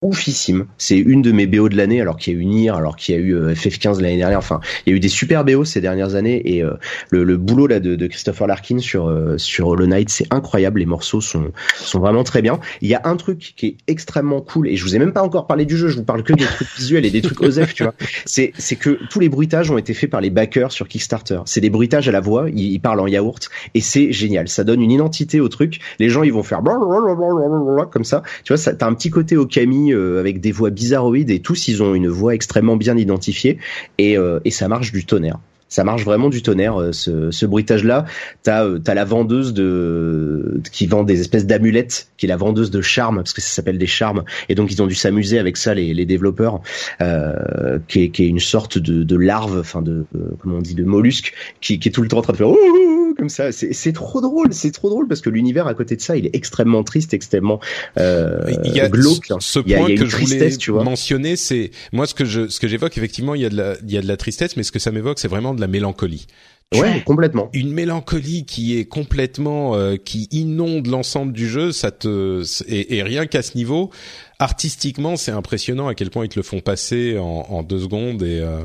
oufissime. 0.00 0.66
C'est 0.78 0.96
une 0.96 1.22
de 1.22 1.32
mes 1.32 1.46
BO 1.46 1.68
de 1.68 1.76
l'année, 1.76 2.00
alors 2.00 2.16
qu'il 2.16 2.32
y 2.32 2.36
a 2.36 2.40
eu 2.40 2.44
Nier, 2.44 2.70
alors 2.70 2.94
qu'il 2.94 3.16
y 3.16 3.18
a 3.18 3.20
eu 3.20 3.34
euh, 3.34 3.52
FF15 3.52 4.00
l'année 4.00 4.16
dernière. 4.16 4.38
Enfin, 4.38 4.60
il 4.86 4.90
y 4.90 4.92
a 4.92 4.96
eu 4.96 5.00
des 5.00 5.08
super 5.08 5.44
BO 5.44 5.64
ces 5.64 5.80
dernières 5.80 6.14
années 6.14 6.40
et 6.54 6.62
euh, 6.62 6.74
le, 7.10 7.24
le, 7.24 7.36
boulot 7.36 7.66
là 7.66 7.80
de, 7.80 7.96
de, 7.96 8.06
Christopher 8.06 8.46
Larkin 8.46 8.78
sur 8.78 9.08
euh, 9.08 9.36
sur 9.38 9.66
Hollow 9.66 9.86
Knight, 9.86 10.08
c'est 10.08 10.32
incroyable. 10.32 10.78
Les 10.78 10.86
morceaux 10.86 11.20
sont 11.20 11.50
sont 11.74 11.98
vraiment 11.98 12.22
très 12.22 12.42
bien. 12.42 12.60
Il 12.80 12.88
y 12.88 12.94
a 12.94 13.00
un 13.04 13.16
truc 13.16 13.54
qui 13.56 13.66
est 13.66 13.76
extrêmement 13.88 14.40
cool 14.40 14.68
et 14.68 14.76
je 14.76 14.84
vous 14.84 14.94
ai 14.94 15.00
même 15.00 15.12
pas 15.12 15.22
encore 15.22 15.48
parlé 15.48 15.64
du 15.64 15.76
jeu. 15.76 15.88
Je 15.88 15.96
vous 15.96 16.04
parle 16.04 16.22
que 16.22 16.32
des 16.32 16.44
trucs 16.44 16.68
visuels 16.76 17.04
et 17.04 17.10
des 17.10 17.20
trucs 17.20 17.40
OSEF, 17.40 17.74
tu 17.74 17.82
vois. 17.82 17.94
C'est 18.24 18.52
c'est 18.56 18.76
que 18.76 19.00
tous 19.10 19.18
les 19.18 19.28
bruitages 19.28 19.68
ont 19.72 19.78
été 19.78 19.94
faits 19.94 20.10
par 20.10 20.20
les 20.20 20.30
backers 20.30 20.70
sur 20.70 20.86
Kickstarter. 20.86 21.40
C'est 21.46 21.60
des 21.60 21.70
bruitages 21.70 22.08
à 22.08 22.12
la 22.12 22.20
voix. 22.20 22.46
Ils, 22.50 22.72
ils 22.72 22.80
parlent 22.80 23.00
en 23.00 23.08
yaourt 23.08 23.48
et 23.74 23.80
c'est 23.80 24.12
génial. 24.12 24.48
Ça 24.48 24.62
donne 24.62 24.80
une 24.80 24.92
identité 24.92 25.40
au 25.40 25.48
truc. 25.48 25.80
Les 25.98 26.08
gens 26.08 26.22
ils 26.22 26.32
vont 26.32 26.44
faire 26.44 26.62
comme 27.90 28.04
ça. 28.04 28.22
Tu 28.44 28.54
vois, 28.54 28.72
t'as 28.74 28.86
un 28.86 28.94
petit 28.94 29.10
côté 29.10 29.36
au 29.36 29.46
Camille 29.46 29.87
euh, 29.92 30.20
avec 30.20 30.40
des 30.40 30.52
voix 30.52 30.70
bizarroïdes 30.70 31.30
et 31.30 31.40
tous 31.40 31.68
ils 31.68 31.82
ont 31.82 31.94
une 31.94 32.08
voix 32.08 32.34
extrêmement 32.34 32.76
bien 32.76 32.96
identifiée. 32.96 33.58
Et, 33.98 34.16
euh, 34.16 34.40
et 34.44 34.50
ça 34.50 34.68
marche 34.68 34.92
du 34.92 35.04
tonnerre. 35.04 35.38
Ça 35.70 35.84
marche 35.84 36.02
vraiment 36.02 36.30
du 36.30 36.40
tonnerre 36.42 36.80
euh, 36.80 36.92
ce, 36.92 37.30
ce 37.30 37.44
bruitage 37.44 37.84
là 37.84 38.06
t'as 38.42 38.64
as 38.86 38.94
la 38.94 39.04
vendeuse 39.04 39.52
de 39.52 40.62
qui 40.72 40.86
vend 40.86 41.02
des 41.02 41.20
espèces 41.20 41.46
d'amulettes 41.46 42.08
qui 42.16 42.24
est 42.24 42.28
la 42.28 42.38
vendeuse 42.38 42.70
de 42.70 42.80
charme 42.80 43.16
parce 43.16 43.34
que 43.34 43.42
ça 43.42 43.48
s'appelle 43.48 43.78
des 43.78 43.86
charmes. 43.86 44.24
Et 44.48 44.54
donc 44.54 44.72
ils 44.72 44.82
ont 44.82 44.86
dû 44.86 44.94
s'amuser 44.94 45.38
avec 45.38 45.56
ça 45.56 45.74
les, 45.74 45.92
les 45.92 46.06
développeurs 46.06 46.60
euh, 47.02 47.78
qui, 47.86 48.04
est, 48.04 48.08
qui 48.08 48.24
est 48.24 48.28
une 48.28 48.40
sorte 48.40 48.78
de, 48.78 49.02
de 49.02 49.16
larve 49.16 49.58
enfin 49.58 49.82
de 49.82 50.06
comment 50.40 50.56
on 50.56 50.62
dit 50.62 50.74
de 50.74 50.84
mollusque 50.84 51.34
qui, 51.60 51.78
qui 51.78 51.90
est 51.90 51.92
tout 51.92 52.02
le 52.02 52.08
temps 52.08 52.18
en 52.18 52.22
train 52.22 52.32
de 52.32 52.38
faire 52.38 52.48
comme 53.18 53.28
ça. 53.28 53.50
C'est 53.52 53.92
trop 53.92 54.20
drôle, 54.20 54.54
c'est 54.54 54.70
trop 54.70 54.88
drôle 54.88 55.08
parce 55.08 55.20
que 55.20 55.28
l'univers 55.28 55.66
à 55.66 55.74
côté 55.74 55.96
de 55.96 56.00
ça, 56.00 56.16
il 56.16 56.26
est 56.26 56.34
extrêmement 56.34 56.84
triste, 56.84 57.12
extrêmement 57.12 57.60
euh, 57.98 58.40
il 58.64 58.72
y 58.72 58.80
a 58.80 58.88
glauque. 58.88 59.32
Ce 59.40 59.58
point 59.58 59.66
il 59.66 59.72
y 59.72 59.74
a, 59.74 59.88
il 59.88 59.94
y 59.94 59.98
a 59.98 60.00
que 60.00 60.06
je 60.06 60.16
voulais 60.16 60.56
tu 60.56 60.70
vois. 60.70 60.84
mentionner, 60.84 61.36
c'est 61.36 61.72
moi 61.92 62.06
ce 62.06 62.14
que 62.14 62.24
je 62.24 62.48
ce 62.48 62.60
que 62.60 62.68
j'évoque 62.68 62.96
effectivement, 62.96 63.34
il 63.34 63.42
y 63.42 63.44
a 63.44 63.50
de 63.50 63.56
la 63.56 63.76
il 63.82 63.92
y 63.92 63.98
a 63.98 64.00
de 64.00 64.06
la 64.08 64.16
tristesse, 64.16 64.56
mais 64.56 64.62
ce 64.62 64.72
que 64.72 64.78
ça 64.78 64.92
m'évoque, 64.92 65.18
c'est 65.18 65.28
vraiment 65.28 65.52
de 65.52 65.60
la 65.60 65.66
mélancolie. 65.66 66.26
ouais, 66.74 67.02
complètement. 67.04 67.50
Une 67.54 67.72
mélancolie 67.72 68.44
qui 68.44 68.78
est 68.78 68.84
complètement 68.84 69.74
euh, 69.74 69.96
qui 69.96 70.28
inonde 70.30 70.86
l'ensemble 70.86 71.32
du 71.32 71.48
jeu, 71.48 71.72
ça 71.72 71.90
te 71.90 72.44
et, 72.68 72.98
et 72.98 73.02
rien 73.02 73.26
qu'à 73.26 73.42
ce 73.42 73.56
niveau, 73.56 73.90
artistiquement, 74.38 75.16
c'est 75.16 75.32
impressionnant 75.32 75.88
à 75.88 75.94
quel 75.94 76.10
point 76.10 76.24
ils 76.24 76.28
te 76.28 76.38
le 76.38 76.42
font 76.44 76.60
passer 76.60 77.18
en, 77.18 77.46
en 77.48 77.62
deux 77.62 77.80
secondes 77.80 78.22
et. 78.22 78.38
Euh, 78.40 78.62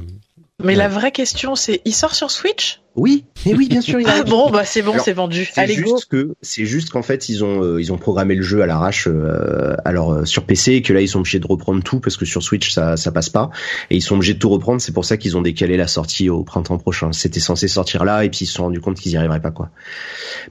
mais 0.59 0.67
ouais. 0.67 0.75
la 0.75 0.87
vraie 0.87 1.11
question, 1.11 1.55
c'est, 1.55 1.81
il 1.85 1.93
sort 1.93 2.13
sur 2.13 2.29
Switch? 2.29 2.82
Oui, 2.95 3.25
mais 3.45 3.55
oui, 3.55 3.67
bien 3.67 3.81
sûr. 3.81 3.99
Il 3.99 4.07
a... 4.07 4.13
ah 4.19 4.23
bon, 4.23 4.51
bah 4.51 4.65
c'est 4.65 4.83
bon, 4.83 4.93
c'est 5.03 5.13
vendu. 5.13 5.49
C'est 5.51 5.67
juste 5.73 6.05
que 6.05 6.35
c'est 6.41 6.65
juste 6.65 6.91
qu'en 6.91 7.01
fait 7.01 7.27
ils 7.27 7.43
ont 7.43 7.63
euh, 7.63 7.81
ils 7.81 7.91
ont 7.91 7.97
programmé 7.97 8.35
le 8.35 8.43
jeu 8.43 8.61
à 8.61 8.67
l'arrache 8.67 9.07
euh, 9.07 9.75
alors 9.83 10.13
euh, 10.13 10.25
sur 10.25 10.43
PC 10.45 10.73
et 10.73 10.81
que 10.83 10.93
là 10.93 11.01
ils 11.01 11.07
sont 11.07 11.19
obligés 11.19 11.39
de 11.39 11.47
reprendre 11.47 11.81
tout 11.83 11.99
parce 11.99 12.17
que 12.17 12.25
sur 12.25 12.43
Switch 12.43 12.71
ça 12.71 12.95
ça 12.95 13.11
passe 13.11 13.29
pas 13.29 13.49
et 13.89 13.95
ils 13.95 14.01
sont 14.01 14.15
obligés 14.15 14.35
de 14.35 14.39
tout 14.39 14.49
reprendre. 14.49 14.79
C'est 14.79 14.91
pour 14.91 15.05
ça 15.05 15.17
qu'ils 15.17 15.35
ont 15.37 15.41
décalé 15.41 15.75
la 15.75 15.87
sortie 15.87 16.29
au 16.29 16.43
printemps 16.43 16.77
prochain. 16.77 17.11
C'était 17.13 17.39
censé 17.39 17.67
sortir 17.67 18.05
là 18.05 18.25
et 18.25 18.29
puis 18.29 18.41
ils 18.41 18.45
se 18.45 18.53
sont 18.53 18.63
rendus 18.63 18.79
compte 18.79 18.99
qu'ils 18.99 19.13
y 19.13 19.17
arriveraient 19.17 19.41
pas 19.41 19.51
quoi. 19.51 19.69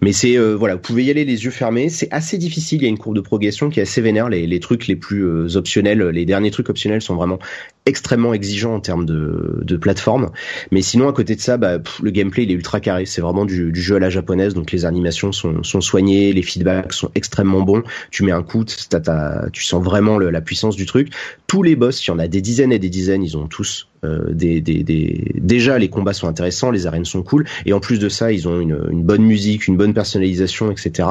Mais 0.00 0.12
c'est 0.12 0.36
euh, 0.36 0.54
voilà, 0.56 0.74
vous 0.74 0.80
pouvez 0.80 1.04
y 1.04 1.10
aller 1.10 1.24
les 1.24 1.44
yeux 1.44 1.50
fermés. 1.52 1.88
C'est 1.90 2.12
assez 2.12 2.38
difficile. 2.38 2.80
Il 2.80 2.84
y 2.84 2.86
a 2.86 2.90
une 2.90 2.98
courbe 2.98 3.14
de 3.14 3.20
progression 3.20 3.70
qui 3.70 3.78
est 3.78 3.84
assez 3.84 4.00
vénère. 4.00 4.28
Les, 4.28 4.48
les 4.48 4.60
trucs 4.60 4.88
les 4.88 4.96
plus 4.96 5.24
euh, 5.24 5.56
optionnels, 5.56 6.02
les 6.08 6.24
derniers 6.24 6.50
trucs 6.50 6.70
optionnels 6.70 7.02
sont 7.02 7.14
vraiment 7.14 7.38
extrêmement 7.86 8.32
exigeants 8.32 8.74
en 8.74 8.80
termes 8.80 9.04
de, 9.04 9.60
de 9.62 9.76
plateforme. 9.76 10.30
Mais 10.70 10.82
sinon 10.82 11.08
à 11.08 11.12
côté 11.12 11.34
de 11.34 11.40
ça, 11.40 11.56
bah, 11.56 11.78
pff, 11.78 12.00
le 12.00 12.10
gameplay 12.10 12.44
il 12.44 12.50
est 12.50 12.54
ultra 12.54 12.80
carré 12.80 13.06
c'est 13.06 13.20
vraiment 13.20 13.44
du, 13.44 13.72
du, 13.72 13.82
jeu 13.82 13.96
à 13.96 13.98
la 13.98 14.10
japonaise, 14.10 14.54
donc 14.54 14.70
les 14.72 14.84
animations 14.84 15.32
sont, 15.32 15.62
sont 15.62 15.80
soignées, 15.80 16.32
les 16.32 16.42
feedbacks 16.42 16.92
sont 16.92 17.10
extrêmement 17.14 17.62
bons. 17.62 17.82
Tu 18.10 18.22
mets 18.22 18.32
un 18.32 18.42
coup, 18.42 18.64
tu 18.64 19.64
sens 19.64 19.82
vraiment 19.84 20.18
le, 20.18 20.30
la 20.30 20.40
puissance 20.40 20.76
du 20.76 20.86
truc. 20.86 21.12
Tous 21.46 21.62
les 21.62 21.76
boss, 21.76 22.06
il 22.06 22.08
y 22.08 22.12
en 22.12 22.18
a 22.18 22.28
des 22.28 22.40
dizaines 22.40 22.72
et 22.72 22.78
des 22.78 22.88
dizaines, 22.88 23.22
ils 23.22 23.36
ont 23.36 23.46
tous 23.46 23.88
euh, 24.04 24.32
des, 24.32 24.60
des, 24.60 24.82
des, 24.82 25.32
déjà 25.36 25.78
les 25.78 25.88
combats 25.88 26.12
sont 26.12 26.28
intéressants, 26.28 26.70
les 26.70 26.86
arènes 26.86 27.04
sont 27.04 27.22
cool, 27.22 27.46
et 27.66 27.72
en 27.72 27.80
plus 27.80 27.98
de 27.98 28.08
ça, 28.08 28.32
ils 28.32 28.48
ont 28.48 28.60
une, 28.60 28.78
une 28.90 29.02
bonne 29.02 29.22
musique, 29.22 29.68
une 29.68 29.76
bonne 29.76 29.94
personnalisation, 29.94 30.70
etc. 30.70 31.08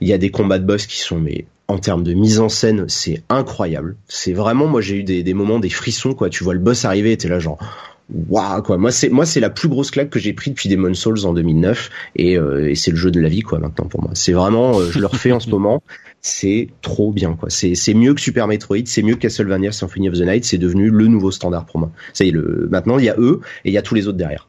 Il 0.00 0.08
y 0.08 0.12
a 0.12 0.18
des 0.18 0.30
combats 0.30 0.58
de 0.58 0.64
boss 0.64 0.86
qui 0.86 0.98
sont 0.98 1.18
mais 1.18 1.46
en 1.74 1.78
termes 1.78 2.04
de 2.04 2.14
mise 2.14 2.38
en 2.38 2.48
scène, 2.48 2.84
c'est 2.88 3.24
incroyable. 3.28 3.96
C'est 4.06 4.32
vraiment, 4.32 4.66
moi 4.66 4.80
j'ai 4.80 4.96
eu 4.96 5.02
des, 5.02 5.22
des 5.22 5.34
moments, 5.34 5.58
des 5.58 5.70
frissons 5.70 6.14
quoi. 6.14 6.30
Tu 6.30 6.44
vois 6.44 6.54
le 6.54 6.60
boss 6.60 6.84
arriver, 6.84 7.12
et 7.12 7.16
t'es 7.16 7.28
là 7.28 7.40
genre 7.40 7.58
waouh 8.28 8.62
quoi. 8.62 8.78
Moi 8.78 8.92
c'est 8.92 9.08
moi 9.08 9.26
c'est 9.26 9.40
la 9.40 9.50
plus 9.50 9.68
grosse 9.68 9.90
claque 9.90 10.10
que 10.10 10.20
j'ai 10.20 10.32
pris 10.32 10.50
depuis 10.50 10.68
Demon's 10.68 10.98
Souls 10.98 11.26
en 11.26 11.32
2009 11.32 11.90
et, 12.16 12.38
euh, 12.38 12.70
et 12.70 12.74
c'est 12.74 12.90
le 12.90 12.96
jeu 12.96 13.10
de 13.10 13.20
la 13.20 13.28
vie 13.28 13.40
quoi 13.40 13.58
maintenant 13.58 13.86
pour 13.86 14.02
moi. 14.02 14.12
C'est 14.14 14.32
vraiment 14.32 14.78
euh, 14.78 14.90
je 14.90 15.00
le 15.00 15.06
refais 15.06 15.32
en 15.32 15.40
ce 15.40 15.50
moment. 15.56 15.82
C'est 16.20 16.68
trop 16.80 17.12
bien 17.12 17.34
quoi. 17.34 17.50
C'est 17.50 17.74
c'est 17.74 17.94
mieux 17.94 18.14
que 18.14 18.20
Super 18.20 18.46
Metroid 18.46 18.86
c'est 18.86 19.02
mieux 19.02 19.14
que 19.14 19.20
Castlevania 19.20 19.72
Symphony 19.72 20.08
of 20.08 20.18
the 20.18 20.22
Night 20.22 20.44
c'est 20.44 20.58
devenu 20.58 20.90
le 20.90 21.08
nouveau 21.08 21.30
standard 21.30 21.66
pour 21.66 21.80
moi. 21.80 21.90
Ça 22.12 22.24
y 22.24 22.28
est 22.28 22.32
le 22.32 22.68
maintenant 22.70 22.98
il 22.98 23.04
y 23.06 23.10
a 23.10 23.16
eux 23.18 23.40
et 23.64 23.70
il 23.70 23.72
y 23.72 23.78
a 23.78 23.82
tous 23.82 23.94
les 23.94 24.06
autres 24.06 24.18
derrière 24.18 24.48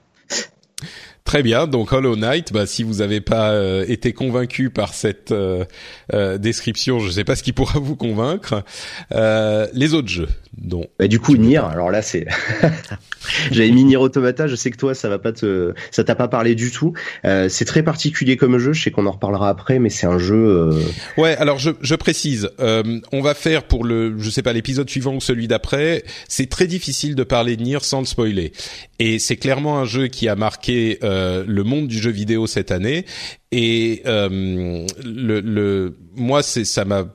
Très 1.26 1.42
bien, 1.42 1.66
donc 1.66 1.92
Hollow 1.92 2.16
Knight, 2.16 2.54
bah, 2.54 2.68
si 2.68 2.84
vous 2.84 2.98
n'avez 2.98 3.20
pas 3.20 3.50
euh, 3.50 3.84
été 3.88 4.14
convaincu 4.14 4.70
par 4.70 4.94
cette 4.94 5.32
euh, 5.32 5.66
euh, 6.14 6.38
description, 6.38 7.00
je 7.00 7.08
ne 7.08 7.12
sais 7.12 7.24
pas 7.24 7.36
ce 7.36 7.42
qui 7.42 7.52
pourra 7.52 7.80
vous 7.80 7.96
convaincre. 7.96 8.64
Les 9.10 9.96
autres 9.96 10.08
jeux, 10.08 10.30
dont. 10.58 10.88
Bah, 11.00 11.08
du 11.08 11.20
coup, 11.20 11.36
Nier. 11.36 11.58
Alors 11.58 11.92
là, 11.92 12.02
c'est. 12.02 12.26
J'avais 13.52 13.72
mis 13.72 13.84
Nier 13.84 13.98
Automata. 13.98 14.48
Je 14.48 14.56
sais 14.56 14.72
que 14.72 14.78
toi, 14.78 14.94
ça 14.94 15.10
va 15.10 15.20
pas 15.20 15.32
te, 15.32 15.74
ça 15.92 16.04
t'a 16.04 16.16
pas 16.16 16.28
parlé 16.28 16.56
du 16.56 16.72
tout. 16.72 16.94
Euh, 17.26 17.50
c'est 17.50 17.66
très 17.66 17.84
particulier 17.84 18.38
comme 18.38 18.58
jeu. 18.58 18.74
Je 18.74 18.84
sais 18.84 18.92
qu'on 18.92 19.06
en 19.06 19.12
reparlera 19.12 19.50
après, 19.50 19.80
mais 19.80 19.90
c'est 19.90 20.08
un 20.08 20.20
jeu. 20.20 20.36
Euh... 20.36 20.82
Ouais. 21.18 21.36
Alors 21.38 21.58
je, 21.58 21.72
je 21.82 21.96
précise. 21.96 22.50
Euh, 22.60 23.00
on 23.12 23.22
va 23.22 23.34
faire 23.34 23.64
pour 23.64 23.84
le, 23.84 24.16
je 24.18 24.30
sais 24.30 24.42
pas, 24.42 24.54
l'épisode 24.54 24.90
suivant 24.90 25.16
ou 25.16 25.22
celui 25.22 25.48
d'après. 25.48 26.04
C'est 26.28 26.50
très 26.50 26.68
difficile 26.68 27.16
de 27.16 27.24
parler 27.24 27.58
de 27.58 27.64
Nier 27.64 27.80
sans 27.82 28.00
le 28.00 28.06
spoiler. 28.06 28.54
Et 29.00 29.20
c'est 29.20 29.38
clairement 29.38 29.80
un 29.80 29.86
jeu 29.86 30.08
qui 30.08 30.28
a 30.28 30.36
marqué 30.36 31.00
euh, 31.04 31.44
le 31.48 31.64
monde 31.64 31.88
du 31.88 32.00
jeu 32.00 32.12
vidéo 32.12 32.48
cette 32.48 32.72
année. 32.72 33.06
Et 33.52 34.02
euh, 34.06 34.86
le, 35.04 35.40
le, 35.40 35.98
moi, 36.16 36.44
c'est 36.44 36.66
ça 36.66 36.86
m'a 36.86 37.06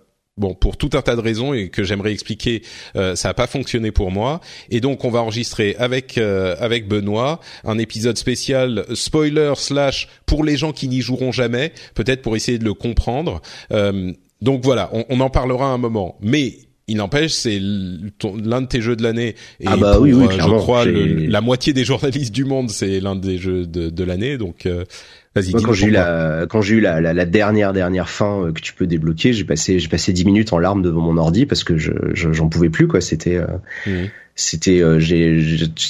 bon 0.41 0.55
pour 0.55 0.77
tout 0.77 0.91
un 0.95 1.03
tas 1.03 1.15
de 1.15 1.21
raisons 1.21 1.55
et 1.55 1.69
que 1.69 1.85
j'aimerais 1.85 2.13
expliquer, 2.13 2.63
euh, 2.97 3.15
ça 3.15 3.29
n'a 3.29 3.35
pas 3.35 3.47
fonctionné 3.47 3.93
pour 3.93 4.11
moi. 4.11 4.41
Et 4.71 4.81
donc 4.81 5.05
on 5.05 5.11
va 5.11 5.21
enregistrer 5.21 5.77
avec 5.79 6.19
euh, 6.19 6.57
avec 6.59 6.89
Benoît 6.89 7.41
un 7.65 7.79
épisode 7.79 8.19
spécial 8.19 8.85
spoiler 8.95 9.53
slash 9.57 10.09
pour 10.27 10.43
les 10.43 10.57
gens 10.57 10.73
qui 10.73 10.89
n'y 10.89 11.01
joueront 11.01 11.31
jamais, 11.31 11.73
peut-être 11.95 12.23
pour 12.23 12.35
essayer 12.35 12.59
de 12.59 12.65
le 12.65 12.75
comprendre. 12.75 13.41
Euh, 13.73 14.13
donc 14.41 14.65
voilà, 14.65 14.89
on, 14.93 15.05
on, 15.11 15.21
en 15.21 15.29
parlera 15.29 15.67
un 15.67 15.79
moment. 15.79 16.17
Mais 16.23 16.55
il 16.89 16.97
n'empêche, 16.97 17.33
c'est 17.33 17.61
l'un 17.61 18.63
de 18.63 18.67
tes 18.67 18.81
jeux 18.81 18.97
de 18.97 19.03
l'année. 19.03 19.37
Et 19.61 19.67
ah 19.67 19.77
bah 19.77 20.01
oui, 20.01 20.13
oui, 20.13 20.27
je 20.31 20.39
crois 20.39 20.87
le, 20.87 21.27
la 21.27 21.41
moitié 21.41 21.73
des 21.73 21.85
journalistes 21.91 22.35
du 22.35 22.45
monde, 22.45 22.71
c'est 22.71 23.01
l'un 23.01 23.15
des 23.15 23.39
jeux 23.39 23.67
de, 23.67 23.91
de 23.91 24.05
l'année. 24.05 24.39
Donc 24.39 24.67
Vas-y. 24.67 24.85
Moi, 25.37 25.61
quand 25.65 25.73
j'ai 25.73 25.87
eu 25.87 25.91
la, 25.91 26.47
quand 26.49 26.61
j'ai 26.61 26.75
eu 26.75 26.81
la, 26.81 27.01
la, 27.01 27.15
la, 27.15 27.25
dernière 27.25 27.73
dernière 27.73 28.11
fin 28.11 28.47
euh, 28.47 28.53
que 28.53 28.61
tu 28.61 28.73
peux 28.73 28.89
débloquer, 28.89 29.33
j'ai 29.33 29.45
passé, 29.45 29.79
j'ai 29.79 29.89
passé 29.89 30.13
dix 30.13 30.25
minutes 30.25 30.53
en 30.53 30.59
larmes 30.59 30.83
devant 30.83 31.03
mon 31.03 31.17
ordi 31.19 31.47
parce 31.47 31.63
que 31.63 31.77
je, 31.77 31.93
j'en 32.15 32.49
pouvais 32.49 32.69
plus 32.69 32.89
quoi. 32.89 33.01
C'était, 33.01 33.37
euh, 33.37 33.47
mmh 33.87 34.07
c'était 34.41 34.81
euh, 34.81 34.99
j'ai 34.99 35.43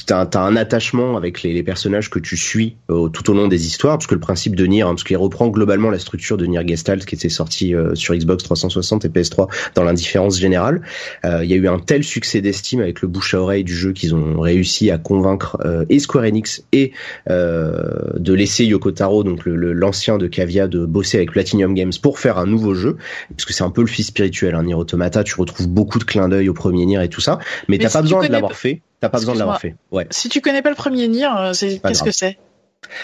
t'as 0.07 0.25
as 0.25 0.39
un 0.41 0.57
attachement 0.57 1.17
avec 1.17 1.43
les, 1.43 1.53
les, 1.53 1.63
personnages 1.63 2.11
que 2.11 2.19
tu 2.19 2.37
suis 2.37 2.77
euh, 2.91 3.09
tout 3.09 3.31
au 3.31 3.35
long 3.35 3.47
des 3.47 3.67
histoires 3.67 3.97
parce 3.97 4.07
que 4.07 4.15
le 4.15 4.21
principe 4.21 4.57
de 4.57 4.67
Nier 4.67 4.83
hein, 4.83 4.89
parce 4.89 5.05
qu'il 5.05 5.17
reprend 5.17 5.49
globalement 5.49 5.91
la 5.91 5.99
structure 5.99 6.37
de 6.37 6.47
Nier 6.47 6.67
Gestalt 6.67 7.05
qui 7.05 7.15
était 7.15 7.29
sorti 7.29 7.75
euh, 7.75 7.95
sur 7.95 8.15
Xbox 8.15 8.43
360 8.43 9.05
et 9.05 9.09
PS3 9.09 9.49
dans 9.75 9.85
l'indifférence 9.85 10.39
générale. 10.39 10.83
Il 11.25 11.49
y 11.49 11.53
a 11.53 11.57
eu 11.57 11.69
un 11.69 11.79
tel 11.79 12.03
succès 12.03 12.41
d'estime 12.41 12.81
avec 12.81 13.03
le 13.03 13.09
bouche 13.09 13.35
à 13.35 13.41
oreille 13.41 13.65
du 13.65 13.75
jeu 13.75 13.93
qu'ils 13.93 14.15
ont 14.15 14.41
réussi 14.41 14.91
à 14.91 14.99
convaincre 14.99 15.59
et 15.89 15.99
Square 15.99 16.25
Enix 16.25 16.63
et 16.73 16.93
de 17.29 18.33
laisser 18.33 18.65
Yoko 18.65 18.91
Taro 18.91 19.23
donc 19.23 19.43
l'ancien 19.47 20.19
de 20.19 20.27
Cavia 20.27 20.67
de 20.69 20.85
bosser 20.85 21.19
avec 21.19 21.33
Platinum 21.33 21.75
Games 21.75 21.93
pour 22.03 22.19
faire 22.19 22.39
un 22.39 22.47
nouveau 22.47 22.75
jeu 22.75 22.97
parce 23.31 23.45
que 23.45 23.53
c'est 23.53 23.65
un 23.65 23.71
peu 23.71 23.83
le 23.83 23.87
fils 23.87 24.09
spirituel 24.09 24.55
hein, 24.55 24.65
Nier 24.65 24.75
Automata 24.75 25.23
tu 25.25 25.35
retrouves 25.37 25.69
beaucoup 25.69 25.99
de 25.99 26.05
clins 26.05 26.29
d'œil 26.29 26.49
au 26.49 26.55
premier 26.55 26.87
Nier 26.87 27.05
et 27.05 27.09
tout 27.09 27.21
ça 27.21 27.39
mais, 27.69 27.79
t'as 27.79 27.91
pas 27.91 28.03
besoin 28.03 28.27
de 28.27 28.40
l'avoir 28.41 28.59
fait. 28.59 28.83
T'as 29.01 29.09
pas 29.09 29.19
besoin 29.19 29.35
de 29.35 29.39
l'avoir 29.39 29.61
fait. 29.61 29.77
Ouais. 29.91 30.07
Si 30.11 30.29
tu 30.29 30.41
connais 30.41 30.63
pas 30.63 30.71
le 30.71 30.77
premier 30.77 31.09
Nier, 31.09 31.29
euh, 31.39 31.53
c'est 31.53 31.81
qu'est-ce 31.83 32.03
que 32.03 32.11
c'est? 32.11 32.39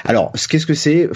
Alors, 0.04 0.32
qu'est-ce 0.32 0.66
que 0.66 0.74
c'est? 0.74 1.08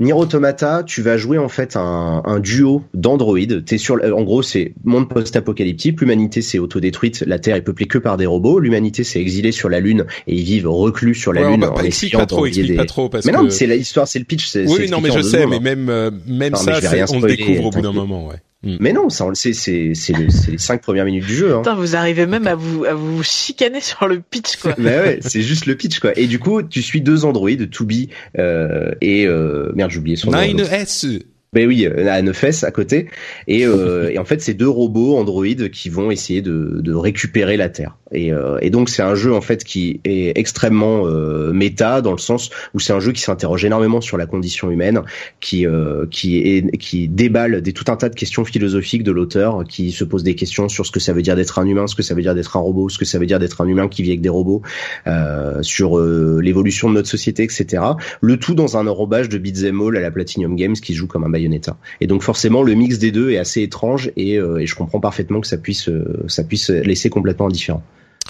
Nier 0.00 0.14
Automata, 0.14 0.82
tu 0.84 1.00
vas 1.00 1.16
jouer 1.16 1.38
en 1.38 1.48
fait 1.48 1.76
un, 1.76 2.22
un 2.24 2.40
duo 2.40 2.82
d'androïdes. 2.94 3.64
T'es 3.64 3.78
sur, 3.78 3.94
en 4.02 4.22
gros, 4.22 4.42
c'est 4.42 4.72
monde 4.82 5.08
post-apocalyptique. 5.08 6.00
L'humanité 6.00 6.42
s'est 6.42 6.58
autodétruite. 6.58 7.22
La 7.26 7.38
Terre 7.38 7.54
est 7.54 7.62
peuplée 7.62 7.86
que 7.86 7.98
par 7.98 8.16
des 8.16 8.26
robots. 8.26 8.58
L'humanité 8.58 9.04
s'est 9.04 9.20
exilée 9.20 9.52
sur 9.52 9.68
la 9.68 9.78
Lune 9.78 10.06
et 10.26 10.34
ils 10.34 10.42
vivent 10.42 10.68
reclus 10.68 11.14
sur 11.14 11.32
la 11.32 11.48
Lune. 11.50 11.60
Bah, 11.60 11.72
en 11.76 11.82
explique 11.84 12.14
pas 12.14 12.26
trop, 12.26 12.46
explique 12.46 12.68
des... 12.68 12.76
pas 12.76 12.86
trop 12.86 13.08
parce 13.08 13.26
mais 13.26 13.32
non, 13.32 13.44
que... 13.44 13.50
c'est 13.50 13.66
l'histoire, 13.66 14.08
c'est 14.08 14.18
le 14.18 14.24
pitch. 14.24 14.56
Oui, 14.56 14.90
non, 14.90 15.00
mais 15.00 15.12
je 15.12 15.20
sais, 15.20 15.46
mais 15.46 15.60
même 15.60 15.88
euh, 15.88 16.10
même 16.26 16.56
ça, 16.56 16.80
on 17.10 17.20
le 17.20 17.36
découvre 17.36 17.66
au 17.66 17.70
bout 17.70 17.82
d'un 17.82 17.92
moment, 17.92 18.26
ouais. 18.26 18.36
Mm. 18.62 18.76
Mais 18.80 18.92
non, 18.92 19.08
ça 19.08 19.24
on 19.24 19.28
le 19.28 19.34
sait, 19.34 19.52
c'est 19.52 19.94
c'est 19.94 20.12
le, 20.12 20.26
les 20.50 20.58
cinq 20.58 20.82
premières 20.82 21.04
minutes 21.04 21.26
du 21.26 21.34
jeu. 21.34 21.54
Hein. 21.54 21.58
Putain, 21.58 21.74
vous 21.74 21.96
arrivez 21.96 22.26
même 22.26 22.46
à 22.46 22.54
vous 22.54 22.84
à 22.84 22.94
vous 22.94 23.22
chicaner 23.22 23.80
sur 23.80 24.06
le 24.06 24.20
pitch 24.20 24.56
quoi. 24.56 24.74
Mais 24.78 24.98
ouais, 24.98 25.18
c'est 25.20 25.42
juste 25.42 25.66
le 25.66 25.74
pitch 25.74 25.98
quoi. 25.98 26.16
Et 26.16 26.26
du 26.26 26.38
coup, 26.38 26.62
tu 26.62 26.82
suis 26.82 27.00
deux 27.00 27.24
androïdes, 27.24 27.70
Tubi 27.70 28.10
euh, 28.38 28.92
et 29.00 29.26
euh, 29.26 29.72
merde, 29.74 29.90
j'ai 29.90 29.98
oublié 29.98 30.16
son 30.16 30.30
nom. 30.30 30.38
9S. 30.38 31.22
Ben 31.54 31.66
oui, 31.66 31.84
euh, 31.84 32.10
à 32.10 32.22
neuf 32.22 32.64
à 32.64 32.70
côté. 32.70 33.08
Et, 33.46 33.66
euh, 33.66 34.08
et 34.10 34.18
en 34.18 34.24
fait, 34.24 34.40
c'est 34.40 34.54
deux 34.54 34.68
robots 34.68 35.18
androïdes 35.18 35.70
qui 35.70 35.90
vont 35.90 36.10
essayer 36.10 36.40
de, 36.40 36.80
de 36.80 36.94
récupérer 36.94 37.58
la 37.58 37.68
Terre. 37.68 37.98
Et, 38.12 38.32
euh, 38.32 38.58
et 38.60 38.70
donc, 38.70 38.88
c'est 38.88 39.02
un 39.02 39.14
jeu 39.14 39.34
en 39.34 39.40
fait 39.40 39.64
qui 39.64 40.00
est 40.04 40.38
extrêmement 40.38 41.06
euh, 41.06 41.52
méta 41.52 42.00
dans 42.00 42.12
le 42.12 42.18
sens 42.18 42.50
où 42.74 42.80
c'est 42.80 42.92
un 42.92 43.00
jeu 43.00 43.12
qui 43.12 43.22
s'interroge 43.22 43.64
énormément 43.64 44.00
sur 44.00 44.16
la 44.16 44.26
condition 44.26 44.70
humaine, 44.70 45.02
qui 45.40 45.66
euh, 45.66 46.06
qui 46.10 46.38
est 46.38 46.76
qui 46.76 47.08
déballe 47.08 47.62
des 47.62 47.72
tout 47.72 47.84
un 47.88 47.96
tas 47.96 48.08
de 48.08 48.14
questions 48.14 48.44
philosophiques 48.44 49.02
de 49.02 49.12
l'auteur, 49.12 49.64
qui 49.64 49.92
se 49.92 50.04
pose 50.04 50.22
des 50.22 50.34
questions 50.34 50.68
sur 50.68 50.86
ce 50.86 50.90
que 50.90 51.00
ça 51.00 51.12
veut 51.12 51.22
dire 51.22 51.36
d'être 51.36 51.58
un 51.58 51.66
humain, 51.66 51.86
ce 51.86 51.94
que 51.94 52.02
ça 52.02 52.14
veut 52.14 52.22
dire 52.22 52.34
d'être 52.34 52.56
un 52.56 52.60
robot, 52.60 52.88
ce 52.88 52.98
que 52.98 53.04
ça 53.04 53.18
veut 53.18 53.26
dire 53.26 53.38
d'être 53.38 53.60
un 53.60 53.66
humain 53.66 53.88
qui 53.88 54.02
vit 54.02 54.10
avec 54.10 54.20
des 54.20 54.28
robots, 54.28 54.62
euh, 55.06 55.62
sur 55.62 55.98
l'évolution 55.98 56.88
de 56.88 56.94
notre 56.94 57.08
société, 57.08 57.42
etc. 57.42 57.82
Le 58.20 58.36
tout 58.38 58.54
dans 58.54 58.76
un 58.76 58.86
enrobage 58.86 59.28
de 59.28 59.38
beat'em 59.38 59.80
all 59.80 59.96
à 59.96 60.00
la 60.00 60.10
Platinum 60.10 60.56
Games 60.56 60.74
qui 60.74 60.94
joue 60.94 61.06
comme 61.06 61.24
un 61.24 61.28
Bayonetta. 61.42 61.76
Et 62.00 62.06
donc 62.06 62.22
forcément 62.22 62.62
le 62.62 62.74
mix 62.74 62.98
des 62.98 63.10
deux 63.10 63.30
est 63.30 63.38
assez 63.38 63.62
étrange 63.62 64.10
et, 64.16 64.38
euh, 64.38 64.58
et 64.58 64.66
je 64.66 64.74
comprends 64.74 65.00
parfaitement 65.00 65.40
que 65.40 65.46
ça 65.46 65.58
puisse 65.58 65.88
euh, 65.88 66.24
ça 66.28 66.44
puisse 66.44 66.70
laisser 66.70 67.10
complètement 67.10 67.46
indifférent. 67.46 67.82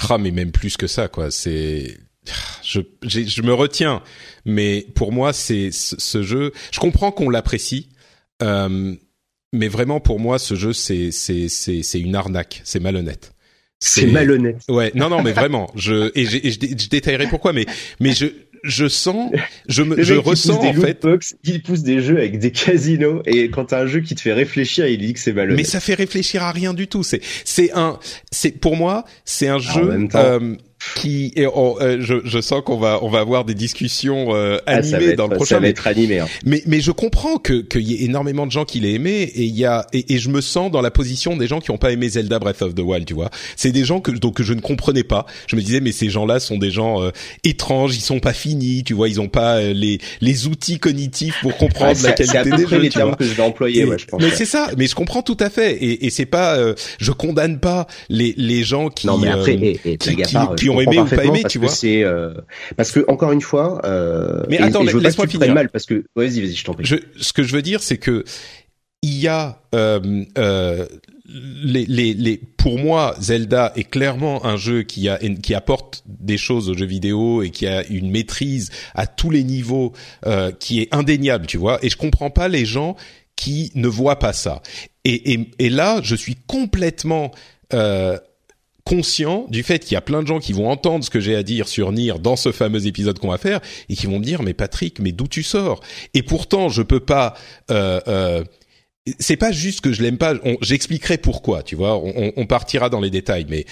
Ah 0.09 0.19
mais 0.19 0.31
même 0.31 0.51
plus 0.51 0.77
que 0.77 0.87
ça 0.87 1.09
quoi, 1.09 1.31
c'est 1.31 1.99
je, 2.63 2.81
je 3.03 3.43
me 3.43 3.53
retiens, 3.53 4.03
mais 4.45 4.87
pour 4.95 5.13
moi 5.13 5.33
c'est 5.33 5.71
ce 5.73 6.23
jeu. 6.23 6.53
Je 6.71 6.81
comprends 6.81 7.11
qu'on 7.11 7.29
l'apprécie, 7.29 7.89
euh, 8.43 8.95
mais 9.53 9.69
vraiment 9.69 10.01
pour 10.01 10.21
moi 10.21 10.39
ce 10.39 10.55
jeu 10.55 10.73
c'est 10.73 11.11
c'est 11.11 11.49
c'est 11.49 11.83
c'est 11.83 12.01
une 12.01 12.15
arnaque, 12.15 12.63
c'est 12.65 12.81
malhonnête. 12.81 13.33
C'est 13.81 14.07
malhonnête. 14.07 14.63
Ouais, 14.69 14.93
non 14.95 15.09
non 15.09 15.23
mais 15.23 15.33
vraiment, 15.33 15.71
je 15.75 16.13
et, 16.15 16.25
je, 16.25 16.39
je 16.39 16.89
détaillerai 16.89 17.27
pourquoi, 17.29 17.53
mais 17.53 17.67
mais 17.99 18.13
je 18.13 18.27
je 18.63 18.89
sens, 18.89 19.33
je 19.69 19.83
me, 19.83 20.03
je 20.03 20.15
ressens 20.15 20.63
en 20.63 20.73
fait. 20.73 21.03
Box, 21.03 21.37
il 21.45 21.63
pousse 21.63 21.83
des 21.83 22.01
jeux 22.01 22.19
avec 22.19 22.39
des 22.39 22.51
casinos 22.51 23.23
et 23.27 23.51
quand 23.51 23.67
t'as 23.67 23.83
un 23.83 23.87
jeu 23.87 24.01
qui 24.01 24.15
te 24.15 24.21
fait 24.21 24.33
réfléchir, 24.33 24.87
il 24.87 24.99
dit 24.99 25.13
que 25.13 25.21
c'est 25.21 25.33
malhonnête. 25.33 25.57
Mais 25.59 25.65
ça 25.65 25.81
fait 25.81 25.95
réfléchir 25.95 26.43
à 26.43 26.53
rien 26.53 26.75
du 26.75 26.87
tout. 26.87 27.03
C'est, 27.03 27.21
c'est 27.45 27.73
un, 27.73 27.99
c'est 28.31 28.53
pour 28.53 28.77
moi, 28.77 29.05
c'est 29.25 29.49
un 29.49 29.59
jeu. 29.59 30.09
Euh, 30.83 31.01
qui 31.01 31.33
et 31.37 31.47
euh, 31.47 31.99
je, 32.01 32.17
je 32.25 32.41
sens 32.41 32.63
qu'on 32.65 32.77
va 32.77 32.99
on 33.03 33.09
va 33.09 33.21
avoir 33.21 33.45
des 33.45 33.55
discussions 33.55 34.35
euh, 34.35 34.59
ah, 34.67 34.77
animées 34.77 35.15
dans 35.15 35.27
le 35.27 35.37
prochain. 35.37 35.57
Ça 35.57 35.61
va 35.61 35.69
être 35.69 35.87
animé. 35.87 36.19
Hein. 36.19 36.29
Mais 36.45 36.63
mais 36.67 36.81
je 36.81 36.91
comprends 36.91 37.39
que 37.39 37.61
qu'il 37.61 37.83
y 37.83 37.95
ait 37.95 38.05
énormément 38.05 38.47
de 38.47 38.53
gens 38.53 38.65
qui 38.65 38.81
l'aient 38.81 38.95
aimé 38.95 39.23
et 39.35 39.45
il 39.45 39.57
y 39.57 39.65
a 39.65 39.87
et, 39.93 40.15
et, 40.15 40.19
je 40.19 40.29
me 40.29 40.41
sens 40.41 40.71
dans 40.71 40.81
la 40.81 40.91
position 40.91 41.37
des 41.37 41.47
gens 41.47 41.61
qui 41.61 41.71
ont 41.71 41.79
pas 41.79 41.93
aimé 41.93 42.09
Zelda 42.09 42.39
Breath 42.39 42.63
of 42.63 42.75
the 42.75 42.81
Wild, 42.81 43.07
tu 43.07 43.15
vois. 43.15 43.31
C'est 43.57 43.73
des 43.73 43.85
gens 43.85 44.01
que 44.01 44.11
donc 44.11 44.37
que 44.37 44.43
je 44.43 44.55
ne 44.55 44.61
comprenais 44.61 45.05
pas. 45.05 45.27
Je 45.47 45.57
me 45.57 45.61
disais 45.61 45.81
mais 45.81 45.93
ces 45.93 46.11
gens-là 46.11 46.41
sont 46.41 46.59
des 46.59 46.71
gens 46.71 47.03
euh, 47.03 47.11
étranges, 47.45 47.97
ils 47.97 48.01
sont 48.01 48.21
pas 48.21 48.33
finis, 48.33 48.85
tu 48.85 48.95
vois, 48.95 49.09
ils 49.09 49.21
ont 49.21 49.29
pas 49.29 49.57
euh, 49.57 49.73
les 49.73 49.99
les 50.21 50.47
outils 50.47 50.79
cognitifs 50.79 51.41
pour 51.43 51.57
comprendre 51.57 52.01
la 52.03 52.13
qualité 52.13 52.51
des 52.51 52.67
jeux. 52.67 52.79
les 52.79 52.91
termes 52.91 53.17
que 53.17 53.25
je 53.25 53.35
vais 53.35 53.43
employer, 53.43 53.85
ouais, 53.85 53.99
je 53.99 54.07
pense. 54.07 54.21
Mais 54.21 54.31
c'est 54.31 54.47
ça, 54.47 54.71
mais 54.77 54.87
je 54.87 54.95
comprends 54.95 55.23
tout 55.23 55.37
à 55.41 55.51
fait 55.51 55.73
et, 55.75 56.07
et 56.07 56.11
c'est 56.11 56.27
pas 56.27 56.59
je 56.99 57.13
condamne 57.13 57.59
pas 57.59 57.87
les 58.09 58.35
les 58.37 58.65
gens 58.65 58.89
qui 58.89 59.07
non, 59.07 59.19
mais 59.19 59.29
après, 59.29 59.55
et, 59.55 59.81
et, 59.85 59.97
qui, 59.97 60.17
qui, 60.17 60.37
qui 60.57 60.69
ont 60.73 60.81
aimé 60.81 60.99
ou 60.99 61.05
pas 61.07 61.25
aimé, 61.25 61.43
tu 61.49 61.59
vois. 61.59 61.69
C'est 61.69 62.03
euh, 62.03 62.35
parce 62.77 62.91
que 62.91 63.05
encore 63.09 63.33
une 63.33 63.41
fois. 63.41 63.81
Euh, 63.85 64.43
mais 64.49 64.59
attends, 64.59 64.83
laisse-moi 64.83 65.27
finir. 65.27 65.55
Mal 65.55 65.69
parce 65.69 65.87
que 65.87 66.05
vas-y, 66.17 66.41
vas-y, 66.41 66.55
je 66.55 66.65
t'en 66.65 66.75
prie. 66.75 66.85
Je, 66.85 66.97
ce 67.21 67.33
que 67.33 67.43
je 67.43 67.55
veux 67.55 67.63
dire, 67.63 67.83
c'est 67.83 67.99
que 67.99 68.25
il 69.03 69.19
y 69.19 69.29
a 69.29 69.61
euh, 69.75 70.25
euh, 70.39 70.87
les, 71.27 71.87
les, 71.87 72.15
les, 72.15 72.37
pour 72.37 72.79
moi, 72.79 73.17
Zelda 73.21 73.73
est 73.75 73.85
clairement 73.85 74.45
un 74.47 74.57
jeu 74.57 74.83
qui 74.83 75.09
a 75.09 75.19
qui 75.19 75.55
apporte 75.55 76.05
des 76.07 76.37
choses 76.37 76.69
aux 76.69 76.75
jeux 76.75 76.87
vidéo 76.87 77.43
et 77.43 77.51
qui 77.51 77.67
a 77.67 77.85
une 77.87 78.11
maîtrise 78.11 78.71
à 78.95 79.07
tous 79.07 79.31
les 79.31 79.43
niveaux 79.45 79.93
euh, 80.27 80.53
qui 80.53 80.81
est 80.81 80.95
indéniable, 80.95 81.47
tu 81.47 81.59
vois. 81.59 81.79
Et 81.85 81.91
je 81.91 81.97
comprends 81.97 82.31
pas 82.31 82.49
les 82.49 82.65
gens 82.65 82.97
qui 83.35 83.73
ne 83.75 83.89
voient 83.89 84.19
pas 84.19 84.33
ça. 84.33 84.63
Et, 85.05 85.33
et, 85.33 85.51
et 85.59 85.69
là, 85.69 86.01
je 86.03 86.15
suis 86.15 86.37
complètement 86.47 87.33
euh, 87.75 88.19
conscient 88.85 89.47
du 89.49 89.63
fait 89.63 89.81
qu'il 89.81 89.95
y 89.95 89.97
a 89.97 90.01
plein 90.01 90.23
de 90.23 90.27
gens 90.27 90.41
qui 90.41 90.53
vont 90.53 90.69
entendre 90.69 91.05
ce 91.05 91.11
que 91.11 91.21
j'ai 91.21 91.37
à 91.37 91.43
dire 91.43 91.69
sur 91.69 91.93
Nier 91.93 92.15
dans 92.21 92.37
ce 92.37 92.53
fameux 92.53 92.87
épisode 92.87 93.19
qu'on 93.19 93.29
va 93.29 93.39
faire 93.39 93.61
et 93.89 93.95
qui 93.95 94.07
vont 94.07 94.19
me 94.19 94.25
dire 94.25 94.43
mais 94.43 94.55
Patrick 94.55 94.99
mais 94.99 95.13
d'où 95.13 95.29
tu 95.29 95.43
sors? 95.43 95.81
Et 96.15 96.23
pourtant 96.23 96.69
je 96.69 96.83
peux 96.83 97.01
pas 97.01 97.35
euh, 97.71 98.01
euh, 98.09 98.45
c'est 99.19 99.37
pas 99.37 99.53
juste 99.53 99.81
que 99.81 99.93
je 99.93 100.03
l'aime 100.03 100.19
pas 100.19 100.35
j'expliquerai 100.61 101.19
pourquoi 101.19 101.63
tu 101.63 101.77
vois 101.77 101.97
on, 101.97 102.47
partira 102.47 102.89
dans 102.89 103.01
les 103.01 103.11
détails 103.11 103.47
mais 103.49 103.67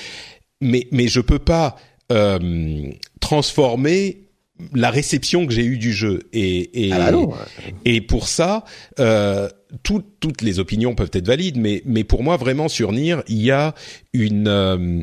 mais 0.61 0.87
mais 0.93 1.09
je 1.09 1.21
peux 1.21 1.39
pas 1.39 1.77
euh, 2.13 2.91
transformer 3.21 4.30
la 4.75 4.91
réception 4.91 5.47
que 5.47 5.53
j'ai 5.53 5.65
eue 5.65 5.79
du 5.79 5.93
jeu. 5.93 6.21
Et 6.33 6.87
et, 6.87 6.93
ah 6.93 7.11
bah 7.13 7.47
et 7.85 8.01
pour 8.01 8.29
ça 8.29 8.65
euh, 8.99 9.49
tout, 9.83 10.03
toutes 10.21 10.43
les 10.43 10.59
opinions 10.59 10.95
peuvent 10.95 11.11
être 11.13 11.27
valides 11.27 11.57
mais 11.57 11.83
mais 11.85 12.05
pour 12.05 12.23
moi 12.23 12.37
vraiment 12.37 12.69
sur 12.69 12.93
Nier 12.93 13.17
il 13.29 13.43
y 13.43 13.51
a 13.51 13.75
une 14.13 14.49
euh, 14.49 15.01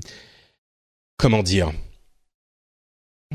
comment 1.17 1.43
dire 1.43 1.71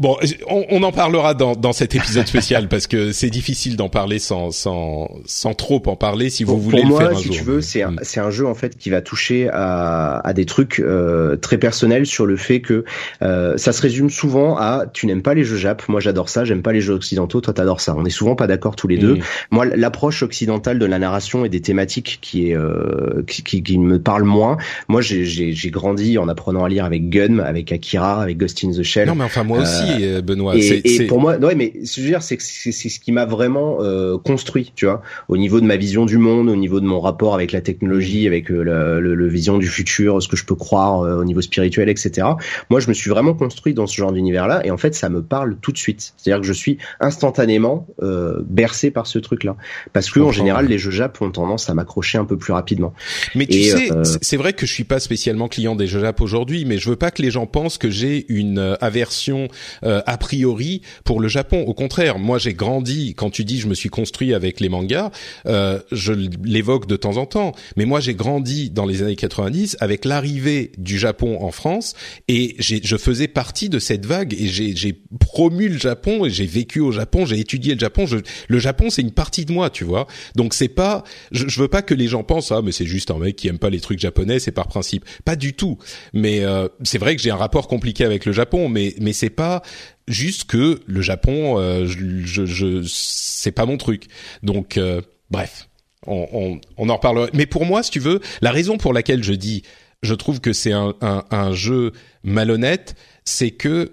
Bon, 0.01 0.17
on, 0.49 0.65
on, 0.71 0.83
en 0.85 0.91
parlera 0.91 1.35
dans, 1.35 1.55
dans 1.55 1.75
cet 1.75 1.95
épisode 1.95 2.27
spécial 2.27 2.67
parce 2.69 2.87
que 2.87 3.13
c'est 3.13 3.29
difficile 3.29 3.77
d'en 3.77 3.91
parler 3.91 4.19
sans, 4.19 4.51
sans, 4.51 5.11
sans 5.27 5.53
trop 5.53 5.83
en 5.85 5.97
parler 5.97 6.31
si 6.31 6.45
vous 6.45 6.59
voulez 6.59 6.79
pour 6.81 6.87
le 6.87 6.89
moi, 6.95 7.01
faire 7.03 7.11
un 7.11 7.15
si 7.21 7.25
jour. 7.27 7.35
tu 7.37 7.43
veux, 7.45 7.61
c'est 7.61 7.83
un, 7.83 7.91
Mm. 7.91 7.99
c'est 8.01 8.21
un 8.21 8.31
jeu 8.31 8.47
en 8.47 8.55
fait 8.55 8.79
qui 8.79 8.89
va 8.89 9.03
toucher 9.03 9.51
à, 9.53 10.17
à 10.27 10.33
des 10.33 10.47
trucs 10.47 10.81
euh, 10.81 11.37
très 11.37 11.59
personnels 11.59 12.07
sur 12.07 12.25
le 12.25 12.39
fait 12.39 12.63
que 12.63 12.87
euh, 13.21 13.59
ça 13.59 13.75
se 13.75 13.83
résume 13.83 14.09
souvent 14.09 14.57
à 14.57 14.87
tu 14.91 15.05
n'aimes 15.07 15.21
pas 15.21 15.35
les 15.35 15.45
jeux 15.45 15.59
Jap, 15.59 15.87
moi 15.91 16.01
j'adore 16.01 16.31
ça, 16.31 16.47
j'aime 16.47 16.63
pas 16.63 16.73
les 16.73 16.81
jeux 16.81 16.95
occidentaux, 16.95 17.43
toi 17.43 17.53
t'adores 17.53 17.83
ça. 17.83 17.95
On 17.95 18.07
est 18.07 18.11
souvent 18.11 18.35
pas 18.35 18.47
d'accord 18.47 18.77
tous 18.77 18.89
les 18.89 18.97
deux. 18.97 19.17
Mm. 19.17 19.23
Moi, 19.51 19.67
l'approche 19.67 20.23
occidentale 20.23 20.79
de 20.79 20.87
la 20.87 20.99
narration 20.99 21.45
et 21.45 21.51
des 21.51 21.61
thématiques 21.61 22.19
qui 22.23 22.49
est 22.49 22.57
euh, 22.57 23.23
qui, 23.27 23.43
qui, 23.43 23.63
qui 23.63 23.77
me 23.79 24.01
parle 24.01 24.23
moins. 24.25 24.57
Moi, 24.89 25.03
j'ai- 25.03 25.27
j'ai 25.27 25.53
j'ai 25.53 25.71
grandi 25.71 26.17
en 26.17 26.29
apprenant 26.29 26.65
à 26.65 26.71
lire 26.71 26.87
avec 26.87 27.11
Gun, 27.11 27.41
avec 27.41 27.71
Akira, 27.73 28.23
avec 28.23 28.39
Ghost 28.39 28.65
in 28.65 28.71
the 28.71 28.83
Shell. 28.83 29.07
Non, 29.07 29.15
mais 29.17 29.25
enfin 29.25 29.45
moi 29.45 29.59
aussi, 29.59 29.82
euh, 30.03 30.21
Benoît. 30.23 30.55
Et, 30.57 31.07
pour 31.07 31.21
moi, 31.21 31.37
ouais, 31.39 31.55
mais 31.55 31.73
ce 31.85 31.97
que 31.97 32.01
je 32.01 32.03
veux 32.03 32.09
dire, 32.13 32.23
c'est 32.23 32.37
que 32.37 32.43
c'est 32.43 32.73
ce 32.73 33.01
qui 33.01 33.13
m'a 33.13 33.25
vraiment 33.27 33.79
euh, 33.81 34.19
construit, 34.19 34.73
tu 34.77 34.87
vois, 34.87 35.03
au 35.29 35.37
niveau 35.37 35.61
de 35.61 35.67
ma 35.67 35.77
vision 35.77 36.05
du 36.07 36.19
monde, 36.19 36.49
au 36.49 36.57
niveau 36.57 36.81
de 36.81 36.87
mon 36.87 37.01
rapport 37.01 37.35
avec 37.35 37.53
la 37.53 37.61
technologie, 37.61 38.27
avec 38.27 38.51
euh, 38.51 38.63
la 38.63 39.01
le, 39.01 39.15
le 39.15 39.29
vision 39.29 39.59
du 39.59 39.67
futur, 39.69 40.23
ce 40.23 40.29
que 40.29 40.37
je 40.37 40.45
peux 40.45 40.55
croire 40.55 41.01
euh, 41.03 41.21
au 41.21 41.25
niveau 41.25 41.41
spirituel, 41.41 41.89
etc. 41.89 42.27
Moi, 42.71 42.81
je 42.81 42.89
me 42.89 42.95
suis 42.95 43.11
vraiment 43.11 43.35
construit 43.35 43.75
dans 43.75 43.87
ce 43.87 43.97
genre 43.97 44.13
d'univers-là, 44.13 44.65
et 44.67 44.71
en 44.71 44.77
fait, 44.77 44.95
ça 44.95 45.09
me 45.09 45.23
parle 45.23 45.57
tout 45.61 45.73
de 45.73 45.79
suite. 45.79 46.13
C'est-à-dire 46.17 46.41
que 46.41 46.47
je 46.47 46.53
suis 46.53 46.79
instantanément 47.01 47.87
euh, 48.03 48.41
bercé 48.49 48.91
par 48.91 49.07
ce 49.07 49.19
truc-là, 49.19 49.57
parce 49.93 50.11
que 50.11 50.21
en 50.21 50.33
général, 50.33 50.67
les 50.67 50.79
jeux 50.79 50.91
Jap 50.91 51.21
ont 51.21 51.31
tendance 51.31 51.69
à 51.71 51.75
m'accrocher 51.75 52.19
un 52.19 52.25
peu 52.25 52.37
plus 52.37 52.53
rapidement. 52.53 52.95
Mais 53.35 53.47
tu 53.47 53.59
Et, 53.59 53.63
sais, 53.65 53.93
euh, 53.93 54.03
c'est- 54.21 54.37
vrai 54.37 54.53
que 54.55 54.67
je 54.67 54.73
suis 54.73 54.85
pas 54.85 54.99
spécialement 54.99 55.47
client 55.49 55.77
des 55.77 55.87
jeux 55.87 56.01
Jap 56.01 56.21
aujourd'hui, 56.21 56.65
mais 56.65 56.79
je 56.79 56.89
veux 56.91 56.97
pas 56.97 57.11
que 57.11 57.23
les 57.23 57.31
gens 57.31 57.47
pensent 57.47 57.79
que 57.79 57.91
j'ai 57.91 58.25
une 58.29 58.77
aversion 58.81 59.49
euh, 59.85 60.03
a 60.07 60.17
priori 60.19 60.83
pour 61.05 61.21
le 61.21 61.29
Japon. 61.29 61.63
Au 61.67 61.75
contraire, 61.75 62.19
moi 62.19 62.39
j'ai 62.39 62.55
grandi. 62.55 63.15
Quand 63.15 63.31
tu 63.31 63.45
dis 63.45 63.61
je 63.61 63.67
me 63.67 63.75
suis 63.75 63.89
construit 63.89 64.35
avec 64.35 64.61
les 64.61 64.69
mangas, 64.69 65.11
euh, 65.47 65.81
je 65.91 66.13
l'évoque 66.13 66.87
de 66.87 66.97
temps 66.97 67.17
en 67.17 67.27
temps. 67.27 67.53
Mais 67.77 67.85
moi 67.85 68.01
j'ai 68.01 68.15
grandi 68.15 68.71
dans 68.71 68.87
les 68.87 69.03
années 69.03 69.17
90 69.17 69.77
avec 69.81 70.05
l'arrivée 70.05 70.73
du 70.79 70.99
Japon 70.99 71.39
en 71.41 71.51
France 71.51 71.95
et 72.29 72.57
je 72.59 72.97
faisais 72.97 73.29
partie 73.29 73.69
de 73.69 73.79
cette 73.79 74.07
vague 74.07 74.35
et 74.35 74.47
j'ai 74.47 75.03
promu 75.21 75.69
le 75.69 75.79
Japon 75.79 76.25
et 76.25 76.31
j'ai 76.31 76.47
vécu 76.47 76.81
au 76.81 76.93
Japon, 76.93 77.27
j'ai 77.27 77.39
étudié 77.39 77.75
le 77.75 77.81
Japon. 77.81 78.07
Je, 78.07 78.19
le 78.49 78.59
Japon 78.59 78.91
c'est 78.91 79.03
une 79.03 79.13
partie 79.13 79.45
de 79.45 79.53
moi, 79.53 79.71
tu 79.71 79.85
vois. 79.85 80.07
Donc 80.37 80.55
c'est 80.55 80.69
pas, 80.69 81.05
je, 81.31 81.49
je 81.49 81.61
veux 81.61 81.69
pas 81.69 81.83
que 81.83 81.95
les 81.95 82.09
gens 82.09 82.23
pensent 82.23 82.53
ah 82.53 82.63
mais 82.63 82.73
c'est 82.73 82.87
juste 82.87 83.11
un 83.11 83.19
mec 83.19 83.37
qui 83.37 83.49
aime 83.49 83.59
pas 83.59 83.71
les 83.71 83.81
trucs 83.81 83.99
japonais, 83.99 84.39
c'est 84.39 84.53
par 84.53 84.69
principe. 84.69 85.05
Pas 85.25 85.37
du 85.37 85.55
tout. 85.55 85.79
Mais 86.13 86.41
euh, 86.41 86.69
c'est 86.83 86.99
vrai 86.99 87.17
que 87.17 87.23
j'ai 87.23 87.31
un 87.31 87.37
rapport 87.37 87.69
compliqué 87.69 88.05
avec 88.05 88.25
le 88.25 88.33
Japon, 88.33 88.69
mais 88.69 88.95
mais 89.01 89.13
c'est 89.13 89.31
pas 89.31 89.62
juste 90.09 90.45
que 90.45 90.81
le 90.87 91.01
Japon, 91.01 91.59
euh, 91.59 91.87
je, 91.87 92.83
c'est 92.87 93.53
pas 93.53 93.67
mon 93.67 93.77
truc. 93.77 94.07
Donc 94.43 94.77
euh, 94.77 95.01
bref, 95.31 95.69
on, 96.07 96.61
en 96.77 96.95
reparlera. 96.95 97.29
Mais 97.33 97.47
pour 97.47 97.65
moi, 97.65 97.83
si 97.83 97.91
tu 97.91 98.01
veux, 98.01 98.21
la 98.41 98.51
raison 98.51 98.79
pour 98.79 98.93
laquelle 98.93 99.23
je 99.23 99.33
dis, 99.33 99.63
je 100.03 100.15
trouve 100.15 100.41
que 100.41 100.53
c'est 100.53 100.73
un 100.73 101.53
jeu 101.53 101.93
malhonnête, 102.25 102.97
c'est 103.25 103.53
que 103.53 103.93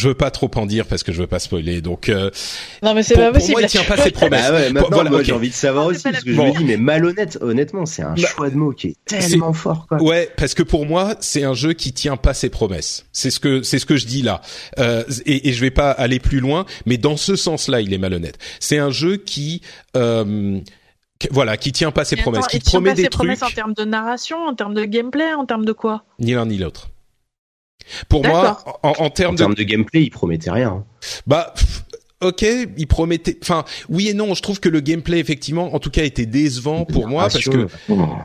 je 0.00 0.08
veux 0.08 0.14
pas 0.14 0.30
trop 0.30 0.50
en 0.56 0.66
dire 0.66 0.86
parce 0.86 1.02
que 1.02 1.12
je 1.12 1.20
veux 1.20 1.26
pas 1.26 1.38
spoiler. 1.38 1.80
Donc 1.82 2.08
euh, 2.08 2.30
Non, 2.82 2.94
mais 2.94 3.02
c'est 3.02 3.14
pour, 3.14 3.22
pas 3.24 3.30
pour 3.30 3.34
possible. 3.40 3.52
moi, 3.52 3.62
il 3.62 3.68
tient 3.68 3.84
pas 3.84 3.96
ses 3.98 4.10
promesses. 4.12 4.48
Bah 4.48 4.52
ouais, 4.52 4.70
maintenant, 4.72 4.88
Voilà, 4.90 5.10
moi, 5.10 5.22
j'ai 5.22 5.32
envie 5.32 5.50
de 5.50 5.54
savoir 5.54 5.86
aussi, 5.86 6.02
parce 6.02 6.24
que 6.24 6.30
la 6.30 6.36
je 6.36 6.40
me 6.52 6.56
dis, 6.58 6.64
mais 6.64 6.76
malhonnête, 6.76 7.38
honnêtement, 7.40 7.84
c'est 7.86 8.02
un 8.02 8.14
Bah, 8.14 8.26
choix 8.28 8.50
de 8.50 8.56
mots 8.56 8.72
qui 8.72 8.88
est 8.88 8.96
tellement 9.04 9.52
fort, 9.52 9.86
quoi. 9.88 10.02
Ouais, 10.02 10.30
parce 10.36 10.54
que 10.54 10.62
pour 10.62 10.86
moi, 10.86 11.14
c'est 11.20 11.44
un 11.44 11.54
jeu 11.54 11.72
qui 11.74 11.92
tient 11.92 12.16
pas 12.16 12.34
ses 12.34 12.48
promesses. 12.50 13.06
C'est 13.12 13.30
ce 13.30 13.38
que 13.40 13.62
c'est 13.62 13.78
ce 13.78 13.86
que 13.86 13.96
je 13.96 14.06
dis 14.06 14.22
là. 14.22 14.40
Euh, 14.78 15.04
et, 15.26 15.48
et 15.48 15.52
je 15.52 15.60
vais 15.60 15.70
pas 15.70 15.90
aller 15.90 16.18
plus 16.18 16.40
loin, 16.40 16.64
mais 16.86 16.96
dans 16.96 17.16
ce 17.16 17.36
sens-là, 17.36 17.80
il 17.80 17.92
est 17.92 17.98
malhonnête. 17.98 18.38
C'est 18.60 18.78
un 18.78 18.90
jeu 18.90 19.16
qui 19.18 19.60
euh, 19.96 20.58
qui- 21.18 21.28
voilà, 21.30 21.56
qui 21.58 21.72
tient 21.72 21.90
pas 21.90 22.04
ses 22.06 22.16
promesses, 22.16 22.44
attends, 22.44 22.48
qui 22.50 22.58
te 22.60 22.64
promet 22.64 22.90
pas 22.90 22.96
des 22.96 23.02
ses 23.02 23.08
promesses 23.10 23.40
trucs, 23.40 23.52
en 23.52 23.54
termes 23.54 23.74
de 23.74 23.84
narration, 23.84 24.38
en 24.46 24.54
termes 24.54 24.72
de 24.74 24.84
gameplay, 24.84 25.34
en 25.34 25.44
termes 25.44 25.66
de 25.66 25.72
quoi? 25.72 26.04
Ni 26.18 26.32
l'un 26.32 26.46
ni 26.46 26.56
l'autre. 26.56 26.88
Pour 28.08 28.24
moi, 28.26 28.58
en, 28.82 28.92
en 28.98 29.10
termes 29.10 29.30
En 29.30 29.34
de 29.34 29.38
termes 29.38 29.54
de 29.54 29.62
gameplay, 29.62 30.02
il 30.04 30.10
promettait 30.10 30.50
rien. 30.50 30.68
hein. 30.68 30.84
Bah, 31.26 31.52
pff, 31.56 31.84
ok, 32.22 32.44
il 32.76 32.86
promettait. 32.86 33.38
Enfin, 33.42 33.64
oui 33.88 34.08
et 34.08 34.14
non. 34.14 34.34
Je 34.34 34.42
trouve 34.42 34.60
que 34.60 34.68
le 34.68 34.80
gameplay, 34.80 35.18
effectivement, 35.18 35.74
en 35.74 35.78
tout 35.78 35.90
cas, 35.90 36.04
était 36.04 36.26
décevant 36.26 36.84
pour 36.84 37.08
moi 37.08 37.22
parce 37.24 37.38
que 37.48 37.66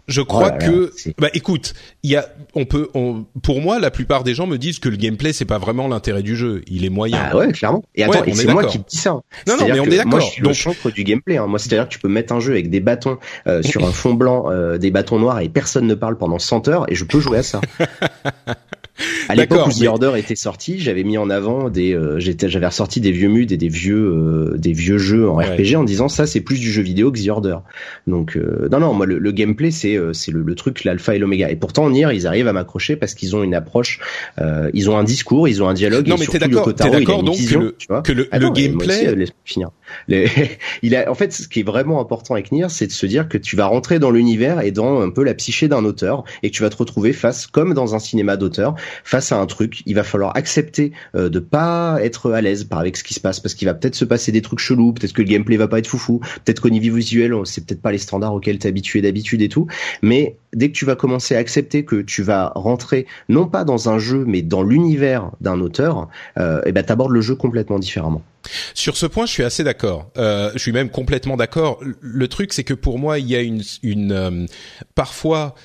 je 0.07 0.21
crois 0.21 0.47
Oh 0.47 0.49
là 0.49 0.57
là, 0.59 0.67
que. 0.67 0.93
Bah, 1.17 1.29
écoute, 1.33 1.73
il 2.03 2.11
y 2.11 2.15
a, 2.17 2.27
on 2.53 2.65
peut, 2.65 2.89
on, 2.93 3.25
pour 3.41 3.61
moi, 3.61 3.79
la 3.79 3.91
plupart 3.91 4.23
des 4.25 4.35
gens 4.35 4.45
me 4.47 4.57
disent 4.57 4.79
que 4.79 4.89
le 4.89 4.97
gameplay, 4.97 5.31
c'est 5.33 5.45
pas 5.45 5.57
vraiment 5.57 5.87
l'intérêt 5.87 6.21
du 6.23 6.35
jeu. 6.35 6.61
Il 6.67 6.83
est 6.85 6.89
moyen. 6.89 7.17
Ah 7.31 7.35
ouais, 7.37 7.51
clairement. 7.53 7.83
Et 7.95 8.03
attends, 8.03 8.19
Ouais, 8.25 8.33
c'est 8.33 8.47
moi 8.51 8.65
qui 8.65 8.79
dis 8.79 8.97
ça. 8.97 9.11
hein. 9.11 9.21
Non, 9.47 9.55
non, 9.57 9.65
mais 9.67 9.79
on 9.79 9.85
est 9.85 9.87
Moi, 9.87 9.97
d'accord. 10.03 10.19
je 10.21 10.25
suis 10.25 10.41
Donc- 10.41 10.49
le 10.49 10.53
chantre 10.53 10.91
du 10.91 11.03
gameplay. 11.05 11.37
Hein. 11.37 11.47
Moi, 11.47 11.57
c'est-à-dire 11.59 11.87
que 11.87 11.93
tu 11.93 11.99
peux 11.99 12.09
mettre 12.09 12.33
un 12.33 12.39
jeu 12.41 12.51
avec 12.51 12.69
des 12.69 12.81
bâtons 12.81 13.17
euh, 13.47 13.63
sur 13.63 13.83
un 13.87 13.91
fond 13.93 14.13
blanc, 14.13 14.51
euh, 14.51 14.77
des 14.77 14.91
bâtons 14.91 15.17
noirs 15.19 15.39
et 15.39 15.47
personne 15.49 15.87
ne 15.87 15.95
parle 15.95 16.17
pendant 16.17 16.37
100 16.39 16.67
heures 16.67 16.85
et 16.91 16.95
je 16.95 17.05
peux 17.05 17.19
jouer 17.21 17.37
à 17.39 17.43
ça. 17.43 17.61
À 19.27 19.35
l'époque 19.35 19.67
où 19.67 19.71
The 19.71 19.81
mais- 19.81 19.87
Order 19.87 20.13
était 20.17 20.35
sorti, 20.35 20.79
j'avais 20.79 21.03
mis 21.03 21.17
en 21.17 21.29
avant 21.29 21.69
des, 21.69 21.93
euh, 21.93 22.19
j'étais, 22.19 22.47
j'avais 22.49 22.67
ressorti 22.67 23.01
des 23.01 23.11
vieux 23.11 23.27
muds 23.27 23.47
et 23.51 23.57
des 23.57 23.67
vieux, 23.67 23.97
euh, 24.53 24.57
des 24.57 24.71
vieux 24.71 24.97
jeux 24.97 25.29
en 25.29 25.35
Ouais. 25.37 25.45
RPG 25.45 25.75
en 25.75 25.83
disant 25.83 26.07
ça 26.07 26.25
c'est 26.25 26.39
plus 26.41 26.59
du 26.59 26.71
jeu 26.71 26.81
vidéo 26.81 27.11
que 27.11 27.19
The 27.23 27.27
Order. 27.29 27.57
Donc 28.07 28.37
euh, 28.37 28.69
non 28.71 28.79
non, 28.79 28.93
moi 28.93 29.05
le, 29.05 29.17
le 29.17 29.31
gameplay 29.31 29.71
c'est 29.71 29.97
euh, 29.97 30.13
c'est 30.13 30.31
le, 30.31 30.41
le 30.43 30.55
truc 30.55 30.83
l'alpha 30.85 31.13
et 31.15 31.19
l'oméga. 31.19 31.49
Et 31.51 31.55
pourtant 31.57 31.89
Nier 31.89 32.07
ils 32.13 32.25
arrivent 32.27 32.47
à 32.47 32.53
m'accrocher 32.53 32.95
parce 32.95 33.13
qu'ils 33.15 33.35
ont 33.35 33.43
une 33.43 33.53
approche, 33.55 33.99
euh, 34.39 34.69
ils 34.73 34.89
ont 34.89 34.97
un 34.97 35.03
discours, 35.03 35.47
ils 35.49 35.61
ont 35.61 35.67
un 35.67 35.73
dialogue. 35.73 36.07
Non, 36.07 36.15
et 36.15 36.19
mais 36.21 36.25
t'es 36.27 36.39
d'accord- 36.39 36.73
t'es 36.73 36.89
d'accord 36.89 37.23
donc 37.23 37.35
que 37.37 37.55
le- 37.57 37.75
tu 37.77 37.87
vois. 37.89 38.01
que 38.01 38.11
le- 38.13 38.29
mais 38.31 38.39
moi 38.39 38.49
gameplay- 38.51 38.87
aussi, 38.95 39.07
euh, 39.07 39.15
laisse-moi 39.15 39.37
finir. 39.43 39.69
Les- 40.07 40.25
il 40.83 40.95
a, 40.95 41.09
en 41.11 41.15
fait, 41.15 41.33
ce 41.33 41.47
qui 41.47 41.59
est 41.59 41.63
vraiment 41.63 41.99
important 41.99 42.33
avec 42.35 42.51
Nier, 42.51 42.67
c'est 42.69 42.87
de 42.87 42.91
se 42.91 43.05
dire 43.05 43.27
que 43.27 43.37
tu 43.37 43.55
vas 43.55 43.65
rentrer 43.67 43.99
dans 43.99 44.11
l'univers 44.11 44.61
et 44.61 44.71
dans 44.71 45.01
un 45.01 45.09
peu 45.09 45.23
la 45.23 45.33
psyché 45.33 45.67
d'un 45.67 45.83
auteur 45.85 46.23
et 46.43 46.49
que 46.49 46.55
tu 46.55 46.61
vas 46.63 46.69
te 46.69 46.77
retrouver 46.77 47.13
face, 47.13 47.45
comme 47.47 47.73
dans 47.73 47.93
un 47.95 47.99
cinéma 47.99 48.37
d'auteur, 48.37 48.75
face 49.03 49.31
à 49.31 49.39
un 49.39 49.45
truc. 49.45 49.81
Il 49.85 49.95
va 49.95 50.03
falloir 50.03 50.35
accepter 50.35 50.91
euh, 51.15 51.29
de 51.29 51.39
pas 51.39 51.97
être 52.01 52.31
à 52.31 52.41
l'aise 52.41 52.63
par 52.63 52.79
avec 52.79 52.97
ce 52.97 53.03
qui 53.03 53.13
se 53.13 53.19
passe 53.19 53.39
parce 53.39 53.53
qu'il 53.53 53.67
va 53.67 53.73
peut-être 53.73 53.95
se 53.95 54.05
passer 54.05 54.31
des 54.31 54.41
trucs 54.41 54.59
chelous, 54.59 54.93
peut-être 54.93 55.13
que 55.13 55.21
le 55.21 55.27
gameplay 55.27 55.57
va 55.57 55.67
pas 55.67 55.79
être 55.79 55.87
foufou, 55.87 56.19
peut-être 56.43 56.61
qu'au 56.61 56.69
niveau 56.69 56.95
visuel, 56.95 57.33
c'est 57.45 57.65
peut-être 57.65 57.81
pas 57.81 57.91
les 57.91 57.97
standards 57.97 58.33
auxquels 58.33 58.59
t'es 58.59 58.67
habitué 58.67 59.01
d'habitude 59.01 59.41
et 59.41 59.49
tout. 59.49 59.67
Mais 60.01 60.37
dès 60.53 60.69
que 60.69 60.73
tu 60.73 60.85
vas 60.85 60.95
commencer 60.95 61.35
à 61.35 61.39
accepter 61.39 61.85
que 61.85 62.01
tu 62.01 62.23
vas 62.23 62.51
rentrer 62.55 63.05
non 63.29 63.47
pas 63.47 63.63
dans 63.63 63.89
un 63.89 63.99
jeu 63.99 64.23
mais 64.25 64.41
dans 64.41 64.63
l'univers 64.63 65.31
d'un 65.41 65.59
auteur, 65.59 66.07
euh, 66.37 66.61
et 66.65 66.71
ben 66.71 66.83
t'abordes 66.83 67.11
le 67.11 67.21
jeu 67.21 67.35
complètement 67.35 67.79
différemment. 67.79 68.23
Sur 68.73 68.97
ce 68.97 69.05
point, 69.05 69.25
je 69.25 69.31
suis 69.31 69.43
assez 69.43 69.63
d'accord. 69.63 70.09
Euh, 70.17 70.51
je 70.53 70.59
suis 70.59 70.71
même 70.71 70.89
complètement 70.89 71.37
d'accord. 71.37 71.79
Le- 72.01 72.27
truc, 72.27 72.53
c'est 72.53 72.63
que 72.63 72.73
pour 72.73 72.99
moi, 72.99 73.19
il 73.19 73.27
y 73.27 73.35
a 73.35 73.41
une, 73.41 73.61
une 73.83 74.11
euh, 74.11 74.45
parfois 74.93 75.55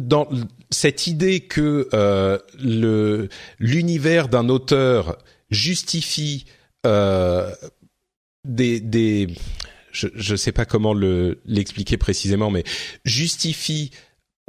dans 0.00 0.28
l- 0.30 0.44
cette 0.70 1.06
idée 1.06 1.40
que 1.40 1.88
euh, 1.92 2.38
le 2.62 3.28
l'univers 3.58 4.28
d'un 4.28 4.48
auteur 4.48 5.18
justifie 5.50 6.44
euh, 6.86 7.50
des 8.44 8.80
des 8.80 9.28
je 9.92 10.08
je 10.14 10.36
sais 10.36 10.52
pas 10.52 10.64
comment 10.64 10.94
le 10.94 11.40
l'expliquer 11.44 11.96
précisément, 11.96 12.50
mais 12.50 12.64
justifie 13.04 13.90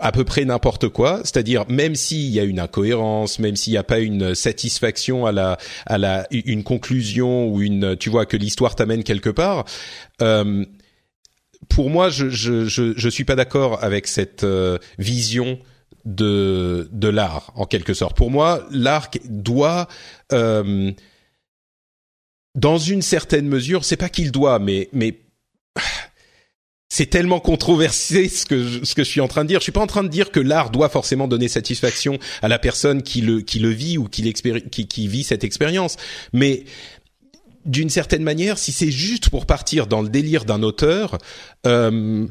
à 0.01 0.11
peu 0.11 0.25
près 0.25 0.43
n'importe 0.43 0.89
quoi, 0.89 1.21
c'est-à-dire 1.23 1.63
même 1.69 1.95
s'il 1.95 2.29
y 2.29 2.39
a 2.39 2.43
une 2.43 2.59
incohérence, 2.59 3.39
même 3.39 3.55
s'il 3.55 3.71
n'y 3.71 3.77
a 3.77 3.83
pas 3.83 3.99
une 3.99 4.35
satisfaction 4.35 5.25
à 5.25 5.31
la 5.31 5.57
à 5.85 5.97
la 5.97 6.27
une 6.31 6.63
conclusion 6.63 7.47
ou 7.47 7.61
une 7.61 7.95
tu 7.95 8.09
vois 8.09 8.25
que 8.25 8.35
l'histoire 8.35 8.75
t'amène 8.75 9.03
quelque 9.03 9.29
part. 9.29 9.63
Euh, 10.21 10.65
pour 11.69 11.89
moi, 11.89 12.09
je 12.09 12.29
je 12.29 12.65
je, 12.65 12.93
je 12.95 13.09
suis 13.09 13.25
pas 13.25 13.35
d'accord 13.35 13.83
avec 13.83 14.07
cette 14.07 14.43
euh, 14.43 14.77
vision 14.97 15.59
de 16.05 16.87
de 16.91 17.07
l'art 17.07 17.51
en 17.55 17.65
quelque 17.65 17.93
sorte. 17.93 18.15
Pour 18.15 18.31
moi, 18.31 18.65
l'art 18.71 19.09
doit 19.25 19.87
euh, 20.31 20.91
dans 22.55 22.77
une 22.77 23.01
certaine 23.01 23.47
mesure, 23.47 23.83
c'est 23.83 23.97
pas 23.97 24.09
qu'il 24.09 24.31
doit, 24.31 24.59
mais 24.59 24.89
mais 24.93 25.19
c'est 26.89 27.07
tellement 27.07 27.39
controversé 27.39 28.29
ce 28.29 28.45
que 28.45 28.63
je, 28.63 28.83
ce 28.85 28.95
que 28.95 29.03
je 29.03 29.09
suis 29.09 29.21
en 29.21 29.27
train 29.27 29.43
de 29.43 29.49
dire. 29.49 29.59
Je 29.59 29.63
suis 29.63 29.71
pas 29.71 29.81
en 29.81 29.87
train 29.87 30.03
de 30.03 30.09
dire 30.09 30.31
que 30.31 30.39
l'art 30.39 30.69
doit 30.69 30.89
forcément 30.89 31.27
donner 31.27 31.47
satisfaction 31.47 32.19
à 32.41 32.47
la 32.47 32.59
personne 32.59 33.01
qui 33.03 33.21
le 33.21 33.41
qui 33.41 33.59
le 33.59 33.69
vit 33.69 33.97
ou 33.97 34.07
qui 34.07 34.31
qui, 34.33 34.87
qui 34.87 35.07
vit 35.07 35.23
cette 35.23 35.43
expérience, 35.43 35.97
mais 36.33 36.65
d'une 37.65 37.89
certaine 37.89 38.23
manière, 38.23 38.57
si 38.57 38.71
c'est 38.71 38.91
juste 38.91 39.29
pour 39.29 39.45
partir 39.45 39.87
dans 39.87 40.01
le 40.01 40.09
délire 40.09 40.45
d'un 40.45 40.63
auteur, 40.63 41.17
euh, 41.65 42.27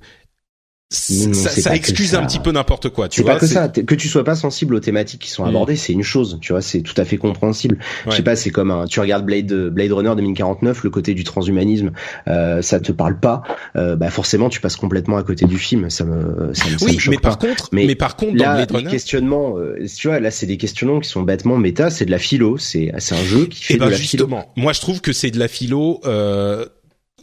Ça, 0.95 1.51
ça 1.51 1.75
excuse 1.75 2.11
ça. 2.11 2.21
un 2.21 2.27
petit 2.27 2.39
peu 2.39 2.53
n'importe 2.53 2.89
quoi. 2.91 3.09
Tu 3.09 3.21
C'est 3.21 3.27
pas 3.27 3.37
que 3.37 3.47
ça. 3.47 3.69
Que 3.69 3.95
tu 3.95 4.09
sois 4.09 4.25
pas 4.25 4.35
sensible 4.35 4.75
aux 4.75 4.81
thématiques 4.81 5.21
qui 5.23 5.31
sont 5.31 5.45
Mm. 5.45 5.49
abordées, 5.49 5.77
c'est 5.77 5.93
une 5.93 6.03
chose. 6.03 6.39
Tu 6.41 6.53
vois, 6.53 6.63
c'est 6.63 6.81
tout 6.83 6.95
à 6.97 7.05
fait 7.05 7.17
compréhensible. 7.17 7.79
Je 8.07 8.13
sais 8.13 8.23
pas, 8.23 8.37
c'est 8.37 8.51
comme 8.51 8.71
un, 8.71 8.87
tu 8.87 9.01
regardes 9.01 9.25
Blade, 9.27 9.53
Blade 9.71 9.93
Runner 9.93 10.13
2049, 10.17 10.85
le 10.85 10.91
côté 10.91 11.15
du 11.15 11.25
transhumanisme, 11.25 11.91
euh, 12.29 12.63
ça 12.63 12.81
te 12.81 12.93
parle 12.93 13.19
pas. 13.19 13.43
Euh, 13.77 13.97
bah 13.97 14.11
forcément, 14.11 14.49
tu 14.49 14.61
passes 14.61 14.77
complètement 14.77 15.17
à 15.17 15.23
côté 15.23 15.45
du 15.47 15.59
film. 15.59 15.91
Ça 15.91 16.05
me, 16.05 16.53
ça 16.55 16.65
me, 16.69 16.77
Oui, 16.85 16.97
me 17.07 17.11
mais 17.11 17.17
par 17.19 17.39
pas. 17.39 17.49
contre, 17.49 17.69
mais, 17.73 17.87
Mais 17.87 17.95
par 17.95 18.17
contre, 18.17 18.37
dans 18.37 18.45
Là, 18.45 18.55
Blade 18.57 18.71
Runner, 18.73 18.91
questionnements, 18.91 19.59
euh, 19.59 19.85
tu 19.97 20.09
vois, 20.09 20.21
là, 20.21 20.31
c'est 20.31 20.47
des 20.47 20.57
questionnements 20.57 21.01
qui 21.01 21.09
sont 21.09 21.23
bêtement 21.23 21.57
méta. 21.57 21.91
C'est 21.91 22.05
de 22.07 22.11
la 22.11 22.19
philo. 22.19 22.57
C'est, 22.59 22.93
c'est 22.99 23.15
un 23.15 23.25
jeu 23.25 23.47
qui 23.47 23.63
fait 23.65 23.75
eh 23.75 23.79
ben 23.79 23.87
de 23.87 23.91
la 23.91 23.97
philo. 23.97 24.25
justement, 24.27 24.53
moi 24.57 24.73
je 24.73 24.81
trouve 24.81 25.01
que 25.01 25.13
c'est 25.13 25.31
de 25.31 25.39
la 25.39 25.49
philo 25.49 26.01
euh, 26.07 26.67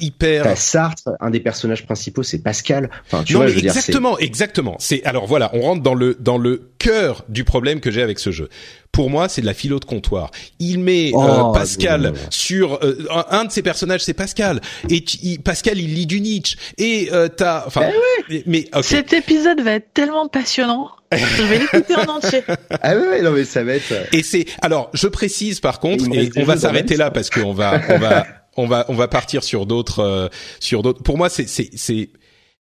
hyper. 0.01 0.43
T'as 0.43 0.55
Sartre, 0.55 1.09
un 1.19 1.29
des 1.29 1.39
personnages 1.39 1.85
principaux, 1.85 2.23
c'est 2.23 2.39
Pascal. 2.39 2.89
Enfin, 3.05 3.23
tu 3.23 3.33
non 3.33 3.39
vois, 3.39 3.45
mais 3.45 3.51
je 3.51 3.55
veux 3.55 3.61
dire, 3.61 3.71
c'est 3.73 3.79
exactement, 3.79 4.17
exactement. 4.19 4.75
C'est 4.79 5.03
alors 5.05 5.25
voilà, 5.27 5.49
on 5.53 5.61
rentre 5.61 5.81
dans 5.83 5.93
le 5.93 6.15
dans 6.19 6.37
le 6.37 6.69
cœur 6.79 7.23
du 7.29 7.43
problème 7.43 7.79
que 7.79 7.91
j'ai 7.91 8.01
avec 8.01 8.19
ce 8.19 8.31
jeu. 8.31 8.49
Pour 8.91 9.09
moi, 9.09 9.29
c'est 9.29 9.39
de 9.41 9.45
la 9.45 9.53
philo 9.53 9.79
de 9.79 9.85
comptoir. 9.85 10.31
Il 10.59 10.79
met 10.79 11.11
Oh, 11.13 11.23
euh, 11.23 11.53
Pascal 11.53 12.01
non, 12.01 12.07
non, 12.09 12.13
non. 12.15 12.19
sur 12.29 12.79
euh, 12.83 13.05
un, 13.09 13.25
un 13.39 13.45
de 13.45 13.51
ses 13.51 13.61
personnages, 13.61 14.01
c'est 14.03 14.13
Pascal. 14.13 14.59
Et 14.89 15.01
tu- 15.05 15.17
il- 15.23 15.39
Pascal, 15.41 15.79
il 15.79 15.93
lit 15.93 16.05
du 16.07 16.19
Nietzsche. 16.19 16.57
Et 16.77 17.07
euh, 17.13 17.29
t'as, 17.29 17.63
enfin, 17.67 17.89
mais, 18.29 18.43
mais, 18.47 18.67
ok. 18.75 18.83
Cet 18.83 19.13
épisode 19.13 19.61
va 19.61 19.73
être 19.73 19.93
tellement 19.93 20.27
passionnant. 20.27 20.89
Je 21.13 21.43
vais 21.43 21.59
l'écouter 21.59 21.95
en 21.95 22.05
entier. 22.17 22.43
Ah 22.81 22.95
ouais, 22.95 23.21
non 23.21 23.31
mais 23.31 23.43
ça 23.45 23.63
va 23.63 23.73
être. 23.73 23.93
Et 24.13 24.23
c'est 24.23 24.45
alors 24.61 24.89
je 24.93 25.07
précise 25.07 25.59
par 25.59 25.79
contre 25.79 26.05
et 26.13 26.31
on 26.37 26.43
va 26.43 26.57
s'arrêter 26.57 26.95
là 26.97 27.11
parce 27.11 27.29
qu'on 27.29 27.53
va 27.53 27.79
on 27.89 27.97
va 27.97 28.25
on 28.57 28.67
va 28.67 28.85
on 28.89 28.93
va 28.95 29.07
partir 29.07 29.43
sur 29.43 29.65
d'autres 29.65 29.99
euh, 29.99 30.27
sur 30.59 30.81
d'autres. 30.83 31.03
Pour 31.03 31.17
moi 31.17 31.29
c'est 31.29 31.47
c'est 31.47 31.69
c'est 31.75 32.09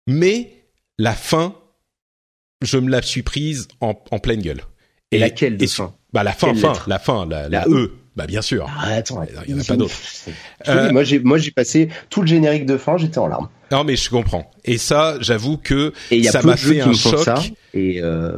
mais 0.06 0.52
la 0.98 1.12
fin 1.14 1.54
je 2.62 2.78
me 2.78 2.90
la 2.90 3.02
suis 3.02 3.22
prise 3.22 3.68
en, 3.80 3.94
en 4.10 4.18
pleine 4.18 4.40
gueule. 4.40 4.62
Et 5.12 5.18
laquelle 5.18 5.56
de 5.56 5.64
et- 5.64 5.68
fin? 5.68 5.94
Bah 6.12 6.22
la 6.22 6.32
fin 6.32 6.48
Quelle 6.48 6.58
fin 6.58 6.72
la 6.86 6.98
fin 6.98 7.26
la, 7.26 7.48
la, 7.48 7.60
La 7.60 7.68
E. 7.68 7.92
Bah 8.16 8.26
bien 8.26 8.40
sûr. 8.40 8.66
Ah, 8.78 8.94
attends, 8.94 9.22
Il 9.46 9.50
y 9.50 9.54
en 9.54 9.60
a 9.60 9.64
pas 9.64 9.76
d'autres. 9.76 9.94
Euh, 10.68 10.90
Moi, 10.90 11.04
j'ai, 11.04 11.18
moi, 11.18 11.36
j'ai 11.36 11.50
passé 11.50 11.90
tout 12.08 12.22
le 12.22 12.26
générique 12.26 12.64
de 12.64 12.78
fin, 12.78 12.96
j'étais 12.96 13.18
en 13.18 13.26
larmes. 13.26 13.50
Non 13.70 13.84
mais 13.84 13.94
je 13.96 14.08
comprends. 14.08 14.50
Et 14.64 14.78
ça 14.78 15.18
j'avoue 15.20 15.58
que 15.58 15.92
Et 16.10 16.22
ça 16.22 16.40
m'a 16.42 16.56
fait 16.56 16.80
un 16.80 16.94
choc. 16.94 17.28
Et, 17.76 18.00
euh, 18.02 18.32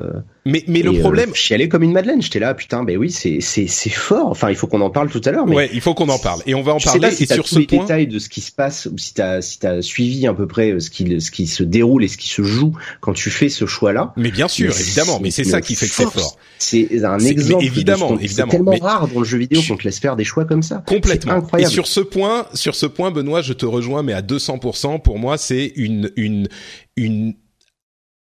Mais 0.44 0.64
mais 0.66 0.82
le 0.82 0.90
euh, 0.90 0.98
problème 1.00 1.30
je 1.32 1.38
chialais 1.40 1.68
comme 1.68 1.82
une 1.82 1.92
madeleine. 1.92 2.20
J'étais 2.20 2.38
là, 2.40 2.54
putain, 2.54 2.82
ben 2.82 2.96
oui, 2.96 3.10
c'est, 3.10 3.38
c'est, 3.40 3.66
c'est 3.68 3.88
fort. 3.90 4.26
Enfin, 4.28 4.50
il 4.50 4.56
faut 4.56 4.66
qu'on 4.66 4.80
en 4.80 4.90
parle 4.90 5.08
tout 5.10 5.20
à 5.24 5.30
l'heure. 5.30 5.46
Mais 5.46 5.54
ouais 5.56 5.70
il 5.72 5.80
faut 5.80 5.94
qu'on 5.94 6.08
en 6.08 6.18
parle 6.18 6.40
et 6.46 6.54
on 6.54 6.62
va 6.62 6.74
en 6.74 6.78
je 6.78 6.84
sais 6.84 6.90
parler 6.98 7.08
pas 7.08 7.10
si 7.14 7.22
et 7.24 7.26
t'as 7.26 7.34
sur 7.36 7.44
tous 7.44 7.54
ce 7.54 7.58
les 7.60 7.66
point. 7.66 7.80
détails 7.82 8.06
de 8.08 8.18
ce 8.18 8.28
qui 8.28 8.40
se 8.40 8.50
passe, 8.52 8.86
ou 8.92 8.98
si 8.98 9.14
t'as, 9.14 9.40
si 9.42 9.58
t'as 9.58 9.80
suivi 9.82 10.26
à 10.26 10.34
peu 10.34 10.46
près 10.46 10.72
euh, 10.72 10.80
ce 10.80 10.90
qui, 10.90 11.20
ce 11.20 11.30
qui 11.30 11.46
se 11.46 11.62
déroule 11.62 12.02
et 12.04 12.08
ce 12.08 12.16
qui 12.16 12.28
se 12.28 12.42
joue 12.42 12.72
quand 13.00 13.12
tu 13.12 13.30
fais 13.30 13.48
ce 13.48 13.66
choix-là. 13.66 14.12
Mais 14.16 14.30
bien 14.30 14.48
sûr 14.48 14.72
Mais 14.74 14.80
évidemment 14.80 15.20
mais 15.22 15.30
c'est 15.30 15.44
ça 15.44 15.60
qui 15.60 15.74
fait 15.74 15.86
que 15.86 15.92
c'est 15.94 16.04
fort. 16.10 16.36
C'est 16.58 17.04
un 17.04 17.18
exemple. 17.20 17.64
évidemment, 17.64 18.06
de 18.10 18.14
ce 18.14 18.18
qu'on- 18.18 18.24
évidemment. 18.24 18.50
C'est 18.50 18.56
tellement 18.56 18.70
Mais- 18.72 18.78
rare 18.80 19.08
dans 19.08 19.20
le 19.20 19.24
jeu 19.24 19.38
vidéo 19.38 19.60
qu'on 19.68 19.76
te 19.76 19.84
laisse 19.84 19.98
faire 20.00 20.16
des 20.16 20.24
choix 20.24 20.44
comme 20.44 20.62
ça. 20.62 20.82
Complètement. 20.86 21.32
Incroyable. 21.34 21.70
Et 21.70 21.72
sur 21.72 21.86
ce 21.86 22.00
point, 22.00 22.46
sur 22.54 22.74
ce 22.74 22.86
point, 22.86 23.10
Benoît, 23.12 23.42
je 23.42 23.52
te 23.52 23.64
rejoins, 23.66 24.02
mais 24.02 24.12
à 24.12 24.22
200%. 24.22 24.98
Pour 24.98 25.18
moi, 25.18 25.38
c'est 25.38 25.72
une, 25.76 26.10
une, 26.16 26.48
une, 26.96 27.34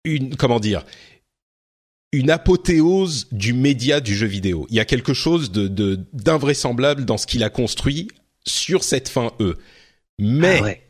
une, 0.04 0.36
comment 0.36 0.60
dire, 0.60 0.84
une 2.12 2.30
apothéose 2.30 3.28
du 3.32 3.52
média 3.52 4.00
du 4.00 4.14
jeu 4.14 4.26
vidéo. 4.26 4.66
Il 4.70 4.76
y 4.76 4.80
a 4.80 4.84
quelque 4.84 5.14
chose 5.14 5.50
de, 5.52 5.68
de 5.68 6.00
d'invraisemblable 6.12 7.04
dans 7.04 7.18
ce 7.18 7.26
qu'il 7.26 7.44
a 7.44 7.50
construit 7.50 8.08
sur 8.46 8.82
cette 8.82 9.08
fin 9.08 9.32
E. 9.40 9.56
Mais 10.18 10.58
Ah 10.58 10.62
ouais. 10.62 10.82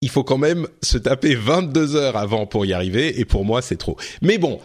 il 0.00 0.08
faut 0.08 0.24
quand 0.24 0.38
même 0.38 0.66
se 0.82 0.98
taper 0.98 1.34
22 1.34 1.96
heures 1.96 2.16
avant 2.16 2.46
pour 2.46 2.64
y 2.64 2.72
arriver, 2.72 3.20
et 3.20 3.24
pour 3.24 3.44
moi, 3.44 3.60
c'est 3.62 3.76
trop. 3.76 3.96
Mais 4.22 4.38
bon, 4.38 4.60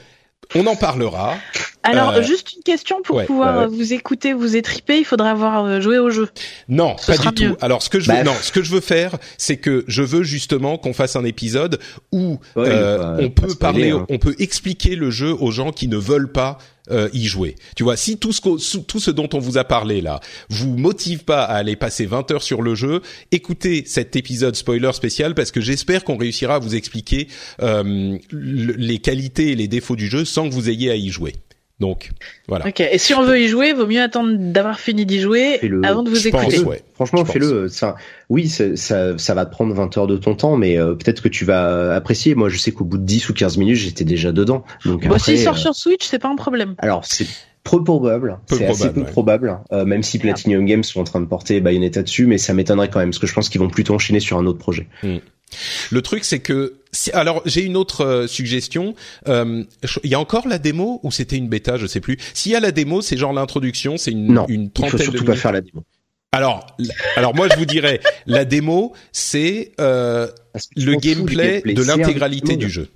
on 0.55 0.65
en 0.67 0.75
parlera. 0.75 1.35
Alors, 1.83 2.09
Euh, 2.15 2.21
juste 2.21 2.53
une 2.53 2.63
question 2.63 3.01
pour 3.01 3.15
ouais, 3.17 3.25
pouvoir 3.25 3.55
ouais, 3.55 3.61
ouais. 3.65 3.67
vous 3.75 3.93
écouter, 3.93 4.33
vous 4.33 4.55
étriper, 4.57 4.97
il 4.97 5.05
faudra 5.05 5.31
avoir 5.31 5.63
euh, 5.65 5.79
joué 5.79 5.99
au 5.99 6.09
jeu. 6.09 6.27
Non, 6.67 6.95
Ce 6.99 7.11
pas 7.13 7.17
du 7.31 7.43
mieux. 7.45 7.51
tout. 7.51 7.57
Alors 7.61 7.81
ce 7.81 7.89
que 7.89 7.99
je 7.99 8.09
veux, 8.11 8.17
Bah, 8.17 8.23
non, 8.23 8.33
ce 8.41 8.51
que 8.51 8.61
je 8.61 8.71
veux 8.71 8.81
faire, 8.81 9.15
c'est 9.37 9.55
que 9.57 9.85
je 9.87 10.01
veux 10.03 10.23
justement 10.23 10.77
qu'on 10.77 10.93
fasse 10.93 11.15
un 11.15 11.23
épisode 11.23 11.79
où 12.11 12.39
Ouais, 12.57 12.67
euh, 12.67 13.17
on 13.21 13.29
peut 13.29 13.55
parler, 13.55 13.91
hein. 13.91 14.05
on 14.09 14.17
peut 14.17 14.35
expliquer 14.39 14.95
le 14.95 15.11
jeu 15.11 15.33
aux 15.39 15.51
gens 15.51 15.71
qui 15.71 15.87
ne 15.87 15.97
veulent 15.97 16.31
pas 16.31 16.57
euh, 16.91 17.09
y 17.13 17.25
jouer. 17.25 17.55
Tu 17.75 17.83
vois, 17.83 17.97
si 17.97 18.17
tout 18.17 18.31
ce 18.33 18.77
tout 18.77 18.99
ce 18.99 19.11
dont 19.11 19.29
on 19.33 19.39
vous 19.39 19.57
a 19.57 19.63
parlé 19.63 20.01
là 20.01 20.19
vous 20.49 20.77
motive 20.77 21.23
pas 21.23 21.43
à 21.43 21.55
aller 21.55 21.75
passer 21.75 22.05
20 22.05 22.31
heures 22.31 22.43
sur 22.43 22.61
le 22.61 22.75
jeu, 22.75 23.01
écoutez 23.31 23.83
cet 23.85 24.15
épisode 24.15 24.55
spoiler 24.55 24.91
spécial 24.93 25.35
parce 25.35 25.51
que 25.51 25.61
j'espère 25.61 26.03
qu'on 26.03 26.17
réussira 26.17 26.55
à 26.55 26.59
vous 26.59 26.75
expliquer 26.75 27.27
euh, 27.61 28.17
le- 28.31 28.73
les 28.73 28.99
qualités 28.99 29.51
et 29.51 29.55
les 29.55 29.67
défauts 29.67 29.95
du 29.95 30.07
jeu 30.07 30.25
sans 30.25 30.47
que 30.49 30.53
vous 30.53 30.69
ayez 30.69 30.91
à 30.91 30.95
y 30.95 31.09
jouer. 31.09 31.33
Donc 31.79 32.09
voilà. 32.47 32.67
Ok. 32.67 32.79
Et 32.79 32.97
si 32.97 33.13
on 33.13 33.21
veut 33.23 33.39
y 33.39 33.47
jouer, 33.47 33.73
vaut 33.73 33.85
mieux 33.85 34.01
attendre 34.01 34.31
d'avoir 34.35 34.79
fini 34.79 35.05
d'y 35.05 35.19
jouer 35.19 35.59
avant 35.83 36.01
de 36.01 36.09
vous 36.09 36.15
Je 36.15 36.29
pense, 36.29 36.41
écouter. 36.53 36.59
ouais. 36.67 36.81
Franchement, 36.95 37.23
fais-le. 37.23 37.67
Ça, 37.69 37.95
oui, 38.29 38.47
ça, 38.49 38.75
ça, 38.75 39.15
ça 39.17 39.33
va 39.35 39.45
te 39.45 39.51
prendre 39.51 39.73
20 39.75 39.95
heures 39.97 40.07
de 40.07 40.17
ton 40.17 40.33
temps, 40.33 40.57
mais 40.57 40.79
euh, 40.79 40.95
peut-être 40.95 41.21
que 41.21 41.27
tu 41.29 41.45
vas 41.45 41.93
apprécier. 41.93 42.33
Moi, 42.33 42.49
je 42.49 42.57
sais 42.57 42.71
qu'au 42.71 42.83
bout 42.83 42.97
de 42.97 43.03
10 43.05 43.29
ou 43.29 43.33
15 43.33 43.57
minutes, 43.57 43.75
j'étais 43.77 44.05
déjà 44.05 44.31
dedans. 44.31 44.63
Donc 44.85 45.01
Bon, 45.01 45.07
après, 45.15 45.19
s'il 45.19 45.39
sort 45.39 45.53
euh, 45.53 45.59
sur 45.59 45.75
Switch, 45.75 46.05
c'est 46.05 46.19
pas 46.19 46.29
un 46.29 46.35
problème. 46.35 46.73
alors 46.79 47.05
c'est 47.05 47.27
peu 47.63 47.83
probable, 47.83 48.39
Peu 48.47 48.55
c'est 48.55 48.65
assez 48.65 48.73
probable, 48.79 48.93
peu 48.93 49.01
ouais. 49.01 49.11
probable, 49.11 49.59
euh, 49.73 49.83
même 49.85 50.01
si 50.01 50.19
Platinum 50.19 50.65
Games 50.65 50.83
sont 50.85 51.01
en 51.01 51.03
train 51.03 51.19
de 51.19 51.25
porter 51.25 51.59
Bayonetta 51.59 52.01
dessus, 52.01 52.25
mais 52.25 52.37
ça 52.37 52.53
m'étonnerait 52.53 52.89
quand 52.89 52.99
même, 52.99 53.09
parce 53.09 53.19
que 53.19 53.27
je 53.27 53.33
pense 53.33 53.49
qu'ils 53.49 53.59
vont 53.59 53.69
plutôt 53.69 53.93
enchaîner 53.93 54.21
sur 54.21 54.37
un 54.37 54.45
autre 54.45 54.57
projet. 54.57 54.87
Le 55.91 56.01
truc, 56.01 56.23
c'est 56.23 56.39
que 56.39 56.75
si- 56.97 57.11
alors 57.11 57.41
j'ai 57.45 57.61
une 57.63 57.77
autre 57.77 58.03
euh, 58.05 58.27
suggestion. 58.27 58.95
Euh, 59.27 59.63
Il 60.03 60.09
y 60.09 60.15
a 60.15 60.19
encore 60.19 60.47
la 60.47 60.57
démo 60.57 60.99
ou 61.03 61.11
c'était 61.11 61.37
une 61.37 61.47
bêta, 61.49 61.77
je 61.77 61.85
sais 61.87 61.99
plus. 62.01 62.17
S'il 62.33 62.51
y 62.51 62.55
a 62.55 62.59
la 62.59 62.71
démo, 62.71 63.01
c'est 63.01 63.17
genre 63.17 63.33
l'introduction, 63.33 63.97
c'est 63.97 64.11
une, 64.11 64.33
Non, 64.33 64.45
une 64.47 64.63
Il 64.63 64.65
faut 64.67 64.71
trentaine 64.73 64.97
de 64.99 65.03
surtout 65.03 65.17
minutes. 65.23 65.27
pas 65.27 65.35
faire 65.35 65.51
la 65.51 65.61
démo. 65.61 65.83
Alors, 66.33 66.67
alors 67.15 67.33
moi 67.33 67.47
je 67.51 67.57
vous 67.57 67.65
dirais, 67.65 67.99
la 68.25 68.43
démo, 68.45 68.93
c'est 69.11 69.71
euh, 69.79 70.27
le 70.75 70.95
gameplay 70.95 71.61
de 71.65 71.83
l'intégralité 71.83 72.57
du 72.57 72.69
jeu. 72.69 72.89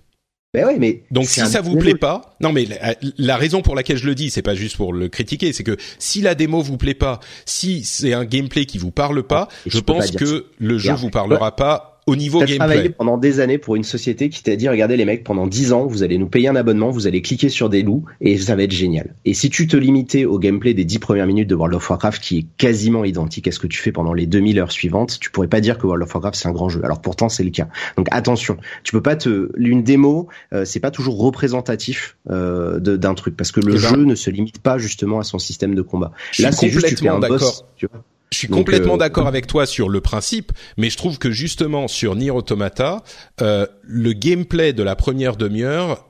Ben 0.53 0.65
ouais, 0.65 0.75
mais 0.77 1.03
Donc 1.11 1.27
si 1.27 1.39
ça 1.39 1.61
vous 1.61 1.77
plaît 1.77 1.95
pas, 1.95 2.35
non 2.41 2.51
mais 2.51 2.65
la, 2.65 2.95
la 3.17 3.37
raison 3.37 3.61
pour 3.61 3.73
laquelle 3.73 3.95
je 3.95 4.05
le 4.05 4.15
dis, 4.15 4.29
c'est 4.29 4.41
pas 4.41 4.53
juste 4.53 4.75
pour 4.75 4.91
le 4.91 5.07
critiquer, 5.07 5.53
c'est 5.53 5.63
que 5.63 5.77
si 5.97 6.19
la 6.21 6.35
démo 6.35 6.61
vous 6.61 6.75
plaît 6.75 6.93
pas, 6.93 7.21
si 7.45 7.85
c'est 7.85 8.11
un 8.13 8.25
gameplay 8.25 8.65
qui 8.65 8.77
vous 8.77 8.91
parle 8.91 9.23
pas, 9.23 9.47
je 9.65 9.79
pas 9.79 9.93
pense 9.93 10.11
que 10.11 10.25
ça. 10.25 10.43
le 10.59 10.77
jeu 10.77 10.91
vous 10.93 11.09
parlera 11.09 11.55
pas 11.55 11.90
au 12.07 12.15
niveau 12.15 12.39
T'as 12.39 12.47
travaillé 12.55 12.81
gameplay. 12.81 12.95
pendant 12.97 13.17
des 13.17 13.39
années 13.39 13.57
pour 13.57 13.75
une 13.75 13.83
société 13.83 14.29
qui 14.29 14.41
t'a 14.43 14.55
dit 14.55 14.67
regardez 14.67 14.97
les 14.97 15.05
mecs 15.05 15.23
pendant 15.23 15.45
10 15.47 15.71
ans 15.73 15.85
vous 15.85 16.01
allez 16.03 16.17
nous 16.17 16.27
payer 16.27 16.47
un 16.47 16.55
abonnement 16.55 16.89
vous 16.89 17.05
allez 17.07 17.21
cliquer 17.21 17.49
sur 17.49 17.69
des 17.69 17.83
loups 17.83 18.05
et 18.21 18.37
ça 18.37 18.55
va 18.55 18.63
être 18.63 18.71
génial. 18.71 19.13
Et 19.25 19.33
si 19.33 19.49
tu 19.49 19.67
te 19.67 19.77
limitais 19.77 20.25
au 20.25 20.39
gameplay 20.39 20.73
des 20.73 20.83
10 20.85 20.99
premières 20.99 21.27
minutes 21.27 21.47
de 21.49 21.55
World 21.55 21.75
of 21.75 21.89
Warcraft 21.89 22.21
qui 22.23 22.37
est 22.39 22.45
quasiment 22.57 23.05
identique 23.05 23.47
à 23.47 23.51
ce 23.51 23.59
que 23.59 23.67
tu 23.67 23.79
fais 23.79 23.91
pendant 23.91 24.13
les 24.13 24.25
2000 24.25 24.59
heures 24.59 24.71
suivantes 24.71 25.19
tu 25.19 25.29
pourrais 25.31 25.47
pas 25.47 25.61
dire 25.61 25.77
que 25.77 25.85
World 25.85 26.03
of 26.03 26.13
Warcraft 26.13 26.35
c'est 26.35 26.47
un 26.47 26.51
grand 26.51 26.69
jeu. 26.69 26.81
Alors 26.83 27.01
pourtant 27.01 27.29
c'est 27.29 27.43
le 27.43 27.51
cas. 27.51 27.67
Donc 27.97 28.07
attention 28.11 28.57
tu 28.83 28.91
peux 28.91 29.01
pas 29.01 29.15
te 29.15 29.51
une 29.57 29.83
démo 29.83 30.27
euh, 30.53 30.65
c'est 30.65 30.79
pas 30.79 30.91
toujours 30.91 31.19
représentatif 31.19 32.17
euh, 32.29 32.79
d'un 32.79 33.13
truc 33.13 33.37
parce 33.37 33.51
que 33.51 33.59
le 33.59 33.73
Eh 33.77 33.79
ben, 33.79 33.95
jeu 33.95 34.03
ne 34.05 34.15
se 34.15 34.29
limite 34.29 34.59
pas 34.59 34.77
justement 34.77 35.19
à 35.19 35.23
son 35.23 35.39
système 35.39 35.75
de 35.75 35.81
combat. 35.81 36.11
là 36.39 36.51
c'est 36.51 36.69
juste 36.69 36.87
tu 36.87 36.95
fais 36.95 37.07
un 37.09 37.19
boss 37.19 37.63
tu 37.75 37.87
vois 37.91 38.03
Je 38.31 38.37
suis 38.37 38.47
Donc, 38.47 38.59
complètement 38.59 38.95
euh, 38.95 38.97
d'accord 38.97 39.27
avec 39.27 39.45
toi 39.45 39.65
sur 39.65 39.89
le 39.89 39.99
principe, 39.99 40.51
mais 40.77 40.89
je 40.89 40.97
trouve 40.97 41.19
que 41.19 41.31
justement 41.31 41.87
sur 41.87 42.15
Nier 42.15 42.31
Automata, 42.31 43.03
euh, 43.41 43.67
le 43.81 44.13
gameplay 44.13 44.73
de 44.73 44.83
la 44.83 44.95
première 44.95 45.35
demi-heure, 45.35 46.07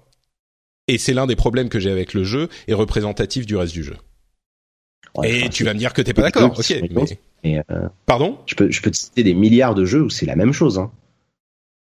et 0.87 0.97
c'est 0.97 1.13
l'un 1.13 1.25
des 1.25 1.35
problèmes 1.35 1.69
que 1.69 1.79
j'ai 1.79 1.89
avec 1.89 2.13
le 2.13 2.23
jeu, 2.23 2.47
est 2.67 2.73
représentatif 2.73 3.45
du 3.45 3.55
reste 3.55 3.73
du 3.73 3.83
jeu. 3.83 3.95
Ouais, 5.15 5.31
et 5.31 5.39
enfin, 5.41 5.49
tu 5.49 5.63
vas 5.63 5.73
me 5.73 5.79
dire 5.79 5.93
que 5.93 6.01
t'es 6.01 6.13
pas 6.13 6.21
d'accord, 6.21 6.57
ok. 6.57 6.81
Mais... 7.43 7.63
euh, 7.71 7.87
Pardon? 8.05 8.37
je 8.45 8.55
peux 8.55 8.69
je 8.69 8.81
peux 8.81 8.91
te 8.91 8.97
citer 8.97 9.23
des 9.23 9.33
milliards 9.33 9.73
de 9.73 9.83
jeux 9.83 10.03
où 10.03 10.09
c'est 10.09 10.27
la 10.27 10.35
même 10.35 10.53
chose 10.53 10.77
hein. 10.77 10.91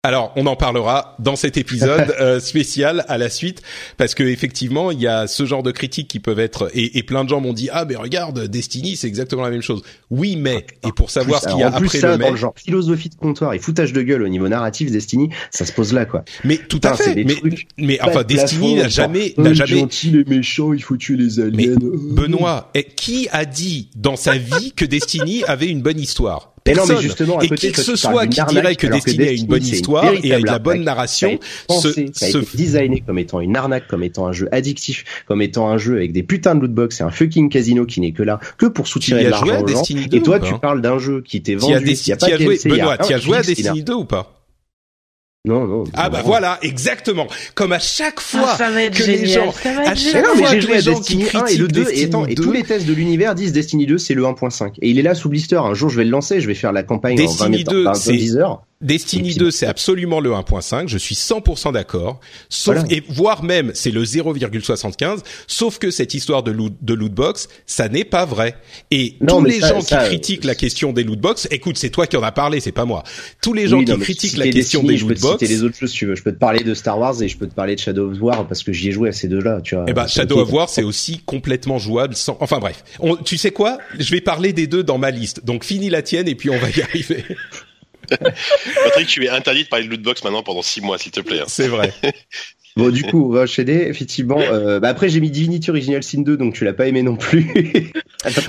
Alors, 0.04 0.32
on 0.38 0.46
en 0.46 0.56
parlera 0.56 1.18
dans 1.20 1.36
cet 1.36 1.58
épisode 1.58 2.16
euh, 2.22 2.40
spécial 2.40 3.04
à 3.10 3.18
la 3.18 3.30
suite, 3.30 3.62
parce 3.98 4.16
que 4.16 4.24
effectivement, 4.24 4.92
il 4.92 5.02
y 5.02 5.08
a 5.08 5.28
ce 5.28 5.46
genre 5.46 5.62
de 5.62 5.72
critiques 5.72 6.08
qui 6.08 6.22
peuvent 6.22 6.40
être, 6.40 6.72
et, 6.74 6.98
et 6.98 7.04
plein 7.04 7.26
de 7.26 7.30
gens 7.30 7.42
m'ont 7.42 7.52
dit 7.52 7.68
ah 7.74 7.84
mais 7.84 7.98
regarde, 7.98 8.48
Destiny, 8.48 8.96
c'est 8.96 9.08
exactement 9.08 9.42
la 9.42 9.50
même 9.50 9.62
chose. 9.62 9.82
Oui, 10.10 10.38
mais 10.38 10.66
et 10.88 10.94
pour 10.94 11.12
savoir 11.12 11.42
Plus- 11.42 11.50
ce 11.50 11.54
qu'il 11.54 11.60
y 11.60 11.64
a 11.64 11.68
en 11.68 11.78
plus 11.78 11.88
après 11.88 12.00
ça, 12.00 12.12
le 12.14 12.18
dans 12.18 12.30
le 12.32 12.38
genre 12.38 12.54
philosophie 12.56 13.10
de 13.10 13.16
comptoir 13.16 13.54
et 13.54 13.60
foutage 13.60 13.92
de 13.92 14.02
gueule 14.02 14.24
au 14.24 14.30
niveau 14.30 14.48
narratif 14.48 14.90
Destiny, 14.90 15.32
ça 15.52 15.66
se 15.66 15.74
pose 15.74 15.92
là 15.92 16.06
quoi. 16.06 16.24
mais 16.46 16.56
tout 16.56 16.80
à 16.84 16.94
fait. 16.96 17.16
Mais, 17.26 17.36
mais 17.78 18.00
enfin, 18.02 18.22
de 18.22 18.28
Destiny 18.28 18.76
n'a 18.76 18.88
jamais, 18.88 19.34
genre, 19.36 19.44
n'a 19.48 19.54
jamais. 19.54 19.80
gentil 19.82 20.12
les 20.12 20.24
méchants, 20.24 20.72
il 20.72 20.82
faut 20.82 20.96
tuer 20.96 21.18
les 21.18 21.42
aliens. 21.42 21.52
Mais 21.58 21.68
Euh. 21.68 21.78
Benoît, 22.14 22.72
et 22.74 22.86
qui 22.86 23.28
a 23.34 23.44
dit 23.44 23.90
dans 23.98 24.16
sa 24.16 24.38
vie 24.38 24.72
que 24.78 24.86
Destiny 24.86 25.44
avait 25.44 25.68
une 25.68 25.82
bonne 25.82 26.00
histoire? 26.00 26.54
Mais 26.70 26.76
non, 26.76 26.86
mais 26.88 27.02
justement, 27.02 27.42
et 27.42 27.50
qui 27.50 27.72
que 27.72 27.82
ce 27.82 27.96
soit 27.96 28.28
qui 28.28 28.42
dirait 28.48 28.76
que 28.76 28.88
Destiny 28.88 29.28
a 29.28 29.32
une 29.32 29.46
bonne 29.46 29.64
histoire 29.64 30.06
et 30.24 30.34
avec 30.34 30.46
la 30.46 30.60
bonne 30.60 30.84
narration, 30.84 31.40
été 31.70 32.40
designé 32.54 33.04
comme 33.06 33.20
étant 33.20 33.40
une 33.40 33.56
arnaque, 33.56 33.88
comme 33.88 34.04
étant 34.04 34.28
un 34.28 34.32
jeu 34.32 34.48
addictif, 34.52 35.04
comme 35.28 35.42
étant 35.42 35.70
un 35.70 35.78
jeu 35.78 35.96
avec 35.96 36.12
des 36.12 36.24
putains 36.24 36.56
de 36.56 36.62
lootbox 36.62 37.02
et 37.02 37.04
un 37.04 37.12
fucking 37.12 37.50
casino 37.50 37.86
qui 37.86 38.02
n'est 38.02 38.12
que 38.12 38.24
là 38.24 38.40
que 38.58 38.66
pour 38.66 38.88
soutirer 38.88 39.24
l'argent 39.24 39.54
à 39.54 39.62
aux 39.62 39.68
gens. 39.68 39.80
Destiny 39.80 40.08
2 40.08 40.18
Et 40.18 40.22
toi, 40.22 40.40
tu 40.40 40.54
parles 40.60 40.82
d'un 40.82 41.00
jeu 41.00 41.22
qui 41.22 41.42
t'est 41.42 41.56
vendu, 41.56 41.92
il 41.92 42.08
y 42.08 42.12
a 42.12 42.18
pas 42.18 42.28
Benoît, 42.38 42.98
tu 42.98 43.14
as 43.14 43.20
joué 43.20 43.38
à 43.38 43.42
Destiny 43.42 43.84
2 43.84 43.94
ou 43.94 44.06
pas 44.06 44.39
Non, 45.46 45.66
non. 45.66 45.86
Ah 45.94 46.10
bah 46.10 46.22
voilà, 46.24 46.60
exactement. 46.62 47.26
Comme 47.56 47.72
à 47.72 47.80
chaque 47.80 48.20
fois 48.20 48.50
Ah, 48.52 48.58
ça 48.58 48.72
va 48.72 48.84
être 48.84 48.98
que 48.98 49.04
les 49.04 49.26
gens, 49.26 49.54
ça 49.54 49.74
va 49.74 49.90
à 49.90 49.96
chaque. 49.96 50.26
Non, 50.26 50.36
fois 50.36 50.50
que 50.52 50.56
les 50.68 50.82
gens 50.82 50.98
Destiny 51.00 51.24
qui 51.24 51.38
1 51.38 51.46
et 51.46 51.56
le 51.56 51.68
critiquent 51.68 51.74
2 51.76 51.82
et, 51.82 51.84
Destiny 51.86 52.04
attends, 52.06 52.26
et 52.26 52.36
2, 52.36 52.44
tous 52.44 52.52
les 52.52 52.64
tests 52.64 52.86
de 52.86 52.94
l'univers 52.94 53.36
disent 53.36 53.54
Destiny 53.54 53.86
2 53.86 53.98
c'est 53.98 54.14
le 54.16 54.24
1.5 54.24 54.74
et 54.82 54.90
il 54.90 55.00
est 55.00 55.02
là 55.02 55.16
sous 55.16 55.30
blister 55.30 55.56
un 55.56 55.74
jour 55.74 55.90
je 55.90 55.96
vais 55.96 56.04
le 56.04 56.10
lancer 56.10 56.42
je 56.42 56.48
vais 56.48 56.56
faire 56.56 56.74
la 56.74 56.84
campagne 56.84 57.16
Destiny 57.16 57.64
en 57.66 57.72
20 57.72 57.72
2, 57.72 57.78
minutes, 57.84 57.96
c'est- 57.96 58.12
10 58.12 58.36
heures 58.38 58.64
Destiny 58.82 59.30
Et 59.30 59.32
puis- 59.32 59.40
2, 59.40 59.52
c'est 59.52 59.66
absolument 59.66 60.22
le 60.22 60.32
1.5. 60.32 60.88
Je 60.88 60.98
suis 60.98 61.16
100% 61.16 61.74
d'accord. 61.74 62.22
Sauf 62.48 62.76
Voilà. 62.78 62.94
et 62.96 63.04
voire 63.10 63.44
même 63.44 63.72
c'est 63.76 63.92
le 63.92 64.06
0,75. 64.06 65.20
Sauf 65.48 65.80
que 65.80 65.92
cette 65.92 66.14
histoire 66.14 66.44
de 66.44 66.52
loot, 66.52 66.74
de 66.82 66.94
loot 66.94 67.12
box, 67.14 67.50
ça 67.66 67.90
n'est 67.90 68.06
pas 68.06 68.24
vrai. 68.26 68.56
Et 68.90 69.16
Non, 69.20 69.40
tous 69.40 69.46
les 69.46 69.60
ça- 69.60 69.68
gens 69.70 69.82
ça, 69.82 70.04
qui 70.04 70.08
critiquent 70.08 70.46
la 70.46 70.56
question 70.56 70.94
des 70.94 71.04
loot 71.04 71.20
box, 71.20 71.48
écoute, 71.52 71.78
c'est 71.78 71.90
toi 71.90 72.08
qui 72.08 72.16
en 72.16 72.24
as 72.24 72.32
parlé, 72.32 72.62
c'est 72.62 72.72
pas 72.72 72.86
moi. 72.86 73.04
Tous 73.42 73.54
les 73.54 73.68
gens 73.68 73.80
Oui, 73.80 73.86
qui 73.86 73.92
non, 73.92 74.00
critiquent 74.00 74.38
la 74.38 74.46
question 74.48 74.80
Destiny, 74.82 74.88
des 74.94 74.98
je 74.98 75.04
peux 75.04 75.10
loot 75.10 75.18
te 75.18 75.22
box, 75.24 75.40
citer 75.40 75.54
les 75.54 75.64
autres 75.64 75.78
choses 75.78 75.92
tu 75.92 76.06
veux 76.06 76.16
je 76.16 76.24
peux 76.24 76.32
te 76.32 76.40
parler 76.40 76.64
de 76.64 76.74
Star 76.74 76.98
Wars 76.98 77.22
et 77.22 77.28
je 77.28 77.38
peux 77.38 77.48
te 77.48 77.54
parler 77.54 77.76
de 77.76 77.82
Shadow 77.82 78.10
of 78.12 78.22
War 78.22 78.48
parce 78.48 78.64
que 78.64 78.72
j'y 78.72 78.88
ai 78.88 78.92
joué 78.94 79.10
à 79.10 79.12
ces 79.12 79.28
deux-là 79.28 79.60
tu 79.62 79.76
vois 79.76 79.86
eh 79.90 79.94
ben, 79.94 80.08
Shadow 80.08 80.40
of 80.40 80.54
War, 80.54 80.70
c'est 80.70 80.84
aussi 80.84 81.20
complètement 81.26 81.80
jouable 81.80 82.16
sans, 82.16 82.38
enfin 82.40 82.60
bref. 82.60 82.84
On- 83.00 83.18
tu 83.18 83.38
sais 83.38 83.52
quoi? 83.52 83.78
Je 84.00 84.10
vais 84.12 84.22
parler 84.22 84.54
des 84.54 84.68
deux 84.68 84.84
dans 84.84 84.98
ma 84.98 85.12
liste. 85.12 85.44
Donc, 85.44 85.66
finis 85.66 85.90
la 85.90 86.02
tienne 86.02 86.30
et 86.30 86.36
puis 86.36 86.50
on 86.50 86.58
va 86.58 86.70
y 86.70 86.82
arriver. 86.82 87.26
Patrick, 88.84 89.08
tu 89.08 89.26
es 89.26 89.30
interdit 89.30 89.64
de 89.64 89.70
parler 89.70 89.86
de 89.86 89.90
lootbox 89.92 90.24
maintenant 90.24 90.44
pendant 90.44 90.62
six 90.62 90.82
mois, 90.82 90.98
s'il 90.98 91.12
te 91.12 91.22
plaît. 91.22 91.42
hein. 91.42 91.46
C'est 91.48 91.68
vrai. 91.68 91.94
Bon, 92.78 92.92
du 92.92 93.04
coup, 93.04 93.26
on 93.26 93.34
va 93.34 93.42
enchaîner, 93.42 93.90
effectivement. 93.90 94.40
Euh, 94.40 94.80
bah 94.80 94.88
après, 94.90 95.10
j'ai 95.10 95.20
mis 95.20 95.32
Divinity 95.32 95.70
Original 95.70 96.02
Sin 96.02 96.22
2, 96.22 96.38
donc 96.38 96.54
tu 96.54 96.64
l'as 96.64 96.72
pas 96.72 96.88
aimé 96.88 97.02
non 97.04 97.18
plus. 97.18 97.92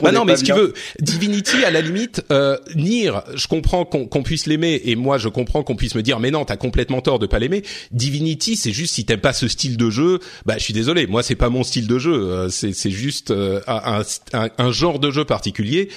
Bah 0.03 0.12
non, 0.12 0.24
mais 0.24 0.37
tu 0.37 0.45
bien. 0.45 0.57
veux, 0.57 0.74
Divinity, 1.01 1.65
à 1.65 1.70
la 1.70 1.81
limite, 1.81 2.23
euh, 2.32 2.57
Nier, 2.74 3.12
je 3.35 3.47
comprends 3.47 3.85
qu'on 3.85 4.07
qu'on 4.07 4.23
puisse 4.24 4.47
l'aimer, 4.47 4.81
et 4.85 4.95
moi 4.97 5.16
je 5.16 5.28
comprends 5.28 5.62
qu'on 5.62 5.77
puisse 5.77 5.95
me 5.95 6.03
dire, 6.03 6.19
mais 6.20 6.32
non, 6.32 6.45
t'as 6.45 6.57
complètement 6.57 7.01
tort 7.01 7.19
de 7.20 7.27
pas 7.27 7.39
l'aimer. 7.39 7.62
Divinity, 7.93 8.57
c'est 8.57 8.73
juste 8.73 8.95
si 8.95 9.05
t'aimes 9.05 9.20
pas 9.20 9.32
ce 9.32 9.47
style 9.47 9.77
de 9.77 9.89
jeu, 9.89 10.19
bah 10.45 10.55
je 10.59 10.65
suis 10.65 10.74
désolé, 10.74 11.07
moi 11.07 11.23
c'est 11.23 11.37
pas 11.37 11.51
mon 11.51 11.62
style 11.62 11.87
de 11.87 11.99
jeu, 12.01 12.12
euh, 12.12 12.49
c'est 12.49 12.73
c'est 12.73 12.91
juste 12.91 13.31
euh, 13.31 13.61
un, 13.69 14.03
un, 14.32 14.49
un 14.59 14.73
genre 14.73 14.99
de 14.99 15.11
jeu 15.12 15.24
particulier. 15.24 15.89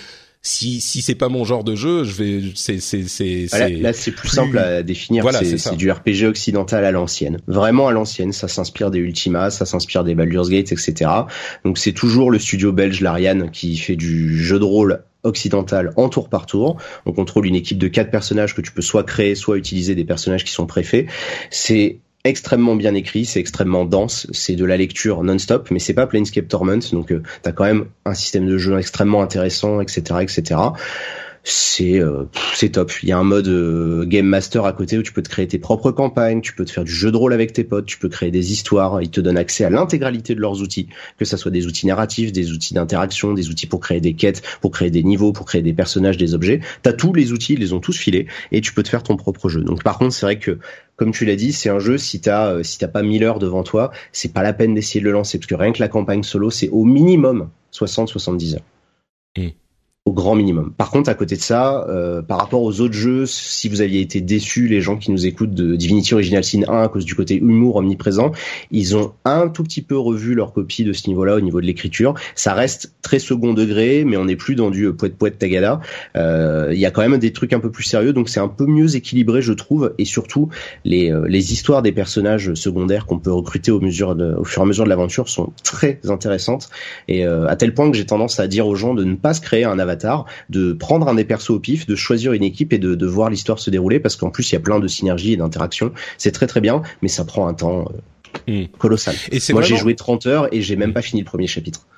Si 0.45 0.81
si 0.81 1.01
c'est 1.01 1.15
pas 1.15 1.29
mon 1.29 1.45
genre 1.45 1.63
de 1.63 1.73
jeu, 1.73 2.03
je 2.03 2.11
vais, 2.21 2.41
c'est 2.55 2.79
c'est 2.81 3.07
c'est 3.07 3.47
Là, 3.79 3.93
c'est- 3.93 4.11
plus 4.11 4.27
simple 4.27 4.57
à 4.57 4.83
définir. 4.83 5.23
Voilà, 5.23 5.39
c'est 5.39 5.45
c'est 5.45 5.57
ça. 5.57 5.69
c'est 5.69 5.77
du 5.77 5.89
RPG 5.89 6.25
occidental 6.27 6.83
à 6.83 6.91
l'ancienne. 6.91 7.37
Vraiment 7.47 7.87
à 7.87 7.93
l'ancienne. 7.93 8.33
Ça 8.33 8.49
s'inspire 8.49 8.91
des 8.91 8.99
Ultima, 8.99 9.49
ça 9.51 9.65
s'inspire 9.65 10.03
des 10.03 10.15
Baldur's 10.15 10.49
Gate, 10.49 10.73
etc. 10.73 11.09
Donc 11.63 11.77
c'est 11.77 11.93
toujours 11.93 12.29
le 12.29 12.39
studio 12.39 12.73
belge 12.73 12.99
Larian 12.99 13.47
qui 13.47 13.77
fait 13.77 13.95
du 13.95 14.37
jeu 14.37 14.59
de 14.59 14.65
rôle 14.65 15.03
occidental 15.23 15.93
en 15.95 16.09
tour 16.09 16.27
par 16.27 16.45
tour. 16.45 16.75
On 17.05 17.13
contrôle 17.13 17.45
une 17.47 17.55
équipe 17.55 17.77
de 17.77 17.87
quatre 17.87 18.11
personnages 18.11 18.53
que 18.53 18.59
tu 18.61 18.73
peux 18.73 18.81
soit 18.81 19.05
créer, 19.05 19.35
soit 19.35 19.57
utiliser 19.57 19.95
des 19.95 20.03
personnages 20.03 20.43
qui 20.43 20.51
sont 20.51 20.65
préfaits. 20.65 21.05
C'est 21.51 21.99
extrêmement 22.25 22.75
bien 22.75 22.93
écrit, 22.93 23.25
c'est 23.25 23.39
extrêmement 23.39 23.85
dense, 23.85 24.27
c'est 24.31 24.55
de 24.55 24.65
la 24.65 24.77
lecture 24.77 25.23
non-stop, 25.23 25.69
mais 25.71 25.79
c'est 25.79 25.93
pas 25.93 26.07
Planescape 26.07 26.47
Torment, 26.47 26.79
donc 26.91 27.11
euh, 27.11 27.21
t'as 27.41 27.51
quand 27.51 27.65
même 27.65 27.85
un 28.05 28.13
système 28.13 28.47
de 28.47 28.57
jeu 28.57 28.77
extrêmement 28.77 29.21
intéressant, 29.21 29.81
etc., 29.81 30.19
etc 30.21 30.55
c'est 31.43 31.99
euh, 31.99 32.23
c'est 32.53 32.69
top. 32.69 32.91
Il 33.03 33.09
y 33.09 33.11
a 33.11 33.17
un 33.17 33.23
mode 33.23 33.49
euh, 33.49 34.05
game 34.05 34.25
master 34.25 34.65
à 34.65 34.71
côté 34.71 34.97
où 34.97 35.03
tu 35.03 35.11
peux 35.11 35.21
te 35.21 35.29
créer 35.29 35.47
tes 35.47 35.59
propres 35.59 35.91
campagnes, 35.91 36.39
tu 36.39 36.53
peux 36.53 36.63
te 36.63 36.71
faire 36.71 36.85
du 36.85 36.91
jeu 36.91 37.11
de 37.11 37.17
rôle 37.17 37.33
avec 37.33 37.51
tes 37.51 37.65
potes, 37.65 37.85
tu 37.85 37.97
peux 37.97 38.07
créer 38.07 38.31
des 38.31 38.53
histoires. 38.53 39.01
Ils 39.01 39.09
te 39.09 39.19
donnent 39.19 39.37
accès 39.37 39.65
à 39.65 39.69
l'intégralité 39.69 40.35
de 40.35 40.39
leurs 40.39 40.61
outils, 40.61 40.87
que 41.17 41.25
ça 41.25 41.35
soit 41.35 41.51
des 41.51 41.67
outils 41.67 41.85
narratifs, 41.85 42.31
des 42.31 42.51
outils 42.51 42.73
d'interaction, 42.73 43.33
des 43.33 43.49
outils 43.49 43.67
pour 43.67 43.81
créer 43.81 43.99
des 43.99 44.13
quêtes, 44.13 44.41
pour 44.61 44.71
créer 44.71 44.89
des 44.89 45.03
niveaux, 45.03 45.33
pour 45.33 45.45
créer 45.45 45.61
des 45.61 45.73
personnages, 45.73 46.15
des 46.15 46.33
objets. 46.33 46.61
T'as 46.81 46.93
tous 46.93 47.13
les 47.13 47.33
outils, 47.33 47.53
ils 47.53 47.59
les 47.59 47.73
ont 47.73 47.81
tous 47.81 47.97
filés 47.97 48.27
et 48.51 48.61
tu 48.61 48.73
peux 48.73 48.83
te 48.83 48.89
faire 48.89 49.03
ton 49.03 49.17
propre 49.17 49.49
jeu. 49.49 49.61
Donc 49.61 49.83
par 49.83 49.97
contre, 49.97 50.13
c'est 50.13 50.25
vrai 50.25 50.39
que 50.39 50.59
comme 50.95 51.11
tu 51.11 51.25
l'as 51.25 51.35
dit, 51.35 51.51
c'est 51.51 51.69
un 51.69 51.79
jeu 51.79 51.97
si 51.97 52.21
t'as 52.21 52.53
euh, 52.53 52.63
si 52.63 52.77
t'as 52.77 52.87
pas 52.87 53.03
1000 53.03 53.23
heures 53.23 53.39
devant 53.39 53.63
toi, 53.63 53.91
c'est 54.13 54.31
pas 54.31 54.43
la 54.43 54.53
peine 54.53 54.75
d'essayer 54.75 55.01
de 55.01 55.05
le 55.05 55.11
lancer 55.11 55.39
parce 55.39 55.47
que 55.47 55.55
rien 55.55 55.73
que 55.73 55.81
la 55.81 55.89
campagne 55.89 56.23
solo, 56.23 56.49
c'est 56.49 56.69
au 56.69 56.85
minimum 56.85 57.49
60-70 57.73 58.55
heures 58.55 58.61
au 60.05 60.11
grand 60.11 60.35
minimum. 60.35 60.73
Par 60.75 60.91
contre, 60.91 61.09
à 61.09 61.13
côté 61.13 61.37
de 61.37 61.41
ça, 61.41 61.87
euh, 61.87 62.21
par 62.21 62.37
rapport 62.37 62.61
aux 62.61 62.81
autres 62.81 62.93
jeux, 62.93 63.25
si 63.25 63.69
vous 63.69 63.79
aviez 63.79 64.01
été 64.01 64.19
déçus, 64.19 64.67
les 64.67 64.81
gens 64.81 64.97
qui 64.97 65.11
nous 65.11 65.25
écoutent 65.25 65.53
de 65.53 65.77
Divinity 65.77 66.13
Original 66.13 66.43
Sin 66.43 66.63
1 66.67 66.83
à 66.83 66.87
cause 66.89 67.05
du 67.05 67.15
côté 67.15 67.37
humour 67.37 67.77
omniprésent, 67.77 68.33
ils 68.69 68.97
ont 68.97 69.13
un 69.23 69.47
tout 69.47 69.63
petit 69.63 69.81
peu 69.81 69.97
revu 69.97 70.35
leur 70.35 70.51
copie 70.51 70.83
de 70.83 70.91
ce 70.91 71.07
niveau-là 71.07 71.37
au 71.37 71.39
niveau 71.39 71.61
de 71.61 71.65
l'écriture. 71.65 72.15
Ça 72.35 72.53
reste 72.53 72.93
très 73.01 73.17
second 73.17 73.53
degré, 73.53 74.03
mais 74.03 74.17
on 74.17 74.25
n'est 74.25 74.35
plus 74.35 74.55
dans 74.55 74.71
du 74.71 74.91
poète 74.91 75.15
poète 75.15 75.39
tagada. 75.39 75.79
Euh, 76.17 76.71
Il 76.73 76.79
y 76.79 76.85
a 76.85 76.91
quand 76.91 77.07
même 77.07 77.17
des 77.17 77.31
trucs 77.31 77.53
un 77.53 77.61
peu 77.61 77.71
plus 77.71 77.85
sérieux, 77.85 78.11
donc 78.11 78.27
c'est 78.27 78.41
un 78.41 78.49
peu 78.49 78.65
mieux 78.65 78.97
équilibré, 78.97 79.41
je 79.41 79.53
trouve, 79.53 79.93
et 79.97 80.05
surtout 80.05 80.49
les 80.83 81.13
euh, 81.13 81.25
les 81.29 81.53
histoires 81.53 81.81
des 81.81 81.93
personnages 81.93 82.53
secondaires 82.55 83.05
qu'on 83.05 83.19
peut 83.19 83.31
recruter 83.31 83.71
au 83.71 83.79
fur 83.79 84.61
et 84.61 84.61
à 84.61 84.65
mesure 84.65 84.83
de 84.83 84.89
l'aventure 84.89 85.29
sont 85.29 85.53
très 85.63 86.01
intéressantes 86.09 86.69
et 87.07 87.25
euh, 87.25 87.47
à 87.47 87.55
tel 87.55 87.73
point 87.73 87.89
que 87.89 87.95
j'ai 87.95 88.05
tendance 88.05 88.39
à 88.39 88.47
dire 88.47 88.67
aux 88.67 88.75
gens 88.75 88.93
de 88.93 89.05
ne 89.05 89.15
pas 89.15 89.33
se 89.33 89.41
créer 89.41 89.63
un 89.63 89.79
avatar, 89.79 89.92
de 90.49 90.73
prendre 90.73 91.07
un 91.07 91.15
des 91.15 91.25
persos 91.25 91.51
au 91.51 91.59
pif, 91.59 91.85
de 91.87 91.95
choisir 91.95 92.33
une 92.33 92.43
équipe 92.43 92.73
et 92.73 92.79
de, 92.79 92.95
de 92.95 93.05
voir 93.05 93.29
l'histoire 93.29 93.59
se 93.59 93.69
dérouler 93.69 93.99
parce 93.99 94.15
qu'en 94.15 94.29
plus 94.29 94.51
il 94.51 94.55
y 94.55 94.57
a 94.57 94.61
plein 94.61 94.79
de 94.79 94.87
synergies 94.87 95.33
et 95.33 95.37
d'interactions. 95.37 95.91
C'est 96.17 96.31
très 96.31 96.47
très 96.47 96.61
bien, 96.61 96.81
mais 97.01 97.07
ça 97.09 97.25
prend 97.25 97.47
un 97.47 97.53
temps 97.53 97.85
euh, 97.89 97.97
Mm. 98.47 98.65
colossal. 98.77 99.15
Et 99.31 99.39
Moi 99.51 99.61
j'ai 99.61 99.77
joué 99.77 99.95
30 99.95 100.25
heures 100.25 100.53
et 100.53 100.61
j'ai 100.61 100.75
même 100.75 100.93
pas 100.93 101.01
fini 101.01 101.21
le 101.21 101.25
premier 101.25 101.47
chapitre. 101.47 101.87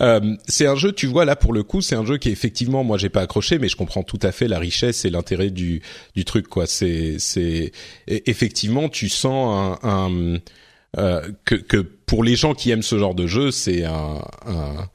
Euh, 0.00 0.36
c'est 0.46 0.66
un 0.66 0.76
jeu, 0.76 0.92
tu 0.92 1.06
vois 1.08 1.24
là 1.24 1.34
pour 1.34 1.52
le 1.52 1.64
coup, 1.64 1.80
c'est 1.80 1.96
un 1.96 2.04
jeu 2.04 2.16
qui 2.16 2.28
effectivement 2.28 2.84
moi 2.84 2.96
j'ai 2.96 3.08
pas 3.08 3.22
accroché, 3.22 3.58
mais 3.58 3.68
je 3.68 3.74
comprends 3.74 4.04
tout 4.04 4.20
à 4.22 4.30
fait 4.30 4.46
la 4.46 4.60
richesse 4.60 5.04
et 5.04 5.10
l'intérêt 5.10 5.50
du 5.50 5.82
du 6.14 6.24
truc 6.24 6.46
quoi. 6.46 6.66
C'est 6.66 7.16
c'est 7.18 7.72
e- 8.08 8.20
effectivement 8.26 8.88
tu 8.88 9.08
sens 9.08 9.78
un, 9.82 9.88
un 9.88 10.38
euh, 10.98 11.28
que 11.44 11.56
que 11.56 11.78
pour 11.78 12.22
les 12.22 12.36
gens 12.36 12.54
qui 12.54 12.70
aiment 12.70 12.82
ce 12.82 12.98
genre 12.98 13.16
de 13.16 13.26
jeu, 13.26 13.50
c'est 13.50 13.84
un, 13.84 14.20
un 14.46 14.88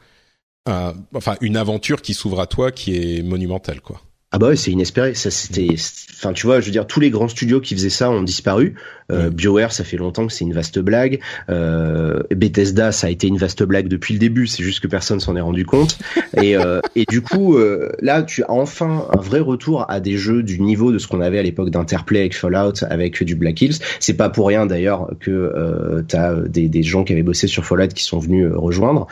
un- 0.66 0.94
enfin 1.16 1.36
une 1.42 1.58
aventure 1.58 2.02
qui 2.02 2.14
s'ouvre 2.14 2.40
à 2.40 2.48
toi 2.48 2.72
qui 2.72 2.96
est 2.96 3.24
monumentale 3.24 3.82
quoi. 3.82 4.02
Ah 4.34 4.38
bah 4.40 4.48
ouais, 4.48 4.56
c'est 4.56 4.72
inespéré. 4.72 5.14
Ça 5.14 5.30
c'était, 5.30 5.68
enfin 6.14 6.32
tu 6.32 6.46
vois, 6.46 6.62
je 6.62 6.68
veux 6.68 6.72
dire, 6.72 6.88
tous 6.88 7.00
les 7.02 7.10
grands 7.10 7.28
studios 7.28 7.60
qui 7.60 7.76
faisaient 7.76 7.90
ça 7.90 8.10
ont 8.10 8.24
disparu. 8.24 8.76
Euh, 9.12 9.30
BioWare, 9.30 9.72
ça 9.72 9.84
fait 9.84 9.98
longtemps 9.98 10.28
que 10.28 10.34
c'est 10.34 10.46
une 10.46 10.54
vaste 10.54 10.80
blague. 10.80 11.20
Euh, 11.50 12.22
Bethesda, 12.36 12.92
ça 12.92 13.08
a 13.08 13.10
été 13.10 13.28
une 13.28 13.38
vaste 13.38 13.64
blague 13.64 13.88
depuis 13.88 14.14
le 14.14 14.20
début. 14.20 14.48
C'est 14.48 14.64
juste 14.64 14.80
que 14.80 14.88
personne 14.88 15.20
s'en 15.20 15.36
est 15.36 15.42
rendu 15.42 15.66
compte. 15.66 15.98
Et, 16.42 16.56
euh, 16.56 16.80
et 16.96 17.04
du 17.10 17.22
coup, 17.22 17.58
euh, 17.58 17.92
là, 18.02 18.24
tu 18.24 18.44
as 18.44 18.52
enfin 18.52 19.06
un 19.14 19.20
vrai 19.20 19.40
retour 19.40 19.86
à 19.90 20.00
des 20.00 20.18
jeux 20.18 20.44
du 20.44 20.62
niveau 20.62 20.92
de 20.92 20.98
ce 20.98 21.08
qu'on 21.08 21.20
avait 21.20 21.40
à 21.40 21.44
l'époque 21.44 21.70
d'Interplay 21.70 22.22
avec 22.22 22.36
Fallout, 22.36 22.84
avec 22.90 23.22
du 23.24 23.36
Black 23.36 23.62
Hills. 23.62 23.76
C'est 24.00 24.14
pas 24.14 24.30
pour 24.30 24.48
rien 24.48 24.66
d'ailleurs 24.66 25.10
que 25.20 25.32
euh, 25.32 26.04
t'as 26.08 26.36
des, 26.36 26.70
des 26.70 26.84
gens 26.84 27.04
qui 27.04 27.14
avaient 27.14 27.24
bossé 27.24 27.48
sur 27.48 27.66
Fallout 27.66 27.90
qui 27.90 28.04
sont 28.04 28.20
venus 28.20 28.48
rejoindre 28.54 29.08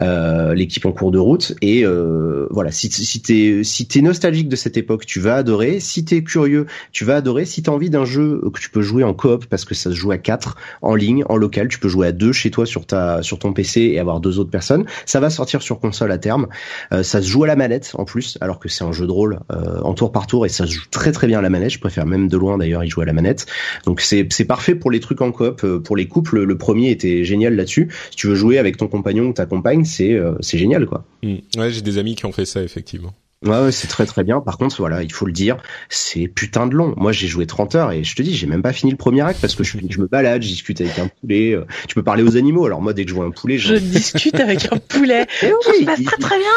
euh, 0.00 0.54
l'équipe 0.54 0.86
en 0.86 0.92
cours 0.92 1.10
de 1.10 1.18
route. 1.18 1.54
Et 1.60 1.84
euh, 1.84 2.46
voilà, 2.50 2.70
si, 2.70 2.90
si 2.90 3.20
t'es 3.20 3.62
si 3.64 3.86
t'es 3.86 4.00
nostalgique 4.00 4.48
de 4.48 4.56
cette 4.56 4.76
époque, 4.76 5.06
tu 5.06 5.20
vas 5.20 5.36
adorer. 5.36 5.80
Si 5.80 6.04
t'es 6.04 6.22
curieux, 6.22 6.66
tu 6.92 7.04
vas 7.04 7.16
adorer. 7.16 7.44
Si 7.44 7.62
t'as 7.62 7.72
envie 7.72 7.90
d'un 7.90 8.04
jeu 8.04 8.42
que 8.52 8.60
tu 8.60 8.70
peux 8.70 8.82
jouer 8.82 9.04
en 9.04 9.14
coop 9.14 9.41
parce 9.48 9.64
que 9.64 9.74
ça 9.74 9.90
se 9.90 9.94
joue 9.94 10.10
à 10.10 10.18
4 10.18 10.56
en 10.82 10.94
ligne, 10.94 11.24
en 11.28 11.36
local, 11.36 11.68
tu 11.68 11.78
peux 11.78 11.88
jouer 11.88 12.08
à 12.08 12.12
deux 12.12 12.32
chez 12.32 12.50
toi 12.50 12.66
sur 12.66 12.86
ta 12.86 13.22
sur 13.22 13.38
ton 13.38 13.52
PC 13.52 13.80
et 13.80 13.98
avoir 13.98 14.20
deux 14.20 14.38
autres 14.38 14.50
personnes. 14.50 14.84
Ça 15.06 15.20
va 15.20 15.30
sortir 15.30 15.62
sur 15.62 15.80
console 15.80 16.12
à 16.12 16.18
terme. 16.18 16.48
Euh, 16.92 17.02
ça 17.02 17.20
se 17.22 17.28
joue 17.28 17.44
à 17.44 17.46
la 17.46 17.56
manette 17.56 17.92
en 17.94 18.04
plus, 18.04 18.38
alors 18.40 18.58
que 18.58 18.68
c'est 18.68 18.84
un 18.84 18.92
jeu 18.92 19.06
de 19.06 19.12
rôle 19.12 19.40
euh, 19.52 19.80
en 19.82 19.94
tour 19.94 20.12
par 20.12 20.26
tour 20.26 20.46
et 20.46 20.48
ça 20.48 20.66
se 20.66 20.72
joue 20.72 20.84
très 20.90 21.12
très 21.12 21.26
bien 21.26 21.38
à 21.38 21.42
la 21.42 21.50
manette. 21.50 21.70
Je 21.70 21.78
préfère 21.78 22.06
même 22.06 22.28
de 22.28 22.36
loin 22.36 22.58
d'ailleurs 22.58 22.84
y 22.84 22.88
jouer 22.88 23.02
à 23.04 23.06
la 23.06 23.12
manette. 23.12 23.46
Donc 23.84 24.00
c'est 24.00 24.44
parfait 24.44 24.74
pour 24.74 24.90
les 24.90 25.00
trucs 25.00 25.20
en 25.20 25.32
coop, 25.32 25.62
euh, 25.64 25.78
pour 25.78 25.96
les 25.96 26.06
couples. 26.08 26.42
Le 26.42 26.58
premier 26.58 26.90
était 26.90 27.24
génial 27.24 27.56
là-dessus. 27.56 27.88
Si 28.10 28.16
tu 28.16 28.26
veux 28.28 28.34
jouer 28.34 28.58
avec 28.58 28.76
ton 28.76 28.88
compagnon 28.88 29.24
ou 29.24 29.32
ta 29.32 29.46
compagne, 29.46 29.84
c'est 29.84 30.18
c'est 30.40 30.58
génial 30.58 30.86
quoi. 30.86 31.04
Mm. 31.22 31.36
Ouais, 31.56 31.70
j'ai 31.70 31.82
des 31.82 31.98
amis 31.98 32.14
qui 32.14 32.26
ont 32.26 32.32
fait 32.32 32.44
ça 32.44 32.62
effectivement. 32.62 33.14
Ouais, 33.44 33.58
ouais, 33.64 33.72
c'est 33.72 33.88
très 33.88 34.06
très 34.06 34.22
bien. 34.24 34.40
Par 34.40 34.56
contre, 34.58 34.76
voilà, 34.78 35.02
il 35.02 35.12
faut 35.12 35.26
le 35.26 35.32
dire, 35.32 35.56
c'est 35.88 36.28
putain 36.28 36.66
de 36.66 36.74
long. 36.74 36.94
Moi, 36.96 37.12
j'ai 37.12 37.26
joué 37.26 37.46
30 37.46 37.74
heures 37.74 37.92
et 37.92 38.04
je 38.04 38.14
te 38.14 38.22
dis, 38.22 38.34
j'ai 38.34 38.46
même 38.46 38.62
pas 38.62 38.72
fini 38.72 38.92
le 38.92 38.96
premier 38.96 39.22
acte 39.22 39.40
parce 39.40 39.54
que 39.54 39.64
je, 39.64 39.78
je 39.88 40.00
me 40.00 40.06
balade, 40.06 40.42
je 40.42 40.48
discute 40.48 40.80
avec 40.80 40.98
un 40.98 41.08
poulet. 41.08 41.52
euh, 41.54 41.64
Tu 41.88 41.94
peux 41.94 42.02
parler 42.02 42.22
aux 42.22 42.36
animaux. 42.36 42.66
Alors 42.66 42.80
moi, 42.80 42.92
dès 42.92 43.04
que 43.04 43.10
je 43.10 43.14
vois 43.14 43.24
un 43.24 43.30
poulet, 43.30 43.58
Je 43.58 43.74
discute 43.74 44.38
avec 44.40 44.72
un 44.72 44.76
poulet. 44.78 45.26
Eh 45.42 45.46
Ça 45.48 45.70
oui, 45.70 45.80
se 45.80 45.84
passe 45.84 46.02
très 46.04 46.16
très 46.18 46.38
bien. 46.38 46.48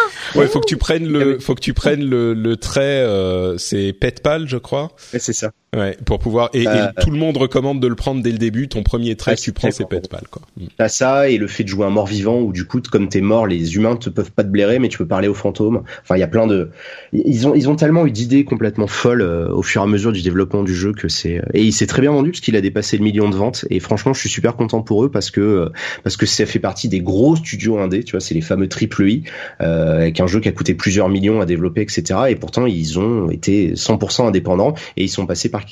Ouais, 0.41 0.47
faut 0.47 0.59
que 0.59 0.67
tu 0.67 0.77
prennes 0.77 1.07
le, 1.07 1.39
faut 1.39 1.55
que 1.55 1.61
tu 1.61 1.73
prennes 1.73 2.03
le, 2.05 2.33
le 2.33 2.55
trait, 2.57 2.81
euh, 3.01 3.57
c'est 3.57 3.93
Petpal, 3.93 4.47
je 4.47 4.57
crois. 4.57 4.91
Ouais, 5.13 5.19
c'est 5.19 5.33
ça. 5.33 5.51
Ouais, 5.75 5.97
pour 6.05 6.19
pouvoir 6.19 6.49
et, 6.53 6.63
et 6.63 6.67
Euh, 6.67 6.87
tout 7.01 7.11
le 7.11 7.17
monde 7.17 7.37
recommande 7.37 7.79
de 7.79 7.87
le 7.87 7.95
prendre 7.95 8.21
dès 8.21 8.31
le 8.31 8.37
début. 8.37 8.67
Ton 8.67 8.83
premier 8.83 9.15
trait 9.15 9.31
Ouais, 9.31 9.37
tu 9.37 9.51
prends, 9.51 9.71
c'est. 9.71 9.87
Petpal, 9.87 10.23
quoi. 10.31 10.41
Mm. 10.57 10.65
T'as 10.77 10.87
ça 10.87 11.29
et 11.29 11.37
le 11.37 11.47
fait 11.47 11.63
de 11.63 11.69
jouer 11.69 11.85
un 11.85 11.89
mort-vivant 11.89 12.39
où 12.39 12.53
du 12.53 12.65
coup, 12.65 12.81
comme 12.81 13.09
t'es 13.09 13.21
mort, 13.21 13.45
les 13.45 13.75
humains 13.75 13.95
te 13.95 14.09
peuvent 14.09 14.31
pas 14.31 14.43
te 14.43 14.49
blairer, 14.49 14.79
mais 14.79 14.87
tu 14.87 14.97
peux 14.97 15.05
parler 15.07 15.27
aux 15.27 15.33
fantômes. 15.33 15.83
Enfin, 16.01 16.15
il 16.15 16.19
y 16.19 16.23
a 16.23 16.27
plein 16.27 16.47
de, 16.47 16.69
ils 17.13 17.47
ont 17.47 17.53
ils 17.55 17.69
ont 17.69 17.75
tellement 17.75 18.05
eu 18.05 18.11
d'idées 18.11 18.45
complètement 18.45 18.87
folles 18.87 19.21
euh, 19.21 19.49
au 19.49 19.61
fur 19.61 19.81
et 19.81 19.83
à 19.83 19.87
mesure 19.87 20.11
du 20.11 20.21
développement 20.21 20.63
du 20.63 20.73
jeu 20.73 20.93
que 20.93 21.07
c'est 21.07 21.41
et 21.53 21.61
il 21.61 21.73
s'est 21.73 21.87
très 21.87 22.01
bien 22.01 22.11
vendu 22.11 22.31
parce 22.31 22.41
qu'il 22.41 22.55
a 22.55 22.61
dépassé 22.61 22.97
le 22.97 23.03
million 23.03 23.29
de 23.29 23.35
ventes 23.35 23.65
et 23.69 23.79
franchement, 23.79 24.13
je 24.13 24.19
suis 24.19 24.29
super 24.29 24.55
content 24.55 24.81
pour 24.81 25.03
eux 25.03 25.11
parce 25.11 25.31
que 25.31 25.41
euh, 25.41 25.69
parce 26.03 26.17
que 26.17 26.25
ça 26.25 26.45
fait 26.45 26.59
partie 26.59 26.89
des 26.89 27.01
gros 27.01 27.35
studios 27.35 27.77
indés, 27.77 28.03
tu 28.03 28.11
vois, 28.11 28.21
c'est 28.21 28.33
les 28.33 28.41
fameux 28.41 28.67
triple 28.67 29.09
I 29.09 29.23
euh, 29.61 29.97
avec 29.97 30.19
un 30.19 30.27
jeu 30.27 30.39
qui 30.39 30.47
a 30.47 30.51
coûté 30.51 30.73
plusieurs 30.73 31.09
millions 31.09 31.41
à 31.41 31.45
développer, 31.45 31.81
etc. 31.81 32.19
Et 32.29 32.35
pourtant, 32.35 32.65
ils 32.65 32.99
ont 32.99 33.29
été 33.29 33.73
100% 33.73 34.27
indépendants 34.27 34.73
et 34.97 35.03
ils 35.03 35.09
sont 35.09 35.25
passés 35.25 35.49
par 35.49 35.64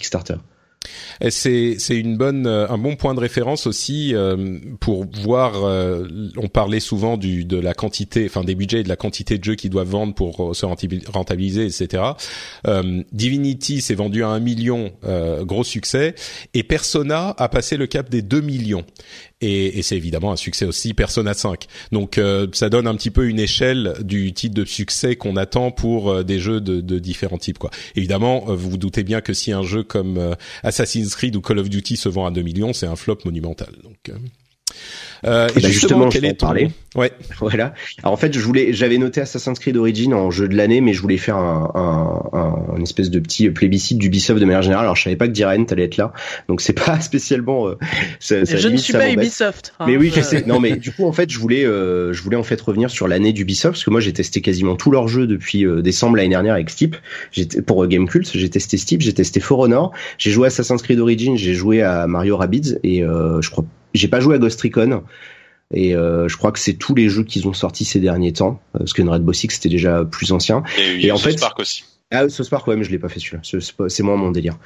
C'est 1.29 1.77
une 1.89 2.17
bonne 2.17 2.47
euh, 2.47 2.67
un 2.69 2.77
bon 2.77 2.95
point 2.95 3.13
de 3.13 3.19
référence 3.19 3.67
aussi 3.67 4.13
euh, 4.13 4.59
pour 4.79 5.05
voir. 5.21 5.63
Euh, 5.63 6.07
on 6.37 6.47
parlait 6.47 6.79
souvent 6.79 7.17
du 7.17 7.45
de 7.45 7.57
la 7.57 7.73
quantité, 7.73 8.25
enfin 8.25 8.43
des 8.43 8.55
budgets 8.55 8.81
et 8.81 8.83
de 8.83 8.89
la 8.89 8.95
quantité 8.95 9.37
de 9.37 9.43
jeux 9.43 9.55
qu'ils 9.55 9.69
doivent 9.69 9.89
vendre 9.89 10.13
pour 10.13 10.55
se 10.55 10.65
rentabiliser, 10.65 11.65
etc. 11.65 12.03
Divinity 13.11 13.81
s'est 13.81 13.95
vendu 13.95 14.23
à 14.23 14.29
un 14.29 14.39
million, 14.39 14.91
gros 15.41 15.63
succès, 15.63 16.15
et 16.53 16.63
Persona 16.63 17.33
a 17.37 17.49
passé 17.49 17.77
le 17.77 17.87
cap 17.87 18.09
des 18.09 18.21
2 18.21 18.41
millions 18.41 18.85
et, 19.43 19.79
et 19.79 19.81
c'est 19.81 19.97
évidemment 19.97 20.31
un 20.31 20.37
succès 20.37 20.65
aussi 20.65 20.93
Persona 20.93 21.33
5. 21.33 21.67
Donc 21.91 22.17
euh, 22.17 22.47
ça 22.53 22.69
donne 22.69 22.87
un 22.87 22.95
petit 22.95 23.11
peu 23.11 23.27
une 23.27 23.39
échelle 23.39 23.95
du 24.01 24.33
type 24.33 24.53
de 24.53 24.65
succès 24.65 25.15
qu'on 25.15 25.35
attend 25.35 25.71
pour 25.71 26.09
euh, 26.09 26.23
des 26.23 26.39
jeux 26.39 26.61
de, 26.61 26.81
de, 26.81 26.99
différents 26.99 27.37
types. 27.37 27.59
Quoi. 27.59 27.71
Évidemment, 27.95 28.45
euh, 28.47 28.55
vous 28.55 28.69
vous 28.69 28.77
doutez 28.77 29.03
bien 29.03 29.21
que 29.21 29.33
si 29.33 29.51
un 29.51 29.63
jeu 29.63 29.83
comme 29.83 30.35
Assassin's 30.63 31.15
Creed 31.15 31.35
ou 31.35 31.41
Call 31.41 31.59
of 31.59 31.69
Duty 31.69 31.97
se 31.97 32.09
vend 32.09 32.25
à 32.25 32.31
2 32.31 32.41
millions, 32.41 32.73
c'est 32.73 32.87
un 32.87 32.95
flop 32.95 33.19
monumental. 33.25 33.73
Donc 33.83 34.11
euh, 35.25 35.47
et, 35.55 35.61
bah, 35.61 35.69
justement, 35.69 36.09
quel 36.09 36.25
est 36.25 36.33
parler. 36.33 36.69
Ouais. 36.95 37.11
Voilà. 37.39 37.73
Alors 38.01 38.13
en 38.13 38.17
fait, 38.17 38.33
je 38.33 38.39
voulais, 38.39 38.73
j'avais 38.73 38.97
noté 38.97 39.19
Assassin's 39.19 39.59
Creed 39.59 39.75
Origin 39.75 40.13
en 40.13 40.31
jeu 40.31 40.47
de 40.47 40.55
l'année, 40.55 40.81
mais 40.81 40.93
je 40.93 41.01
voulais 41.01 41.17
faire 41.17 41.35
un, 41.35 41.71
un, 41.75 42.37
un, 42.37 42.77
une 42.77 42.83
espèce 42.83 43.09
de 43.09 43.19
petit 43.19 43.49
plébiscite 43.49 43.97
d'Ubisoft 43.97 44.39
de 44.39 44.45
manière 44.45 44.61
générale. 44.61 44.85
Alors 44.85 44.95
je 44.95 45.03
savais 45.03 45.15
pas 45.15 45.27
que 45.27 45.33
Diren 45.33 45.65
allait 45.69 45.83
être 45.83 45.97
là, 45.97 46.13
donc 46.47 46.61
c'est 46.61 46.73
pas 46.73 46.99
spécialement. 47.01 47.67
Euh, 47.67 47.77
ça, 48.19 48.45
ça 48.45 48.57
je 48.57 48.67
ne 48.69 48.77
suis 48.77 48.93
pas 48.93 49.09
Ubisoft. 49.09 49.73
Hein. 49.79 49.85
mais 49.87 49.97
oui, 49.97 50.11
je 50.15 50.21
sais. 50.21 50.43
Non, 50.45 50.59
mais 50.59 50.75
du 50.77 50.91
coup, 50.91 51.05
en 51.05 51.11
fait, 51.11 51.29
je 51.29 51.39
voulais, 51.39 51.65
euh, 51.65 52.13
je 52.13 52.21
voulais 52.21 52.37
en 52.37 52.43
fait 52.43 52.59
revenir 52.61 52.89
sur 52.89 53.07
l'année 53.07 53.33
d'Ubisoft 53.33 53.73
parce 53.73 53.83
que 53.83 53.91
moi 53.91 53.99
j'ai 53.99 54.13
testé 54.13 54.41
quasiment 54.41 54.75
tous 54.75 54.91
leurs 54.91 55.07
jeux 55.07 55.27
depuis 55.27 55.65
euh, 55.65 55.81
décembre 55.81 56.15
l'année 56.15 56.29
dernière 56.29 56.53
avec 56.53 56.69
Steep. 56.69 56.95
J'étais 57.31 57.61
pour 57.61 57.85
Gamecult, 57.87 58.29
j'ai 58.33 58.49
testé 58.49 58.77
Steep, 58.77 59.01
j'ai 59.01 59.13
testé 59.13 59.39
For 59.39 59.59
Honor, 59.59 59.91
j'ai 60.17 60.31
joué 60.31 60.45
à 60.45 60.47
Assassin's 60.47 60.81
Creed 60.81 60.99
Origin, 60.99 61.35
j'ai 61.35 61.53
joué 61.53 61.81
à 61.81 62.07
Mario 62.07 62.37
Rabbids 62.37 62.77
et 62.83 63.01
je 63.01 63.49
crois 63.49 63.65
j'ai 63.93 64.07
pas 64.07 64.19
joué 64.19 64.35
à 64.35 64.37
Ghost 64.39 64.59
Recon. 64.61 65.03
Et 65.73 65.95
euh, 65.95 66.27
je 66.27 66.37
crois 66.37 66.51
que 66.51 66.59
c'est 66.59 66.73
tous 66.73 66.95
les 66.95 67.09
jeux 67.09 67.23
qu'ils 67.23 67.47
ont 67.47 67.53
sortis 67.53 67.85
ces 67.85 67.99
derniers 67.99 68.33
temps, 68.33 68.61
euh, 68.75 68.79
parce 68.79 68.93
que 68.93 69.01
Red 69.01 69.23
Bull 69.23 69.35
Six 69.35 69.49
c'était 69.51 69.69
déjà 69.69 70.05
plus 70.05 70.31
ancien. 70.31 70.63
Et, 70.77 71.07
et 71.07 71.11
en 71.11 71.17
fait, 71.17 71.37
Spark 71.37 71.59
aussi. 71.59 71.83
Ah, 72.11 72.29
ce 72.29 72.43
Spark, 72.43 72.67
ouais, 72.67 72.75
mais 72.75 72.83
je 72.83 72.91
l'ai 72.91 72.99
pas 72.99 73.09
fait 73.09 73.19
celui-là. 73.19 73.41
C'est 73.89 74.03
moi 74.03 74.15
mon 74.15 74.29
délire. 74.29 74.57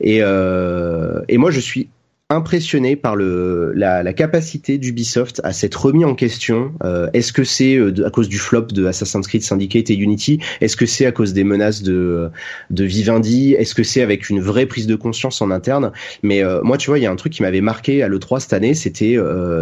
Et, 0.00 0.18
euh, 0.22 1.20
et 1.28 1.36
moi, 1.36 1.50
je 1.50 1.58
suis 1.58 1.88
impressionné 2.32 2.96
par 2.96 3.16
le 3.16 3.72
la, 3.74 4.12
capacité 4.12 4.78
d'Ubisoft 4.78 5.40
à 5.44 5.52
s'être 5.52 5.86
remis 5.86 6.04
en 6.04 6.14
question. 6.14 6.72
Euh, 6.84 7.08
est-ce 7.12 7.32
que 7.32 7.44
c'est 7.44 7.76
euh, 7.76 8.06
à 8.06 8.10
cause 8.10 8.28
du 8.28 8.38
flop 8.38 8.66
de 8.66 8.86
Assassin's 8.86 9.26
Creed 9.26 9.42
Syndicate 9.42 9.90
et 9.90 9.94
Unity? 9.94 10.38
Est-ce 10.60 10.76
que 10.76 10.86
c'est 10.86 11.06
à 11.06 11.12
cause 11.12 11.32
des 11.32 11.44
menaces 11.44 11.82
de 11.82 12.30
de 12.70 12.84
Vivendi? 12.84 13.54
Est-ce 13.54 13.74
que 13.74 13.82
c'est 13.82 14.02
avec 14.02 14.30
une 14.30 14.40
vraie 14.40 14.66
prise 14.66 14.86
de 14.86 14.94
conscience 14.94 15.40
en 15.40 15.50
interne? 15.50 15.92
Mais 16.22 16.42
euh, 16.42 16.60
moi, 16.62 16.78
tu 16.78 16.90
vois, 16.90 16.98
il 16.98 17.02
y 17.02 17.06
a 17.06 17.10
un 17.10 17.16
truc 17.16 17.32
qui 17.32 17.42
m'avait 17.42 17.60
marqué 17.60 18.02
à 18.02 18.08
l'E3 18.08 18.40
cette 18.40 18.52
année, 18.52 18.74
c'était 18.74 19.16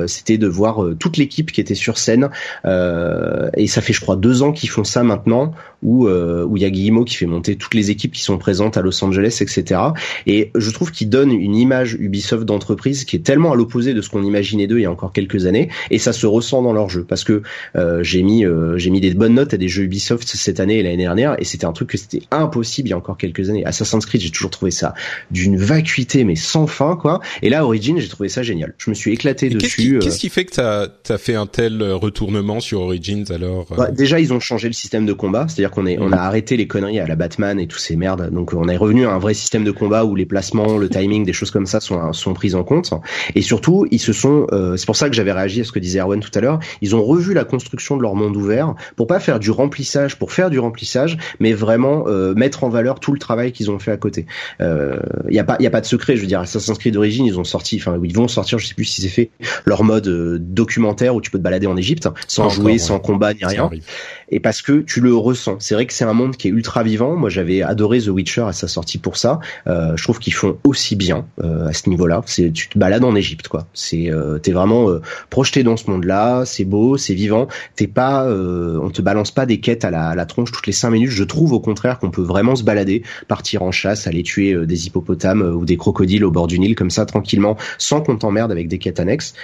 c'était 0.07 0.39
de 0.39 0.47
voir 0.47 0.85
toute 0.99 1.17
l'équipe 1.17 1.53
qui 1.53 1.61
était 1.61 1.75
sur 1.75 1.99
scène. 1.99 2.31
et 2.65 3.67
ça 3.67 3.81
fait, 3.81 3.93
je 3.93 4.01
crois, 4.01 4.17
deux 4.17 4.43
ans 4.43 4.53
qu'ils 4.53 4.71
font 4.71 4.85
ça 4.85 5.03
maintenant, 5.03 5.53
où 5.83 6.09
où 6.09 6.57
il 6.57 6.63
y 6.63 6.67
a 6.67 6.71
Guillemot 6.71 7.05
qui 7.05 7.17
fait 7.17 7.27
monter 7.27 7.57
toutes 7.57 7.75
les 7.75 7.91
équipes 7.91 8.13
qui 8.13 8.23
sont 8.23 8.39
présentes 8.39 8.77
à 8.77 8.83
Los 8.83 9.05
Angeles, 9.05 9.39
etc. 9.41 9.81
Et 10.27 10.51
je 10.55 10.71
trouve 10.71 10.93
qu'il 10.93 11.09
donne 11.09 11.33
une 11.33 11.57
image 11.57 11.95
Ubisoft 11.95 12.45
dans 12.45 12.60
entreprise 12.61 13.05
qui 13.05 13.17
est 13.17 13.21
tellement 13.21 13.53
à 13.53 13.57
l'opposé 13.57 13.95
de 13.95 14.03
ce 14.03 14.11
qu'on 14.11 14.23
imaginait 14.23 14.67
d'eux 14.67 14.79
il 14.79 14.83
y 14.83 14.87
a 14.87 14.91
encore 14.91 15.13
quelques 15.13 15.47
années 15.47 15.71
et 15.91 15.99
ça 15.99 16.13
se 16.13 16.27
ressent 16.27 16.63
dans 16.63 16.75
leur 16.75 16.91
jeu 16.91 17.05
parce 17.09 17.25
que 17.25 17.43
euh, 17.77 18.03
j'ai 18.03 18.23
mis 18.23 18.45
euh, 18.45 18.77
j'ai 18.77 18.91
mis 18.91 19.01
des 19.01 19.15
bonnes 19.15 19.35
notes 19.35 19.55
à 19.55 19.57
des 19.57 19.69
jeux 19.69 19.85
Ubisoft 19.85 20.29
cette 20.29 20.61
année 20.61 20.79
et 20.79 20.83
l'année 20.83 20.99
dernière 20.99 21.37
et 21.39 21.45
c'était 21.45 21.65
un 21.65 21.73
truc 21.73 21.89
que 21.89 21.99
c'était 21.99 22.23
impossible 22.31 22.89
il 22.89 22.91
y 22.91 22.95
a 22.95 22.99
encore 22.99 23.17
quelques 23.17 23.49
années. 23.49 23.65
Assassin's 23.65 24.05
Creed, 24.05 24.21
j'ai 24.21 24.31
toujours 24.31 24.51
trouvé 24.51 24.71
ça 24.71 24.95
d'une 25.31 25.57
vacuité 25.57 26.25
mais 26.25 26.37
sans 26.37 26.67
fin 26.67 26.97
quoi. 26.97 27.21
Et 27.43 27.49
là 27.49 27.65
Origin, 27.65 27.99
j'ai 27.99 28.09
trouvé 28.09 28.29
ça 28.29 28.43
génial. 28.43 28.75
Je 28.77 28.91
me 28.91 28.95
suis 28.95 29.13
éclaté 29.13 29.49
dessus. 29.49 29.99
Qu'est-ce 30.01 30.19
qui, 30.19 30.29
fait 30.29 30.45
que 30.45 30.55
t'as 30.55 30.89
as 31.09 31.19
fait 31.19 31.35
un 31.35 31.47
tel 31.47 31.83
retournement 31.83 32.61
sur 32.61 32.83
Origins 32.83 33.25
alors 33.31 33.67
euh? 33.73 33.77
Bah, 33.77 33.91
Déjà 33.91 34.21
ils 34.21 34.33
ont 34.33 34.41
changé 34.41 34.69
le 34.69 34.75
système 34.75 35.07
de 35.07 35.13
combat, 35.13 35.47
c'est-à-dire 35.49 35.71
qu'on 35.71 35.87
est 35.87 35.99
on 35.99 36.13
a 36.13 36.19
arrêté 36.19 36.57
les 36.57 36.67
conneries 36.67 37.01
à 37.01 37.07
la 37.07 37.17
Batman 37.17 37.59
et 37.59 37.67
tous 37.67 37.79
ces 37.79 37.97
merdes. 37.97 38.31
Donc 38.31 38.53
on 38.53 38.69
est 38.69 38.77
revenu 38.77 39.07
à 39.07 39.13
un 39.13 39.19
vrai 39.19 39.35
système 39.35 39.65
de 39.65 39.71
combat 39.71 40.05
où 40.05 40.15
les 40.15 40.27
placements, 40.27 40.77
le 40.77 40.89
timing, 40.89 41.25
des 41.25 41.33
choses 41.33 41.51
comme 41.51 41.67
ça 41.67 41.81
sont 41.81 42.13
sont 42.13 42.35
prises 42.41 42.55
en 42.55 42.65
compte. 42.65 42.91
Et 43.35 43.43
surtout, 43.43 43.87
ils 43.91 43.99
se 43.99 44.15
sont, 44.15 44.47
euh, 44.53 44.79
c'est 44.79 44.87
pour 44.87 44.97
ça 44.97 45.11
que 45.11 45.15
j'avais 45.15 45.33
réagi 45.33 45.61
à 45.61 45.65
ce 45.65 45.73
que 45.73 45.79
disait 45.79 46.01
Erwan 46.01 46.21
tout 46.21 46.31
à 46.35 46.41
l'heure, 46.41 46.59
ils 46.81 46.97
ont 46.97 47.05
revu 47.05 47.35
la 47.35 47.45
construction 47.45 47.99
de 47.99 48.03
leur 48.03 48.15
monde 48.15 48.35
ouvert 48.35 48.75
pour 48.97 49.07
pas 49.07 49.21
faire 49.21 49.39
du 49.39 49.51
remplissage 49.51 50.17
pour 50.17 50.33
faire 50.33 50.49
du 50.49 50.59
remplissage, 50.59 51.19
mais 51.39 51.53
vraiment 51.53 52.05
euh, 52.07 52.35
mettre 52.35 52.65
en 52.65 52.71
valeur 52.71 52.99
tout 52.99 53.13
le 53.13 53.19
travail 53.19 53.53
qu'ils 53.53 53.71
ont 53.71 53.79
fait 53.79 53.93
à 53.93 53.99
côté. 53.99 54.25
Il 54.59 54.65
euh, 54.65 54.97
y 55.29 55.39
a 55.39 55.45
pas, 55.45 55.57
il 55.61 55.65
y 55.65 55.67
a 55.67 55.71
pas 55.71 55.83
de 55.83 55.87
secret. 55.87 56.17
Je 56.17 56.23
veux 56.23 56.27
dire, 56.27 56.41
Assassin's 56.41 56.79
Creed 56.79 56.95
d'origine, 56.95 57.27
ils 57.27 57.39
ont 57.39 57.45
sorti, 57.45 57.77
enfin 57.77 58.01
ils 58.03 58.15
vont 58.15 58.29
sortir, 58.29 58.59
je 58.59 58.67
sais 58.67 58.75
plus 58.75 58.87
si 58.87 59.03
c'est 59.03 59.09
fait, 59.09 59.31
leur 59.67 59.85
mode 59.85 60.09
documentaire 60.55 61.15
où 61.15 61.21
tu 61.21 61.31
peux 61.31 61.39
te 61.39 61.43
balader 61.43 61.67
en 61.67 61.77
Égypte 61.77 62.09
sans 62.27 62.49
jouer, 62.49 62.79
sans 62.79 62.99
combat 62.99 63.35
ni 63.35 63.45
rien 63.45 63.71
et 64.31 64.41
parce 64.41 64.63
que 64.63 64.81
tu 64.81 65.01
le 65.01 65.15
ressens. 65.15 65.57
C'est 65.61 65.75
vrai 65.75 65.87
que 65.87 65.93
c'est 65.93 66.05
un 66.05 66.13
monde 66.13 66.37
qui 66.37 66.49
est 66.49 66.51
ultra 66.51 66.83
vivant. 66.83 67.17
Moi, 67.17 67.31
j'avais 67.31 67.63
adoré 67.63 68.01
The 68.01 68.09
Witcher 68.09 68.43
à 68.43 68.53
sa 68.53 68.69
sortie 68.69 68.99
pour 68.99 69.17
ça. 69.17 69.41
Euh, 69.67 69.97
je 69.97 70.03
trouve 70.03 70.19
qu'ils 70.19 70.35
font 70.35 70.59
aussi 70.65 70.97
bien 70.97 71.27
euh, 71.43 71.69
à 71.69 71.73
ce 71.73 71.89
niveau-là. 71.89 72.23
C'est 72.27 72.53
tu 72.53 72.69
te 72.69 72.79
balades 72.79 73.05
en 73.05 73.15
Égypte, 73.15 73.49
quoi. 73.49 73.67
C'est 73.75 74.11
euh, 74.11 74.39
t'es 74.39 74.53
vraiment 74.53 74.89
euh, 74.89 75.01
projeté 75.31 75.63
dans 75.63 75.77
ce 75.77 75.91
monde-là. 75.91 76.45
C'est 76.45 76.65
beau, 76.65 76.97
c'est 76.97 77.15
vivant. 77.15 77.49
T'es 77.77 77.87
pas, 77.87 78.25
euh, 78.25 78.79
on 78.83 78.91
te 78.91 79.03
balance 79.03 79.31
pas 79.31 79.47
des 79.47 79.61
quêtes 79.61 79.85
à 79.85 79.91
la, 79.91 80.09
à 80.09 80.15
la 80.15 80.27
tronche 80.27 80.53
toutes 80.53 80.67
les 80.67 80.73
cinq 80.73 80.91
minutes. 80.91 81.11
Je 81.11 81.25
trouve 81.25 81.53
au 81.53 81.61
contraire 81.61 81.99
qu'on 81.99 82.11
peut 82.11 82.23
vraiment 82.23 82.57
se 82.57 82.63
balader, 82.63 83.03
partir 83.29 83.63
en 83.63 83.73
chasse, 83.73 84.07
aller 84.07 84.23
tuer 84.23 84.53
euh, 84.53 84.67
des 84.67 84.87
hippopotames 84.87 85.43
ou 85.43 85.65
des 85.65 85.77
crocodiles 85.77 86.25
au 86.25 86.31
bord 86.31 86.47
du 86.47 86.59
Nil 86.59 86.75
comme 86.75 86.91
ça 86.91 87.05
tranquillement, 87.07 87.57
sans 87.79 88.01
qu'on 88.01 88.17
t'emmerde 88.17 88.53
avec 88.53 88.69
des 88.69 88.79
quêtes 88.79 89.01
annexes. 89.01 89.35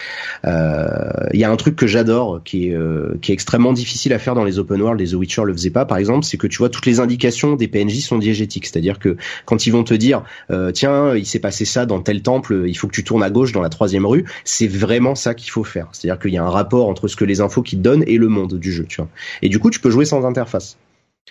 Il 0.45 1.41
y 1.41 1.45
a 1.45 1.51
un 1.51 1.57
truc 1.57 1.77
que 1.77 1.87
j'adore, 1.87 2.41
qui 2.45 2.69
est 2.69 2.77
qui 3.21 3.33
est 3.33 3.35
extrêmement 3.35 3.73
difficile 3.73 4.13
à 4.13 4.19
faire 4.19 4.35
dans 4.35 4.45
les 4.45 4.59
open 4.59 4.76
world 4.81 5.01
les 5.01 5.11
The 5.11 5.15
Witcher 5.15 5.43
le 5.44 5.53
faisaient 5.53 5.70
pas, 5.70 5.85
par 5.85 5.98
exemple, 5.98 6.24
c'est 6.24 6.36
que 6.36 6.47
tu 6.47 6.59
vois 6.59 6.69
toutes 6.69 6.86
les 6.86 7.01
indications 7.01 7.57
des 7.57 7.69
PNJ 7.69 8.01
sont 8.01 8.19
diégétiques, 8.19 8.66
c'est-à-dire 8.66 8.98
que 8.98 9.16
quand 9.44 9.66
ils 9.66 9.70
vont 9.70 9.85
te 9.85 9.94
dire 9.94 10.23
euh, 10.51 10.73
tiens 10.73 11.15
il 11.15 11.27
s'est 11.27 11.39
passé 11.39 11.65
ça 11.65 11.86
dans 11.86 12.01
tel 12.01 12.23
temple, 12.23 12.65
il 12.66 12.74
faut 12.77 12.89
que 12.89 12.94
tu 12.94 13.05
tournes 13.05 13.23
à 13.23 13.31
gauche 13.31 13.53
dans 13.53 13.62
la 13.62 13.69
troisième 13.69 14.07
rue, 14.07 14.24
c'est 14.44 14.69
vraiment 14.69 15.15
ça 15.15 15.35
qu'il 15.35 15.51
faut 15.51 15.65
faire, 15.65 15.89
c'est-à-dire 15.93 16.20
qu'il 16.20 16.32
y 16.32 16.39
a 16.39 16.44
un 16.44 16.51
rapport 16.51 16.89
entre 16.89 17.09
ce 17.09 17.16
que 17.16 17.24
les 17.24 17.40
infos 17.40 17.62
qu'ils 17.62 17.78
te 17.78 17.85
donnent 17.85 18.05
et 18.07 18.19
le 18.19 18.28
monde 18.28 18.59
du 18.59 18.73
jeu, 18.73 18.85
tu 18.89 18.97
vois. 18.97 19.09
Et 19.43 19.48
du 19.48 19.59
coup 19.59 19.70
tu 19.70 19.81
peux 19.81 19.90
jouer 19.90 20.05
sans 20.05 20.24
interface. 20.24 20.77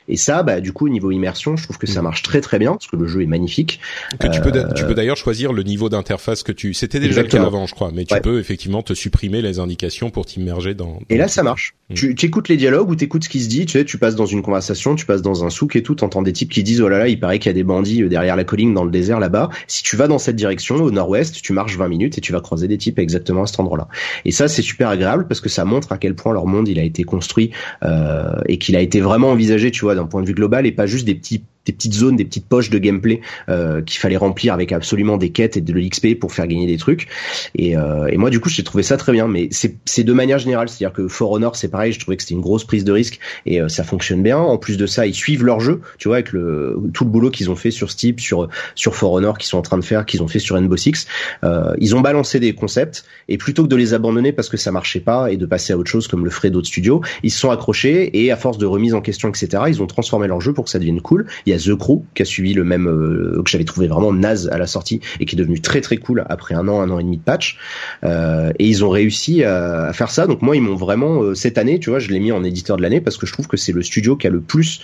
Et 0.07 0.17
ça, 0.17 0.43
bah, 0.43 0.61
du 0.61 0.71
coup, 0.71 0.85
au 0.85 0.89
niveau 0.89 1.11
immersion, 1.11 1.55
je 1.55 1.63
trouve 1.63 1.77
que 1.77 1.87
ça 1.87 2.01
mm. 2.01 2.03
marche 2.03 2.21
très 2.21 2.41
très 2.41 2.59
bien 2.59 2.71
parce 2.71 2.87
que 2.87 2.95
le 2.95 3.07
jeu 3.07 3.21
est 3.21 3.27
magnifique. 3.27 3.79
Que 4.19 4.27
tu 4.27 4.41
peux, 4.41 4.51
tu 4.51 4.83
peux 4.83 4.91
euh, 4.91 4.93
d'ailleurs 4.93 5.17
choisir 5.17 5.51
le 5.51 5.63
niveau 5.63 5.89
d'interface 5.89 6.43
que 6.43 6.51
tu. 6.51 6.73
C'était 6.73 6.99
déjà 6.99 7.21
le 7.21 7.27
cas 7.27 7.43
avant, 7.43 7.65
je 7.65 7.73
crois, 7.73 7.91
mais 7.93 8.05
tu 8.05 8.19
peux 8.21 8.39
effectivement 8.39 8.83
te 8.83 8.93
supprimer 8.93 9.41
les 9.41 9.59
indications 9.59 10.09
pour 10.09 10.25
t'immerger 10.25 10.73
dans, 10.73 10.99
Et 11.09 11.17
là, 11.17 11.27
ça 11.27 11.43
marche. 11.43 11.75
Mm. 11.89 11.93
Tu, 11.93 12.25
écoutes 12.25 12.49
les 12.49 12.57
dialogues 12.57 12.89
ou 12.89 12.95
tu 12.95 13.05
écoutes 13.05 13.23
ce 13.23 13.29
qui 13.29 13.41
se 13.41 13.49
dit. 13.49 13.65
Tu 13.65 13.73
sais, 13.73 13.85
tu 13.85 13.97
passes 13.97 14.15
dans 14.15 14.25
une 14.25 14.41
conversation, 14.41 14.95
tu 14.95 15.05
passes 15.05 15.21
dans 15.21 15.43
un 15.43 15.49
souk 15.49 15.75
et 15.75 15.83
tout, 15.83 15.95
t'entends 15.95 16.21
des 16.21 16.33
types 16.33 16.51
qui 16.51 16.63
disent 16.63 16.81
oh 16.81 16.89
là 16.89 16.99
là, 16.99 17.07
il 17.07 17.19
paraît 17.19 17.39
qu'il 17.39 17.49
y 17.49 17.51
a 17.51 17.53
des 17.53 17.63
bandits 17.63 18.03
euh, 18.03 18.09
derrière 18.09 18.35
la 18.35 18.43
colline 18.43 18.73
dans 18.73 18.83
le 18.83 18.91
désert 18.91 19.19
là-bas. 19.19 19.49
Si 19.67 19.83
tu 19.83 19.95
vas 19.95 20.07
dans 20.07 20.19
cette 20.19 20.35
direction 20.35 20.75
au 20.75 20.91
nord-ouest, 20.91 21.41
tu 21.41 21.53
marches 21.53 21.77
20 21.77 21.87
minutes 21.87 22.17
et 22.17 22.21
tu 22.21 22.31
vas 22.31 22.41
croiser 22.41 22.67
des 22.67 22.77
types 22.77 22.99
exactement 22.99 23.43
à 23.43 23.47
cet 23.47 23.59
endroit-là. 23.59 23.87
Et 24.23 24.31
ça, 24.31 24.47
c'est 24.47 24.61
super 24.61 24.89
agréable 24.89 25.27
parce 25.27 25.41
que 25.41 25.49
ça 25.49 25.65
montre 25.65 25.91
à 25.91 25.97
quel 25.97 26.15
point 26.15 26.33
leur 26.33 26.45
monde 26.45 26.67
il 26.67 26.79
a 26.79 26.83
été 26.83 27.03
construit 27.03 27.51
euh, 27.83 28.33
et 28.47 28.57
qu'il 28.57 28.75
a 28.75 28.81
été 28.81 29.01
vraiment 29.01 29.29
envisagé, 29.29 29.71
tu 29.71 29.84
d'un 29.93 30.07
point 30.07 30.21
de 30.21 30.27
vue 30.27 30.33
global 30.33 30.65
et 30.65 30.71
pas 30.71 30.87
juste 30.87 31.05
des 31.05 31.13
petits 31.13 31.43
des 31.65 31.73
petites 31.73 31.93
zones, 31.93 32.15
des 32.15 32.25
petites 32.25 32.47
poches 32.47 32.69
de 32.69 32.77
gameplay 32.77 33.21
euh, 33.49 33.81
qu'il 33.81 33.99
fallait 33.99 34.17
remplir 34.17 34.53
avec 34.53 34.71
absolument 34.71 35.17
des 35.17 35.29
quêtes 35.29 35.57
et 35.57 35.61
de 35.61 35.73
l'XP 35.73 36.19
pour 36.19 36.33
faire 36.33 36.47
gagner 36.47 36.67
des 36.67 36.77
trucs. 36.77 37.07
Et, 37.55 37.77
euh, 37.77 38.07
et 38.07 38.17
moi, 38.17 38.29
du 38.29 38.39
coup, 38.39 38.49
j'ai 38.49 38.63
trouvé 38.63 38.83
ça 38.83 38.97
très 38.97 39.11
bien. 39.11 39.27
Mais 39.27 39.49
c'est 39.51 40.03
de 40.03 40.13
manière 40.13 40.39
générale, 40.39 40.69
c'est-à-dire 40.69 40.93
que 40.93 41.07
For 41.07 41.31
Honor, 41.31 41.55
c'est 41.55 41.67
pareil. 41.67 41.91
Je 41.91 41.99
trouvais 41.99 42.17
que 42.17 42.23
c'était 42.23 42.35
une 42.35 42.41
grosse 42.41 42.63
prise 42.63 42.83
de 42.83 42.91
risque 42.91 43.19
et 43.45 43.61
euh, 43.61 43.69
ça 43.69 43.83
fonctionne 43.83 44.21
bien. 44.21 44.37
En 44.37 44.57
plus 44.57 44.77
de 44.77 44.85
ça, 44.85 45.05
ils 45.05 45.13
suivent 45.13 45.43
leur 45.43 45.59
jeu, 45.59 45.81
tu 45.97 46.07
vois, 46.07 46.17
avec 46.17 46.31
le 46.31 46.77
tout 46.93 47.03
le 47.03 47.09
boulot 47.09 47.29
qu'ils 47.29 47.49
ont 47.49 47.55
fait 47.55 47.71
sur 47.71 47.91
Steep, 47.91 48.19
sur 48.19 48.47
sur 48.75 48.95
For 48.95 49.11
Honor, 49.11 49.37
qu'ils 49.37 49.47
sont 49.47 49.57
en 49.57 49.61
train 49.61 49.77
de 49.77 49.83
faire, 49.83 50.05
qu'ils 50.05 50.23
ont 50.23 50.27
fait 50.27 50.39
sur 50.39 50.55
Rainbow 50.55 50.77
Six. 50.77 51.07
Euh, 51.43 51.73
ils 51.79 51.95
ont 51.95 52.01
balancé 52.01 52.39
des 52.39 52.53
concepts 52.53 53.05
et 53.27 53.37
plutôt 53.37 53.63
que 53.63 53.67
de 53.67 53.75
les 53.75 53.93
abandonner 53.93 54.31
parce 54.31 54.49
que 54.49 54.57
ça 54.57 54.71
marchait 54.71 54.99
pas 54.99 55.31
et 55.31 55.37
de 55.37 55.45
passer 55.45 55.73
à 55.73 55.77
autre 55.77 55.89
chose 55.89 56.07
comme 56.07 56.23
le 56.23 56.31
ferait 56.31 56.49
d'autres 56.49 56.67
studios, 56.67 57.01
ils 57.23 57.31
se 57.31 57.39
sont 57.39 57.49
accrochés 57.49 58.23
et 58.23 58.31
à 58.31 58.37
force 58.37 58.57
de 58.57 58.65
remise 58.65 58.93
en 58.93 59.01
question, 59.01 59.29
etc., 59.29 59.63
ils 59.67 59.81
ont 59.81 59.87
transformé 59.87 60.27
leur 60.27 60.41
jeu 60.41 60.53
pour 60.53 60.65
que 60.65 60.69
ça 60.69 60.79
devienne 60.79 61.01
cool. 61.01 61.25
The 61.57 61.75
Crew 61.75 62.03
qui 62.13 62.21
a 62.21 62.25
suivi 62.25 62.53
le 62.53 62.63
même 62.63 62.87
euh, 62.87 63.41
que 63.43 63.49
j'avais 63.49 63.63
trouvé 63.63 63.87
vraiment 63.87 64.13
naze 64.13 64.47
à 64.49 64.57
la 64.57 64.67
sortie 64.67 65.01
et 65.19 65.25
qui 65.25 65.35
est 65.35 65.39
devenu 65.39 65.59
très 65.59 65.81
très 65.81 65.97
cool 65.97 66.25
après 66.29 66.55
un 66.55 66.67
an, 66.67 66.81
un 66.81 66.89
an 66.89 66.99
et 66.99 67.03
demi 67.03 67.17
de 67.17 67.23
patch. 67.23 67.57
Euh, 68.03 68.51
et 68.59 68.67
ils 68.67 68.83
ont 68.85 68.89
réussi 68.89 69.43
à, 69.43 69.91
faire 69.93 70.11
ça. 70.11 70.27
Donc 70.27 70.41
moi, 70.41 70.55
ils 70.55 70.61
m'ont 70.61 70.75
vraiment 70.75 71.21
euh, 71.21 71.35
cette 71.35 71.57
année, 71.57 71.79
tu 71.79 71.89
vois, 71.89 71.99
je 71.99 72.09
l'ai 72.09 72.19
mis 72.19 72.31
en 72.31 72.43
éditeur 72.43 72.77
de 72.77 72.81
l'année 72.81 73.01
parce 73.01 73.17
que 73.17 73.25
je 73.25 73.33
trouve 73.33 73.47
que 73.47 73.57
c'est 73.57 73.73
le 73.73 73.81
studio 73.83 74.15
qui 74.15 74.27
a 74.27 74.29
le 74.29 74.41
plus 74.41 74.81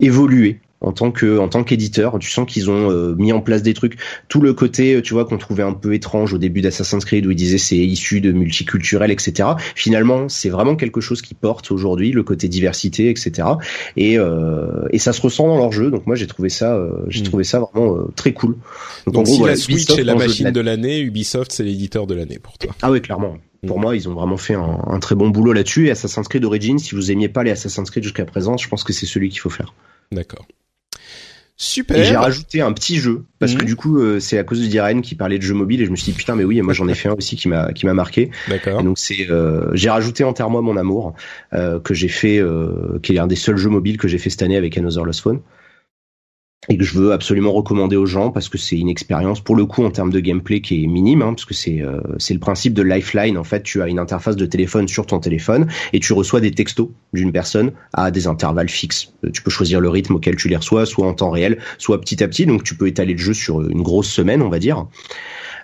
évolué 0.00 0.60
en 0.84 0.92
tant 0.92 1.10
que 1.10 1.38
en 1.38 1.48
tant 1.48 1.64
qu'éditeur. 1.64 2.18
Tu 2.18 2.30
sens 2.30 2.46
qu'ils 2.50 2.70
ont 2.70 2.90
euh, 2.90 3.14
mis 3.16 3.32
en 3.32 3.40
place 3.40 3.62
des 3.62 3.74
trucs. 3.74 3.96
Tout 4.28 4.40
le 4.40 4.52
côté, 4.52 5.00
tu 5.02 5.14
vois, 5.14 5.24
qu'on 5.24 5.38
trouvait 5.38 5.62
un 5.62 5.72
peu 5.72 5.94
étrange 5.94 6.32
au 6.34 6.38
début 6.38 6.60
d'Assassin's 6.60 7.04
Creed 7.04 7.26
où 7.26 7.30
ils 7.30 7.36
disaient 7.36 7.58
c'est 7.58 7.76
issu 7.76 8.20
de 8.20 8.32
multiculturel, 8.32 9.10
etc. 9.10 9.48
Finalement, 9.74 10.28
c'est 10.28 10.50
vraiment 10.50 10.76
quelque 10.76 11.00
chose 11.00 11.22
qui 11.22 11.34
porte 11.34 11.70
aujourd'hui 11.70 12.12
le 12.12 12.22
côté 12.22 12.48
diversité, 12.48 13.10
etc. 13.10 13.48
Et 13.96 14.18
euh, 14.18 14.86
et 14.90 14.98
ça 14.98 15.12
se 15.12 15.20
ressent 15.20 15.46
dans 15.48 15.56
leur 15.58 15.72
jeu. 15.72 15.90
Donc 15.90 16.06
moi 16.06 16.16
j'ai 16.16 16.26
trouvé 16.26 16.48
ça 16.48 16.74
euh, 16.76 16.90
j'ai 17.08 17.22
Hmm. 17.24 17.24
trouvé 17.28 17.44
ça 17.44 17.58
vraiment 17.60 17.96
euh, 17.96 18.12
très 18.16 18.32
cool. 18.32 18.56
Donc, 19.06 19.16
en 19.16 19.22
gros, 19.22 19.32
si 19.32 19.38
voilà, 19.38 19.54
la 19.54 19.56
Switch 19.56 19.76
Ubisoft 19.76 19.98
est 20.00 20.04
la 20.04 20.14
machine 20.14 20.50
de 20.50 20.60
l'année, 20.60 21.00
Ubisoft 21.00 21.52
c'est 21.52 21.62
l'éditeur 21.64 22.06
de 22.06 22.14
l'année 22.14 22.38
pour 22.38 22.58
toi. 22.58 22.74
Ah 22.82 22.90
oui, 22.90 23.00
clairement. 23.00 23.38
Pour 23.66 23.78
moi, 23.78 23.96
ils 23.96 24.08
ont 24.08 24.14
vraiment 24.14 24.36
fait 24.36 24.54
un, 24.54 24.78
un 24.86 24.98
très 25.00 25.14
bon 25.14 25.30
boulot 25.30 25.52
là-dessus. 25.54 25.86
Et 25.86 25.90
Assassin's 25.90 26.28
Creed 26.28 26.44
Origins, 26.44 26.78
si 26.78 26.94
vous 26.94 27.10
aimiez 27.10 27.28
pas 27.30 27.42
les 27.42 27.50
Assassin's 27.50 27.90
Creed 27.90 28.04
jusqu'à 28.04 28.26
présent, 28.26 28.58
je 28.58 28.68
pense 28.68 28.84
que 28.84 28.92
c'est 28.92 29.06
celui 29.06 29.30
qu'il 29.30 29.40
faut 29.40 29.48
faire. 29.50 29.72
D'accord. 30.12 30.46
Et 30.96 31.56
Super. 31.56 32.04
j'ai 32.04 32.16
rajouté 32.16 32.60
un 32.62 32.72
petit 32.72 32.96
jeu 32.96 33.22
parce 33.38 33.52
Mhm. 33.52 33.58
que 33.60 33.64
du 33.64 33.76
coup, 33.76 34.00
euh, 34.00 34.18
c'est 34.18 34.38
à 34.38 34.42
cause 34.42 34.60
de 34.60 34.66
Diren 34.66 35.00
qui 35.02 35.14
parlait 35.14 35.38
de 35.38 35.42
jeux 35.44 35.54
mobiles 35.54 35.80
et 35.82 35.86
je 35.86 35.90
me 35.90 35.96
suis 35.96 36.10
dit 36.10 36.18
putain, 36.18 36.34
mais 36.34 36.42
oui, 36.42 36.58
et 36.58 36.62
moi 36.62 36.74
j'en 36.74 36.88
ai 36.88 36.94
fait 36.94 37.08
un 37.08 37.14
aussi 37.14 37.36
qui 37.36 37.46
m'a 37.48 37.72
qui 37.72 37.86
m'a 37.86 37.94
marqué. 37.94 38.30
D'accord. 38.48 38.80
Et 38.80 38.82
donc 38.82 38.98
c'est, 38.98 39.30
euh, 39.30 39.70
j'ai 39.72 39.88
rajouté 39.88 40.24
Enterre-moi 40.24 40.62
mon 40.62 40.76
amour 40.76 41.14
euh, 41.52 41.78
que 41.78 41.94
j'ai 41.94 42.08
fait, 42.08 42.38
euh, 42.38 42.98
qui 43.04 43.14
est 43.14 43.18
un 43.20 43.28
des 43.28 43.36
seuls 43.36 43.56
jeux 43.56 43.70
mobiles 43.70 43.98
que 43.98 44.08
j'ai 44.08 44.18
fait 44.18 44.30
cette 44.30 44.42
année 44.42 44.56
avec 44.56 44.76
Another 44.76 45.04
Lost 45.04 45.20
Phone 45.20 45.40
et 46.68 46.76
que 46.78 46.84
je 46.84 46.98
veux 46.98 47.12
absolument 47.12 47.52
recommander 47.52 47.96
aux 47.96 48.06
gens 48.06 48.30
parce 48.30 48.48
que 48.48 48.58
c'est 48.58 48.76
une 48.78 48.88
expérience 48.88 49.40
pour 49.40 49.56
le 49.56 49.66
coup 49.66 49.84
en 49.84 49.90
termes 49.90 50.10
de 50.10 50.20
gameplay 50.20 50.60
qui 50.60 50.82
est 50.82 50.86
minime 50.86 51.22
hein, 51.22 51.34
parce 51.34 51.44
que 51.44 51.54
c'est 51.54 51.82
euh, 51.82 52.00
c'est 52.18 52.34
le 52.34 52.40
principe 52.40 52.74
de 52.74 52.82
Lifeline. 52.82 53.36
En 53.38 53.44
fait 53.44 53.62
tu 53.62 53.82
as 53.82 53.88
une 53.88 53.98
interface 53.98 54.36
de 54.36 54.46
téléphone 54.46 54.88
sur 54.88 55.06
ton 55.06 55.18
téléphone 55.20 55.66
et 55.92 56.00
tu 56.00 56.12
reçois 56.12 56.40
des 56.40 56.50
textos 56.52 56.88
d'une 57.12 57.32
personne 57.32 57.72
à 57.92 58.10
des 58.10 58.26
intervalles 58.26 58.68
fixes. 58.68 59.12
Euh, 59.24 59.30
tu 59.30 59.42
peux 59.42 59.50
choisir 59.50 59.80
le 59.80 59.88
rythme 59.88 60.14
auquel 60.14 60.36
tu 60.36 60.48
les 60.48 60.56
reçois 60.56 60.86
soit 60.86 61.06
en 61.06 61.14
temps 61.14 61.30
réel 61.30 61.58
soit 61.78 62.00
petit 62.00 62.22
à 62.22 62.28
petit. 62.28 62.46
Donc 62.46 62.62
tu 62.64 62.74
peux 62.76 62.86
étaler 62.88 63.12
le 63.12 63.18
jeu 63.18 63.34
sur 63.34 63.60
une 63.62 63.82
grosse 63.82 64.08
semaine 64.10 64.42
on 64.42 64.48
va 64.48 64.58
dire. 64.58 64.86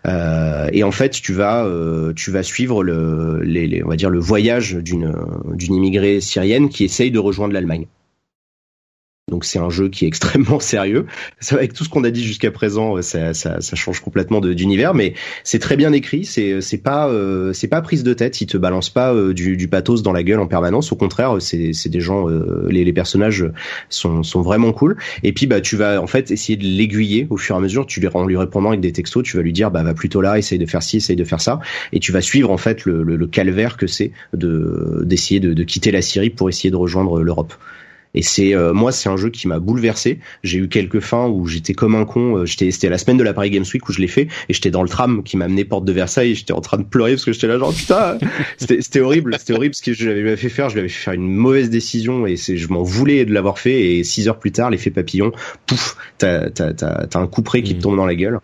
Euh, 0.06 0.68
et 0.72 0.82
en 0.82 0.92
fait, 0.92 1.10
tu 1.10 1.34
vas, 1.34 1.64
euh, 1.66 2.14
tu 2.14 2.30
vas 2.30 2.42
suivre 2.42 2.82
le, 2.82 3.42
les, 3.42 3.66
les- 3.66 3.84
on 3.84 3.88
va 3.88 3.96
dire 3.96 4.08
le 4.08 4.18
voyage 4.18 4.74
d'une 4.76 5.12
d'une 5.52 5.74
immigrée 5.74 6.22
syrienne 6.22 6.70
qui 6.70 6.84
essaye 6.84 7.10
de 7.10 7.18
rejoindre 7.18 7.52
l'Allemagne. 7.52 7.86
Donc 9.30 9.44
c'est 9.44 9.58
un 9.58 9.70
jeu 9.70 9.88
qui 9.88 10.04
est 10.04 10.08
extrêmement 10.14 10.60
sérieux. 10.60 11.06
Avec 11.50 11.72
tout 11.72 11.84
ce 11.84 11.88
qu'on 11.88 12.04
a 12.04 12.10
dit 12.10 12.24
jusqu'à 12.24 12.50
présent, 12.50 13.00
ça, 13.02 13.34
ça, 13.34 13.60
ça 13.60 13.76
change 13.76 14.00
complètement 14.00 14.40
d'univers, 14.40 14.94
mais 14.94 15.14
c'est 15.44 15.58
très 15.58 15.76
bien 15.76 15.92
écrit. 15.92 16.24
C'est 16.24 16.60
c'est 16.60 16.78
pas 16.78 17.08
euh, 17.08 17.52
c'est 17.52 17.68
pas 17.68 17.80
prise 17.80 18.02
de 18.02 18.14
tête. 18.14 18.40
Il 18.40 18.46
te 18.46 18.56
balance 18.56 18.90
pas 18.90 19.14
euh, 19.14 19.32
du, 19.32 19.56
du 19.56 19.68
pathos 19.68 20.02
dans 20.02 20.12
la 20.12 20.22
gueule 20.22 20.40
en 20.40 20.46
permanence. 20.46 20.92
Au 20.92 20.96
contraire, 20.96 21.36
c'est 21.40 21.72
c'est 21.72 21.88
des 21.88 22.00
gens. 22.00 22.28
euh, 22.28 22.66
les, 22.68 22.84
les 22.84 22.92
personnages 22.92 23.44
sont 23.88 24.22
sont 24.22 24.42
vraiment 24.42 24.72
cool. 24.72 24.96
Et 25.22 25.32
puis 25.32 25.46
bah 25.46 25.60
tu 25.60 25.76
vas 25.76 26.00
en 26.00 26.06
fait 26.06 26.30
essayer 26.30 26.56
de 26.56 26.64
l'aiguiller 26.64 27.26
au 27.30 27.36
fur 27.36 27.54
et 27.54 27.58
à 27.58 27.60
mesure. 27.60 27.86
Tu 27.86 28.00
lui 28.00 28.08
en 28.12 28.26
lui 28.26 28.36
répondant 28.36 28.70
avec 28.70 28.80
des 28.80 28.92
textos, 28.92 29.22
tu 29.22 29.36
vas 29.36 29.42
lui 29.42 29.52
dire 29.52 29.70
bah 29.70 29.82
va 29.82 29.94
plutôt 29.94 30.20
là, 30.20 30.38
essaye 30.38 30.58
de 30.58 30.66
faire 30.66 30.82
ci, 30.82 30.96
essaye 30.98 31.16
de 31.16 31.24
faire 31.24 31.40
ça, 31.40 31.60
et 31.92 32.00
tu 32.00 32.12
vas 32.12 32.20
suivre 32.20 32.50
en 32.50 32.56
fait 32.56 32.84
le, 32.84 33.02
le, 33.02 33.16
le 33.16 33.26
calvaire 33.26 33.76
que 33.76 33.86
c'est 33.86 34.12
de 34.34 35.02
d'essayer 35.04 35.40
de, 35.40 35.54
de 35.54 35.64
quitter 35.64 35.90
la 35.92 36.02
Syrie 36.02 36.30
pour 36.30 36.48
essayer 36.48 36.70
de 36.70 36.76
rejoindre 36.76 37.22
l'Europe. 37.22 37.54
Et 38.14 38.22
c'est 38.22 38.54
euh, 38.54 38.72
moi, 38.72 38.92
c'est 38.92 39.08
un 39.08 39.16
jeu 39.16 39.30
qui 39.30 39.48
m'a 39.48 39.58
bouleversé. 39.58 40.18
J'ai 40.42 40.58
eu 40.58 40.68
quelques 40.68 41.00
fins 41.00 41.28
où 41.28 41.46
j'étais 41.46 41.74
comme 41.74 41.94
un 41.94 42.04
con. 42.04 42.38
Euh, 42.38 42.46
J'étais, 42.46 42.70
c'était 42.70 42.88
la 42.88 42.98
semaine 42.98 43.16
de 43.16 43.22
la 43.22 43.32
Paris 43.32 43.50
Games 43.50 43.64
Week 43.72 43.88
où 43.88 43.92
je 43.92 44.00
l'ai 44.00 44.08
fait, 44.08 44.28
et 44.48 44.52
j'étais 44.52 44.70
dans 44.70 44.82
le 44.82 44.88
tram 44.88 45.22
qui 45.22 45.36
m'a 45.36 45.44
amené 45.44 45.64
porte 45.64 45.84
de 45.84 45.92
Versailles. 45.92 46.32
et 46.32 46.34
J'étais 46.34 46.52
en 46.52 46.60
train 46.60 46.78
de 46.78 46.82
pleurer 46.82 47.12
parce 47.12 47.24
que 47.24 47.32
j'étais 47.32 47.46
là 47.46 47.58
genre 47.58 47.72
putain, 47.72 48.18
c'était, 48.56 48.80
c'était 48.80 49.00
horrible, 49.00 49.36
c'était 49.38 49.52
horrible 49.52 49.74
ce 49.74 49.82
que 49.82 49.92
je 49.92 50.08
lui 50.08 50.20
avais 50.20 50.36
fait 50.36 50.48
faire. 50.48 50.68
Je 50.68 50.74
lui 50.74 50.80
avais 50.80 50.88
fait 50.88 51.04
faire 51.04 51.14
une 51.14 51.32
mauvaise 51.32 51.70
décision 51.70 52.26
et 52.26 52.36
c'est, 52.36 52.56
je 52.56 52.68
m'en 52.68 52.82
voulais 52.82 53.24
de 53.24 53.32
l'avoir 53.32 53.58
fait. 53.58 53.94
Et 53.94 54.04
six 54.04 54.28
heures 54.28 54.38
plus 54.38 54.52
tard, 54.52 54.70
l'effet 54.70 54.90
papillon, 54.90 55.32
pouf, 55.66 55.96
t'as, 56.18 56.50
t'as, 56.50 56.72
t'as, 56.72 57.06
t'as 57.06 57.18
un 57.20 57.26
coup 57.26 57.42
près 57.42 57.62
qui 57.62 57.76
te 57.76 57.82
tombe 57.82 57.96
dans 57.96 58.06
la 58.06 58.14
gueule. 58.14 58.40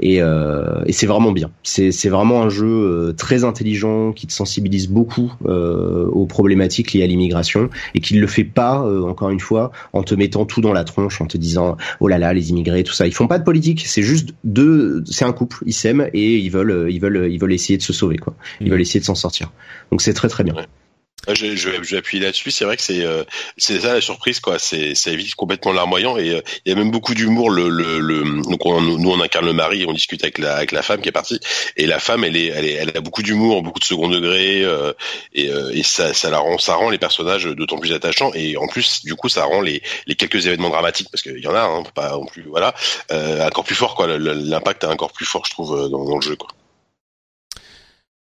Et, 0.00 0.20
euh, 0.20 0.82
et 0.86 0.92
c'est 0.92 1.06
vraiment 1.06 1.32
bien. 1.32 1.50
C'est, 1.62 1.92
c'est 1.92 2.08
vraiment 2.08 2.42
un 2.42 2.48
jeu 2.48 2.66
euh, 2.66 3.12
très 3.12 3.44
intelligent 3.44 4.12
qui 4.12 4.26
te 4.26 4.32
sensibilise 4.32 4.88
beaucoup 4.88 5.32
euh, 5.46 6.06
aux 6.06 6.26
problématiques 6.26 6.92
liées 6.92 7.02
à 7.02 7.06
l'immigration 7.06 7.70
et 7.94 8.00
qui 8.00 8.14
ne 8.14 8.20
le 8.20 8.26
fait 8.26 8.44
pas, 8.44 8.84
euh, 8.84 9.03
encore 9.08 9.30
une 9.30 9.40
fois, 9.40 9.70
en 9.92 10.02
te 10.02 10.14
mettant 10.14 10.44
tout 10.44 10.60
dans 10.60 10.72
la 10.72 10.84
tronche, 10.84 11.20
en 11.20 11.26
te 11.26 11.36
disant 11.38 11.76
oh 12.00 12.08
là 12.08 12.18
là 12.18 12.32
les 12.32 12.50
immigrés, 12.50 12.84
tout 12.84 12.92
ça. 12.92 13.06
Ils 13.06 13.14
font 13.14 13.26
pas 13.28 13.38
de 13.38 13.44
politique. 13.44 13.84
C'est 13.86 14.02
juste 14.02 14.30
deux. 14.44 15.02
C'est 15.06 15.24
un 15.24 15.32
couple. 15.32 15.58
Ils 15.66 15.72
s'aiment 15.72 16.08
et 16.12 16.38
ils 16.38 16.50
veulent, 16.50 16.70
euh, 16.70 16.90
ils 16.90 17.00
veulent, 17.00 17.28
ils 17.30 17.38
veulent 17.38 17.52
essayer 17.52 17.76
de 17.76 17.82
se 17.82 17.92
sauver 17.92 18.16
quoi. 18.18 18.34
Ils 18.60 18.64
Mhm. 18.66 18.70
veulent 18.72 18.80
essayer 18.80 19.00
de 19.00 19.04
s'en 19.04 19.14
sortir. 19.14 19.50
Donc 19.90 20.02
c'est 20.02 20.14
très 20.14 20.28
très 20.28 20.44
bien. 20.44 20.54
Je, 21.28 21.56
je, 21.56 21.82
je 21.82 21.90
vais 21.90 21.96
appuyer 21.98 22.22
là-dessus. 22.24 22.50
C'est 22.50 22.64
vrai 22.64 22.76
que 22.76 22.82
c'est 22.82 23.04
euh, 23.04 23.24
c'est 23.56 23.80
ça 23.80 23.94
la 23.94 24.00
surprise 24.00 24.40
quoi. 24.40 24.58
C'est 24.58 24.94
ça 24.94 25.10
évite 25.10 25.34
complètement 25.34 25.72
larmoyant 25.72 26.16
et 26.16 26.30
euh, 26.30 26.40
il 26.64 26.70
y 26.70 26.72
a 26.72 26.76
même 26.76 26.90
beaucoup 26.90 27.14
d'humour. 27.14 27.50
Le, 27.50 27.68
le, 27.68 27.98
le 28.00 28.42
donc 28.42 28.64
on, 28.66 28.80
nous 28.80 29.10
on 29.10 29.20
incarne 29.20 29.46
le 29.46 29.52
mari 29.52 29.82
et 29.82 29.86
on 29.86 29.92
discute 29.92 30.22
avec 30.22 30.38
la 30.38 30.56
avec 30.56 30.72
la 30.72 30.82
femme 30.82 31.00
qui 31.00 31.08
est 31.08 31.12
partie 31.12 31.40
et 31.76 31.86
la 31.86 31.98
femme 31.98 32.24
elle 32.24 32.36
est 32.36 32.46
elle, 32.46 32.64
est, 32.64 32.72
elle 32.72 32.96
a 32.96 33.00
beaucoup 33.00 33.22
d'humour, 33.22 33.62
beaucoup 33.62 33.80
de 33.80 33.84
second 33.84 34.08
degré 34.08 34.62
euh, 34.62 34.92
et, 35.34 35.48
euh, 35.50 35.70
et 35.72 35.82
ça 35.82 36.12
ça 36.14 36.30
la 36.30 36.38
rend 36.38 36.58
ça 36.58 36.74
rend 36.74 36.90
les 36.90 36.98
personnages 36.98 37.44
d'autant 37.44 37.78
plus 37.78 37.92
attachants 37.92 38.32
et 38.34 38.56
en 38.56 38.66
plus 38.66 39.04
du 39.04 39.14
coup 39.14 39.28
ça 39.28 39.44
rend 39.44 39.60
les 39.60 39.82
les 40.06 40.14
quelques 40.14 40.46
événements 40.46 40.70
dramatiques 40.70 41.08
parce 41.10 41.22
qu'il 41.22 41.38
y 41.38 41.46
en 41.46 41.54
a 41.54 41.62
hein, 41.62 41.82
pas 41.94 42.10
non 42.12 42.26
plus 42.26 42.42
voilà 42.42 42.74
euh, 43.12 43.46
encore 43.46 43.64
plus 43.64 43.74
fort 43.74 43.94
quoi. 43.94 44.06
L'impact 44.18 44.84
est 44.84 44.88
encore 44.88 45.12
plus 45.12 45.26
fort 45.26 45.44
je 45.46 45.50
trouve 45.50 45.90
dans, 45.90 46.04
dans 46.04 46.16
le 46.16 46.22
jeu 46.22 46.36
quoi. 46.36 46.48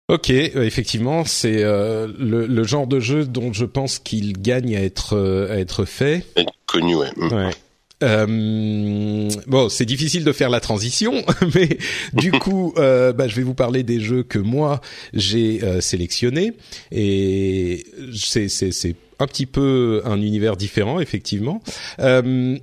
Ok, 0.09 0.31
euh, 0.31 0.63
effectivement, 0.63 1.23
c'est 1.23 1.63
euh, 1.63 2.07
le, 2.17 2.47
le 2.47 2.63
genre 2.63 2.87
de 2.87 2.99
jeu 2.99 3.25
dont 3.25 3.53
je 3.53 3.65
pense 3.65 3.99
qu'il 3.99 4.33
gagne 4.41 4.75
à 4.75 4.81
être 4.81 5.15
euh, 5.15 5.53
à 5.53 5.59
être 5.59 5.85
fait. 5.85 6.25
Être 6.35 6.51
connu 6.65 6.95
ouais. 6.95 7.11
Mm. 7.15 7.33
Ouais. 7.33 7.51
Euh, 8.01 9.29
bon, 9.45 9.69
c'est 9.69 9.85
difficile 9.85 10.23
de 10.23 10.31
faire 10.31 10.49
la 10.49 10.59
transition, 10.59 11.13
mais 11.55 11.77
du 12.13 12.31
coup, 12.39 12.73
euh, 12.77 13.13
bah, 13.13 13.27
je 13.27 13.35
vais 13.35 13.43
vous 13.43 13.53
parler 13.53 13.83
des 13.83 13.99
jeux 13.99 14.23
que 14.23 14.39
moi 14.39 14.81
j'ai 15.13 15.63
euh, 15.63 15.79
sélectionnés 15.79 16.53
et 16.91 17.85
c'est 18.15 18.49
c'est 18.49 18.71
c'est 18.71 18.95
un 19.19 19.27
petit 19.27 19.45
peu 19.45 20.01
un 20.05 20.19
univers 20.21 20.55
différent 20.55 20.99
effectivement. 20.99 21.61
Euh, 21.99 22.57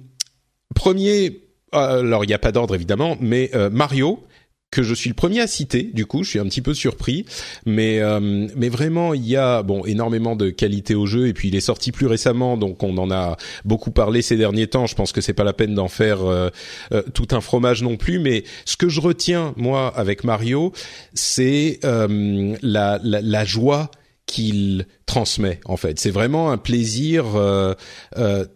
premier, 0.75 1.43
alors 1.71 2.25
il 2.25 2.29
n'y 2.29 2.35
a 2.35 2.39
pas 2.39 2.51
d'ordre 2.51 2.75
évidemment, 2.75 3.17
mais 3.21 3.51
euh, 3.55 3.71
Mario 3.71 4.25
que 4.71 4.83
je 4.83 4.95
suis 4.95 5.09
le 5.09 5.15
premier 5.15 5.41
à 5.41 5.47
citer. 5.47 5.85
Du 5.95 6.07
coup, 6.07 6.25
je 6.25 6.31
suis 6.31 6.39
un 6.39 6.45
petit 6.45 6.61
peu 6.61 6.75
surpris, 6.75 7.25
mais 7.65 8.01
euh, 8.01 8.49
mais 8.57 8.69
vraiment, 8.69 9.15
il 9.15 9.27
y 9.27 9.37
a 9.37 9.63
bon 9.63 9.85
énormément 9.85 10.37
de 10.37 10.51
qualité 10.51 10.95
au 10.95 11.07
jeu 11.07 11.29
et 11.29 11.33
puis 11.33 11.49
il 11.49 11.57
est 11.57 11.61
sorti 11.61 11.93
plus 11.93 12.07
récemment, 12.07 12.57
donc 12.57 12.83
on 12.83 12.97
en 12.99 13.11
a 13.11 13.37
beaucoup 13.65 13.91
parlé 13.91 14.23
ces 14.23 14.37
derniers 14.37 14.67
temps. 14.67 14.87
Je 14.87 14.95
pense 14.95 15.13
que 15.13 15.21
c'est 15.21 15.33
pas 15.35 15.45
la 15.45 15.53
peine 15.53 15.75
d'en 15.75 15.89
faire 15.89 16.25
euh, 16.25 16.51
euh, 16.93 17.03
tout 17.15 17.29
un 17.31 17.41
fromage 17.41 17.83
non 17.83 17.97
plus, 17.97 18.19
mais 18.19 18.45
ce 18.65 18.77
que 18.77 18.89
je 18.89 19.01
retiens 19.01 19.55
moi 19.57 19.93
avec 19.97 20.25
Mario, 20.25 20.73
c'est 21.15 21.79
euh, 21.85 22.57
la, 22.63 22.99
la 23.03 23.21
la 23.23 23.45
joie 23.45 23.91
qu'il 24.27 24.87
transmet 25.07 25.61
en 25.65 25.77
fait. 25.77 26.01
C'est 26.01 26.11
vraiment 26.11 26.51
un 26.51 26.59
plaisir 26.59 27.37
euh, 27.37 27.75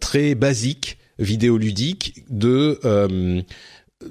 très 0.00 0.34
basique 0.34 0.98
vidéoludique 1.20 2.24
de 2.28 2.80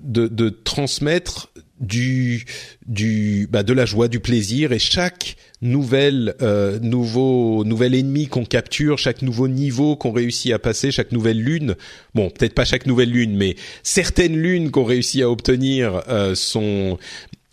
de, 0.03 0.27
de 0.27 0.49
transmettre 0.49 1.51
du 1.79 2.45
du 2.87 3.47
bah, 3.51 3.63
de 3.63 3.73
la 3.73 3.85
joie, 3.85 4.07
du 4.07 4.19
plaisir. 4.19 4.71
Et 4.71 4.79
chaque 4.79 5.35
nouvelle 5.61 6.35
euh, 6.41 6.79
nouveau 6.79 7.63
nouvel 7.65 7.95
ennemi 7.95 8.27
qu'on 8.27 8.45
capture, 8.45 8.97
chaque 8.97 9.21
nouveau 9.21 9.47
niveau 9.47 9.95
qu'on 9.95 10.11
réussit 10.11 10.53
à 10.53 10.59
passer, 10.59 10.91
chaque 10.91 11.11
nouvelle 11.11 11.41
lune, 11.41 11.75
bon 12.15 12.29
peut-être 12.29 12.53
pas 12.53 12.65
chaque 12.65 12.85
nouvelle 12.85 13.11
lune, 13.11 13.35
mais 13.35 13.55
certaines 13.83 14.37
lunes 14.37 14.71
qu'on 14.71 14.83
réussit 14.83 15.21
à 15.21 15.29
obtenir 15.29 16.03
euh, 16.07 16.35
sont 16.35 16.97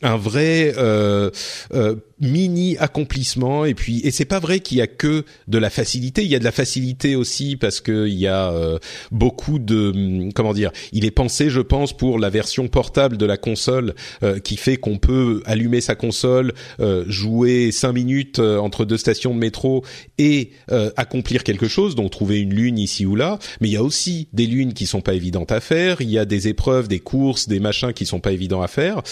un 0.03 0.17
vrai 0.17 0.75
euh, 0.77 1.31
euh, 1.75 1.97
mini 2.21 2.77
accomplissement. 2.79 3.65
Et 3.65 3.75
puis 3.75 4.01
et 4.05 4.11
c'est 4.11 4.25
pas 4.25 4.41
vrai 4.41 4.61
qu'il 4.61 4.79
y 4.79 4.81
a 4.81 4.87
que 4.87 5.25
de 5.49 5.59
la 5.59 5.71
facilité. 5.71 6.23
Il 6.23 6.31
y 6.31 6.35
a 6.35 6.39
de 6.39 6.45
la 6.45 6.53
facilité 6.53 7.17
aussi 7.17 7.57
parce 7.57 7.81
que 7.81 8.07
il 8.07 8.15
y 8.15 8.27
a 8.27 8.51
euh, 8.51 8.79
beaucoup 9.11 9.59
de 9.59 9.93
hum, 9.95 10.33
comment 10.33 10.55
dire 10.55 10.71
il 10.93 11.05
est 11.05 11.11
pensé 11.11 11.51
je 11.51 11.61
pense 11.61 11.97
pour 11.97 12.19
la 12.19 12.31
version 12.31 12.69
portable 12.69 13.17
de 13.17 13.27
la 13.27 13.37
console 13.37 13.95
euh, 14.23 14.39
qui 14.39 14.57
fait 14.57 14.77
qu'on 14.77 14.99
peut 14.99 15.43
allumer 15.45 15.81
sa 15.81 15.95
console 15.95 16.53
euh, 16.81 17.05
jouer 17.09 17.71
cinq 17.73 17.93
minutes 17.93 18.39
euh, 18.39 18.59
entre 18.59 18.85
deux 18.85 18.97
stations 18.97 19.35
de 19.35 19.39
métro 19.39 19.85
et 20.19 20.51
euh, 20.71 20.91
accomplir 20.97 21.45
quelque 21.45 21.69
chose 21.69 21.95
donc 21.95 22.11
trouver 22.11 22.41
une 22.41 22.55
lune 22.55 22.79
ici 22.79 23.07
ou 23.07 23.17
là. 23.17 23.39
Mais 23.61 23.69
il 23.69 23.73
y 23.73 23.77
a 23.77 23.83
aussi 23.83 24.29
des 24.33 24.47
lunes 24.47 24.73
qui 24.73 24.87
sont 24.87 25.01
pas 25.01 25.15
évidentes 25.15 25.53
à 25.53 25.61
faire. 25.61 26.01
Il 26.01 26.11
y 26.11 26.19
a 26.19 26.25
des 26.25 26.49
épreuves 26.49 26.89
des 26.89 27.01
courses 27.01 27.49
des 27.49 27.61
machins 27.61 27.93
qui 27.93 28.07
sont 28.07 28.21
pas 28.21 28.33
évidents 28.33 28.63
à 28.63 28.69
faire. 28.69 29.03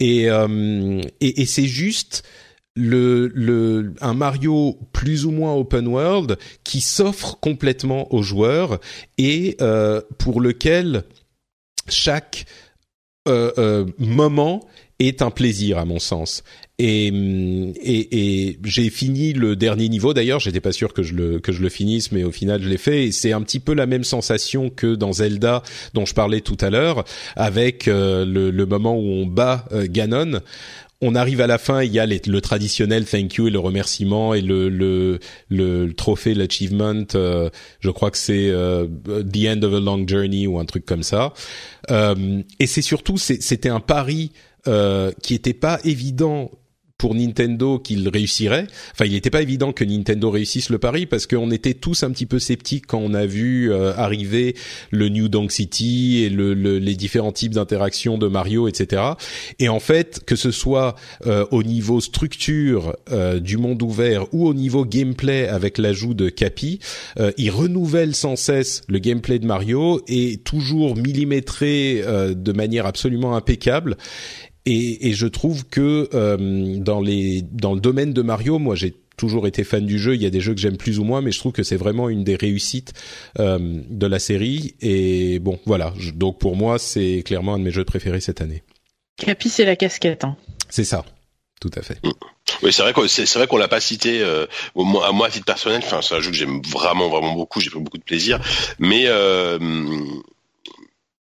Et 0.00 0.30
euh, 0.30 1.00
et, 1.20 1.42
et 1.42 1.46
c'est 1.46 1.66
juste 1.66 2.24
le, 2.76 3.28
le, 3.34 3.94
un 4.00 4.14
Mario 4.14 4.78
plus 4.92 5.24
ou 5.24 5.30
moins 5.30 5.54
open 5.54 5.88
world 5.88 6.38
qui 6.62 6.80
s'offre 6.80 7.38
complètement 7.40 8.12
aux 8.14 8.22
joueurs 8.22 8.78
et 9.18 9.56
euh, 9.60 10.02
pour 10.18 10.40
lequel 10.40 11.04
chaque 11.88 12.44
euh, 13.26 13.50
euh, 13.58 13.86
moment 13.98 14.66
est 14.98 15.20
un 15.20 15.30
plaisir 15.30 15.78
à 15.78 15.84
mon 15.84 15.98
sens. 15.98 16.42
et, 16.78 17.08
et, 17.08 18.48
et 18.48 18.58
j'ai 18.64 18.88
fini 18.90 19.32
le 19.32 19.56
dernier 19.56 19.88
niveau 19.88 20.14
d'ailleurs. 20.14 20.40
J'étais 20.40 20.60
pas 20.60 20.72
sûr 20.72 20.92
que 20.94 21.02
je 21.02 21.14
le 21.14 21.38
que 21.38 21.52
je 21.52 21.60
le 21.60 21.68
finisse, 21.68 22.12
mais 22.12 22.24
au 22.24 22.32
final 22.32 22.62
je 22.62 22.68
l'ai 22.68 22.78
fait. 22.78 23.06
Et 23.06 23.12
c'est 23.12 23.32
un 23.32 23.42
petit 23.42 23.60
peu 23.60 23.74
la 23.74 23.86
même 23.86 24.04
sensation 24.04 24.70
que 24.70 24.94
dans 24.94 25.12
Zelda 25.12 25.62
dont 25.92 26.06
je 26.06 26.14
parlais 26.14 26.40
tout 26.40 26.56
à 26.60 26.70
l'heure, 26.70 27.04
avec 27.34 27.88
euh, 27.88 28.24
le, 28.24 28.50
le, 28.50 28.66
moment 28.66 28.96
où 28.96 29.04
on 29.04 29.26
bat 29.26 29.66
euh, 29.72 29.86
Ganon 29.88 30.40
on 31.02 31.14
arrive 31.14 31.40
à 31.40 31.46
la 31.46 31.58
fin, 31.58 31.82
il 31.82 31.92
y 31.92 31.98
a 31.98 32.06
le 32.06 32.40
traditionnel 32.40 33.04
thank 33.04 33.34
you 33.34 33.48
et 33.48 33.50
le 33.50 33.58
remerciement 33.58 34.32
et 34.32 34.40
le 34.40 34.68
le, 34.68 35.18
le, 35.48 35.92
trophée, 35.92 36.34
l'achievement. 36.34 37.04
Euh, 37.14 37.50
je 37.80 37.90
crois 37.90 38.10
que 38.10 38.18
c'est 38.18 38.48
euh, 38.48 38.86
the 39.06 39.46
end 39.46 39.62
of 39.62 39.74
a 39.74 39.80
long 39.80 40.06
journey 40.06 40.46
ou 40.46 40.58
un 40.58 40.64
truc 40.64 40.86
comme 40.86 41.02
ça. 41.02 41.34
Euh, 41.90 42.42
et 42.58 42.66
c'est 42.66 42.82
surtout 42.82 43.18
c'était 43.18 43.68
un 43.68 43.80
pari 43.80 44.32
qui 45.22 45.34
était 45.34 45.54
pas 45.54 45.78
évident 45.84 46.50
pour 46.98 47.14
Nintendo 47.14 47.78
qu'il 47.78 48.08
réussirait. 48.08 48.66
Enfin, 48.92 49.04
il 49.04 49.12
n'était 49.12 49.30
pas 49.30 49.42
évident 49.42 49.72
que 49.72 49.84
Nintendo 49.84 50.30
réussisse 50.30 50.70
le 50.70 50.78
pari 50.78 51.04
parce 51.04 51.26
qu'on 51.26 51.50
était 51.50 51.74
tous 51.74 52.02
un 52.02 52.10
petit 52.10 52.24
peu 52.24 52.38
sceptiques 52.38 52.86
quand 52.86 52.98
on 52.98 53.12
a 53.12 53.26
vu 53.26 53.70
euh, 53.70 53.94
arriver 53.96 54.56
le 54.90 55.10
New 55.10 55.28
Donk 55.28 55.52
City 55.52 56.22
et 56.22 56.30
le, 56.30 56.54
les 56.54 56.94
différents 56.94 57.32
types 57.32 57.52
d'interactions 57.52 58.16
de 58.16 58.28
Mario, 58.28 58.66
etc. 58.66 59.02
Et 59.58 59.68
en 59.68 59.80
fait, 59.80 60.24
que 60.24 60.36
ce 60.36 60.50
soit 60.50 60.94
euh, 61.26 61.44
au 61.50 61.62
niveau 61.62 62.00
structure 62.00 62.96
euh, 63.12 63.40
du 63.40 63.58
monde 63.58 63.82
ouvert 63.82 64.32
ou 64.32 64.46
au 64.46 64.54
niveau 64.54 64.86
gameplay 64.86 65.48
avec 65.48 65.76
l'ajout 65.76 66.14
de 66.14 66.30
Capi, 66.30 66.80
il 67.36 67.50
renouvelle 67.50 68.14
sans 68.14 68.36
cesse 68.36 68.82
le 68.88 68.98
gameplay 68.98 69.38
de 69.38 69.46
Mario 69.46 70.00
et 70.08 70.38
toujours 70.38 70.96
millimétré 70.96 72.02
de 72.34 72.52
manière 72.52 72.86
absolument 72.86 73.36
impeccable. 73.36 73.96
Et, 74.66 75.08
et 75.08 75.12
je 75.14 75.26
trouve 75.26 75.64
que 75.66 76.08
euh, 76.12 76.76
dans 76.78 77.00
les 77.00 77.42
dans 77.52 77.74
le 77.74 77.80
domaine 77.80 78.12
de 78.12 78.22
Mario, 78.22 78.58
moi 78.58 78.74
j'ai 78.74 78.94
toujours 79.16 79.46
été 79.46 79.64
fan 79.64 79.86
du 79.86 79.98
jeu. 79.98 80.14
Il 80.14 80.22
y 80.22 80.26
a 80.26 80.30
des 80.30 80.40
jeux 80.40 80.54
que 80.54 80.60
j'aime 80.60 80.76
plus 80.76 80.98
ou 80.98 81.04
moins, 81.04 81.22
mais 81.22 81.32
je 81.32 81.38
trouve 81.38 81.52
que 81.52 81.62
c'est 81.62 81.76
vraiment 81.76 82.08
une 82.08 82.24
des 82.24 82.36
réussites 82.36 82.92
euh, 83.38 83.58
de 83.60 84.06
la 84.06 84.18
série. 84.18 84.74
Et 84.80 85.38
bon, 85.38 85.58
voilà. 85.66 85.92
donc 86.14 86.38
pour 86.38 86.56
moi, 86.56 86.78
c'est 86.78 87.22
clairement 87.24 87.54
un 87.54 87.58
de 87.58 87.64
mes 87.64 87.70
jeux 87.70 87.84
préférés 87.84 88.20
cette 88.20 88.40
année. 88.40 88.62
Capi, 89.16 89.48
c'est 89.48 89.64
la 89.64 89.76
casquette. 89.76 90.24
Hein. 90.24 90.36
C'est 90.68 90.84
ça, 90.84 91.04
tout 91.60 91.70
à 91.74 91.82
fait. 91.82 91.98
Oui, 92.62 92.72
c'est 92.72 92.82
vrai 92.82 92.92
qu'on 92.92 93.08
c'est, 93.08 93.32
vrai 93.34 93.46
qu'on 93.46 93.56
l'a 93.56 93.68
pas 93.68 93.80
cité. 93.80 94.20
Euh, 94.20 94.46
moi, 94.74 95.06
à 95.06 95.12
moi, 95.12 95.26
à 95.26 95.30
titre 95.30 95.46
personnel, 95.46 95.80
enfin, 95.82 96.00
c'est 96.02 96.14
un 96.14 96.20
jeu 96.20 96.30
que 96.30 96.36
j'aime 96.36 96.60
vraiment, 96.62 97.08
vraiment 97.08 97.34
beaucoup. 97.34 97.60
J'ai 97.60 97.70
pris 97.70 97.80
beaucoup 97.80 97.98
de 97.98 98.04
plaisir, 98.04 98.40
mais 98.78 99.04
euh, 99.06 99.58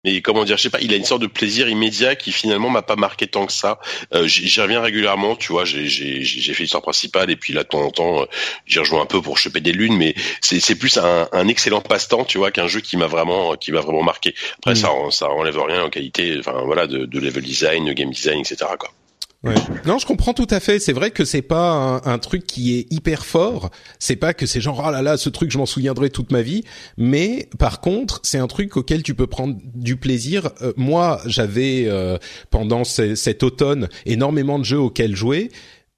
mais 0.05 0.21
comment 0.21 0.45
dire, 0.45 0.55
je 0.55 0.61
sais 0.61 0.69
pas, 0.69 0.79
il 0.81 0.93
a 0.93 0.95
une 0.95 1.03
sorte 1.03 1.23
de 1.23 1.27
plaisir 1.27 1.67
immédiat 1.67 2.15
qui 2.15 2.31
finalement 2.31 2.69
m'a 2.69 2.83
pas 2.83 2.95
marqué 2.95 3.25
tant 3.25 3.47
que 3.47 3.51
ça. 3.51 3.79
Euh, 4.13 4.27
j'y 4.27 4.61
reviens 4.61 4.79
régulièrement, 4.79 5.35
tu 5.35 5.51
vois, 5.51 5.65
j'ai 5.65 5.89
fait 6.23 6.63
l'histoire 6.63 6.83
principale 6.83 7.31
et 7.31 7.35
puis 7.35 7.53
là 7.53 7.63
de 7.63 7.67
temps 7.67 7.81
en 7.81 7.89
temps 7.89 8.21
euh, 8.21 8.25
j'y 8.67 8.77
rejoins 8.77 9.01
un 9.01 9.07
peu 9.07 9.19
pour 9.19 9.39
choper 9.39 9.61
des 9.61 9.71
lunes, 9.71 9.97
mais 9.97 10.13
c'est 10.41 10.75
plus 10.75 10.97
un, 10.97 11.27
un 11.31 11.47
excellent 11.47 11.81
passe-temps, 11.81 12.23
tu 12.23 12.37
vois, 12.37 12.51
qu'un 12.51 12.67
jeu 12.67 12.81
qui 12.81 12.97
m'a 12.97 13.07
vraiment 13.07 13.55
qui 13.55 13.71
m'a 13.71 13.81
vraiment 13.81 14.03
marqué. 14.03 14.35
Après 14.59 14.73
mm. 14.73 14.75
ça 14.75 14.89
ça 15.09 15.29
enlève 15.29 15.59
rien 15.59 15.83
en 15.83 15.89
qualité, 15.89 16.35
enfin 16.39 16.61
voilà, 16.65 16.85
de, 16.85 17.05
de 17.05 17.19
level 17.19 17.43
design, 17.43 17.85
de 17.85 17.93
game 17.93 18.11
design, 18.11 18.39
etc. 18.39 18.57
quoi. 18.77 18.91
Non, 19.85 19.99
je 19.99 20.05
comprends 20.05 20.33
tout 20.33 20.47
à 20.49 20.59
fait. 20.59 20.79
C'est 20.79 20.93
vrai 20.93 21.11
que 21.11 21.25
c'est 21.25 21.41
pas 21.41 22.01
un, 22.03 22.17
truc 22.17 22.45
qui 22.45 22.77
est 22.77 22.91
hyper 22.91 23.25
fort. 23.25 23.69
C'est 23.99 24.15
pas 24.15 24.33
que 24.33 24.45
c'est 24.45 24.61
genre 24.61 24.81
ah 24.83 24.91
là 24.91 25.01
là, 25.01 25.17
ce 25.17 25.29
truc 25.29 25.51
je 25.51 25.57
m'en 25.57 25.65
souviendrai 25.65 26.09
toute 26.09 26.31
ma 26.31 26.41
vie. 26.41 26.63
Mais 26.97 27.49
par 27.59 27.81
contre, 27.81 28.19
c'est 28.23 28.37
un 28.37 28.47
truc 28.47 28.77
auquel 28.77 29.03
tu 29.03 29.13
peux 29.13 29.27
prendre 29.27 29.57
du 29.75 29.97
plaisir. 29.97 30.49
Euh, 30.61 30.73
moi, 30.75 31.21
j'avais 31.25 31.85
euh, 31.87 32.17
pendant 32.49 32.83
cet 32.83 33.43
automne 33.43 33.89
énormément 34.05 34.59
de 34.59 34.65
jeux 34.65 34.79
auxquels 34.79 35.15
jouer 35.15 35.51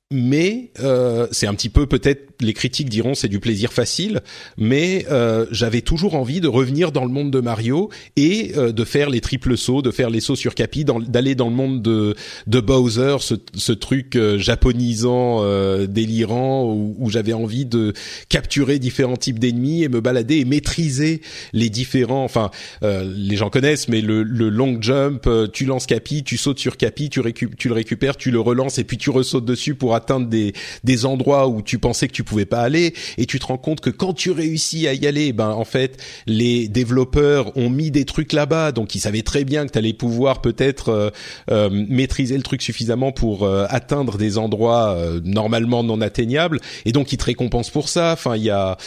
mais 0.10 0.72
euh, 0.80 1.28
c'est 1.32 1.48
un 1.48 1.54
petit 1.54 1.70
peu 1.70 1.86
peut-être 1.86 2.28
les 2.40 2.54
critiques 2.54 2.90
diront 2.90 3.14
c'est 3.14 3.28
du 3.28 3.40
plaisir 3.40 3.74
facile, 3.74 4.22
mais 4.58 5.06
euh, 5.10 5.46
j'avais 5.52 5.82
toujours 5.82 6.16
envie 6.16 6.40
de 6.40 6.48
revenir 6.48 6.92
dans 6.92 7.04
le 7.04 7.12
monde 7.12 7.32
de 7.32 7.40
Mario 7.40 7.90
et 8.16 8.54
euh, 8.56 8.72
de 8.72 8.84
faire 8.86 9.10
les 9.10 9.22
triples 9.22 9.58
sauts, 9.58 9.82
de 9.82 9.92
faire 9.92 10.10
les 10.10 10.20
sauts 10.20 10.36
sur 10.36 10.56
Capi, 10.56 10.86
d'aller 10.86 11.36
dans 11.36 11.50
le 11.50 11.56
monde 11.56 11.82
de, 11.82 12.16
de 12.46 12.60
Bowser, 12.60 13.18
ce, 13.20 13.36
ce 13.56 13.72
truc 13.74 14.16
euh, 14.16 14.38
japonisant 14.38 15.40
euh, 15.42 15.88
délirant 15.88 16.66
où, 16.66 16.96
où 17.00 17.10
j'avais 17.10 17.34
envie 17.34 17.66
de 17.66 17.94
capturer 18.30 18.80
différents 18.80 19.18
types 19.18 19.40
d'ennemis 19.40 19.84
et 19.84 19.90
me 19.90 20.00
balader 20.00 20.38
et 20.38 20.46
maîtriser 20.46 21.22
les 21.54 21.70
différents. 21.70 22.24
Enfin, 22.24 22.52
les 22.82 23.36
gens 23.36 23.50
connaissent, 23.50 23.88
mais 23.88 24.02
le, 24.02 24.24
le 24.24 24.50
long 24.50 24.82
jump, 24.82 25.30
tu 25.54 25.66
lances 25.66 25.86
Capi, 25.86 26.24
tu 26.24 26.38
sautes 26.38 26.60
sur 26.60 26.78
Capi, 26.78 27.10
tu, 27.10 27.22
tu 27.58 27.68
le 27.68 27.74
récupères, 27.74 28.18
tu 28.18 28.32
le 28.32 28.40
relances 28.40 28.78
et 28.78 28.84
puis 28.84 28.98
tu 28.98 29.10
ressautes 29.10 29.46
dessus 29.46 29.76
pour 29.76 29.96
atteindre 29.98 30.28
des, 30.28 30.54
des 30.84 31.06
endroits 31.06 31.48
où 31.48 31.62
tu 31.62 31.78
pensais 31.78 32.08
que 32.08 32.14
tu 32.14 32.24
pouvais 32.24 32.46
pas 32.46 32.62
aller 32.62 32.94
et 33.18 33.26
tu 33.26 33.40
te 33.40 33.46
rends 33.46 33.58
compte 33.58 33.82
que 33.82 33.90
quand 33.90 34.14
tu 34.14 34.32
réussis 34.32 34.88
à 34.88 34.94
y 34.94 35.06
aller, 35.08 35.34
ben 35.34 35.50
en 35.50 35.66
fait 35.66 36.02
les 36.26 36.68
développeurs 36.68 37.56
ont 37.58 37.70
mis 37.70 37.92
des 37.92 38.06
trucs 38.06 38.34
là-bas, 38.34 38.72
donc 38.72 38.96
ils 38.96 39.00
savaient 39.00 39.22
très 39.22 39.44
bien 39.44 39.66
que 39.66 39.72
tu 39.72 39.78
allais 39.78 39.94
pouvoir 39.94 40.42
peut-être 40.42 40.90
euh, 40.90 41.10
euh, 41.52 41.70
maîtriser 41.72 42.38
le 42.38 42.44
truc 42.44 42.62
suffisamment 42.62 43.12
pour 43.12 43.44
euh, 43.44 43.66
atteindre 43.70 44.18
des 44.18 44.38
endroits 44.38 44.98
normalement 45.24 45.84
non 45.84 46.02
atteignables. 46.02 46.60
Et 46.86 46.92
donc 46.92 47.12
ils 47.12 47.18
te 47.18 47.26
récompensent 47.26 47.72
pour 47.72 47.90
ça. 47.90 48.14
Enfin, 48.14 48.36
il 48.36 48.44
y 48.44 48.50
a 48.50 48.78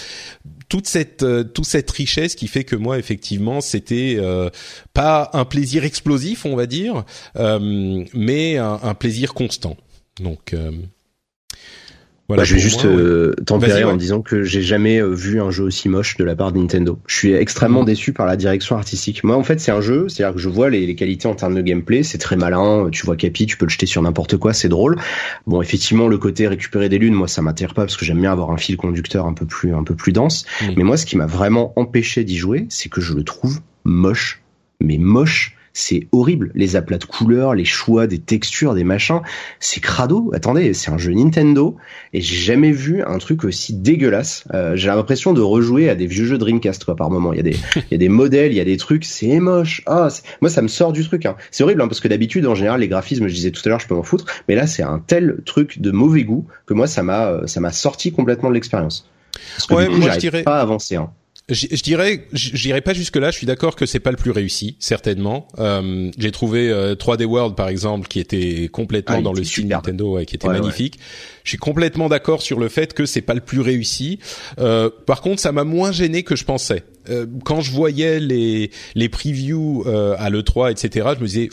toute 0.69 0.87
cette 0.87 1.25
toute 1.53 1.67
cette 1.67 1.91
richesse 1.91 2.35
qui 2.35 2.47
fait 2.47 2.65
que 2.65 2.77
moi 2.77 2.99
effectivement 2.99 3.61
c'était 3.61 4.19
pas 4.95 5.31
un 5.33 5.45
plaisir 5.45 5.85
explosif 5.85 6.47
on 6.47 6.55
va 6.55 6.67
dire 6.67 7.05
mais 7.37 8.57
un, 8.57 8.79
un 8.83 8.95
plaisir 8.95 9.35
constant. 9.35 9.77
Donc 10.21 10.55
bah, 12.37 12.45
je 12.45 12.55
vais 12.55 12.61
juste 12.61 12.85
euh, 12.85 13.35
tempérer 13.47 13.85
en 13.85 13.97
disant 13.97 14.23
que 14.23 14.43
j'ai 14.43 14.63
jamais 14.63 15.01
euh, 15.01 15.15
vu 15.15 15.41
un 15.41 15.51
jeu 15.51 15.65
aussi 15.65 15.89
moche 15.89 16.17
de 16.17 16.25
la 16.25 16.37
part 16.37 16.53
de 16.53 16.59
Nintendo. 16.59 16.99
Je 17.07 17.17
suis 17.17 17.33
extrêmement 17.33 17.83
mmh. 17.83 17.87
déçu 17.87 18.13
par 18.13 18.27
la 18.27 18.37
direction 18.37 18.77
artistique. 18.77 19.25
Moi, 19.25 19.37
en 19.37 19.43
fait, 19.43 19.61
c'est 19.61 19.73
un 19.73 19.81
jeu, 19.81 20.09
c'est-à-dire 20.09 20.35
que 20.35 20.41
je 20.41 20.49
vois 20.49 20.71
les, 20.71 20.87
les, 20.87 20.95
qualités 20.95 21.29
en 21.29 21.35
termes 21.35 21.55
de 21.55 21.63
gameplay, 21.63 22.03
c'est 22.03 22.19
très 22.19 22.37
malin. 22.37 22.89
Tu 22.91 23.05
vois 23.05 23.17
Capi, 23.17 23.47
tu 23.47 23.57
peux 23.57 23.67
le 23.67 23.71
jeter 23.71 23.87
sur 23.87 24.03
n'importe 24.03 24.37
quoi, 24.37 24.53
c'est 24.53 24.69
drôle. 24.69 24.97
Bon, 25.47 25.63
effectivement, 25.63 26.09
le 26.09 26.19
côté 26.19 26.47
récupérer 26.49 26.89
des 26.89 26.99
lunes, 26.99 27.15
moi, 27.15 27.29
ça 27.29 27.43
m'attire 27.43 27.75
pas 27.75 27.83
parce 27.83 27.97
que 27.97 28.05
j'aime 28.05 28.21
bien 28.21 28.33
avoir 28.33 28.51
un 28.51 28.57
fil 28.57 28.77
conducteur 28.77 29.27
un 29.27 29.35
peu 29.35 29.47
plus, 29.47 29.75
un 29.75 29.85
peu 29.85 29.95
plus 29.95 30.13
dense. 30.13 30.45
Mmh. 30.63 30.67
Mais 30.77 30.85
moi, 30.85 30.97
ce 30.97 31.07
qui 31.07 31.17
m'a 31.17 31.27
vraiment 31.27 31.73
empêché 31.77 32.25
d'y 32.25 32.37
jouer, 32.37 32.67
c'est 32.69 32.89
que 32.89 33.01
je 33.01 33.15
le 33.15 33.25
trouve 33.25 33.61
moche, 33.85 34.43
mais 34.81 34.99
moche 34.99 35.57
c'est 35.73 36.09
horrible. 36.13 36.51
Les 36.55 36.77
aplats 36.77 36.99
de 36.99 37.05
couleurs, 37.05 37.55
les 37.55 37.65
choix 37.65 38.07
des 38.07 38.19
textures, 38.19 38.75
des 38.75 38.85
machins, 38.85 39.21
c'est 39.59 39.81
crado. 39.81 40.31
Attendez, 40.35 40.75
c'est 40.75 40.91
un 40.91 40.99
jeu 40.99 41.13
Nintendo 41.13 41.77
et 42.13 42.21
j'ai 42.21 42.37
jamais 42.37 42.73
vu 42.73 43.03
un 43.03 43.19
truc 43.19 43.45
aussi 43.45 43.75
dégueulasse. 43.75 44.45
Euh, 44.53 44.77
j'ai 44.77 44.89
l'impression 44.89 45.33
de 45.33 45.41
rejouer 45.41 45.89
à 45.89 45.95
des 45.95 46.07
vieux 46.07 46.25
jeux 46.25 46.39
Dreamcast 46.39 46.85
quoi 46.85 46.97
par 46.97 47.11
moment. 47.11 47.33
Il 47.33 47.37
y 47.37 47.41
a 47.41 47.45
des, 47.45 47.57
il 47.77 47.93
y 47.93 47.95
a 47.95 47.99
des 47.99 48.09
modèles, 48.09 48.53
il 48.53 48.57
y 48.57 48.61
a 48.61 48.65
des 48.65 48.77
trucs, 48.77 49.05
c'est 49.05 49.39
moche. 49.39 49.83
Ah, 49.87 50.09
moi 50.41 50.51
ça 50.51 50.63
me 50.63 50.69
sort 50.69 50.93
du 50.93 51.05
truc. 51.05 51.27
Hein. 51.27 51.37
C'est 51.51 51.65
horrible 51.65 51.83
hein, 51.83 51.89
parce 51.89 52.01
que 52.01 52.09
d'habitude 52.09 52.47
en 52.47 52.55
général 52.55 52.81
les 52.81 52.89
graphismes, 52.89 53.29
je 53.29 53.35
disais 53.35 53.51
tout 53.51 53.63
à 53.65 53.69
l'heure, 53.69 53.81
je 53.81 53.87
peux 53.87 53.95
m'en 53.95 54.03
foutre, 54.03 54.27
mais 54.49 54.55
là 54.55 54.67
c'est 54.67 54.83
un 54.83 54.99
tel 54.99 55.39
truc 55.45 55.81
de 55.81 55.91
mauvais 55.91 56.25
goût 56.25 56.47
que 56.67 56.75
moi 56.75 56.87
ça 56.87 57.03
m'a, 57.03 57.47
ça 57.47 57.61
m'a 57.61 57.73
sorti 57.73 58.13
complètement 58.13 58.49
de 58.49 58.55
l'expérience. 58.55 59.09
Parce 59.57 59.67
que 59.67 59.75
ouais, 59.75 59.87
du 59.87 59.95
coup, 59.95 60.01
moi, 60.01 60.11
je 60.11 60.19
dirais 60.19 60.43
pas 60.43 60.61
avancer. 60.61 60.97
Hein. 60.97 61.11
Je, 61.51 61.67
je 61.71 61.83
dirais, 61.83 62.27
j'irai 62.33 62.81
pas 62.81 62.95
jusque 62.95 63.17
là. 63.17 63.31
Je 63.31 63.37
suis 63.37 63.47
d'accord 63.47 63.77
que 63.77 63.87
c'est 63.87 64.01
pas 64.01 64.11
le 64.11 64.17
plus 64.17 64.31
réussi, 64.31 64.77
certainement. 64.79 65.49
Euh, 65.59 66.11
J'ai 66.17 66.31
trouvé 66.31 66.71
3D 66.71 67.23
euh, 67.23 67.27
World 67.27 67.57
par 67.57 67.69
exemple, 67.69 68.09
qui 68.09 68.21
était 68.21 68.69
complètement 68.73 69.17
ah, 69.19 69.23
dans 69.23 69.33
le 69.33 69.45
style 69.45 69.69
Nintendo, 69.69 70.15
ouais, 70.15 70.27
qui 70.27 70.37
était 70.37 70.49
magnifique. 70.49 70.99
Je 71.45 71.51
suis 71.51 71.59
complètement 71.59 72.09
d'accord 72.09 72.43
sur 72.43 72.59
le 72.59 72.69
fait 72.69 72.95
que 72.95 73.07
c'est 73.07 73.23
pas 73.23 73.35
le 73.35 73.41
plus 73.41 73.61
réussi. 73.61 74.19
Euh, 74.59 74.91
par 75.07 75.21
contre, 75.21 75.41
ça 75.41 75.53
m'a 75.53 75.65
moins 75.65 75.93
gêné 75.93 76.23
que 76.23 76.37
je 76.37 76.45
pensais. 76.45 76.85
Euh, 77.09 77.27
quand 77.45 77.61
je 77.61 77.73
voyais 77.73 78.21
les 78.21 78.71
les 78.95 79.09
previews 79.09 79.85
euh, 79.87 80.15
à 80.19 80.31
le 80.31 80.43
3, 80.43 80.71
etc., 80.71 81.09
je 81.17 81.21
me 81.21 81.27
disais, 81.27 81.49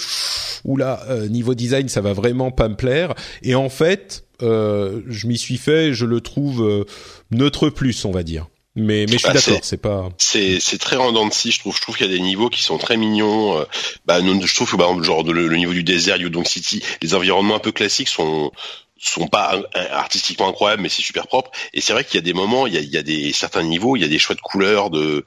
oula, 0.65 1.05
niveau 1.29 1.55
design, 1.55 1.87
ça 1.87 2.01
va 2.01 2.13
vraiment 2.13 2.51
pas 2.51 2.67
me 2.67 2.75
plaire. 2.75 3.15
Et 3.43 3.55
en 3.55 3.69
fait, 3.69 4.25
je 4.41 5.27
m'y 5.27 5.37
suis 5.37 5.57
fait, 5.57 5.93
je 5.93 6.05
le 6.05 6.21
trouve 6.21 6.85
neutre 7.31 7.69
plus, 7.69 8.05
on 8.05 8.11
va 8.11 8.23
dire. 8.23 8.47
Mais, 8.79 9.07
mais 9.09 9.13
je 9.13 9.17
suis 9.17 9.27
bah, 9.27 9.33
d'accord, 9.33 9.59
c'est 9.63 9.81
pas. 9.81 10.09
C'est 10.19 10.59
c'est 10.59 10.77
très 10.77 10.97
rendant 10.97 11.25
de 11.25 11.33
si, 11.33 11.51
je 11.51 11.59
trouve. 11.59 11.75
Je 11.75 11.81
trouve 11.81 11.97
qu'il 11.97 12.05
y 12.05 12.09
a 12.09 12.15
des 12.15 12.21
niveaux 12.21 12.49
qui 12.49 12.61
sont 12.61 12.77
très 12.77 12.95
mignons. 12.95 13.57
Euh, 13.59 13.65
bah, 14.05 14.19
je 14.21 14.55
trouve 14.55 14.69
que 14.69 14.75
bah, 14.75 14.85
genre 15.01 15.23
le, 15.23 15.55
niveau 15.55 15.73
du 15.73 15.83
désert, 15.83 16.17
Udon 16.21 16.45
City, 16.45 16.83
les 17.01 17.15
environnements 17.15 17.55
un 17.55 17.59
peu 17.59 17.71
classiques 17.71 18.07
sont 18.07 18.51
sont 18.99 19.27
pas 19.27 19.59
artistiquement 19.91 20.47
incroyables, 20.49 20.83
mais 20.83 20.89
c'est 20.89 21.01
super 21.01 21.25
propre. 21.25 21.49
Et 21.73 21.81
c'est 21.81 21.93
vrai 21.93 22.03
qu'il 22.03 22.15
y 22.15 22.17
a 22.17 22.21
des 22.21 22.33
moments, 22.33 22.67
il 22.67 22.73
y 22.73 22.77
a, 22.77 22.81
il 22.81 22.89
y 22.89 22.97
a 22.97 23.03
des 23.03 23.33
certains 23.33 23.63
niveaux, 23.63 23.95
il 23.95 24.01
y 24.01 24.05
a 24.05 24.07
des 24.07 24.19
choix 24.19 24.35
de 24.35 24.41
couleurs, 24.41 24.91
de 24.91 25.25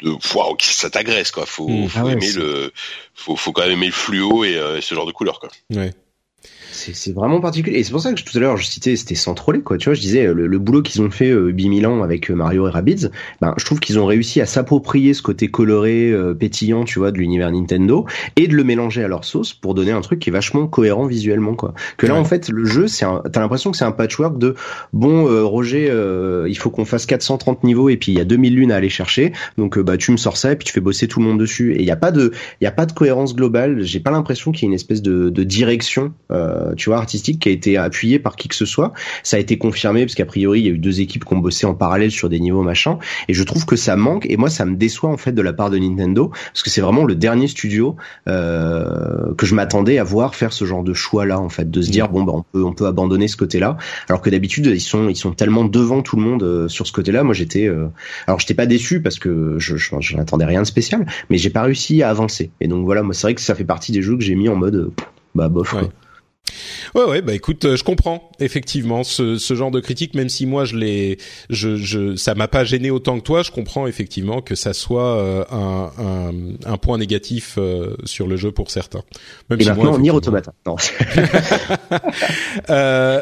de 0.00 0.10
wow, 0.34 0.56
ça 0.60 0.88
t'agresse 0.88 1.32
quoi. 1.32 1.44
Faut, 1.44 1.68
mmh. 1.68 1.88
faut 1.88 2.06
ah 2.06 2.12
aimer 2.12 2.32
le, 2.32 2.72
faut, 3.14 3.34
faut 3.34 3.50
quand 3.50 3.62
même 3.62 3.72
aimer 3.72 3.86
le 3.86 3.92
fluo 3.92 4.44
et 4.44 4.56
euh, 4.56 4.80
ce 4.80 4.94
genre 4.94 5.06
de 5.06 5.12
couleurs 5.12 5.40
quoi. 5.40 5.48
Ouais. 5.70 5.92
C'est 6.72 7.12
vraiment 7.12 7.40
particulier. 7.40 7.78
Et 7.78 7.84
c'est 7.84 7.92
pour 7.92 8.00
ça 8.00 8.12
que 8.12 8.22
tout 8.22 8.36
à 8.36 8.40
l'heure 8.40 8.56
je 8.56 8.66
citais, 8.66 8.96
c'était 8.96 9.14
sans 9.14 9.34
troller 9.34 9.60
quoi. 9.60 9.78
Tu 9.78 9.88
vois, 9.88 9.94
je 9.94 10.00
disais 10.00 10.32
le, 10.32 10.46
le 10.46 10.58
boulot 10.58 10.82
qu'ils 10.82 11.02
ont 11.02 11.10
fait 11.10 11.30
euh, 11.30 11.52
Bimilan 11.52 12.02
avec 12.02 12.30
euh, 12.30 12.34
Mario 12.34 12.66
et 12.66 12.70
Rabbids, 12.70 13.08
ben 13.40 13.54
je 13.56 13.64
trouve 13.64 13.80
qu'ils 13.80 13.98
ont 13.98 14.06
réussi 14.06 14.40
à 14.40 14.46
s'approprier 14.46 15.14
ce 15.14 15.22
côté 15.22 15.48
coloré, 15.48 16.10
euh, 16.10 16.34
pétillant, 16.34 16.84
tu 16.84 16.98
vois, 16.98 17.12
de 17.12 17.18
l'univers 17.18 17.50
Nintendo 17.52 18.06
et 18.36 18.48
de 18.48 18.54
le 18.54 18.64
mélanger 18.64 19.04
à 19.04 19.08
leur 19.08 19.24
sauce 19.24 19.52
pour 19.52 19.74
donner 19.74 19.92
un 19.92 20.00
truc 20.00 20.18
qui 20.18 20.30
est 20.30 20.32
vachement 20.32 20.66
cohérent 20.66 21.06
visuellement 21.06 21.54
quoi. 21.54 21.74
Que 21.96 22.06
là 22.06 22.14
en 22.14 22.24
fait 22.24 22.48
le 22.48 22.64
jeu, 22.64 22.88
c'est 22.88 23.06
t'as 23.32 23.40
l'impression 23.40 23.70
que 23.70 23.76
c'est 23.76 23.84
un 23.84 23.92
patchwork 23.92 24.38
de 24.38 24.54
bon 24.92 25.28
euh, 25.28 25.44
Roger, 25.44 25.92
il 26.48 26.56
faut 26.56 26.70
qu'on 26.70 26.84
fasse 26.84 27.06
430 27.06 27.64
niveaux 27.64 27.88
et 27.88 27.96
puis 27.96 28.12
il 28.12 28.18
y 28.18 28.20
a 28.20 28.24
2000 28.24 28.54
lunes 28.54 28.72
à 28.72 28.76
aller 28.76 28.88
chercher, 28.88 29.32
donc 29.58 29.78
bah 29.78 29.96
tu 29.96 30.12
me 30.12 30.16
sors 30.16 30.36
ça 30.36 30.52
et 30.52 30.56
puis 30.56 30.66
tu 30.66 30.72
fais 30.72 30.80
bosser 30.80 31.08
tout 31.08 31.20
le 31.20 31.26
monde 31.26 31.38
dessus. 31.38 31.72
Et 31.74 31.80
il 31.80 31.84
y 31.84 31.90
a 31.90 31.96
pas 31.96 32.10
de 32.10 32.32
il 32.60 32.64
y 32.64 32.66
a 32.66 32.72
pas 32.72 32.86
de 32.86 32.92
cohérence 32.92 33.34
globale. 33.34 33.82
J'ai 33.82 34.00
pas 34.00 34.10
l'impression 34.10 34.52
qu'il 34.52 34.62
y 34.62 34.66
ait 34.66 34.68
une 34.70 34.74
espèce 34.74 35.02
de, 35.02 35.30
de 35.30 35.44
direction. 35.44 36.12
Euh, 36.30 36.61
tu 36.76 36.90
vois, 36.90 36.98
artistique 36.98 37.40
qui 37.40 37.48
a 37.48 37.52
été 37.52 37.76
appuyé 37.76 38.18
par 38.18 38.36
qui 38.36 38.48
que 38.48 38.54
ce 38.54 38.66
soit. 38.66 38.92
Ça 39.22 39.36
a 39.36 39.40
été 39.40 39.58
confirmé 39.58 40.04
parce 40.04 40.14
qu'a 40.14 40.26
priori 40.26 40.60
il 40.60 40.66
y 40.66 40.68
a 40.68 40.72
eu 40.72 40.78
deux 40.78 41.00
équipes 41.00 41.24
qui 41.24 41.34
ont 41.34 41.38
bossé 41.38 41.66
en 41.66 41.74
parallèle 41.74 42.10
sur 42.10 42.28
des 42.28 42.40
niveaux 42.40 42.62
machin. 42.62 42.98
Et 43.28 43.34
je 43.34 43.42
trouve 43.42 43.64
que 43.64 43.76
ça 43.76 43.96
manque. 43.96 44.26
Et 44.28 44.36
moi, 44.36 44.50
ça 44.50 44.64
me 44.64 44.76
déçoit 44.76 45.10
en 45.10 45.16
fait 45.16 45.32
de 45.32 45.42
la 45.42 45.52
part 45.52 45.70
de 45.70 45.78
Nintendo 45.78 46.30
parce 46.52 46.62
que 46.62 46.70
c'est 46.70 46.80
vraiment 46.80 47.04
le 47.04 47.14
dernier 47.14 47.48
studio 47.48 47.96
euh, 48.28 49.34
que 49.36 49.46
je 49.46 49.54
m'attendais 49.54 49.98
à 49.98 50.04
voir 50.04 50.34
faire 50.34 50.52
ce 50.52 50.64
genre 50.64 50.82
de 50.82 50.94
choix 50.94 51.26
là 51.26 51.40
en 51.40 51.48
fait, 51.48 51.70
de 51.70 51.82
se 51.82 51.90
dire 51.90 52.08
bon 52.08 52.22
bah 52.22 52.32
on 52.34 52.42
peut 52.42 52.64
on 52.64 52.72
peut 52.72 52.86
abandonner 52.86 53.28
ce 53.28 53.36
côté-là. 53.36 53.76
Alors 54.08 54.20
que 54.20 54.30
d'habitude 54.30 54.66
ils 54.66 54.80
sont 54.80 55.08
ils 55.08 55.16
sont 55.16 55.32
tellement 55.32 55.64
devant 55.64 56.02
tout 56.02 56.16
le 56.16 56.22
monde 56.22 56.42
euh, 56.42 56.68
sur 56.68 56.86
ce 56.86 56.92
côté-là. 56.92 57.22
Moi 57.22 57.34
j'étais 57.34 57.66
euh, 57.66 57.88
alors 58.26 58.40
j'étais 58.40 58.54
pas 58.54 58.66
déçu 58.66 59.00
parce 59.00 59.18
que 59.18 59.56
je 59.58 59.76
je, 59.76 60.16
n'attendais 60.16 60.44
rien 60.44 60.62
de 60.62 60.66
spécial, 60.66 61.06
mais 61.30 61.38
j'ai 61.38 61.50
pas 61.50 61.62
réussi 61.62 62.02
à 62.02 62.10
avancer. 62.10 62.50
Et 62.60 62.68
donc 62.68 62.84
voilà, 62.84 63.02
moi 63.02 63.14
c'est 63.14 63.26
vrai 63.26 63.34
que 63.34 63.40
ça 63.40 63.54
fait 63.54 63.64
partie 63.64 63.92
des 63.92 64.02
jeux 64.02 64.16
que 64.16 64.22
j'ai 64.22 64.34
mis 64.34 64.48
en 64.48 64.56
mode 64.56 64.90
bah 65.34 65.48
bof. 65.48 65.70
Quoi. 65.70 65.88
Ouais, 66.94 67.04
ouais, 67.04 67.22
bah 67.22 67.34
écoute, 67.34 67.64
euh, 67.64 67.76
je 67.76 67.84
comprends 67.84 68.30
effectivement 68.40 69.04
ce, 69.04 69.38
ce 69.38 69.54
genre 69.54 69.70
de 69.70 69.80
critique, 69.80 70.14
même 70.14 70.28
si 70.28 70.46
moi 70.46 70.64
je 70.64 70.76
l'ai, 70.76 71.18
je, 71.50 71.76
je, 71.76 72.16
ça 72.16 72.34
m'a 72.34 72.48
pas 72.48 72.64
gêné 72.64 72.90
autant 72.90 73.18
que 73.18 73.24
toi. 73.24 73.42
Je 73.42 73.50
comprends 73.50 73.86
effectivement 73.86 74.42
que 74.42 74.54
ça 74.54 74.72
soit 74.72 75.16
euh, 75.16 75.44
un, 75.50 75.90
un, 75.98 76.32
un, 76.64 76.76
point 76.76 76.98
négatif 76.98 77.56
euh, 77.58 77.96
sur 78.04 78.26
le 78.26 78.36
jeu 78.36 78.52
pour 78.52 78.70
certains. 78.70 79.02
Même 79.50 79.60
Et 79.60 79.64
si 79.64 79.68
maintenant, 79.68 79.98
moi, 79.98 79.98
on. 79.98 80.02
Non. 80.66 80.76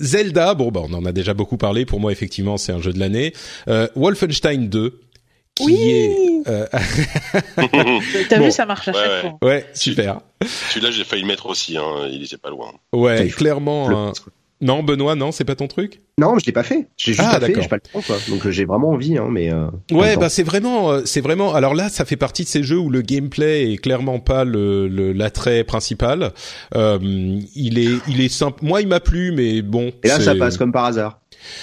Zelda, 0.00 0.54
bon, 0.54 0.72
bah, 0.72 0.80
on 0.82 0.92
en 0.92 1.04
a 1.04 1.12
déjà 1.12 1.34
beaucoup 1.34 1.56
parlé. 1.56 1.86
Pour 1.86 2.00
moi, 2.00 2.10
effectivement, 2.10 2.56
c'est 2.56 2.72
un 2.72 2.80
jeu 2.80 2.92
de 2.92 2.98
l'année. 2.98 3.32
Wolfenstein 3.94 4.68
2, 4.68 5.00
qui 5.54 5.64
oui 5.64 5.90
est. 5.90 6.42
Euh... 6.48 6.66
T'as 8.28 8.38
bon. 8.38 8.44
vu, 8.44 8.50
ça 8.50 8.66
marche 8.66 8.88
à 8.88 8.92
chaque 8.92 9.20
fois. 9.20 9.38
Ouais, 9.42 9.66
super. 9.74 10.20
Celui-là, 10.70 10.90
j'ai 10.90 11.04
failli 11.04 11.22
le 11.22 11.28
mettre 11.28 11.46
aussi. 11.46 11.76
Hein. 11.76 12.08
Il 12.10 12.22
était 12.22 12.36
pas 12.36 12.50
loin. 12.50 12.72
Ouais, 12.92 13.28
clairement. 13.28 14.12
Non, 14.60 14.82
Benoît, 14.82 15.14
non, 15.14 15.30
c'est 15.30 15.44
pas 15.44 15.56
ton 15.56 15.66
truc? 15.66 16.00
Non, 16.16 16.38
je 16.38 16.46
l'ai 16.46 16.52
pas 16.52 16.62
fait. 16.62 16.88
J'ai 16.96 17.12
juste 17.12 17.28
ah, 17.30 17.38
pas 17.38 17.46
fait. 17.46 17.60
J'ai 17.60 17.68
pas 17.68 17.76
le 17.76 17.82
temps, 17.82 18.00
quoi. 18.00 18.16
Donc 18.28 18.46
euh, 18.46 18.50
j'ai 18.50 18.64
vraiment 18.64 18.90
envie, 18.90 19.18
hein, 19.18 19.28
mais. 19.30 19.52
Euh, 19.52 19.66
ouais, 19.90 20.16
bah 20.16 20.28
c'est 20.28 20.44
vraiment, 20.44 20.90
euh, 20.90 21.02
c'est 21.04 21.20
vraiment. 21.20 21.54
Alors 21.54 21.74
là, 21.74 21.88
ça 21.88 22.04
fait 22.04 22.16
partie 22.16 22.44
de 22.44 22.48
ces 22.48 22.62
jeux 22.62 22.78
où 22.78 22.88
le 22.88 23.02
gameplay 23.02 23.72
est 23.72 23.76
clairement 23.76 24.20
pas 24.20 24.44
le 24.44 24.86
l'attrait 25.12 25.64
principal. 25.64 26.32
Euh, 26.76 26.98
il 27.54 27.78
est, 27.78 27.98
il 28.08 28.20
est 28.20 28.28
simple. 28.28 28.64
Moi, 28.64 28.80
il 28.80 28.88
m'a 28.88 29.00
plu, 29.00 29.32
mais 29.32 29.60
bon. 29.60 29.92
Et 30.02 30.08
là, 30.08 30.20
ça 30.20 30.34
passe 30.34 30.56
comme 30.56 30.72
par 30.72 30.84
hasard. 30.84 31.20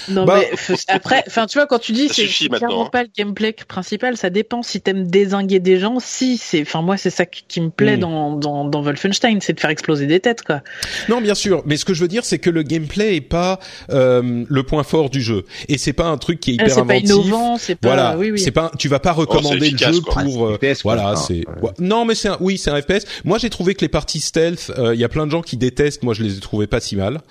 Non 0.10 0.26
bah, 0.26 0.40
mais 0.40 0.76
après, 0.88 1.24
enfin 1.28 1.46
tu 1.46 1.58
vois 1.58 1.68
quand 1.68 1.80
tu 1.80 1.92
dis 1.92 2.10
c'est 2.10 2.28
clairement 2.50 2.90
pas 2.90 3.04
le 3.04 3.10
gameplay 3.16 3.54
principal, 3.68 4.18
ça 4.18 4.30
dépend 4.30 4.64
si 4.64 4.82
t'aimes 4.82 5.08
désinguer 5.08 5.60
des 5.60 5.80
gens. 5.80 6.00
Si 6.00 6.38
c'est, 6.38 6.62
enfin 6.62 6.82
moi 6.82 6.98
c'est 6.98 7.10
ça 7.10 7.26
qui, 7.26 7.62
me 7.62 7.70
plaît 7.70 7.98
mm. 7.98 8.02
dans, 8.02 8.36
dans, 8.36 8.66
dans 8.66 8.82
Wolfenstein, 8.82 9.40
c'est 9.42 9.54
de 9.54 9.60
faire 9.60 9.70
exploser 9.70 10.08
des 10.08 10.20
têtes 10.20 10.44
quoi. 10.44 10.62
Non 11.10 11.22
bien 11.22 11.36
sûr, 11.36 11.64
mais 11.66 11.78
ce 11.78 11.86
que 11.86 11.94
je 11.94 12.02
veux 12.02 12.08
dire 12.08 12.26
c'est 12.26 12.40
que 12.40 12.50
le 12.50 12.64
gameplay 12.64 13.16
est 13.16 13.22
pas 13.22 13.60
euh, 13.92 14.44
le 14.48 14.64
point 14.64 14.84
fort 14.84 15.10
du 15.10 15.22
jeu 15.22 15.46
et 15.68 15.78
c'est 15.78 15.94
pas 15.94 16.08
un 16.08 16.18
truc 16.18 16.40
qui 16.40 16.52
est 16.52 16.54
hyper 16.56 16.78
ah, 16.78 16.82
inventif. 16.82 17.08
C'est 17.08 17.14
pas 17.14 17.22
innovant, 17.22 17.58
c'est 17.58 17.76
pas. 17.76 17.88
Voilà, 17.90 18.18
oui, 18.18 18.32
oui. 18.32 18.40
c'est 18.40 18.52
pas. 18.52 18.72
Tu 18.78 18.88
vas 18.88 19.00
pas 19.00 19.14
oh, 19.16 19.22
recommander 19.22 19.58
oh, 19.60 19.64
efficace, 19.64 19.88
le 19.90 19.94
jeu 19.96 20.02
quoi. 20.02 20.24
pour. 20.24 20.48
Euh, 20.48 20.58
FPS, 20.58 20.84
voilà, 20.84 21.16
c'est. 21.16 21.44
Ouais. 21.62 21.72
Non 21.80 22.06
mais 22.06 22.16
c'est 22.16 22.30
un... 22.30 22.38
oui 22.40 22.58
c'est 22.58 22.72
un 22.72 22.82
FPS. 22.82 23.06
Moi 23.24 23.38
j'ai 23.38 23.50
trouvé 23.50 23.76
que 23.76 23.82
les 23.82 23.90
parties 23.90 24.20
stealth, 24.20 24.72
il 24.76 24.82
euh, 24.82 24.96
y 24.96 25.04
a 25.04 25.10
plein 25.10 25.26
de 25.26 25.32
gens 25.32 25.42
qui 25.42 25.58
détestent. 25.58 26.04
Moi 26.04 26.14
je 26.14 26.24
les 26.24 26.38
ai 26.38 26.40
trouvées 26.40 26.68
pas 26.68 26.80
si 26.80 26.96
mal. 26.96 27.22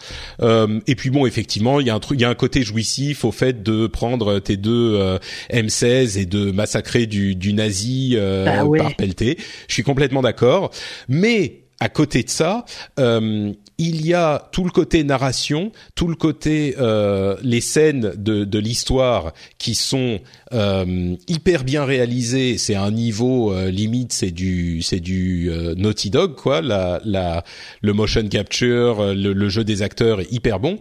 Euh, 0.43 0.81
et 0.87 0.95
puis 0.95 1.11
bon 1.11 1.27
effectivement 1.27 1.81
il 1.81 1.87
y 1.87 1.91
a 1.91 1.95
un 1.95 2.01
truc, 2.01 2.19
il 2.19 2.23
y 2.23 2.27
a 2.27 2.29
un 2.29 2.35
côté 2.41 2.63
jouissif 2.63 3.27
au 3.27 3.33
fait 3.33 3.63
de 3.63 3.87
prendre 3.87 4.39
tes 4.39 4.57
deux 4.57 4.95
euh, 4.95 5.19
M16 5.53 6.19
et 6.19 6.25
de 6.25 6.51
massacrer 6.51 7.07
du, 7.07 7.35
du 7.35 7.53
nazi 7.53 8.15
euh, 8.15 8.47
bah 8.47 8.65
ouais. 8.65 8.79
par 8.79 8.97
pelleté. 8.97 9.37
Je 9.69 9.75
suis 9.75 9.83
complètement 9.83 10.23
d'accord. 10.23 10.71
Mais 11.07 11.61
à 11.81 11.89
côté 11.89 12.23
de 12.23 12.29
ça, 12.29 12.67
euh, 12.99 13.53
il 13.79 14.07
y 14.07 14.13
a 14.13 14.51
tout 14.53 14.65
le 14.65 14.71
côté 14.71 15.03
narration, 15.03 15.73
tout 15.95 16.07
le 16.07 16.15
côté 16.15 16.75
euh, 16.79 17.37
les 17.43 17.63
scènes 17.63 18.13
de, 18.15 18.45
de 18.45 18.59
l'histoire 18.59 19.33
qui 19.57 19.75
sont 19.75 20.21
euh, 20.53 21.17
hyper 21.27 21.65
bien 21.65 21.87
réalisées. 21.87 22.59
C'est 22.59 22.75
un 22.75 22.91
niveau 22.91 23.55
euh, 23.55 23.71
limite, 23.71 24.13
c'est 24.13 24.31
du 24.31 24.83
c'est 24.83 25.01
du 25.01 25.49
euh, 25.51 25.75
Naughty 25.75 26.11
Dog 26.11 26.35
quoi. 26.35 26.61
La, 26.61 27.01
la 27.07 27.43
le 27.81 27.95
motion 27.95 28.29
capture, 28.29 29.01
euh, 29.01 29.15
le, 29.15 29.33
le, 29.33 29.49
jeu 29.49 29.65
des 29.65 29.81
acteurs 29.81 30.21
est 30.21 30.31
hyper 30.31 30.61
bon. 30.61 30.79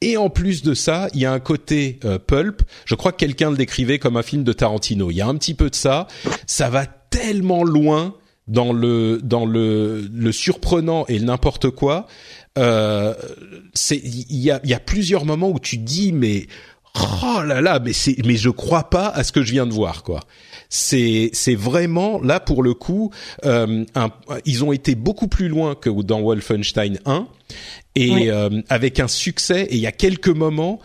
Et 0.00 0.16
en 0.16 0.30
plus 0.30 0.62
de 0.62 0.74
ça, 0.74 1.08
il 1.14 1.20
y 1.20 1.24
a 1.24 1.32
un 1.32 1.40
côté 1.40 1.98
pulp. 2.28 2.62
Je 2.84 2.94
crois 2.94 3.10
que 3.10 3.16
quelqu'un 3.16 3.50
le 3.50 3.56
décrivait 3.56 3.98
comme 3.98 4.16
un 4.16 4.22
film 4.22 4.44
de 4.44 4.52
Tarantino. 4.52 5.10
Il 5.10 5.16
y 5.16 5.20
a 5.20 5.26
un 5.26 5.34
petit 5.36 5.54
peu 5.54 5.70
de 5.70 5.74
ça. 5.74 6.06
Ça 6.46 6.68
va 6.68 6.86
tellement 6.86 7.64
loin 7.64 8.14
dans 8.48 8.72
le 8.72 9.20
dans 9.22 9.44
le 9.44 10.08
le 10.12 10.32
surprenant 10.32 11.04
et 11.08 11.18
n'importe 11.20 11.70
quoi. 11.70 12.06
Euh, 12.58 13.14
c'est 13.74 13.96
il 13.98 14.38
y 14.38 14.50
a 14.50 14.60
il 14.64 14.70
y 14.70 14.74
a 14.74 14.80
plusieurs 14.80 15.24
moments 15.24 15.50
où 15.50 15.58
tu 15.58 15.76
dis 15.76 16.12
mais 16.12 16.46
oh 16.94 17.42
là 17.42 17.60
là 17.60 17.80
mais 17.80 17.92
c'est 17.92 18.16
mais 18.24 18.36
je 18.36 18.48
crois 18.48 18.88
pas 18.88 19.08
à 19.08 19.24
ce 19.24 19.32
que 19.32 19.42
je 19.42 19.52
viens 19.52 19.66
de 19.66 19.72
voir 19.72 20.02
quoi. 20.02 20.20
C'est 20.68 21.30
c'est 21.32 21.54
vraiment 21.54 22.20
là 22.20 22.40
pour 22.40 22.62
le 22.62 22.74
coup 22.74 23.10
euh, 23.44 23.84
un, 23.94 24.10
ils 24.44 24.64
ont 24.64 24.72
été 24.72 24.94
beaucoup 24.94 25.28
plus 25.28 25.48
loin 25.48 25.74
que 25.74 25.90
dans 26.02 26.22
Wolfenstein 26.22 26.98
1 27.04 27.28
et 27.94 28.10
oui. 28.10 28.30
euh, 28.30 28.62
avec 28.68 29.00
un 29.00 29.08
succès 29.08 29.62
et 29.64 29.74
il 29.74 29.80
y 29.80 29.86
a 29.86 29.92
quelques 29.92 30.28
moments 30.28 30.80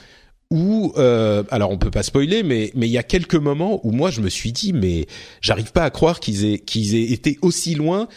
où 0.51 0.93
euh, 0.97 1.43
alors 1.49 1.71
on 1.71 1.77
peut 1.77 1.89
pas 1.89 2.03
spoiler 2.03 2.43
mais 2.43 2.71
mais 2.75 2.87
il 2.87 2.91
y 2.91 2.97
a 2.97 3.03
quelques 3.03 3.35
moments 3.35 3.79
où 3.83 3.91
moi 3.91 4.11
je 4.11 4.21
me 4.21 4.29
suis 4.29 4.51
dit 4.51 4.73
mais 4.73 5.07
j'arrive 5.41 5.71
pas 5.71 5.83
à 5.83 5.89
croire 5.89 6.19
qu'ils 6.19 6.45
aient 6.45 6.59
qu'ils 6.59 6.93
aient 6.95 7.11
été 7.11 7.39
aussi 7.41 7.73
loin 7.73 8.07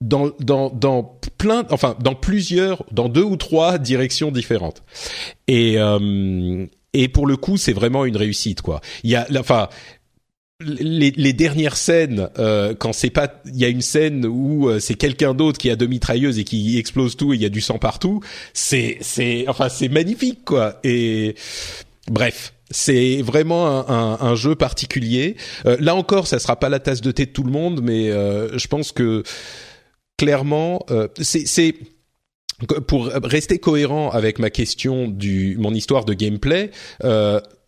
dans 0.00 0.32
dans 0.40 0.70
dans 0.70 1.18
plein 1.38 1.64
enfin 1.70 1.96
dans 2.00 2.14
plusieurs 2.14 2.84
dans 2.92 3.08
deux 3.08 3.22
ou 3.22 3.36
trois 3.36 3.78
directions 3.78 4.30
différentes. 4.30 4.82
Et 5.48 5.78
euh, 5.78 6.66
et 6.92 7.08
pour 7.08 7.26
le 7.26 7.36
coup 7.36 7.56
c'est 7.56 7.72
vraiment 7.72 8.04
une 8.04 8.16
réussite 8.16 8.60
quoi. 8.60 8.80
Il 9.02 9.10
y 9.10 9.16
a 9.16 9.26
enfin 9.38 9.68
les, 10.64 11.10
les, 11.10 11.32
dernières 11.32 11.76
scènes, 11.76 12.28
euh, 12.38 12.74
quand 12.74 12.92
c'est 12.92 13.10
pas, 13.10 13.42
il 13.46 13.56
y 13.56 13.64
a 13.64 13.68
une 13.68 13.82
scène 13.82 14.26
où 14.26 14.68
euh, 14.68 14.78
c'est 14.78 14.94
quelqu'un 14.94 15.34
d'autre 15.34 15.58
qui 15.58 15.70
a 15.70 15.76
deux 15.76 15.86
mitrailleuses 15.86 16.38
et 16.38 16.44
qui 16.44 16.78
explose 16.78 17.16
tout 17.16 17.32
et 17.32 17.36
il 17.36 17.42
y 17.42 17.46
a 17.46 17.50
du 17.50 17.60
sang 17.60 17.78
partout. 17.78 18.20
C'est, 18.52 18.98
c'est, 19.00 19.44
enfin, 19.48 19.68
c'est 19.68 19.88
magnifique 19.88 20.44
quoi. 20.44 20.80
Et 20.84 21.34
bref, 22.08 22.54
c'est 22.70 23.22
vraiment 23.22 23.66
un, 23.66 23.86
un, 23.88 24.18
un, 24.20 24.34
jeu 24.34 24.54
particulier. 24.54 25.36
Euh, 25.66 25.76
là 25.80 25.94
encore, 25.94 26.26
ça 26.26 26.38
sera 26.38 26.56
pas 26.56 26.68
la 26.68 26.80
tasse 26.80 27.00
de 27.00 27.10
thé 27.10 27.26
de 27.26 27.30
tout 27.30 27.44
le 27.44 27.52
monde, 27.52 27.80
mais 27.82 28.10
euh, 28.10 28.56
je 28.58 28.66
pense 28.66 28.92
que 28.92 29.22
clairement, 30.18 30.84
euh, 30.90 31.08
c'est 31.20 31.74
pour 32.86 33.06
rester 33.06 33.58
cohérent 33.58 34.10
avec 34.10 34.38
ma 34.38 34.48
question 34.48 35.08
du 35.08 35.56
mon 35.58 35.74
histoire 35.74 36.04
de 36.04 36.14
gameplay. 36.14 36.70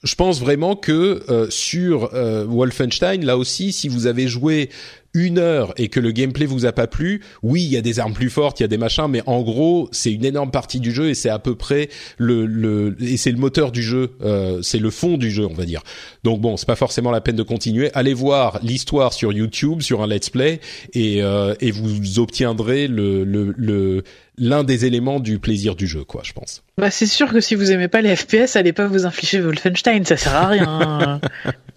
Je 0.07 0.15
pense 0.15 0.41
vraiment 0.41 0.77
que 0.77 1.25
euh, 1.29 1.51
sur 1.51 2.15
euh, 2.15 2.45
Wolfenstein, 2.45 3.25
là 3.25 3.37
aussi, 3.37 3.73
si 3.73 3.89
vous 3.89 4.07
avez 4.07 4.29
joué 4.29 4.71
une 5.17 5.39
heure 5.39 5.73
et 5.79 5.89
que 5.89 5.99
le 5.99 6.13
gameplay 6.13 6.47
vous 6.47 6.67
a 6.67 6.73
pas 6.73 6.87
plu, 6.87 7.23
oui, 7.43 7.65
il 7.65 7.71
y 7.71 7.77
a 7.77 7.81
des 7.81 7.99
armes 7.99 8.13
plus 8.13 8.31
fortes, 8.31 8.61
il 8.61 8.63
y 8.63 8.65
a 8.65 8.69
des 8.69 8.77
machins, 8.77 9.09
mais 9.09 9.23
en 9.27 9.41
gros, 9.41 9.89
c'est 9.91 10.13
une 10.13 10.25
énorme 10.25 10.51
partie 10.51 10.79
du 10.79 10.93
jeu 10.93 11.09
et 11.09 11.15
c'est 11.15 11.31
à 11.31 11.39
peu 11.39 11.55
près 11.55 11.89
le, 12.19 12.45
le 12.45 12.95
et 13.01 13.17
c'est 13.17 13.33
le 13.33 13.39
moteur 13.39 13.73
du 13.73 13.83
jeu, 13.83 14.13
euh, 14.23 14.61
c'est 14.63 14.79
le 14.79 14.91
fond 14.91 15.17
du 15.17 15.31
jeu, 15.31 15.47
on 15.47 15.55
va 15.55 15.65
dire. 15.65 15.83
Donc 16.23 16.41
bon, 16.41 16.57
c'est 16.57 16.67
pas 16.67 16.77
forcément 16.77 17.11
la 17.11 17.23
peine 17.23 17.37
de 17.37 17.43
continuer. 17.43 17.91
Allez 17.95 18.15
voir 18.15 18.61
l'histoire 18.63 19.15
sur 19.15 19.33
YouTube, 19.33 19.81
sur 19.81 20.03
un 20.03 20.07
let's 20.07 20.29
play, 20.29 20.61
et 20.93 21.23
euh, 21.23 21.55
et 21.61 21.71
vous 21.71 22.19
obtiendrez 22.19 22.87
le 22.87 23.25
le, 23.25 23.55
le 23.57 24.03
l'un 24.39 24.65
des 24.65 24.85
éléments 24.85 25.21
du 25.21 25.39
plaisir 25.39 25.77
du 25.77 25.87
jeu, 25.87 26.05
quoi, 26.05 26.21
je 26.23 26.33
pense. 26.33 26.63
Bah, 26.77 26.91
c'est 26.91 27.07
sûr 27.07 27.33
que 27.33 27.41
si 27.41 27.55
vous 27.55 27.71
aimez 27.71 27.89
pas 27.89 28.03
les 28.03 28.15
FPS, 28.15 28.57
allez 28.57 28.73
pas 28.73 28.87
vous 28.87 29.07
infliger 29.07 29.41
Wolfenstein, 29.41 30.05
ça 30.05 30.17
sert 30.17 30.35
à 30.35 30.49
rien. 30.49 31.21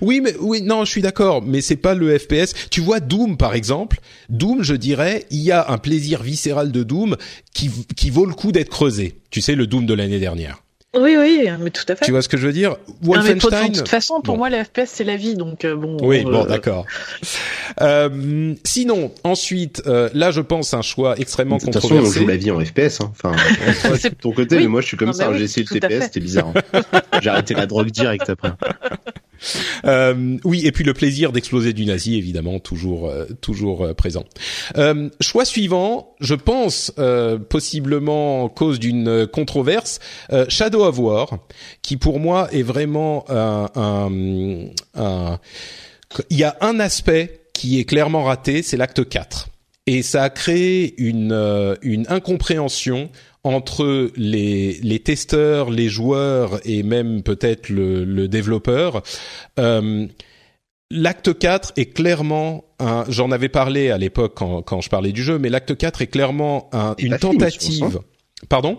Oui, 0.00 0.20
mais 0.22 0.34
oui, 0.40 0.62
non, 0.62 0.84
je 0.84 0.90
suis 0.90 1.02
d'accord, 1.02 1.42
mais 1.42 1.60
c'est 1.60 1.76
pas 1.76 1.94
le 1.94 2.18
FPS. 2.18 2.54
Tu 2.70 2.80
vois 2.80 3.00
Doom 3.00 3.36
par 3.36 3.54
exemple. 3.54 3.98
Doom, 4.28 4.62
je 4.62 4.74
dirais, 4.74 5.26
il 5.30 5.40
y 5.40 5.52
a 5.52 5.70
un 5.70 5.78
plaisir 5.78 6.22
viscéral 6.22 6.72
de 6.72 6.82
Doom 6.82 7.16
qui 7.54 7.70
qui 7.96 8.10
vaut 8.10 8.26
le 8.26 8.34
coup 8.34 8.52
d'être 8.52 8.70
creusé. 8.70 9.16
Tu 9.30 9.40
sais 9.40 9.54
le 9.54 9.66
Doom 9.66 9.86
de 9.86 9.94
l'année 9.94 10.20
dernière. 10.20 10.64
Oui, 10.96 11.16
oui, 11.18 11.48
mais 11.60 11.70
tout 11.70 11.84
à 11.88 11.96
fait. 11.96 12.04
Tu 12.04 12.12
vois 12.12 12.22
ce 12.22 12.28
que 12.28 12.36
je 12.36 12.46
veux 12.46 12.52
dire? 12.52 12.76
Wolfenstein. 13.02 13.70
de 13.70 13.78
toute 13.78 13.88
façon, 13.88 14.20
pour 14.20 14.36
moi, 14.36 14.48
le 14.48 14.62
FPS 14.62 14.86
c'est 14.86 15.04
la 15.04 15.16
vie, 15.16 15.34
donc 15.34 15.64
euh, 15.64 15.74
bon. 15.74 15.96
Oui, 16.02 16.22
bon, 16.24 16.44
d'accord. 16.44 16.86
Euh, 17.80 18.54
sinon, 18.64 19.10
ensuite, 19.24 19.82
euh, 19.86 20.08
là, 20.14 20.30
je 20.30 20.40
pense 20.40 20.72
un 20.74 20.82
choix 20.82 21.18
extrêmement 21.18 21.56
de 21.56 21.64
toute 21.64 21.72
controversé. 21.72 22.06
Façon, 22.06 22.18
on 22.18 22.22
joue 22.22 22.28
la 22.28 22.36
vie 22.36 22.50
en 22.50 22.64
FPS. 22.64 23.00
Hein. 23.00 23.12
Enfin, 23.12 23.32
de 24.08 24.14
ton 24.14 24.32
côté, 24.32 24.58
mais 24.58 24.68
moi, 24.68 24.80
je 24.80 24.86
suis 24.86 24.96
comme 24.96 25.12
ça. 25.12 25.32
J'ai 25.34 25.44
essayé 25.44 25.66
le 25.68 25.80
TPS, 25.80 26.04
c'était 26.04 26.20
bizarre. 26.20 26.52
Hein. 26.72 26.82
J'ai 27.20 27.30
arrêté 27.30 27.54
la 27.54 27.66
drogue 27.66 27.90
direct 27.90 28.30
après. 28.30 28.52
Euh, 29.84 30.36
oui, 30.44 30.66
et 30.66 30.72
puis 30.72 30.84
le 30.84 30.94
plaisir 30.94 31.32
d'exploser 31.32 31.72
du 31.72 31.84
nazi, 31.84 32.16
évidemment, 32.16 32.58
toujours 32.58 33.08
euh, 33.08 33.26
toujours 33.40 33.84
euh, 33.84 33.94
présent. 33.94 34.24
Choix 35.20 35.44
suivant, 35.44 36.14
je 36.20 36.34
pense 36.34 36.92
possiblement 37.48 38.48
cause 38.48 38.78
d'une 38.78 39.26
controverse, 39.26 40.00
Shadow 40.48 40.84
of 40.84 40.98
War, 40.98 41.38
qui 41.82 41.96
pour 41.96 42.20
moi 42.20 42.48
est 42.52 42.62
vraiment 42.62 43.24
un, 43.28 44.10
il 46.30 46.36
y 46.36 46.44
a 46.44 46.56
un 46.60 46.80
aspect 46.80 47.40
qui 47.52 47.78
est 47.78 47.84
clairement 47.84 48.24
raté, 48.24 48.62
c'est 48.62 48.76
l'acte 48.76 49.08
4. 49.08 49.48
Et 49.86 50.02
ça 50.02 50.22
a 50.22 50.30
créé 50.30 50.94
une, 50.98 51.76
une 51.82 52.06
incompréhension 52.08 53.10
entre 53.44 54.10
les, 54.16 54.74
les 54.82 54.98
testeurs, 54.98 55.70
les 55.70 55.88
joueurs 55.88 56.60
et 56.64 56.82
même 56.82 57.22
peut-être 57.22 57.68
le, 57.68 58.04
le 58.04 58.26
développeur. 58.28 59.02
Euh, 59.58 60.06
L'acte 60.90 61.36
4 61.36 61.72
est 61.76 61.86
clairement 61.86 62.64
un, 62.78 63.04
j'en 63.08 63.32
avais 63.32 63.48
parlé 63.48 63.90
à 63.90 63.98
l'époque 63.98 64.34
quand, 64.36 64.62
quand 64.62 64.80
je 64.80 64.90
parlais 64.90 65.12
du 65.12 65.22
jeu, 65.24 65.38
mais 65.38 65.48
l'acte 65.48 65.76
4 65.76 66.02
est 66.02 66.06
clairement 66.06 66.68
un, 66.72 66.94
une 66.98 67.14
tentative. 67.18 68.00
Pardon? 68.48 68.78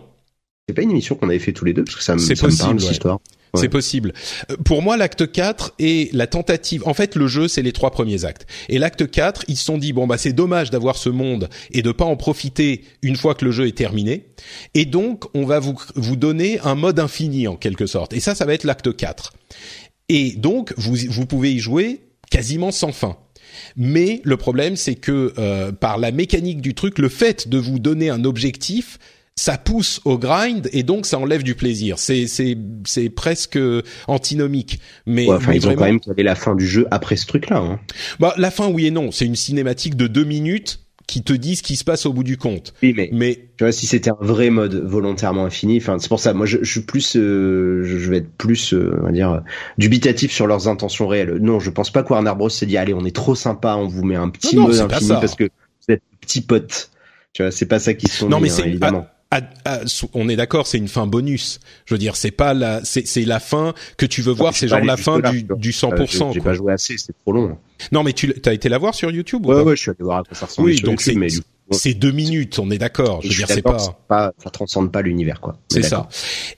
C'est 0.70 0.76
pas 0.76 0.84
une 0.84 0.92
émission 0.92 1.16
qu'on 1.16 1.28
avait 1.30 1.40
fait 1.40 1.52
tous 1.52 1.66
les 1.66 1.74
deux 1.74 1.84
parce 1.84 1.96
que 1.98 2.04
ça 2.04 2.14
me, 2.14 2.20
ça 2.36 2.48
me 2.48 2.52
parle 2.58 2.80
cette 2.80 2.92
histoire. 2.94 3.20
C'est 3.56 3.70
possible. 3.70 4.14
Euh, 4.52 4.58
pour 4.64 4.82
moi, 4.82 4.98
l'acte 4.98 5.32
4 5.32 5.74
est 5.80 6.14
la 6.14 6.28
tentative. 6.28 6.84
En 6.86 6.94
fait, 6.94 7.16
le 7.16 7.28
jeu, 7.28 7.48
c'est 7.48 7.62
les 7.62 7.72
trois 7.72 7.92
premiers 7.92 8.26
actes. 8.26 8.48
Et 8.70 8.80
l'acte 8.80 9.10
4, 9.10 9.46
ils 9.48 9.58
se 9.58 9.66
sont 9.66 9.78
dit 9.78 9.94
bon 9.94 10.08
bah 10.08 10.18
c'est 10.18 10.34
dommage 10.34 10.70
d'avoir 10.70 10.98
ce 10.98 11.10
monde 11.10 11.50
et 11.72 11.82
de 11.82 11.92
pas 11.92 12.06
en 12.06 12.16
profiter 12.16 12.84
une 13.02 13.16
fois 13.16 13.36
que 13.36 13.46
le 13.46 13.52
jeu 13.52 13.68
est 13.68 13.78
terminé. 13.78 14.28
Et 14.74 14.86
donc, 14.86 15.26
on 15.34 15.46
va 15.46 15.60
vous 15.60 15.76
vous 15.96 16.16
donner 16.16 16.60
un 16.64 16.76
mode 16.76 17.00
infini 17.00 17.48
en 17.48 17.56
quelque 17.56 17.86
sorte. 17.86 18.14
Et 18.14 18.20
ça, 18.20 18.36
ça 18.36 18.46
va 18.46 18.54
être 18.54 18.64
l'acte 18.64 18.96
4. 18.96 19.34
Et 20.10 20.34
donc, 20.34 20.74
vous 20.78 20.96
vous 21.10 21.26
pouvez 21.26 21.54
y 21.54 21.60
jouer 21.60 22.02
quasiment 22.30 22.72
sans 22.72 22.92
fin. 22.92 23.18
Mais 23.76 24.22
le 24.24 24.38
problème, 24.38 24.76
c'est 24.76 24.96
que 24.96 25.34
euh, 25.38 25.72
par 25.72 25.98
la 25.98 26.12
mécanique 26.12 26.62
du 26.62 26.74
truc, 26.74 27.00
le 27.00 27.10
fait 27.10 27.48
de 27.48 27.58
vous 27.58 27.80
donner 27.80 28.10
un 28.10 28.24
objectif, 28.26 29.00
ça 29.38 29.58
pousse 29.58 30.00
au 30.06 30.18
grind 30.18 30.70
et 30.72 30.84
donc 30.84 31.06
ça 31.06 31.20
enlève 31.20 31.44
du 31.44 31.56
plaisir. 31.56 32.00
C'est 32.00 32.28
c'est 32.28 32.58
c'est 32.86 33.10
presque 33.10 33.60
antinomique. 34.08 34.80
Mais, 35.06 35.30
enfin, 35.30 35.54
ils 35.54 35.68
ont 35.68 35.76
quand 35.76 35.86
même 35.86 36.00
avait 36.10 36.24
la 36.24 36.36
fin 36.36 36.56
du 36.56 36.66
jeu 36.66 36.88
après 36.92 37.16
ce 37.18 37.26
truc-là. 37.26 37.58
Hein. 37.58 37.80
Bah 38.20 38.34
la 38.38 38.50
fin 38.50 38.70
oui 38.70 38.88
et 38.88 38.92
non. 38.92 39.12
C'est 39.12 39.26
une 39.26 39.36
cinématique 39.36 39.96
de 39.96 40.08
deux 40.08 40.24
minutes 40.24 40.80
qui 41.08 41.22
te 41.22 41.34
dit 41.34 41.56
ce 41.56 41.64
qui 41.64 41.76
se 41.76 41.84
passe 41.84 42.06
au 42.06 42.14
bout 42.14 42.24
du 42.24 42.38
compte. 42.38 42.74
Oui, 42.82 42.94
mais, 42.96 43.10
mais 43.12 43.36
tu 43.58 43.64
vois, 43.64 43.72
si 43.72 43.86
c'était 43.86 44.10
un 44.10 44.18
vrai 44.20 44.50
mode 44.50 44.74
volontairement 44.74 45.46
infini, 45.46 45.78
enfin, 45.78 46.00
c'est 46.00 46.08
pour 46.08 46.20
ça. 46.20 46.34
Moi, 46.34 46.48
je, 46.48 46.58
je 46.64 46.72
suis 46.72 46.82
plus, 46.82 47.16
euh, 47.16 47.84
je 47.84 48.10
vais 48.10 48.18
être 48.18 48.32
plus, 48.38 48.74
euh, 48.74 48.98
on 49.02 49.06
va 49.06 49.12
dire, 49.12 49.44
dubitatif 49.78 50.32
sur 50.32 50.48
leurs 50.48 50.68
intentions 50.68 51.08
réelles. 51.08 51.38
Non, 51.42 51.60
je 51.60 51.70
pense 51.70 51.92
pas 51.92 52.02
que 52.02 52.12
Warner 52.12 52.34
Bros 52.36 52.50
s'est 52.50 52.66
dit, 52.66 52.78
allez, 52.78 52.96
on 52.96 53.06
est 53.06 53.16
trop 53.16 53.36
sympa, 53.36 53.76
on 53.76 53.88
vous 53.88 54.04
met 54.04 54.16
un 54.16 54.30
petit 54.30 54.56
mode 54.56 54.80
infini 54.80 55.10
parce 55.10 55.36
que 55.36 55.44
vous 55.44 55.94
êtes 55.94 56.02
petit 56.22 56.42
pote. 56.42 56.90
Tu 57.34 57.44
vois, 57.44 57.52
c'est 57.52 57.68
pas 57.68 57.80
ça 57.80 57.94
qu'ils 57.94 58.10
sont. 58.10 58.28
Non, 58.28 58.40
mais 58.40 58.50
hein, 58.50 59.06
c'est 59.32 59.42
évidemment 59.86 60.10
on 60.14 60.30
est 60.30 60.36
d'accord, 60.36 60.68
c'est 60.68 60.78
une 60.78 60.88
fin 60.88 61.08
bonus. 61.08 61.60
Je 61.86 61.94
veux 61.94 61.98
dire, 61.98 62.16
c'est 62.16 62.32
pas 62.32 62.54
la, 62.54 62.82
c'est 62.84 63.26
la 63.26 63.40
fin 63.40 63.74
que 63.98 64.06
tu 64.06 64.22
veux 64.22 64.34
voir. 64.34 64.56
C'est 64.56 64.68
genre 64.68 64.84
la 64.84 64.98
fin 64.98 65.20
du, 65.20 65.44
du 65.44 65.72
100%. 65.72 66.34
J'ai 66.34 66.42
pas 66.42 66.54
joué 66.54 66.74
assez, 66.74 66.98
c'est 66.98 67.14
trop 67.20 67.34
long. 67.34 67.58
Non, 67.92 68.04
mais 68.04 68.14
tu 68.14 68.34
as 68.46 68.54
été 68.54 68.70
la 68.70 68.78
voir 68.78 68.96
sur 68.96 69.12
YouTube 69.12 69.46
Ouais, 69.46 69.62
ouais, 69.62 69.76
je 69.76 69.82
suis 69.82 69.90
allé 69.90 69.98
voir 70.02 70.20
à 70.20 70.24
quoi 70.24 70.36
ça 70.36 70.46
ressemble. 70.46 70.70
Oui, 70.70 70.82
donc 70.82 71.02
c'est 71.02 71.16
c'est 71.72 71.94
deux 71.94 72.12
minutes, 72.12 72.60
on 72.60 72.70
est 72.70 72.78
d'accord. 72.78 73.22
Je 73.22 73.30
veux 73.30 73.34
dire, 73.34 73.48
c'est 73.48 73.62
pas... 73.62 73.78
pas, 74.08 74.34
ça 74.42 74.50
transcende 74.50 74.92
pas 74.92 75.02
l'univers, 75.02 75.42
quoi. 75.42 75.58
C'est 75.70 75.82
ça. 75.84 76.08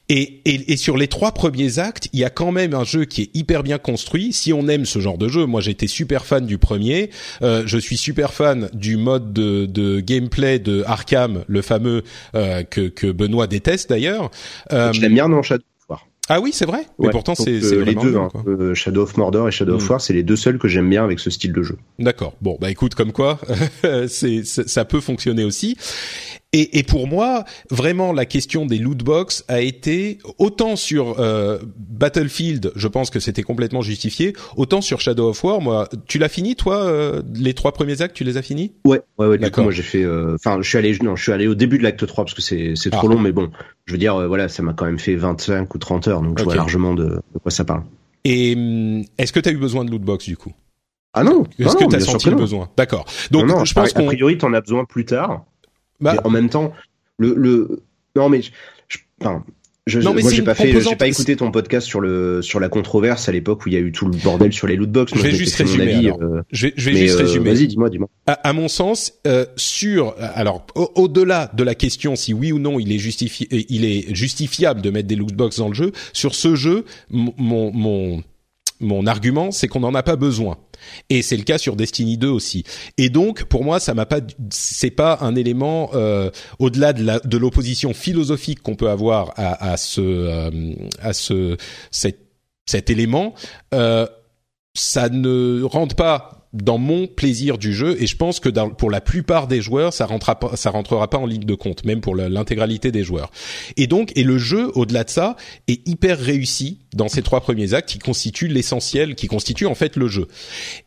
Et, 0.10 0.42
et, 0.46 0.74
et, 0.74 0.78
sur 0.78 0.98
les 0.98 1.08
trois 1.08 1.32
premiers 1.32 1.80
actes, 1.80 2.10
il 2.14 2.20
y 2.20 2.24
a 2.26 2.30
quand 2.30 2.52
même 2.52 2.74
un 2.74 2.84
jeu 2.84 3.06
qui 3.06 3.24
est 3.24 3.30
hyper 3.34 3.64
bien 3.64 3.78
construit. 3.78 4.34
Si 4.34 4.54
on 4.54 4.68
aime 4.68 4.86
ce 4.86 5.00
genre 5.00 5.18
de 5.18 5.28
jeu, 5.28 5.46
moi 5.46 5.62
j'étais 5.62 5.88
super 5.88 6.26
fan 6.26 6.46
du 6.46 6.58
premier. 6.58 7.10
Euh, 7.42 7.64
je 7.66 7.78
suis 7.78 7.98
super 7.98 8.34
fan 8.34 8.70
du 8.74 8.98
mode 8.98 9.34
de, 9.34 9.66
de 9.66 10.00
gameplay 10.00 10.60
de 10.60 10.84
Arkham, 10.86 11.44
le 11.48 11.62
fameux 11.62 12.04
euh, 12.36 12.64
que, 12.64 12.88
que 12.88 13.12
Benoît 13.12 13.48
déteste 13.48 13.90
d'ailleurs. 13.90 14.32
Euh, 14.72 14.94
je 14.94 15.02
l'aime 15.02 15.14
bien 15.14 15.30
dans 15.30 15.42
Shadow? 15.42 15.64
Ah 16.30 16.41
oui, 16.41 16.52
c'est 16.54 16.66
vrai. 16.66 16.86
Mais 16.99 17.10
pourtant, 17.10 17.36
c'est 17.36 17.64
euh, 17.64 17.84
les 17.84 17.95
deux. 17.95 18.18
Hein, 18.18 18.30
euh, 18.48 18.74
Shadow 18.74 19.04
of 19.04 19.16
Mordor 19.18 19.48
et 19.48 19.52
Shadow 19.52 19.76
of 19.76 19.88
hmm. 19.88 19.91
War, 19.91 20.02
c'est 20.02 20.14
les 20.14 20.24
deux 20.24 20.36
seuls 20.36 20.58
que 20.58 20.68
j'aime 20.68 20.90
bien 20.90 21.04
avec 21.04 21.20
ce 21.20 21.30
style 21.30 21.54
de 21.54 21.64
jeu. 21.64 21.78
D'accord. 21.99 22.34
Bon, 22.41 22.58
bah 22.60 22.70
écoute, 22.70 22.95
comme 22.95 23.12
quoi, 23.12 23.40
c'est 24.08 24.44
ça 24.45 24.86
peut 24.86 24.99
fonctionner 24.99 25.44
aussi. 25.44 25.78
Et, 26.58 26.80
et, 26.80 26.84
pour 26.84 27.08
moi, 27.08 27.44
vraiment, 27.70 28.12
la 28.14 28.26
question 28.26 28.66
des 28.66 28.80
loot 28.80 29.04
box 29.04 29.46
a 29.48 29.62
été 29.62 30.18
autant 30.40 30.76
sur 30.76 31.20
euh, 31.20 31.60
Battlefield, 31.78 32.72
je 32.76 32.88
pense 32.88 33.12
que 33.12 33.20
c'était 33.20 33.44
complètement 33.44 33.84
justifié, 33.84 34.34
autant 34.56 34.82
sur 34.82 35.00
Shadow 35.00 35.30
of 35.30 35.44
War. 35.44 35.62
Moi, 35.62 35.88
tu 36.08 36.18
l'as 36.18 36.30
fini, 36.30 36.56
toi, 36.56 36.84
euh, 36.84 37.22
les 37.36 37.53
trois 37.53 37.74
premiers 37.74 38.02
actes, 38.02 38.16
tu 38.16 38.24
les 38.24 38.38
as 38.38 38.42
finis? 38.42 38.72
Ouais, 38.86 39.02
ouais, 39.19 39.27
ouais. 39.27 39.38
D'accord. 39.38 39.66
Moi, 39.66 39.72
j'ai 39.72 39.84
fait. 39.84 40.03
Euh, 40.03 40.34
enfin, 40.34 40.58
je 40.60 40.68
suis 40.68 40.80
allé, 40.80 40.98
non, 41.03 41.16
je 41.16 41.22
suis 41.22 41.32
allé 41.32 41.45
au 41.48 41.53
début 41.53 41.77
de 41.77 41.84
l'acte 41.84 42.08
3 42.08 42.26
parce 42.26 42.34
que 42.34 42.42
c'est 42.42 42.74
c'est 42.76 42.90
trop 42.90 43.08
ah. 43.08 43.14
long, 43.14 43.19
mais 43.19 43.32
bon, 43.32 43.52
je 43.86 43.92
veux 43.92 44.00
dire, 44.00 44.27
voilà, 44.27 44.50
ça 44.50 44.64
m'a 44.64 44.74
quand 44.74 44.86
même 44.86 44.98
fait 44.98 45.16
25 45.16 45.76
ou 45.76 45.77
30 45.77 46.08
heures, 46.08 46.22
donc 46.22 46.40
je 46.40 46.44
vois 46.44 46.56
largement 46.56 46.95
de, 46.95 47.06
de 47.06 47.40
quoi 47.40 47.52
ça 47.52 47.66
parle. 47.66 47.84
Et 48.26 48.56
hum, 48.56 49.03
est-ce 49.19 49.32
que 49.32 49.40
tu 49.40 49.50
as 49.50 49.52
eu 49.52 49.58
besoin 49.58 49.86
de 49.86 49.92
loot 49.92 50.02
box 50.02 50.26
du 50.26 50.38
coup? 50.38 50.53
Ah 51.14 51.24
non. 51.24 51.44
Est-ce 51.60 51.76
que 51.76 51.86
tu 51.86 51.95
as 51.95 52.00
senti 52.00 52.32
le 52.32 52.36
besoin? 52.36 52.69
D'accord. 52.77 53.06
Donc, 53.30 53.48
je 53.64 53.74
pense 53.76 53.94
qu'en 53.94 54.03
a 54.03 54.06
priori, 54.08 54.40
t'en 54.40 54.53
as 54.53 54.61
besoin 54.61 54.86
plus 54.86 55.06
tard. 55.06 55.45
Bah, 56.00 56.16
en 56.24 56.30
même 56.30 56.50
temps, 56.50 56.74
le, 57.17 57.34
le... 57.35 57.84
non 58.16 58.30
mais 58.30 58.42
je, 58.42 58.51
enfin, 59.22 59.43
je, 59.88 60.00
non, 60.00 60.14
mais 60.14 60.22
moi 60.22 60.34
j'ai 60.34 60.43
pas 60.43 60.53
fait, 60.53 60.82
j'ai 60.82 60.95
pas 60.98 61.08
écouté 61.08 61.38
ton 61.38 61.50
podcast 61.50 61.88
sur 61.88 62.01
le 62.01 62.42
sur 62.42 62.59
la 62.59 62.67
controverse 62.67 63.30
à 63.30 63.32
l'époque 63.32 63.66
où 63.66 63.69
il 63.69 63.74
y 63.74 63.77
a 63.77 63.80
eu 63.80 63.93
tout 63.93 64.06
le 64.06 64.17
bordel 64.17 64.51
sur 64.51 64.67
les 64.67 64.76
lootbox. 64.76 65.14
Je 65.16 65.22
vais 65.22 65.32
juste 65.32 65.56
résumer. 65.56 66.11
Euh, 66.11 66.42
je 66.51 66.67
vais, 66.67 66.74
je 66.76 66.90
vais 66.90 66.98
juste 66.98 67.16
euh, 67.16 67.24
résumer. 67.24 67.53
Vas-y, 67.53 67.67
dis-moi, 67.67 67.90
dis-moi. 67.90 68.09
À, 68.26 68.34
à, 68.34 68.51
mon 68.51 68.67
sens, 68.67 69.14
euh, 69.26 69.45
sur 69.56 70.14
alors 70.19 70.67
au-delà 70.76 71.50
de 71.53 71.64
la 71.64 71.74
question 71.74 72.17
si 72.17 72.34
oui 72.34 72.51
ou 72.51 72.59
non 72.59 72.80
il 72.80 72.92
est 72.92 73.00
justifié, 73.00 73.48
il 73.69 73.85
est 73.85 74.14
justifiable 74.14 74.82
de 74.82 74.90
mettre 74.90 75.08
des 75.08 75.16
lootbox 75.16 75.58
dans 75.58 75.69
le 75.69 75.74
jeu. 75.74 75.93
Sur 76.11 76.35
ce 76.35 76.56
jeu, 76.56 76.84
mon 77.09 77.72
mon 77.72 78.24
mon 78.82 79.08
argument, 79.08 79.51
c'est 79.51 79.69
qu'on 79.69 79.80
n'en 79.80 79.95
a 79.95 80.03
pas 80.03 80.17
besoin. 80.17 80.58
Et 81.09 81.22
c'est 81.22 81.38
le 81.38 81.43
cas 81.43 81.57
sur 81.57 81.75
Destiny 81.75 82.17
2 82.17 82.27
aussi. 82.27 82.64
Et 82.98 83.09
donc, 83.09 83.43
pour 83.45 83.64
moi, 83.64 83.80
ça 83.80 83.93
m'a 83.93 84.06
pas, 84.06 84.19
c'est 84.49 84.91
pas 84.91 85.17
un 85.22 85.35
élément 85.35 85.90
euh, 85.93 86.30
au-delà 86.59 86.93
de 86.93 87.38
l'opposition 87.38 87.93
philosophique 87.93 88.61
qu'on 88.61 88.75
peut 88.75 88.90
avoir 88.90 89.33
à, 89.35 89.72
à 89.72 89.77
ce, 89.77 90.01
euh, 90.01 90.74
à 90.99 91.14
ce, 91.14 91.57
cet, 91.91 92.19
cet 92.66 92.90
élément. 92.90 93.33
Euh, 93.74 94.07
ça 94.75 95.09
ne 95.09 95.64
rentre 95.64 95.95
pas 95.95 96.47
dans 96.53 96.77
mon 96.77 97.08
plaisir 97.08 97.58
du 97.58 97.74
jeu 97.74 98.01
et 98.01 98.08
je 98.08 98.16
pense 98.16 98.40
que 98.40 98.50
pour 98.50 98.90
la 98.90 99.01
plupart 99.01 99.48
des 99.48 99.61
joueurs 99.61 99.93
ça 99.93 100.06
rentrera 100.06 100.40
pas 100.40 100.56
ça 100.56 100.69
rentrera 100.69 101.09
pas 101.09 101.17
en 101.17 101.26
ligne 101.26 101.43
de 101.43 101.56
compte 101.56 101.84
même 101.84 102.01
pour 102.01 102.16
l'intégralité 102.16 102.92
des 102.92 103.03
joueurs. 103.03 103.32
Et 103.76 103.88
donc 103.88 104.11
et 104.16 104.24
le 104.24 104.38
jeu 104.38 104.72
au-delà 104.76 105.03
de 105.03 105.09
ça 105.09 105.35
est 105.67 105.85
hyper 105.88 106.17
réussi 106.17 106.80
dans 106.93 107.09
ces 107.09 107.22
trois 107.22 107.42
premiers 107.42 107.74
actes 107.74 107.90
qui 107.90 108.00
constituent 108.00 108.48
l'essentiel 108.48 109.16
qui 109.16 109.27
constitue 109.27 109.66
en 109.66 109.76
fait 109.76 109.95
le 109.95 110.08
jeu. 110.08 110.27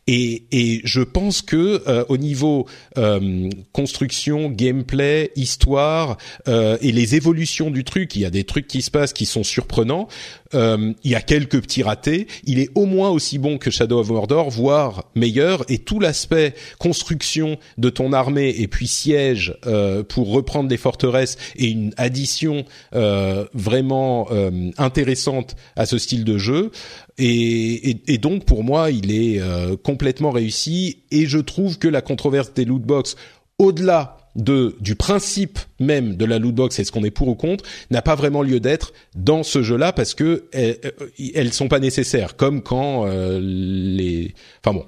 Et 0.07 0.81
je 0.83 1.01
pense 1.01 1.41
que 1.41 1.83
euh, 1.87 2.03
au 2.09 2.17
niveau 2.17 2.65
euh, 2.97 3.49
construction 3.71 4.49
gameplay 4.49 5.31
histoire 5.35 6.17
euh, 6.47 6.77
et 6.81 6.91
les 6.91 7.15
évolutions 7.15 7.69
du 7.69 7.83
truc 7.83 8.15
il 8.15 8.21
y 8.21 8.25
a 8.25 8.29
des 8.29 8.43
trucs 8.43 8.67
qui 8.67 8.81
se 8.81 8.91
passent 8.91 9.13
qui 9.13 9.25
sont 9.25 9.43
surprenants 9.43 10.07
il 10.53 10.95
y 11.05 11.15
a 11.15 11.21
quelques 11.21 11.61
petits 11.61 11.81
ratés. 11.81 12.27
Il 12.43 12.59
est 12.59 12.69
au 12.75 12.85
moins 12.85 13.09
aussi 13.09 13.37
bon 13.37 13.57
que 13.57 13.71
Shadow 13.71 13.99
of 13.99 14.09
Mordor 14.09 14.49
voire 14.49 15.05
meilleur 15.15 15.50
et 15.67 15.79
tout 15.79 15.99
l'aspect 15.99 16.53
construction 16.79 17.57
de 17.77 17.89
ton 17.89 18.13
armée 18.13 18.49
et 18.57 18.67
puis 18.67 18.87
siège 18.87 19.55
euh, 19.65 20.03
pour 20.03 20.31
reprendre 20.31 20.69
des 20.69 20.77
forteresses 20.77 21.37
et 21.55 21.67
une 21.67 21.93
addition 21.97 22.65
euh, 22.95 23.45
vraiment 23.53 24.27
euh, 24.31 24.71
intéressante 24.77 25.55
à 25.75 25.85
ce 25.85 25.97
style 25.97 26.23
de 26.23 26.37
jeu. 26.37 26.71
Et, 27.17 28.17
donc 28.21 28.45
pour 28.45 28.63
moi, 28.63 28.91
il 28.91 29.11
est 29.11 29.41
complètement 29.83 30.31
réussi 30.31 31.03
et 31.11 31.25
je 31.25 31.37
trouve 31.37 31.77
que 31.77 31.87
la 31.87 32.01
controverse 32.01 32.53
des 32.53 32.65
loot 32.65 32.81
box, 32.81 33.15
au-delà 33.59 34.17
de 34.35 34.75
du 34.79 34.95
principe 34.95 35.59
même 35.79 36.15
de 36.15 36.23
la 36.23 36.39
loot 36.39 36.55
box 36.55 36.79
est-ce 36.79 36.91
qu'on 36.91 37.03
est 37.03 37.11
pour 37.11 37.27
ou 37.27 37.35
contre 37.35 37.65
n'a 37.89 38.01
pas 38.01 38.15
vraiment 38.15 38.43
lieu 38.43 38.61
d'être 38.61 38.93
dans 39.13 39.43
ce 39.43 39.61
jeu-là 39.61 39.91
parce 39.91 40.13
que 40.13 40.45
elles 40.53 41.51
sont 41.51 41.67
pas 41.67 41.79
nécessaires 41.79 42.37
comme 42.37 42.61
quand 42.61 43.05
les 43.41 44.33
enfin 44.63 44.77
bon 44.77 44.85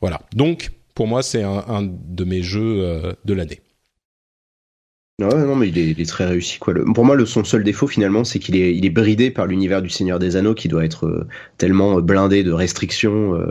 voilà. 0.00 0.20
Donc, 0.34 0.72
pour 0.94 1.06
moi, 1.06 1.22
c'est 1.22 1.42
un, 1.42 1.82
de 1.82 2.24
mes 2.24 2.42
jeux 2.42 2.82
euh, 2.82 3.12
de 3.24 3.34
l'année. 3.34 3.60
Ouais, 5.18 5.46
non, 5.46 5.56
mais 5.56 5.68
il 5.68 5.78
est, 5.78 5.92
il 5.92 5.98
est 5.98 6.06
très 6.06 6.26
réussi 6.26 6.58
quoi. 6.58 6.74
Le, 6.74 6.84
pour 6.84 7.06
moi, 7.06 7.16
le, 7.16 7.24
son 7.24 7.42
seul 7.42 7.64
défaut 7.64 7.86
finalement, 7.86 8.22
c'est 8.22 8.38
qu'il 8.38 8.54
est, 8.54 8.76
il 8.76 8.84
est 8.84 8.90
bridé 8.90 9.30
par 9.30 9.46
l'univers 9.46 9.80
du 9.80 9.88
Seigneur 9.88 10.18
des 10.18 10.36
Anneaux, 10.36 10.52
qui 10.52 10.68
doit 10.68 10.84
être 10.84 11.06
euh, 11.06 11.26
tellement 11.56 12.02
blindé 12.02 12.44
de 12.44 12.52
restrictions 12.52 13.34
euh, 13.34 13.50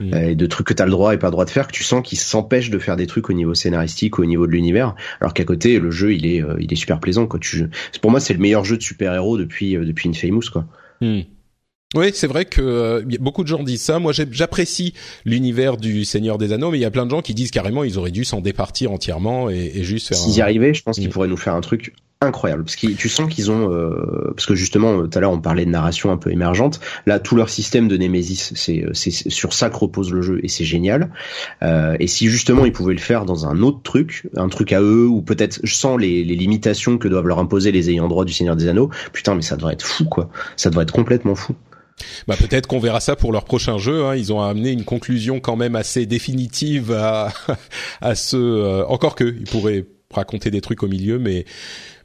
mm. 0.00 0.14
et 0.14 0.34
de 0.34 0.46
trucs 0.46 0.66
que 0.66 0.74
t'as 0.74 0.84
le 0.84 0.90
droit 0.90 1.14
et 1.14 1.16
pas 1.16 1.28
le 1.28 1.30
droit 1.30 1.46
de 1.46 1.50
faire, 1.50 1.68
que 1.68 1.72
tu 1.72 1.84
sens 1.84 2.06
qu'il 2.06 2.18
s'empêche 2.18 2.68
de 2.68 2.78
faire 2.78 2.96
des 2.96 3.06
trucs 3.06 3.30
au 3.30 3.32
niveau 3.32 3.54
scénaristique, 3.54 4.18
au 4.18 4.26
niveau 4.26 4.46
de 4.46 4.52
l'univers. 4.52 4.94
Alors 5.22 5.32
qu'à 5.32 5.44
côté, 5.44 5.78
le 5.78 5.90
jeu, 5.90 6.12
il 6.12 6.26
est, 6.26 6.42
euh, 6.42 6.56
il 6.60 6.70
est 6.70 6.76
super 6.76 7.00
plaisant 7.00 7.26
quoi. 7.26 7.40
Tu, 7.40 7.64
pour 8.02 8.10
moi, 8.10 8.20
c'est 8.20 8.34
le 8.34 8.40
meilleur 8.40 8.66
jeu 8.66 8.76
de 8.76 8.82
super 8.82 9.14
héros 9.14 9.38
depuis, 9.38 9.72
depuis 9.72 10.10
Infamous 10.10 10.50
quoi. 10.52 10.66
Mm. 11.00 11.20
Oui, 11.94 12.10
c'est 12.12 12.26
vrai 12.26 12.44
que 12.44 12.60
euh, 12.60 13.02
beaucoup 13.20 13.42
de 13.42 13.48
gens 13.48 13.62
disent 13.62 13.82
ça. 13.82 13.98
Moi, 13.98 14.12
j'apprécie 14.12 14.92
l'univers 15.24 15.76
du 15.76 16.04
Seigneur 16.04 16.36
des 16.36 16.52
Anneaux, 16.52 16.70
mais 16.70 16.78
il 16.78 16.82
y 16.82 16.86
a 16.86 16.90
plein 16.90 17.06
de 17.06 17.10
gens 17.10 17.22
qui 17.22 17.32
disent 17.32 17.52
carrément 17.52 17.84
ils 17.84 17.96
auraient 17.96 18.10
dû 18.10 18.24
s'en 18.24 18.40
départir 18.40 18.90
entièrement 18.92 19.50
et, 19.50 19.72
et 19.74 19.84
juste 19.84 20.08
faire. 20.08 20.18
S'ils 20.18 20.36
y 20.36 20.40
arrivaient, 20.40 20.74
je 20.74 20.82
pense 20.82 20.96
qu'ils 20.96 21.08
mm. 21.08 21.12
pourraient 21.12 21.28
nous 21.28 21.36
faire 21.36 21.54
un 21.54 21.60
truc 21.60 21.94
incroyable 22.22 22.64
parce 22.64 22.76
que 22.76 22.86
tu 22.86 23.08
sens 23.10 23.32
qu'ils 23.32 23.50
ont 23.50 23.70
euh, 23.70 24.32
parce 24.34 24.46
que 24.46 24.54
justement 24.54 25.06
tout 25.06 25.18
à 25.18 25.20
l'heure 25.20 25.32
on 25.32 25.40
parlait 25.40 25.66
de 25.66 25.70
narration 25.70 26.10
un 26.10 26.16
peu 26.16 26.32
émergente 26.32 26.80
là 27.04 27.18
tout 27.18 27.36
leur 27.36 27.50
système 27.50 27.88
de 27.88 27.96
Nemesis 27.98 28.52
c'est 28.54 28.84
euh, 28.84 28.94
c'est 28.94 29.10
sur 29.10 29.52
ça 29.52 29.68
que 29.68 29.76
repose 29.76 30.10
le 30.10 30.22
jeu 30.22 30.40
et 30.42 30.48
c'est 30.48 30.64
génial 30.64 31.10
euh, 31.62 31.94
et 32.00 32.06
si 32.06 32.28
justement 32.28 32.64
ils 32.64 32.72
pouvaient 32.72 32.94
le 32.94 33.00
faire 33.00 33.26
dans 33.26 33.46
un 33.46 33.60
autre 33.60 33.82
truc 33.82 34.30
un 34.34 34.48
truc 34.48 34.72
à 34.72 34.80
eux 34.80 35.06
ou 35.06 35.20
peut-être 35.20 35.60
sans 35.64 35.98
les, 35.98 36.24
les 36.24 36.36
limitations 36.36 36.96
que 36.96 37.06
doivent 37.06 37.26
leur 37.26 37.38
imposer 37.38 37.70
les 37.70 37.90
ayants 37.90 38.08
droit 38.08 38.24
du 38.24 38.32
Seigneur 38.32 38.56
des 38.56 38.68
Anneaux 38.68 38.88
putain 39.12 39.34
mais 39.34 39.42
ça 39.42 39.56
devrait 39.56 39.74
être 39.74 39.84
fou 39.84 40.06
quoi 40.06 40.30
ça 40.56 40.70
devrait 40.70 40.84
être 40.84 40.94
complètement 40.94 41.34
fou 41.34 41.54
bah 42.26 42.36
peut-être 42.36 42.66
qu'on 42.66 42.78
verra 42.78 43.00
ça 43.00 43.16
pour 43.16 43.32
leur 43.32 43.44
prochain 43.44 43.78
jeu. 43.78 44.04
Hein. 44.04 44.16
Ils 44.16 44.32
ont 44.32 44.40
amené 44.40 44.70
une 44.70 44.84
conclusion 44.84 45.40
quand 45.40 45.56
même 45.56 45.76
assez 45.76 46.06
définitive 46.06 46.92
à 46.92 47.32
à 48.00 48.14
ce. 48.14 48.36
Euh, 48.36 48.86
encore 48.86 49.14
que 49.14 49.24
ils 49.24 49.46
pourraient 49.46 49.86
raconter 50.12 50.50
des 50.50 50.60
trucs 50.60 50.82
au 50.82 50.88
milieu, 50.88 51.18
mais 51.18 51.44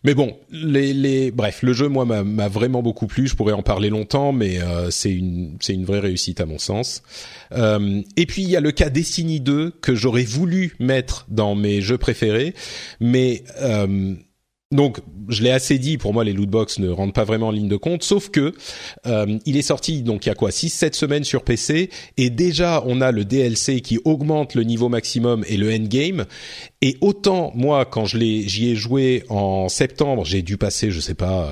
mais 0.03 0.15
bon, 0.15 0.35
les, 0.51 0.93
les 0.93 1.29
bref, 1.29 1.61
le 1.61 1.73
jeu 1.73 1.87
moi 1.87 2.05
m'a 2.05 2.47
vraiment 2.47 2.81
beaucoup 2.81 3.05
plu. 3.05 3.27
Je 3.27 3.35
pourrais 3.35 3.53
en 3.53 3.61
parler 3.61 3.89
longtemps, 3.89 4.31
mais 4.31 4.59
euh, 4.59 4.89
c'est 4.89 5.11
une 5.11 5.57
c'est 5.59 5.73
une 5.73 5.85
vraie 5.85 5.99
réussite 5.99 6.41
à 6.41 6.45
mon 6.45 6.57
sens. 6.57 7.03
Euh, 7.51 8.01
et 8.17 8.25
puis 8.25 8.41
il 8.41 8.49
y 8.49 8.55
a 8.55 8.61
le 8.61 8.71
cas 8.71 8.89
Destiny 8.89 9.39
2 9.39 9.71
que 9.81 9.93
j'aurais 9.93 10.23
voulu 10.23 10.73
mettre 10.79 11.25
dans 11.29 11.53
mes 11.53 11.81
jeux 11.81 11.99
préférés, 11.99 12.55
mais 12.99 13.43
euh, 13.61 14.15
donc, 14.71 14.99
je 15.27 15.43
l'ai 15.43 15.51
assez 15.51 15.77
dit. 15.77 15.97
Pour 15.97 16.13
moi, 16.13 16.23
les 16.23 16.33
lootbox 16.33 16.79
ne 16.79 16.89
rentrent 16.89 17.13
pas 17.13 17.23
vraiment 17.23 17.47
en 17.47 17.51
ligne 17.51 17.67
de 17.67 17.75
compte. 17.75 18.03
Sauf 18.03 18.29
que 18.29 18.53
euh, 19.05 19.37
il 19.45 19.57
est 19.57 19.61
sorti 19.61 20.01
donc 20.01 20.25
il 20.25 20.29
y 20.29 20.31
a 20.31 20.35
quoi 20.35 20.49
6-7 20.49 20.93
semaines 20.93 21.23
sur 21.23 21.43
PC 21.43 21.89
et 22.17 22.29
déjà 22.29 22.83
on 22.85 23.01
a 23.01 23.11
le 23.11 23.25
DLC 23.25 23.81
qui 23.81 23.99
augmente 24.05 24.55
le 24.55 24.63
niveau 24.63 24.89
maximum 24.89 25.43
et 25.47 25.57
le 25.57 25.73
endgame. 25.73 26.25
Et 26.81 26.97
autant 27.01 27.51
moi, 27.55 27.85
quand 27.85 28.05
je 28.05 28.17
l'ai, 28.17 28.47
j'y 28.47 28.69
ai 28.69 28.75
joué 28.75 29.23
en 29.29 29.69
septembre, 29.69 30.25
j'ai 30.25 30.41
dû 30.41 30.57
passer, 30.57 30.91
je 30.91 30.99
sais 30.99 31.15
pas, 31.15 31.49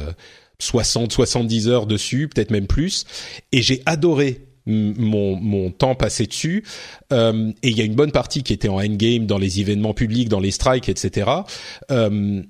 60, 0.59 1.11
euh, 1.11 1.15
70 1.15 1.67
heures 1.67 1.85
dessus, 1.85 2.27
peut-être 2.27 2.51
même 2.51 2.67
plus, 2.67 3.06
et 3.51 3.61
j'ai 3.61 3.81
adoré 3.85 4.49
mon, 4.65 5.35
mon 5.35 5.72
temps 5.72 5.95
passé 5.95 6.25
dessus. 6.25 6.64
Euh, 7.11 7.51
et 7.64 7.69
il 7.69 7.77
y 7.77 7.81
a 7.81 7.85
une 7.85 7.95
bonne 7.95 8.11
partie 8.11 8.43
qui 8.43 8.53
était 8.53 8.69
en 8.69 8.80
endgame, 8.80 9.25
dans 9.25 9.38
les 9.38 9.59
événements 9.59 9.93
publics, 9.93 10.30
dans 10.30 10.39
les 10.39 10.51
strikes, 10.51 10.89
etc. 10.89 11.30
Euh, 11.91 12.43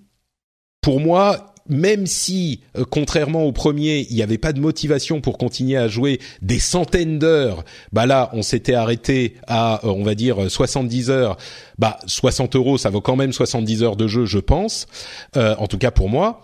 pour 0.82 1.00
moi, 1.00 1.50
même 1.70 2.08
si, 2.08 2.62
euh, 2.78 2.84
contrairement 2.90 3.44
au 3.44 3.52
premier, 3.52 4.08
il 4.10 4.16
n'y 4.16 4.24
avait 4.24 4.40
pas 4.40 4.54
de 4.54 4.60
motivation 4.60 5.22
pour 5.22 5.38
continuer 5.38 5.78
à 5.78 5.88
jouer 5.88 6.20
des 6.42 6.60
centaines 6.60 7.20
d'heures, 7.20 7.64
bah 7.94 8.08
là, 8.08 8.30
on 8.34 8.42
s'était 8.42 8.74
arrêté 8.74 9.36
à, 9.48 9.86
euh, 9.86 9.92
on 9.92 10.04
va 10.04 10.16
dire, 10.16 10.50
70 10.50 11.12
heures. 11.12 11.38
Bah, 11.78 12.00
60 12.08 12.56
euros, 12.56 12.78
ça 12.78 12.90
vaut 12.90 13.02
quand 13.02 13.16
même 13.16 13.32
70 13.32 13.84
heures 13.84 13.96
de 13.96 14.08
jeu, 14.08 14.26
je 14.26 14.40
pense. 14.40 14.88
Euh, 15.38 15.56
en 15.58 15.68
tout 15.68 15.78
cas 15.78 15.92
pour 15.92 16.10
moi. 16.10 16.42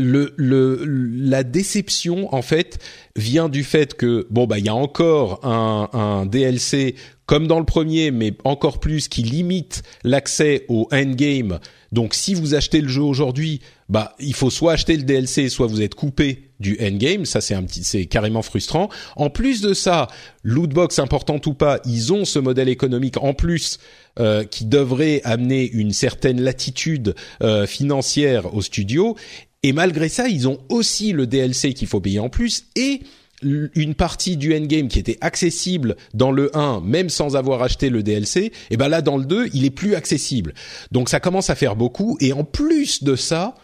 Le, 0.00 0.32
le, 0.36 0.84
la 0.84 1.42
déception 1.42 2.32
en 2.32 2.40
fait 2.40 2.78
vient 3.16 3.48
du 3.48 3.64
fait 3.64 3.94
que 3.94 4.28
bon 4.30 4.46
bah 4.46 4.60
il 4.60 4.64
y 4.64 4.68
a 4.68 4.74
encore 4.76 5.44
un, 5.44 5.88
un 5.92 6.24
DLC 6.24 6.94
comme 7.26 7.48
dans 7.48 7.58
le 7.58 7.64
premier 7.64 8.12
mais 8.12 8.32
encore 8.44 8.78
plus 8.78 9.08
qui 9.08 9.24
limite 9.24 9.82
l'accès 10.04 10.66
au 10.68 10.86
endgame 10.92 11.58
donc 11.92 12.14
si 12.14 12.34
vous 12.34 12.54
achetez 12.54 12.80
le 12.80 12.88
jeu 12.88 13.02
aujourd'hui, 13.02 13.60
bah 13.88 14.14
il 14.18 14.34
faut 14.34 14.50
soit 14.50 14.72
acheter 14.72 14.96
le 14.96 15.02
DLC, 15.02 15.48
soit 15.48 15.66
vous 15.66 15.80
êtes 15.80 15.94
coupé 15.94 16.50
du 16.60 16.78
endgame. 16.82 17.24
Ça 17.24 17.40
c'est 17.40 17.54
un 17.54 17.62
petit, 17.62 17.84
c'est 17.84 18.06
carrément 18.06 18.42
frustrant. 18.42 18.90
En 19.16 19.30
plus 19.30 19.60
de 19.60 19.72
ça, 19.72 20.08
lootbox 20.42 20.98
important 20.98 21.40
ou 21.46 21.54
pas, 21.54 21.80
ils 21.86 22.12
ont 22.12 22.24
ce 22.24 22.38
modèle 22.38 22.68
économique 22.68 23.16
en 23.16 23.32
plus 23.32 23.78
euh, 24.20 24.44
qui 24.44 24.66
devrait 24.66 25.22
amener 25.24 25.68
une 25.70 25.92
certaine 25.92 26.40
latitude 26.40 27.14
euh, 27.42 27.66
financière 27.66 28.54
au 28.54 28.60
studio. 28.60 29.16
Et 29.62 29.72
malgré 29.72 30.08
ça, 30.08 30.28
ils 30.28 30.46
ont 30.46 30.58
aussi 30.68 31.12
le 31.12 31.26
DLC 31.26 31.72
qu'il 31.72 31.88
faut 31.88 32.00
payer 32.00 32.20
en 32.20 32.28
plus 32.28 32.64
et 32.76 33.00
une 33.42 33.94
partie 33.94 34.36
du 34.36 34.56
endgame 34.56 34.88
qui 34.88 34.98
était 34.98 35.18
accessible 35.20 35.96
dans 36.12 36.32
le 36.32 36.56
1 36.56 36.80
même 36.80 37.08
sans 37.08 37.36
avoir 37.36 37.62
acheté 37.62 37.88
le 37.88 38.02
DLC 38.02 38.52
et 38.70 38.76
ben 38.76 38.88
là 38.88 39.00
dans 39.00 39.16
le 39.16 39.24
2 39.24 39.50
il 39.54 39.64
est 39.64 39.70
plus 39.70 39.94
accessible. 39.94 40.54
Donc 40.90 41.08
ça 41.08 41.20
commence 41.20 41.50
à 41.50 41.54
faire 41.54 41.76
beaucoup. 41.76 42.16
Et 42.20 42.32
en 42.32 42.44
plus 42.44 43.04
de 43.04 43.14
ça 43.14 43.54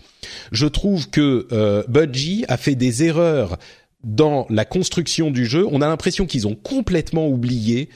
je 0.53 0.67
trouve 0.67 1.11
que 1.11 1.49
euh, 1.53 1.83
Budgie 1.89 2.45
a 2.49 2.57
fait 2.57 2.75
des 2.77 3.03
erreurs 3.05 3.59
dans 4.05 4.47
la 4.51 4.65
construction 4.65 5.31
du 5.31 5.47
jeu. 5.47 5.67
On 5.71 5.81
a 5.81 5.89
l'impression 5.89 6.27
qu'ils 6.27 6.47
ont 6.47 6.55
complètement 6.55 7.27
oublié 7.27 7.89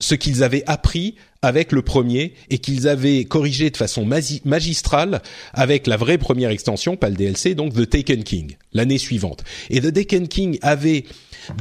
ce 0.00 0.14
qu'ils 0.14 0.42
avaient 0.42 0.64
appris 0.66 1.14
avec 1.42 1.72
le 1.72 1.82
premier 1.82 2.34
et 2.50 2.58
qu'ils 2.58 2.88
avaient 2.88 3.24
corrigé 3.24 3.70
de 3.70 3.76
façon 3.76 4.04
magistrale 4.44 5.22
avec 5.54 5.86
la 5.86 5.96
vraie 5.96 6.18
première 6.18 6.50
extension, 6.50 6.96
pas 6.96 7.08
le 7.08 7.16
DLC, 7.16 7.54
donc 7.54 7.74
The 7.74 7.88
Taken 7.88 8.24
King, 8.24 8.56
l'année 8.72 8.98
suivante. 8.98 9.44
Et 9.70 9.80
The 9.80 9.92
Taken 9.92 10.28
King 10.28 10.58
avait 10.60 11.04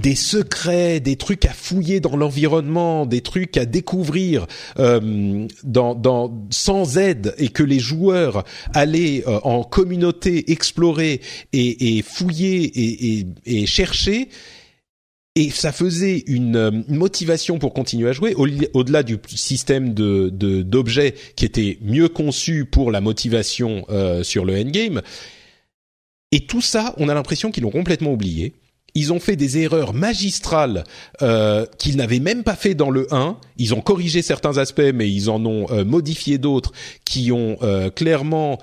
des 0.02 0.16
secrets, 0.16 1.00
des 1.00 1.16
trucs 1.16 1.46
à 1.46 1.54
fouiller 1.54 2.00
dans 2.02 2.18
l'environnement, 2.18 3.06
des 3.06 3.22
trucs 3.22 3.56
à 3.58 3.66
découvrir 3.66 4.48
euh, 4.80 5.48
dans, 5.64 5.96
dans, 5.96 6.46
sans 6.50 6.98
aide 6.98 7.34
et 7.38 7.50
que 7.50 7.64
les 7.64 7.80
joueurs 7.80 8.44
allaient 8.74 9.24
euh, 9.28 9.40
en 9.44 9.64
communauté 9.64 10.52
explorer 10.52 11.22
et, 11.54 11.98
et 11.98 12.02
fouiller 12.02 12.64
et, 12.64 13.20
et, 13.20 13.28
et 13.46 13.66
chercher 13.66 14.30
et 15.36 15.50
ça 15.52 15.72
faisait 15.72 16.24
une, 16.28 16.56
euh, 16.56 16.72
motivation 16.88 17.60
pour 17.60 17.74
continuer 17.74 18.10
à 18.10 18.14
jouer 18.14 18.34
au-delà 18.36 19.04
du 19.04 19.20
système 19.28 19.94
de 19.94 20.30
d'objets 20.30 21.14
qui 21.36 21.46
était 21.46 21.78
mieux 21.82 22.10
conçu 22.10 22.66
pour 22.66 22.92
la 22.92 23.00
motivation 23.00 23.86
euh, 23.90 24.24
sur 24.24 24.44
le 24.44 24.60
endgame. 24.60 25.02
Et 26.32 26.42
tout 26.42 26.62
ça, 26.62 26.94
on 26.98 27.10
a 27.10 27.14
l'impression 27.14 27.52
qu'ils 27.52 27.64
l'ont 27.64 27.72
complètement 27.72 28.12
oublié. 28.12 28.54
Ils 28.96 29.14
ont 29.14 29.20
fait 29.20 29.36
des 29.36 29.60
erreurs 29.60 29.94
magistrales 29.94 30.84
euh, 31.22 31.66
qu'ils 31.78 31.96
n'avaient 31.98 32.20
même 32.20 32.44
pas 32.44 32.56
fait 32.56 32.74
dans 32.74 32.90
le 32.90 33.08
1. 33.14 33.38
Ils 33.58 33.76
ont 33.76 33.82
corrigé 33.82 34.24
certains 34.24 34.58
aspects, 34.58 34.82
mais 34.94 35.12
ils 35.12 35.30
en 35.30 35.46
ont 35.46 35.68
modifié 35.86 36.40
d'autres 36.40 36.72
qui 37.06 37.32
ont 37.32 37.58
clairement, 37.96 38.58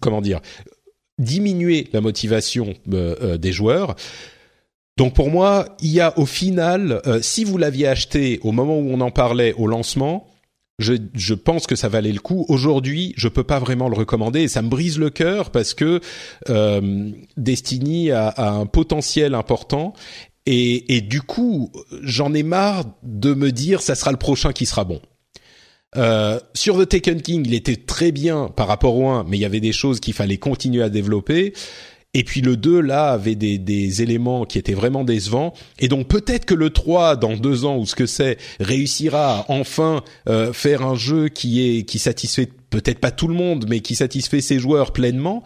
comment 0.00 0.20
dire, 0.20 0.40
diminué 1.22 1.88
la 1.92 2.00
motivation 2.00 2.74
des 2.86 3.52
joueurs. 3.52 3.96
Donc 4.96 5.14
pour 5.14 5.30
moi, 5.30 5.76
il 5.80 5.90
y 5.90 6.00
a 6.00 6.16
au 6.18 6.26
final, 6.26 7.00
euh, 7.06 7.20
si 7.22 7.44
vous 7.44 7.56
l'aviez 7.56 7.88
acheté 7.88 8.38
au 8.42 8.52
moment 8.52 8.78
où 8.78 8.90
on 8.90 9.00
en 9.00 9.10
parlait 9.10 9.54
au 9.54 9.66
lancement, 9.66 10.26
je, 10.78 11.34
pense 11.34 11.66
que 11.66 11.76
ça 11.76 11.88
valait 11.88 12.12
le 12.12 12.18
coup. 12.18 12.44
Aujourd'hui, 12.48 13.14
je 13.16 13.28
peux 13.28 13.44
pas 13.44 13.60
vraiment 13.60 13.88
le 13.88 13.96
recommander 13.96 14.40
et 14.40 14.48
ça 14.48 14.62
me 14.62 14.68
brise 14.68 14.98
le 14.98 15.10
cœur 15.10 15.50
parce 15.50 15.74
que 15.74 16.00
euh, 16.50 17.10
Destiny 17.36 18.10
a, 18.10 18.28
a, 18.28 18.50
un 18.50 18.66
potentiel 18.66 19.34
important 19.34 19.92
et, 20.44 20.96
et 20.96 21.00
du 21.00 21.22
coup, 21.22 21.70
j'en 22.02 22.34
ai 22.34 22.42
marre 22.42 22.84
de 23.04 23.32
me 23.32 23.52
dire 23.52 23.80
ça 23.80 23.94
sera 23.94 24.10
le 24.10 24.18
prochain 24.18 24.52
qui 24.52 24.66
sera 24.66 24.84
bon. 24.84 25.00
Euh, 25.96 26.40
sur 26.54 26.78
The 26.78 26.88
Taken 26.88 27.20
King, 27.20 27.44
il 27.46 27.54
était 27.54 27.76
très 27.76 28.12
bien 28.12 28.48
par 28.48 28.66
rapport 28.66 28.96
au 28.96 29.08
1, 29.08 29.24
mais 29.28 29.36
il 29.36 29.40
y 29.40 29.44
avait 29.44 29.60
des 29.60 29.72
choses 29.72 30.00
qu'il 30.00 30.14
fallait 30.14 30.38
continuer 30.38 30.82
à 30.82 30.88
développer. 30.88 31.52
Et 32.14 32.24
puis 32.24 32.42
le 32.42 32.58
2, 32.58 32.80
là, 32.80 33.12
avait 33.12 33.36
des, 33.36 33.56
des 33.56 34.02
éléments 34.02 34.44
qui 34.44 34.58
étaient 34.58 34.74
vraiment 34.74 35.02
décevants. 35.02 35.54
Et 35.78 35.88
donc 35.88 36.08
peut-être 36.08 36.44
que 36.44 36.54
le 36.54 36.68
3, 36.68 37.16
dans 37.16 37.36
deux 37.36 37.64
ans 37.64 37.78
ou 37.78 37.86
ce 37.86 37.94
que 37.94 38.04
c'est, 38.04 38.36
réussira 38.60 39.40
à 39.40 39.44
enfin 39.48 40.02
euh, 40.28 40.52
faire 40.52 40.82
un 40.82 40.94
jeu 40.94 41.28
qui 41.28 41.62
est 41.62 41.84
qui 41.84 41.98
satisfait 41.98 42.50
peut-être 42.68 42.98
pas 42.98 43.10
tout 43.12 43.28
le 43.28 43.34
monde, 43.34 43.66
mais 43.68 43.80
qui 43.80 43.94
satisfait 43.94 44.42
ses 44.42 44.58
joueurs 44.58 44.92
pleinement. 44.92 45.42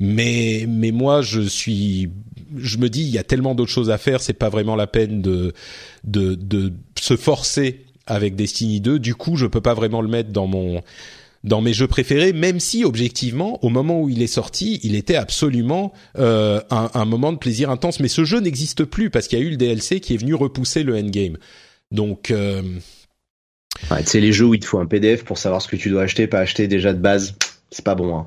Mais 0.00 0.64
mais 0.66 0.90
moi, 0.90 1.20
je 1.20 1.42
suis, 1.42 2.08
je 2.56 2.78
me 2.78 2.88
dis, 2.88 3.02
il 3.02 3.10
y 3.10 3.18
a 3.18 3.24
tellement 3.24 3.54
d'autres 3.54 3.72
choses 3.72 3.90
à 3.90 3.98
faire, 3.98 4.22
c'est 4.22 4.32
pas 4.32 4.48
vraiment 4.48 4.76
la 4.76 4.86
peine 4.86 5.20
de 5.20 5.52
de 6.04 6.34
de 6.34 6.72
se 6.98 7.16
forcer 7.16 7.85
avec 8.06 8.36
Destiny 8.36 8.80
2. 8.80 8.98
Du 8.98 9.14
coup, 9.14 9.36
je 9.36 9.46
peux 9.46 9.60
pas 9.60 9.74
vraiment 9.74 10.00
le 10.00 10.08
mettre 10.08 10.30
dans 10.30 10.46
mon 10.46 10.82
dans 11.44 11.60
mes 11.60 11.72
jeux 11.72 11.86
préférés, 11.86 12.32
même 12.32 12.58
si 12.58 12.84
objectivement, 12.84 13.64
au 13.64 13.68
moment 13.68 14.00
où 14.00 14.08
il 14.08 14.20
est 14.20 14.26
sorti, 14.26 14.80
il 14.82 14.96
était 14.96 15.14
absolument 15.14 15.92
euh, 16.18 16.60
un, 16.70 16.90
un, 16.92 17.04
moment 17.04 17.32
de 17.32 17.38
plaisir 17.38 17.70
intense. 17.70 18.00
Mais 18.00 18.08
ce 18.08 18.24
jeu 18.24 18.40
n'existe 18.40 18.84
plus 18.84 19.10
parce 19.10 19.28
qu'il 19.28 19.38
y 19.38 19.42
a 19.42 19.44
eu 19.44 19.50
le 19.50 19.56
DLC 19.56 20.00
qui 20.00 20.14
est 20.14 20.16
venu 20.16 20.34
repousser 20.34 20.82
le 20.82 20.96
endgame. 20.96 21.36
Donc, 21.92 22.32
euh, 22.32 22.62
Ouais, 23.90 24.02
sais, 24.04 24.20
les 24.20 24.32
jeux 24.32 24.46
où 24.46 24.54
il 24.54 24.60
te 24.60 24.66
faut 24.66 24.78
un 24.78 24.86
PDF 24.86 25.24
pour 25.24 25.38
savoir 25.38 25.62
ce 25.62 25.68
que 25.68 25.76
tu 25.76 25.90
dois 25.90 26.02
acheter, 26.02 26.26
pas 26.26 26.40
acheter 26.40 26.66
déjà 26.66 26.92
de 26.92 26.98
base, 26.98 27.34
c'est 27.70 27.84
pas 27.84 27.94
bon. 27.94 28.16
Hein. 28.16 28.26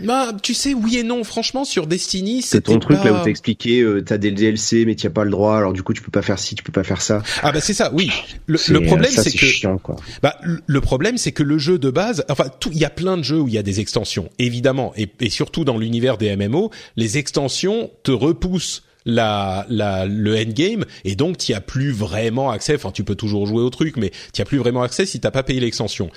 Bah, 0.00 0.32
tu 0.42 0.54
sais, 0.54 0.74
oui 0.74 0.98
et 0.98 1.02
non. 1.04 1.22
Franchement, 1.22 1.64
sur 1.64 1.86
Destiny, 1.86 2.42
c'est 2.42 2.62
ton 2.62 2.80
truc 2.80 3.02
là 3.04 3.12
où 3.12 3.22
t'as 3.22 3.30
expliqué, 3.30 3.80
euh, 3.80 4.02
t'as 4.02 4.18
des 4.18 4.32
DLC, 4.32 4.84
mais 4.84 4.96
t'y 4.96 5.06
as 5.06 5.10
pas 5.10 5.24
le 5.24 5.30
droit. 5.30 5.56
Alors 5.56 5.72
du 5.72 5.82
coup, 5.82 5.92
tu 5.92 6.02
peux 6.02 6.10
pas 6.10 6.22
faire 6.22 6.38
ci, 6.38 6.56
tu 6.56 6.64
peux 6.64 6.72
pas 6.72 6.82
faire 6.82 7.00
ça. 7.00 7.22
Ah 7.42 7.52
bah 7.52 7.60
c'est 7.60 7.74
ça. 7.74 7.92
Oui. 7.94 8.10
Le, 8.46 8.58
problème, 8.80 9.12
c'est 9.12 9.30
que 9.30 9.46
chiant, 9.46 9.78
quoi. 9.78 9.96
Bah, 10.22 10.36
le 10.42 10.80
problème, 10.80 11.16
c'est 11.16 11.32
que 11.32 11.44
le 11.44 11.58
jeu 11.58 11.78
de 11.78 11.90
base, 11.90 12.24
enfin, 12.28 12.46
tout, 12.60 12.70
il 12.72 12.78
y 12.78 12.84
a 12.84 12.90
plein 12.90 13.16
de 13.16 13.22
jeux 13.22 13.40
où 13.40 13.48
il 13.48 13.54
y 13.54 13.58
a 13.58 13.62
des 13.62 13.78
extensions, 13.80 14.28
évidemment, 14.38 14.92
et, 14.96 15.08
et 15.20 15.30
surtout 15.30 15.64
dans 15.64 15.78
l'univers 15.78 16.18
des 16.18 16.34
MMO, 16.36 16.70
les 16.96 17.18
extensions 17.18 17.90
te 18.02 18.10
repoussent 18.10 18.82
la, 19.06 19.66
la, 19.68 20.06
le 20.06 20.36
endgame 20.36 20.84
et 21.04 21.14
donc 21.14 21.38
tu 21.38 21.52
as 21.54 21.60
plus 21.60 21.92
vraiment 21.92 22.50
accès. 22.50 22.74
Enfin, 22.74 22.90
tu 22.90 23.04
peux 23.04 23.14
toujours 23.14 23.46
jouer 23.46 23.62
au 23.62 23.70
truc, 23.70 23.96
mais 23.96 24.10
tu 24.32 24.42
as 24.42 24.44
plus 24.44 24.58
vraiment 24.58 24.82
accès 24.82 25.06
si 25.06 25.20
t'as 25.20 25.30
pas 25.30 25.42
payé 25.42 25.60
l'extension. 25.60 26.10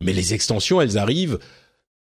Mais 0.00 0.12
les 0.12 0.34
extensions, 0.34 0.80
elles 0.80 0.98
arrivent 0.98 1.38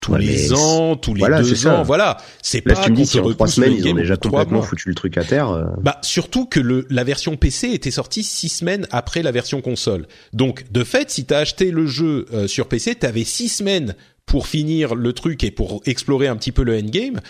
tous 0.04 0.16
les 0.16 0.54
ans, 0.54 0.96
tous 0.96 1.14
les 1.14 1.26
deux 1.26 1.68
ans, 1.68 1.84
voilà. 1.84 2.18
C'est 2.42 2.62
pas 2.62 2.76
tu 2.76 2.92
me 2.92 2.96
dis, 2.96 3.06
si 3.06 3.20
en 3.20 3.30
trois 3.32 3.48
semaines 3.48 3.74
ils 3.74 3.88
ont 3.88 3.94
déjà 3.94 4.18
complètement 4.18 4.62
foutu 4.62 4.90
le 4.90 4.96
truc 4.96 5.18
à 5.18 5.24
terre. 5.24 5.50
Euh. 5.50 5.64
Bah 5.82 5.98
surtout 6.02 6.46
que 6.46 6.60
le 6.60 6.86
la 6.90 7.04
version 7.04 7.38
PC 7.38 7.70
était 7.70 7.92
sortie 7.92 8.24
six 8.24 8.50
semaines 8.50 8.86
après 8.92 9.24
la 9.24 9.32
version 9.32 9.62
console. 9.62 10.08
Donc 10.34 10.72
de 10.72 10.84
fait, 10.84 11.10
si 11.10 11.26
t'as 11.26 11.40
acheté 11.40 11.72
le 11.72 11.88
jeu 11.88 12.26
euh, 12.34 12.48
sur 12.48 12.68
PC, 12.68 12.96
t'avais 12.96 13.24
six 13.24 13.50
semaines 13.50 13.96
pour 14.26 14.48
finir 14.48 14.96
le 14.96 15.14
truc 15.14 15.44
et 15.44 15.52
pour 15.52 15.82
explorer 15.86 16.28
un 16.28 16.36
petit 16.36 16.52
peu 16.52 16.64
le 16.64 16.78
endgame 16.78 17.22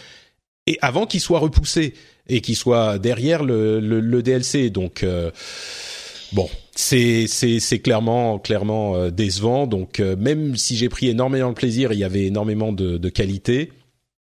et 0.67 0.77
avant 0.81 1.05
qu'il 1.05 1.19
soit 1.19 1.39
repoussé 1.39 1.93
et 2.27 2.41
qu'il 2.41 2.55
soit 2.55 2.97
derrière 2.97 3.43
le, 3.43 3.79
le, 3.79 3.99
le 3.99 4.23
DLC. 4.23 4.69
Donc 4.69 5.03
euh, 5.03 5.29
bon, 6.31 6.49
c'est 6.75 7.27
c'est 7.27 7.79
clairement 7.79 8.39
clairement 8.39 8.95
euh, 8.95 9.09
décevant. 9.11 9.67
Donc 9.67 9.99
euh, 9.99 10.15
même 10.15 10.55
si 10.55 10.75
j'ai 10.75 10.89
pris 10.89 11.07
énormément 11.07 11.49
de 11.49 11.55
plaisir, 11.55 11.93
il 11.93 11.99
y 11.99 12.03
avait 12.03 12.25
énormément 12.25 12.71
de, 12.71 12.97
de 12.97 13.09
qualité. 13.09 13.71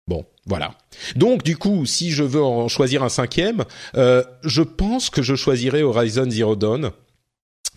Bon, 0.08 0.26
voilà. 0.46 0.72
Donc 1.16 1.44
du 1.44 1.58
coup, 1.58 1.86
si 1.86 2.12
je 2.12 2.24
veux 2.24 2.44
en 2.44 2.68
choisir 2.70 3.04
un 3.04 3.10
cinquième, 3.10 3.66
euh, 3.96 4.24
je 4.44 4.62
pense 4.62 5.10
que 5.10 5.22
je 5.22 5.36
choisirais 5.36 5.84
Horizon 5.84 6.30
Zero 6.30 6.56
Dawn, 6.56 6.92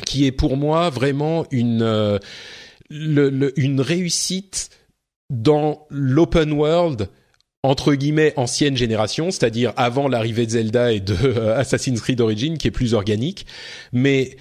qui 0.06 0.26
est 0.26 0.32
pour 0.32 0.56
moi 0.56 0.90
vraiment 0.90 1.46
une 1.50 2.20
le, 2.90 3.52
une 3.60 3.80
réussite 3.80 4.70
dans 5.30 5.86
l'open 5.90 6.52
world 6.52 7.08
entre 7.62 7.94
guillemets 7.94 8.32
ancienne 8.36 8.76
génération, 8.76 9.30
c'est-à-dire 9.30 9.72
avant 9.76 10.08
l'arrivée 10.08 10.46
de 10.46 10.52
Zelda 10.52 10.92
et 10.92 11.00
de 11.00 11.14
Assassin's 11.56 12.00
Creed 12.00 12.20
Origin, 12.20 12.56
qui 12.56 12.68
est 12.68 12.72
plus 12.72 12.94
organique. 12.94 13.46
Mais 13.92 14.36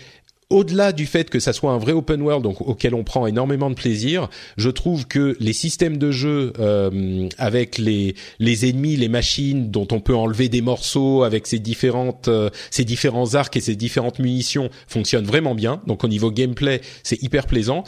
au-delà 0.49 0.91
du 0.91 1.05
fait 1.05 1.29
que 1.29 1.39
ça 1.39 1.53
soit 1.53 1.71
un 1.71 1.77
vrai 1.77 1.91
open 1.91 2.21
world 2.21 2.43
donc 2.43 2.61
auquel 2.61 2.95
on 2.95 3.03
prend 3.03 3.27
énormément 3.27 3.69
de 3.69 3.75
plaisir, 3.75 4.29
je 4.57 4.69
trouve 4.69 5.07
que 5.07 5.37
les 5.39 5.53
systèmes 5.53 5.97
de 5.97 6.11
jeu 6.11 6.53
euh, 6.59 7.29
avec 7.37 7.77
les 7.77 8.15
les 8.39 8.67
ennemis, 8.67 8.95
les 8.95 9.09
machines 9.09 9.69
dont 9.69 9.87
on 9.91 9.99
peut 9.99 10.15
enlever 10.15 10.49
des 10.49 10.61
morceaux 10.61 11.23
avec 11.23 11.45
ces 11.45 11.59
différentes 11.59 12.27
euh, 12.27 12.49
ces 12.71 12.83
différents 12.83 13.35
arcs 13.35 13.55
et 13.57 13.61
ces 13.61 13.75
différentes 13.75 14.19
munitions 14.19 14.69
fonctionnent 14.87 15.25
vraiment 15.25 15.53
bien. 15.53 15.81
Donc 15.85 16.03
au 16.03 16.07
niveau 16.07 16.31
gameplay, 16.31 16.81
c'est 17.03 17.21
hyper 17.21 17.45
plaisant. 17.45 17.83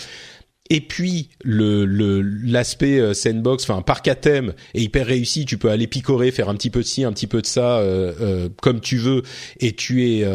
Et 0.70 0.80
puis 0.80 1.30
le 1.44 2.22
l'aspect 2.22 3.00
euh, 3.00 3.14
sandbox, 3.14 3.64
enfin 3.70 3.82
parc 3.82 4.08
à 4.08 4.16
thème 4.16 4.54
est 4.74 4.82
hyper 4.82 5.06
réussi. 5.06 5.46
Tu 5.46 5.58
peux 5.58 5.70
aller 5.70 5.88
picorer, 5.88 6.32
faire 6.32 6.48
un 6.48 6.56
petit 6.56 6.70
peu 6.70 6.80
de 6.80 6.86
ci, 6.86 7.04
un 7.04 7.12
petit 7.12 7.28
peu 7.28 7.42
de 7.42 7.46
ça, 7.46 7.80
euh, 7.80 8.14
euh, 8.22 8.50
comme 8.62 8.80
tu 8.80 8.98
veux, 8.98 9.24
et 9.60 9.74
tu 9.74 10.06
es, 10.08 10.26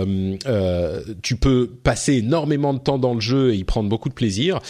tu 1.22 1.36
peux 1.36 1.70
passer 1.82 2.14
énormément 2.14 2.74
de 2.74 2.80
temps 2.80 2.98
dans 2.98 3.14
le 3.14 3.20
jeu 3.20 3.54
et 3.54 3.56
y 3.56 3.64
prendre 3.64 3.88
beaucoup 3.88 4.08
de 4.08 4.14
plaisir 4.14 4.60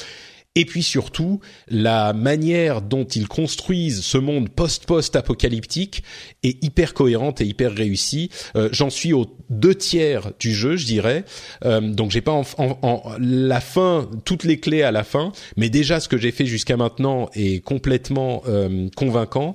et 0.56 0.64
puis 0.64 0.82
surtout 0.82 1.40
la 1.68 2.12
manière 2.12 2.82
dont 2.82 3.04
ils 3.04 3.28
construisent 3.28 4.00
ce 4.00 4.18
monde 4.18 4.48
post-post-apocalyptique 4.48 6.02
est 6.42 6.64
hyper 6.64 6.94
cohérente 6.94 7.40
et 7.40 7.44
hyper 7.44 7.72
réussie. 7.72 8.30
Euh, 8.56 8.70
J'en 8.72 8.90
suis 8.90 9.12
aux 9.12 9.26
deux 9.50 9.74
tiers 9.74 10.32
du 10.40 10.52
jeu, 10.52 10.76
je 10.76 10.86
dirais. 10.86 11.24
Euh, 11.64 11.80
donc 11.80 12.10
j'ai 12.10 12.22
pas 12.22 12.32
en, 12.32 12.44
en, 12.58 13.02
la 13.20 13.60
fin, 13.60 14.08
toutes 14.24 14.44
les 14.44 14.58
clés 14.58 14.82
à 14.82 14.90
la 14.90 15.04
fin, 15.04 15.30
mais 15.56 15.68
déjà 15.68 16.00
ce 16.00 16.08
que 16.08 16.16
j'ai 16.16 16.32
fait 16.32 16.46
jusqu'à 16.46 16.76
maintenant 16.76 17.28
est 17.34 17.62
complètement 17.62 18.42
euh, 18.48 18.88
convaincant 18.96 19.54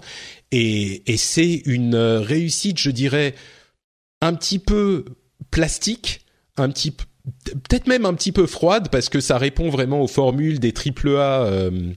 et, 0.52 1.12
et 1.12 1.18
c'est 1.18 1.64
une 1.66 1.96
réussite, 1.96 2.78
je 2.78 2.92
dirais, 2.92 3.34
un 4.22 4.34
petit 4.36 4.60
peu 4.60 5.06
plastique, 5.50 6.22
un 6.58 6.70
petit 6.70 6.92
peu 6.92 7.06
peut-être 7.24 7.88
même 7.88 8.06
un 8.06 8.14
petit 8.14 8.32
peu 8.32 8.48
froide 8.48 8.90
parce 8.92 9.10
que 9.10 9.20
ça 9.20 9.38
répond 9.38 9.70
vraiment 9.70 10.02
aux 10.02 10.08
formules 10.08 10.60
des 10.60 10.72
triple 10.72 11.10
A 11.18 11.44
euh, 11.44 11.92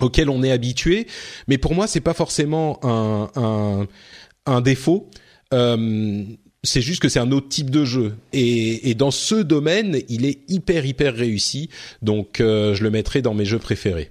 auxquelles 0.00 0.30
on 0.30 0.42
est 0.42 0.50
habitué. 0.50 1.06
Mais 1.46 1.58
pour 1.58 1.74
moi, 1.74 1.86
c'est 1.86 2.00
pas 2.00 2.14
forcément 2.14 2.80
un, 2.84 4.60
défaut. 4.60 5.10
Euh, 5.52 6.24
c'est 6.64 6.80
juste 6.80 7.00
que 7.00 7.08
c'est 7.08 7.20
un 7.20 7.30
autre 7.32 7.48
type 7.48 7.70
de 7.70 7.84
jeu 7.84 8.16
et, 8.32 8.94
dans 8.94 9.10
ce 9.10 9.36
domaine, 9.36 10.00
il 10.08 10.26
est 10.26 10.40
hyper 10.50 10.84
hyper 10.84 11.14
réussi. 11.14 11.68
Donc, 12.02 12.40
euh, 12.40 12.74
je 12.74 12.82
le 12.82 12.90
mettrai 12.90 13.22
dans 13.22 13.34
mes 13.34 13.44
jeux 13.44 13.58
préférés. 13.58 14.10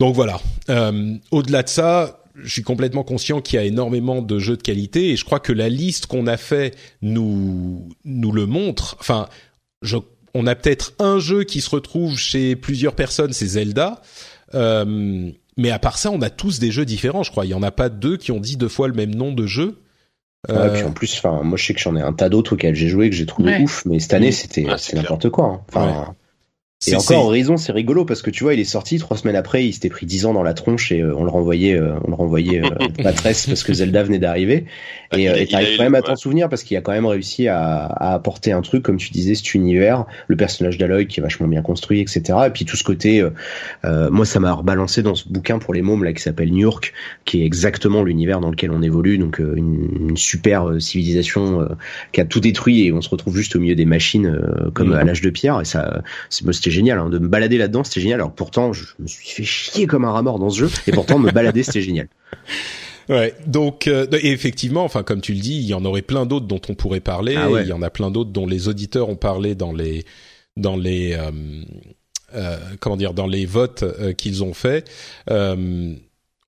Donc 0.00 0.14
voilà. 0.14 0.40
Au-delà 1.30 1.62
de 1.64 1.68
ça, 1.68 2.22
je 2.42 2.50
suis 2.50 2.62
complètement 2.62 3.04
conscient 3.04 3.40
qu'il 3.40 3.56
y 3.56 3.62
a 3.62 3.64
énormément 3.64 4.22
de 4.22 4.38
jeux 4.38 4.56
de 4.56 4.62
qualité 4.62 5.10
et 5.10 5.16
je 5.16 5.24
crois 5.24 5.40
que 5.40 5.52
la 5.52 5.68
liste 5.68 6.06
qu'on 6.06 6.26
a 6.26 6.36
fait 6.36 6.74
nous 7.02 7.88
nous 8.04 8.32
le 8.32 8.46
montre. 8.46 8.96
Enfin, 9.00 9.28
je, 9.82 9.96
on 10.34 10.46
a 10.46 10.54
peut-être 10.54 10.92
un 10.98 11.18
jeu 11.18 11.44
qui 11.44 11.60
se 11.60 11.70
retrouve 11.70 12.18
chez 12.18 12.56
plusieurs 12.56 12.94
personnes, 12.94 13.32
c'est 13.32 13.46
Zelda. 13.46 14.02
Euh, 14.54 15.30
mais 15.56 15.70
à 15.70 15.78
part 15.78 15.98
ça, 15.98 16.10
on 16.10 16.22
a 16.22 16.30
tous 16.30 16.58
des 16.58 16.70
jeux 16.70 16.84
différents, 16.84 17.22
je 17.22 17.30
crois. 17.30 17.44
Il 17.44 17.50
y 17.50 17.54
en 17.54 17.62
a 17.62 17.70
pas 17.70 17.88
deux 17.88 18.16
qui 18.16 18.32
ont 18.32 18.40
dit 18.40 18.56
deux 18.56 18.68
fois 18.68 18.88
le 18.88 18.94
même 18.94 19.14
nom 19.14 19.32
de 19.32 19.46
jeu. 19.46 19.82
Euh... 20.48 20.72
puis 20.72 20.84
en 20.84 20.92
plus, 20.92 21.18
enfin, 21.18 21.42
moi 21.42 21.58
je 21.58 21.66
sais 21.66 21.74
que 21.74 21.80
j'en 21.80 21.96
ai 21.96 22.00
un 22.00 22.12
tas 22.12 22.28
d'autres 22.28 22.52
auxquels 22.52 22.76
j'ai 22.76 22.88
joué 22.88 23.10
que 23.10 23.16
j'ai 23.16 23.26
trouvé 23.26 23.58
ouf, 23.60 23.84
mais 23.84 23.98
cette 23.98 24.14
année 24.14 24.30
c'était 24.30 24.66
c'est 24.78 24.94
n'importe 24.94 25.30
quoi. 25.30 25.46
Hein. 25.46 25.60
Enfin, 25.68 26.14
et 26.86 26.94
encore 26.94 27.26
Horizon, 27.26 27.56
c'est 27.56 27.72
rigolo 27.72 28.04
parce 28.04 28.22
que 28.22 28.30
tu 28.30 28.44
vois, 28.44 28.54
il 28.54 28.60
est 28.60 28.64
sorti 28.64 28.98
trois 28.98 29.16
semaines 29.16 29.34
après, 29.34 29.66
il 29.66 29.72
s'était 29.72 29.88
pris 29.88 30.06
dix 30.06 30.26
ans 30.26 30.32
dans 30.32 30.44
la 30.44 30.54
tronche 30.54 30.92
et 30.92 31.00
euh, 31.00 31.12
on 31.16 31.24
le 31.24 31.30
renvoyait, 31.30 31.76
euh, 31.76 31.94
on 32.04 32.10
le 32.10 32.14
renvoyait 32.14 32.62
euh, 32.62 32.68
matresse 33.02 33.46
parce 33.46 33.64
que 33.64 33.72
Zelda 33.72 34.04
venait 34.04 34.20
d'arriver. 34.20 34.66
Et 35.12 35.28
tu 35.46 35.48
t'arrives 35.48 35.76
quand 35.76 35.82
même 35.82 35.96
à 35.96 36.02
t'en 36.02 36.14
souvenir 36.14 36.48
parce 36.48 36.62
qu'il 36.62 36.76
a 36.76 36.80
quand 36.80 36.92
même 36.92 37.06
réussi 37.06 37.48
à, 37.48 37.84
à, 37.86 38.14
apporter 38.14 38.52
un 38.52 38.60
truc, 38.62 38.84
comme 38.84 38.96
tu 38.96 39.10
disais, 39.10 39.34
cet 39.34 39.54
univers, 39.54 40.04
le 40.28 40.36
personnage 40.36 40.78
d'Aloy 40.78 41.06
qui 41.06 41.18
est 41.18 41.22
vachement 41.22 41.48
bien 41.48 41.62
construit, 41.62 42.00
etc. 42.00 42.22
Et 42.46 42.50
puis 42.50 42.64
tout 42.64 42.76
ce 42.76 42.84
côté, 42.84 43.26
moi 43.84 44.24
ça 44.24 44.38
m'a 44.38 44.52
rebalancé 44.52 45.02
dans 45.02 45.14
ce 45.14 45.28
bouquin 45.28 45.58
pour 45.58 45.74
les 45.74 45.82
mômes 45.82 46.04
là 46.04 46.12
qui 46.12 46.22
s'appelle 46.22 46.50
New 46.50 46.58
York, 46.58 46.92
qui 47.24 47.42
est 47.42 47.46
exactement 47.46 48.04
l'univers 48.04 48.40
dans 48.40 48.50
lequel 48.50 48.70
on 48.70 48.82
évolue, 48.82 49.18
donc 49.18 49.38
une, 49.38 49.88
une, 50.10 50.16
super 50.16 50.74
civilisation 50.78 51.68
qui 52.12 52.20
a 52.20 52.24
tout 52.24 52.40
détruit 52.40 52.84
et 52.84 52.92
on 52.92 53.00
se 53.00 53.08
retrouve 53.08 53.34
juste 53.34 53.56
au 53.56 53.60
milieu 53.60 53.74
des 53.74 53.86
machines 53.86 54.38
comme 54.74 54.92
à 54.92 55.02
l'âge 55.02 55.22
de 55.22 55.30
pierre. 55.30 55.60
Et 55.60 55.64
ça, 55.64 56.02
c'est 56.28 56.44
c'était 56.68 56.74
génial 56.74 56.98
hein, 56.98 57.08
de 57.08 57.18
me 57.18 57.28
balader 57.28 57.58
là-dedans, 57.58 57.84
c'était 57.84 58.00
génial. 58.00 58.20
Alors 58.20 58.32
pourtant, 58.32 58.72
je 58.72 58.84
me 58.98 59.06
suis 59.06 59.28
fait 59.28 59.44
chier 59.44 59.86
comme 59.86 60.04
un 60.04 60.12
rat 60.12 60.22
mort 60.22 60.38
dans 60.38 60.50
ce 60.50 60.58
jeu, 60.60 60.70
et 60.86 60.92
pourtant 60.92 61.18
me 61.18 61.30
balader, 61.30 61.62
c'était 61.62 61.82
génial. 61.82 62.08
Ouais, 63.08 63.32
donc 63.46 63.88
euh, 63.88 64.06
et 64.20 64.32
effectivement, 64.32 64.84
enfin 64.84 65.02
comme 65.02 65.22
tu 65.22 65.32
le 65.32 65.40
dis, 65.40 65.54
il 65.54 65.64
y 65.64 65.72
en 65.72 65.82
aurait 65.86 66.02
plein 66.02 66.26
d'autres 66.26 66.44
dont 66.44 66.60
on 66.68 66.74
pourrait 66.74 67.00
parler. 67.00 67.36
Ah 67.38 67.48
il 67.62 67.66
y 67.66 67.72
en 67.72 67.80
a 67.80 67.88
plein 67.88 68.10
d'autres 68.10 68.32
dont 68.32 68.46
les 68.46 68.68
auditeurs 68.68 69.08
ont 69.08 69.16
parlé 69.16 69.54
dans 69.54 69.72
les 69.72 70.04
dans 70.58 70.76
les 70.76 71.14
euh, 71.14 71.30
euh, 72.34 72.58
comment 72.80 72.98
dire 72.98 73.14
dans 73.14 73.26
les 73.26 73.46
votes 73.46 73.82
qu'ils 74.18 74.44
ont 74.44 74.52
fait 74.52 74.90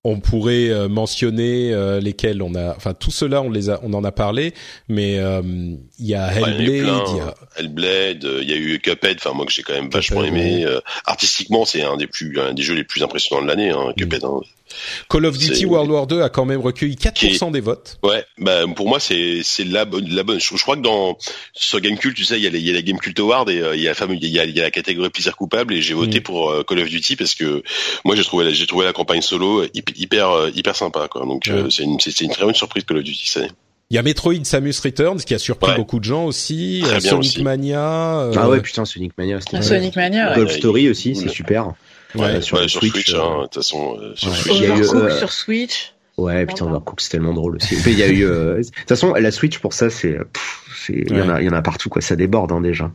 on 0.03 0.19
pourrait 0.19 0.69
euh, 0.69 0.87
mentionner 0.87 1.71
euh, 1.73 1.99
lesquels 1.99 2.41
on 2.41 2.55
a 2.55 2.75
enfin 2.75 2.93
tout 2.93 3.11
cela 3.11 3.41
on 3.41 3.51
les 3.51 3.69
a 3.69 3.79
on 3.83 3.93
en 3.93 4.03
a 4.03 4.11
parlé 4.11 4.53
mais 4.87 5.19
euh, 5.19 5.41
il 5.43 6.05
y 6.05 6.15
a 6.15 6.33
Hellblade 6.33 7.03
il 7.09 7.17
y 7.17 7.19
a 7.19 7.35
Hellblade 7.57 8.27
il 8.41 8.49
y 8.49 8.53
a 8.53 8.55
eu 8.55 8.79
Cuphead 8.79 9.17
enfin 9.19 9.33
moi 9.33 9.45
que 9.45 9.51
j'ai 9.51 9.61
quand 9.61 9.73
même 9.73 9.89
vachement 9.89 10.23
aimé 10.23 10.65
artistiquement 11.05 11.65
c'est 11.65 11.83
un 11.83 11.97
des 11.97 12.07
plus 12.07 12.39
un 12.39 12.53
des 12.53 12.63
jeux 12.63 12.73
les 12.73 12.83
plus 12.83 13.03
impressionnants 13.03 13.43
de 13.43 13.47
l'année 13.47 13.69
hein, 13.69 13.93
Cuphead 13.95 14.23
hein. 14.23 14.41
Call 15.09 15.25
of 15.25 15.37
Duty 15.37 15.65
World 15.65 15.91
War 15.91 16.07
2 16.07 16.21
a 16.21 16.29
quand 16.29 16.45
même 16.45 16.61
recueilli 16.61 16.95
4% 16.95 17.51
des 17.51 17.61
votes. 17.61 17.99
Ouais, 18.03 18.25
bah 18.37 18.63
pour 18.75 18.87
moi 18.87 18.99
c'est 18.99 19.41
c'est 19.43 19.63
la 19.63 19.85
bonne 19.85 20.07
la 20.09 20.23
bonne. 20.23 20.39
Je, 20.39 20.55
crois 20.57 20.75
que 20.75 20.81
dans 20.81 21.17
sur 21.53 21.79
Gamecult, 21.79 22.15
tu 22.15 22.23
sais, 22.23 22.37
il 22.37 22.43
y 22.43 22.47
a 22.47 22.49
il 22.49 22.65
y 22.65 22.69
a 22.69 22.73
la 22.73 22.81
Gamecult 22.81 23.17
Award 23.19 23.49
et 23.49 23.61
euh, 23.61 23.75
il 23.75 23.81
y 23.81 23.87
a 23.87 23.93
la 23.93 24.13
il 24.13 24.25
y 24.25 24.39
a, 24.39 24.45
il 24.45 24.55
y 24.55 24.59
a 24.59 24.63
la 24.63 24.71
catégorie 24.71 25.09
plaisir 25.09 25.35
coupable 25.35 25.73
et 25.73 25.81
j'ai 25.81 25.93
voté 25.93 26.19
mm. 26.19 26.23
pour 26.23 26.51
euh, 26.51 26.63
Call 26.63 26.79
of 26.79 26.89
Duty 26.89 27.15
parce 27.15 27.35
que 27.35 27.63
moi 28.05 28.15
j'ai 28.15 28.23
trouvé 28.23 28.53
j'ai 28.53 28.67
trouvé 28.67 28.85
la 28.85 28.93
campagne 28.93 29.21
solo 29.21 29.63
hyper 29.73 29.90
hyper, 29.95 30.75
sympa 30.75 31.07
quoi. 31.09 31.25
Donc 31.25 31.47
euh, 31.47 31.69
c'est 31.69 31.83
une 31.83 31.99
c'est 31.99 32.21
une 32.21 32.31
très 32.31 32.45
bonne 32.45 32.55
surprise 32.55 32.83
Call 32.83 32.97
of 32.97 33.03
Duty 33.03 33.27
ça. 33.29 33.41
Il 33.89 33.95
y 33.95 33.97
a 33.97 34.03
Metroid 34.03 34.43
Samus 34.45 34.79
Returns 34.83 35.17
qui 35.17 35.33
a 35.33 35.39
surpris 35.39 35.75
beaucoup 35.75 35.99
de 35.99 36.05
gens 36.05 36.25
aussi. 36.25 36.83
Sonic 36.99 37.41
Mania. 37.41 38.31
Ah 38.35 38.49
ouais 38.49 38.61
putain 38.61 38.85
Sonic 38.85 39.17
Mania. 39.17 39.39
C'était 39.41 39.61
Sonic 39.61 39.95
Mania. 39.95 40.35
Golf 40.35 40.51
Story 40.51 40.89
aussi 40.89 41.15
c'est 41.15 41.29
super. 41.29 41.73
Ouais, 42.15 42.41
sur, 42.41 42.69
Switch, 42.69 43.13
hein, 43.13 43.37
de 43.37 43.43
toute 43.43 43.55
façon. 43.55 43.97
Euh, 43.99 44.13
sur 44.15 44.35
Switch. 44.35 44.55
Il 44.55 44.63
y 44.63 44.65
a 44.65 44.75
eu, 44.75 44.81
euh, 44.81 45.17
sur 45.17 45.31
Switch. 45.31 45.93
Ouais, 46.17 46.45
putain, 46.45 46.65
Overcooked, 46.65 46.99
c'est 46.99 47.09
tellement 47.09 47.33
drôle 47.33 47.55
aussi. 47.55 47.75
il 47.85 47.97
y 47.97 48.03
a 48.03 48.07
eu, 48.07 48.25
euh, 48.25 48.57
de 48.57 48.63
toute 48.63 48.87
façon, 48.87 49.13
la 49.13 49.31
Switch 49.31 49.59
pour 49.59 49.73
ça, 49.73 49.89
c'est, 49.89 50.17
il 50.89 51.15
y 51.15 51.21
en 51.21 51.29
a, 51.29 51.41
il 51.41 51.45
y 51.45 51.49
en 51.49 51.53
a 51.53 51.61
partout, 51.61 51.89
quoi. 51.89 52.01
Ça 52.01 52.15
déborde, 52.15 52.51
hein, 52.51 52.61
déjà. 52.61 52.91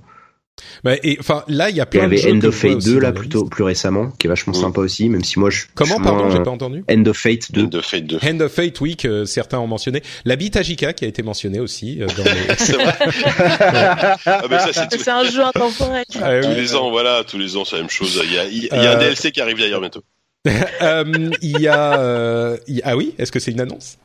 Bah, 0.84 0.94
et 1.02 1.16
enfin 1.20 1.44
là, 1.48 1.70
il 1.70 1.76
y 1.76 1.80
a 1.80 1.86
plein 1.86 2.08
de 2.08 2.16
jeux. 2.16 2.22
Il 2.22 2.24
y 2.24 2.28
avait 2.28 2.46
End 2.46 2.48
of 2.48 2.54
Fate 2.54 2.84
2 2.84 2.98
là 2.98 3.12
plutôt 3.12 3.44
plus 3.44 3.64
récemment, 3.64 4.10
qui 4.18 4.26
est 4.26 4.28
vachement 4.28 4.52
sympa 4.52 4.80
aussi, 4.80 5.08
même 5.08 5.24
si 5.24 5.38
moi 5.38 5.50
je. 5.50 5.64
Comment 5.74 6.00
pardon, 6.00 6.30
j'ai 6.30 6.42
pas 6.42 6.50
entendu. 6.50 6.84
End 6.90 7.04
of 7.06 7.16
Fate 7.16 7.52
2. 7.52 7.62
End 7.62 7.70
of 7.74 7.84
Fate 7.84 8.06
2. 8.06 8.18
End 8.22 8.40
of 8.40 8.52
Fate, 8.52 8.80
oui, 8.80 8.96
que 8.96 9.24
certains 9.24 9.58
ont 9.58 9.66
mentionné. 9.66 10.02
La 10.24 10.36
Tajika 10.36 10.92
qui 10.92 11.04
a 11.04 11.08
été 11.08 11.22
mentionné 11.22 11.60
aussi 11.60 12.00
euh, 12.00 12.06
dans 12.06 12.24
les. 12.24 12.54
c'est 12.58 12.72
vrai. 12.72 12.94
ah, 14.26 14.66
c'est 14.90 15.08
un 15.08 15.24
jeu 15.24 15.42
intemporel. 15.42 16.04
Ah, 16.22 16.40
tous 16.40 16.50
les 16.50 16.74
ans, 16.74 16.90
voilà, 16.90 17.24
tous 17.24 17.38
les 17.38 17.56
ans 17.56 17.64
c'est 17.64 17.76
la 17.76 17.82
même 17.82 17.90
chose. 17.90 18.20
Il 18.24 18.32
y 18.32 18.38
a, 18.38 18.44
il 18.44 18.64
y 18.64 18.68
a 18.70 18.92
un 18.92 18.96
euh, 18.96 18.98
DLC 18.98 19.32
qui 19.32 19.40
arrive 19.40 19.58
d'ailleurs 19.58 19.80
bientôt. 19.80 20.02
euh, 20.82 21.30
il 21.42 21.60
y 21.60 21.68
a, 21.68 22.00
euh, 22.00 22.56
ah 22.84 22.96
oui, 22.96 23.14
est-ce 23.18 23.32
que 23.32 23.40
c'est 23.40 23.50
une 23.50 23.60
annonce? 23.60 23.98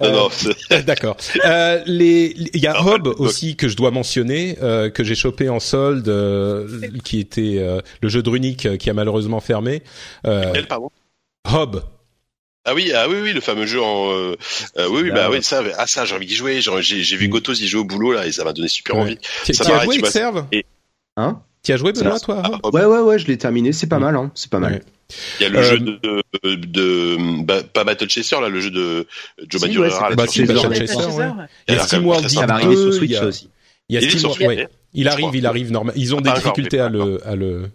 Non, 0.00 0.12
non. 0.12 0.28
Euh, 0.72 0.82
d'accord. 0.86 1.16
Euh, 1.44 1.82
les, 1.86 2.34
il 2.54 2.60
y 2.60 2.66
a 2.66 2.80
Hob 2.84 3.14
aussi 3.18 3.56
que 3.56 3.68
je 3.68 3.76
dois 3.76 3.90
mentionner, 3.90 4.56
euh, 4.62 4.90
que 4.90 5.04
j'ai 5.04 5.14
chopé 5.14 5.48
en 5.48 5.60
solde, 5.60 6.08
euh, 6.08 6.80
qui 7.04 7.18
était 7.18 7.56
euh, 7.58 7.80
le 8.00 8.08
jeu 8.08 8.22
de 8.22 8.30
Runic 8.30 8.76
qui 8.78 8.90
a 8.90 8.94
malheureusement 8.94 9.40
fermé. 9.40 9.82
Quel, 10.24 10.66
pardon? 10.66 10.90
Hob. 11.50 11.84
Ah 12.64 12.74
oui, 12.74 12.92
ah 12.92 13.08
oui, 13.08 13.16
oui, 13.22 13.32
le 13.32 13.40
fameux 13.40 13.66
jeu 13.66 13.80
en. 13.80 14.12
oui, 14.12 14.36
oui, 14.90 15.10
bah 15.10 15.30
oui, 15.30 15.42
ça, 15.42 15.62
ah 15.78 15.86
ça, 15.86 16.04
j'ai 16.04 16.14
envie 16.14 16.26
d'y 16.26 16.34
jouer. 16.34 16.60
J'ai, 16.60 17.02
j'ai 17.02 17.16
vu 17.16 17.28
mm. 17.28 17.30
Gotos 17.30 17.54
y 17.54 17.66
jouer 17.66 17.80
au 17.80 17.84
boulot 17.84 18.12
là, 18.12 18.26
et 18.26 18.32
ça 18.32 18.44
m'a 18.44 18.52
donné 18.52 18.68
super 18.68 18.96
envie. 18.96 19.18
Tu 19.44 19.52
as 19.52 19.84
joué 19.84 19.98
Xerve? 20.02 20.46
Et... 20.52 20.66
Hein? 21.16 21.40
Tu 21.62 21.72
as 21.72 21.76
joué 21.76 21.92
Benoît, 21.92 22.20
toi 22.20 22.42
Ouais, 22.72 22.84
ouais, 22.84 23.00
ouais, 23.00 23.18
je 23.18 23.26
l'ai 23.26 23.38
terminé. 23.38 23.72
C'est 23.72 23.86
pas 23.86 23.98
mm. 23.98 24.02
mal, 24.02 24.16
hein. 24.16 24.30
C'est 24.34 24.50
pas 24.50 24.58
mal. 24.58 24.82
Il 25.40 25.42
y 25.42 25.46
a 25.46 25.48
le 25.48 25.62
jeu 25.62 25.78
euh, 26.04 26.20
de, 26.44 26.54
de, 26.54 27.42
bah, 27.44 27.62
pas 27.62 27.84
Battle 27.84 28.10
Chaser 28.10 28.40
là, 28.42 28.50
le 28.50 28.60
jeu 28.60 28.70
de 28.70 29.06
Joe 29.48 29.62
si, 29.62 29.78
ouais, 29.78 29.88
bah, 29.88 30.10
Battle 30.14 30.46
Chaser. 30.46 30.52
Il 31.66 31.74
y 31.74 31.78
a 31.78 31.82
SteamWorld 31.82 32.28
ça 32.28 32.44
va 32.44 32.54
arriver 32.54 32.76
sur 32.76 32.92
Switch 32.92 33.20
aussi. 33.22 33.48
Il 33.88 33.94
y 33.94 34.04
a 34.04 34.10
SteamWorld, 34.10 34.68
il 34.92 35.08
arrive, 35.08 35.34
il 35.34 35.46
arrive 35.46 35.72
normal. 35.72 35.94
Ils 35.96 36.14
ont 36.14 36.20
des 36.20 36.30
difficultés 36.32 36.80
à 36.80 36.90
le, 36.90 37.26
à 37.26 37.36
le, 37.36 37.70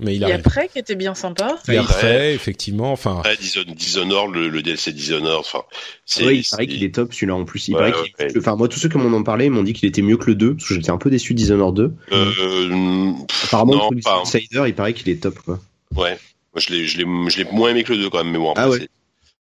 mais 0.00 0.14
il, 0.14 0.20
y 0.20 0.24
a 0.30 0.38
Prey 0.38 0.68
qui 0.72 0.78
était 0.78 0.94
bien 0.94 1.14
sympa. 1.14 1.58
Il 1.66 1.74
y 1.74 1.78
a 1.78 2.30
effectivement. 2.30 2.92
Enfin. 2.92 3.18
Après, 3.18 3.36
Dishonored, 3.36 4.32
le, 4.32 4.48
le 4.48 4.62
DLC 4.62 4.92
Dishonored. 4.92 5.40
Enfin, 5.40 5.62
c'est. 6.04 6.24
Oui, 6.24 6.38
il 6.38 6.48
paraît 6.48 6.66
qu'il 6.66 6.84
est 6.84 6.94
top 6.94 7.12
celui-là 7.12 7.34
en 7.34 7.44
plus. 7.44 7.68
Il 7.68 7.74
paraît 7.74 7.92
ouais. 7.92 8.32
Enfin, 8.38 8.54
moi, 8.54 8.68
tous 8.68 8.78
ceux 8.78 8.88
qui 8.88 8.96
m'en 8.96 9.16
ont 9.16 9.24
parlé 9.24 9.50
m'ont 9.50 9.64
dit 9.64 9.72
qu'il 9.72 9.88
était 9.88 10.02
mieux 10.02 10.16
que 10.16 10.26
le 10.26 10.36
2, 10.36 10.54
parce 10.54 10.68
que 10.68 10.74
j'étais 10.74 10.90
un 10.90 10.98
peu 10.98 11.10
déçu 11.10 11.34
de 11.34 11.38
Dishonored 11.38 11.74
2. 11.74 11.92
Euh, 12.12 13.12
Apparemment, 13.44 13.74
non, 13.74 13.90
le 13.90 14.00
Insider, 14.22 14.64
il 14.66 14.74
paraît 14.74 14.94
qu'il 14.94 15.08
est 15.08 15.20
top, 15.20 15.38
quoi. 15.40 15.58
Ouais 15.96 16.16
je 16.60 16.72
l'ai, 16.72 16.86
je 16.86 16.98
l'ai, 16.98 17.30
je 17.30 17.38
l'ai 17.38 17.44
moins 17.50 17.70
aimé 17.70 17.84
que 17.84 17.92
le 17.92 17.98
2 17.98 18.10
quand 18.10 18.18
même, 18.18 18.32
mais 18.32 18.38
bon, 18.38 18.50
après, 18.50 18.62
ah 18.62 18.70
ouais. 18.70 18.88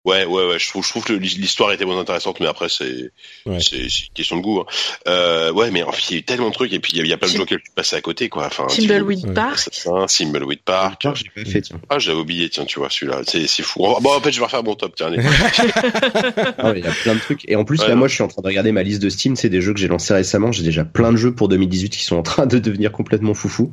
Ouais, 0.08 0.24
ouais, 0.24 0.48
ouais. 0.48 0.58
Je 0.58 0.70
trouve, 0.70 0.86
je 0.86 0.90
trouve 0.90 1.04
que 1.04 1.12
l'histoire 1.12 1.74
était 1.74 1.84
moins 1.84 2.00
intéressante, 2.00 2.40
mais 2.40 2.48
après 2.48 2.70
c'est, 2.70 3.12
ouais. 3.46 3.60
c'est, 3.60 3.76
une 3.76 4.14
question 4.14 4.38
de 4.38 4.42
goût. 4.42 4.62
Hein. 4.62 4.66
Euh, 5.10 5.52
ouais, 5.52 5.70
mais 5.70 5.84
en 5.84 5.92
fait, 5.92 6.10
il 6.10 6.14
y 6.14 6.16
a 6.16 6.20
eu 6.20 6.24
tellement 6.24 6.48
de 6.48 6.54
trucs 6.54 6.72
et 6.72 6.80
puis 6.80 6.94
il 6.96 7.06
y, 7.06 7.12
a 7.12 7.18
plein 7.18 7.28
de 7.28 7.34
jeux 7.34 7.42
auxquels 7.42 7.62
tu 7.62 7.72
passais 7.76 7.98
à 7.98 8.02
côté, 8.02 8.30
quoi. 8.30 8.46
Enfin, 8.46 8.68
Timbleweed 8.68 9.34
Park. 9.34 9.70
Timbleweed 10.08 10.62
Park. 10.62 11.02
Ah, 11.04 11.14
j'ai 11.14 11.30
pas 11.36 11.50
fait, 11.50 11.60
tiens. 11.60 11.82
Ah, 11.90 12.00
j'avais 12.00 12.20
oublié, 12.20 12.48
tiens, 12.50 12.64
tu 12.64 12.80
vois, 12.80 12.90
celui-là. 12.90 13.24
C'est, 13.28 13.48
c'est 13.48 13.64
fou. 13.64 13.80
Bon, 14.00 14.16
en 14.16 14.22
fait, 14.22 14.32
je 14.32 14.40
vais 14.40 14.46
refaire 14.46 14.64
mon 14.64 14.76
top, 14.76 14.96
tiens. 14.96 15.12
il 15.14 15.20
y 15.20 16.88
a 16.88 16.92
plein 17.04 17.16
de 17.16 17.20
trucs. 17.20 17.42
Et 17.50 17.58
en 17.58 17.66
plus, 17.66 17.86
là, 17.86 17.96
moi, 17.96 18.08
je 18.08 18.14
suis 18.14 18.24
en 18.24 18.30
train 18.30 18.42
de 18.42 18.48
regarder 18.48 18.72
ma 18.72 18.84
liste 18.84 19.02
de 19.02 19.10
Steam. 19.10 19.36
C'est 19.36 19.50
des 19.50 19.60
jeux 19.60 19.74
que 19.74 19.80
j'ai 19.82 19.90
lancés 19.90 20.14
récemment. 20.14 20.54
J'ai 20.54 20.64
déjà 20.64 20.86
plein 20.86 21.12
de 21.12 21.18
jeux 21.18 21.36
pour 21.36 21.50
2018 21.50 21.90
qui 21.90 22.06
sont 22.06 22.16
en 22.16 22.24
train 22.24 22.46
de 22.46 22.60
devenir 22.60 22.94
complètement 22.94 23.34
foufou. 23.34 23.72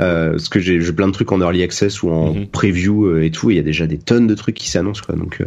Euh, 0.00 0.30
parce 0.30 0.48
que 0.48 0.60
j'ai, 0.60 0.80
plein 0.94 1.08
de 1.08 1.12
trucs 1.12 1.30
en 1.30 1.42
early 1.42 1.62
access 1.62 2.02
ou 2.02 2.10
en 2.10 2.32
mhm. 2.32 2.46
preview 2.46 3.04
euh, 3.04 3.22
et 3.22 3.30
tout. 3.30 3.50
Il 3.50 3.56
y 3.56 3.60
a 3.60 3.62
déjà 3.62 3.86
des 3.86 3.98
tonnes 3.98 4.26
de 4.26 4.34
trucs 4.34 4.56
qui 4.56 4.70
s'annoncent, 4.70 5.02
quoi. 5.04 5.14
Donc, 5.14 5.42
euh... 5.42 5.44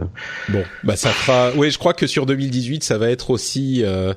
bon, 0.50 0.64
bah 0.84 0.96
ça 0.96 1.10
fera. 1.12 1.52
Oui, 1.56 1.72
je 1.72 1.78
crois 1.78 1.94
que 1.94 2.08
sur 2.08 2.26
2018, 2.26 2.84
ça 2.84 2.98
va 2.98 3.10
être 3.10 3.30
aussi, 3.30 3.84
euh, 3.84 4.14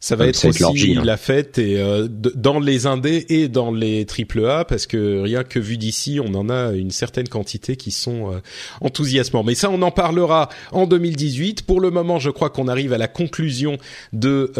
ça 0.00 0.16
va 0.16 0.26
être 0.26 0.44
aussi 0.46 0.94
hein. 0.96 1.02
la 1.04 1.16
fête 1.16 1.58
et 1.58 1.80
euh, 1.80 2.08
dans 2.08 2.60
les 2.60 2.86
indés 2.86 3.26
et 3.28 3.48
dans 3.48 3.72
les 3.72 4.04
triple 4.06 4.44
A 4.46 4.64
parce 4.64 4.86
que 4.86 5.20
rien 5.20 5.44
que 5.44 5.58
vu 5.58 5.76
d'ici, 5.78 6.20
on 6.22 6.34
en 6.34 6.48
a 6.48 6.72
une 6.72 6.90
certaine 6.90 7.28
quantité 7.28 7.76
qui 7.76 7.90
sont 7.90 8.32
euh, 8.32 8.40
enthousiasmants. 8.80 9.44
Mais 9.44 9.54
ça, 9.54 9.70
on 9.70 9.82
en 9.82 9.90
parlera 9.90 10.48
en 10.70 10.86
2018. 10.86 11.62
Pour 11.62 11.80
le 11.80 11.90
moment, 11.90 12.18
je 12.18 12.30
crois 12.30 12.50
qu'on 12.50 12.68
arrive 12.68 12.92
à 12.92 12.98
la 12.98 13.08
conclusion 13.08 13.78
de 14.12 14.52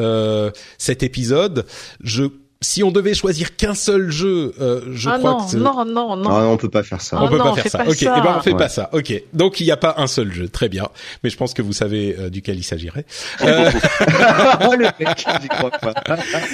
cet 0.79 1.03
épisode. 1.03 1.67
Je 2.03 2.25
si 2.63 2.83
on 2.83 2.91
devait 2.91 3.15
choisir 3.15 3.57
qu'un 3.57 3.75
seul 3.75 4.11
jeu, 4.11 4.55
euh, 4.61 4.81
je 4.93 5.09
ah 5.09 5.19
crois 5.19 5.33
non, 5.33 5.47
que 5.47 5.57
non, 5.57 5.85
non, 5.85 6.17
non, 6.17 6.31
ah 6.31 6.43
non, 6.43 6.53
on 6.53 6.57
peut 6.57 6.71
pas 6.71 6.83
faire 6.83 7.01
ça. 7.01 7.21
On 7.21 7.27
oh 7.27 7.29
peut 7.29 7.39
non, 7.39 7.55
pas 7.55 7.63
faire 7.63 7.71
ça. 7.71 7.79
Pas 7.79 7.91
ok, 7.91 7.97
ça. 7.97 8.15
eh 8.19 8.21
ben 8.21 8.35
on 8.39 8.41
fait 8.41 8.53
ouais. 8.53 8.57
pas 8.57 8.69
ça. 8.69 8.89
Ok, 8.93 9.13
donc 9.33 9.61
il 9.61 9.65
n'y 9.65 9.73
a 9.73 9.77
pas 9.77 9.95
un 9.99 10.07
seul 10.07 10.33
jeu, 10.33 10.49
très 10.49 10.69
bien. 10.69 10.89
Mais 11.23 11.31
je 11.31 11.37
pense 11.37 11.55
que 11.55 11.63
vous 11.63 11.73
savez 11.73 12.17
euh, 12.19 12.31
duquel 12.31 12.57
il 12.57 12.63
s'agirait. 12.63 13.05
Euh... 13.43 13.71
le 14.79 14.85
mec, 14.99 15.27
j'y 15.43 15.49
crois 15.49 15.71
pas. 15.71 15.95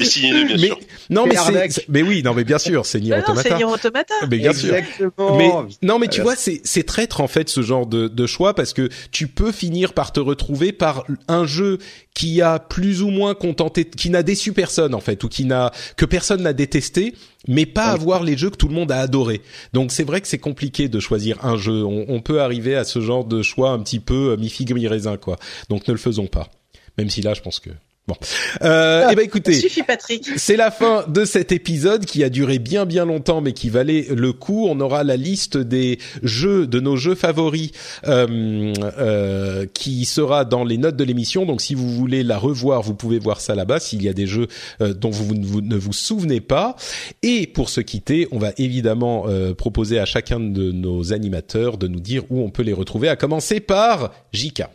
signé, 0.03 0.45
bien 0.45 0.57
mais, 0.57 0.67
sûr. 0.67 0.79
Non, 1.11 1.27
mais 1.27 1.37
c'est, 1.37 1.89
mais 1.89 2.03
oui, 2.03 2.23
non, 2.23 2.35
mais 2.35 2.45
bien 2.45 2.59
sûr, 2.59 2.87
c'est 2.87 3.01
Nier 3.01 3.19
Automata. 3.19 3.49
C'est 3.49 3.57
Nier 3.57 3.65
Automata. 3.65 4.15
Mais 4.23 4.39
bien 4.39 4.51
Exactement. 4.51 5.13
sûr. 5.17 5.37
Mais 5.37 5.87
non, 5.87 5.99
mais 5.99 6.09
tu 6.09 6.23
vois, 6.23 6.37
c'est 6.37 6.61
c'est 6.65 6.85
traître 6.85 7.21
en 7.21 7.29
fait 7.29 7.49
ce 7.49 7.63
genre 7.63 7.87
de 7.87 8.09
de 8.09 8.27
choix 8.27 8.55
parce 8.55 8.73
que 8.73 8.89
tu 9.13 9.29
peux 9.29 9.53
finir 9.53 9.93
par 9.93 10.13
te 10.13 10.21
retrouver 10.21 10.73
par 10.73 11.05
un 11.29 11.45
jeu 11.45 11.79
qui 12.19 12.43
a 12.43 12.59
plus 12.59 13.01
ou 13.03 13.11
moins 13.11 13.37
contenté, 13.37 13.85
qui 13.85 14.11
n'a 14.11 14.25
déçu 14.25 14.53
personne 14.53 14.93
en 14.93 14.99
fait, 14.99 15.23
ou 15.23 15.29
qui 15.29 15.45
n'a 15.45 15.71
que 15.97 16.05
personne 16.05 16.43
n'a 16.43 16.53
détesté, 16.53 17.15
mais 17.47 17.65
pas 17.65 17.93
avoir 17.93 18.25
les 18.25 18.37
jeux 18.37 18.51
que 18.51 18.57
tout 18.57 18.67
le 18.67 18.75
monde 18.75 18.91
a 18.91 18.99
adoré. 18.99 19.41
Donc 19.73 19.93
c'est 19.93 20.03
vrai 20.03 20.21
que 20.21 20.27
c'est 20.27 20.39
compliqué 20.39 20.89
de 20.89 20.99
choisir 20.99 21.45
un 21.45 21.57
jeu. 21.57 21.85
On, 21.85 22.07
on, 22.09 22.21
peut 22.21 22.41
arriver 22.41 22.75
à 22.75 22.83
ce 22.83 23.01
genre 23.01 23.25
de 23.25 23.41
choix 23.43 23.71
un 23.71 23.79
petit 23.79 24.01
peu 24.01 24.33
euh, 24.33 24.37
mi 24.37 24.49
figue 24.49 24.75
mi 24.75 24.89
raisin 24.89 25.17
quoi. 25.17 25.37
Donc 25.69 25.87
ne 25.87 25.93
le 25.93 25.99
faisons 25.99 26.27
pas. 26.27 26.51
Même 26.97 27.09
si 27.09 27.23
là, 27.23 27.35
je 27.35 27.41
pense 27.41 27.61
que 27.61 27.71
Bon, 28.09 28.17
euh, 28.63 29.07
eh 29.13 29.15
ben 29.15 29.23
écoutez, 29.23 29.53
suffit 29.53 29.83
Patrick. 29.83 30.27
C'est 30.39 30.57
la 30.57 30.71
fin 30.71 31.05
de 31.09 31.27
cet 31.27 31.53
épisode 31.53 32.07
qui 32.07 32.25
a 32.25 32.31
duré 32.31 32.59
bien 32.59 32.87
bien 32.87 33.05
longtemps, 33.05 33.43
mais 33.43 33.53
qui 33.53 33.69
valait 33.69 34.07
le 34.09 34.33
coup. 34.33 34.67
On 34.67 34.81
aura 34.81 35.05
la 35.05 35.19
liste 35.19 35.59
des 35.59 35.99
jeux 36.23 36.67
de 36.67 36.81
nos 36.81 36.97
jeux 36.97 37.15
favoris 37.15 37.71
euh, 38.07 38.73
euh, 38.99 39.67
qui 39.75 40.07
sera 40.07 40.47
dans 40.47 40.65
les 40.65 40.79
notes 40.79 40.97
de 40.97 41.05
l'émission. 41.05 41.45
Donc 41.45 41.61
si 41.61 41.75
vous 41.75 41.91
voulez 41.91 42.23
la 42.23 42.39
revoir, 42.39 42.81
vous 42.81 42.95
pouvez 42.95 43.19
voir 43.19 43.43
ça 43.43 43.55
là-bas. 43.55 43.79
S'il 43.79 44.03
y 44.03 44.09
a 44.09 44.15
des 44.15 44.27
jeux 44.27 44.49
euh, 44.81 44.95
dont 44.95 45.11
vous, 45.11 45.35
vous, 45.43 45.61
ne 45.61 45.77
vous 45.77 45.93
souvenez 45.93 46.41
pas. 46.41 46.77
Et 47.23 47.47
pour 47.47 47.69
se 47.69 47.83
quitter, 47.83 48.27
on 48.33 48.39
va 48.39 48.53
évidemment 48.57 49.25
euh, 49.29 49.53
proposer 49.53 49.99
à 49.99 50.07
chacun 50.07 50.41
de 50.41 50.73
nos 50.73 51.13
animateurs 51.13 51.77
de 51.77 51.89
nous 51.89 52.01
dire 52.01 52.25
où 52.31 52.41
on 52.41 52.49
peut 52.49 52.63
les 52.63 52.73
retrouver. 52.73 53.11
À 53.11 53.17
commencer 53.17 53.61
par 53.61 54.13
Jika. 54.33 54.71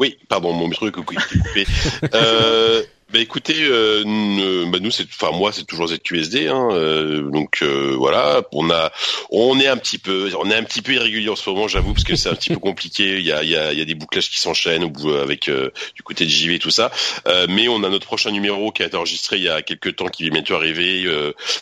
Oui, 0.00 0.16
pardon, 0.28 0.54
mon 0.54 0.70
truc 0.70 0.96
est 0.96 1.04
coupé. 1.04 1.66
euh, 2.14 2.82
bah 3.12 3.18
écoutez, 3.18 3.56
euh, 3.58 4.04
bah 4.70 4.78
nous 4.80 4.92
c'est, 4.92 5.02
enfin 5.02 5.36
moi 5.36 5.50
c'est 5.50 5.64
toujours 5.64 5.88
ZQSD, 5.88 6.46
hein, 6.46 6.68
euh, 6.70 7.28
donc 7.30 7.58
euh, 7.62 7.96
voilà, 7.98 8.42
on 8.52 8.70
a, 8.70 8.92
on 9.30 9.58
est 9.58 9.66
un 9.66 9.76
petit 9.76 9.98
peu, 9.98 10.30
on 10.38 10.48
est 10.48 10.54
un 10.54 10.62
petit 10.62 10.80
peu 10.80 10.92
irrégulier 10.92 11.28
en 11.28 11.34
ce 11.34 11.50
moment, 11.50 11.66
j'avoue, 11.66 11.92
parce 11.92 12.04
que 12.04 12.14
c'est 12.14 12.28
un 12.28 12.34
petit 12.34 12.50
peu 12.50 12.60
compliqué. 12.60 13.18
Il 13.18 13.26
y 13.26 13.32
a, 13.32 13.42
il 13.42 13.50
y 13.50 13.56
a, 13.56 13.72
il 13.72 13.78
y 13.80 13.82
a 13.82 13.84
des 13.84 13.96
bouclages 13.96 14.30
qui 14.30 14.38
s'enchaînent 14.38 14.84
au 14.84 15.14
avec 15.14 15.48
euh, 15.48 15.70
du 15.96 16.04
côté 16.04 16.24
de 16.24 16.30
JV 16.30 16.54
et 16.54 16.58
tout 16.60 16.70
ça, 16.70 16.92
euh, 17.26 17.46
mais 17.48 17.66
on 17.66 17.82
a 17.82 17.88
notre 17.88 18.06
prochain 18.06 18.30
numéro 18.30 18.70
qui 18.70 18.84
a 18.84 18.86
été 18.86 18.96
enregistré 18.96 19.38
il 19.38 19.42
y 19.42 19.48
a 19.48 19.60
quelques 19.62 19.96
temps, 19.96 20.06
qui 20.06 20.28
est 20.28 20.30
bientôt 20.30 20.54
arrivé. 20.54 21.04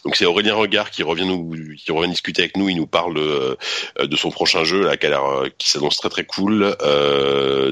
donc 0.04 0.16
c'est 0.16 0.26
Aurélien 0.26 0.54
Regard 0.54 0.90
qui 0.90 1.02
revient 1.02 1.26
nous, 1.26 1.50
qui 1.78 1.90
revient 1.92 2.10
discuter 2.10 2.42
avec 2.42 2.58
nous. 2.58 2.68
Il 2.68 2.76
nous 2.76 2.86
parle 2.86 3.14
de 3.98 4.16
son 4.16 4.30
prochain 4.30 4.64
jeu 4.64 4.82
là, 4.82 4.98
qui 4.98 5.06
a 5.06 5.10
l'air, 5.10 5.44
qui 5.56 5.68
s'annonce 5.68 5.96
très 5.96 6.10
très 6.10 6.24
cool. 6.24 6.76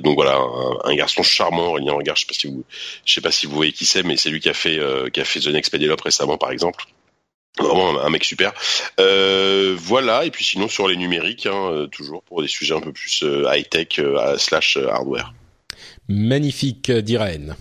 donc 0.02 0.14
voilà, 0.14 0.36
un, 0.36 0.90
un, 0.90 0.94
garçon 0.94 1.22
charmant, 1.22 1.68
Aurélien 1.68 1.92
Regard. 1.92 2.16
Je 2.16 2.22
sais 2.22 2.26
pas 2.26 2.34
si 2.34 2.46
vous, 2.46 2.64
je 3.04 3.12
sais 3.12 3.20
pas 3.20 3.30
si 3.30 3.46
vous 3.46 3.65
qui 3.72 3.86
c'est, 3.86 4.02
mais 4.02 4.16
c'est 4.16 4.30
lui 4.30 4.40
qui 4.40 4.48
a 4.48 4.54
fait 4.54 4.78
euh, 4.78 5.08
qui 5.08 5.20
a 5.20 5.24
fait 5.24 5.40
The 5.40 5.48
Next 5.48 5.70
Penelope 5.72 6.00
récemment, 6.00 6.38
par 6.38 6.50
exemple. 6.50 6.84
Vraiment 7.58 7.98
un 8.00 8.10
mec 8.10 8.24
super. 8.24 8.52
Euh, 9.00 9.74
voilà, 9.78 10.24
et 10.26 10.30
puis 10.30 10.44
sinon 10.44 10.68
sur 10.68 10.88
les 10.88 10.96
numériques, 10.96 11.46
hein, 11.46 11.70
euh, 11.70 11.86
toujours 11.86 12.22
pour 12.22 12.42
des 12.42 12.48
sujets 12.48 12.74
un 12.74 12.80
peu 12.80 12.92
plus 12.92 13.24
high-tech 13.24 14.00
slash 14.36 14.76
hardware. 14.76 15.32
Magnifique, 16.08 16.90
d'Irène. 16.90 17.56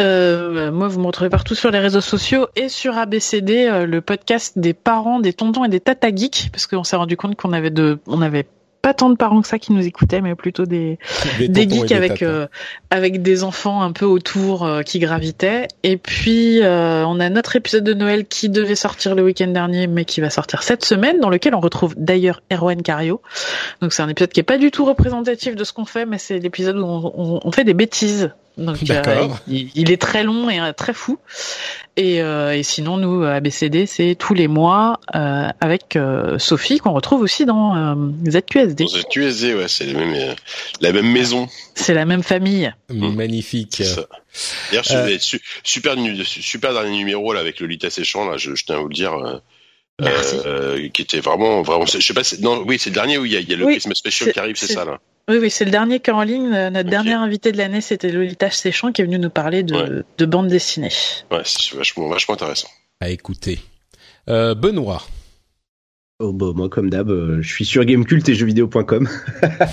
Euh, 0.00 0.70
moi, 0.72 0.88
vous 0.88 1.00
me 1.00 1.06
retrouvez 1.06 1.30
partout 1.30 1.54
sur 1.54 1.70
les 1.70 1.78
réseaux 1.78 2.00
sociaux 2.00 2.48
et 2.56 2.68
sur 2.68 2.98
ABCD, 2.98 3.86
le 3.86 4.00
podcast 4.00 4.58
des 4.58 4.74
parents, 4.74 5.20
des 5.20 5.32
tontons 5.32 5.64
et 5.64 5.68
des 5.68 5.80
tata 5.80 6.14
geeks, 6.14 6.50
parce 6.50 6.66
qu'on 6.66 6.84
s'est 6.84 6.96
rendu 6.96 7.16
compte 7.16 7.36
qu'on 7.36 7.52
avait 7.52 7.70
de, 7.70 7.98
on 8.06 8.20
avait 8.22 8.46
pas 8.86 8.94
tant 8.94 9.10
de 9.10 9.16
parents 9.16 9.42
que 9.42 9.48
ça 9.48 9.58
qui 9.58 9.72
nous 9.72 9.84
écoutaient, 9.84 10.20
mais 10.20 10.36
plutôt 10.36 10.64
des, 10.64 11.00
des, 11.40 11.68
geeks 11.68 11.90
avec 11.90 12.22
euh, 12.22 12.46
avec 12.90 13.20
des 13.20 13.42
enfants 13.42 13.82
un 13.82 13.90
peu 13.90 14.04
autour 14.04 14.64
euh, 14.64 14.82
qui 14.82 15.00
gravitaient. 15.00 15.66
Et 15.82 15.96
puis 15.96 16.62
euh, 16.62 17.04
on 17.04 17.18
a 17.18 17.28
notre 17.28 17.56
épisode 17.56 17.82
de 17.82 17.94
Noël 17.94 18.26
qui 18.26 18.48
devait 18.48 18.76
sortir 18.76 19.16
le 19.16 19.24
week-end 19.24 19.48
dernier, 19.48 19.88
mais 19.88 20.04
qui 20.04 20.20
va 20.20 20.30
sortir 20.30 20.62
cette 20.62 20.84
semaine, 20.84 21.18
dans 21.18 21.30
lequel 21.30 21.56
on 21.56 21.60
retrouve 21.60 21.96
d'ailleurs 21.96 22.42
Erwan 22.52 22.80
Cario. 22.80 23.20
Donc 23.82 23.92
c'est 23.92 24.04
un 24.04 24.08
épisode 24.08 24.30
qui 24.30 24.38
est 24.38 24.44
pas 24.44 24.56
du 24.56 24.70
tout 24.70 24.84
représentatif 24.84 25.56
de 25.56 25.64
ce 25.64 25.72
qu'on 25.72 25.84
fait, 25.84 26.06
mais 26.06 26.18
c'est 26.18 26.38
l'épisode 26.38 26.76
où 26.76 26.84
on, 26.84 27.12
on, 27.12 27.40
on, 27.42 27.50
fait 27.50 27.64
des 27.64 27.74
bêtises 27.74 28.30
Donc 28.56 28.78
il, 28.80 28.90
est 29.90 29.96
très 30.00 30.24
long 30.24 30.48
et 30.48 30.60
très 30.74 30.94
fou. 30.94 31.18
Et, 31.96 32.16
et 32.16 32.62
sinon, 32.62 32.96
nous, 32.96 33.22
ABCD, 33.22 33.86
c'est 33.86 34.14
tous 34.18 34.34
les 34.34 34.48
mois 34.48 35.00
avec 35.12 35.98
Sophie 36.38 36.78
qu'on 36.78 36.92
retrouve 36.92 37.20
aussi 37.20 37.44
dans 37.44 37.94
ZQSD. 38.26 38.84
Dans 38.84 38.88
ZQSD, 38.88 39.54
ouais, 39.54 39.68
c'est 39.68 39.86
la 40.80 40.92
même 40.92 41.12
maison. 41.12 41.48
C'est 41.74 41.94
la 41.94 42.06
même 42.06 42.22
famille. 42.22 42.72
Mmh. 42.88 43.08
Magnifique. 43.14 43.82
D'ailleurs, 44.70 45.18
super, 45.62 45.96
super 46.24 46.72
dernier 46.72 46.96
numéro 46.96 47.32
là 47.32 47.40
avec 47.40 47.60
Lolita 47.60 47.90
Séchant 47.90 48.28
là, 48.28 48.36
je, 48.36 48.54
je 48.54 48.64
tiens 48.64 48.76
à 48.76 48.78
vous 48.78 48.88
le 48.88 48.94
dire. 48.94 49.42
Euh, 50.02 50.88
qui 50.90 51.02
était 51.02 51.20
vraiment, 51.20 51.62
vraiment, 51.62 51.86
je 51.86 51.98
sais 52.00 52.12
pas, 52.12 52.20
non, 52.40 52.64
oui, 52.66 52.78
c'est 52.78 52.90
le 52.90 52.94
dernier 52.94 53.16
où 53.16 53.24
il 53.24 53.32
y 53.32 53.36
a, 53.36 53.40
il 53.40 53.48
y 53.48 53.54
a 53.54 53.56
le 53.56 53.64
Christmas 53.66 53.94
Special 53.94 54.30
qui 54.32 54.38
arrive, 54.38 54.56
c'est 54.56 54.66
ça 54.66 54.84
là. 54.84 55.00
Oui, 55.28 55.38
oui, 55.40 55.50
c'est 55.50 55.64
le 55.64 55.72
dernier 55.72 55.98
qui 56.00 56.10
est 56.10 56.12
en 56.12 56.22
ligne. 56.22 56.50
Notre 56.50 56.88
dernier 56.88 57.14
invité 57.14 57.50
de 57.50 57.58
l'année, 57.58 57.80
c'était 57.80 58.12
Lolita 58.12 58.50
Séchant 58.50 58.92
qui 58.92 59.02
est 59.02 59.04
venu 59.04 59.18
nous 59.18 59.30
parler 59.30 59.62
de, 59.64 60.04
de 60.16 60.26
bande 60.26 60.48
dessinée. 60.48 60.92
Ouais, 61.32 61.42
c'est 61.44 61.74
vachement, 61.74 62.08
vachement 62.08 62.34
intéressant. 62.34 62.68
À 63.00 63.10
écouter. 63.10 63.58
Euh, 64.28 64.54
Benoît. 64.54 65.02
Oh 66.18 66.32
bah, 66.32 66.52
moi 66.54 66.70
comme 66.70 66.88
d'hab, 66.88 67.10
euh, 67.10 67.42
je 67.42 67.48
suis 67.52 67.66
sur 67.66 67.84
Gamecult 67.84 68.26
et 68.26 68.34
jeuxvideo.com. 68.34 69.06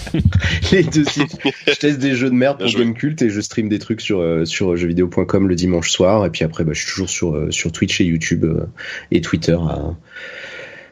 les 0.74 0.84
deux 0.84 1.06
sites. 1.06 1.38
Je 1.66 1.74
teste 1.74 2.00
des 2.00 2.16
jeux 2.16 2.30
de 2.30 2.36
merde 2.36 2.60
pour 2.60 2.70
Gamecult 2.70 3.22
et 3.22 3.30
je 3.30 3.40
stream 3.40 3.70
des 3.70 3.80
trucs 3.80 4.02
sur 4.02 4.20
euh, 4.20 4.44
sur 4.44 4.76
jeuxvideo.com 4.76 5.48
le 5.48 5.56
dimanche 5.56 5.90
soir 5.90 6.26
et 6.26 6.30
puis 6.30 6.44
après 6.44 6.66
bah, 6.66 6.74
je 6.74 6.82
suis 6.82 6.92
toujours 6.92 7.10
sur 7.10 7.34
euh, 7.34 7.50
sur 7.50 7.72
Twitch 7.72 8.02
et 8.02 8.04
YouTube 8.04 8.46
et 9.12 9.22
Twitter 9.22 9.54
à 9.54 9.96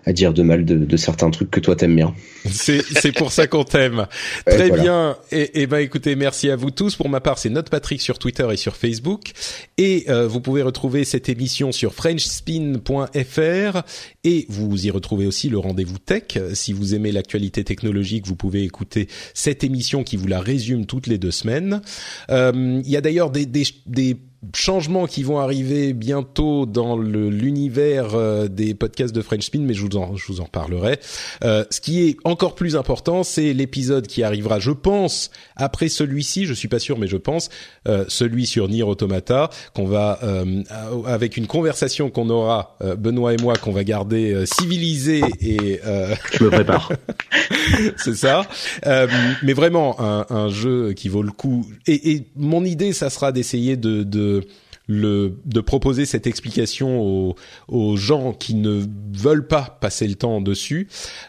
à 0.05 0.13
dire 0.13 0.33
de 0.33 0.43
mal 0.43 0.65
de, 0.65 0.77
de 0.77 0.97
certains 0.97 1.29
trucs 1.29 1.51
que 1.51 1.59
toi 1.59 1.75
t'aimes 1.75 1.95
bien. 1.95 2.13
C'est 2.45 3.11
pour 3.15 3.31
ça 3.31 3.47
qu'on 3.47 3.63
t'aime. 3.63 4.07
Très 4.45 4.71
bien. 4.71 5.17
Et, 5.31 5.61
et 5.61 5.67
ben 5.67 5.77
écoutez, 5.77 6.15
merci 6.15 6.49
à 6.49 6.55
vous 6.55 6.71
tous. 6.71 6.95
Pour 6.95 7.09
ma 7.09 7.21
part, 7.21 7.37
c'est 7.37 7.49
Note 7.49 7.69
Patrick 7.69 8.01
sur 8.01 8.17
Twitter 8.19 8.47
et 8.51 8.57
sur 8.57 8.75
Facebook. 8.75 9.31
Et 9.77 10.05
euh, 10.09 10.27
vous 10.27 10.41
pouvez 10.41 10.61
retrouver 10.63 11.03
cette 11.05 11.29
émission 11.29 11.71
sur 11.71 11.93
FrenchSpin.fr 11.93 13.81
et 14.23 14.45
vous 14.49 14.85
y 14.85 14.89
retrouvez 14.89 15.27
aussi 15.27 15.49
le 15.49 15.59
rendez-vous 15.59 15.99
tech. 15.99 16.37
Si 16.53 16.73
vous 16.73 16.95
aimez 16.95 17.11
l'actualité 17.11 17.63
technologique, 17.63 18.25
vous 18.27 18.35
pouvez 18.35 18.63
écouter 18.63 19.07
cette 19.33 19.63
émission 19.63 20.03
qui 20.03 20.17
vous 20.17 20.27
la 20.27 20.41
résume 20.41 20.85
toutes 20.85 21.07
les 21.07 21.17
deux 21.17 21.31
semaines. 21.31 21.81
Euh, 22.29 22.81
il 22.83 22.89
y 22.89 22.97
a 22.97 23.01
d'ailleurs 23.01 23.29
des, 23.31 23.45
des, 23.45 23.63
des 23.85 24.17
changements 24.55 25.05
qui 25.05 25.23
vont 25.23 25.39
arriver 25.39 25.93
bientôt 25.93 26.65
dans 26.65 26.97
l'univers 26.97 28.15
euh, 28.15 28.47
des 28.47 28.73
podcasts 28.73 29.13
de 29.13 29.21
French 29.21 29.43
Spin, 29.43 29.61
mais 29.61 29.73
je 29.73 29.85
vous 29.85 29.97
en, 29.97 30.15
je 30.15 30.25
vous 30.27 30.41
en 30.41 30.45
parlerai. 30.45 30.99
Euh, 31.43 31.63
ce 31.69 31.79
qui 31.79 32.07
est 32.07 32.17
encore 32.23 32.55
plus 32.55 32.75
important, 32.75 33.23
c'est 33.23 33.53
l'épisode 33.53 34.07
qui 34.07 34.23
arrivera, 34.23 34.59
je 34.59 34.71
pense, 34.71 35.29
après 35.55 35.89
celui-ci, 35.89 36.45
je 36.45 36.53
suis 36.53 36.67
pas 36.67 36.79
sûr, 36.79 36.97
mais 36.97 37.07
je 37.07 37.17
pense, 37.17 37.49
euh, 37.87 38.05
celui 38.07 38.45
sur 38.47 38.67
Nier 38.67 38.83
Automata, 38.83 39.49
qu'on 39.75 39.85
va, 39.85 40.19
euh, 40.23 40.63
avec 41.05 41.37
une 41.37 41.47
conversation 41.47 42.09
qu'on 42.09 42.29
aura, 42.29 42.75
euh, 42.81 42.95
Benoît 42.95 43.33
et 43.33 43.37
moi, 43.37 43.55
qu'on 43.55 43.71
va 43.71 43.83
garder 43.83 44.43
civilisée 44.45 45.21
et... 45.39 45.79
je 46.33 46.43
me 46.43 46.49
prépare. 46.49 46.91
c'est 47.97 48.15
ça. 48.15 48.47
mais 49.43 49.53
vraiment, 49.53 49.99
un, 49.99 50.25
un, 50.29 50.49
jeu 50.49 50.93
qui 50.93 51.09
vaut 51.09 51.21
le 51.23 51.31
coup. 51.31 51.65
Et, 51.85 52.11
et 52.11 52.27
mon 52.35 52.65
idée, 52.65 52.93
ça 52.93 53.09
sera 53.09 53.31
d'essayer 53.31 53.77
de, 53.77 54.03
de 54.03 54.30
diese 54.31 54.47
le, 54.87 55.37
de 55.45 55.61
proposer 55.61 56.05
cette 56.05 56.27
explication 56.27 57.01
aux, 57.01 57.35
aux, 57.67 57.97
gens 57.97 58.33
qui 58.33 58.55
ne 58.55 58.83
veulent 59.13 59.47
pas 59.47 59.77
passer 59.79 60.07
le 60.07 60.15
temps 60.15 60.41
dessus, 60.41 60.87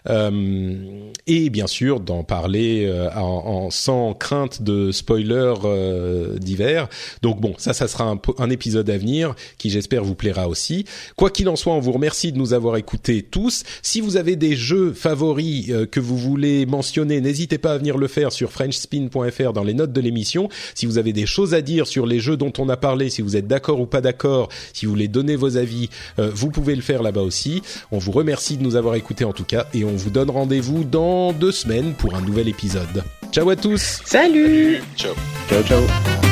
euh, 0.09 1.11
et 1.27 1.51
bien 1.51 1.67
sûr 1.67 2.01
d'en 2.01 2.25
parler 2.25 2.87
euh, 2.87 3.11
en, 3.15 3.71
sans 3.71 4.15
crainte 4.15 4.63
de 4.63 4.91
spoilers 4.93 5.55
euh, 5.65 6.39
divers. 6.39 6.89
Donc 7.23 7.41
bon, 7.41 7.55
ça, 7.59 7.73
ça 7.73 7.89
sera 7.89 8.05
un, 8.05 8.21
un 8.39 8.51
épisode 8.51 8.89
à 8.91 8.99
venir 8.99 9.35
qui 9.59 9.71
j'espère 9.71 10.05
vous 10.05 10.15
plaira 10.15 10.49
aussi. 10.49 10.85
Quoi 11.17 11.31
qu'il 11.31 11.49
en 11.49 11.57
soit, 11.57 11.75
on 11.75 11.81
vous 11.81 11.93
remercie 11.93 12.33
de 12.33 12.39
nous 12.39 12.55
avoir 12.55 12.77
écoutés 12.77 13.23
tous. 13.23 13.65
Si 13.83 14.01
vous 14.01 14.17
avez 14.17 14.37
des 14.37 14.57
jeux 14.57 14.93
favoris 14.93 15.71
euh, 15.71 15.87
que 15.87 16.01
vous 16.01 16.17
voulez 16.17 16.67
mentionner, 16.67 17.21
n'hésitez 17.21 17.59
pas 17.59 17.73
à 17.73 17.79
venir 17.79 17.99
le 17.99 18.09
faire 18.09 18.33
sur 18.33 18.51
frenchspin.fr 18.51 19.53
dans 19.53 19.65
les 19.65 19.75
notes 19.75 19.93
de 19.93 20.01
l'émission. 20.01 20.49
Si 20.75 20.87
vous 20.87 20.99
avez 20.99 21.13
des 21.13 21.27
choses 21.27 21.55
à 21.55 21.61
dire 21.61 21.87
sur 21.87 22.07
les 22.07 22.21
jeux 22.21 22.37
dont 22.37 22.53
on 22.59 22.69
a 22.69 22.77
parlé, 22.77 23.11
si 23.11 23.23
vous 23.23 23.37
êtes 23.43 23.49
d'accord 23.49 23.81
ou 23.81 23.87
pas 23.87 24.01
d'accord, 24.01 24.49
si 24.73 24.87
vous 24.87 24.93
voulez 24.93 25.09
donner 25.09 25.37
vos 25.37 25.57
avis, 25.57 25.91
euh, 26.19 26.31
vous 26.33 26.51
pouvez 26.51 26.75
le 26.75 26.83
faire 26.83 27.03
là-bas 27.03 27.23
aussi. 27.23 27.63
On 27.91 27.99
vous 27.99 28.13
remercie 28.13 28.57
de 28.57 28.63
nous 28.63 28.77
avoir 28.77 28.95
écoutés 28.95 29.25
en 29.25 29.33
tout 29.33 29.45
cas 29.45 29.67
et 29.75 29.85
on 29.85 29.95
vous 29.95 30.11
donne 30.11 30.31
rendez-vous 30.31 30.85
dans 30.85 31.33
deux 31.33 31.53
semaines 31.53 31.95
pour 31.95 32.15
un 32.15 32.21
nouvel 32.21 32.49
épisode. 32.49 33.05
Ciao 33.33 33.49
à 33.51 33.57
tous. 33.57 34.01
Salut. 34.05 34.83
Ciao. 34.97 35.15
Ciao 35.49 35.63
ciao 35.63 36.32